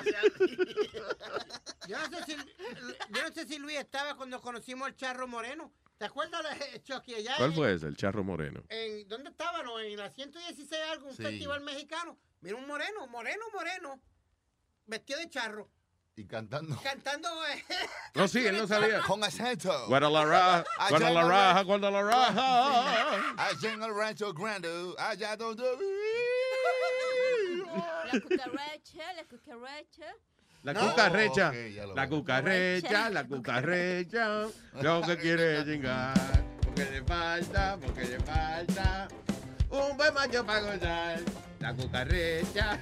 Yo 1.87 1.97
no, 1.97 2.09
sé 2.17 2.23
si, 2.25 2.35
yo 2.35 3.21
no 3.27 3.33
sé 3.33 3.47
si 3.47 3.57
Luis 3.57 3.77
estaba 3.79 4.15
cuando 4.15 4.39
conocimos 4.39 4.87
al 4.87 4.95
Charro 4.95 5.27
Moreno. 5.27 5.71
¿Te 5.97 6.05
acuerdas 6.05 6.41
de 6.59 6.81
Chucky 6.83 7.15
allá? 7.15 7.35
¿Cuál 7.37 7.49
en- 7.51 7.55
fue 7.55 7.73
ese? 7.73 7.87
El 7.87 7.95
charro 7.97 8.23
moreno. 8.23 8.63
En, 8.69 9.07
¿Dónde 9.07 9.29
estaban? 9.29 9.63
No, 9.65 9.79
en 9.79 9.97
la 9.97 10.09
116 10.09 10.81
algo, 10.91 11.07
un 11.09 11.15
Sí. 11.15 11.21
festival 11.23 11.61
mexicano. 11.61 12.17
Mira 12.41 12.55
un 12.55 12.65
moreno, 12.67 13.05
moreno, 13.07 13.43
moreno, 13.53 14.01
vestido 14.87 15.19
de 15.19 15.29
charro, 15.29 15.69
Y 16.15 16.25
cantando. 16.25 16.79
cantando. 16.81 17.29
eh, 17.47 17.63
No, 18.15 18.27
sí, 18.27 18.45
él 18.45 18.57
no 18.57 18.65
sabía. 18.67 19.01
Con 19.01 19.23
acento. 19.23 19.69
Guadalajara, 19.87 20.63
Guadalajara, 20.89 21.61
Guadalajara. 21.63 23.33
Allá 23.37 23.73
en 23.73 23.83
el 23.83 23.95
rancho 23.95 24.33
grande, 24.33 24.93
allá 24.97 25.35
donde... 25.37 25.63
La 28.11 28.19
cucaracha, 28.19 29.13
la 29.15 29.23
cucaracha. 29.25 30.15
La 30.63 30.73
No. 30.73 30.79
cucarrecha, 30.89 31.51
ya 31.69 31.85
lo 31.87 31.95
la 31.95 32.07
cucarrecha, 32.07 33.09
la 33.09 33.23
cucarrecha, 33.25 34.47
lo 34.81 35.01
que 35.01 35.17
quiere 35.17 35.65
chingar, 35.65 36.13
porque 36.61 36.85
le 36.91 37.03
falta, 37.03 37.77
porque 37.81 38.05
le 38.05 38.19
falta 38.19 39.07
un 39.71 39.97
buen 39.97 40.13
macho 40.13 40.45
para 40.45 40.59
gozar, 40.61 41.19
la 41.59 41.73
cucarrecha. 41.73 42.79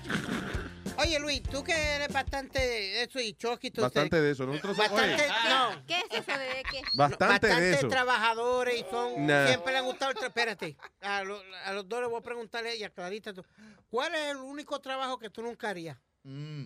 Oye, 0.98 1.18
Luis, 1.20 1.42
tú 1.44 1.64
que 1.64 1.72
eres 1.72 2.10
bastante 2.12 2.60
de 2.60 3.04
eso 3.04 3.20
y 3.22 3.34
Chucky, 3.34 3.72
tú 3.72 3.82
Bastante 3.82 4.20
de 4.20 4.32
eso, 4.32 4.46
nosotros 4.46 4.76
somos- 4.76 4.92
Bastante, 4.92 5.24
oye. 5.24 5.50
no. 5.50 5.86
¿Qué 5.86 5.98
es 6.00 6.20
eso 6.28 6.38
de 6.38 6.64
qué? 6.70 6.82
Bastante 6.94 7.48
de 7.48 7.54
Bastante 7.54 7.72
eso. 7.72 7.88
trabajadores 7.88 8.82
y 8.82 8.86
son, 8.92 9.26
Nah. 9.26 9.48
siempre 9.48 9.72
le 9.72 9.80
han 9.80 9.86
gustado 9.86 10.12
el 10.12 10.18
tra- 10.18 10.28
Espérate, 10.28 10.76
a, 11.02 11.24
lo- 11.24 11.42
a 11.66 11.74
los 11.74 11.88
dos 11.88 12.02
les 12.02 12.10
voy 12.10 12.20
a 12.20 12.24
preguntarle 12.24 12.76
y 12.76 12.84
a 12.84 12.90
Clarita, 12.90 13.34
tú, 13.34 13.46
¿cuál 13.90 14.14
es 14.14 14.32
el 14.32 14.38
único 14.38 14.80
trabajo 14.82 15.18
que 15.18 15.30
tú 15.30 15.42
nunca 15.42 15.70
harías? 15.70 15.98
Mm. 16.24 16.66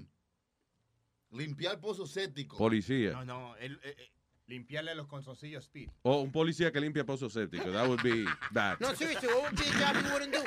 Limpiar 1.31 1.79
pozos 1.79 2.11
sépticos. 2.11 2.57
Policía. 2.57 3.11
No, 3.11 3.25
no, 3.25 3.55
el- 3.57 3.79
eh, 3.83 3.95
eh, 3.97 4.12
limpiarle 4.47 4.95
los 4.95 5.07
consoncillos 5.07 5.63
speed. 5.65 5.89
O 6.03 6.21
un 6.21 6.31
policía 6.31 6.71
que 6.71 6.79
limpia 6.79 7.05
pozos 7.05 7.33
sépticos, 7.33 7.71
that 7.71 7.87
would 7.87 8.01
be 8.03 8.25
bad. 8.51 8.77
No, 8.79 8.93
seriously, 8.95 9.27
what 9.29 9.43
would 9.43 9.59
be 9.59 9.67
a 9.67 9.71
job 9.79 9.95
you 10.03 10.11
wouldn't 10.11 10.33
do? 10.33 10.43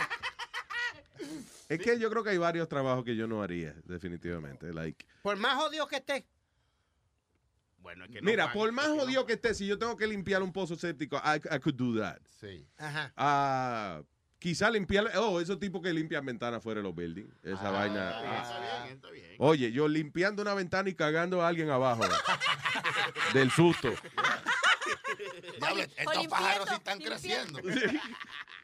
Es 1.69 1.81
que 1.81 1.99
yo 1.99 2.11
creo 2.11 2.23
que 2.23 2.31
hay 2.31 2.39
varios 2.39 2.69
trabajos 2.69 3.05
que 3.05 3.17
yo 3.17 3.27
no 3.27 3.43
haría, 3.43 3.75
definitivamente. 3.85 4.73
Like, 4.73 5.05
Por 5.23 5.37
más 5.37 5.55
jodido 5.57 5.87
que 5.89 5.97
esté. 5.97 6.27
Bueno, 7.79 8.05
es 8.05 8.11
que 8.11 8.21
no 8.21 8.31
mira, 8.31 8.53
por 8.53 8.71
más 8.73 8.87
es 8.87 8.91
que 8.93 8.97
no 8.97 9.03
jodido 9.05 9.27
que 9.27 9.33
esté, 9.35 9.55
si 9.55 9.67
yo 9.67 9.79
tengo 9.79 9.97
que 9.97 10.07
limpiar 10.07 10.43
un 10.43 10.53
pozo 10.53 10.77
séptico, 10.77 11.17
I, 11.17 11.37
I 11.55 11.59
could 11.61 11.77
do 11.77 11.99
that. 12.01 12.19
Sí. 12.41 12.67
Ajá. 12.79 13.13
Ah, 13.17 14.03
quizá 14.39 14.71
limpiar, 14.71 15.11
oh, 15.17 15.41
esos 15.41 15.59
tipos 15.59 15.81
que 15.83 15.93
limpian 15.93 16.25
ventanas 16.25 16.63
fuera 16.63 16.81
de 16.81 16.85
los 16.85 16.95
buildings. 16.95 17.35
Esa 17.43 17.71
vaina. 17.71 18.11
Ah, 18.15 18.43
Está 18.43 18.83
bien, 18.85 18.95
está 18.97 19.11
bien. 19.11 19.37
Oye, 19.39 19.73
yo 19.73 19.89
limpiando 19.89 20.43
una 20.43 20.55
ventana 20.55 20.89
y 20.89 20.95
cagando 20.95 21.43
a 21.43 21.49
alguien 21.49 21.71
abajo. 21.71 22.03
del 23.33 23.51
susto. 23.51 23.93
Diablo, 25.59 25.83
estos 25.83 25.99
limpiando, 25.99 26.31
pájaros 26.31 26.69
sí 26.69 26.75
están 26.75 26.99
limpiando. 26.99 27.61
creciendo. 27.63 28.01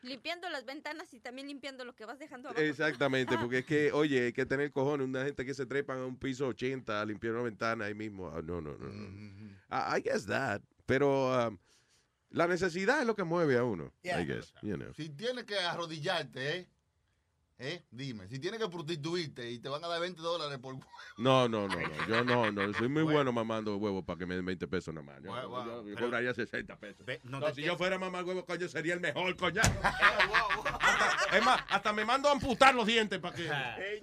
Limpiando 0.02 0.48
las 0.50 0.64
ventanas 0.64 1.12
y 1.14 1.20
también 1.20 1.46
limpiando 1.46 1.84
lo 1.84 1.94
que 1.94 2.04
vas 2.04 2.18
dejando 2.18 2.48
abajo. 2.48 2.62
Exactamente, 2.62 3.38
porque 3.38 3.58
es 3.58 3.64
que, 3.64 3.92
oye, 3.92 4.26
hay 4.26 4.32
que 4.32 4.44
tener 4.44 4.72
cojones. 4.72 5.06
Una 5.06 5.24
gente 5.24 5.44
que 5.44 5.54
se 5.54 5.64
trepan 5.66 5.98
a 5.98 6.06
un 6.06 6.16
piso 6.16 6.48
80 6.48 7.00
a 7.00 7.04
limpiar 7.04 7.34
una 7.34 7.44
ventana 7.44 7.84
ahí 7.84 7.94
mismo. 7.94 8.28
Ah, 8.28 8.40
no, 8.42 8.60
no, 8.60 8.76
no. 8.76 8.88
no. 8.88 9.50
I, 9.70 9.98
I 9.98 10.00
guess 10.02 10.26
that. 10.26 10.60
Pero 10.86 11.48
um, 11.48 11.58
la 12.30 12.46
necesidad 12.46 13.00
es 13.00 13.06
lo 13.06 13.14
que 13.14 13.24
mueve 13.24 13.56
a 13.56 13.64
uno. 13.64 13.92
Yeah. 14.02 14.20
I 14.20 14.24
guess, 14.24 14.52
you 14.62 14.76
know. 14.76 14.92
Si 14.94 15.08
tienes 15.10 15.44
que 15.44 15.58
arrodillarte, 15.58 16.56
¿eh? 16.56 16.68
¿Eh? 17.64 17.84
Dime, 17.92 18.26
si 18.26 18.40
tienes 18.40 18.58
que 18.58 18.68
prostituirte 18.68 19.48
y 19.48 19.60
te 19.60 19.68
van 19.68 19.84
a 19.84 19.86
dar 19.86 20.00
20 20.00 20.20
dólares 20.20 20.58
por... 20.58 20.74
No, 21.16 21.48
no, 21.48 21.68
no, 21.68 21.76
no. 21.76 22.06
Yo 22.08 22.24
no, 22.24 22.50
no. 22.50 22.72
Soy 22.74 22.88
muy 22.88 23.04
bueno 23.04 23.30
mamando 23.32 23.76
huevos 23.76 24.04
para 24.04 24.18
que 24.18 24.26
me 24.26 24.34
den 24.34 24.44
20 24.44 24.66
pesos 24.66 24.92
nada 24.92 25.06
más. 25.06 25.22
Yo, 25.22 25.30
yo- 25.32 25.84
yo 25.86 25.94
pero- 25.94 26.06
cobraría 26.06 26.34
60 26.34 26.76
pesos. 26.80 27.06
Ve, 27.06 27.20
no 27.22 27.38
No, 27.38 27.46
te 27.46 27.54
si 27.54 27.62
yo 27.62 27.76
fuera 27.78 28.00
mamá 28.00 28.24
huevo, 28.24 28.44
coño, 28.44 28.66
sería 28.66 28.94
el 28.94 29.00
mejor, 29.00 29.36
coño. 29.36 29.60
Hasta- 29.82 31.36
es 31.38 31.44
más, 31.44 31.60
hasta 31.68 31.92
me 31.92 32.04
mando 32.04 32.28
a 32.28 32.32
amputar 32.32 32.74
los 32.74 32.84
dientes 32.84 33.20
para 33.20 33.36
que... 33.36 33.44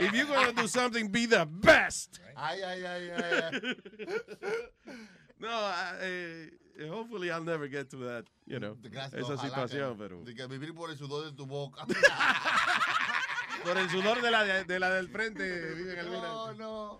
If 0.00 0.12
you're 0.12 0.26
gonna 0.26 0.52
do 0.52 0.68
something, 0.68 1.10
be 1.10 1.26
the 1.26 1.46
best. 1.48 2.18
Ay, 2.36 2.60
ay, 2.60 2.84
ay, 2.84 3.10
ay. 3.10 3.40
ay. 3.52 3.76
No, 5.44 5.50
I- 5.50 5.96
eh, 6.00 6.50
hopefully 6.90 7.28
I'll 7.28 7.44
never 7.44 7.68
get 7.70 7.88
to 7.90 7.98
that, 8.06 8.24
you 8.46 8.58
know, 8.58 8.76
Gracias, 8.80 9.22
esa 9.22 9.36
situación, 9.36 9.92
que- 9.92 9.98
pero 10.02 10.24
De 10.24 10.34
que 10.34 10.46
vivir 10.46 10.74
por 10.74 10.90
el 10.90 10.96
sudor 10.96 11.24
de 11.26 11.32
tu 11.32 11.46
boca. 11.46 11.84
por 13.64 13.78
el 13.78 13.88
sudor 13.90 14.20
de 14.22 14.30
la, 14.30 14.44
de, 14.44 14.64
de 14.64 14.78
la 14.78 14.90
del 14.90 15.08
frente 15.08 15.44
No, 16.10 16.52
no. 16.54 16.98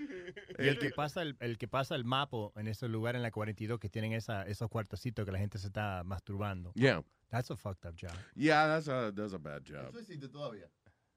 Y 0.59 0.69
el 0.69 0.79
que 0.79 0.91
pasa 0.91 1.23
el, 1.23 1.37
el 1.41 1.59
que 1.59 1.69
pasa 1.69 1.95
el 1.95 2.05
mapo 2.05 2.53
en 2.57 2.69
esos 2.69 2.89
lugares 2.91 3.19
en 3.19 3.23
la 3.23 3.31
42 3.31 3.79
que 3.79 3.89
tienen 3.89 4.13
esa, 4.13 4.43
esos 4.45 4.69
cuartocitos 4.71 5.25
que 5.25 5.33
la 5.33 5.39
gente 5.39 5.59
se 5.59 5.67
está 5.67 6.03
masturbando. 6.05 6.73
Yeah. 6.75 7.03
That's 7.31 7.51
a 7.51 7.57
fucked 7.57 7.85
up 7.89 7.97
job. 8.01 8.13
Yeah, 8.37 8.67
that's 8.69 8.87
a, 8.89 9.11
that's 9.13 9.33
a 9.35 9.39
bad 9.39 9.63
job. 9.67 9.89
Eso 9.89 9.99
existe 9.99 10.29
todavía. 10.29 10.69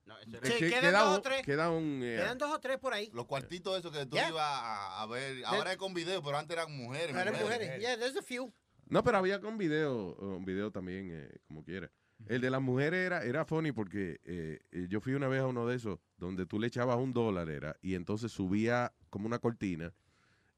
No, 0.07 0.17
eso 0.19 0.37
Es 0.41 0.53
Sí, 0.53 0.59
que 0.59 0.69
quedan 0.69 0.81
queda 0.81 0.99
dos 1.01 1.09
o 1.11 1.15
un, 1.17 1.21
tres. 1.21 1.41
queda 1.43 1.69
un, 1.69 2.01
eh, 2.03 2.15
Quedan 2.17 2.37
dos 2.37 2.51
o 2.51 2.59
tres 2.59 2.77
por 2.77 2.93
ahí. 2.93 3.09
Los 3.13 3.25
cuartitos 3.25 3.77
esos 3.77 3.91
que 3.91 4.05
tú 4.05 4.15
Yeah. 4.15 4.29
ibas 4.29 4.41
a, 4.43 5.01
a 5.01 5.05
ver. 5.05 5.43
Ahora 5.45 5.71
es 5.73 5.77
con 5.77 5.93
video, 5.93 6.23
pero 6.23 6.37
antes 6.37 6.55
eran 6.57 6.75
mujeres. 6.75 7.15
Eran 7.15 7.33
mujeres. 7.39 7.79
Yeah, 7.79 7.97
there's 7.97 8.15
a 8.17 8.21
few. 8.21 8.51
No, 8.89 9.03
pero 9.03 9.17
había 9.17 9.41
con 9.41 9.57
video, 9.57 10.15
un 10.15 10.45
video 10.45 10.71
también, 10.71 11.09
eh, 11.11 11.29
como 11.47 11.61
quiera. 11.63 11.91
El 12.25 12.41
de 12.41 12.49
las 12.49 12.61
mujeres 12.61 13.05
era, 13.05 13.23
era 13.23 13.45
funny 13.45 13.71
porque 13.73 14.19
eh, 14.23 14.59
yo 14.89 15.01
fui 15.01 15.13
una 15.13 15.27
vez 15.27 15.41
a 15.41 15.45
uno 15.47 15.67
de 15.67 15.75
esos 15.75 15.99
donde 16.17 16.45
tú 16.47 16.57
le 16.59 16.65
echabas 16.67 16.97
un 16.97 17.13
dólar 17.13 17.47
era 17.49 17.75
y 17.81 17.93
entonces 17.93 18.31
subía 18.31 18.91
como 19.11 19.27
una 19.27 19.37
cortina 19.39 19.93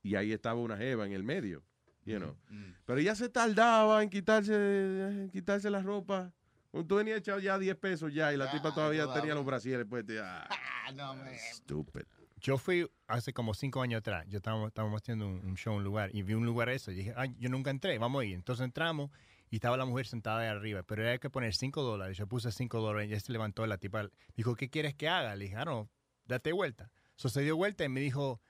y 0.01 0.15
ahí 0.15 0.31
estaba 0.31 0.59
una 0.61 0.77
jeva 0.77 1.05
en 1.05 1.11
el 1.11 1.23
medio, 1.23 1.61
you 2.05 2.17
know. 2.17 2.37
Mm. 2.49 2.75
Pero 2.85 2.99
ella 3.01 3.13
se 3.15 3.27
tardaba 3.27 4.01
en 4.03 4.09
quitarse, 4.09 4.53
en 4.53 5.29
quitarse 5.31 5.69
la 5.69 5.81
ropa. 5.81 6.31
Tú 6.71 6.95
venías 6.95 7.19
echado 7.19 7.39
ya 7.39 7.57
10 7.57 7.75
pesos 7.77 8.13
ya 8.13 8.31
y 8.33 8.37
la 8.37 8.51
tipa 8.51 8.73
todavía 8.73 9.11
tenía 9.13 9.33
los 9.35 9.45
brasieres 9.45 9.85
puestos. 9.85 10.15
Ah, 10.23 10.47
Ah, 10.87 10.91
no, 10.91 11.15
man. 11.15 11.27
stupid. 11.53 12.01
Yo 12.37 12.57
fui 12.57 12.89
hace 13.07 13.31
como 13.33 13.53
cinco 13.53 13.81
años 13.81 13.99
atrás. 13.99 14.25
Yo 14.27 14.37
estábamos, 14.37 14.69
estábamos 14.69 15.01
haciendo 15.01 15.27
un, 15.27 15.45
un 15.45 15.55
show 15.55 15.73
en 15.73 15.79
un 15.79 15.83
lugar 15.83 16.09
y 16.15 16.23
vi 16.23 16.33
un 16.33 16.45
lugar 16.45 16.69
eso. 16.69 16.89
Y 16.91 16.95
dije, 16.95 17.13
ay, 17.15 17.35
yo 17.37 17.49
nunca 17.49 17.69
entré, 17.69 17.97
vamos 17.99 18.21
a 18.21 18.25
ir. 18.25 18.33
Entonces 18.35 18.63
entramos 18.63 19.11
y 19.51 19.55
estaba 19.57 19.77
la 19.77 19.85
mujer 19.85 20.07
sentada 20.07 20.39
ahí 20.41 20.47
arriba, 20.47 20.81
pero 20.83 21.03
había 21.03 21.17
que 21.19 21.29
poner 21.29 21.53
cinco 21.53 21.83
dólares. 21.83 22.17
Yo 22.17 22.27
puse 22.27 22.51
cinco 22.51 22.79
dólares 22.81 23.09
y 23.09 23.13
ella 23.13 23.19
se 23.19 23.31
levantó 23.33 23.65
la 23.67 23.77
tipa. 23.77 24.09
Dijo, 24.35 24.55
¿qué 24.55 24.69
quieres 24.69 24.95
que 24.95 25.07
haga? 25.09 25.35
Le 25.35 25.45
dije, 25.45 25.57
ah, 25.57 25.65
no, 25.65 25.89
date 26.25 26.51
vuelta. 26.53 26.91
So 27.17 27.29
se 27.29 27.41
dio 27.41 27.55
vuelta 27.55 27.83
y 27.83 27.89
me 27.89 27.99
dijo, 27.99 28.41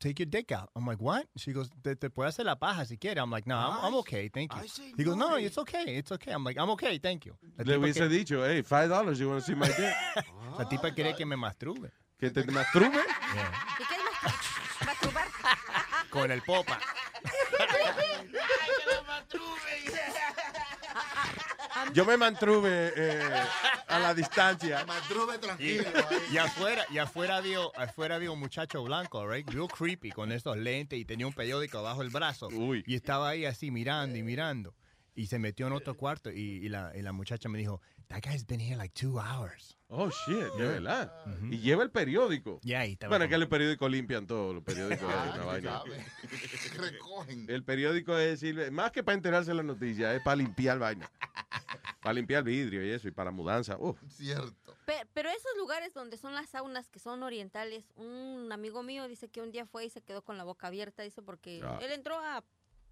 take 0.00 0.18
your 0.18 0.26
dick 0.26 0.52
out. 0.52 0.70
I'm 0.76 0.86
like, 0.86 1.00
what? 1.00 1.26
She 1.36 1.52
goes, 1.52 1.68
te, 1.82 1.94
te 1.94 2.08
puede 2.10 2.28
hacer 2.28 2.44
la 2.44 2.56
paja 2.56 2.84
si 2.84 2.96
quieres. 2.96 3.18
I'm 3.22 3.30
like, 3.30 3.46
no, 3.46 3.56
I'm, 3.56 3.84
I'm 3.84 3.94
okay, 3.96 4.28
thank 4.28 4.52
you. 4.54 4.60
He 4.96 5.04
goes, 5.04 5.16
no, 5.16 5.30
no. 5.30 5.36
it's 5.36 5.56
okay, 5.58 5.96
it's 5.96 6.12
okay. 6.12 6.32
I'm 6.32 6.44
like, 6.44 6.58
I'm 6.58 6.70
okay, 6.70 6.98
thank 6.98 7.24
you. 7.26 7.34
La 7.58 7.64
Le 7.64 7.72
tipa 7.74 7.78
hubiese 7.86 7.98
que- 8.00 8.08
dicho, 8.08 8.44
hey, 8.44 8.62
five 8.62 8.88
dollars, 8.88 9.18
you 9.20 9.28
want 9.28 9.40
to 9.44 9.46
see 9.46 9.54
my 9.54 9.66
dick? 9.68 9.94
La 10.58 10.64
tipa 10.68 10.90
quiere 10.94 11.14
que 11.14 11.24
me 11.26 11.36
masturbe. 11.36 11.90
que 12.18 12.30
te 12.30 12.42
masturbe. 12.44 12.92
Yeah. 13.34 13.52
¿Y 13.78 13.84
qué 13.86 13.94
es 13.94 14.02
mastur- 14.22 14.86
masturbar? 14.86 15.28
Con 16.10 16.30
el 16.30 16.42
popa. 16.42 16.78
Yo 21.92 22.04
me 22.04 22.16
mantuve 22.16 22.92
eh, 22.96 23.20
a 23.88 23.98
la 23.98 24.14
distancia. 24.14 24.84
Mantrube 24.86 25.36
Y, 25.36 25.38
tranquilo. 25.38 25.84
y 26.32 26.36
afuera, 26.38 26.84
y 26.90 26.98
afuera 26.98 27.40
vio, 27.40 27.76
afuera 27.78 28.18
vio 28.18 28.32
un 28.32 28.40
muchacho 28.40 28.82
blanco, 28.82 29.28
right? 29.28 29.48
Real 29.50 29.68
creepy, 29.68 30.10
con 30.10 30.32
esos 30.32 30.56
lentes 30.56 30.98
y 30.98 31.04
tenía 31.04 31.26
un 31.26 31.32
periódico 31.32 31.82
bajo 31.82 32.02
el 32.02 32.10
brazo. 32.10 32.48
Uy. 32.48 32.82
Y 32.86 32.94
estaba 32.94 33.28
ahí 33.30 33.44
así 33.44 33.70
mirando 33.70 34.16
y 34.18 34.22
mirando. 34.22 34.74
Y 35.16 35.26
se 35.26 35.38
metió 35.38 35.68
en 35.68 35.74
otro 35.74 35.94
cuarto 35.96 36.30
y, 36.32 36.40
y 36.40 36.68
la, 36.68 36.90
y 36.96 37.00
la 37.02 37.12
muchacha 37.12 37.48
me 37.48 37.56
dijo, 37.58 37.80
that 38.08 38.20
guy's 38.24 38.44
been 38.44 38.60
here 38.60 38.76
like 38.76 38.92
two 38.94 39.20
hours. 39.20 39.76
Oh, 39.88 40.10
shit, 40.10 40.52
de 40.58 40.66
verdad. 40.66 41.12
Y 41.50 41.58
lleva 41.58 41.84
el 41.84 41.90
periódico. 41.92 42.58
Ya 42.64 42.80
ahí 42.80 42.92
estaba. 42.94 43.10
Bueno, 43.10 43.26
es 43.26 43.30
que 43.30 43.38
los 43.38 43.48
periódicos 43.48 43.88
limpian 43.88 44.26
todo, 44.26 44.52
los 44.54 44.64
periódicos 44.64 45.08
Ah. 45.08 45.84
Recogen. 46.76 47.46
El 47.48 47.62
periódico 47.62 48.18
es 48.18 48.40
decir, 48.40 48.72
más 48.72 48.90
que 48.90 49.04
para 49.04 49.14
enterarse 49.14 49.50
de 49.50 49.54
la 49.56 49.62
noticia, 49.62 50.12
es 50.14 50.22
para 50.22 50.36
limpiar 50.36 50.80
vaina. 50.80 51.08
Para 52.00 52.12
limpiar 52.14 52.42
vidrio 52.44 52.84
y 52.84 52.90
eso, 52.90 53.08
y 53.08 53.10
para 53.10 53.30
mudanza. 53.30 53.76
Uf. 53.78 53.98
Cierto. 54.08 54.76
Pe- 54.86 55.06
Pero 55.14 55.30
esos 55.30 55.56
lugares 55.56 55.94
donde 55.94 56.16
son 56.16 56.34
las 56.34 56.50
saunas 56.50 56.90
que 56.90 56.98
son 56.98 57.22
orientales, 57.22 57.84
un 57.96 58.50
amigo 58.52 58.82
mío 58.82 59.08
dice 59.08 59.28
que 59.28 59.40
un 59.40 59.50
día 59.52 59.64
fue 59.66 59.86
y 59.86 59.90
se 59.90 60.02
quedó 60.02 60.22
con 60.22 60.36
la 60.36 60.44
boca 60.44 60.66
abierta, 60.66 61.02
dice, 61.02 61.22
porque 61.22 61.60
Ah. 61.64 61.78
él 61.80 61.92
entró 61.92 62.18
a 62.18 62.44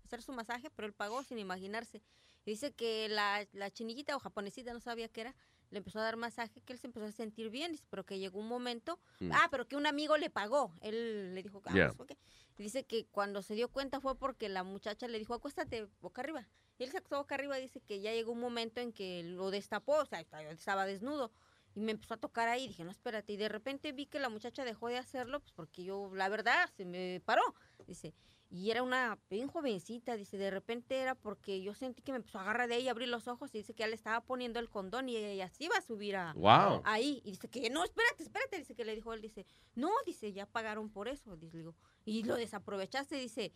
hacer 0.05 0.23
su 0.23 0.33
masaje, 0.33 0.71
pero 0.71 0.87
él 0.87 0.95
pagó 0.95 1.23
sin 1.23 1.39
imaginarse. 1.39 2.03
Y 2.45 2.51
dice 2.53 2.73
que 2.73 3.09
la, 3.09 3.47
la 3.53 3.71
chinillita 3.71 4.17
o 4.17 4.19
japonesita, 4.19 4.73
no 4.73 4.81
sabía 4.81 5.09
qué 5.09 5.23
era, 5.23 5.35
le 5.71 5.79
empezó 5.79 6.01
a 6.01 6.03
dar 6.03 6.17
masaje, 6.17 6.61
que 6.61 6.73
él 6.75 6.79
se 6.79 6.87
empezó 6.87 7.07
a 7.07 7.13
sentir 7.13 7.49
bien, 7.51 7.73
dice, 7.73 7.85
pero 7.89 8.05
que 8.05 8.19
llegó 8.19 8.39
un 8.41 8.49
momento, 8.49 8.99
Mm. 9.21 9.31
ah, 9.33 9.49
pero 9.51 9.67
que 9.69 9.77
un 9.77 9.87
amigo 9.87 10.17
le 10.17 10.29
pagó, 10.31 10.73
él 10.81 11.35
le 11.35 11.43
dijo, 11.43 11.63
ah, 11.67 11.73
Yeah. 11.75 11.93
pues, 11.95 12.11
dice 12.59 12.85
que 12.85 13.07
cuando 13.07 13.43
se 13.43 13.55
dio 13.55 13.69
cuenta 13.69 14.01
fue 14.01 14.17
porque 14.19 14.49
la 14.49 14.65
muchacha 14.65 15.09
le 15.09 15.19
dijo, 15.19 15.35
acuéstate 15.35 15.89
boca 16.01 16.21
arriba. 16.23 16.47
Y 16.79 16.85
él 16.85 16.91
se 16.91 16.99
acostó 16.99 17.19
boca 17.19 17.35
arriba, 17.35 17.57
dice 17.57 17.81
que 17.81 18.01
ya 18.01 18.13
llegó 18.13 18.33
un 18.33 18.41
momento 18.41 18.81
en 18.81 18.93
que 18.93 19.23
lo 19.25 19.51
destapó, 19.51 19.97
o 19.99 20.07
sea, 20.07 20.21
estaba- 20.21 20.87
desnudo. 20.87 21.31
Y 21.75 21.81
me 21.81 21.93
empezó 21.93 22.15
a 22.15 22.17
tocar 22.19 22.49
ahí, 22.49 22.69
dije, 22.69 22.85
no, 22.85 22.91
espérate. 22.91 23.33
Y 23.33 23.37
de 23.37 23.49
repente 23.49 23.93
vi 23.93 24.07
que 24.07 24.19
la 24.19 24.29
muchacha 24.29 24.65
dejó 24.65 24.89
de 24.89 24.99
hacerlo, 24.99 25.41
pues 25.41 25.53
porque 25.53 25.85
yo, 25.85 26.11
la 26.15 26.29
verdad, 26.29 26.69
se 26.77 26.85
me 26.85 27.23
paró. 27.25 27.43
Dice, 27.87 28.15
y 28.51 28.71
era 28.71 28.83
una 28.83 29.19
bien 29.31 29.49
jovencita, 29.49 30.15
dice, 30.19 30.37
de 30.37 30.51
repente 30.51 30.99
era 30.99 31.15
porque 31.15 31.63
yo 31.63 31.73
sentí 31.75 32.03
que 32.03 32.13
me 32.13 32.17
empezó 32.17 32.39
a 32.39 32.43
agarrar 32.43 32.69
de 32.69 32.75
ahí, 32.75 32.89
abrí 32.89 33.07
los 33.07 33.27
ojos 33.27 33.55
y 33.55 33.59
dice 33.59 33.73
que 33.73 33.81
ya 33.85 33.87
le 33.87 33.95
estaba 33.95 34.21
poniendo 34.21 34.61
el 34.61 34.69
condón 34.69 35.09
y 35.09 35.17
ella 35.17 35.49
sí 35.49 35.65
iba 35.65 35.77
a 35.79 35.81
subir 35.81 36.17
a, 36.17 36.35
Wow. 36.35 36.83
ahí. 36.85 37.23
Y 37.25 37.31
dice 37.31 37.49
que, 37.49 37.71
no, 37.71 37.83
espérate, 37.85 38.23
espérate, 38.23 38.59
dice 38.59 38.75
que 38.75 38.85
le 38.85 38.95
dijo 38.95 39.15
él, 39.15 39.23
dice, 39.23 39.47
no, 39.75 39.91
dice, 40.05 40.31
ya 40.35 40.45
pagaron 40.45 40.91
por 40.91 41.09
eso, 41.09 41.37
dice, 41.39 41.57
digo, 41.57 41.75
y 42.05 42.25
lo 42.25 42.35
desaprovechaste, 42.37 43.17
dice, 43.17 43.55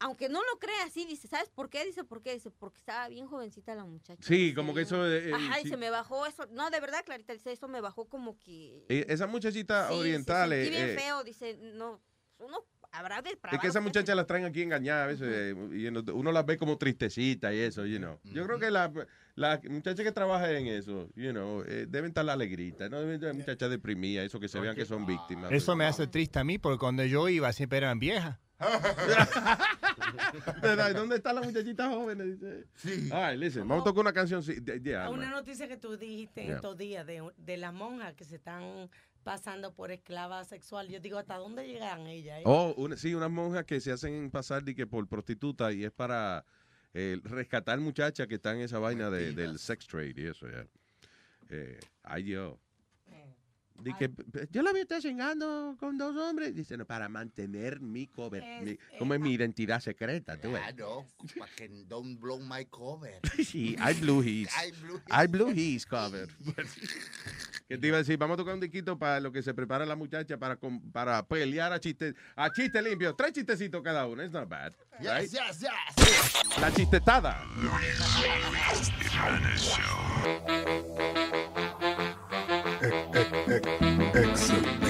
aunque 0.00 0.28
no 0.28 0.40
lo 0.40 0.58
crea 0.58 0.84
así, 0.86 1.04
dice, 1.06 1.28
¿sabes 1.28 1.48
por 1.50 1.68
qué? 1.70 1.84
Dice, 1.84 2.04
¿por 2.04 2.22
qué? 2.22 2.34
Dice, 2.34 2.50
porque 2.50 2.78
estaba 2.78 3.08
bien 3.08 3.26
jovencita 3.26 3.74
la 3.74 3.84
muchacha. 3.84 4.22
Sí, 4.22 4.36
dice, 4.36 4.54
como 4.54 4.74
que 4.74 4.82
eso, 4.82 5.06
eh, 5.06 5.30
eh, 5.30 5.34
Ajá, 5.34 5.60
y 5.60 5.64
sí. 5.64 5.70
se 5.70 5.76
me 5.76 5.90
bajó 5.90 6.26
eso. 6.26 6.46
No, 6.52 6.70
de 6.70 6.80
verdad, 6.80 7.04
Clarita, 7.04 7.32
dice, 7.32 7.52
eso 7.52 7.68
me 7.68 7.80
bajó 7.80 8.08
como 8.08 8.38
que... 8.38 8.84
Eh, 8.88 9.06
Esa 9.08 9.26
muchachita 9.26 9.88
Sí, 9.88 9.94
oriental. 9.94 10.50
sentí 10.50 10.66
eh, 10.66 10.70
bien 10.70 10.90
eh, 10.90 10.98
feo, 10.98 11.24
dice, 11.24 11.56
no, 11.74 12.00
uno 12.38 12.64
habrá 12.92 13.20
de 13.22 13.30
Es 13.52 13.58
que 13.58 13.66
esas 13.66 13.82
muchachas 13.82 14.16
las 14.16 14.26
traen 14.26 14.44
aquí 14.44 14.62
engañadas 14.62 15.04
a 15.04 15.06
veces 15.08 15.28
eh, 15.30 15.54
y 15.72 15.86
uno 15.86 16.32
las 16.32 16.46
ve 16.46 16.56
como 16.56 16.78
tristecitas 16.78 17.52
y 17.52 17.58
eso, 17.60 17.84
you 17.84 17.98
know. 17.98 18.18
Yo 18.24 18.44
creo 18.46 18.58
que 18.58 18.70
la, 18.70 18.90
la 19.34 19.60
muchacha 19.68 20.02
que 20.02 20.12
trabaja 20.12 20.50
en 20.52 20.66
eso, 20.68 21.08
you 21.14 21.32
know, 21.32 21.62
eh, 21.66 21.86
deben 21.88 22.08
estar 22.08 22.24
la 22.24 22.32
alegrita, 22.34 22.88
no 22.88 23.00
deben 23.00 23.16
estar 23.16 23.34
muchachas 23.34 23.70
deprimidas, 23.70 24.26
eso 24.26 24.40
que 24.40 24.48
se 24.48 24.58
vean 24.60 24.74
que 24.74 24.86
son 24.86 25.06
víctimas. 25.06 25.52
Eso 25.52 25.76
me 25.76 25.84
hace 25.84 26.06
triste 26.06 26.38
a 26.38 26.44
mí 26.44 26.58
porque 26.58 26.78
cuando 26.78 27.04
yo 27.04 27.28
iba 27.28 27.52
siempre 27.52 27.78
eran 27.78 27.98
viejas. 27.98 28.38
¿Verdad? 30.62 30.94
¿Dónde 30.94 31.16
están 31.16 31.34
las 31.36 31.44
muchachitas 31.46 31.88
jóvenes? 31.88 32.38
Sí. 32.76 33.08
All 33.12 33.30
right, 33.32 33.40
listen, 33.40 33.66
vamos 33.68 33.82
a 33.82 33.84
tocar 33.84 34.00
una 34.00 34.12
canción. 34.12 34.42
Alma. 34.42 35.10
Una 35.10 35.30
noticia 35.30 35.68
que 35.68 35.76
tú 35.76 35.96
dijiste 35.96 36.40
en 36.42 36.46
Yeah. 36.48 36.56
estos 36.56 36.76
días 36.76 37.06
de, 37.06 37.22
de 37.36 37.56
las 37.56 37.72
monjas 37.72 38.14
que 38.14 38.24
se 38.24 38.36
están 38.36 38.90
pasando 39.22 39.74
por 39.74 39.90
esclava 39.90 40.44
sexual. 40.44 40.88
Yo 40.88 41.00
digo, 41.00 41.18
¿hasta 41.18 41.36
dónde 41.36 41.66
llegan 41.66 42.06
ellas? 42.06 42.38
eh? 42.40 42.42
Oh, 42.46 42.72
una- 42.78 42.96
sí, 42.96 43.14
unas 43.14 43.30
monjas 43.30 43.64
que 43.64 43.80
se 43.80 43.92
hacen 43.92 44.30
pasar 44.30 44.62
de 44.64 44.74
que 44.74 44.86
por 44.86 45.06
prostituta 45.08 45.70
y 45.72 45.84
es 45.84 45.92
para 45.92 46.44
eh, 46.94 47.20
rescatar 47.24 47.78
muchachas 47.80 48.26
que 48.26 48.36
están 48.36 48.56
en 48.56 48.62
esa 48.62 48.78
vaina 48.78 49.10
de- 49.10 49.32
del 49.32 49.58
sex 49.58 49.86
trade 49.86 50.14
y 50.16 50.26
eso, 50.26 50.48
ya. 50.48 50.66
Eh, 51.50 51.78
ay, 52.02 52.24
yo. 52.24 52.58
Di 53.80 53.94
que, 53.94 54.10
yo 54.50 54.62
la 54.62 54.72
vi 54.72 54.80
estar 54.80 55.00
chingando 55.00 55.76
con 55.78 55.96
dos 55.96 56.16
hombres. 56.16 56.54
Dice, 56.54 56.76
no, 56.76 56.84
para 56.84 57.08
mantener 57.08 57.80
mi 57.80 58.06
cover. 58.08 58.42
Es- 58.42 58.62
mi- 58.62 58.78
¿Cómo 58.98 59.14
es 59.14 59.20
mi 59.20 59.32
identidad 59.32 59.80
secreta? 59.80 60.36
Tú 60.36 60.50
ves. 60.52 60.62
Claro, 60.74 61.06
para 61.38 61.52
que 61.54 61.68
don't 61.86 62.18
blow 62.20 62.40
my 62.40 62.64
cover. 62.66 63.20
Sí, 63.44 63.76
I 63.78 63.94
blew 64.00 64.20
his. 64.22 64.48
I 64.56 64.72
blew 64.72 65.00
I 65.10 65.26
blew 65.26 65.50
his 65.54 65.86
cover. 65.86 66.28
¿Qué 67.68 67.76
te 67.78 67.86
iba 67.86 67.96
a 67.96 68.00
decir? 68.00 68.16
Vamos 68.18 68.34
a 68.34 68.38
tocar 68.38 68.54
un 68.54 68.60
diquito 68.60 68.98
para 68.98 69.20
lo 69.20 69.30
que 69.30 69.42
se 69.42 69.52
prepara 69.54 69.84
la 69.86 69.94
muchacha 69.94 70.38
para, 70.38 70.58
para 70.92 71.22
pelear 71.26 71.72
a 71.72 71.78
chiste, 71.78 72.14
a 72.34 72.50
chiste 72.50 72.80
limpio. 72.82 73.14
Tres 73.14 73.32
chistecitos 73.32 73.82
cada 73.82 74.06
uno. 74.06 74.22
It's 74.24 74.32
not 74.32 74.48
bad. 74.48 74.72
right? 75.00 75.30
Yes, 75.30 75.32
yes, 75.32 75.60
yes. 75.60 76.58
La 76.60 76.72
chistetada. 76.72 77.44
Pasa 83.12 84.87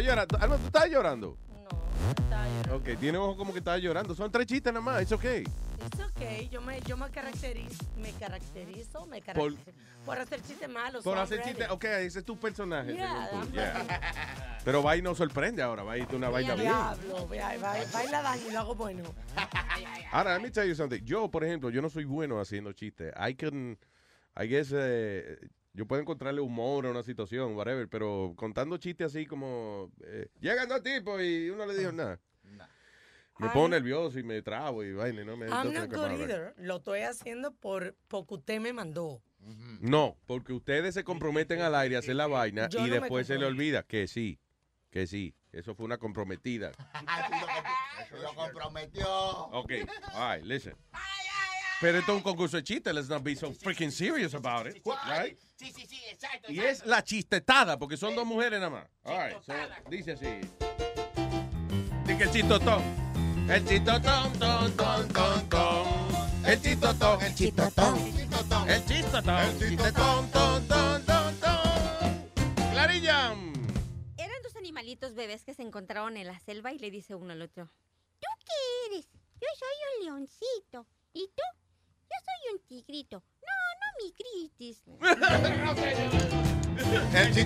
¿Tú 0.00 0.06
estás 0.06 0.16
llorando? 0.16 0.38
Alma, 0.40 0.56
¿tú 0.56 0.66
estás 0.66 0.90
llorando? 0.90 1.38
No, 2.70 2.76
Ok, 2.76 2.98
tiene 2.98 3.18
ojo 3.18 3.36
como 3.36 3.52
que 3.52 3.58
estás 3.58 3.80
llorando. 3.82 4.14
Son 4.14 4.32
tres 4.32 4.46
chistes 4.46 4.72
nada 4.72 4.82
más, 4.82 5.02
es 5.02 5.12
ok. 5.12 5.24
Es 5.24 5.44
ok, 5.44 6.50
yo 6.50 6.62
me, 6.62 6.80
yo 6.82 6.96
me 6.96 7.10
caracterizo, 7.10 7.84
me 7.98 8.10
caracterizo, 8.12 9.06
me 9.06 9.20
caracterizo 9.20 9.56
por, 10.06 10.18
hacer 10.18 10.40
chistes 10.42 10.68
malos. 10.70 11.04
Por 11.04 11.16
so 11.16 11.22
hacer 11.22 11.42
chistes, 11.42 11.68
ok, 11.68 11.84
ese 11.84 12.20
es 12.20 12.24
tu 12.24 12.38
personaje. 12.38 12.94
Yeah, 12.94 13.28
según 13.28 13.46
tú, 13.48 13.52
yeah. 13.52 14.58
Pero 14.64 14.82
va 14.82 14.96
y 14.96 15.02
nos 15.02 15.18
sorprende 15.18 15.62
ahora, 15.62 15.82
va 15.82 15.98
y 15.98 16.06
tú 16.06 16.16
una 16.16 16.30
vaina 16.30 16.54
bien. 16.54 16.68
Diablo, 16.68 17.28
baila 17.92 18.22
daño 18.22 18.48
y 18.48 18.52
lo 18.52 18.58
hago 18.58 18.74
bueno. 18.74 19.02
Ahora, 20.12 20.34
let 20.34 20.42
me 20.42 20.50
tell 20.50 20.66
you 20.66 20.74
something. 20.74 21.02
Yo, 21.04 21.30
por 21.30 21.44
ejemplo, 21.44 21.68
yo 21.68 21.82
no 21.82 21.90
soy 21.90 22.04
bueno 22.04 22.40
haciendo 22.40 22.72
chistes. 22.72 23.12
I 23.16 23.34
can, 23.34 23.78
I 24.36 24.46
guess, 24.46 24.72
eh, 24.74 25.36
Yo 25.72 25.86
puedo 25.86 26.02
encontrarle 26.02 26.40
humor 26.40 26.86
a 26.86 26.90
una 26.90 27.02
situación, 27.02 27.54
whatever, 27.54 27.88
pero 27.88 28.34
contando 28.36 28.76
chistes 28.76 29.08
así 29.08 29.26
como, 29.26 29.90
eh, 30.04 30.28
llegan 30.40 30.68
dos 30.68 30.82
tipos 30.82 31.22
y 31.22 31.48
uno 31.50 31.64
le 31.66 31.78
dijo 31.78 31.92
nada. 31.92 32.18
Me 33.38 33.48
pongo 33.48 33.68
nervioso 33.68 34.18
y 34.18 34.22
me 34.22 34.42
trabo 34.42 34.84
y 34.84 34.92
vaina, 34.92 35.22
y 35.22 35.24
no 35.24 35.36
me... 35.36 35.46
I'm 35.46 35.72
not 35.72 35.88
¿qué 35.88 35.96
good 35.96 36.10
either. 36.10 36.54
Lo 36.58 36.76
estoy 36.76 37.00
haciendo 37.00 37.52
por 37.52 37.96
porque 38.08 38.34
usted 38.34 38.60
me 38.60 38.72
mandó. 38.74 39.22
No, 39.80 40.18
porque 40.26 40.52
ustedes 40.52 40.92
se 40.92 41.04
comprometen 41.04 41.62
al 41.62 41.74
aire 41.74 41.96
a 41.96 42.00
hacer 42.00 42.16
la 42.16 42.26
vaina 42.26 42.68
Yo 42.68 42.86
y 42.86 42.90
no 42.90 43.00
después 43.00 43.26
se 43.26 43.38
le 43.38 43.46
olvida 43.46 43.82
que 43.82 44.06
sí, 44.06 44.38
que 44.90 45.06
sí. 45.06 45.34
Eso 45.52 45.74
fue 45.74 45.86
una 45.86 45.98
comprometida. 45.98 46.70
Lo 48.22 48.34
comprometió. 48.34 49.08
Ok, 49.48 49.72
all 50.14 50.36
right, 50.36 50.44
listen. 50.44 50.74
Pero 51.80 51.98
esto 51.98 52.12
es 52.12 52.16
un 52.18 52.22
concurso 52.22 52.58
de 52.58 52.62
chistes. 52.62 52.94
Let's 52.94 53.08
not 53.08 53.22
be 53.22 53.34
so 53.34 53.52
freaking 53.52 53.90
serious 53.90 54.34
about 54.34 54.66
it. 54.66 54.82
Right? 55.06 55.38
Sí, 55.56 55.72
sí, 55.72 55.86
sí, 55.86 55.98
exacto. 56.10 56.52
Y 56.52 56.60
es 56.60 56.84
la 56.84 57.02
chistetada, 57.02 57.78
porque 57.78 57.96
son 57.96 58.14
dos 58.14 58.26
mujeres 58.26 58.60
nada 58.60 58.70
más. 58.70 58.86
All 59.02 59.18
right, 59.18 59.42
so, 59.42 59.52
dice 59.88 60.12
así. 60.12 60.40
Dice 62.04 62.18
que 62.18 62.24
el 62.24 62.30
chistotón. 62.30 62.82
El 63.48 63.66
chistotón, 63.66 64.32
ton, 64.38 64.76
ton, 64.76 65.08
ton, 65.08 65.48
ton. 65.48 65.86
El 66.44 66.60
chistotón, 66.60 67.22
el 67.22 67.34
chistotón. 67.34 67.98
El 67.98 68.14
chistotón. 68.14 68.68
El 68.68 68.86
chistotón, 68.86 70.30
ton, 70.30 70.68
ton, 70.68 71.04
ton, 71.06 71.40
ton. 71.40 72.70
Clarilla. 72.72 73.34
Eran 74.18 74.42
dos 74.42 74.56
animalitos 74.56 75.14
bebés 75.14 75.44
que 75.44 75.54
se 75.54 75.62
encontraron 75.62 76.18
en 76.18 76.26
la 76.26 76.38
selva 76.40 76.72
y 76.72 76.78
le 76.78 76.90
dice 76.90 77.14
uno 77.14 77.32
al 77.32 77.40
otro. 77.40 77.70
¿Tú 78.20 78.28
qué 78.44 78.94
eres? 78.94 79.08
Yo 79.40 79.48
soy 79.58 79.76
un 79.98 80.04
leoncito. 80.04 80.86
¿Y 81.12 81.26
tú? 81.28 81.59
Yo 82.10 82.16
soy 82.24 82.40
un 82.54 82.60
tigrito. 82.66 83.22
No, 83.40 83.56
no 83.80 83.86
mi 83.98 84.08
gritis. 84.18 84.82
El. 87.10 87.38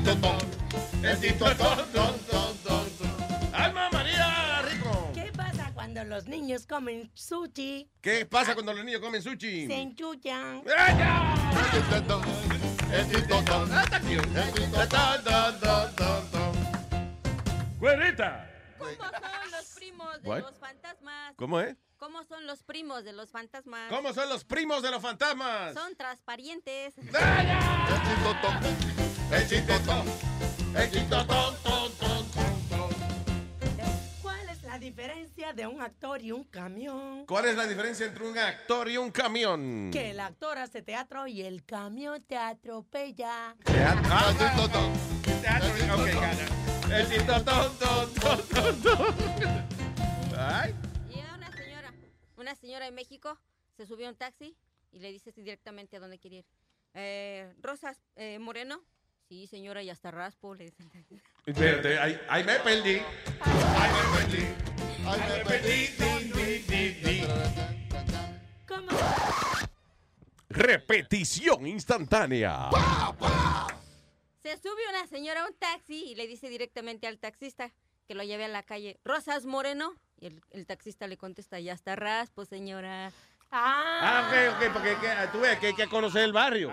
El 1.05 1.39
ton, 1.39 1.57
ton, 1.57 2.19
ton, 2.65 2.85
¡Alma 3.53 3.91
María 3.91 4.63
Rico! 4.63 5.11
¿Qué 5.15 5.31
pasa 5.37 5.71
cuando 5.75 6.03
los 6.05 6.27
niños 6.27 6.67
comen 6.67 7.11
sushi? 7.15 7.91
¿Qué 8.01 8.27
pasa 8.27 8.55
cuando 8.55 8.73
los 8.73 8.85
niños 8.85 9.01
comen 9.01 9.23
sushi? 9.23 9.67
Se 9.67 9.75
enchuchan. 9.75 10.63
El 10.67 11.71
chistotón. 11.71 12.23
El. 12.93 13.05
¡Güerita! 17.79 18.51
¿Cómo 18.79 18.91
son 18.91 19.51
los 19.51 19.67
primos 19.75 20.23
de 20.23 20.29
What? 20.29 20.41
los 20.41 20.59
fantasmas? 20.59 21.35
¿Cómo 21.37 21.61
es? 21.61 21.77
¿Cómo 22.05 22.23
son 22.25 22.47
los 22.47 22.63
primos 22.63 23.03
de 23.03 23.15
los 23.15 23.31
fantasmas? 23.31 23.89
¿Cómo 23.89 24.13
son 24.13 24.29
los 24.29 24.45
primos 24.45 24.83
de 24.83 24.91
los 24.91 25.01
fantasmas? 25.01 25.73
Son 25.73 25.97
transparentes. 25.97 26.93
¿Cuál 34.21 34.49
es 34.51 34.63
la 34.65 34.79
diferencia 34.79 35.55
de 35.55 35.67
un 35.67 35.81
actor 35.81 36.21
y 36.21 36.31
un 36.31 36.45
camión? 36.45 37.25
¿Cuál 37.25 37.47
es 37.47 37.57
la 37.57 37.67
diferencia 37.67 38.05
entre 38.05 38.29
un 38.29 38.37
actor 38.37 38.91
y 38.91 38.99
un 38.99 39.11
camión? 39.11 39.89
Que 39.91 40.11
el 40.11 40.21
actor 40.21 40.59
hace 40.59 40.83
teatro 40.83 41.27
y 41.27 41.41
el 41.41 41.65
camión 41.65 42.21
te 42.21 42.37
atropella. 42.37 43.57
Ah, 43.65 44.27
El 44.29 44.37
chistotón. 44.37 44.93
Ok, 46.03 46.07
gana. 46.21 46.99
El 46.99 47.09
chistotón, 47.09 47.79
ton, 47.79 48.15
ton, 48.15 48.43
ton, 48.49 48.83
ton. 48.83 49.15
Ay. 50.37 50.75
Una 52.45 52.57
señora, 52.57 52.85
de 52.85 52.93
México, 52.93 53.41
se 53.75 53.87
subió 53.87 54.07
a 54.07 54.11
un 54.11 54.17
taxi 54.17 54.55
y 54.93 54.99
le 54.99 55.11
dice 55.11 55.33
directamente 55.33 55.97
a 55.97 56.01
dónde 56.01 56.19
quiere 56.19 56.37
ir. 56.37 56.45
Eh, 56.93 57.51
Rosas 57.63 57.99
eh, 58.17 58.39
Moreno. 58.39 58.85
Sí, 59.31 59.47
señora, 59.47 59.83
y 59.83 59.89
hasta 59.89 60.11
raspo. 60.11 60.55
Le 60.55 60.65
dicen. 60.65 60.93
Espérate, 61.47 61.99
ahí, 61.99 62.21
ahí 62.29 62.45
me 62.45 62.61
perdí. 62.61 63.01
Ahí 63.41 63.91
me 63.95 64.19
perdí. 64.19 64.45
Ay, 65.07 65.21
me 65.27 65.45
perdí. 65.49 67.23
¿Cómo? 68.69 68.89
Repetición 70.51 71.67
instantánea. 71.67 72.69
Se 74.43 74.59
sube 74.59 74.87
una 74.91 75.07
señora 75.07 75.45
a 75.45 75.47
un 75.47 75.55
taxi 75.55 76.11
y 76.11 76.15
le 76.15 76.27
dice 76.27 76.51
directamente 76.51 77.07
al 77.07 77.19
taxista 77.19 77.73
que 78.07 78.15
lo 78.15 78.23
lleve 78.23 78.45
a 78.45 78.49
la 78.49 78.65
calle. 78.65 79.01
Rosas 79.03 79.47
Moreno. 79.47 79.95
Y 80.21 80.27
el, 80.27 80.43
el 80.51 80.67
taxista 80.67 81.07
le 81.07 81.17
contesta, 81.17 81.59
ya 81.61 81.73
está 81.73 81.97
raspo, 81.97 82.45
señora. 82.45 83.13
Ah, 83.57 84.27
ok, 84.27 84.57
ok, 84.57 84.73
porque 84.73 84.97
que- 84.97 85.29
tú 85.33 85.41
ves 85.41 85.59
que 85.61 85.69
hay 85.69 85.75
que 85.75 85.87
conocer 85.87 86.25
el 86.25 86.33
barrio. 86.33 86.73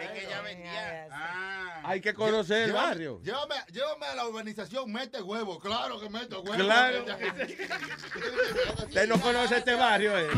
Es 0.00 0.10
que 0.10 0.26
ella 0.26 0.42
vendía. 0.42 1.08
Ah. 1.10 1.80
Hay 1.84 2.00
que 2.02 2.12
conocer 2.12 2.62
el 2.64 2.70
Llévame- 2.72 2.74
barrio. 2.74 3.20
Llévame, 3.22 3.54
llévame 3.72 4.06
a 4.06 4.14
la 4.16 4.26
urbanización, 4.26 4.92
mete 4.92 5.22
huevo. 5.22 5.58
Claro 5.58 5.98
que 6.00 6.10
meto 6.10 6.42
huevo. 6.42 6.56
Claro. 6.64 7.04
Usted 8.86 9.08
no 9.08 9.18
conoce 9.20 9.56
este 9.58 9.74
barrio, 9.74 10.18
eh. 10.18 10.28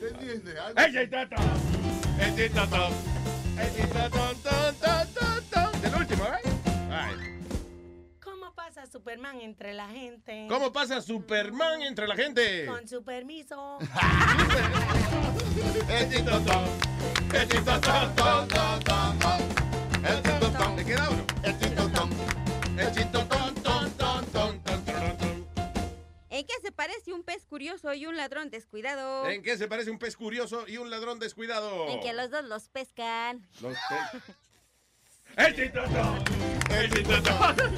¿Te 0.00 0.08
entiendes? 0.08 0.54
¡El 0.76 0.92
chistotón! 0.92 1.46
El. 2.18 2.28
El 3.60 3.74
chistotón, 3.76 4.36
ton, 4.42 4.42
ton, 4.42 4.74
ton, 4.80 5.14
ton. 5.14 5.31
Pasa 8.82 8.90
Superman 8.98 9.40
entre 9.40 9.74
la 9.74 9.88
gente? 9.88 10.46
¿Cómo 10.48 10.72
pasa 10.72 11.00
Superman 11.00 11.82
entre 11.82 12.08
la 12.08 12.16
gente? 12.16 12.66
Con 12.66 12.88
su 12.88 13.04
permiso. 13.04 13.78
¿Te 20.76 20.84
queda 20.84 21.08
uno? 21.10 21.24
El 21.44 21.58
chistotón. 21.58 22.10
El 22.76 22.92
chistotón, 22.92 23.54
ton, 23.62 23.90
ton, 23.92 24.26
ton, 24.26 24.60
ton, 24.62 24.84
ton, 24.84 25.16
ton. 25.18 25.46
¿En 26.30 26.46
qué 26.46 26.54
se 26.62 26.72
parece 26.72 27.12
un 27.12 27.22
pez 27.22 27.44
curioso 27.46 27.94
y 27.94 28.06
un 28.06 28.16
ladrón 28.16 28.50
descuidado? 28.50 29.28
¿En 29.28 29.42
qué 29.42 29.56
se 29.56 29.68
parece 29.68 29.90
un 29.90 29.98
pez 29.98 30.16
curioso 30.16 30.66
y 30.66 30.78
un 30.78 30.90
ladrón 30.90 31.18
descuidado? 31.20 31.88
En 31.88 32.00
que 32.00 32.12
los 32.14 32.30
dos 32.30 32.44
los 32.44 32.68
pescan. 32.68 33.46
Los 33.60 33.74
pe- 33.74 34.32
El 35.36 35.56
chistotón. 35.56 36.24
El 36.70 36.90
chistotón. 36.90 37.72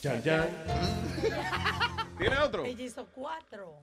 Chan. 0.00 0.22
¿Tiene 2.18 2.38
otro? 2.38 2.64
Ella 2.64 2.84
hizo 2.84 3.06
cuatro. 3.06 3.78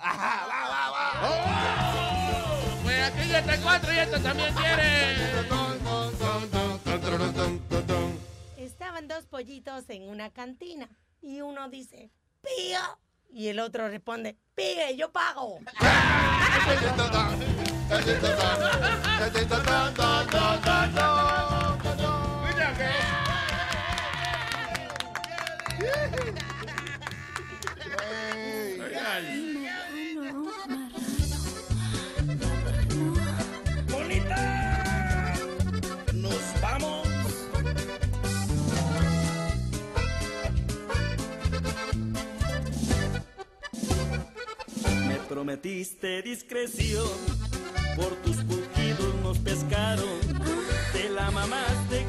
Pues 2.84 3.04
aquí 3.04 3.30
ya 3.30 3.40
está 3.40 3.58
cuatro 3.62 3.94
y 3.94 3.98
esto 3.98 4.20
también 4.20 4.54
quiere. 4.54 5.16
Estaban 8.58 9.08
dos 9.08 9.26
pollitos 9.26 9.90
en 9.90 10.10
una 10.10 10.30
cantina 10.32 10.90
y 11.22 11.42
uno 11.42 11.70
dice, 11.70 12.12
¡Pío! 12.42 12.80
Y 13.32 13.48
el 13.48 13.60
otro 13.60 13.88
responde, 13.88 14.38
¡Pío, 14.54 14.92
yo 14.98 15.12
pago! 15.12 15.60
ton. 25.86 26.26
Nos 36.14 36.62
vamos. 36.62 37.08
Me 45.08 45.16
prometiste 45.30 46.22
discreción, 46.22 47.08
por 47.96 48.16
tus 48.24 48.38
pujidos 48.38 49.16
nos 49.24 49.38
pescaron, 49.40 50.20
te 50.94 51.10
la 51.10 51.32
mamás 51.32 51.90
de 51.90 52.04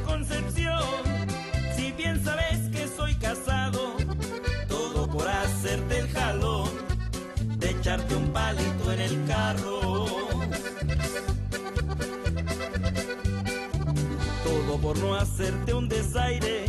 hacerte 15.26 15.74
un 15.74 15.88
desaire. 15.88 16.66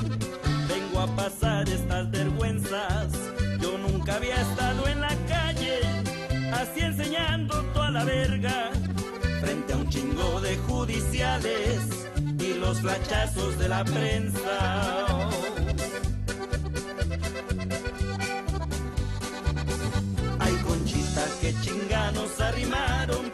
Vengo 0.68 1.00
a 1.00 1.08
pasar 1.16 1.70
estas 1.70 2.10
vergüenzas. 2.12 3.08
Yo 3.62 3.78
nunca 3.78 4.16
había 4.16 4.36
estado 4.36 4.88
en 4.88 5.02
la 5.02 5.16
calle, 5.28 5.80
así 6.54 6.80
enseñando 6.82 7.54
toda 7.74 7.92
la 7.92 8.04
verga. 8.04 8.72
Frente 9.42 9.74
a 9.74 9.78
un 9.78 9.90
chingo 9.90 10.42
de 10.42 10.58
judiciales 10.58 11.80
y 12.40 12.54
los 12.56 12.82
flachazos 12.82 13.58
de 13.60 13.68
la 13.70 13.84
prensa. 13.86 14.56
Ay, 20.40 20.54
conchita, 20.68 21.24
que 21.42 21.54
chinganos 21.62 22.40
arrimaron 22.42 23.27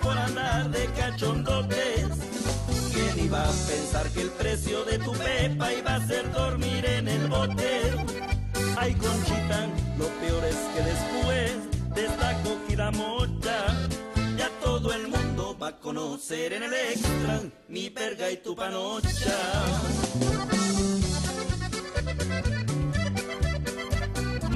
iba 3.33 3.43
a 3.43 3.67
pensar 3.67 4.07
que 4.11 4.21
el 4.21 4.29
precio 4.29 4.85
de 4.85 4.99
tu 4.99 5.11
pepa 5.13 5.73
iba 5.73 5.95
a 5.95 6.05
ser 6.05 6.31
dormir 6.31 6.85
en 6.85 7.07
el 7.07 7.27
bote? 7.27 7.81
Ay, 8.77 8.93
conchita, 8.93 9.67
lo 9.97 10.07
peor 10.21 10.45
es 10.45 10.57
que 10.73 10.81
después 10.83 11.95
de 11.95 12.05
esta 12.05 12.43
cogida 12.43 12.91
mocha, 12.91 13.57
ya 14.37 14.49
todo 14.61 14.93
el 14.93 15.07
mundo 15.07 15.57
va 15.59 15.69
a 15.69 15.79
conocer 15.79 16.53
en 16.53 16.63
el 16.63 16.73
extra 16.73 17.41
mi 17.69 17.89
verga 17.89 18.29
y 18.29 18.37
tu 18.37 18.55
panocha. 18.55 19.35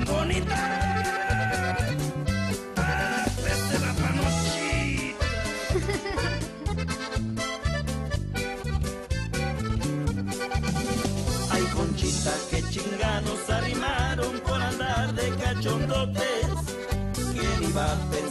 Bonita. 0.06 0.97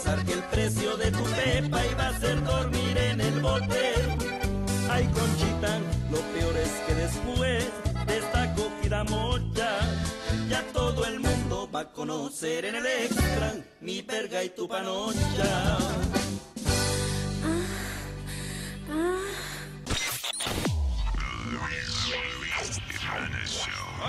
Pensar 0.06 0.24
que 0.24 0.32
el 0.32 0.42
precio 0.44 0.96
de 0.96 1.10
tu 1.10 1.24
pepa 1.24 1.86
iba 1.86 2.08
a 2.08 2.18
ser 2.18 2.44
dormir 2.44 2.98
en 2.98 3.20
el 3.20 3.40
bote? 3.40 3.94
Ay, 4.90 5.04
conchita, 5.06 5.78
lo 6.10 6.20
peor 6.32 6.56
es 6.56 6.70
que 6.86 6.94
después 6.94 7.64
de 8.06 8.18
esta 8.18 8.54
cogida 8.54 9.04
mocha, 9.04 9.78
ya 10.48 10.62
todo 10.72 11.04
el 11.06 11.20
mundo 11.20 11.68
va 11.74 11.80
a 11.80 11.92
conocer 11.92 12.66
en 12.66 12.76
el 12.76 12.86
extra 12.86 13.54
mi 13.80 14.02
verga 14.02 14.44
y 14.44 14.50
tu 14.50 14.68
panocha. 14.68 15.78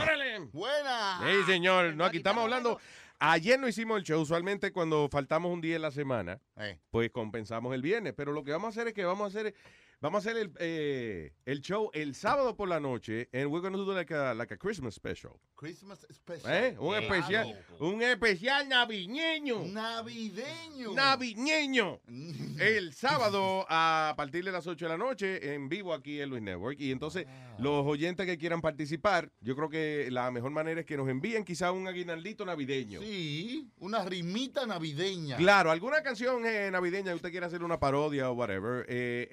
¡Órale! 0.01 0.39
Buena. 0.53 1.19
Sí, 1.23 1.51
señor. 1.51 1.95
No, 1.95 2.05
aquí 2.05 2.17
estamos 2.17 2.43
hablando. 2.43 2.79
Ayer 3.19 3.59
no 3.59 3.67
hicimos 3.67 3.97
el 3.97 4.03
show. 4.03 4.21
Usualmente 4.21 4.71
cuando 4.71 5.09
faltamos 5.09 5.51
un 5.51 5.61
día 5.61 5.75
en 5.75 5.81
la 5.81 5.91
semana, 5.91 6.39
Eh. 6.55 6.79
pues 6.91 7.09
compensamos 7.11 7.73
el 7.73 7.81
viernes. 7.81 8.13
Pero 8.15 8.31
lo 8.31 8.43
que 8.43 8.51
vamos 8.51 8.67
a 8.67 8.69
hacer 8.69 8.87
es 8.89 8.93
que 8.93 9.05
vamos 9.05 9.23
a 9.35 9.39
hacer, 9.39 9.55
vamos 9.99 10.25
a 10.25 10.29
hacer 10.29 10.41
el, 10.41 10.51
eh, 10.59 11.33
el 11.45 11.61
show 11.61 11.89
el 11.93 12.15
sábado 12.15 12.55
por 12.55 12.67
la 12.69 12.79
noche. 12.79 13.29
And 13.33 13.47
we're 13.47 13.61
going 13.61 13.73
to 13.73 13.83
do 13.83 13.93
like 13.93 14.13
a, 14.13 14.33
like 14.33 14.53
a 14.53 14.57
Christmas 14.57 14.95
special. 14.95 15.39
Christmas 15.55 16.05
special. 16.11 16.53
¿Eh? 16.53 16.75
Un 16.79 16.95
especial, 16.95 17.65
un 17.79 18.01
especial 18.03 18.69
navideño. 18.69 19.63
Navideño. 19.65 20.93
Navideño. 20.93 21.99
El 22.59 22.93
sábado 22.93 23.65
a 23.67 24.13
partir 24.15 24.45
de 24.45 24.51
las 24.51 24.67
8 24.67 24.85
de 24.85 24.89
la 24.89 24.97
noche 24.97 25.53
en 25.53 25.67
vivo 25.67 25.93
aquí 25.93 26.21
en 26.21 26.29
Luis 26.29 26.43
Network. 26.43 26.79
Y 26.79 26.91
entonces 26.91 27.25
los 27.57 27.85
oyentes 27.87 28.25
que 28.27 28.37
quieran 28.37 28.61
participar, 28.61 29.31
yo 29.41 29.55
creo 29.55 29.69
que 29.69 30.09
la 30.11 30.29
mejor 30.29 30.51
manera 30.51 30.81
es 30.81 30.85
que 30.85 30.95
nos 30.95 31.09
envíen 31.09 31.43
quizá 31.43 31.71
un 31.71 31.87
aguinaldito 31.87 32.45
navideño. 32.45 33.01
Sí, 33.01 33.67
una 33.79 34.05
rimita 34.05 34.65
navideña. 34.67 35.37
Claro, 35.37 35.71
alguna 35.71 36.03
canción 36.03 36.45
eh, 36.45 36.69
navideña 36.71 37.11
que 37.11 37.15
usted 37.15 37.31
quiera 37.31 37.47
hacer 37.47 37.63
una 37.63 37.79
parodia 37.79 38.29
o 38.29 38.33
whatever, 38.33 38.85
eh, 38.87 39.27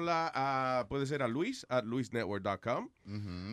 envíennosla 0.00 0.32
a, 0.34 0.86
puede 0.88 1.06
ser 1.06 1.22
a 1.22 1.28
Luis, 1.28 1.64
a 1.68 1.82
luisnetwork.com. 1.82 2.88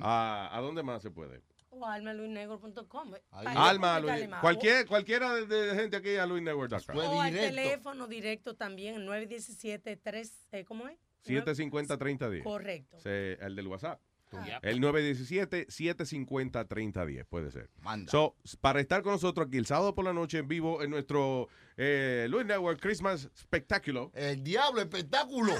a, 0.02 0.50
¿A 0.52 0.62
dónde 0.62 0.82
más 0.84 1.02
se 1.02 1.12
puede? 1.12 1.42
O 1.70 1.86
almaluisnegro.com. 1.86 3.14
Alma, 3.32 4.00
Luis, 4.00 4.28
cualquier, 4.42 4.88
cualquiera 4.88 5.34
de, 5.36 5.46
de 5.46 5.76
gente 5.76 5.98
aquí 5.98 6.16
a 6.16 6.26
luisnetwork.com. 6.26 6.98
O 6.98 7.22
al 7.22 7.34
teléfono 7.34 8.08
directo 8.08 8.56
también, 8.56 8.96
el 8.96 9.08
917-3, 9.08 10.32
eh, 10.54 10.66
¿cómo 10.66 10.88
es? 10.88 10.98
750-3010. 11.26 12.44
Correcto. 12.44 13.00
Se- 13.00 13.34
el 13.42 13.56
del 13.56 13.68
WhatsApp. 13.68 14.00
Ah. 14.34 14.60
El 14.62 14.82
917-750-3010, 14.82 17.26
puede 17.26 17.50
ser. 17.52 17.70
Manda. 17.82 18.12
So, 18.12 18.36
para 18.60 18.82
estar 18.82 19.02
con 19.02 19.14
nosotros 19.14 19.48
aquí 19.48 19.58
el 19.58 19.66
sábado 19.66 19.96
por 19.96 20.04
la 20.06 20.12
noche 20.14 20.40
en 20.40 20.48
vivo 20.50 20.84
en 20.84 20.90
nuestro 20.90 21.48
eh, 21.78 22.28
Luis 22.30 22.46
Network 22.46 22.80
Christmas 22.82 23.30
Spectacular. 23.38 24.08
El 24.14 24.44
diablo 24.44 24.82
espectáculo. 24.82 25.54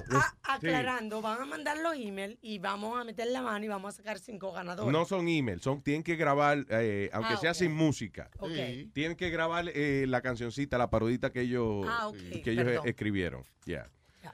Aclarando, 0.44 1.22
van 1.22 1.42
a 1.42 1.46
mandar 1.46 1.78
los 1.78 1.96
emails 1.96 2.38
y 2.42 2.60
vamos 2.60 3.00
a 3.00 3.04
meter 3.04 3.28
la 3.28 3.42
mano 3.42 3.64
y 3.64 3.68
vamos 3.68 3.94
a 3.94 3.98
sacar 3.98 4.20
cinco 4.20 4.52
ganadores. 4.52 4.92
No 4.92 5.06
son 5.06 5.28
emails, 5.28 5.62
son, 5.62 5.82
tienen 5.82 6.04
que 6.04 6.16
grabar, 6.16 6.66
eh, 6.70 7.10
aunque 7.14 7.34
Ah, 7.34 7.38
sea 7.38 7.54
sin 7.54 7.72
música. 7.74 8.30
Ok. 8.40 8.52
Sí. 8.56 8.92
Tienen 8.94 9.16
que 9.16 9.30
grabar 9.30 9.66
eh, 9.74 10.06
la 10.08 10.22
cancioncita, 10.22 10.78
la 10.78 10.90
parodita 10.90 11.32
que 11.32 11.42
ellos, 11.42 11.86
Ah, 11.88 12.08
ok, 12.08 12.18
que 12.44 12.52
ellos 12.52 12.66
perdón. 12.66 12.88
escribieron. 12.88 13.44
Yeah. 13.66 13.90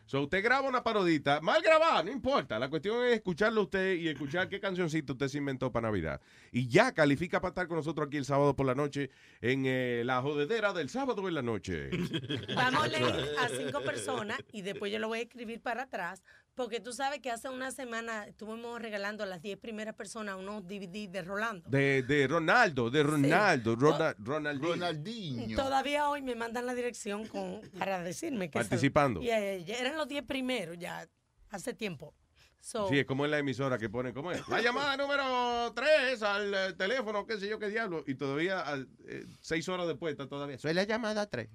So, 0.05 0.23
usted 0.23 0.43
graba 0.43 0.67
una 0.67 0.83
parodita, 0.83 1.41
mal 1.41 1.61
grabada, 1.61 2.03
no 2.03 2.11
importa. 2.11 2.59
La 2.59 2.69
cuestión 2.69 3.05
es 3.05 3.13
escucharlo 3.13 3.63
usted 3.63 3.93
y 3.95 4.07
escuchar 4.07 4.49
qué 4.49 4.59
cancioncita 4.59 5.13
usted 5.13 5.27
se 5.27 5.37
inventó 5.37 5.71
para 5.71 5.87
Navidad. 5.87 6.21
Y 6.51 6.67
ya 6.67 6.93
califica 6.93 7.41
para 7.41 7.49
estar 7.49 7.67
con 7.67 7.77
nosotros 7.77 8.07
aquí 8.07 8.17
el 8.17 8.25
sábado 8.25 8.55
por 8.55 8.65
la 8.65 8.75
noche 8.75 9.09
en 9.41 9.63
eh, 9.65 10.03
la 10.05 10.21
jodedera 10.21 10.73
del 10.73 10.89
sábado 10.89 11.27
en 11.27 11.33
la 11.33 11.41
noche. 11.41 11.89
Vamos 12.55 12.83
a 12.83 12.87
leer 12.87 13.35
a 13.39 13.49
cinco 13.49 13.81
personas 13.81 14.39
y 14.51 14.61
después 14.61 14.91
yo 14.91 14.99
lo 14.99 15.07
voy 15.07 15.19
a 15.19 15.21
escribir 15.23 15.61
para 15.61 15.83
atrás, 15.83 16.23
porque 16.55 16.79
tú 16.79 16.93
sabes 16.93 17.19
que 17.19 17.31
hace 17.31 17.49
una 17.49 17.71
semana 17.71 18.27
estuvimos 18.27 18.81
regalando 18.81 19.23
a 19.23 19.25
las 19.25 19.41
10 19.41 19.57
primeras 19.59 19.95
personas 19.95 20.35
unos 20.35 20.63
DVD 20.67 21.09
de 21.09 21.21
Rolando. 21.21 21.69
De, 21.69 22.03
de 22.03 22.27
Ronaldo, 22.27 22.89
de 22.89 23.03
Ronaldo, 23.03 23.75
Ronald, 23.75 24.15
Ronaldinho. 24.19 24.73
Ronaldinho. 24.73 25.57
Todavía 25.57 26.09
hoy 26.09 26.21
me 26.21 26.35
mandan 26.35 26.65
la 26.65 26.75
dirección 26.75 27.27
con, 27.27 27.61
para 27.77 28.03
decirme 28.03 28.49
que... 28.49 28.59
Participando. 28.59 29.21
Y, 29.21 29.29
eh, 29.29 29.65
eran 29.67 29.97
los 29.97 30.07
10 30.07 30.23
primeros, 30.25 30.77
ya 30.77 31.07
hace 31.49 31.73
tiempo. 31.73 32.13
So, 32.63 32.87
Sí, 32.87 32.97
es 32.97 33.05
como 33.05 33.25
en 33.25 33.31
la 33.31 33.39
emisora 33.39 33.77
que 33.77 33.89
pone, 33.89 34.13
¿cómo 34.13 34.31
es? 34.31 34.47
La 34.47 34.61
llamada 34.61 34.95
número 34.95 35.73
3 35.75 36.23
al 36.23 36.53
eh, 36.53 36.73
teléfono, 36.77 37.25
qué 37.25 37.37
sé 37.37 37.49
yo 37.49 37.59
qué 37.59 37.67
diablo. 37.67 38.05
Y 38.07 38.15
todavía, 38.15 38.61
al, 38.61 38.87
eh, 39.05 39.25
seis 39.41 39.67
horas 39.67 39.85
después, 39.85 40.13
está 40.13 40.29
todavía. 40.29 40.57
Soy 40.57 40.73
la 40.73 40.85
llamada 40.85 41.29
3. 41.29 41.49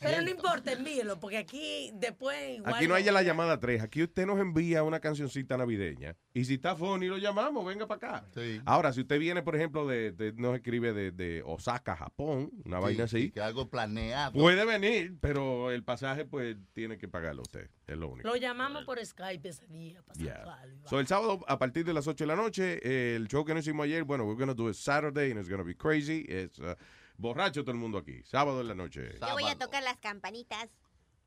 pero 0.00 0.22
no 0.22 0.30
importa, 0.30 0.70
envíelo, 0.72 1.18
porque 1.18 1.38
aquí 1.38 1.90
después 1.94 2.58
igual... 2.58 2.72
Aquí 2.72 2.86
no 2.86 2.94
hay 2.94 3.02
la 3.02 3.22
llamada 3.22 3.58
3. 3.58 3.82
Aquí 3.82 4.04
usted 4.04 4.24
nos 4.24 4.38
envía 4.38 4.84
una 4.84 5.00
cancioncita 5.00 5.56
navideña. 5.56 6.14
Y 6.34 6.44
si 6.44 6.54
está 6.54 6.76
funny, 6.76 7.08
lo 7.08 7.18
llamamos, 7.18 7.66
venga 7.66 7.88
para 7.88 8.20
acá. 8.20 8.26
Ahora, 8.64 8.92
si 8.92 9.00
usted 9.00 9.18
viene, 9.18 9.42
por 9.42 9.56
ejemplo, 9.56 9.88
de, 9.88 10.12
de- 10.12 10.32
nos 10.34 10.54
escribe 10.54 10.92
de, 10.92 11.10
de 11.10 11.42
Osaka, 11.44 11.96
Japón, 11.96 12.52
una 12.64 12.78
Sí, 12.78 12.82
vaina 12.84 13.04
así. 13.04 13.30
Que 13.32 13.40
algo 13.40 13.68
planeado. 13.68 14.32
Puede 14.34 14.64
venir, 14.64 15.16
pero 15.20 15.72
el 15.72 15.82
pasaje, 15.82 16.24
pues, 16.24 16.56
tiene 16.74 16.96
que 16.96 17.08
pagarlo 17.08 17.42
usted. 17.42 17.68
Es 17.92 17.98
lo 17.98 18.08
único. 18.08 18.28
Lo 18.28 18.36
llamamos 18.36 18.84
por 18.84 19.04
Skype 19.04 19.48
ese 19.48 19.66
día. 19.68 20.02
para 20.02 20.18
Yeah. 20.18 20.34
saludarlo. 20.36 20.88
So, 20.88 21.00
el 21.00 21.06
sábado, 21.06 21.44
a 21.46 21.58
partir 21.58 21.84
de 21.84 21.92
las 21.92 22.06
8 22.06 22.24
de 22.24 22.28
la 22.28 22.36
noche, 22.36 22.80
eh, 22.82 23.16
el 23.16 23.28
show 23.28 23.44
que 23.44 23.54
no 23.54 23.60
hicimos 23.60 23.84
ayer, 23.84 24.04
bueno, 24.04 24.24
we're 24.24 24.38
gonna 24.38 24.54
do 24.54 24.68
it 24.68 24.74
Saturday 24.76 25.30
and 25.30 25.40
it's 25.40 25.48
gonna 25.48 25.62
be 25.64 25.74
crazy. 25.76 26.24
Es 26.28 26.58
uh, 26.58 26.74
borracho 27.16 27.62
todo 27.62 27.72
el 27.72 27.78
mundo 27.78 27.98
aquí. 27.98 28.22
Sábado 28.24 28.60
en 28.60 28.68
la 28.68 28.74
noche. 28.74 29.12
Yo 29.20 29.32
voy 29.32 29.44
a 29.46 29.56
tocar 29.58 29.82
las 29.82 29.98
campanitas. 29.98 30.68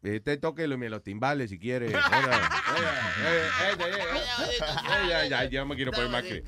Este 0.03 0.38
toque 0.38 0.68
los, 0.68 0.80
los 0.80 1.03
timbales 1.03 1.50
si 1.50 1.58
quiere. 1.58 1.92
Ya, 5.08 5.26
ya, 5.27 5.45
ya 5.50 5.66
me 5.66 5.76
quiero 5.76 5.92
poner 5.92 6.10
más, 6.10 6.24
cri- 6.24 6.44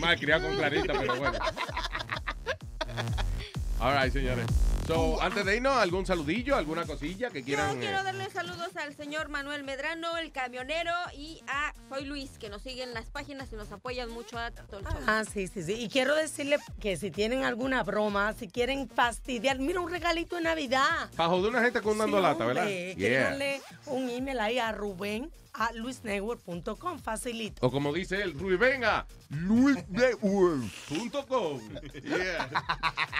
más 0.00 0.18
criado 0.20 0.48
con 0.48 0.56
Clarita, 0.56 0.92
pero 0.98 1.16
bueno. 1.16 1.38
All 3.80 3.94
right, 4.02 4.12
señores. 4.12 4.46
So, 4.86 5.20
antes 5.20 5.44
de 5.44 5.56
irnos, 5.56 5.76
¿algún 5.76 6.06
saludillo, 6.06 6.54
alguna 6.54 6.86
cosilla 6.86 7.30
que 7.30 7.40
Yo 7.40 7.46
quieran? 7.46 7.80
quiero 7.80 7.98
eh, 8.00 8.04
darle 8.04 8.30
saludos 8.30 8.76
al 8.76 8.94
señor 8.94 9.28
Manuel 9.28 9.64
Medrano, 9.64 10.16
el 10.16 10.30
camionero, 10.30 10.92
y 11.16 11.42
a 11.48 11.74
Soy 11.88 12.04
Luis, 12.04 12.38
que 12.38 12.48
nos 12.48 12.62
siguen 12.62 12.94
las 12.94 13.06
páginas 13.06 13.52
y 13.52 13.56
nos 13.56 13.72
apoyan 13.72 14.10
mucho 14.10 14.38
a 14.38 14.52
todo 14.52 14.78
el 14.78 14.84
show. 14.86 14.94
Ah, 15.08 15.24
sí, 15.24 15.48
sí, 15.48 15.64
sí. 15.64 15.72
Y 15.72 15.88
quiero 15.88 16.14
decirle 16.14 16.58
que 16.80 16.96
si 16.96 17.10
tienen 17.10 17.42
alguna 17.42 17.82
broma, 17.82 18.32
si 18.34 18.46
quieren 18.46 18.88
fastidiar, 18.88 19.58
mira 19.58 19.80
un 19.80 19.90
regalito 19.90 20.36
de 20.36 20.42
Navidad. 20.42 21.10
Para 21.16 21.30
joder 21.30 21.50
una 21.50 21.62
gente 21.62 21.80
con 21.82 21.98
dando 21.98 22.18
Sí, 22.18 22.22
lata, 22.22 22.46
¿verdad? 22.46 22.66
Yeah. 22.68 22.90
escríbanle 22.90 23.60
un 23.86 24.08
email 24.08 24.38
ahí 24.38 24.58
a 24.60 24.70
Rubén 24.70 25.32
a 25.56 25.72
luisnetwork.com, 25.72 26.98
facilito. 26.98 27.66
O 27.66 27.70
como 27.70 27.92
dice 27.92 28.20
él, 28.22 28.38
Rubén, 28.38 28.58
venga, 28.58 29.06
luisnetwork.com. 29.30 31.60
Yeah. 32.04 32.48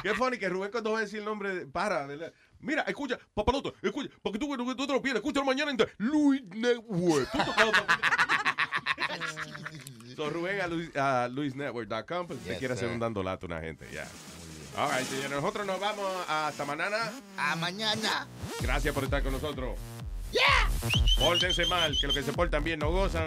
Qué 0.03 0.15
funny 0.15 0.39
que 0.39 0.49
Rubén 0.49 0.71
cuando 0.71 0.93
va 0.93 0.99
a 0.99 1.01
decir 1.03 1.19
el 1.21 1.25
nombre, 1.25 1.55
de- 1.55 1.67
para, 1.67 2.07
¿verdad? 2.07 2.33
Mira, 2.61 2.83
escucha, 2.83 3.19
papaloto, 3.35 3.75
escucha, 3.83 4.09
porque 4.23 4.39
tú, 4.39 4.55
tú, 4.57 4.75
tú 4.75 4.87
te 4.87 4.93
lo 4.93 5.03
pierdes, 5.03 5.21
escúchalo 5.23 5.45
mañana 5.47 5.71
en 5.71 5.79
luisnetwork.com. 5.99 7.47
So, 10.17 10.31
Rubén 10.31 10.63
a, 10.63 10.67
Luis, 10.67 10.97
a 10.97 11.29
luisnetwork.com, 11.31 12.27
pues 12.27 12.39
si 12.43 12.49
Yes, 12.49 12.59
quiere 12.59 12.73
hacer 12.73 12.89
un 12.89 12.99
dando 12.99 13.23
lata 13.23 13.45
a 13.45 13.49
una 13.49 13.61
gente, 13.61 13.87
ya. 13.93 14.09
All 14.79 14.91
right, 14.91 15.07
señores, 15.07 15.31
nosotros 15.33 15.67
nos 15.67 15.79
vamos 15.79 16.07
hasta 16.27 16.65
mañana. 16.65 17.13
A 17.37 17.55
mañana. 17.57 18.27
Gracias 18.63 18.95
por 18.95 19.05
estar 19.05 19.23
con 19.23 19.33
nosotros. 19.33 19.77
¡Yeah! 20.33 20.69
Pórtense 21.19 21.67
mal, 21.67 21.97
que 21.99 22.07
los 22.07 22.17
que 22.17 22.23
se 22.23 22.33
portan 22.33 22.63
bien 22.63 22.79
no 22.79 22.91
gozan. 22.91 23.27